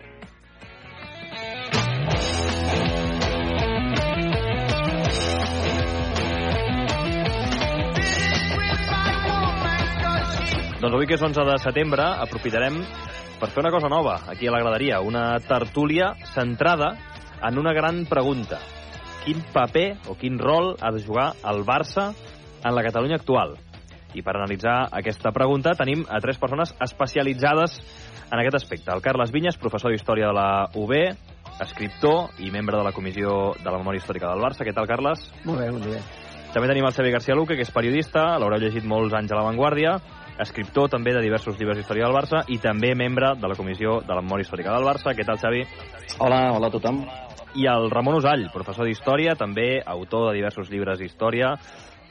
Doncs 10.84 10.92
avui 10.92 11.08
que 11.08 11.16
és 11.16 11.22
11 11.32 11.48
de 11.48 11.58
setembre 11.64 12.04
aprofitarem 12.28 12.82
per 13.40 13.50
fer 13.50 13.62
una 13.64 13.70
cosa 13.70 13.88
nova 13.88 14.20
aquí 14.30 14.46
a 14.46 14.52
la 14.54 14.60
graderia, 14.60 15.00
una 15.00 15.38
tertúlia 15.40 16.14
centrada 16.34 16.94
en 17.42 17.58
una 17.58 17.72
gran 17.72 18.04
pregunta. 18.06 18.58
Quin 19.24 19.42
paper 19.52 19.98
o 20.08 20.16
quin 20.20 20.38
rol 20.38 20.74
ha 20.80 20.92
de 20.92 21.02
jugar 21.04 21.32
el 21.44 21.64
Barça 21.64 22.12
en 22.64 22.74
la 22.74 22.82
Catalunya 22.84 23.16
actual? 23.16 23.56
I 24.14 24.22
per 24.22 24.36
analitzar 24.36 24.88
aquesta 24.92 25.32
pregunta 25.34 25.74
tenim 25.74 26.04
a 26.08 26.20
tres 26.22 26.38
persones 26.38 26.74
especialitzades 26.80 27.80
en 28.30 28.40
aquest 28.40 28.60
aspecte. 28.60 28.92
El 28.94 29.02
Carles 29.02 29.32
Vinyes, 29.32 29.58
professor 29.58 29.90
d'Història 29.90 30.30
de 30.30 30.36
la 30.36 30.48
UB, 30.74 30.92
escriptor 31.64 32.34
i 32.42 32.50
membre 32.50 32.78
de 32.78 32.84
la 32.84 32.92
Comissió 32.92 33.54
de 33.58 33.70
la 33.70 33.80
Memòria 33.80 34.02
Històrica 34.02 34.30
del 34.30 34.44
Barça. 34.44 34.66
Què 34.66 34.74
tal, 34.74 34.88
Carles? 34.90 35.26
Molt 35.44 35.60
bé, 35.62 35.70
bon 35.72 35.82
dia. 35.82 36.02
També 36.54 36.68
tenim 36.70 36.86
el 36.86 36.94
Xavi 36.94 37.10
García 37.10 37.34
Luque, 37.34 37.56
que 37.58 37.66
és 37.66 37.72
periodista, 37.74 38.36
l'haureu 38.38 38.62
llegit 38.62 38.84
molts 38.86 39.14
anys 39.18 39.32
a 39.32 39.40
La 39.40 39.46
Vanguardia, 39.48 39.96
escriptor 40.40 40.90
també 40.90 41.14
de 41.14 41.22
diversos 41.22 41.58
llibres 41.58 41.78
d'història 41.78 42.08
del 42.08 42.16
Barça 42.16 42.42
i 42.50 42.58
també 42.62 42.94
membre 42.98 43.34
de 43.38 43.50
la 43.50 43.56
Comissió 43.58 44.00
de 44.02 44.14
la 44.14 44.22
Memòria 44.22 44.46
Històrica 44.46 44.74
del 44.74 44.86
Barça. 44.88 45.14
Què 45.14 45.26
tal, 45.26 45.38
Xavi? 45.38 45.64
Hola, 46.18 46.40
hola 46.56 46.70
a 46.70 46.74
tothom. 46.74 47.04
I 47.54 47.68
el 47.70 47.90
Ramon 47.90 48.18
Usall, 48.18 48.48
professor 48.52 48.88
d'Història, 48.88 49.36
també 49.38 49.78
autor 49.86 50.30
de 50.30 50.38
diversos 50.40 50.70
llibres 50.72 50.98
d'història 50.98 51.54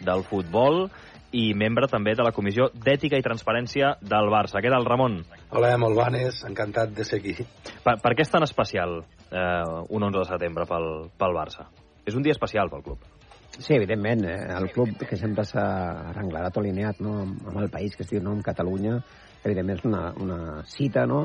del 0.04 0.24
futbol 0.24 0.86
i 1.34 1.50
membre 1.58 1.90
també 1.90 2.14
de 2.16 2.24
la 2.24 2.32
Comissió 2.32 2.70
d'Ètica 2.74 3.18
i 3.18 3.26
Transparència 3.26 3.96
del 4.02 4.30
Barça. 4.32 4.62
Què 4.62 4.72
tal, 4.72 4.86
Ramon? 4.86 5.18
Hola, 5.52 5.74
molt 5.82 5.98
bones, 5.98 6.44
encantat 6.48 6.94
de 6.96 7.08
ser 7.08 7.20
aquí. 7.20 7.36
Per, 7.84 7.98
per 8.00 8.14
què 8.14 8.24
és 8.24 8.32
tan 8.32 8.46
especial 8.46 9.02
eh, 9.02 9.88
un 9.90 10.08
11 10.12 10.22
de 10.22 10.30
setembre 10.30 10.70
pel, 10.70 11.10
pel 11.18 11.36
Barça? 11.36 11.68
És 12.06 12.16
un 12.16 12.24
dia 12.24 12.36
especial 12.36 12.70
pel 12.72 12.86
club. 12.86 13.13
Sí, 13.60 13.76
evidentment, 13.76 14.26
eh, 14.26 14.48
el 14.58 14.72
club 14.72 14.98
que 14.98 15.16
sempre 15.16 15.44
s'ha 15.46 15.64
arrenglarat 16.10 16.56
o 16.58 16.62
alineat 16.62 17.02
no, 17.06 17.20
amb, 17.22 17.58
el 17.62 17.70
país 17.70 17.96
que 17.96 18.02
es 18.02 18.10
diu 18.10 18.22
no, 18.24 18.32
amb 18.34 18.46
Catalunya, 18.46 18.96
evidentment 19.44 19.78
és 19.78 19.86
una, 19.86 20.08
una 20.26 20.38
cita 20.66 21.04
no, 21.06 21.20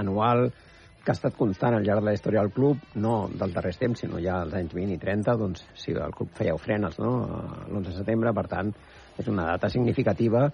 anual 0.00 0.46
que 1.02 1.10
ha 1.10 1.16
estat 1.18 1.36
constant 1.36 1.76
al 1.76 1.84
llarg 1.84 2.00
de 2.00 2.08
la 2.08 2.14
història 2.16 2.40
del 2.40 2.54
club, 2.54 2.80
no 2.94 3.26
dels 3.28 3.52
darrers 3.52 3.76
temps, 3.82 4.00
sinó 4.00 4.22
ja 4.22 4.38
als 4.40 4.56
anys 4.56 4.72
20 4.78 4.96
i 4.96 5.02
30, 5.02 5.34
doncs 5.42 5.66
sí, 5.74 5.92
el 5.92 6.16
club 6.16 6.32
feia 6.38 6.54
ofrenes 6.56 6.96
no, 7.02 7.12
l'11 7.66 7.84
de 7.90 7.96
setembre, 7.98 8.32
per 8.38 8.46
tant, 8.54 8.72
és 9.20 9.28
una 9.28 9.50
data 9.50 9.68
significativa 9.68 10.46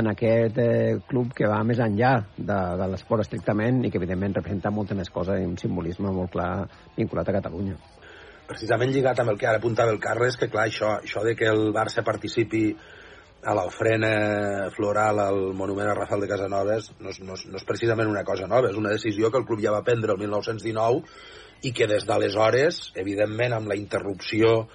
en 0.00 0.10
aquest 0.10 0.58
eh, 0.58 0.98
club 1.06 1.30
que 1.36 1.46
va 1.46 1.62
més 1.62 1.78
enllà 1.78 2.16
de, 2.36 2.58
de 2.82 2.90
l'esport 2.90 3.22
estrictament 3.22 3.84
i 3.84 3.92
que 3.92 4.02
evidentment 4.02 4.40
representa 4.40 4.74
molta 4.74 4.98
més 4.98 5.14
cosa 5.14 5.38
i 5.38 5.46
un 5.46 5.54
simbolisme 5.62 6.10
molt 6.10 6.34
clar 6.34 6.50
vinculat 6.98 7.30
a 7.30 7.38
Catalunya 7.38 7.78
precisament 8.50 8.90
lligat 8.94 9.20
amb 9.22 9.32
el 9.32 9.38
que 9.38 9.46
ara 9.46 9.60
apuntava 9.62 9.94
el 9.94 10.00
Carles, 10.02 10.36
que 10.40 10.50
clar, 10.50 10.66
això, 10.66 10.96
això 11.04 11.22
de 11.26 11.36
que 11.38 11.46
el 11.50 11.70
Barça 11.76 12.02
participi 12.06 12.64
a 13.40 13.54
l'ofrena 13.56 14.68
floral 14.74 15.20
al 15.22 15.38
monument 15.56 15.88
a 15.88 15.94
Rafael 15.96 16.26
de 16.26 16.28
Casanovas 16.28 16.90
no 17.00 17.12
és, 17.12 17.20
no, 17.24 17.38
és, 17.38 17.46
no 17.48 17.56
és 17.56 17.64
precisament 17.64 18.10
una 18.10 18.24
cosa 18.26 18.48
nova, 18.50 18.68
és 18.68 18.76
una 18.76 18.92
decisió 18.92 19.30
que 19.30 19.40
el 19.40 19.46
club 19.48 19.62
ja 19.64 19.72
va 19.72 19.84
prendre 19.86 20.12
el 20.12 20.20
1919 20.20 21.00
i 21.64 21.72
que 21.76 21.88
des 21.88 22.04
d'aleshores, 22.08 22.90
evidentment, 23.00 23.54
amb 23.56 23.70
la 23.70 23.78
interrupció 23.78 24.68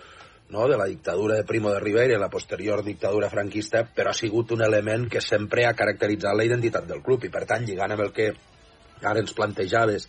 no, 0.49 0.67
de 0.69 0.77
la 0.77 0.85
dictadura 0.85 1.35
de 1.35 1.45
Primo 1.45 1.71
de 1.73 1.79
Rivera 1.81 2.15
i 2.15 2.21
la 2.21 2.29
posterior 2.29 2.83
dictadura 2.85 3.29
franquista, 3.29 3.83
però 3.85 4.11
ha 4.11 4.17
sigut 4.17 4.53
un 4.53 4.61
element 4.65 5.07
que 5.09 5.21
sempre 5.21 5.65
ha 5.65 5.73
caracteritzat 5.77 6.37
la 6.37 6.45
identitat 6.45 6.85
del 6.89 7.01
club 7.05 7.25
i, 7.25 7.33
per 7.33 7.45
tant, 7.49 7.65
lligant 7.65 7.95
amb 7.95 8.05
el 8.05 8.13
que 8.13 8.31
ara 9.01 9.21
ens 9.21 9.33
plantejaves 9.37 10.07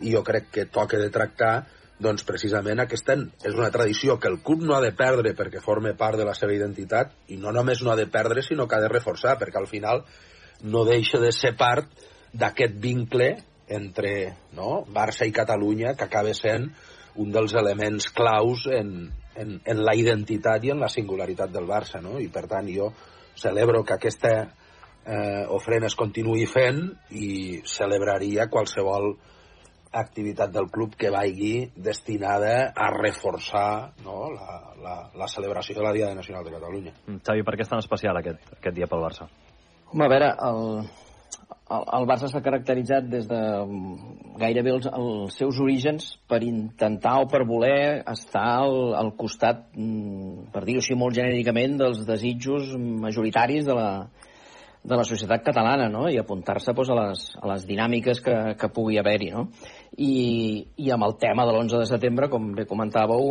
i 0.00 0.12
jo 0.12 0.22
crec 0.24 0.50
que 0.52 0.68
toca 0.72 1.00
de 1.00 1.08
tractar, 1.12 1.54
doncs 2.02 2.24
precisament 2.28 2.82
aquesta 2.82 3.16
és 3.46 3.54
una 3.54 3.70
tradició 3.74 4.18
que 4.20 4.30
el 4.30 4.40
club 4.44 4.64
no 4.66 4.74
ha 4.76 4.82
de 4.84 4.92
perdre 4.98 5.34
perquè 5.38 5.62
forme 5.64 5.94
part 5.98 6.18
de 6.18 6.26
la 6.28 6.34
seva 6.38 6.54
identitat 6.54 7.14
i 7.34 7.38
no 7.40 7.52
només 7.54 7.82
no 7.82 7.92
ha 7.92 7.98
de 7.98 8.08
perdre 8.10 8.42
sinó 8.42 8.66
que 8.68 8.76
ha 8.76 8.84
de 8.84 8.90
reforçar 8.92 9.38
perquè 9.40 9.60
al 9.60 9.70
final 9.70 10.04
no 10.62 10.84
deixa 10.88 11.20
de 11.22 11.32
ser 11.32 11.54
part 11.58 11.88
d'aquest 12.32 12.78
vincle 12.80 13.32
entre 13.72 14.12
no, 14.56 14.84
Barça 14.92 15.26
i 15.28 15.32
Catalunya 15.32 15.94
que 15.96 16.08
acaba 16.08 16.34
sent 16.36 16.70
un 17.22 17.32
dels 17.32 17.54
elements 17.54 18.08
claus 18.16 18.66
en, 18.72 19.10
en, 19.36 19.58
en 19.64 19.84
la 19.84 19.94
identitat 19.96 20.64
i 20.64 20.72
en 20.72 20.80
la 20.80 20.90
singularitat 20.92 21.52
del 21.52 21.68
Barça 21.68 22.00
no? 22.04 22.18
i 22.20 22.28
per 22.32 22.46
tant 22.50 22.68
jo 22.72 22.92
celebro 23.36 23.82
que 23.84 23.96
aquesta 23.96 24.32
eh, 24.42 25.44
Ofrenes 25.56 25.96
continuï 25.98 26.46
fent 26.50 26.84
i 27.10 27.60
celebraria 27.68 28.48
qualsevol 28.52 29.14
activitat 29.92 30.52
del 30.52 30.70
club 30.72 30.96
que 30.96 31.10
vagi 31.12 31.70
destinada 31.76 32.72
a 32.74 32.90
reforçar 32.94 33.92
no, 34.04 34.30
la, 34.32 34.58
la, 34.82 34.96
la 35.14 35.28
celebració 35.28 35.76
de 35.76 35.84
la 35.84 35.92
Diada 35.92 36.16
Nacional 36.16 36.44
de 36.44 36.56
Catalunya. 36.56 36.94
Mm, 37.06 37.20
Xavi, 37.26 37.44
per 37.46 37.56
què 37.56 37.66
és 37.66 37.72
tan 37.72 37.82
especial 37.82 38.18
aquest, 38.18 38.40
aquest 38.58 38.76
dia 38.76 38.88
pel 38.90 39.04
Barça? 39.04 39.28
Home, 39.92 40.06
a 40.06 40.08
veure, 40.08 40.30
el, 40.48 40.80
el, 41.76 41.86
el 41.98 42.08
Barça 42.08 42.30
s'ha 42.32 42.42
caracteritzat 42.44 43.06
des 43.12 43.28
de 43.28 43.40
mm, 43.60 44.34
gairebé 44.40 44.74
els, 44.78 44.88
els 44.88 45.38
seus 45.38 45.60
orígens 45.60 46.08
per 46.28 46.40
intentar 46.46 47.18
o 47.20 47.28
per 47.30 47.44
voler 47.48 48.02
estar 48.14 48.48
al, 48.64 48.94
al 48.98 49.12
costat, 49.20 49.68
mm, 49.76 50.50
per 50.54 50.64
dir-ho 50.68 50.82
així 50.82 50.96
molt 50.98 51.20
genèricament, 51.20 51.76
dels 51.84 52.04
desitjos 52.08 52.72
majoritaris 52.80 53.68
de 53.68 53.76
la, 53.76 53.90
de 54.82 54.96
la 54.98 55.04
societat 55.06 55.44
catalana 55.46 55.88
no? 55.88 56.08
i 56.10 56.18
apuntar-se 56.18 56.74
doncs, 56.74 56.90
a, 56.90 56.98
les, 56.98 57.26
a 57.38 57.50
les 57.52 57.66
dinàmiques 57.68 58.20
que, 58.24 58.36
que 58.58 58.72
pugui 58.74 58.98
haver-hi. 58.98 59.30
No? 59.34 59.46
I, 59.98 60.12
I 60.80 60.90
amb 60.94 61.04
el 61.04 61.16
tema 61.20 61.44
de 61.44 61.52
l'11 61.52 61.82
de 61.82 61.88
setembre, 61.90 62.28
com 62.32 62.52
bé 62.56 62.64
comentàveu, 62.68 63.26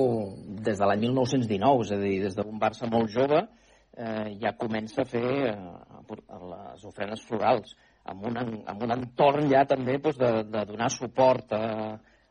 des 0.61 0.77
de 0.77 0.85
l'any 0.85 1.07
1919, 1.07 1.87
és 1.87 1.93
a 1.95 1.97
dir, 2.01 2.19
des 2.21 2.37
d'un 2.37 2.59
Barça 2.61 2.89
molt 2.89 3.09
jove, 3.09 3.41
eh, 3.97 4.37
ja 4.41 4.53
comença 4.57 5.01
a 5.01 5.09
fer 5.09 5.25
eh, 5.49 5.55
les 6.51 6.85
ofrenes 6.85 7.23
florals, 7.25 7.73
amb 8.05 8.29
un, 8.29 8.37
amb 8.37 8.83
un 8.83 8.93
entorn 8.93 9.49
ja 9.49 9.65
també 9.65 9.97
doncs, 9.97 10.19
de, 10.21 10.31
de 10.53 10.63
donar 10.69 10.89
suport 10.93 11.53
a, 11.53 11.65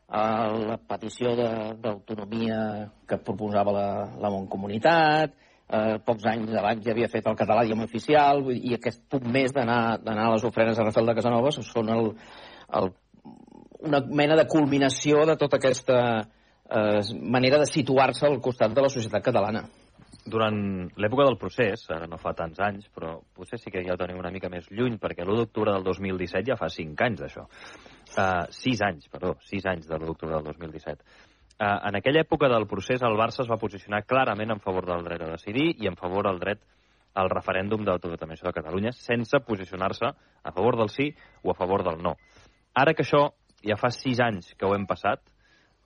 a 0.07 0.23
la 0.55 0.77
petició 0.77 1.35
d'autonomia 1.35 2.89
que 3.07 3.19
proposava 3.19 3.75
la, 3.75 3.87
la 4.19 4.31
Montcomunitat, 4.31 5.35
eh, 5.67 5.99
pocs 6.07 6.27
anys 6.31 6.55
abans 6.55 6.83
ja 6.85 6.95
havia 6.95 7.11
fet 7.11 7.27
el 7.27 7.39
català 7.39 7.65
idioma 7.67 7.87
oficial, 7.87 8.45
i 8.51 8.75
aquest 8.75 9.03
punt 9.11 9.27
més 9.27 9.51
d'anar 9.55 9.99
a 9.99 10.33
les 10.37 10.47
ofrenes 10.47 10.79
a 10.79 10.87
Rafael 10.87 11.11
de 11.11 11.19
Casanovas 11.19 11.61
són 11.67 11.91
el, 11.91 12.13
el 12.79 12.93
una 13.81 14.01
mena 14.01 14.35
de 14.37 14.47
culminació 14.47 15.25
de 15.25 15.37
tota 15.37 15.57
aquesta 15.57 15.99
eh, 16.21 17.01
manera 17.21 17.59
de 17.59 17.69
situar-se 17.69 18.27
al 18.27 18.41
costat 18.41 18.73
de 18.73 18.83
la 18.83 18.89
societat 18.89 19.23
catalana. 19.25 19.65
Durant 20.21 20.57
l'època 21.01 21.25
del 21.25 21.37
procés, 21.41 21.87
ara 21.89 22.05
no 22.09 22.19
fa 22.21 22.35
tants 22.37 22.59
anys, 22.61 22.85
però 22.93 23.15
potser 23.33 23.57
sí 23.57 23.71
que 23.73 23.81
ja 23.81 23.95
ho 23.95 23.97
tenim 23.97 24.19
una 24.21 24.29
mica 24.33 24.51
més 24.53 24.67
lluny, 24.69 24.99
perquè 25.01 25.25
l'1 25.25 25.39
d'octubre 25.39 25.73
del 25.73 25.87
2017 25.87 26.51
ja 26.51 26.59
fa 26.59 26.69
5 26.69 27.07
anys 27.07 27.23
d'això. 27.23 27.47
Uh, 28.11 28.45
6 28.53 28.83
anys, 28.85 29.07
perdó, 29.09 29.33
6 29.49 29.65
anys 29.71 29.87
de 29.89 29.97
l'1 29.97 30.11
d'octubre 30.11 30.37
del 30.37 30.51
2017. 30.51 31.01
Uh, 31.61 31.79
en 31.89 31.97
aquella 31.97 32.21
època 32.21 32.51
del 32.53 32.67
procés, 32.69 33.01
el 33.01 33.17
Barça 33.17 33.41
es 33.41 33.49
va 33.49 33.57
posicionar 33.61 34.03
clarament 34.05 34.53
en 34.53 34.61
favor 34.61 34.85
del 34.85 35.03
dret 35.07 35.25
a 35.25 35.31
decidir 35.33 35.71
i 35.81 35.89
en 35.89 35.97
favor 35.97 36.29
del 36.29 36.39
dret 36.43 36.61
al 37.17 37.29
referèndum 37.31 37.83
d'autodeterminació 37.85 38.47
de 38.47 38.55
Catalunya, 38.55 38.93
sense 38.95 39.41
posicionar-se 39.47 40.05
a 40.05 40.53
favor 40.53 40.77
del 40.77 40.89
sí 40.89 41.09
o 41.43 41.51
a 41.51 41.57
favor 41.57 41.83
del 41.83 42.01
no. 42.03 42.15
Ara 42.73 42.93
que 42.95 43.03
això 43.03 43.31
ja 43.65 43.77
fa 43.79 43.91
sis 43.93 44.19
anys 44.23 44.53
que 44.57 44.67
ho 44.67 44.73
hem 44.75 44.87
passat, 44.89 45.23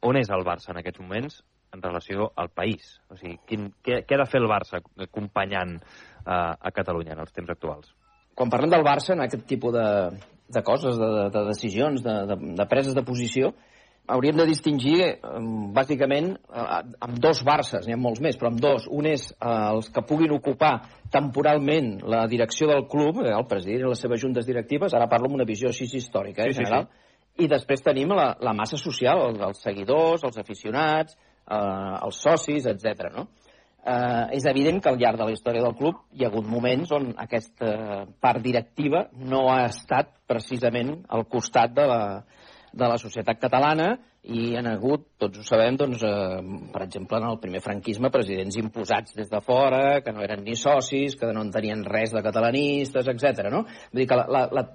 on 0.06 0.20
és 0.20 0.32
el 0.32 0.46
Barça 0.48 0.72
en 0.74 0.82
aquests 0.82 1.02
moments 1.02 1.42
en 1.76 1.84
relació 1.84 2.30
al 2.36 2.50
país? 2.56 2.96
O 3.12 3.20
sigui, 3.20 3.38
quin, 3.50 3.70
què, 3.84 4.04
què 4.08 4.18
ha 4.18 4.24
de 4.24 4.30
fer 4.32 4.42
el 4.42 4.50
Barça 4.52 4.82
acompanyant 5.08 5.78
uh, 5.80 6.56
a 6.56 6.74
Catalunya 6.76 7.16
en 7.16 7.24
els 7.26 7.36
temps 7.36 7.52
actuals? 7.52 7.92
Quan 8.36 8.52
parlem 8.52 8.72
del 8.74 8.86
Barça, 8.86 9.14
en 9.16 9.24
aquest 9.26 9.46
tipus 9.48 9.74
de, 9.76 9.88
de 10.52 10.64
coses, 10.64 11.00
de, 11.00 11.08
de, 11.20 11.30
de 11.32 11.46
decisions, 11.50 12.04
de, 12.04 12.16
de, 12.32 12.38
de 12.60 12.68
preses 12.72 12.96
de 12.96 13.04
posició, 13.08 13.54
hauríem 14.12 14.38
de 14.38 14.46
distingir 14.46 14.98
bàsicament 15.74 16.36
amb 16.54 17.16
dos 17.24 17.40
Barces, 17.48 17.88
n'hi 17.88 17.96
ha 17.96 17.98
molts 17.98 18.22
més, 18.22 18.36
però 18.38 18.52
amb 18.52 18.60
dos. 18.62 18.86
Un 18.92 19.08
és 19.10 19.24
eh, 19.32 19.54
els 19.72 19.90
que 19.90 20.04
puguin 20.06 20.36
ocupar 20.36 20.76
temporalment 21.14 21.96
la 22.06 22.26
direcció 22.30 22.70
del 22.70 22.86
club, 22.92 23.24
eh, 23.24 23.32
el 23.34 23.48
president 23.50 23.88
i 23.88 23.90
les 23.90 24.06
seves 24.06 24.22
juntes 24.22 24.46
directives, 24.46 24.94
ara 24.94 25.10
parlo 25.10 25.32
amb 25.32 25.40
una 25.40 25.48
visió 25.50 25.72
així 25.72 25.90
històrica, 25.90 26.46
eh, 26.46 26.54
sí, 26.54 26.62
general, 26.62 26.86
sí, 26.86 26.94
sí 26.94 27.05
i 27.42 27.48
després 27.52 27.84
tenim 27.84 28.14
la, 28.16 28.30
la 28.40 28.54
massa 28.56 28.78
social, 28.80 29.26
els, 29.30 29.42
els 29.50 29.64
seguidors, 29.68 30.24
els 30.28 30.38
aficionats, 30.40 31.18
eh, 31.46 31.58
els 32.06 32.22
socis, 32.28 32.68
etc. 32.72 33.10
No? 33.16 33.28
Eh, 33.86 34.38
és 34.40 34.48
evident 34.50 34.80
que 34.82 34.90
al 34.90 34.98
llarg 34.98 35.20
de 35.20 35.28
la 35.28 35.36
història 35.36 35.62
del 35.62 35.76
club 35.78 36.00
hi 36.16 36.26
ha 36.26 36.32
hagut 36.32 36.48
moments 36.50 36.90
on 36.96 37.12
aquesta 37.22 38.06
part 38.22 38.42
directiva 38.42 39.04
no 39.30 39.44
ha 39.54 39.68
estat 39.68 40.10
precisament 40.26 40.96
al 41.14 41.28
costat 41.30 41.76
de 41.76 41.86
la, 41.92 42.02
de 42.74 42.90
la 42.90 42.98
societat 42.98 43.38
catalana 43.44 43.92
i 44.26 44.56
han 44.58 44.66
hagut, 44.72 45.04
tots 45.22 45.38
ho 45.38 45.44
sabem, 45.46 45.78
doncs, 45.78 46.02
eh, 46.02 46.40
per 46.74 46.82
exemple, 46.88 47.20
en 47.20 47.28
el 47.30 47.38
primer 47.44 47.62
franquisme, 47.62 48.10
presidents 48.10 48.58
imposats 48.58 49.14
des 49.14 49.30
de 49.30 49.42
fora, 49.46 50.02
que 50.02 50.14
no 50.16 50.24
eren 50.26 50.42
ni 50.44 50.56
socis, 50.58 51.14
que 51.20 51.30
no 51.30 51.46
en 51.46 51.52
tenien 51.54 51.86
res 51.86 52.16
de 52.16 52.24
catalanistes, 52.26 53.12
etc. 53.14 53.52
No? 53.54 53.68
Vull 53.92 54.02
dir 54.02 54.10
que 54.10 54.18
la, 54.18 54.26
la, 54.34 54.48
la 54.50 54.66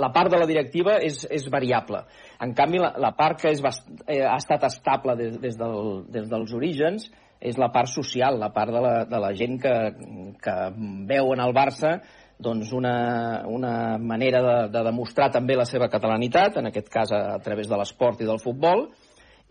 la 0.00 0.10
part 0.12 0.32
de 0.32 0.40
la 0.40 0.46
directiva 0.50 0.96
és, 1.02 1.20
és 1.30 1.46
variable. 1.52 2.02
En 2.42 2.54
canvi, 2.56 2.80
la, 2.82 2.92
la 2.98 3.12
part 3.16 3.40
que 3.42 3.52
és 3.54 3.62
bast, 3.62 3.86
eh, 4.06 4.22
ha 4.26 4.36
estat 4.40 4.66
estable 4.66 5.14
des, 5.20 5.38
des, 5.42 5.56
del, 5.60 6.02
des 6.10 6.26
dels 6.30 6.54
orígens 6.56 7.06
és 7.44 7.58
la 7.60 7.70
part 7.72 7.90
social, 7.92 8.38
la 8.40 8.50
part 8.54 8.72
de 8.72 8.82
la, 8.82 8.92
de 9.08 9.20
la 9.20 9.32
gent 9.36 9.58
que, 9.62 9.74
que 10.42 10.58
veu 11.10 11.34
en 11.34 11.42
el 11.44 11.54
Barça 11.56 11.98
doncs 12.44 12.72
una, 12.74 13.44
una 13.46 13.96
manera 13.98 14.40
de, 14.42 14.56
de 14.74 14.82
demostrar 14.84 15.30
també 15.32 15.54
la 15.56 15.66
seva 15.68 15.88
catalanitat, 15.88 16.58
en 16.58 16.70
aquest 16.70 16.88
cas 16.90 17.12
a, 17.14 17.36
a 17.36 17.42
través 17.42 17.70
de 17.70 17.78
l'esport 17.78 18.20
i 18.20 18.28
del 18.28 18.42
futbol, 18.42 18.88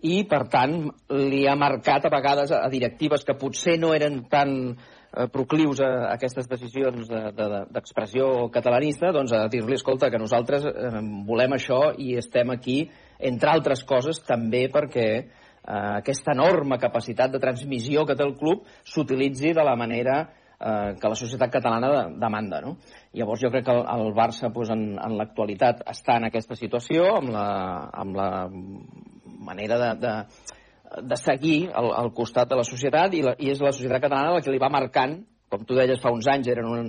i, 0.04 0.26
per 0.28 0.44
tant, 0.52 0.82
li 1.16 1.46
ha 1.48 1.56
marcat 1.56 2.06
a 2.06 2.12
vegades 2.12 2.52
a 2.52 2.66
directives 2.72 3.24
que 3.24 3.38
potser 3.40 3.78
no 3.80 3.94
eren 3.96 4.26
tan 4.32 4.74
eh, 5.14 5.28
proclius 5.32 5.82
a 5.84 5.92
aquestes 6.14 6.50
decisions 6.50 7.08
d'expressió 7.10 8.28
de, 8.28 8.42
de, 8.42 8.52
catalanista, 8.58 9.14
doncs 9.16 9.34
a 9.38 9.46
dir-li, 9.52 9.78
escolta, 9.78 10.10
que 10.12 10.22
nosaltres 10.22 10.68
eh, 10.70 10.92
volem 11.28 11.58
això 11.58 11.94
i 11.98 12.16
estem 12.20 12.54
aquí, 12.54 12.84
entre 13.20 13.54
altres 13.54 13.84
coses, 13.88 14.22
també 14.28 14.68
perquè 14.74 15.08
eh, 15.14 15.26
aquesta 16.04 16.34
enorme 16.34 16.80
capacitat 16.82 17.34
de 17.34 17.42
transmissió 17.44 18.06
que 18.06 18.18
té 18.18 18.26
el 18.26 18.38
club 18.40 18.66
s'utilitzi 18.84 19.54
de 19.54 19.66
la 19.66 19.76
manera 19.80 20.18
eh, 20.24 20.96
que 21.00 21.12
la 21.12 21.20
societat 21.20 21.52
catalana 21.52 22.10
demanda. 22.10 22.62
No? 22.62 22.78
Llavors 23.14 23.44
jo 23.44 23.52
crec 23.54 23.68
que 23.68 23.76
el, 23.76 23.86
el 23.86 24.14
Barça 24.18 24.52
pues, 24.54 24.74
en, 24.74 24.94
en 24.98 25.18
l'actualitat 25.20 25.86
està 25.90 26.18
en 26.20 26.30
aquesta 26.30 26.58
situació, 26.60 27.14
amb 27.20 27.34
la, 27.36 27.48
amb 28.04 28.18
la 28.18 28.30
manera 29.44 29.80
de, 29.80 29.90
de, 30.00 30.14
de 31.02 31.18
seguir 31.18 31.70
al, 31.74 31.92
al 31.98 32.12
costat 32.14 32.50
de 32.50 32.58
la 32.60 32.66
societat 32.68 33.14
i, 33.14 33.24
la, 33.26 33.36
i 33.40 33.50
és 33.54 33.62
la 33.62 33.74
societat 33.74 34.04
catalana 34.04 34.36
la 34.36 34.44
que 34.44 34.52
li 34.54 34.62
va 34.62 34.72
marcant 34.74 35.22
com 35.54 35.68
tu 35.70 35.78
deies 35.78 36.02
fa 36.02 36.10
uns 36.10 36.26
anys, 36.32 36.50
eren 36.50 36.66
un, 36.66 36.88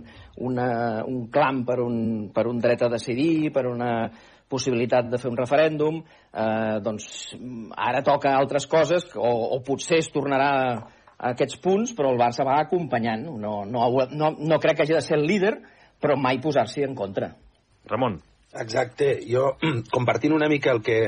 una, 0.48 0.68
un 1.04 1.26
clam 1.32 1.64
per 1.68 1.82
un, 1.84 1.98
per 2.32 2.46
un 2.48 2.62
dret 2.64 2.80
a 2.86 2.88
decidir, 2.88 3.52
per 3.52 3.66
una 3.68 4.08
possibilitat 4.48 5.10
de 5.12 5.20
fer 5.20 5.28
un 5.28 5.36
referèndum, 5.36 6.00
eh, 6.32 6.80
doncs 6.84 7.34
ara 7.76 8.00
toca 8.06 8.32
altres 8.38 8.64
coses, 8.70 9.04
o, 9.16 9.32
o 9.56 9.60
potser 9.66 10.00
es 10.00 10.08
tornarà 10.14 10.50
a 10.64 11.32
aquests 11.34 11.60
punts, 11.64 11.92
però 11.96 12.12
el 12.12 12.20
Barça 12.20 12.46
va 12.46 12.60
acompanyant. 12.62 13.26
No, 13.40 13.62
no, 13.68 13.88
no, 14.12 14.32
no 14.38 14.60
crec 14.62 14.78
que 14.78 14.86
hagi 14.86 14.96
de 14.96 15.04
ser 15.04 15.18
el 15.18 15.28
líder, 15.28 15.54
però 16.00 16.16
mai 16.20 16.40
posar-s'hi 16.42 16.86
en 16.88 16.96
contra. 16.96 17.34
Ramon. 17.90 18.18
Exacte. 18.60 19.16
Jo, 19.28 19.54
compartint 19.94 20.34
una 20.36 20.48
mica 20.48 20.72
el 20.72 20.82
que, 20.84 20.98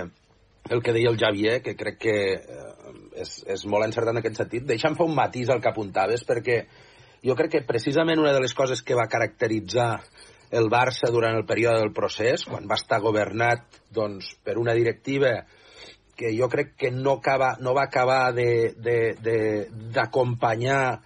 el 0.70 0.82
que 0.82 0.92
deia 0.92 1.10
el 1.10 1.18
Javier, 1.18 1.62
que 1.62 1.76
crec 1.76 1.98
que 2.02 2.16
eh, 2.34 2.40
és, 3.22 3.44
és 3.46 3.66
molt 3.70 3.84
encertat 3.86 4.14
en 4.14 4.18
aquest 4.22 4.36
sentit. 4.42 4.64
Deixa'm 4.68 4.96
fer 4.98 5.06
un 5.06 5.14
matís 5.16 5.48
al 5.50 5.60
que 5.62 5.70
apuntaves, 5.70 6.24
perquè 6.26 6.56
jo 7.26 7.34
crec 7.38 7.50
que 7.52 7.68
precisament 7.68 8.20
una 8.22 8.34
de 8.34 8.42
les 8.44 8.54
coses 8.54 8.82
que 8.82 8.98
va 8.98 9.10
caracteritzar 9.10 9.92
el 10.56 10.66
Barça 10.70 11.10
durant 11.10 11.36
el 11.36 11.46
període 11.46 11.80
del 11.82 11.94
procés, 11.94 12.44
quan 12.46 12.68
va 12.70 12.78
estar 12.78 13.00
governat 13.02 13.60
doncs, 13.94 14.24
per 14.44 14.58
una 14.62 14.74
directiva 14.78 15.32
que 16.16 16.28
jo 16.36 16.48
crec 16.48 16.76
que 16.78 16.90
no, 16.90 17.12
acaba, 17.20 17.56
no 17.60 17.74
va 17.76 17.84
acabar 17.90 18.32
d'acompanyar 18.32 21.00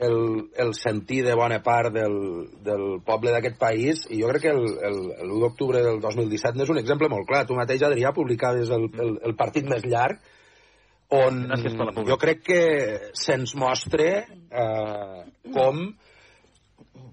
el, 0.00 0.48
el 0.56 0.72
sentir 0.74 1.20
de 1.26 1.36
bona 1.36 1.60
part 1.64 1.92
del, 1.94 2.16
del 2.64 2.84
poble 3.06 3.34
d'aquest 3.34 3.58
país 3.60 4.04
i 4.08 4.20
jo 4.22 4.30
crec 4.32 4.46
que 4.48 4.54
l'1 4.56 5.40
d'octubre 5.42 5.82
del 5.84 6.00
2017 6.00 6.56
n'és 6.58 6.72
un 6.72 6.80
exemple 6.80 7.10
molt 7.12 7.28
clar. 7.28 7.44
Tu 7.46 7.56
mateix, 7.58 7.84
Adrià, 7.84 8.14
publicaves 8.16 8.72
el, 8.72 8.88
el, 8.96 9.16
el 9.28 9.36
partit 9.38 9.68
més 9.68 9.84
llarg 9.84 10.22
on 11.10 11.42
jo 12.06 12.16
crec 12.22 12.44
que 12.46 12.62
se'ns 13.18 13.56
mostra 13.58 14.10
eh, 14.22 15.22
com 15.50 15.88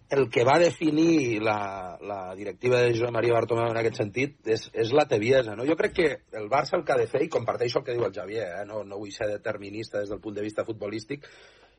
el 0.10 0.30
que 0.30 0.44
va 0.48 0.58
definir 0.60 1.42
la, 1.44 1.98
la 2.02 2.34
directiva 2.36 2.80
de 2.80 2.94
Josep 2.94 3.12
Maria 3.12 3.36
Bartomeu 3.36 3.68
en 3.74 3.80
aquest 3.82 4.00
sentit 4.00 4.48
és, 4.48 4.68
és 4.72 4.94
la 4.96 5.08
tebiesa. 5.10 5.56
No? 5.58 5.66
Jo 5.68 5.76
crec 5.80 5.96
que 5.98 6.08
el 6.40 6.48
Barça 6.52 6.78
el 6.78 6.86
que 6.88 6.96
ha 6.96 7.00
de 7.02 7.10
fer, 7.12 7.26
i 7.26 7.32
comparteixo 7.32 7.82
el 7.82 7.86
que 7.88 7.96
diu 7.98 8.06
el 8.08 8.16
Javier, 8.16 8.48
eh? 8.62 8.66
no, 8.70 8.86
no 8.88 9.02
vull 9.02 9.12
ser 9.12 9.28
determinista 9.34 10.00
des 10.00 10.14
del 10.14 10.22
punt 10.24 10.38
de 10.38 10.46
vista 10.46 10.66
futbolístic, 10.68 11.28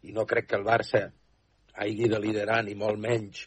i 0.04 0.12
no 0.12 0.26
crec 0.28 0.50
que 0.50 0.60
el 0.60 0.66
Barça 0.66 1.06
hagi 1.78 2.10
de 2.10 2.20
liderar 2.20 2.60
ni 2.66 2.76
molt 2.76 3.00
menys 3.00 3.46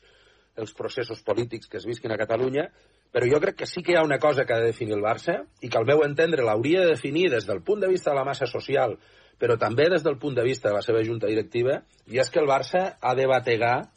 els 0.58 0.74
processos 0.74 1.22
polítics 1.24 1.70
que 1.70 1.78
es 1.78 1.86
visquin 1.86 2.12
a 2.12 2.20
Catalunya, 2.20 2.68
però 3.12 3.28
jo 3.28 3.40
crec 3.44 3.62
que 3.62 3.70
sí 3.70 3.84
que 3.84 3.94
hi 3.94 4.00
ha 4.00 4.08
una 4.08 4.20
cosa 4.20 4.46
que 4.46 4.56
ha 4.56 4.60
de 4.64 4.72
definir 4.72 4.96
el 4.98 5.06
Barça 5.06 5.42
i 5.62 5.70
que 5.70 5.78
al 5.78 5.88
meu 5.88 6.02
entendre 6.08 6.46
l'hauria 6.48 6.82
de 6.86 6.94
definir 6.96 7.30
des 7.30 7.46
del 7.46 7.62
punt 7.62 7.84
de 7.84 7.90
vista 7.92 8.12
de 8.12 8.18
la 8.18 8.26
massa 8.26 8.48
social, 8.48 8.98
però 9.38 9.58
també 9.60 9.90
des 9.92 10.04
del 10.04 10.18
punt 10.18 10.36
de 10.38 10.46
vista 10.48 10.70
de 10.70 10.76
la 10.80 10.86
seva 10.86 11.04
junta 11.04 11.28
directiva, 11.28 11.82
i 12.08 12.22
és 12.24 12.30
que 12.32 12.40
el 12.40 12.50
Barça 12.50 12.96
ha 13.00 13.16
de 13.16 13.28
bategar 13.28 13.92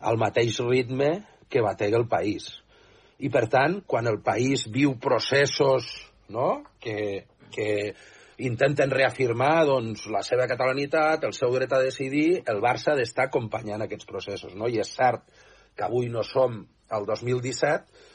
al 0.00 0.18
mateix 0.20 0.60
ritme 0.64 1.10
que 1.48 1.62
batega 1.64 1.98
el 1.98 2.06
país. 2.08 2.50
I, 3.18 3.30
per 3.34 3.48
tant, 3.50 3.80
quan 3.86 4.06
el 4.06 4.20
país 4.22 4.68
viu 4.70 4.94
processos 5.02 5.88
no? 6.30 6.62
que, 6.78 7.26
que 7.50 7.70
intenten 8.46 8.92
reafirmar 8.94 9.64
doncs, 9.66 10.06
la 10.14 10.22
seva 10.22 10.46
catalanitat, 10.50 11.24
el 11.26 11.34
seu 11.34 11.50
dret 11.56 11.74
a 11.74 11.82
decidir, 11.82 12.44
el 12.46 12.62
Barça 12.62 12.92
ha 12.92 12.98
d'estar 12.98 13.26
acompanyant 13.26 13.82
aquests 13.82 14.06
processos. 14.06 14.54
No? 14.54 14.70
I 14.70 14.78
és 14.84 14.92
cert 14.94 15.26
que 15.74 15.86
avui 15.86 16.12
no 16.12 16.22
som 16.26 16.60
al 16.94 17.08
2017, 17.08 18.06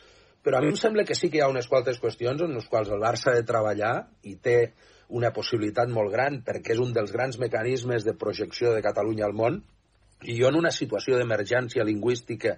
però 0.44 0.60
a 0.60 0.64
mi 0.64 0.72
em 0.74 0.80
sembla 0.80 1.06
que 1.08 1.16
sí 1.16 1.30
que 1.32 1.40
hi 1.40 1.44
ha 1.44 1.52
unes 1.52 1.70
qualtes 1.72 2.00
qüestions 2.04 2.42
en 2.44 2.56
les 2.56 2.68
quals 2.72 2.92
el 2.92 3.04
Barça 3.04 3.32
ha 3.32 3.38
de 3.38 3.48
treballar 3.48 3.94
i 4.28 4.36
té 4.44 4.58
una 5.14 5.32
possibilitat 5.36 5.92
molt 5.92 6.12
gran 6.12 6.42
perquè 6.48 6.74
és 6.76 6.82
un 6.84 6.92
dels 6.96 7.12
grans 7.16 7.38
mecanismes 7.40 8.04
de 8.08 8.16
projecció 8.20 8.74
de 8.74 8.82
Catalunya 8.84 9.28
al 9.28 9.36
món 9.38 9.62
i 10.26 10.38
jo 10.40 10.50
en 10.50 10.60
una 10.60 10.72
situació 10.72 11.18
d'emergència 11.20 11.86
lingüística 11.88 12.58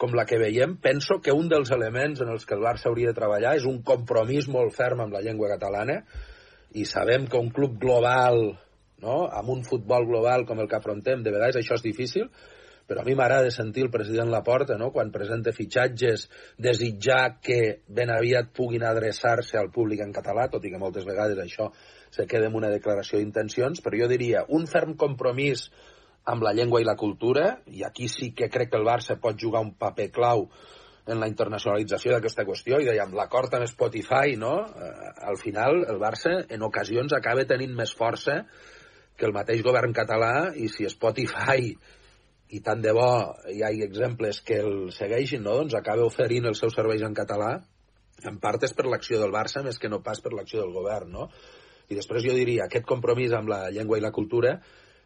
com 0.00 0.14
la 0.16 0.24
que 0.24 0.38
veiem, 0.40 0.78
penso 0.80 1.18
que 1.20 1.34
un 1.36 1.50
dels 1.52 1.70
elements 1.76 2.22
en 2.24 2.30
els 2.32 2.46
que 2.48 2.56
el 2.56 2.64
Barça 2.64 2.88
hauria 2.88 3.10
de 3.10 3.18
treballar 3.18 3.56
és 3.58 3.66
un 3.68 3.82
compromís 3.84 4.48
molt 4.48 4.72
ferm 4.72 5.02
amb 5.04 5.12
la 5.12 5.20
llengua 5.20 5.50
catalana 5.52 5.98
i 6.72 6.86
sabem 6.88 7.26
que 7.28 7.36
un 7.36 7.50
club 7.52 7.76
global, 7.82 8.40
no? 9.04 9.18
amb 9.26 9.52
un 9.52 9.60
futbol 9.66 10.08
global 10.08 10.46
com 10.48 10.62
el 10.62 10.70
que 10.70 10.78
afrontem, 10.78 11.20
de 11.20 11.34
vegades 11.34 11.60
això 11.60 11.76
és 11.76 11.84
difícil, 11.84 12.30
però 12.90 13.04
a 13.04 13.06
mi 13.06 13.14
m'agrada 13.14 13.52
sentir 13.54 13.84
el 13.84 13.92
president 13.92 14.32
Laporta, 14.32 14.74
no? 14.80 14.88
quan 14.90 15.12
presenta 15.14 15.52
fitxatges, 15.54 16.24
desitjar 16.58 17.38
que 17.44 17.60
ben 17.86 18.10
aviat 18.10 18.50
puguin 18.56 18.82
adreçar-se 18.88 19.60
al 19.60 19.70
públic 19.70 20.00
en 20.02 20.16
català, 20.16 20.48
tot 20.50 20.64
i 20.64 20.72
que 20.72 20.80
moltes 20.80 21.06
vegades 21.06 21.38
això 21.38 21.68
se 22.10 22.26
queda 22.26 22.48
en 22.48 22.56
una 22.58 22.72
declaració 22.72 23.20
d'intencions, 23.20 23.84
però 23.84 24.00
jo 24.00 24.08
diria 24.10 24.42
un 24.48 24.66
ferm 24.66 24.96
compromís 24.98 25.68
amb 26.30 26.46
la 26.46 26.54
llengua 26.56 26.80
i 26.80 26.86
la 26.88 26.96
cultura, 26.96 27.60
i 27.66 27.84
aquí 27.86 28.08
sí 28.08 28.32
que 28.36 28.50
crec 28.52 28.72
que 28.72 28.78
el 28.80 28.86
Barça 28.86 29.18
pot 29.20 29.38
jugar 29.38 29.62
un 29.66 29.74
paper 29.78 30.10
clau 30.14 30.46
en 31.10 31.18
la 31.18 31.28
internacionalització 31.30 32.14
d'aquesta 32.14 32.44
qüestió, 32.46 32.78
i 32.78 32.86
dèiem, 32.86 33.14
l'acord 33.18 33.54
amb 33.56 33.66
Spotify, 33.70 34.36
no? 34.38 34.56
Eh, 34.62 34.90
al 35.30 35.40
final, 35.40 35.82
el 35.90 35.98
Barça, 36.02 36.36
en 36.48 36.66
ocasions, 36.66 37.16
acaba 37.16 37.46
tenint 37.48 37.74
més 37.76 37.94
força 37.96 38.44
que 39.16 39.26
el 39.26 39.34
mateix 39.36 39.64
govern 39.66 39.96
català, 39.96 40.52
i 40.56 40.68
si 40.72 40.88
Spotify 40.88 41.74
i 42.50 42.60
tant 42.66 42.80
de 42.82 42.92
bo 42.96 43.10
hi 43.52 43.62
ha 43.62 43.70
exemples 43.86 44.40
que 44.46 44.58
el 44.64 44.90
segueixin, 44.94 45.44
no? 45.46 45.54
doncs 45.60 45.76
acaba 45.78 46.06
oferint 46.06 46.48
els 46.50 46.58
seus 46.58 46.74
serveis 46.74 47.04
en 47.06 47.14
català, 47.14 47.52
en 48.26 48.38
part 48.42 48.64
és 48.66 48.74
per 48.76 48.88
l'acció 48.90 49.20
del 49.20 49.32
Barça 49.34 49.62
més 49.62 49.78
que 49.78 49.90
no 49.92 50.00
pas 50.02 50.20
per 50.20 50.32
l'acció 50.34 50.64
del 50.64 50.74
govern, 50.74 51.12
no? 51.14 51.28
I 51.90 51.96
després 51.98 52.24
jo 52.26 52.34
diria 52.36 52.66
aquest 52.66 52.86
compromís 52.86 53.32
amb 53.34 53.50
la 53.50 53.62
llengua 53.74 53.98
i 53.98 54.04
la 54.04 54.12
cultura 54.14 54.58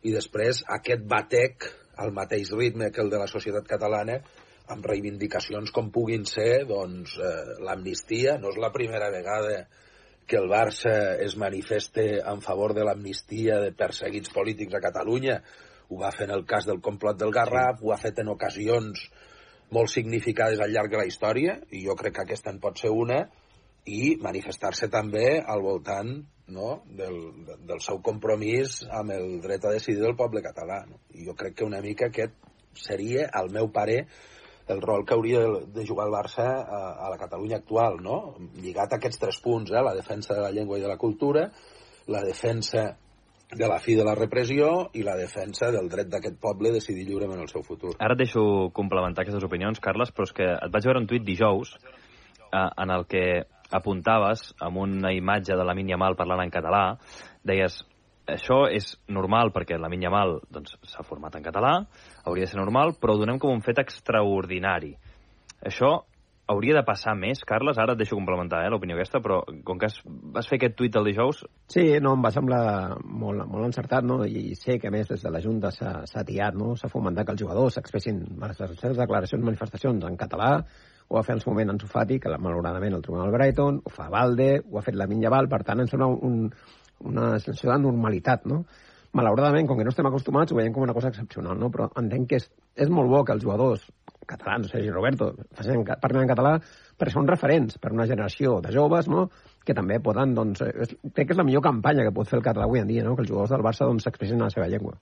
i 0.04 0.12
després 0.12 0.62
aquest 0.76 1.04
batec 1.08 1.68
al 2.04 2.12
mateix 2.12 2.50
ritme 2.52 2.90
que 2.92 3.02
el 3.02 3.10
de 3.12 3.20
la 3.20 3.30
societat 3.30 3.66
catalana 3.68 4.18
amb 4.74 4.86
reivindicacions 4.88 5.72
com 5.74 5.90
puguin 5.92 6.24
ser 6.28 6.64
doncs, 6.68 7.18
eh, 7.18 7.58
l'amnistia. 7.64 8.38
No 8.40 8.52
és 8.52 8.60
la 8.60 8.72
primera 8.72 9.10
vegada 9.12 9.66
que 10.26 10.38
el 10.40 10.48
Barça 10.48 10.94
es 11.20 11.36
manifeste 11.36 12.06
en 12.24 12.40
favor 12.40 12.72
de 12.74 12.84
l'amnistia 12.84 13.60
de 13.60 13.72
perseguits 13.76 14.32
polítics 14.32 14.74
a 14.74 14.80
Catalunya, 14.80 15.40
ho 15.90 16.00
va 16.00 16.12
fer 16.16 16.28
en 16.30 16.34
el 16.38 16.46
cas 16.48 16.64
del 16.64 16.80
complot 16.80 17.18
del 17.20 17.32
Garraf, 17.32 17.82
ho 17.82 17.92
ha 17.92 18.00
fet 18.00 18.22
en 18.22 18.32
ocasions 18.32 19.04
molt 19.70 19.92
significades 19.92 20.60
al 20.60 20.72
llarg 20.72 20.90
de 20.92 21.00
la 21.02 21.08
història, 21.08 21.58
i 21.70 21.84
jo 21.84 21.96
crec 21.96 22.16
que 22.16 22.24
aquesta 22.24 22.52
en 22.54 22.60
pot 22.62 22.80
ser 22.80 22.92
una, 22.92 23.26
i 23.84 24.14
manifestar-se 24.22 24.88
també 24.92 25.40
al 25.40 25.62
voltant 25.64 26.14
no, 26.54 26.82
del, 26.88 27.18
del 27.64 27.80
seu 27.84 28.00
compromís 28.04 28.82
amb 28.92 29.12
el 29.16 29.40
dret 29.44 29.64
a 29.64 29.74
decidir 29.74 30.02
del 30.02 30.16
poble 30.16 30.42
català. 30.44 30.82
No? 30.88 31.00
I 31.16 31.26
jo 31.28 31.36
crec 31.36 31.58
que 31.58 31.68
una 31.68 31.82
mica 31.84 32.08
aquest 32.08 32.36
seria, 32.74 33.28
al 33.32 33.50
meu 33.52 33.70
parer, 33.72 34.04
el 34.68 34.80
rol 34.80 35.04
que 35.04 35.14
hauria 35.14 35.44
de 35.76 35.86
jugar 35.86 36.08
el 36.08 36.14
Barça 36.14 36.46
a, 36.64 36.82
a 37.04 37.10
la 37.12 37.20
Catalunya 37.20 37.60
actual, 37.60 38.00
no? 38.02 38.36
lligat 38.56 38.92
a 38.92 39.00
aquests 39.00 39.20
tres 39.20 39.40
punts, 39.44 39.72
eh? 39.72 39.84
la 39.84 39.94
defensa 39.96 40.34
de 40.34 40.44
la 40.44 40.52
llengua 40.52 40.78
i 40.80 40.84
de 40.84 40.88
la 40.88 41.00
cultura, 41.00 41.50
la 42.08 42.22
defensa 42.24 42.94
de 43.54 43.68
la 43.68 43.78
fi 43.78 43.94
de 43.94 44.04
la 44.04 44.14
repressió 44.16 44.88
i 44.96 45.04
la 45.04 45.14
defensa 45.16 45.68
del 45.70 45.88
dret 45.92 46.08
d'aquest 46.10 46.40
poble 46.40 46.72
a 46.72 46.76
decidir 46.78 47.04
lliurement 47.06 47.42
el 47.44 47.50
seu 47.52 47.62
futur. 47.62 47.92
Ara 48.00 48.16
et 48.16 48.24
deixo 48.24 48.70
complementar 48.74 49.22
aquestes 49.22 49.44
opinions, 49.46 49.80
Carles, 49.84 50.10
però 50.16 50.26
és 50.26 50.32
que 50.34 50.48
et 50.56 50.72
vaig 50.72 50.88
veure 50.88 51.02
un 51.04 51.08
tuit 51.10 51.24
dijous 51.24 51.76
eh, 51.76 52.70
en 52.82 52.90
el 52.90 53.04
que 53.06 53.44
apuntaves 53.74 54.46
amb 54.62 54.78
una 54.84 55.12
imatge 55.14 55.56
de 55.58 55.66
la 55.66 55.74
Mínia 55.74 55.98
Mal 56.00 56.16
parlant 56.18 56.44
en 56.44 56.54
català, 56.54 56.84
deies 57.44 57.82
això 58.30 58.64
és 58.72 58.94
normal 59.12 59.52
perquè 59.52 59.76
la 59.76 59.90
Mínia 59.92 60.12
Mal 60.12 60.38
s'ha 60.40 60.56
doncs, 60.56 60.96
format 61.08 61.36
en 61.36 61.44
català, 61.44 61.74
hauria 62.24 62.46
de 62.46 62.52
ser 62.52 62.60
normal, 62.60 62.96
però 63.00 63.14
ho 63.14 63.20
donem 63.20 63.38
com 63.38 63.52
un 63.52 63.64
fet 63.64 63.82
extraordinari. 63.82 64.94
Això 65.64 65.98
hauria 66.46 66.76
de 66.76 66.84
passar 66.84 67.14
més, 67.16 67.40
Carles? 67.48 67.78
Ara 67.80 67.94
et 67.94 68.00
deixo 68.00 68.16
complementar 68.16 68.62
eh, 68.64 68.70
l'opinió 68.72 68.96
aquesta, 68.96 69.20
però 69.24 69.40
com 69.64 69.78
que 69.80 69.88
has, 69.88 69.98
vas 70.04 70.48
fer 70.48 70.58
aquest 70.58 70.76
tuit 70.76 70.96
el 71.00 71.08
dijous... 71.08 71.42
Sí, 71.72 71.84
no, 72.04 72.14
em 72.16 72.24
va 72.24 72.32
semblar 72.34 72.64
molt, 73.04 73.46
molt 73.48 73.68
encertat, 73.68 74.04
no? 74.04 74.20
I 74.24 74.56
sé 74.60 74.78
que, 74.80 74.90
a 74.90 74.94
més, 74.94 75.08
des 75.08 75.24
de 75.24 75.32
la 75.32 75.40
Junta 75.44 75.72
s'ha 75.72 76.24
tiat, 76.28 76.56
no? 76.60 76.74
S'ha 76.80 76.92
fomentat 76.92 77.28
que 77.28 77.36
els 77.36 77.44
jugadors 77.44 77.78
s'expressin 77.78 78.20
les 78.42 78.60
seves 78.60 79.00
declaracions, 79.00 79.44
manifestacions 79.44 80.04
en 80.08 80.20
català, 80.20 80.52
ho 81.08 81.18
va 81.18 81.22
fer 81.26 81.36
en 81.36 81.42
el 81.42 81.50
moment 81.50 81.74
en 81.74 81.80
Sofati, 81.82 82.18
que 82.20 82.32
malauradament 82.38 82.96
el 82.96 83.04
Tribunal 83.04 83.32
Brighton, 83.34 83.82
ho 83.84 83.92
fa 83.92 84.08
Valde, 84.12 84.48
ho 84.64 84.78
ha 84.78 84.84
fet 84.86 84.96
la 84.98 85.06
Minyaval, 85.10 85.50
per 85.52 85.62
tant, 85.68 85.84
ens 85.84 85.92
sembla 85.94 86.08
un, 86.08 86.48
una 87.04 87.34
sensació 87.38 87.72
de 87.72 87.78
normalitat, 87.84 88.48
no? 88.50 88.64
Malauradament, 89.14 89.68
com 89.70 89.78
que 89.78 89.84
no 89.86 89.92
estem 89.92 90.08
acostumats, 90.08 90.50
ho 90.50 90.58
veiem 90.58 90.72
com 90.74 90.82
una 90.82 90.94
cosa 90.96 91.12
excepcional, 91.12 91.58
no? 91.60 91.70
Però 91.70 91.86
entenc 92.00 92.32
que 92.32 92.40
és, 92.40 92.48
és 92.74 92.90
molt 92.90 93.12
bo 93.12 93.22
que 93.22 93.36
els 93.36 93.44
jugadors 93.44 93.84
catalans, 94.26 94.70
Sergi 94.72 94.90
Roberto, 94.90 95.30
facin, 95.54 95.84
parlen 96.00 96.24
en 96.24 96.30
català 96.30 96.54
perquè 96.98 97.12
són 97.12 97.28
referents 97.28 97.78
per 97.82 97.92
una 97.92 98.06
generació 98.08 98.58
de 98.64 98.72
joves 98.74 99.08
no? 99.12 99.26
que 99.64 99.76
també 99.76 99.98
poden, 100.02 100.34
doncs, 100.36 100.62
és, 100.64 100.94
crec 101.12 101.28
que 101.28 101.36
és 101.36 101.40
la 101.40 101.46
millor 101.46 101.64
campanya 101.64 102.06
que 102.06 102.14
pot 102.16 102.30
fer 102.30 102.38
el 102.40 102.46
català 102.46 102.68
avui 102.68 102.80
en 102.80 102.88
dia, 102.90 103.04
no? 103.04 103.14
que 103.16 103.24
els 103.24 103.30
jugadors 103.30 103.52
del 103.54 103.64
Barça 103.66 103.88
doncs, 103.88 104.06
s'expressin 104.06 104.40
en 104.40 104.46
la 104.46 104.52
seva 104.54 104.68
llengua. 104.70 104.96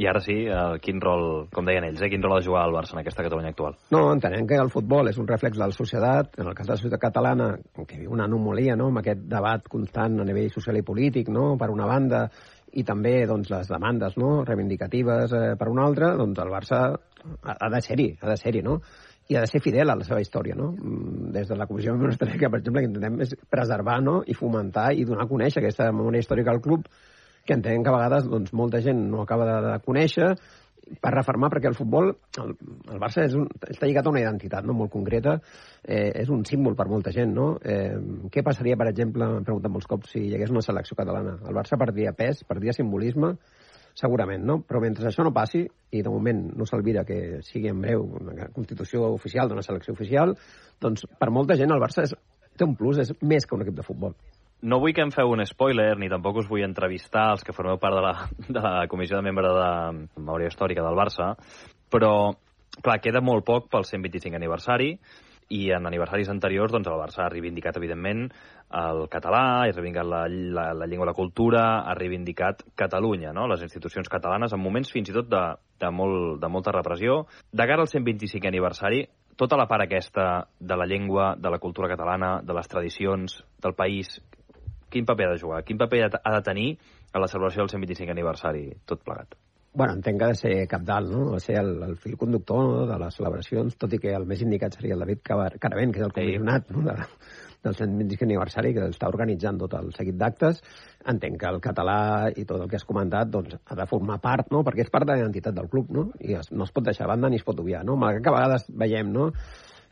I 0.00 0.06
ara 0.08 0.22
sí, 0.24 0.38
eh, 0.48 0.78
quin 0.80 1.00
rol, 1.04 1.48
com 1.52 1.66
deien 1.68 1.84
ells, 1.84 2.00
eh, 2.00 2.08
quin 2.08 2.22
rol 2.24 2.36
ha 2.36 2.40
de 2.40 2.46
jugar 2.46 2.64
el 2.68 2.74
Barça 2.74 2.96
en 2.96 3.02
aquesta 3.02 3.24
Catalunya 3.26 3.52
actual? 3.52 3.76
No, 3.92 4.06
entenem 4.14 4.46
que 4.48 4.56
el 4.56 4.72
futbol 4.72 5.10
és 5.10 5.18
un 5.20 5.28
reflex 5.28 5.58
de 5.58 5.66
la 5.66 5.76
societat, 5.76 6.38
en 6.40 6.48
el 6.48 6.56
cas 6.56 6.66
de 6.66 6.72
la 6.72 6.80
societat 6.80 7.02
catalana, 7.02 7.50
que 7.84 8.00
viu 8.00 8.16
una 8.16 8.24
anomalia, 8.24 8.76
no?, 8.76 8.88
amb 8.88 9.02
aquest 9.02 9.28
debat 9.28 9.68
constant 9.68 10.18
a 10.20 10.26
nivell 10.28 10.50
social 10.54 10.80
i 10.80 10.86
polític, 10.86 11.28
no?, 11.28 11.52
per 11.60 11.68
una 11.74 11.86
banda, 11.90 12.26
i 12.72 12.84
també 12.88 13.14
doncs, 13.28 13.50
les 13.52 13.68
demandes 13.68 14.16
no? 14.16 14.42
reivindicatives 14.48 15.32
eh, 15.36 15.46
per 15.60 15.68
una 15.68 15.86
altra, 15.86 16.14
doncs 16.16 16.40
el 16.40 16.52
Barça 16.52 16.82
ha, 16.92 17.68
de 17.68 17.80
ser-hi, 17.84 18.08
ha 18.20 18.30
de 18.30 18.36
ser-hi, 18.40 18.62
no? 18.64 18.78
i 19.30 19.36
ha 19.36 19.42
de 19.44 19.48
ser 19.48 19.60
fidel 19.62 19.92
a 19.92 19.96
la 19.96 20.04
seva 20.04 20.20
història, 20.20 20.56
no? 20.58 20.72
Mm, 20.74 21.30
des 21.36 21.46
de 21.48 21.56
la 21.56 21.68
Comissió 21.68 21.92
Memòria 21.94 22.16
Històrica, 22.16 22.50
per 22.50 22.58
exemple, 22.58 22.82
que 22.82 22.90
intentem 22.90 23.20
és 23.22 23.34
preservar 23.52 24.00
no? 24.02 24.16
i 24.26 24.34
fomentar 24.34 24.90
i 24.98 25.06
donar 25.08 25.28
a 25.28 25.30
conèixer 25.30 25.62
aquesta 25.62 25.92
memòria 25.92 26.24
històrica 26.24 26.52
al 26.52 26.60
club, 26.64 26.88
que 27.46 27.56
entenem 27.58 27.82
que 27.82 27.90
a 27.90 27.96
vegades 27.96 28.28
doncs, 28.30 28.52
molta 28.54 28.80
gent 28.84 29.00
no 29.10 29.22
acaba 29.22 29.46
de, 29.48 29.56
de 29.66 29.78
conèixer, 29.86 30.32
per 31.00 31.12
reformar, 31.14 31.48
perquè 31.52 31.70
el 31.70 31.76
futbol, 31.78 32.10
el, 32.42 32.54
el 32.90 33.00
Barça 33.00 33.24
és 33.24 33.34
un, 33.38 33.46
està 33.70 33.86
lligat 33.86 34.06
a 34.06 34.12
una 34.12 34.22
identitat 34.22 34.66
no? 34.66 34.74
molt 34.76 34.90
concreta, 34.92 35.36
eh, 35.84 36.10
és 36.22 36.30
un 36.32 36.42
símbol 36.48 36.76
per 36.78 36.88
molta 36.90 37.12
gent, 37.14 37.32
no? 37.36 37.52
Eh, 37.62 37.94
què 38.32 38.42
passaria, 38.44 38.76
per 38.78 38.88
exemple, 38.90 39.28
m'han 39.28 39.46
preguntat 39.46 39.72
molts 39.72 39.88
cops, 39.90 40.12
si 40.12 40.24
hi 40.26 40.34
hagués 40.36 40.52
una 40.52 40.64
selecció 40.64 40.98
catalana? 40.98 41.38
El 41.46 41.56
Barça 41.56 41.78
perdria 41.80 42.14
pes, 42.18 42.42
perdria 42.48 42.74
simbolisme, 42.76 43.34
segurament, 43.98 44.44
no? 44.48 44.58
Però 44.66 44.82
mentre 44.82 45.08
això 45.08 45.24
no 45.24 45.34
passi, 45.36 45.62
i 45.92 46.02
de 46.02 46.12
moment 46.12 46.44
no 46.58 46.66
s'alvira 46.68 47.06
que 47.08 47.40
sigui 47.46 47.70
en 47.70 47.80
breu 47.84 48.06
una 48.20 48.50
constitució 48.52 49.12
oficial 49.14 49.48
d'una 49.48 49.64
selecció 49.64 49.94
oficial, 49.94 50.36
doncs 50.82 51.06
per 51.18 51.30
molta 51.30 51.56
gent 51.60 51.72
el 51.72 51.82
Barça 51.82 52.08
és, 52.08 52.16
té 52.56 52.66
un 52.68 52.76
plus, 52.76 53.00
és 53.04 53.14
més 53.22 53.46
que 53.46 53.56
un 53.56 53.64
equip 53.64 53.78
de 53.78 53.86
futbol 53.86 54.16
no 54.62 54.78
vull 54.82 54.94
que 54.94 55.02
em 55.02 55.10
feu 55.14 55.32
un 55.34 55.42
spoiler, 55.46 55.96
ni 55.98 56.10
tampoc 56.10 56.38
us 56.42 56.48
vull 56.50 56.62
entrevistar 56.66 57.32
els 57.34 57.42
que 57.44 57.54
formeu 57.56 57.80
part 57.82 57.98
de 57.98 58.04
la, 58.04 58.14
de 58.56 58.62
la 58.62 58.86
comissió 58.90 59.18
de 59.18 59.26
membre 59.26 59.50
de 59.56 59.72
memòria 60.20 60.52
històrica 60.52 60.84
del 60.86 60.98
Barça, 60.98 61.32
però, 61.92 62.14
clar, 62.80 63.00
queda 63.02 63.24
molt 63.24 63.46
poc 63.48 63.68
pel 63.72 63.86
125 63.88 64.38
aniversari, 64.38 64.94
i 65.52 65.66
en 65.74 65.86
aniversaris 65.86 66.30
anteriors 66.32 66.72
doncs, 66.72 66.88
el 66.88 67.00
Barça 67.00 67.26
ha 67.26 67.30
reivindicat, 67.32 67.76
evidentment, 67.76 68.24
el 68.82 69.02
català, 69.12 69.42
ha 69.60 69.72
reivindicat 69.72 70.08
la, 70.08 70.22
la, 70.28 70.66
la 70.78 70.88
llengua 70.88 71.10
la 71.10 71.16
cultura, 71.16 71.64
ha 71.84 71.96
reivindicat 71.98 72.62
Catalunya, 72.78 73.34
no? 73.36 73.44
les 73.50 73.64
institucions 73.66 74.08
catalanes, 74.08 74.54
en 74.54 74.62
moments 74.62 74.92
fins 74.94 75.10
i 75.10 75.16
tot 75.16 75.28
de, 75.28 75.42
de, 75.82 75.90
molt, 75.92 76.38
de 76.40 76.48
molta 76.48 76.72
repressió. 76.72 77.26
De 77.52 77.66
cara 77.68 77.84
al 77.84 77.90
125 77.90 78.48
aniversari, 78.48 79.04
tota 79.36 79.58
la 79.60 79.66
part 79.68 79.84
aquesta 79.84 80.46
de 80.58 80.76
la 80.76 80.86
llengua, 80.88 81.34
de 81.36 81.52
la 81.52 81.60
cultura 81.60 81.90
catalana, 81.90 82.38
de 82.42 82.56
les 82.56 82.68
tradicions 82.68 83.42
del 83.60 83.76
país, 83.76 84.20
quin 84.92 85.08
paper 85.08 85.30
ha 85.30 85.36
de 85.36 85.40
jugar? 85.44 85.62
Quin 85.68 85.80
paper 85.80 86.04
ha 86.08 86.34
de 86.36 86.42
tenir 86.50 86.68
a 87.12 87.22
la 87.22 87.30
celebració 87.32 87.64
del 87.64 87.72
125 87.76 88.14
aniversari, 88.18 88.68
tot 88.86 89.02
plegat? 89.06 89.40
bueno, 89.74 89.94
entenc 89.94 90.18
que 90.18 90.24
ha 90.24 90.28
de 90.28 90.34
ser 90.34 90.68
capdalt, 90.68 91.08
no? 91.10 91.30
Ha 91.30 91.38
de 91.38 91.40
ser 91.40 91.56
el, 91.56 91.70
el 91.82 91.96
fil 91.96 92.16
conductor 92.20 92.64
no? 92.64 92.86
de 92.86 92.98
les 93.00 93.14
celebracions, 93.16 93.76
tot 93.80 93.94
i 93.96 94.00
que 94.02 94.12
el 94.12 94.26
més 94.28 94.42
indicat 94.44 94.76
seria 94.76 94.98
el 94.98 95.04
David 95.04 95.22
Caravent, 95.24 95.94
que 95.94 96.02
és 96.02 96.04
el 96.04 96.12
comissionat 96.12 96.68
no? 96.76 96.82
de, 96.84 96.96
del 97.64 97.78
125 97.78 98.28
aniversari, 98.28 98.74
que 98.76 98.90
està 98.92 99.08
organitzant 99.08 99.62
tot 99.62 99.78
el 99.80 99.88
seguit 99.96 100.18
d'actes. 100.20 100.60
Entenc 101.08 101.40
que 101.40 101.54
el 101.54 101.60
català 101.64 101.98
i 102.36 102.44
tot 102.44 102.60
el 102.60 102.68
que 102.68 102.76
has 102.76 102.86
comentat 102.88 103.32
doncs, 103.32 103.56
ha 103.64 103.80
de 103.80 103.88
formar 103.88 104.20
part, 104.20 104.52
no? 104.52 104.60
perquè 104.66 104.84
és 104.84 104.92
part 104.92 105.08
de 105.08 105.16
la 105.16 105.24
identitat 105.24 105.56
del 105.56 105.72
club, 105.72 105.88
no? 105.96 106.10
i 106.20 106.36
es, 106.36 106.52
no 106.52 106.68
es 106.68 106.76
pot 106.76 106.84
deixar 106.84 107.08
banda 107.08 107.32
ni 107.32 107.40
es 107.40 107.48
pot 107.48 107.64
obviar. 107.64 107.80
No? 107.88 107.96
Malgrat 107.96 108.26
que 108.26 108.34
a 108.34 108.38
vegades 108.40 108.68
veiem 108.84 109.12
no? 109.16 109.30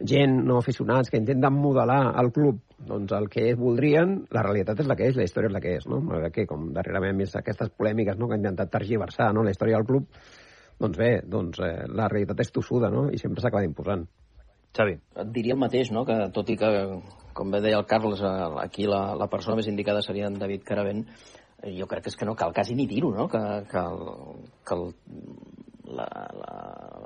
Gent 0.06 0.38
no 0.46 0.58
aficionats 0.58 1.10
que 1.10 1.18
intenten 1.20 1.52
modelar 1.52 2.14
el 2.20 2.30
club 2.32 2.60
doncs 2.88 3.12
el 3.12 3.28
que 3.28 3.52
voldrien, 3.54 4.22
la 4.32 4.42
realitat 4.46 4.80
és 4.80 4.88
la 4.88 4.96
que 4.96 5.10
és, 5.10 5.16
la 5.18 5.26
història 5.26 5.50
és 5.50 5.56
la 5.56 5.60
que 5.60 5.74
és, 5.76 5.86
no? 5.90 6.00
Malgrat 6.04 6.34
que, 6.34 6.46
com 6.48 6.70
darrerament 6.76 7.12
hem 7.12 7.20
vist 7.24 7.36
aquestes 7.36 7.72
polèmiques 7.76 8.16
no? 8.16 8.28
que 8.28 8.38
han 8.38 8.44
intentat 8.44 8.72
tergiversar 8.72 9.30
no? 9.36 9.44
la 9.44 9.52
història 9.52 9.76
del 9.76 9.88
club, 9.88 10.08
doncs 10.80 10.96
bé, 10.96 11.10
doncs, 11.28 11.60
eh, 11.60 11.84
la 11.92 12.08
realitat 12.08 12.40
és 12.40 12.52
tossuda, 12.54 12.88
no? 12.92 13.08
I 13.12 13.20
sempre 13.20 13.44
s'acaba 13.44 13.68
imposant. 13.68 14.06
Xavi. 14.76 14.94
Et 15.20 15.32
diria 15.34 15.56
el 15.56 15.60
mateix, 15.60 15.90
no? 15.92 16.06
Que 16.08 16.16
tot 16.32 16.48
i 16.48 16.56
que, 16.56 16.70
com 17.36 17.52
bé 17.52 17.60
deia 17.60 17.80
el 17.82 17.88
Carles, 17.90 18.22
eh, 18.24 18.48
aquí 18.62 18.88
la, 18.88 19.02
la 19.18 19.28
persona 19.28 19.58
més 19.58 19.68
indicada 19.68 20.00
seria 20.06 20.30
en 20.30 20.38
David 20.40 20.64
Caravent, 20.64 21.04
eh, 21.60 21.74
jo 21.76 21.88
crec 21.90 22.06
que 22.06 22.14
és 22.14 22.16
que 22.16 22.28
no 22.28 22.36
cal 22.38 22.54
quasi 22.56 22.78
ni 22.78 22.88
dir-ho, 22.88 23.12
no? 23.12 23.28
Que, 23.28 23.42
que, 23.68 23.84
el, 23.84 24.46
que 24.64 24.78
el, 24.78 24.86
la, 25.98 26.08
la, 26.38 26.56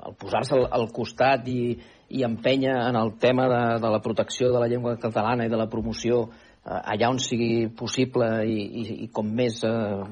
el 0.07 0.15
posar-se 0.21 0.55
al, 0.55 0.69
al 0.79 0.87
costat 0.95 1.49
i, 1.51 1.59
i 2.09 2.23
empènyer 2.25 2.75
en 2.89 2.97
el 2.99 3.15
tema 3.21 3.47
de, 3.49 3.61
de 3.81 3.91
la 3.91 4.01
protecció 4.01 4.51
de 4.53 4.59
la 4.61 4.67
llengua 4.69 4.97
catalana 5.01 5.45
i 5.45 5.51
de 5.51 5.57
la 5.57 5.69
promoció 5.69 6.25
eh, 6.25 6.79
allà 6.93 7.09
on 7.09 7.19
sigui 7.21 7.67
possible 7.77 8.27
i, 8.45 8.57
i, 8.81 8.83
i 9.05 9.09
com 9.13 9.29
més 9.39 9.61
eh, 9.65 10.03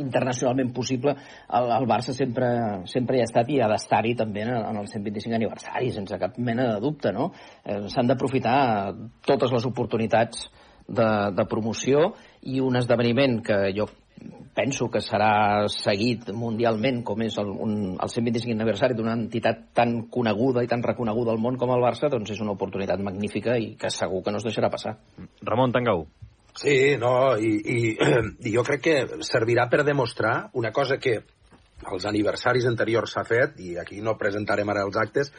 internacionalment 0.00 0.72
possible, 0.76 1.14
el, 1.58 1.70
el 1.76 1.88
Barça 1.88 2.14
sempre, 2.16 2.50
sempre 2.90 3.18
hi 3.18 3.24
ha 3.24 3.28
estat 3.28 3.50
i 3.52 3.60
ha 3.60 3.70
d'estar-hi 3.72 4.14
també 4.18 4.44
en, 4.44 4.52
en 4.58 4.80
el 4.82 4.90
125 4.90 5.38
aniversari, 5.38 5.92
sense 5.94 6.20
cap 6.20 6.38
mena 6.38 6.74
de 6.74 6.80
dubte, 6.84 7.14
no? 7.16 7.30
Eh, 7.64 7.82
S'han 7.92 8.10
d'aprofitar 8.10 8.58
totes 9.26 9.56
les 9.56 9.68
oportunitats 9.68 10.48
de, 10.90 11.10
de 11.36 11.48
promoció 11.48 12.12
i 12.42 12.60
un 12.60 12.76
esdeveniment 12.80 13.40
que 13.46 13.62
jo 13.76 13.88
penso 14.54 14.88
que 14.90 15.00
serà 15.04 15.66
seguit 15.72 16.28
mundialment 16.36 17.02
com 17.06 17.22
és 17.24 17.36
el, 17.40 17.50
un, 17.50 17.74
el 17.94 18.12
125 18.12 18.56
aniversari 18.56 18.96
d'una 18.98 19.14
entitat 19.16 19.70
tan 19.76 19.96
coneguda 20.12 20.64
i 20.64 20.70
tan 20.70 20.82
reconeguda 20.84 21.32
al 21.34 21.40
món 21.42 21.58
com 21.60 21.72
el 21.74 21.84
Barça, 21.84 22.10
doncs 22.12 22.34
és 22.34 22.42
una 22.44 22.56
oportunitat 22.56 23.00
magnífica 23.04 23.56
i 23.56 23.74
que 23.80 23.92
segur 23.94 24.24
que 24.24 24.34
no 24.34 24.42
es 24.42 24.46
deixarà 24.48 24.70
passar. 24.72 24.96
Ramon 25.46 25.72
Tangau. 25.72 26.06
Sí, 26.60 26.96
no, 26.98 27.36
i, 27.38 27.52
i, 27.62 27.80
i 28.50 28.54
jo 28.54 28.64
crec 28.66 28.82
que 28.84 28.96
servirà 29.26 29.68
per 29.70 29.84
demostrar 29.86 30.50
una 30.58 30.74
cosa 30.76 30.98
que 30.98 31.20
als 31.86 32.04
aniversaris 32.04 32.66
anteriors 32.68 33.14
s'ha 33.14 33.24
fet, 33.24 33.56
i 33.62 33.76
aquí 33.80 34.02
no 34.04 34.18
presentarem 34.20 34.68
ara 34.68 34.84
els 34.84 34.98
actes, 35.00 35.30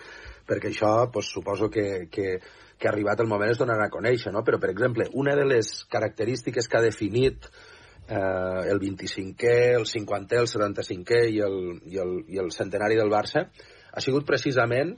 perquè 0.48 0.72
això 0.72 1.12
pues, 1.14 1.30
suposo 1.30 1.70
que, 1.70 2.08
que, 2.10 2.40
que 2.80 2.88
ha 2.88 2.92
arribat 2.92 3.20
el 3.22 3.30
moment 3.30 3.52
es 3.52 3.60
donar 3.62 3.78
a 3.84 3.92
conèixer, 3.94 4.34
no? 4.34 4.42
però 4.48 4.58
per 4.58 4.72
exemple, 4.72 5.06
una 5.14 5.36
de 5.38 5.46
les 5.46 5.84
característiques 5.92 6.68
que 6.68 6.80
ha 6.80 6.82
definit 6.88 7.46
eh, 7.46 7.71
el 8.12 8.80
25è, 8.82 9.76
el 9.78 9.88
50è, 9.88 10.42
el 10.42 10.50
75è 10.52 11.22
i 11.32 11.40
el, 11.40 11.58
i, 11.88 11.98
el, 12.02 12.18
i 12.28 12.42
el 12.42 12.52
centenari 12.52 13.00
del 13.00 13.12
Barça, 13.12 13.46
ha 13.92 14.04
sigut 14.04 14.26
precisament 14.28 14.96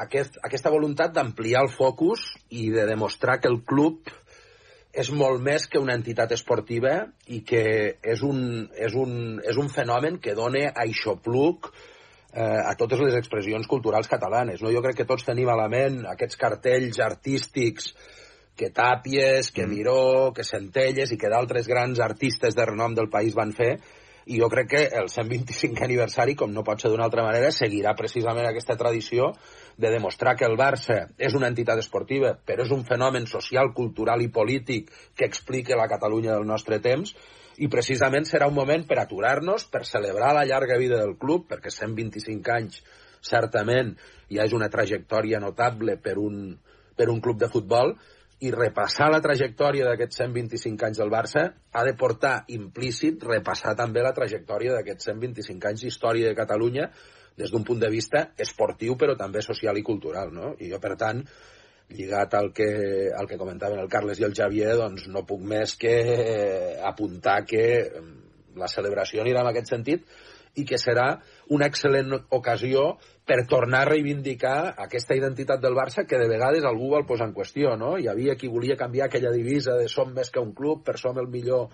aquest, 0.00 0.38
aquesta 0.42 0.72
voluntat 0.74 1.14
d'ampliar 1.14 1.64
el 1.64 1.72
focus 1.72 2.26
i 2.50 2.68
de 2.74 2.86
demostrar 2.88 3.38
que 3.40 3.50
el 3.52 3.62
club 3.64 4.10
és 4.94 5.10
molt 5.10 5.42
més 5.42 5.66
que 5.66 5.80
una 5.82 5.96
entitat 5.98 6.32
esportiva 6.36 7.00
i 7.26 7.40
que 7.46 7.64
és 7.98 8.22
un, 8.22 8.68
és 8.78 8.94
un, 8.94 9.40
és 9.42 9.58
un 9.58 9.70
fenomen 9.72 10.20
que 10.22 10.36
dona 10.38 10.68
aixopluc 10.84 11.72
eh, 11.72 12.42
a 12.42 12.74
totes 12.78 13.02
les 13.02 13.16
expressions 13.18 13.66
culturals 13.70 14.10
catalanes. 14.10 14.62
No? 14.62 14.70
Jo 14.74 14.82
crec 14.84 15.00
que 15.02 15.08
tots 15.08 15.26
tenim 15.26 15.50
a 15.50 15.58
la 15.58 15.66
ment 15.72 16.04
aquests 16.12 16.38
cartells 16.38 17.00
artístics 17.02 17.90
que 18.56 18.70
Tàpies, 18.70 19.50
que 19.50 19.66
Miró, 19.66 20.32
que 20.34 20.46
Centelles 20.46 21.12
i 21.12 21.18
que 21.18 21.30
d'altres 21.30 21.66
grans 21.66 22.00
artistes 22.00 22.54
de 22.54 22.66
renom 22.70 22.94
del 22.94 23.10
país 23.10 23.34
van 23.34 23.52
fer, 23.52 23.76
i 24.26 24.38
jo 24.40 24.48
crec 24.48 24.68
que 24.70 24.82
el 24.96 25.10
125 25.12 25.84
aniversari, 25.84 26.34
com 26.34 26.52
no 26.52 26.64
pot 26.64 26.80
ser 26.80 26.90
d'una 26.90 27.04
altra 27.04 27.24
manera, 27.26 27.50
seguirà 27.52 27.92
precisament 27.98 28.46
aquesta 28.48 28.76
tradició 28.80 29.32
de 29.76 29.90
demostrar 29.92 30.34
que 30.38 30.48
el 30.48 30.56
Barça 30.56 31.10
és 31.18 31.36
una 31.36 31.50
entitat 31.52 31.82
esportiva, 31.82 32.32
però 32.46 32.64
és 32.64 32.72
un 32.72 32.86
fenomen 32.88 33.28
social, 33.28 33.74
cultural 33.76 34.24
i 34.24 34.30
polític 34.32 34.90
que 35.14 35.28
explica 35.28 35.76
la 35.76 35.90
Catalunya 35.90 36.32
del 36.32 36.48
nostre 36.48 36.80
temps, 36.80 37.12
i 37.58 37.68
precisament 37.70 38.24
serà 38.26 38.48
un 38.50 38.56
moment 38.56 38.86
per 38.88 38.98
aturar-nos, 39.02 39.68
per 39.70 39.84
celebrar 39.86 40.32
la 40.34 40.46
llarga 40.48 40.78
vida 40.80 40.98
del 41.02 41.18
club, 41.20 41.44
perquè 41.50 41.70
125 41.70 42.56
anys, 42.56 42.80
certament, 43.24 43.94
ja 44.32 44.48
és 44.48 44.56
una 44.56 44.70
trajectòria 44.72 45.38
notable 45.40 45.98
per 46.00 46.16
un, 46.18 46.56
per 46.96 47.10
un 47.12 47.20
club 47.20 47.38
de 47.40 47.50
futbol, 47.52 47.94
i 48.44 48.50
repassar 48.52 49.08
la 49.12 49.22
trajectòria 49.24 49.86
d'aquests 49.88 50.20
125 50.20 50.86
anys 50.88 51.00
del 51.00 51.12
Barça 51.12 51.44
ha 51.72 51.84
de 51.86 51.94
portar 51.96 52.34
implícit 52.52 53.22
repassar 53.24 53.72
també 53.78 54.02
la 54.04 54.12
trajectòria 54.16 54.74
d'aquests 54.74 55.08
125 55.12 55.70
anys 55.70 55.84
d'història 55.86 56.28
de 56.28 56.36
Catalunya 56.36 56.90
des 57.40 57.50
d'un 57.50 57.64
punt 57.64 57.80
de 57.80 57.90
vista 57.90 58.28
esportiu 58.38 58.98
però 59.00 59.16
també 59.16 59.42
social 59.42 59.78
i 59.78 59.86
cultural, 59.86 60.32
no? 60.34 60.52
I 60.60 60.68
jo, 60.70 60.80
per 60.82 60.92
tant, 61.00 61.24
lligat 61.94 62.34
al 62.34 62.52
que, 62.52 62.68
al 63.16 63.26
que 63.30 63.38
comentaven 63.40 63.80
el 63.80 63.88
Carles 63.88 64.20
i 64.20 64.28
el 64.28 64.36
Xavier, 64.36 64.76
doncs 64.78 65.08
no 65.08 65.24
puc 65.26 65.40
més 65.40 65.74
que 65.80 65.96
apuntar 66.84 67.40
que 67.48 67.64
la 68.60 68.68
celebració 68.70 69.24
anirà 69.24 69.42
en 69.42 69.50
aquest 69.50 69.72
sentit 69.72 70.06
i 70.54 70.64
que 70.68 70.78
serà 70.78 71.08
una 71.50 71.66
excel·lent 71.66 72.14
ocasió 72.30 72.94
per 73.24 73.46
tornar 73.48 73.82
a 73.82 73.88
reivindicar 73.88 74.74
aquesta 74.84 75.16
identitat 75.16 75.60
del 75.62 75.76
Barça 75.76 76.04
que 76.04 76.18
de 76.20 76.28
vegades 76.28 76.64
algú 76.68 76.90
vol 76.92 77.06
posar 77.08 77.30
en 77.30 77.34
qüestió, 77.36 77.72
no? 77.80 77.94
Hi 77.96 78.08
havia 78.12 78.36
qui 78.36 78.50
volia 78.52 78.76
canviar 78.76 79.08
aquella 79.08 79.32
divisa 79.32 79.78
de 79.80 79.88
som 79.88 80.12
més 80.12 80.30
que 80.30 80.42
un 80.44 80.52
club, 80.56 80.82
per 80.84 80.98
som 81.00 81.16
el 81.18 81.30
millor 81.32 81.70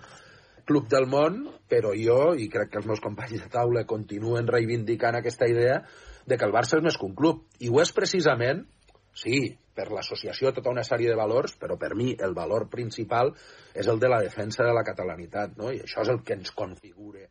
club 0.65 0.87
del 0.87 1.09
món, 1.11 1.41
però 1.67 1.91
jo, 1.97 2.33
i 2.39 2.47
crec 2.49 2.71
que 2.71 2.79
els 2.79 2.87
meus 2.87 3.01
companys 3.03 3.43
de 3.43 3.49
taula 3.51 3.83
continuen 3.89 4.47
reivindicant 4.47 5.17
aquesta 5.19 5.49
idea 5.51 5.81
de 6.25 6.37
que 6.37 6.47
el 6.47 6.55
Barça 6.55 6.79
és 6.79 6.85
més 6.85 6.95
que 6.97 7.07
un 7.09 7.17
club. 7.17 7.43
I 7.59 7.67
ho 7.67 7.81
és 7.83 7.91
precisament, 7.91 8.63
sí, 9.11 9.41
per 9.75 9.89
l'associació 9.91 10.53
tota 10.55 10.71
una 10.71 10.85
sèrie 10.87 11.11
de 11.11 11.19
valors, 11.19 11.57
però 11.59 11.75
per 11.79 11.91
mi 11.99 12.13
el 12.15 12.35
valor 12.37 12.69
principal 12.71 13.33
és 13.75 13.91
el 13.91 13.99
de 13.99 14.07
la 14.11 14.21
defensa 14.23 14.63
de 14.63 14.71
la 14.77 14.85
catalanitat, 14.87 15.57
no? 15.59 15.71
I 15.71 15.83
això 15.83 16.05
és 16.05 16.13
el 16.13 16.23
que 16.23 16.37
ens 16.39 16.55
configura 16.55 17.27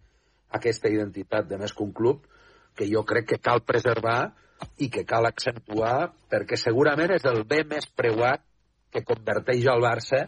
aquesta 0.60 0.92
identitat 0.92 1.48
de 1.48 1.56
més 1.60 1.72
que 1.72 1.86
un 1.86 1.96
club 1.96 2.26
que 2.76 2.88
jo 2.90 3.04
crec 3.06 3.28
que 3.34 3.40
cal 3.42 3.62
preservar 3.66 4.32
i 4.80 4.90
que 4.92 5.04
cal 5.08 5.26
accentuar 5.28 6.10
perquè 6.30 6.58
segurament 6.60 7.14
és 7.16 7.24
el 7.28 7.42
bé 7.48 7.62
més 7.68 7.86
preuat 7.96 8.42
que 8.92 9.04
converteix 9.06 9.66
el 9.70 9.82
Barça 9.84 10.26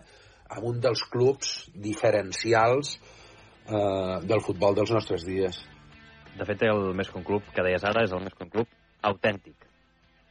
en 0.53 0.69
un 0.69 0.81
dels 0.85 1.03
clubs 1.13 1.53
diferencials 1.75 2.97
eh, 2.97 4.17
del 4.29 4.43
futbol 4.45 4.77
dels 4.77 4.93
nostres 4.95 5.27
dies. 5.27 5.59
De 6.37 6.47
fet, 6.49 6.65
el 6.69 6.93
més 6.97 7.11
un 7.17 7.25
club 7.27 7.49
que 7.53 7.65
deies 7.65 7.85
ara 7.85 8.05
és 8.07 8.13
el 8.13 8.23
més 8.25 8.37
un 8.41 8.51
club 8.53 8.69
autèntic, 9.09 9.67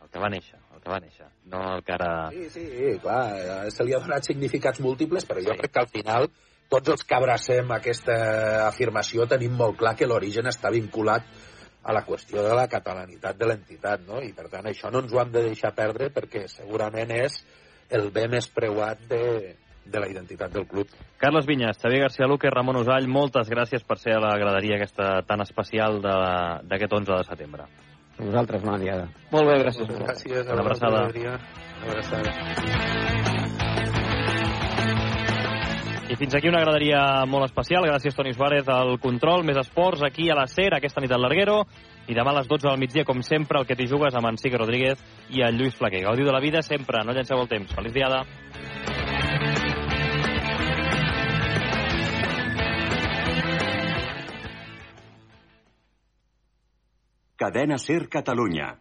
el 0.02 0.10
que 0.10 0.22
va 0.22 0.30
néixer, 0.34 0.58
el 0.74 0.82
que 0.82 0.90
va 0.94 1.02
néixer, 1.04 1.28
no 1.52 1.62
el 1.76 1.84
que 1.86 1.94
ara... 1.98 2.14
Sí, 2.34 2.48
sí, 2.54 2.96
clar, 3.04 3.22
eh, 3.38 3.60
se 3.74 3.86
li 3.86 3.94
ha 3.94 4.02
donat 4.02 4.26
significats 4.26 4.82
múltiples, 4.82 5.28
però 5.30 5.44
jo 5.44 5.54
sí. 5.54 5.60
crec 5.62 5.76
que 5.76 5.84
al 5.84 5.92
final 5.92 6.30
tots 6.72 6.94
els 6.94 7.04
que 7.04 7.18
abracem 7.18 7.74
aquesta 7.76 8.16
afirmació 8.70 9.28
tenim 9.30 9.58
molt 9.60 9.78
clar 9.82 9.94
que 10.00 10.08
l'origen 10.08 10.48
està 10.50 10.72
vinculat 10.74 11.28
a 11.84 11.94
la 11.94 12.04
qüestió 12.06 12.44
de 12.46 12.54
la 12.56 12.68
catalanitat 12.70 13.38
de 13.38 13.48
l'entitat, 13.50 14.04
no? 14.08 14.22
I 14.22 14.34
per 14.38 14.48
tant 14.52 14.68
això 14.70 14.92
no 14.92 15.02
ens 15.02 15.14
ho 15.14 15.22
hem 15.22 15.32
de 15.34 15.46
deixar 15.50 15.74
perdre 15.78 16.12
perquè 16.14 16.46
segurament 16.52 17.14
és 17.16 17.40
el 17.90 18.12
bé 18.14 18.28
més 18.32 18.48
preuat 18.54 19.02
de, 19.10 19.56
de 19.86 20.00
la 20.00 20.10
identitat 20.12 20.54
del 20.54 20.68
club. 20.68 20.92
Carles 21.22 21.48
Vinyas, 21.50 21.80
Xavier 21.82 22.04
García 22.06 22.28
Luque, 22.28 22.50
Ramon 22.54 22.82
Usall, 22.84 23.10
moltes 23.10 23.50
gràcies 23.50 23.84
per 23.88 23.98
ser 24.00 24.16
a 24.18 24.22
la 24.24 24.36
graderia 24.38 24.78
aquesta 24.78 25.14
tan 25.28 25.42
especial 25.42 26.02
d'aquest 26.02 27.00
11 27.02 27.18
de 27.18 27.24
setembre. 27.32 27.68
A 28.18 28.24
vosaltres, 28.24 28.64
diada. 28.84 29.10
Molt 29.32 29.50
bé, 29.50 29.60
gràcies. 29.64 29.92
Gràcies. 30.06 30.46
Una 30.46 30.62
abraçada. 30.62 31.08
Una 31.10 31.92
abraçada. 31.92 33.31
I 36.12 36.18
fins 36.20 36.34
aquí 36.36 36.50
una 36.52 36.60
graderia 36.60 37.24
molt 37.24 37.46
especial. 37.48 37.86
Gràcies, 37.88 38.12
Toni 38.18 38.34
Suárez, 38.36 38.68
al 38.68 38.98
control. 39.00 39.46
Més 39.48 39.62
esports 39.62 40.04
aquí 40.04 40.28
a 40.28 40.36
la 40.36 40.44
SER, 40.44 40.74
aquesta 40.76 41.00
nit 41.00 41.12
al 41.16 41.24
Larguero. 41.24 41.62
I 42.12 42.18
demà 42.18 42.34
a 42.34 42.42
les 42.42 42.50
12 42.50 42.68
del 42.68 42.82
migdia, 42.82 43.06
com 43.08 43.22
sempre, 43.24 43.62
el 43.62 43.68
que 43.70 43.78
t'hi 43.80 43.88
jugues 43.88 44.12
amb 44.20 44.28
en 44.28 44.36
Sique 44.42 44.60
Rodríguez 44.60 45.00
i 45.32 45.46
el 45.48 45.56
Lluís 45.56 45.78
Flaquer. 45.80 46.04
Gaudiu 46.04 46.28
de 46.28 46.36
la 46.36 46.44
vida 46.44 46.62
sempre, 46.68 47.06
no 47.08 47.16
llenceu 47.16 47.40
el 47.40 47.48
temps. 47.48 47.72
Feliç 47.72 47.96
diada. 47.96 48.26
Cadena 57.40 57.80
Ser 57.80 58.10
Catalunya. 58.12 58.76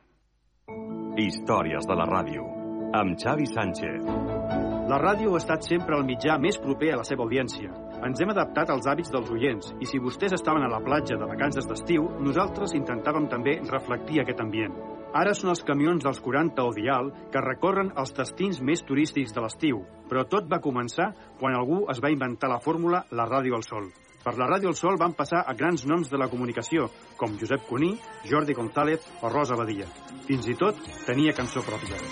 Històries 1.17 1.87
de 1.87 1.95
la 1.95 2.11
ràdio. 2.11 2.51
amb 2.93 3.17
Xavi 3.17 3.47
Sánchez. 3.47 4.70
La 4.91 4.97
ràdio 4.99 5.37
ha 5.37 5.39
estat 5.39 5.63
sempre 5.63 5.95
el 5.95 6.03
mitjà 6.03 6.35
més 6.43 6.57
proper 6.59 6.89
a 6.91 6.97
la 6.99 7.05
seva 7.07 7.23
audiència. 7.23 7.69
Ens 8.03 8.19
hem 8.19 8.33
adaptat 8.33 8.73
als 8.73 8.89
hàbits 8.91 9.13
dels 9.15 9.29
oients 9.31 9.69
i 9.79 9.87
si 9.87 10.01
vostès 10.03 10.33
estaven 10.35 10.65
a 10.67 10.71
la 10.73 10.81
platja 10.83 11.15
de 11.21 11.29
vacances 11.31 11.69
d'estiu, 11.71 12.09
nosaltres 12.27 12.75
intentàvem 12.75 13.29
també 13.31 13.53
reflectir 13.69 14.19
aquest 14.19 14.41
ambient. 14.43 14.75
Ara 15.15 15.35
són 15.39 15.53
els 15.53 15.63
camions 15.69 16.03
dels 16.03 16.19
40 16.25 16.67
o 16.67 16.73
Dial 16.75 17.13
que 17.31 17.43
recorren 17.45 17.93
els 18.03 18.11
destins 18.17 18.59
més 18.67 18.83
turístics 18.83 19.37
de 19.37 19.45
l'estiu, 19.45 19.85
però 20.11 20.25
tot 20.27 20.51
va 20.51 20.59
començar 20.65 21.13
quan 21.39 21.55
algú 21.55 21.85
es 21.95 22.03
va 22.03 22.11
inventar 22.11 22.51
la 22.51 22.59
fórmula 22.65 23.05
La 23.15 23.29
Ràdio 23.31 23.61
al 23.61 23.67
Sol. 23.67 23.87
Per 24.25 24.35
la 24.43 24.51
Ràdio 24.51 24.75
al 24.75 24.79
Sol 24.81 24.99
van 24.99 25.15
passar 25.15 25.45
a 25.47 25.55
grans 25.55 25.87
noms 25.87 26.11
de 26.11 26.19
la 26.19 26.29
comunicació, 26.33 26.91
com 27.17 27.39
Josep 27.39 27.63
Cuní, 27.71 27.95
Jordi 28.27 28.59
González 28.59 29.07
o 29.23 29.31
Rosa 29.31 29.55
Badia. 29.55 29.87
Fins 30.27 30.51
i 30.51 30.59
tot 30.59 30.83
tenia 31.07 31.37
cançó 31.37 31.63
pròpia. 31.63 32.03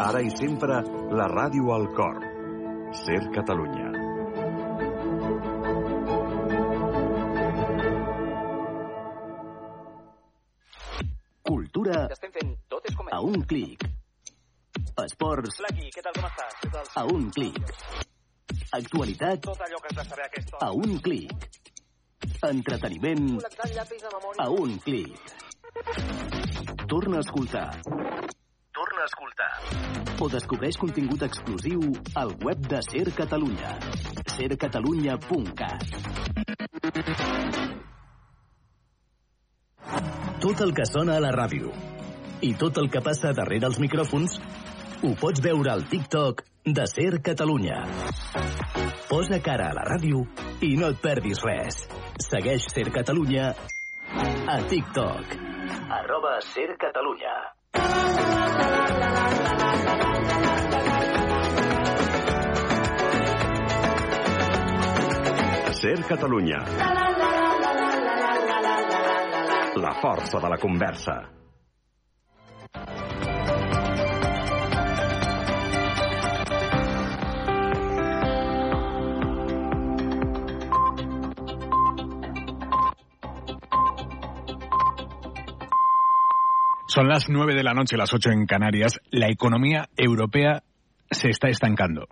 Ara 0.00 0.20
i 0.24 0.30
sempre, 0.32 0.78
la 1.12 1.26
ràdio 1.28 1.74
al 1.74 1.82
cor. 1.92 2.22
Ser 3.02 3.18
Catalunya. 3.34 3.90
Cultura 11.50 11.98
a 13.10 13.20
un 13.20 13.44
clic. 13.52 13.84
Esports 15.04 15.60
què 15.60 16.00
tal, 16.00 16.16
com 16.16 16.30
estàs? 16.30 16.56
Què 16.62 16.72
tal? 16.78 16.90
a 16.96 17.04
un 17.18 17.28
clic. 17.36 17.60
Actualitat 18.80 19.44
Tot 19.50 19.64
allò 19.68 19.84
que 19.84 19.92
has 19.92 20.00
de 20.00 20.08
saber 20.14 20.24
a 20.24 20.30
aquesta 20.32 20.64
a 20.64 20.72
un 20.72 20.96
clic. 21.04 21.48
Entreteniment 22.48 23.32
a 24.38 24.48
un 24.64 24.78
clic. 24.80 25.34
Torna 26.88 27.20
a 27.20 27.26
escoltar 27.28 27.68
Torna 28.80 29.02
a 29.02 29.08
escoltar. 29.10 29.52
o 30.24 30.26
descobreix 30.32 30.76
contingut 30.80 31.22
exclusiu 31.26 31.80
al 32.16 32.30
web 32.44 32.62
de 32.68 32.78
Ser 32.86 33.12
Catalunya. 33.12 33.74
sercatalunya.cat 34.36 35.84
Tot 40.40 40.60
el 40.64 40.72
que 40.72 40.86
sona 40.92 41.18
a 41.18 41.20
la 41.26 41.34
ràdio 41.36 41.74
i 42.40 42.54
tot 42.64 42.80
el 42.80 42.88
que 42.88 43.04
passa 43.04 43.34
darrere 43.36 43.68
els 43.68 43.78
micròfons 43.84 44.38
ho 45.04 45.12
pots 45.26 45.44
veure 45.44 45.74
al 45.74 45.84
TikTok 45.92 46.42
de 46.64 46.88
Ser 46.94 47.20
Catalunya. 47.20 47.84
Posa 49.12 49.42
cara 49.44 49.68
a 49.68 49.76
la 49.76 49.84
ràdio 49.92 50.24
i 50.64 50.72
no 50.80 50.88
et 50.88 51.04
perdis 51.04 51.44
res. 51.44 51.84
Segueix 52.32 52.72
Ser 52.72 52.88
Catalunya 52.96 53.52
a 54.48 54.60
TikTok. 54.72 55.40
Arroba 56.00 56.38
Ser 56.40 56.78
Catalunya. 56.80 57.59
Ser 65.80 66.04
Catalunya. 66.04 66.58
La 69.76 69.94
força 70.02 70.38
de 70.38 70.48
la 70.48 70.58
conversa. 70.58 71.39
Son 86.92 87.06
las 87.06 87.28
nueve 87.28 87.54
de 87.54 87.62
la 87.62 87.72
noche, 87.72 87.96
las 87.96 88.12
ocho 88.12 88.30
en 88.30 88.46
Canarias. 88.46 88.98
La 89.12 89.28
economía 89.28 89.88
europea 89.96 90.64
se 91.08 91.28
está 91.28 91.48
estancando. 91.48 92.08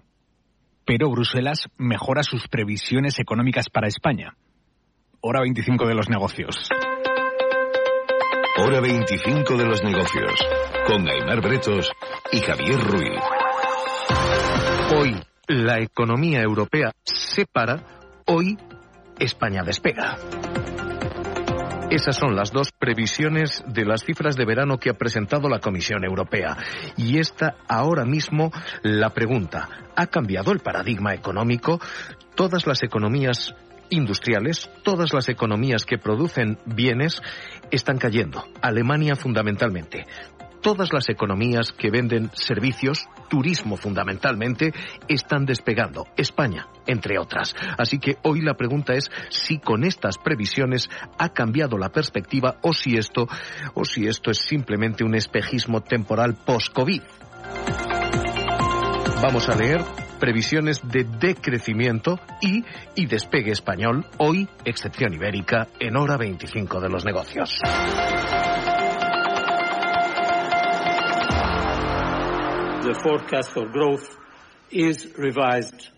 Pero 0.84 1.10
Bruselas 1.10 1.68
mejora 1.78 2.22
sus 2.22 2.46
previsiones 2.46 3.18
económicas 3.18 3.70
para 3.70 3.88
España. 3.88 4.36
Hora 5.20 5.40
25 5.40 5.84
de 5.84 5.94
los 5.96 6.08
negocios. 6.08 6.68
Hora 8.56 8.80
25 8.80 9.56
de 9.56 9.64
los 9.64 9.82
negocios. 9.82 10.46
Con 10.86 11.08
Aymar 11.08 11.40
Bretos 11.40 11.90
y 12.30 12.38
Javier 12.38 12.78
Ruiz. 12.78 13.20
Hoy 14.96 15.20
la 15.48 15.80
economía 15.80 16.40
europea 16.40 16.92
se 17.02 17.46
para, 17.46 17.82
hoy 18.26 18.56
España 19.18 19.64
despega. 19.64 20.18
Esas 21.90 22.16
son 22.16 22.36
las 22.36 22.52
dos 22.52 22.70
previsiones 22.70 23.64
de 23.66 23.86
las 23.86 24.04
cifras 24.04 24.36
de 24.36 24.44
verano 24.44 24.76
que 24.76 24.90
ha 24.90 24.98
presentado 24.98 25.48
la 25.48 25.58
Comisión 25.58 26.04
Europea. 26.04 26.54
Y 26.98 27.18
esta 27.18 27.56
ahora 27.66 28.04
mismo 28.04 28.52
la 28.82 29.08
pregunta, 29.14 29.70
¿ha 29.96 30.06
cambiado 30.06 30.52
el 30.52 30.58
paradigma 30.58 31.14
económico? 31.14 31.80
Todas 32.34 32.66
las 32.66 32.82
economías 32.82 33.54
industriales, 33.88 34.68
todas 34.84 35.14
las 35.14 35.30
economías 35.30 35.86
que 35.86 35.96
producen 35.96 36.58
bienes 36.66 37.22
están 37.70 37.96
cayendo. 37.96 38.44
Alemania 38.60 39.16
fundamentalmente. 39.16 40.06
Todas 40.60 40.92
las 40.92 41.08
economías 41.08 41.72
que 41.72 41.90
venden 41.90 42.30
servicios, 42.34 43.08
turismo 43.28 43.76
fundamentalmente, 43.76 44.72
están 45.06 45.46
despegando. 45.46 46.06
España, 46.16 46.66
entre 46.86 47.18
otras. 47.18 47.54
Así 47.78 47.98
que 47.98 48.16
hoy 48.22 48.40
la 48.40 48.54
pregunta 48.54 48.94
es 48.94 49.10
si 49.30 49.58
con 49.58 49.84
estas 49.84 50.18
previsiones 50.18 50.90
ha 51.18 51.28
cambiado 51.30 51.78
la 51.78 51.90
perspectiva 51.90 52.56
o 52.62 52.72
si 52.72 52.96
esto, 52.96 53.28
o 53.74 53.84
si 53.84 54.06
esto 54.06 54.30
es 54.30 54.38
simplemente 54.38 55.04
un 55.04 55.14
espejismo 55.14 55.80
temporal 55.80 56.34
post-COVID. 56.44 57.02
Vamos 59.22 59.48
a 59.48 59.56
leer 59.56 59.80
previsiones 60.18 60.80
de 60.82 61.04
decrecimiento 61.04 62.20
y, 62.40 62.64
y 62.94 63.06
despegue 63.06 63.52
español, 63.52 64.06
hoy, 64.18 64.48
excepción 64.64 65.14
ibérica, 65.14 65.68
en 65.78 65.96
hora 65.96 66.16
25 66.16 66.80
de 66.80 66.88
los 66.88 67.04
negocios. 67.04 67.60
The 72.82 72.94
forecast 72.94 73.50
for 73.50 73.66
growth 73.68 74.16
is 74.70 75.08
revised 75.16 75.88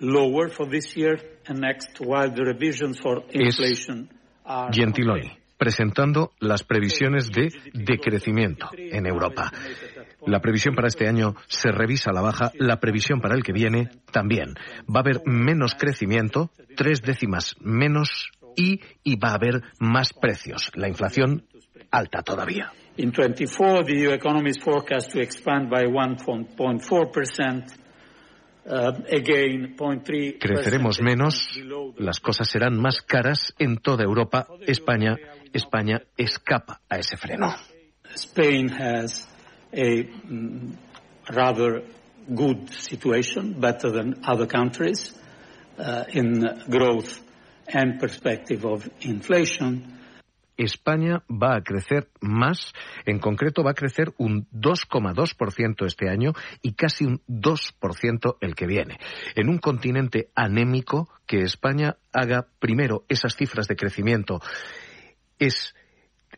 lower 0.00 0.48
for 0.48 0.66
this 0.66 0.96
year 0.96 1.18
and 1.46 1.60
next, 1.60 2.00
while 2.00 2.30
the 2.30 2.42
revisions 2.42 2.98
for 2.98 3.22
inflation 3.30 4.08
are 4.44 4.70
Gentiloni, 4.72 5.38
presentando 5.56 6.32
las 6.40 6.64
previsiones 6.64 7.30
de 7.30 7.48
decrecimiento 7.72 8.70
en 8.76 9.06
Europa. 9.06 9.50
La 10.26 10.40
previsión 10.40 10.74
para 10.74 10.88
este 10.88 11.08
año 11.08 11.34
se 11.48 11.70
revisa 11.70 12.10
a 12.10 12.12
la 12.12 12.20
baja, 12.20 12.52
la 12.58 12.78
previsión 12.78 13.20
para 13.20 13.34
el 13.34 13.42
que 13.42 13.52
viene 13.52 13.90
también. 14.10 14.54
Va 14.88 15.00
a 15.00 15.02
haber 15.02 15.22
menos 15.24 15.74
crecimiento, 15.74 16.50
tres 16.76 17.00
décimas 17.02 17.56
menos 17.60 18.30
y, 18.56 18.80
y 19.02 19.16
va 19.16 19.30
a 19.30 19.34
haber 19.34 19.62
más 19.78 20.12
precios. 20.12 20.70
La 20.74 20.88
inflación 20.88 21.44
alta 21.90 22.22
todavía. 22.22 22.72
In 22.98 23.10
24, 23.10 23.84
the 23.84 23.94
EU 23.94 24.10
economy 24.10 24.50
is 24.50 24.58
forecast 24.58 25.12
to 25.12 25.20
expand 25.20 25.70
by 25.70 25.84
1.4%, 25.84 27.74
uh, 28.66 28.92
again 29.08 29.74
0.3 29.78 30.38
Creceremos 30.38 31.00
menos, 31.00 31.58
las 31.96 32.20
cosas 32.20 32.48
serán 32.48 32.78
más 32.78 33.00
caras 33.00 33.54
en 33.58 33.78
toda 33.78 34.04
Europa. 34.04 34.46
España, 34.66 35.16
España 35.54 36.02
escapa 36.18 36.82
a 36.90 36.98
ese 36.98 37.16
freno. 37.16 37.56
Spain 38.14 38.68
has 38.68 39.26
a 39.72 40.04
mm, 40.04 40.76
rather 41.30 41.82
good 42.34 42.68
situation, 42.68 43.58
better 43.58 43.90
than 43.90 44.20
other 44.22 44.46
countries, 44.46 45.14
uh, 45.78 46.04
in 46.12 46.46
growth 46.68 47.22
and 47.68 47.98
perspective 47.98 48.66
of 48.66 48.86
inflation. 49.00 49.98
España 50.56 51.24
va 51.30 51.56
a 51.56 51.62
crecer 51.62 52.08
más, 52.20 52.72
en 53.06 53.18
concreto 53.18 53.62
va 53.62 53.72
a 53.72 53.74
crecer 53.74 54.12
un 54.18 54.48
2,2% 54.50 55.86
este 55.86 56.08
año 56.08 56.32
y 56.60 56.74
casi 56.74 57.04
un 57.04 57.22
2% 57.26 58.36
el 58.40 58.54
que 58.54 58.66
viene. 58.66 58.98
En 59.34 59.48
un 59.48 59.58
continente 59.58 60.30
anémico, 60.34 61.08
que 61.26 61.42
España 61.42 61.96
haga 62.12 62.46
primero 62.58 63.04
esas 63.08 63.36
cifras 63.36 63.66
de 63.66 63.76
crecimiento 63.76 64.40
es 65.38 65.74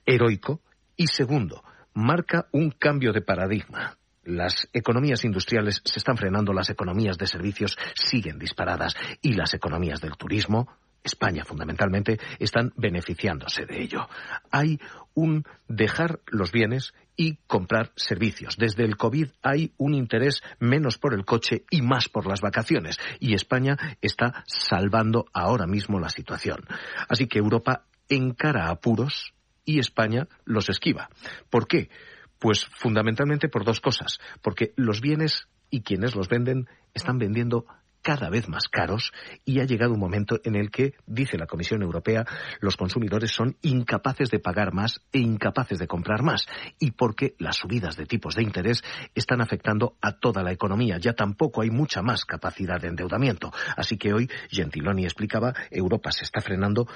heroico 0.06 0.60
y 0.96 1.08
segundo, 1.08 1.64
marca 1.94 2.46
un 2.52 2.70
cambio 2.70 3.12
de 3.12 3.22
paradigma. 3.22 3.98
Las 4.22 4.68
economías 4.72 5.24
industriales 5.24 5.82
se 5.84 5.98
están 5.98 6.16
frenando, 6.16 6.52
las 6.52 6.70
economías 6.70 7.18
de 7.18 7.26
servicios 7.26 7.76
siguen 7.94 8.38
disparadas 8.38 8.96
y 9.20 9.34
las 9.34 9.52
economías 9.52 10.00
del 10.00 10.16
turismo 10.16 10.68
España 11.04 11.44
fundamentalmente, 11.44 12.18
están 12.38 12.72
beneficiándose 12.76 13.66
de 13.66 13.82
ello. 13.82 14.08
Hay 14.50 14.80
un 15.12 15.44
dejar 15.68 16.20
los 16.26 16.50
bienes 16.50 16.94
y 17.16 17.36
comprar 17.46 17.92
servicios. 17.94 18.56
Desde 18.56 18.84
el 18.84 18.96
COVID 18.96 19.28
hay 19.42 19.72
un 19.76 19.94
interés 19.94 20.42
menos 20.58 20.98
por 20.98 21.14
el 21.14 21.24
coche 21.24 21.64
y 21.70 21.82
más 21.82 22.08
por 22.08 22.26
las 22.26 22.40
vacaciones. 22.40 22.98
Y 23.20 23.34
España 23.34 23.76
está 24.00 24.44
salvando 24.46 25.26
ahora 25.32 25.66
mismo 25.66 26.00
la 26.00 26.08
situación. 26.08 26.64
Así 27.08 27.26
que 27.26 27.38
Europa 27.38 27.84
encara 28.08 28.70
apuros 28.70 29.34
y 29.64 29.78
España 29.78 30.26
los 30.44 30.68
esquiva. 30.68 31.10
¿Por 31.50 31.68
qué? 31.68 31.90
Pues 32.38 32.64
fundamentalmente 32.64 33.48
por 33.48 33.64
dos 33.64 33.80
cosas. 33.80 34.18
Porque 34.42 34.72
los 34.76 35.00
bienes 35.00 35.48
y 35.70 35.82
quienes 35.82 36.14
los 36.14 36.28
venden 36.28 36.68
están 36.94 37.18
vendiendo 37.18 37.66
cada 38.04 38.28
vez 38.28 38.48
más 38.50 38.68
caros 38.68 39.12
y 39.46 39.60
ha 39.60 39.64
llegado 39.64 39.94
un 39.94 39.98
momento 39.98 40.38
en 40.44 40.56
el 40.56 40.70
que, 40.70 40.92
dice 41.06 41.38
la 41.38 41.46
Comisión 41.46 41.82
Europea, 41.82 42.26
los 42.60 42.76
consumidores 42.76 43.32
son 43.32 43.56
incapaces 43.62 44.30
de 44.30 44.38
pagar 44.38 44.74
más 44.74 45.00
e 45.10 45.18
incapaces 45.18 45.78
de 45.78 45.86
comprar 45.86 46.22
más 46.22 46.46
y 46.78 46.90
porque 46.90 47.34
las 47.38 47.56
subidas 47.56 47.96
de 47.96 48.04
tipos 48.04 48.34
de 48.34 48.42
interés 48.42 48.84
están 49.14 49.40
afectando 49.40 49.96
a 50.02 50.12
toda 50.12 50.42
la 50.42 50.52
economía. 50.52 50.98
Ya 50.98 51.14
tampoco 51.14 51.62
hay 51.62 51.70
mucha 51.70 52.02
más 52.02 52.26
capacidad 52.26 52.78
de 52.78 52.88
endeudamiento. 52.88 53.50
Así 53.74 53.96
que 53.96 54.12
hoy, 54.12 54.28
Gentiloni 54.50 55.04
explicaba, 55.04 55.54
Europa 55.70 56.12
se 56.12 56.24
está 56.24 56.42
frenando 56.42 56.86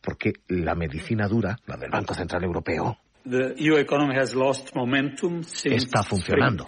porque 0.00 0.32
la 0.48 0.74
medicina 0.74 1.28
dura, 1.28 1.58
la 1.66 1.76
del 1.76 1.90
Banco 1.90 2.14
Central 2.14 2.42
Europeo, 2.42 2.98
since 5.44 5.76
está 5.76 6.02
funcionando. 6.02 6.66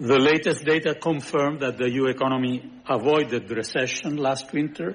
The 0.00 0.18
latest 0.18 0.64
data 0.64 0.94
confirm 0.94 1.58
that 1.58 1.76
the 1.76 1.90
EU 1.90 2.06
economy 2.06 2.62
avoided 2.88 3.50
recession 3.50 4.16
last 4.16 4.52
winter. 4.52 4.94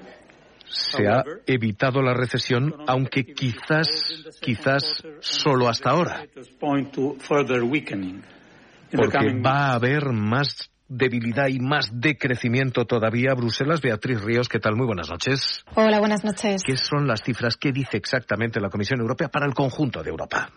se 0.66 1.06
ha 1.06 1.22
evitado 1.46 2.02
la 2.02 2.14
recesión, 2.14 2.74
aunque 2.86 3.24
quizás, 3.24 3.86
quizás 4.40 5.02
solo 5.20 5.68
hasta 5.68 5.90
ahora, 5.90 6.20
Indicators 6.20 6.50
point 6.58 6.92
to 6.92 7.16
further 7.18 7.62
weakening. 7.62 8.16
In 8.16 8.22
the 8.90 8.96
porque 8.96 9.40
va 9.40 9.70
a 9.70 9.74
haber 9.74 10.12
más 10.12 10.70
debilidad 10.88 11.48
y 11.48 11.58
más 11.58 11.90
decrecimiento 11.92 12.84
todavía. 12.84 13.34
Bruselas, 13.34 13.80
Beatriz 13.80 14.22
Ríos, 14.22 14.48
¿qué 14.48 14.58
tal? 14.58 14.76
Muy 14.76 14.86
buenas 14.86 15.10
noches. 15.10 15.64
Hola, 15.74 15.98
buenas 15.98 16.24
noches. 16.24 16.62
¿Qué 16.64 16.76
son 16.76 17.06
las 17.06 17.22
cifras? 17.22 17.56
¿Qué 17.56 17.72
dice 17.72 17.96
exactamente 17.96 18.60
la 18.60 18.68
Comisión 18.68 19.00
Europea 19.00 19.28
para 19.28 19.46
el 19.46 19.54
conjunto 19.54 20.02
de 20.02 20.10
Europa? 20.10 20.50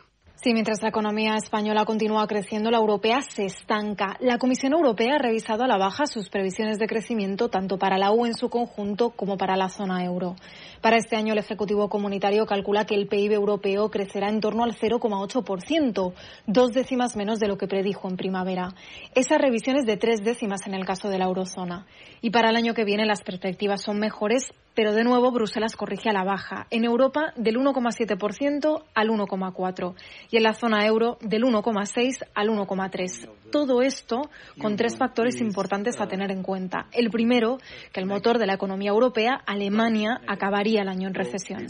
Sí, 0.48 0.54
mientras 0.54 0.82
la 0.82 0.88
economía 0.88 1.36
española 1.36 1.84
continúa 1.84 2.26
creciendo, 2.26 2.72
la 2.72 2.78
europea 2.78 3.20
se 3.22 3.44
estanca. 3.44 4.16
La 4.22 4.38
Comisión 4.38 4.72
Europea 4.72 5.16
ha 5.16 5.18
revisado 5.18 5.66
a 5.66 5.68
la 5.68 5.78
baja 5.78 6.08
sus 6.08 6.30
previsiones 6.30 6.80
de 6.80 6.88
crecimiento 6.88 7.50
tanto 7.50 7.78
para 7.78 7.98
la 7.98 8.12
UE 8.12 8.30
en 8.30 8.34
su 8.34 8.50
conjunto 8.50 9.10
como 9.10 9.36
para 9.36 9.58
la 9.58 9.68
zona 9.68 10.06
euro. 10.06 10.38
Para 10.80 10.96
este 10.96 11.18
año, 11.18 11.34
el 11.34 11.40
Ejecutivo 11.40 11.90
Comunitario 11.90 12.46
calcula 12.46 12.86
que 12.86 12.96
el 12.96 13.10
PIB 13.10 13.34
europeo 13.34 13.92
crecerá 13.92 14.30
en 14.30 14.40
torno 14.40 14.64
al 14.64 14.74
0,8%, 14.74 16.14
dos 16.46 16.72
décimas 16.72 17.18
menos 17.18 17.40
de 17.40 17.50
lo 17.50 17.58
que 17.58 17.68
predijo 17.68 18.08
en 18.08 18.16
primavera. 18.16 18.70
Esa 19.16 19.38
revisión 19.38 19.76
es 19.76 19.86
de 19.86 19.98
tres 19.98 20.24
décimas 20.24 20.66
en 20.66 20.76
el 20.76 20.86
caso 20.86 21.10
de 21.10 21.20
la 21.20 21.26
eurozona. 21.26 21.86
Y 22.22 22.30
para 22.30 22.52
el 22.52 22.56
año 22.56 22.74
que 22.74 22.86
viene 22.86 23.06
las 23.06 23.22
perspectivas 23.22 23.82
son 23.82 24.00
mejores, 24.00 24.54
pero 24.78 24.94
de 24.94 25.04
nuevo 25.04 25.32
Bruselas 25.32 25.76
corrige 25.76 26.12
a 26.12 26.14
la 26.14 26.24
baja. 26.24 26.68
En 26.70 26.86
Europa 26.86 27.34
del 27.36 27.56
1,7% 27.56 28.84
al 28.94 29.10
1,4% 29.10 29.96
y 30.30 30.38
en 30.38 30.44
la 30.44 30.54
zona 30.54 30.86
euro 30.86 31.18
del 31.20 31.46
1,6 31.46 32.24
al 32.36 32.50
1,3. 32.50 33.28
Todo 33.52 33.82
esto 33.82 34.30
con 34.62 34.76
tres 34.76 34.96
factores 34.96 35.42
importantes 35.42 36.00
a 36.00 36.06
tener 36.06 36.30
en 36.30 36.44
cuenta. 36.44 36.90
El 36.92 37.10
primero, 37.10 37.58
que 37.92 38.00
el 38.00 38.06
motor 38.06 38.38
de 38.38 38.46
la 38.46 38.54
economía 38.54 38.92
europea, 38.92 39.42
Alemania, 39.48 40.22
acabaría 40.28 40.84
el 40.84 40.90
año 40.90 41.08
en 41.08 41.16
recesión. 41.16 41.68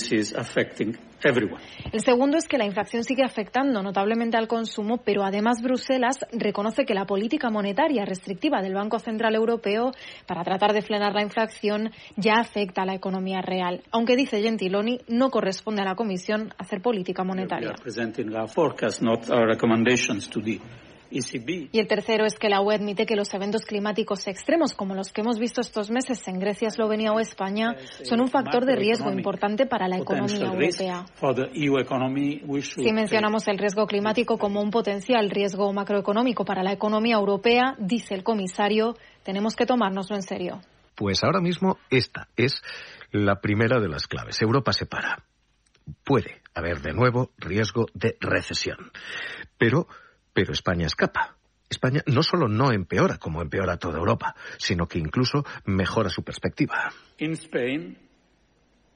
El 1.93 2.01
segundo 2.01 2.37
es 2.37 2.47
que 2.47 2.57
la 2.57 2.65
inflación 2.65 3.05
sigue 3.05 3.23
afectando 3.23 3.81
notablemente 3.81 4.35
al 4.35 4.49
consumo, 4.49 4.97
pero 4.97 5.23
además 5.23 5.61
Bruselas 5.61 6.17
reconoce 6.33 6.83
que 6.83 6.93
la 6.93 7.05
política 7.05 7.49
monetaria 7.49 8.03
restrictiva 8.03 8.61
del 8.61 8.73
Banco 8.73 8.99
Central 8.99 9.33
Europeo 9.33 9.91
para 10.25 10.43
tratar 10.43 10.73
de 10.73 10.81
frenar 10.81 11.13
la 11.13 11.21
inflación 11.21 11.91
ya 12.17 12.33
afecta 12.33 12.81
a 12.81 12.85
la 12.85 12.96
economía 12.97 13.41
real. 13.41 13.81
Aunque 13.91 14.15
dice 14.15 14.41
Gentiloni, 14.41 14.99
no 15.07 15.29
corresponde 15.29 15.81
a 15.81 15.85
la 15.85 15.95
Comisión 15.95 16.53
hacer 16.57 16.81
política 16.81 17.23
monetaria. 17.23 17.73
ECB. 21.11 21.69
Y 21.71 21.79
el 21.79 21.87
tercero 21.87 22.25
es 22.25 22.37
que 22.37 22.49
la 22.49 22.61
UE 22.61 22.75
admite 22.75 23.05
que 23.05 23.15
los 23.15 23.33
eventos 23.33 23.65
climáticos 23.65 24.27
extremos, 24.27 24.73
como 24.73 24.93
los 24.93 25.11
que 25.11 25.21
hemos 25.21 25.39
visto 25.39 25.61
estos 25.61 25.89
meses 25.89 26.27
en 26.27 26.39
Grecia, 26.39 26.67
Eslovenia 26.67 27.13
o 27.13 27.19
España, 27.19 27.75
son 28.03 28.21
un 28.21 28.27
factor 28.27 28.65
de 28.65 28.75
riesgo 28.75 29.11
importante 29.11 29.65
para 29.65 29.87
la 29.87 29.97
economía 29.97 30.47
europea. 30.47 31.05
should 32.61 32.85
Si 32.85 32.91
mencionamos 32.91 33.47
el 33.47 33.57
riesgo 33.57 33.85
climático 33.87 34.37
como 34.37 34.61
un 34.61 34.71
potencial 34.71 35.29
riesgo 35.29 35.71
macroeconómico 35.73 36.45
para 36.45 36.63
la 36.63 36.73
economía 36.73 37.15
europea, 37.15 37.75
dice 37.79 38.13
el 38.13 38.23
comisario, 38.23 38.95
tenemos 39.23 39.55
que 39.55 39.65
tomárnoslo 39.65 40.15
en 40.15 40.23
serio. 40.23 40.61
Pues 40.97 41.23
ahora 41.23 41.41
mismo 41.41 41.77
esta 41.91 42.27
es 42.35 42.63
la 43.11 43.39
primera 43.39 43.79
de 43.79 43.87
las 43.87 44.07
claves. 44.07 44.41
Europa 44.41 44.73
se 44.73 44.87
para. 44.87 45.23
Puede 46.03 46.41
haber 46.55 46.81
de 46.81 46.91
nuevo 46.91 47.29
riesgo 47.37 47.85
de 47.93 48.17
recesión. 48.19 48.91
Pero, 49.59 49.87
pero 50.33 50.53
España 50.53 50.87
escapa. 50.87 51.37
España 51.69 52.01
no 52.07 52.23
solo 52.23 52.47
no 52.47 52.71
empeora 52.71 53.19
como 53.19 53.43
empeora 53.43 53.77
toda 53.77 53.99
Europa, 53.99 54.35
sino 54.57 54.87
que 54.87 54.97
incluso 54.97 55.45
mejora 55.65 56.09
su 56.09 56.23
perspectiva. 56.23 56.91
In 57.19 57.33
Spain, 57.33 57.95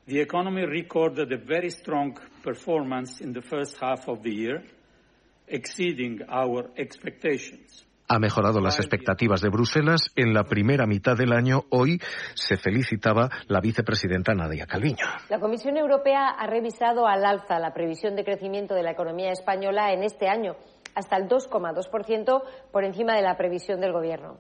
the 0.08 0.22
economy 0.22 0.66
recorded 0.66 1.32
a 1.32 1.38
very 1.38 1.70
strong 1.70 2.18
performance 2.42 3.24
in 3.24 3.32
the 3.32 3.44
first 3.44 3.78
half 3.80 4.08
of 4.08 4.24
the 4.24 4.34
year, 4.34 4.64
exceeding 5.48 6.24
our 6.28 6.72
expectations. 6.78 7.86
Ha 8.14 8.20
mejorado 8.20 8.60
las 8.60 8.78
expectativas 8.78 9.40
de 9.40 9.48
Bruselas 9.48 10.12
en 10.18 10.34
la 10.34 10.44
primera 10.44 10.86
mitad 10.86 11.16
del 11.16 11.32
año. 11.32 11.62
Hoy 11.70 11.98
se 12.34 12.58
felicitaba 12.58 13.30
la 13.48 13.62
vicepresidenta 13.62 14.34
Nadia 14.34 14.66
Calviño. 14.66 15.06
La 15.30 15.40
Comisión 15.40 15.78
Europea 15.78 16.28
ha 16.28 16.46
revisado 16.46 17.08
al 17.08 17.24
alza 17.24 17.58
la 17.58 17.74
previsión 17.74 18.18
de 18.18 18.26
crecimiento 18.26 18.76
de 18.76 18.84
la 18.84 18.92
economía 18.92 19.32
española 19.32 19.94
en 19.94 20.04
este 20.04 20.28
año, 20.28 20.58
hasta 20.94 21.16
el 21.16 21.30
2,2% 21.30 22.44
por 22.74 22.84
encima 22.84 23.16
de 23.16 23.22
la 23.22 23.38
previsión 23.38 23.80
del 23.80 23.94
Gobierno. 23.94 24.40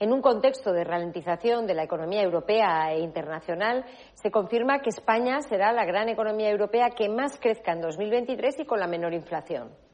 En 0.00 0.12
un 0.12 0.20
contexto 0.20 0.74
de 0.74 0.84
ralentización 0.84 1.66
de 1.66 1.76
la 1.76 1.84
economía 1.84 2.22
europea 2.22 2.92
e 2.92 3.00
internacional, 3.00 3.86
se 4.12 4.30
confirma 4.30 4.80
que 4.80 4.90
España 4.90 5.40
será 5.40 5.72
la 5.72 5.86
gran 5.86 6.10
economía 6.10 6.50
europea 6.50 6.90
que 6.90 7.08
más 7.08 7.38
crezca 7.40 7.72
en 7.72 7.80
2023 7.80 8.60
y 8.60 8.66
con 8.66 8.78
la 8.80 8.86
menor 8.86 9.14
inflación. 9.14 9.87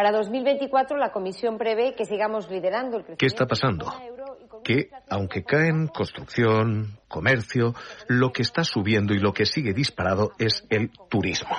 Para 0.00 0.12
2024, 0.12 0.96
la 0.96 1.12
Comisión 1.12 1.58
prevé 1.58 1.94
que 1.94 2.06
sigamos 2.06 2.50
liderando 2.50 2.96
el 2.96 3.04
crecimiento. 3.04 3.18
¿Qué 3.18 3.26
está 3.26 3.44
pasando? 3.44 3.92
Que, 4.64 4.88
aunque 5.10 5.44
caen 5.44 5.88
construcción, 5.88 6.98
comercio, 7.06 7.74
lo 8.08 8.32
que 8.32 8.40
está 8.40 8.64
subiendo 8.64 9.12
y 9.12 9.18
lo 9.18 9.34
que 9.34 9.44
sigue 9.44 9.74
disparado 9.74 10.32
es 10.38 10.64
el 10.70 10.90
turismo. 11.10 11.54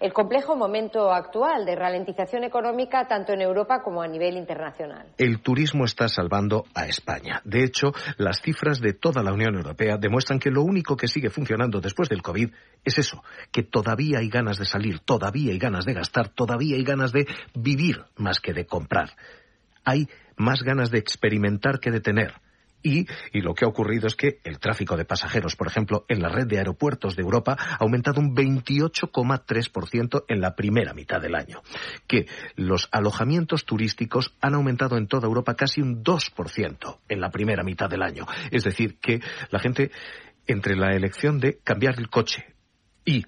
El 0.00 0.14
complejo 0.14 0.56
momento 0.56 1.12
actual 1.12 1.66
de 1.66 1.76
ralentización 1.76 2.44
económica 2.44 3.06
tanto 3.06 3.34
en 3.34 3.42
Europa 3.42 3.82
como 3.82 4.02
a 4.02 4.08
nivel 4.08 4.36
internacional. 4.36 5.06
El 5.18 5.40
turismo 5.40 5.84
está 5.84 6.08
salvando 6.08 6.64
a 6.74 6.86
España. 6.86 7.42
De 7.44 7.62
hecho, 7.62 7.92
las 8.16 8.40
cifras 8.40 8.80
de 8.80 8.94
toda 8.94 9.22
la 9.22 9.32
Unión 9.32 9.54
Europea 9.54 9.98
demuestran 9.98 10.38
que 10.38 10.50
lo 10.50 10.62
único 10.62 10.96
que 10.96 11.06
sigue 11.06 11.28
funcionando 11.28 11.80
después 11.80 12.08
del 12.08 12.22
COVID 12.22 12.50
es 12.82 12.98
eso, 12.98 13.22
que 13.52 13.62
todavía 13.62 14.18
hay 14.20 14.30
ganas 14.30 14.58
de 14.58 14.64
salir, 14.64 15.00
todavía 15.00 15.52
hay 15.52 15.58
ganas 15.58 15.84
de 15.84 15.92
gastar, 15.92 16.30
todavía 16.30 16.76
hay 16.76 16.84
ganas 16.84 17.12
de 17.12 17.26
vivir 17.54 18.02
más 18.16 18.40
que 18.40 18.54
de 18.54 18.64
comprar. 18.64 19.10
Hay 19.84 20.08
más 20.36 20.62
ganas 20.62 20.90
de 20.90 20.98
experimentar 20.98 21.78
que 21.78 21.90
de 21.90 22.00
tener. 22.00 22.32
Y, 22.82 23.06
lo 23.32 23.54
que 23.54 23.64
ha 23.64 23.68
ocurrido 23.68 24.06
es 24.06 24.16
que 24.16 24.40
el 24.44 24.58
tráfico 24.58 24.96
de 24.96 25.04
pasajeros, 25.04 25.56
por 25.56 25.66
ejemplo, 25.66 26.04
en 26.08 26.20
la 26.20 26.28
red 26.28 26.46
de 26.46 26.58
aeropuertos 26.58 27.16
de 27.16 27.22
Europa 27.22 27.56
ha 27.58 27.76
aumentado 27.80 28.20
un 28.20 28.34
28,3% 28.34 30.24
en 30.28 30.40
la 30.40 30.54
primera 30.54 30.94
mitad 30.94 31.20
del 31.20 31.34
año. 31.34 31.62
Que 32.06 32.26
los 32.56 32.88
alojamientos 32.92 33.64
turísticos 33.64 34.34
han 34.40 34.54
aumentado 34.54 34.96
en 34.96 35.06
toda 35.06 35.26
Europa 35.26 35.54
casi 35.54 35.80
un 35.80 36.02
2% 36.02 36.98
en 37.08 37.20
la 37.20 37.30
primera 37.30 37.62
mitad 37.62 37.90
del 37.90 38.02
año. 38.02 38.26
Es 38.50 38.64
decir, 38.64 38.98
que 38.98 39.20
la 39.50 39.58
gente, 39.58 39.90
entre 40.46 40.76
la 40.76 40.94
elección 40.94 41.38
de 41.40 41.58
cambiar 41.62 41.98
el 41.98 42.08
coche 42.08 42.44
y 43.04 43.26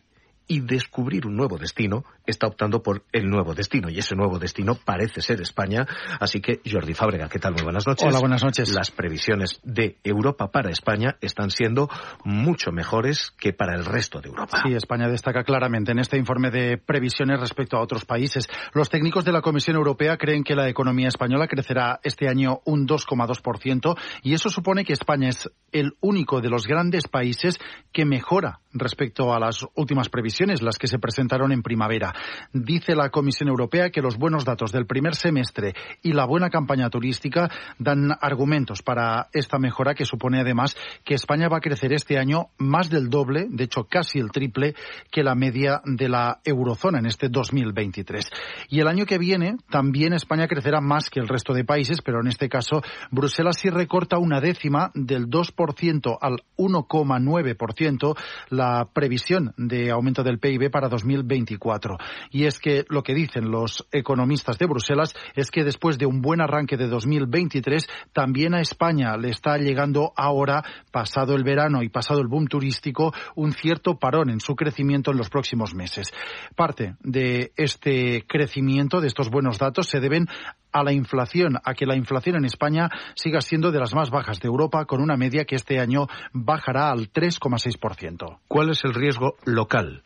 y 0.53 0.61
descubrir 0.61 1.27
un 1.27 1.35
nuevo 1.35 1.57
destino, 1.57 2.05
está 2.27 2.47
optando 2.47 2.83
por 2.83 3.05
el 3.13 3.25
nuevo 3.25 3.55
destino. 3.55 3.89
Y 3.89 3.99
ese 3.99 4.15
nuevo 4.15 4.39
destino 4.39 4.75
parece 4.75 5.23
ser 5.23 5.41
España. 5.41 5.87
Así 6.21 6.43
que, 6.43 6.61
Jordi 6.71 6.93
Fábrega, 6.93 7.27
¿qué 7.31 7.39
tal? 7.39 7.55
Muy 7.55 7.63
buenas 7.63 7.87
noches. 7.87 8.07
Hola, 8.07 8.21
buenas 8.21 8.45
noches. 8.45 8.75
Las 8.75 8.91
previsiones 8.91 9.61
de 9.65 9.97
Europa 10.05 10.51
para 10.51 10.71
España 10.71 11.17
están 11.23 11.51
siendo 11.51 11.89
mucho 12.25 12.71
mejores 12.71 13.33
que 13.39 13.55
para 13.55 13.75
el 13.75 13.87
resto 13.87 14.21
de 14.21 14.29
Europa. 14.29 14.61
Sí, 14.63 14.75
España 14.75 15.09
destaca 15.09 15.43
claramente 15.43 15.93
en 15.93 16.01
este 16.01 16.19
informe 16.19 16.51
de 16.51 16.77
previsiones 16.77 17.41
respecto 17.41 17.79
a 17.79 17.81
otros 17.81 18.05
países. 18.05 18.47
Los 18.75 18.91
técnicos 18.91 19.25
de 19.25 19.33
la 19.33 19.41
Comisión 19.41 19.77
Europea 19.77 20.19
creen 20.19 20.45
que 20.45 20.55
la 20.55 20.69
economía 20.69 21.09
española 21.09 21.49
crecerá 21.49 21.99
este 22.03 22.29
año 22.29 22.61
un 22.67 22.87
2,2% 22.87 23.97
y 24.23 24.35
eso 24.35 24.51
supone 24.51 24.85
que 24.85 24.93
España 24.93 25.31
es 25.31 25.51
el 25.73 25.95
único 26.01 26.43
de 26.43 26.51
los 26.51 26.67
grandes 26.67 27.09
países 27.09 27.59
que 27.91 28.05
mejora 28.05 28.61
respecto 28.73 29.33
a 29.33 29.41
las 29.41 29.67
últimas 29.75 30.09
previsiones, 30.09 30.63
las 30.63 30.79
que 30.79 30.87
se 30.87 30.99
presentaron 30.99 31.53
en 31.53 31.63
primavera. 31.63 32.13
Dice 32.53 32.95
la 32.95 33.11
Comisión 33.11 33.49
Europea 33.49 33.91
que 33.91 34.03
los 34.03 34.17
buenos 34.17 34.45
datos 34.45 34.73
del 34.73 34.87
primer 34.87 35.15
semestre 35.15 35.75
y 36.03 36.13
la 36.13 36.27
buena 36.27 36.51
campaña 36.51 36.91
turística 36.91 37.51
dan 37.79 38.13
argumentos 38.21 38.83
para 38.83 39.29
esta 39.33 39.59
mejora 39.59 39.95
que 39.95 40.05
supone 40.05 40.41
además 40.41 40.77
que 41.05 41.15
España 41.15 41.49
va 41.49 41.59
a 41.59 41.61
crecer 41.61 41.93
este 41.93 42.19
año 42.19 42.47
más 42.59 42.91
del 42.91 43.11
doble, 43.11 43.47
de 43.49 43.65
hecho 43.65 43.85
casi 43.85 44.19
el 44.19 44.31
triple, 44.31 44.75
que 45.11 45.23
la 45.23 45.35
media 45.35 45.81
de 45.85 46.09
la 46.09 46.41
eurozona 46.45 46.99
en 46.99 47.07
este 47.07 47.29
2023. 47.29 48.31
Y 48.69 48.81
el 48.81 48.89
año 48.89 49.07
que 49.07 49.19
viene 49.19 49.57
también 49.71 50.13
España 50.13 50.49
crecerá 50.49 50.81
más 50.81 51.11
que 51.11 51.21
el 51.21 51.29
resto 51.29 51.53
de 51.53 51.65
países, 51.65 52.03
pero 52.03 52.21
en 52.21 52.29
este 52.29 52.49
caso 52.49 52.83
Bruselas 53.11 53.59
sí 53.59 53.71
recorta 53.71 54.19
una 54.19 54.41
décima 54.41 54.91
del 54.95 55.29
2% 55.29 56.19
al 56.21 56.37
1,9% 56.57 58.17
la 58.51 58.62
previsión 58.93 59.55
de 59.57 59.91
aumento 59.91 60.23
del 60.23 60.39
PIB 60.39 60.71
para 60.71 60.89
2024. 60.89 61.97
Y 62.31 62.45
es 62.45 62.59
que 62.59 62.85
lo 62.89 63.03
que 63.03 63.15
dicen 63.15 63.51
los 63.51 63.87
economistas 63.93 64.59
de 64.59 64.67
Bruselas 64.67 65.15
es 65.35 65.51
que 65.51 65.65
después 65.65 65.99
de 65.99 66.07
un 66.07 66.21
buen 66.21 66.41
arranque 66.41 66.77
de 66.77 66.89
2023, 66.89 67.89
también 68.13 68.55
a 68.55 68.61
España 68.61 69.17
le 69.17 69.31
está 69.31 69.59
llegando 69.59 70.13
ahora, 70.17 70.63
pasado 70.91 71.35
el 71.35 71.45
verano 71.45 71.83
y 71.83 71.89
pasado 71.89 72.21
el 72.21 72.29
boom 72.29 72.47
turístico, 72.47 73.13
un 73.35 73.53
cierto 73.53 73.99
parón 73.99 74.31
en 74.31 74.41
su 74.41 74.55
crecimiento 74.55 75.11
en 75.11 75.19
los 75.19 75.31
próximos 75.31 75.75
meses. 75.75 76.13
Parte 76.55 76.97
de 77.01 77.53
este 77.57 78.25
crecimiento, 78.27 79.01
de 79.01 79.09
estos 79.09 79.31
buenos 79.31 79.59
datos, 79.59 79.89
se 79.89 80.01
deben 80.01 80.27
a 80.73 80.83
la 80.83 80.93
inflación, 80.93 81.59
a 81.63 81.75
que 81.75 81.87
la 81.87 81.97
inflación 81.97 82.37
en 82.37 82.45
España 82.45 82.89
siga 83.15 83.41
siendo 83.41 83.71
de 83.71 83.79
las 83.79 83.95
más 83.95 84.11
bajas 84.11 84.41
de 84.41 84.49
Europa, 84.49 84.85
con 84.87 85.01
una 85.01 85.17
media 85.17 85.45
que 85.45 85.57
este 85.57 85.79
año 85.79 86.07
bajará 86.33 86.91
al 86.91 87.13
3,6%. 87.13 88.39
¿Cuál 88.49 88.71
es 88.71 88.85
el 88.85 88.95
riesgo 88.95 89.37
local? 89.45 90.05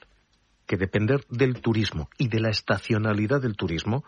Que 0.66 0.76
depender 0.76 1.24
del 1.30 1.60
turismo 1.60 2.08
y 2.18 2.28
de 2.28 2.40
la 2.40 2.50
estacionalidad 2.50 3.40
del 3.40 3.56
turismo 3.56 4.04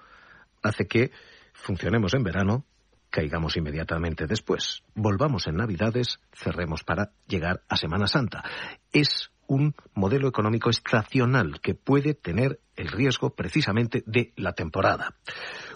hace 0.63 0.87
que 0.87 1.13
funcionemos 1.53 2.15
en 2.15 2.25
verano, 2.25 2.65
caigamos 3.11 3.57
inmediatamente 3.57 4.27
después, 4.27 4.83
volvamos 4.95 5.47
en 5.47 5.57
Navidades, 5.57 6.19
cerremos 6.33 6.85
para 6.85 7.13
llegar 7.27 7.63
a 7.69 7.77
Semana 7.77 8.07
Santa. 8.07 8.45
Es 8.93 9.31
un 9.47 9.75
modelo 9.95 10.29
económico 10.29 10.71
estacional 10.71 11.61
que 11.61 11.75
puede 11.75 12.15
tener 12.15 12.61
el 12.77 12.89
riesgo 12.89 13.31
precisamente 13.31 14.05
de 14.07 14.33
la 14.37 14.53
temporada. 14.53 15.17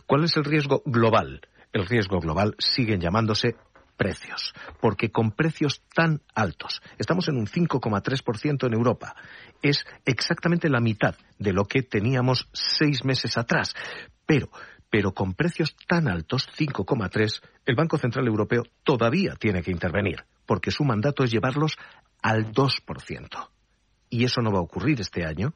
¿Cuál 0.06 0.24
es 0.24 0.36
el 0.36 0.44
riesgo 0.44 0.82
global? 0.84 1.40
El 1.72 1.86
riesgo 1.86 2.20
global 2.20 2.55
siguen 2.58 3.00
llamándose 3.00 3.56
precios, 3.97 4.52
porque 4.81 5.10
con 5.10 5.32
precios 5.32 5.82
tan 5.94 6.22
altos, 6.34 6.82
estamos 6.98 7.28
en 7.28 7.36
un 7.36 7.47
5,3% 7.47 8.66
en 8.66 8.74
Europa, 8.74 9.14
es 9.62 9.84
exactamente 10.05 10.68
la 10.68 10.81
mitad 10.81 11.14
de 11.39 11.52
lo 11.52 11.64
que 11.66 11.82
teníamos 11.82 12.48
seis 12.52 13.05
meses 13.05 13.36
atrás, 13.36 13.74
pero 14.26 14.50
pero 14.92 15.14
con 15.14 15.32
precios 15.32 15.74
tan 15.89 16.06
altos, 16.06 16.47
5,3, 16.55 17.40
el 17.64 17.74
Banco 17.74 17.97
Central 17.97 18.26
Europeo 18.26 18.64
todavía 18.84 19.36
tiene 19.36 19.62
que 19.62 19.70
intervenir, 19.70 20.26
porque 20.44 20.70
su 20.70 20.84
mandato 20.84 21.24
es 21.24 21.31
llevarlos 21.31 21.78
al 22.20 22.52
2%. 22.52 23.48
Y 24.10 24.24
eso 24.24 24.42
no 24.42 24.52
va 24.52 24.58
a 24.58 24.62
ocurrir 24.62 25.00
este 25.00 25.24
año, 25.24 25.55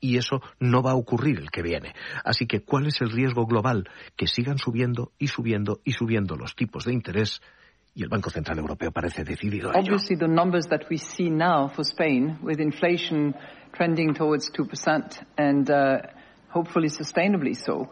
y 0.00 0.18
eso 0.18 0.40
no 0.60 0.82
va 0.82 0.92
a 0.92 0.96
ocurrir 0.96 1.38
el 1.38 1.50
que 1.50 1.62
viene. 1.62 1.94
Así 2.24 2.46
que, 2.46 2.60
¿cuál 2.60 2.86
es 2.86 3.00
el 3.00 3.10
riesgo 3.10 3.46
global? 3.46 3.88
Que 4.16 4.26
sigan 4.26 4.58
subiendo 4.58 5.12
y 5.18 5.28
subiendo 5.28 5.80
y 5.84 5.92
subiendo 5.92 6.36
los 6.36 6.54
tipos 6.54 6.84
de 6.84 6.92
interés 6.92 7.40
y 7.94 8.02
el 8.02 8.08
Banco 8.08 8.28
Central 8.30 8.58
Europeo 8.58 8.92
parece 8.92 9.24
decidido 9.24 9.70
a 9.70 9.80
ello. 9.80 9.94
Obviously, 9.94 10.16
the 10.16 10.28
numbers 10.28 10.66
that 10.68 10.82
we 10.90 10.98
see 10.98 11.30
now 11.30 11.68
for 11.68 11.82
Spain, 11.82 12.38
with 12.42 12.60
inflation 12.60 13.34
trending 13.72 14.14
towards 14.14 14.50
2% 14.52 15.24
and 15.38 15.70
uh, 15.70 15.98
hopefully 16.50 16.88
sustainably 16.88 17.54
so, 17.54 17.88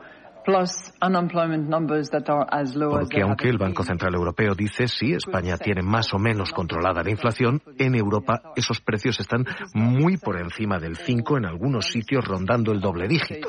porque 2.90 3.23
aunque 3.23 3.48
el 3.48 3.58
Banco 3.58 3.82
Central 3.82 4.14
Europeo 4.14 4.55
dice 4.55 4.89
sí, 4.89 5.12
España 5.12 5.56
tiene 5.56 5.82
más 5.82 6.12
o 6.12 6.18
menos 6.18 6.52
controlada 6.52 7.02
la 7.02 7.10
inflación, 7.10 7.60
en 7.78 7.94
Europa 7.94 8.52
esos 8.56 8.81
precios 8.81 9.18
están 9.20 9.44
muy 9.74 10.16
por 10.18 10.40
encima 10.40 10.78
del 10.78 10.97
5, 10.97 11.39
en 11.39 11.47
algunos 11.47 11.86
sitios 11.86 12.24
rondando 12.24 12.73
el 12.73 12.81
doble 12.81 13.08
dígito. 13.08 13.48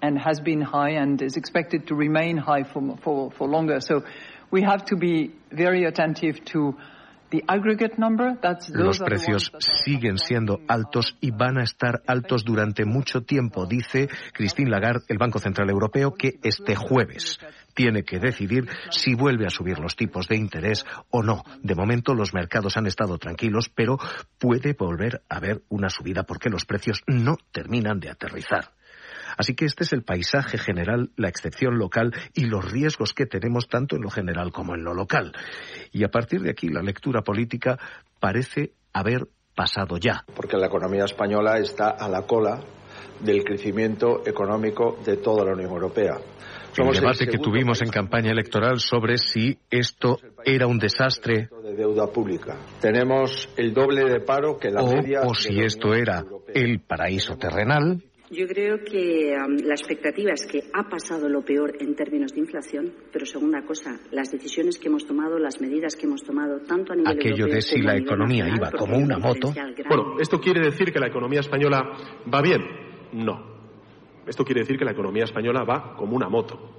and 0.00 0.16
has 0.16 0.40
been 0.40 0.60
high 0.60 0.90
and 0.90 1.20
is 1.20 1.36
expected 1.36 1.88
to 1.88 1.94
remain 1.94 2.36
high 2.36 2.62
for, 2.62 2.96
for, 3.02 3.32
for 3.32 3.48
longer. 3.48 3.80
So 3.80 4.04
Los 8.70 8.98
precios 9.00 9.52
siguen 9.58 10.18
siendo 10.18 10.60
altos 10.66 11.16
y 11.20 11.30
van 11.30 11.58
a 11.58 11.62
estar 11.62 12.02
altos 12.06 12.44
durante 12.44 12.84
mucho 12.84 13.22
tiempo, 13.22 13.66
dice 13.66 14.08
Christine 14.32 14.70
Lagarde, 14.70 15.04
el 15.08 15.18
Banco 15.18 15.38
Central 15.38 15.70
Europeo, 15.70 16.14
que 16.14 16.38
este 16.42 16.74
jueves 16.74 17.38
tiene 17.74 18.02
que 18.02 18.18
decidir 18.18 18.68
si 18.90 19.14
vuelve 19.14 19.46
a 19.46 19.50
subir 19.50 19.78
los 19.78 19.94
tipos 19.94 20.26
de 20.26 20.36
interés 20.36 20.84
o 21.10 21.22
no. 21.22 21.44
De 21.62 21.74
momento 21.74 22.14
los 22.14 22.34
mercados 22.34 22.76
han 22.76 22.86
estado 22.86 23.18
tranquilos, 23.18 23.70
pero 23.74 23.98
puede 24.38 24.72
volver 24.72 25.22
a 25.28 25.36
haber 25.36 25.62
una 25.68 25.90
subida 25.90 26.24
porque 26.24 26.50
los 26.50 26.64
precios 26.64 27.02
no 27.06 27.36
terminan 27.52 28.00
de 28.00 28.10
aterrizar. 28.10 28.77
Así 29.38 29.54
que 29.54 29.64
este 29.64 29.84
es 29.84 29.92
el 29.92 30.02
paisaje 30.02 30.58
general, 30.58 31.10
la 31.16 31.28
excepción 31.28 31.78
local 31.78 32.12
y 32.34 32.46
los 32.46 32.70
riesgos 32.70 33.14
que 33.14 33.24
tenemos 33.24 33.68
tanto 33.68 33.94
en 33.94 34.02
lo 34.02 34.10
general 34.10 34.50
como 34.50 34.74
en 34.74 34.82
lo 34.82 34.94
local. 34.94 35.32
Y 35.92 36.04
a 36.04 36.08
partir 36.08 36.42
de 36.42 36.50
aquí 36.50 36.68
la 36.68 36.82
lectura 36.82 37.22
política 37.22 37.78
parece 38.18 38.72
haber 38.92 39.28
pasado 39.54 39.96
ya. 39.96 40.24
Porque 40.34 40.56
la 40.56 40.66
economía 40.66 41.04
española 41.04 41.58
está 41.58 41.90
a 41.90 42.08
la 42.08 42.22
cola 42.22 42.60
del 43.20 43.44
crecimiento 43.44 44.22
económico 44.26 44.98
de 45.04 45.16
toda 45.18 45.44
la 45.44 45.52
Unión 45.52 45.70
Europea. 45.70 46.16
el 46.76 46.92
debate 46.92 47.26
que 47.28 47.38
tuvimos 47.38 47.80
en 47.82 47.90
campaña 47.90 48.32
electoral 48.32 48.80
sobre 48.80 49.18
si 49.18 49.56
esto 49.70 50.18
era 50.44 50.66
un 50.66 50.78
desastre 50.78 51.48
de 51.62 51.74
deuda 51.76 52.08
pública. 52.08 52.56
Tenemos 52.80 53.48
el 53.56 53.72
doble 53.72 54.04
de 54.04 54.20
paro 54.20 54.56
que 54.58 54.70
la 54.70 54.82
o, 54.82 54.92
media 54.92 55.22
o 55.22 55.34
si 55.34 55.60
esto 55.60 55.94
era 55.94 56.24
el 56.54 56.80
paraíso 56.80 57.36
terrenal 57.36 58.02
yo 58.30 58.46
creo 58.46 58.84
que 58.84 59.34
um, 59.36 59.56
la 59.64 59.74
expectativa 59.74 60.32
es 60.32 60.46
que 60.46 60.64
ha 60.72 60.88
pasado 60.88 61.28
lo 61.28 61.42
peor 61.42 61.76
en 61.80 61.94
términos 61.94 62.32
de 62.32 62.40
inflación, 62.40 62.92
pero 63.12 63.24
segunda 63.24 63.62
cosa, 63.62 63.98
las 64.10 64.30
decisiones 64.30 64.78
que 64.78 64.88
hemos 64.88 65.06
tomado, 65.06 65.38
las 65.38 65.60
medidas 65.60 65.96
que 65.96 66.06
hemos 66.06 66.22
tomado, 66.22 66.60
tanto 66.60 66.92
a 66.92 66.96
nivel 66.96 67.12
Aquello 67.12 67.46
europeo 67.46 67.54
de 67.54 67.62
si 67.62 67.76
como 67.76 67.86
la 67.86 67.96
economía 67.96 68.44
nacional, 68.44 68.70
iba 68.70 68.78
como 68.78 68.98
una 68.98 69.18
moto. 69.18 69.52
Bueno, 69.88 70.20
¿esto 70.20 70.40
quiere 70.40 70.60
decir 70.60 70.92
que 70.92 71.00
la 71.00 71.06
economía 71.08 71.40
española 71.40 71.82
va 72.32 72.42
bien? 72.42 72.62
No. 73.12 73.58
Esto 74.26 74.44
quiere 74.44 74.60
decir 74.60 74.76
que 74.76 74.84
la 74.84 74.92
economía 74.92 75.24
española 75.24 75.64
va 75.64 75.94
como 75.96 76.14
una 76.14 76.28
moto. 76.28 76.74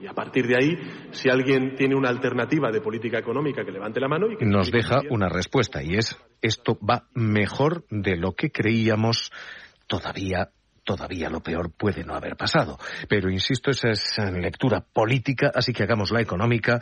Y 0.00 0.06
a 0.06 0.12
partir 0.12 0.46
de 0.46 0.56
ahí, 0.56 0.76
si 1.12 1.28
alguien 1.28 1.76
tiene 1.76 1.94
una 1.94 2.08
alternativa 2.08 2.72
de 2.72 2.80
política 2.80 3.18
económica, 3.18 3.64
que 3.64 3.70
levante 3.70 4.00
la 4.00 4.08
mano 4.08 4.30
y 4.30 4.36
que 4.36 4.44
Nos 4.44 4.72
deja 4.72 5.02
una 5.10 5.28
respuesta 5.28 5.82
y 5.84 5.94
es 5.94 6.18
esto 6.40 6.78
va 6.78 7.06
mejor 7.14 7.84
de 7.90 8.16
lo 8.16 8.32
que 8.32 8.50
creíamos 8.50 9.30
todavía 9.86 10.50
todavía 10.84 11.30
lo 11.30 11.40
peor 11.40 11.72
puede 11.76 12.04
no 12.04 12.14
haber 12.14 12.36
pasado. 12.36 12.78
Pero 13.08 13.30
insisto, 13.30 13.70
esa 13.70 13.90
es 13.90 14.18
lectura 14.32 14.80
política, 14.80 15.50
así 15.54 15.72
que 15.72 15.82
hagamos 15.82 16.10
la 16.10 16.20
económica. 16.20 16.78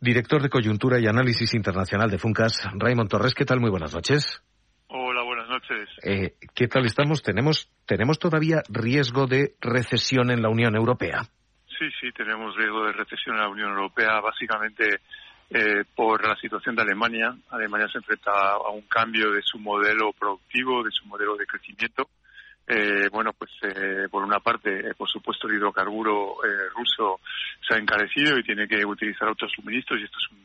Director 0.00 0.42
de 0.42 0.48
Coyuntura 0.48 0.98
y 1.00 1.06
Análisis 1.06 1.54
Internacional 1.54 2.10
de 2.10 2.18
Funcas, 2.18 2.62
Raymond 2.74 3.08
Torres, 3.08 3.34
¿qué 3.34 3.44
tal? 3.44 3.60
Muy 3.60 3.70
buenas 3.70 3.94
noches. 3.94 4.42
Hola, 4.88 5.22
buenas 5.22 5.48
noches. 5.48 5.88
Eh, 6.04 6.34
¿Qué 6.54 6.68
tal 6.68 6.84
estamos? 6.84 7.22
¿Tenemos, 7.22 7.70
¿Tenemos 7.86 8.18
todavía 8.18 8.62
riesgo 8.68 9.26
de 9.26 9.54
recesión 9.60 10.30
en 10.30 10.42
la 10.42 10.50
Unión 10.50 10.76
Europea? 10.76 11.22
Sí, 11.66 11.86
sí, 12.00 12.12
tenemos 12.12 12.54
riesgo 12.54 12.84
de 12.84 12.92
recesión 12.92 13.36
en 13.36 13.42
la 13.42 13.48
Unión 13.48 13.70
Europea, 13.70 14.20
básicamente 14.20 15.00
eh, 15.50 15.84
por 15.94 16.26
la 16.26 16.36
situación 16.36 16.76
de 16.76 16.82
Alemania. 16.82 17.34
Alemania 17.50 17.88
se 17.88 17.98
enfrenta 17.98 18.30
a 18.30 18.70
un 18.70 18.82
cambio 18.82 19.30
de 19.32 19.42
su 19.42 19.58
modelo 19.58 20.12
productivo, 20.12 20.82
de 20.82 20.90
su 20.90 21.06
modelo 21.06 21.36
de 21.36 21.46
crecimiento. 21.46 22.08
Eh, 22.66 23.08
bueno, 23.12 23.32
pues 23.34 23.50
eh, 23.62 24.08
por 24.10 24.24
una 24.24 24.40
parte, 24.40 24.70
eh, 24.80 24.94
por 24.96 25.08
supuesto, 25.10 25.46
el 25.48 25.56
hidrocarburo 25.56 26.36
eh, 26.44 26.68
ruso 26.74 27.20
se 27.66 27.74
ha 27.74 27.78
encarecido 27.78 28.38
y 28.38 28.42
tiene 28.42 28.66
que 28.66 28.84
utilizar 28.86 29.28
otros 29.28 29.52
suministros 29.52 30.00
y 30.00 30.04
esto 30.04 30.16
es 30.18 30.32
un 30.32 30.44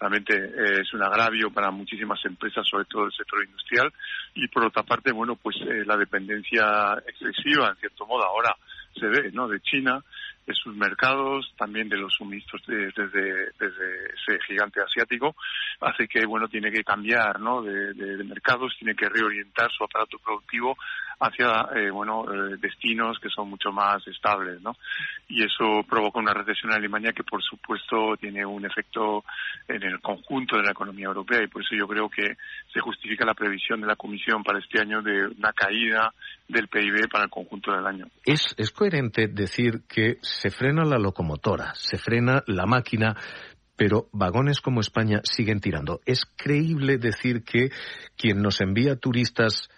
realmente 0.00 0.34
eh, 0.34 0.80
es 0.80 0.94
un 0.94 1.02
agravio 1.02 1.50
para 1.50 1.70
muchísimas 1.70 2.24
empresas, 2.24 2.66
sobre 2.66 2.86
todo 2.86 3.04
el 3.04 3.12
sector 3.12 3.44
industrial, 3.44 3.92
y 4.34 4.48
por 4.48 4.64
otra 4.64 4.82
parte, 4.82 5.12
bueno, 5.12 5.36
pues 5.36 5.56
la 5.84 5.94
dependencia 5.98 6.94
excesiva, 7.06 7.68
en 7.68 7.76
cierto 7.76 8.06
modo, 8.06 8.24
ahora 8.24 8.56
se 8.98 9.06
ve, 9.06 9.30
¿no?, 9.32 9.46
de 9.46 9.60
China, 9.60 10.02
de 10.46 10.54
sus 10.54 10.74
mercados, 10.74 11.52
también 11.58 11.90
de 11.90 11.98
los 11.98 12.14
suministros 12.14 12.64
de- 12.66 12.90
desde, 12.96 13.52
desde 13.58 14.06
ese 14.14 14.38
gigante 14.46 14.80
asiático, 14.80 15.36
hace 15.80 16.08
que, 16.08 16.24
bueno, 16.24 16.48
tiene 16.48 16.72
que 16.72 16.82
cambiar, 16.82 17.38
¿no?, 17.38 17.60
de 17.60 18.24
mercados, 18.24 18.74
tiene 18.78 18.94
que 18.94 19.06
reorientar 19.08 19.70
su 19.70 19.84
aparato 19.84 20.18
productivo 20.18 20.78
hacia, 21.20 21.68
eh, 21.76 21.90
bueno, 21.90 22.24
eh, 22.24 22.56
destinos 22.58 23.18
que 23.20 23.28
son 23.28 23.50
mucho 23.50 23.70
más 23.70 24.06
estables, 24.06 24.60
¿no? 24.62 24.72
Y 25.28 25.44
eso 25.44 25.82
provoca 25.88 26.18
una 26.18 26.32
recesión 26.32 26.72
en 26.72 26.78
Alemania 26.78 27.12
que, 27.12 27.22
por 27.22 27.42
supuesto, 27.42 28.16
tiene 28.18 28.44
un 28.44 28.64
efecto 28.64 29.24
en 29.68 29.82
el 29.82 30.00
conjunto 30.00 30.56
de 30.56 30.62
la 30.62 30.70
economía 30.70 31.06
europea 31.06 31.42
y 31.42 31.48
por 31.48 31.62
eso 31.62 31.76
yo 31.76 31.86
creo 31.86 32.08
que 32.08 32.36
se 32.72 32.80
justifica 32.80 33.26
la 33.26 33.34
previsión 33.34 33.80
de 33.82 33.86
la 33.86 33.96
Comisión 33.96 34.42
para 34.42 34.58
este 34.58 34.80
año 34.80 35.02
de 35.02 35.26
una 35.26 35.52
caída 35.52 36.12
del 36.48 36.68
PIB 36.68 37.08
para 37.10 37.24
el 37.24 37.30
conjunto 37.30 37.70
del 37.70 37.86
año. 37.86 38.06
¿Es, 38.24 38.54
es 38.56 38.70
coherente 38.70 39.28
decir 39.28 39.82
que 39.86 40.16
se 40.22 40.50
frena 40.50 40.84
la 40.84 40.98
locomotora, 40.98 41.74
se 41.74 41.98
frena 41.98 42.42
la 42.46 42.64
máquina, 42.64 43.14
pero 43.76 44.08
vagones 44.12 44.60
como 44.60 44.80
España 44.80 45.20
siguen 45.22 45.60
tirando? 45.60 46.00
¿Es 46.06 46.24
creíble 46.36 46.96
decir 46.96 47.44
que 47.44 47.68
quien 48.16 48.40
nos 48.40 48.60
envía 48.62 48.96
turistas 48.96 49.68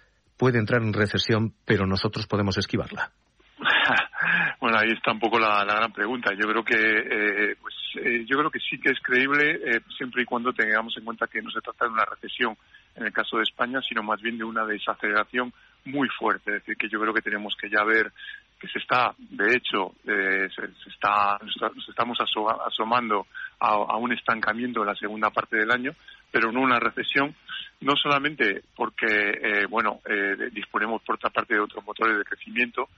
puede 0.43 0.59
entrar 0.59 0.83
en 0.83 0.93
recesión, 0.93 1.55
pero 1.65 1.87
nosotros 1.87 2.27
podemos 2.27 2.59
esquivarla? 2.59 3.13
Bueno, 4.61 4.79
ahí 4.79 4.91
está 4.93 5.11
un 5.11 5.19
poco 5.19 5.39
la, 5.41 5.65
gran 5.65 5.93
pregunta. 5.93 6.31
Yo 6.35 6.47
creo 6.49 6.63
que, 6.65 6.75
eh, 6.77 7.57
pues, 7.61 7.75
eh, 7.97 8.25
yo 8.29 8.39
creo 8.39 8.51
que 8.51 8.61
sí 8.61 8.79
que 8.79 8.91
es 8.91 9.01
creíble 9.03 9.59
eh, 9.67 9.81
siempre 9.97 10.23
y 10.23 10.25
cuando 10.25 10.53
tengamos 10.53 10.97
en 10.97 11.05
cuenta 11.05 11.27
que 11.27 11.43
no 11.43 11.51
se 11.51 11.61
trata 11.61 11.87
de 11.87 11.91
una 11.93 12.05
recesión 12.05 12.57
en 12.95 13.07
el 13.07 13.13
caso 13.13 13.39
de 13.39 13.43
España, 13.43 13.81
sino 13.89 14.05
más 14.05 14.21
bien 14.23 14.39
de 14.39 14.45
una 14.45 14.65
desaceleración 14.65 15.53
muy 15.85 16.09
fuerte. 16.17 16.51
Es 16.57 16.61
decir, 16.61 16.77
que 16.77 16.89
yo 16.89 17.01
creo 17.01 17.13
que 17.13 17.23
tenemos 17.23 17.57
que 17.61 17.69
ya 17.71 17.83
ver 17.83 18.13
que 18.61 18.69
se 18.69 18.79
está, 18.79 19.15
de 19.19 19.57
hecho, 19.57 19.95
eh, 20.07 20.49
se, 20.55 20.63
se 20.83 20.91
está, 20.91 21.39
nos 21.43 21.89
estamos 21.89 22.19
aso- 22.21 22.65
asomando 22.65 23.27
a, 23.59 23.71
a 23.71 23.97
un 23.97 24.13
estancamiento 24.13 24.81
en 24.83 24.87
la 24.87 24.95
segunda 24.95 25.31
parte 25.31 25.57
del 25.57 25.73
año, 25.73 25.93
pero 26.33 26.51
no 26.51 26.61
una 26.63 26.81
recesión, 26.81 27.35
no 27.83 27.95
solamente 27.97 28.63
porque, 28.75 29.07
eh, 29.07 29.67
bueno, 29.69 30.01
eh, 30.09 30.51
disponemos 30.53 31.03
por 31.03 31.17
otra 31.17 31.31
parte 31.31 31.55
de 31.55 31.61
otros 31.61 31.85
motores 31.85 32.19
de 32.19 32.25
crecimiento, 32.25 32.89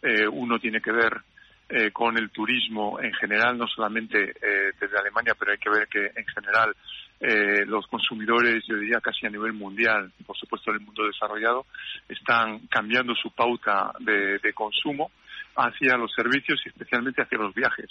eh, 0.00 0.26
uno 0.26 0.58
tiene 0.58 0.80
que 0.80 0.92
ver 0.92 1.20
eh, 1.68 1.90
con 1.92 2.16
el 2.18 2.30
turismo 2.30 3.00
en 3.00 3.12
general, 3.14 3.56
no 3.56 3.66
solamente 3.66 4.30
eh, 4.30 4.72
desde 4.78 4.98
Alemania, 4.98 5.34
pero 5.38 5.52
hay 5.52 5.58
que 5.58 5.70
ver 5.70 5.88
que 5.88 6.12
en 6.14 6.26
general 6.26 6.76
eh, 7.20 7.64
los 7.66 7.86
consumidores, 7.86 8.62
yo 8.68 8.76
diría 8.76 9.00
casi 9.00 9.26
a 9.26 9.30
nivel 9.30 9.54
mundial, 9.54 10.12
por 10.26 10.36
supuesto 10.36 10.70
en 10.70 10.76
el 10.76 10.84
mundo 10.84 11.06
desarrollado, 11.06 11.64
están 12.06 12.66
cambiando 12.66 13.14
su 13.14 13.30
pauta 13.30 13.92
de, 14.00 14.38
de 14.38 14.52
consumo 14.52 15.10
hacia 15.56 15.96
los 15.96 16.12
servicios 16.12 16.60
y 16.64 16.68
especialmente 16.68 17.22
hacia 17.22 17.38
los 17.38 17.54
viajes. 17.54 17.88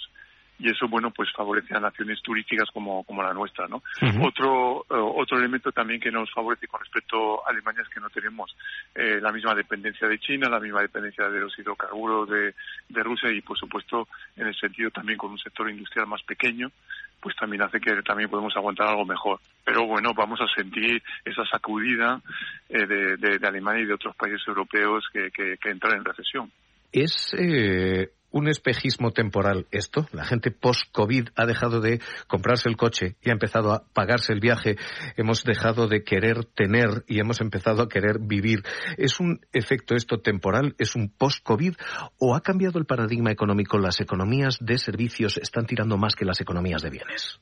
Y 0.60 0.70
eso, 0.70 0.88
bueno, 0.88 1.12
pues 1.12 1.30
favorece 1.36 1.76
a 1.76 1.80
naciones 1.80 2.22
turísticas 2.22 2.70
como, 2.72 3.04
como 3.04 3.24
la 3.24 3.34
nuestra, 3.34 3.68
¿no? 3.68 3.82
Otro, 4.24 4.86
eh, 4.90 4.94
otro 5.18 5.38
elemento 5.38 5.72
también 5.72 6.00
que 6.00 6.12
nos 6.12 6.32
favorece 6.32 6.68
con 6.68 6.80
respecto 6.80 7.46
a 7.46 7.50
Alemania 7.50 7.82
es 7.82 7.90
que 7.90 8.00
no 8.00 8.10
tenemos 8.10 8.56
eh, 8.96 9.20
la 9.22 9.32
misma 9.32 9.56
dependencia 9.56 10.08
de 10.08 10.20
China, 10.20 10.50
la 10.50 10.60
misma 10.60 10.82
dependencia 10.82 11.28
de 11.28 11.40
los 11.40 11.58
hidrocarburos 11.58 12.30
de, 12.30 12.54
de 12.90 13.04
Rusia 13.04 13.32
y, 13.32 13.42
por 13.42 13.58
supuesto, 13.58 14.08
en 14.38 14.48
el 14.48 14.56
sentido 14.56 14.92
también 14.92 15.18
con 15.18 15.32
un 15.32 15.40
sector 15.40 15.70
industrial 15.70 16.08
más 16.08 16.22
pequeño, 16.24 16.72
pues 17.20 17.36
también 17.36 17.64
hace 17.64 17.80
que 17.80 18.02
también 18.04 18.30
podemos 18.30 18.56
aguantar 18.56 18.88
algo 18.88 19.06
mejor. 19.06 19.40
Pero 19.66 19.88
bueno, 19.88 20.14
vamos 20.14 20.40
a 20.40 20.48
sentir 20.54 21.02
esa 21.26 21.46
sacudida 21.46 22.22
eh, 22.70 22.86
de, 22.86 23.18
de- 23.18 23.40
de 23.40 23.48
Alemania 23.48 23.82
y 23.84 23.88
de 23.88 23.94
otros 23.96 24.16
países 24.16 24.42
europeos 24.48 25.04
que, 25.12 25.32
que, 25.32 25.58
que 25.58 25.70
entran 25.70 25.98
en 25.98 26.06
recesión. 26.06 26.52
¿Es 26.92 27.34
eh, 27.38 28.10
un 28.34 28.50
espejismo 28.50 29.12
temporal 29.12 29.68
esto? 29.72 30.08
La 30.12 30.26
gente 30.26 30.52
post-COVID 30.52 31.30
ha 31.36 31.46
dejado 31.46 31.80
de 31.80 32.02
comprarse 32.28 32.68
el 32.68 32.76
coche 32.76 33.16
y 33.22 33.30
ha 33.30 33.34
empezado 33.34 33.72
a 33.72 33.84
pagarse 33.94 34.34
el 34.34 34.42
viaje. 34.42 34.76
Hemos 35.16 35.44
dejado 35.44 35.88
de 35.88 36.04
querer 36.04 36.44
tener 36.44 37.06
y 37.08 37.20
hemos 37.20 37.40
empezado 37.40 37.84
a 37.84 37.88
querer 37.88 38.18
vivir. 38.20 38.64
¿Es 38.98 39.20
un 39.20 39.40
efecto 39.54 39.96
esto 39.96 40.20
temporal? 40.20 40.76
¿Es 40.80 40.96
un 40.96 41.10
post-COVID? 41.10 41.76
¿O 42.18 42.36
ha 42.36 42.42
cambiado 42.42 42.80
el 42.80 42.86
paradigma 42.86 43.32
económico? 43.32 43.78
¿Las 43.78 44.02
economías 44.02 44.58
de 44.60 44.78
servicios 44.78 45.38
están 45.38 45.68
tirando 45.68 45.98
más 45.98 46.16
que 46.16 46.26
las 46.26 46.42
economías 46.42 46.82
de 46.82 46.90
bienes? 46.90 47.40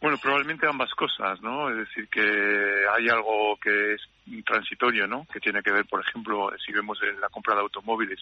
Bueno, 0.00 0.16
probablemente 0.16 0.66
ambas 0.66 0.90
cosas, 0.96 1.40
¿no? 1.42 1.70
Es 1.70 1.76
decir, 1.76 2.08
que 2.08 2.20
hay 2.20 3.08
algo 3.10 3.58
que 3.62 3.94
es 3.94 4.00
transitorio, 4.44 5.06
¿no? 5.06 5.26
Que 5.32 5.40
tiene 5.40 5.62
que 5.62 5.72
ver, 5.72 5.86
por 5.86 6.00
ejemplo, 6.00 6.50
si 6.64 6.72
vemos 6.72 6.98
la 7.20 7.28
compra 7.28 7.54
de 7.54 7.62
automóviles, 7.62 8.20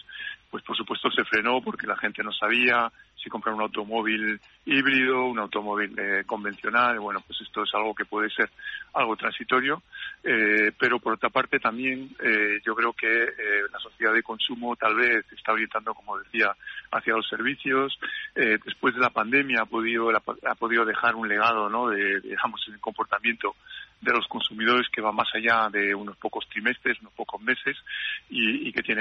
pues 0.49 0.63
por 0.63 0.75
supuesto 0.75 1.09
se 1.11 1.23
frenó 1.25 1.61
porque 1.61 1.87
la 1.87 1.97
gente 1.97 2.23
no 2.23 2.31
sabía 2.31 2.91
si 3.21 3.29
comprar 3.29 3.53
un 3.53 3.61
automóvil 3.61 4.39
híbrido, 4.65 5.25
un 5.25 5.39
automóvil 5.39 5.93
eh, 5.99 6.23
convencional, 6.25 6.99
bueno, 6.99 7.21
pues 7.25 7.41
esto 7.41 7.63
es 7.63 7.73
algo 7.73 7.93
que 7.93 8.05
puede 8.05 8.29
ser 8.29 8.49
algo 8.93 9.15
transitorio, 9.17 9.83
eh, 10.23 10.71
pero 10.77 10.99
por 10.99 11.13
otra 11.13 11.29
parte 11.29 11.59
también 11.59 12.09
eh, 12.23 12.61
yo 12.65 12.75
creo 12.75 12.93
que 12.93 13.23
eh, 13.23 13.63
la 13.71 13.79
sociedad 13.79 14.13
de 14.13 14.23
consumo 14.23 14.75
tal 14.75 14.95
vez 14.95 15.25
está 15.33 15.51
orientando, 15.51 15.93
como 15.93 16.17
decía, 16.17 16.55
hacia 16.91 17.13
los 17.13 17.27
servicios. 17.27 17.99
Eh, 18.35 18.57
después 18.63 18.95
de 18.95 19.01
la 19.01 19.09
pandemia 19.09 19.61
ha 19.61 19.65
podido, 19.65 20.09
ha 20.09 20.55
podido 20.55 20.85
dejar 20.85 21.15
un 21.15 21.27
legado, 21.27 21.69
¿no? 21.69 21.89
De, 21.89 22.21
digamos, 22.21 22.63
en 22.67 22.75
el 22.75 22.79
comportamiento 22.79 23.55
de 24.01 24.13
los 24.13 24.27
consumidores 24.27 24.87
que 24.89 25.01
va 25.01 25.11
más 25.11 25.27
allá 25.33 25.69
de 25.69 25.93
unos 25.99 26.17
pocos 26.17 26.47
trimestres, 26.49 26.99
unos 27.01 27.13
pocos 27.13 27.41
meses 27.41 27.77
y, 28.29 28.71
que 28.71 28.83
tiene 28.83 28.97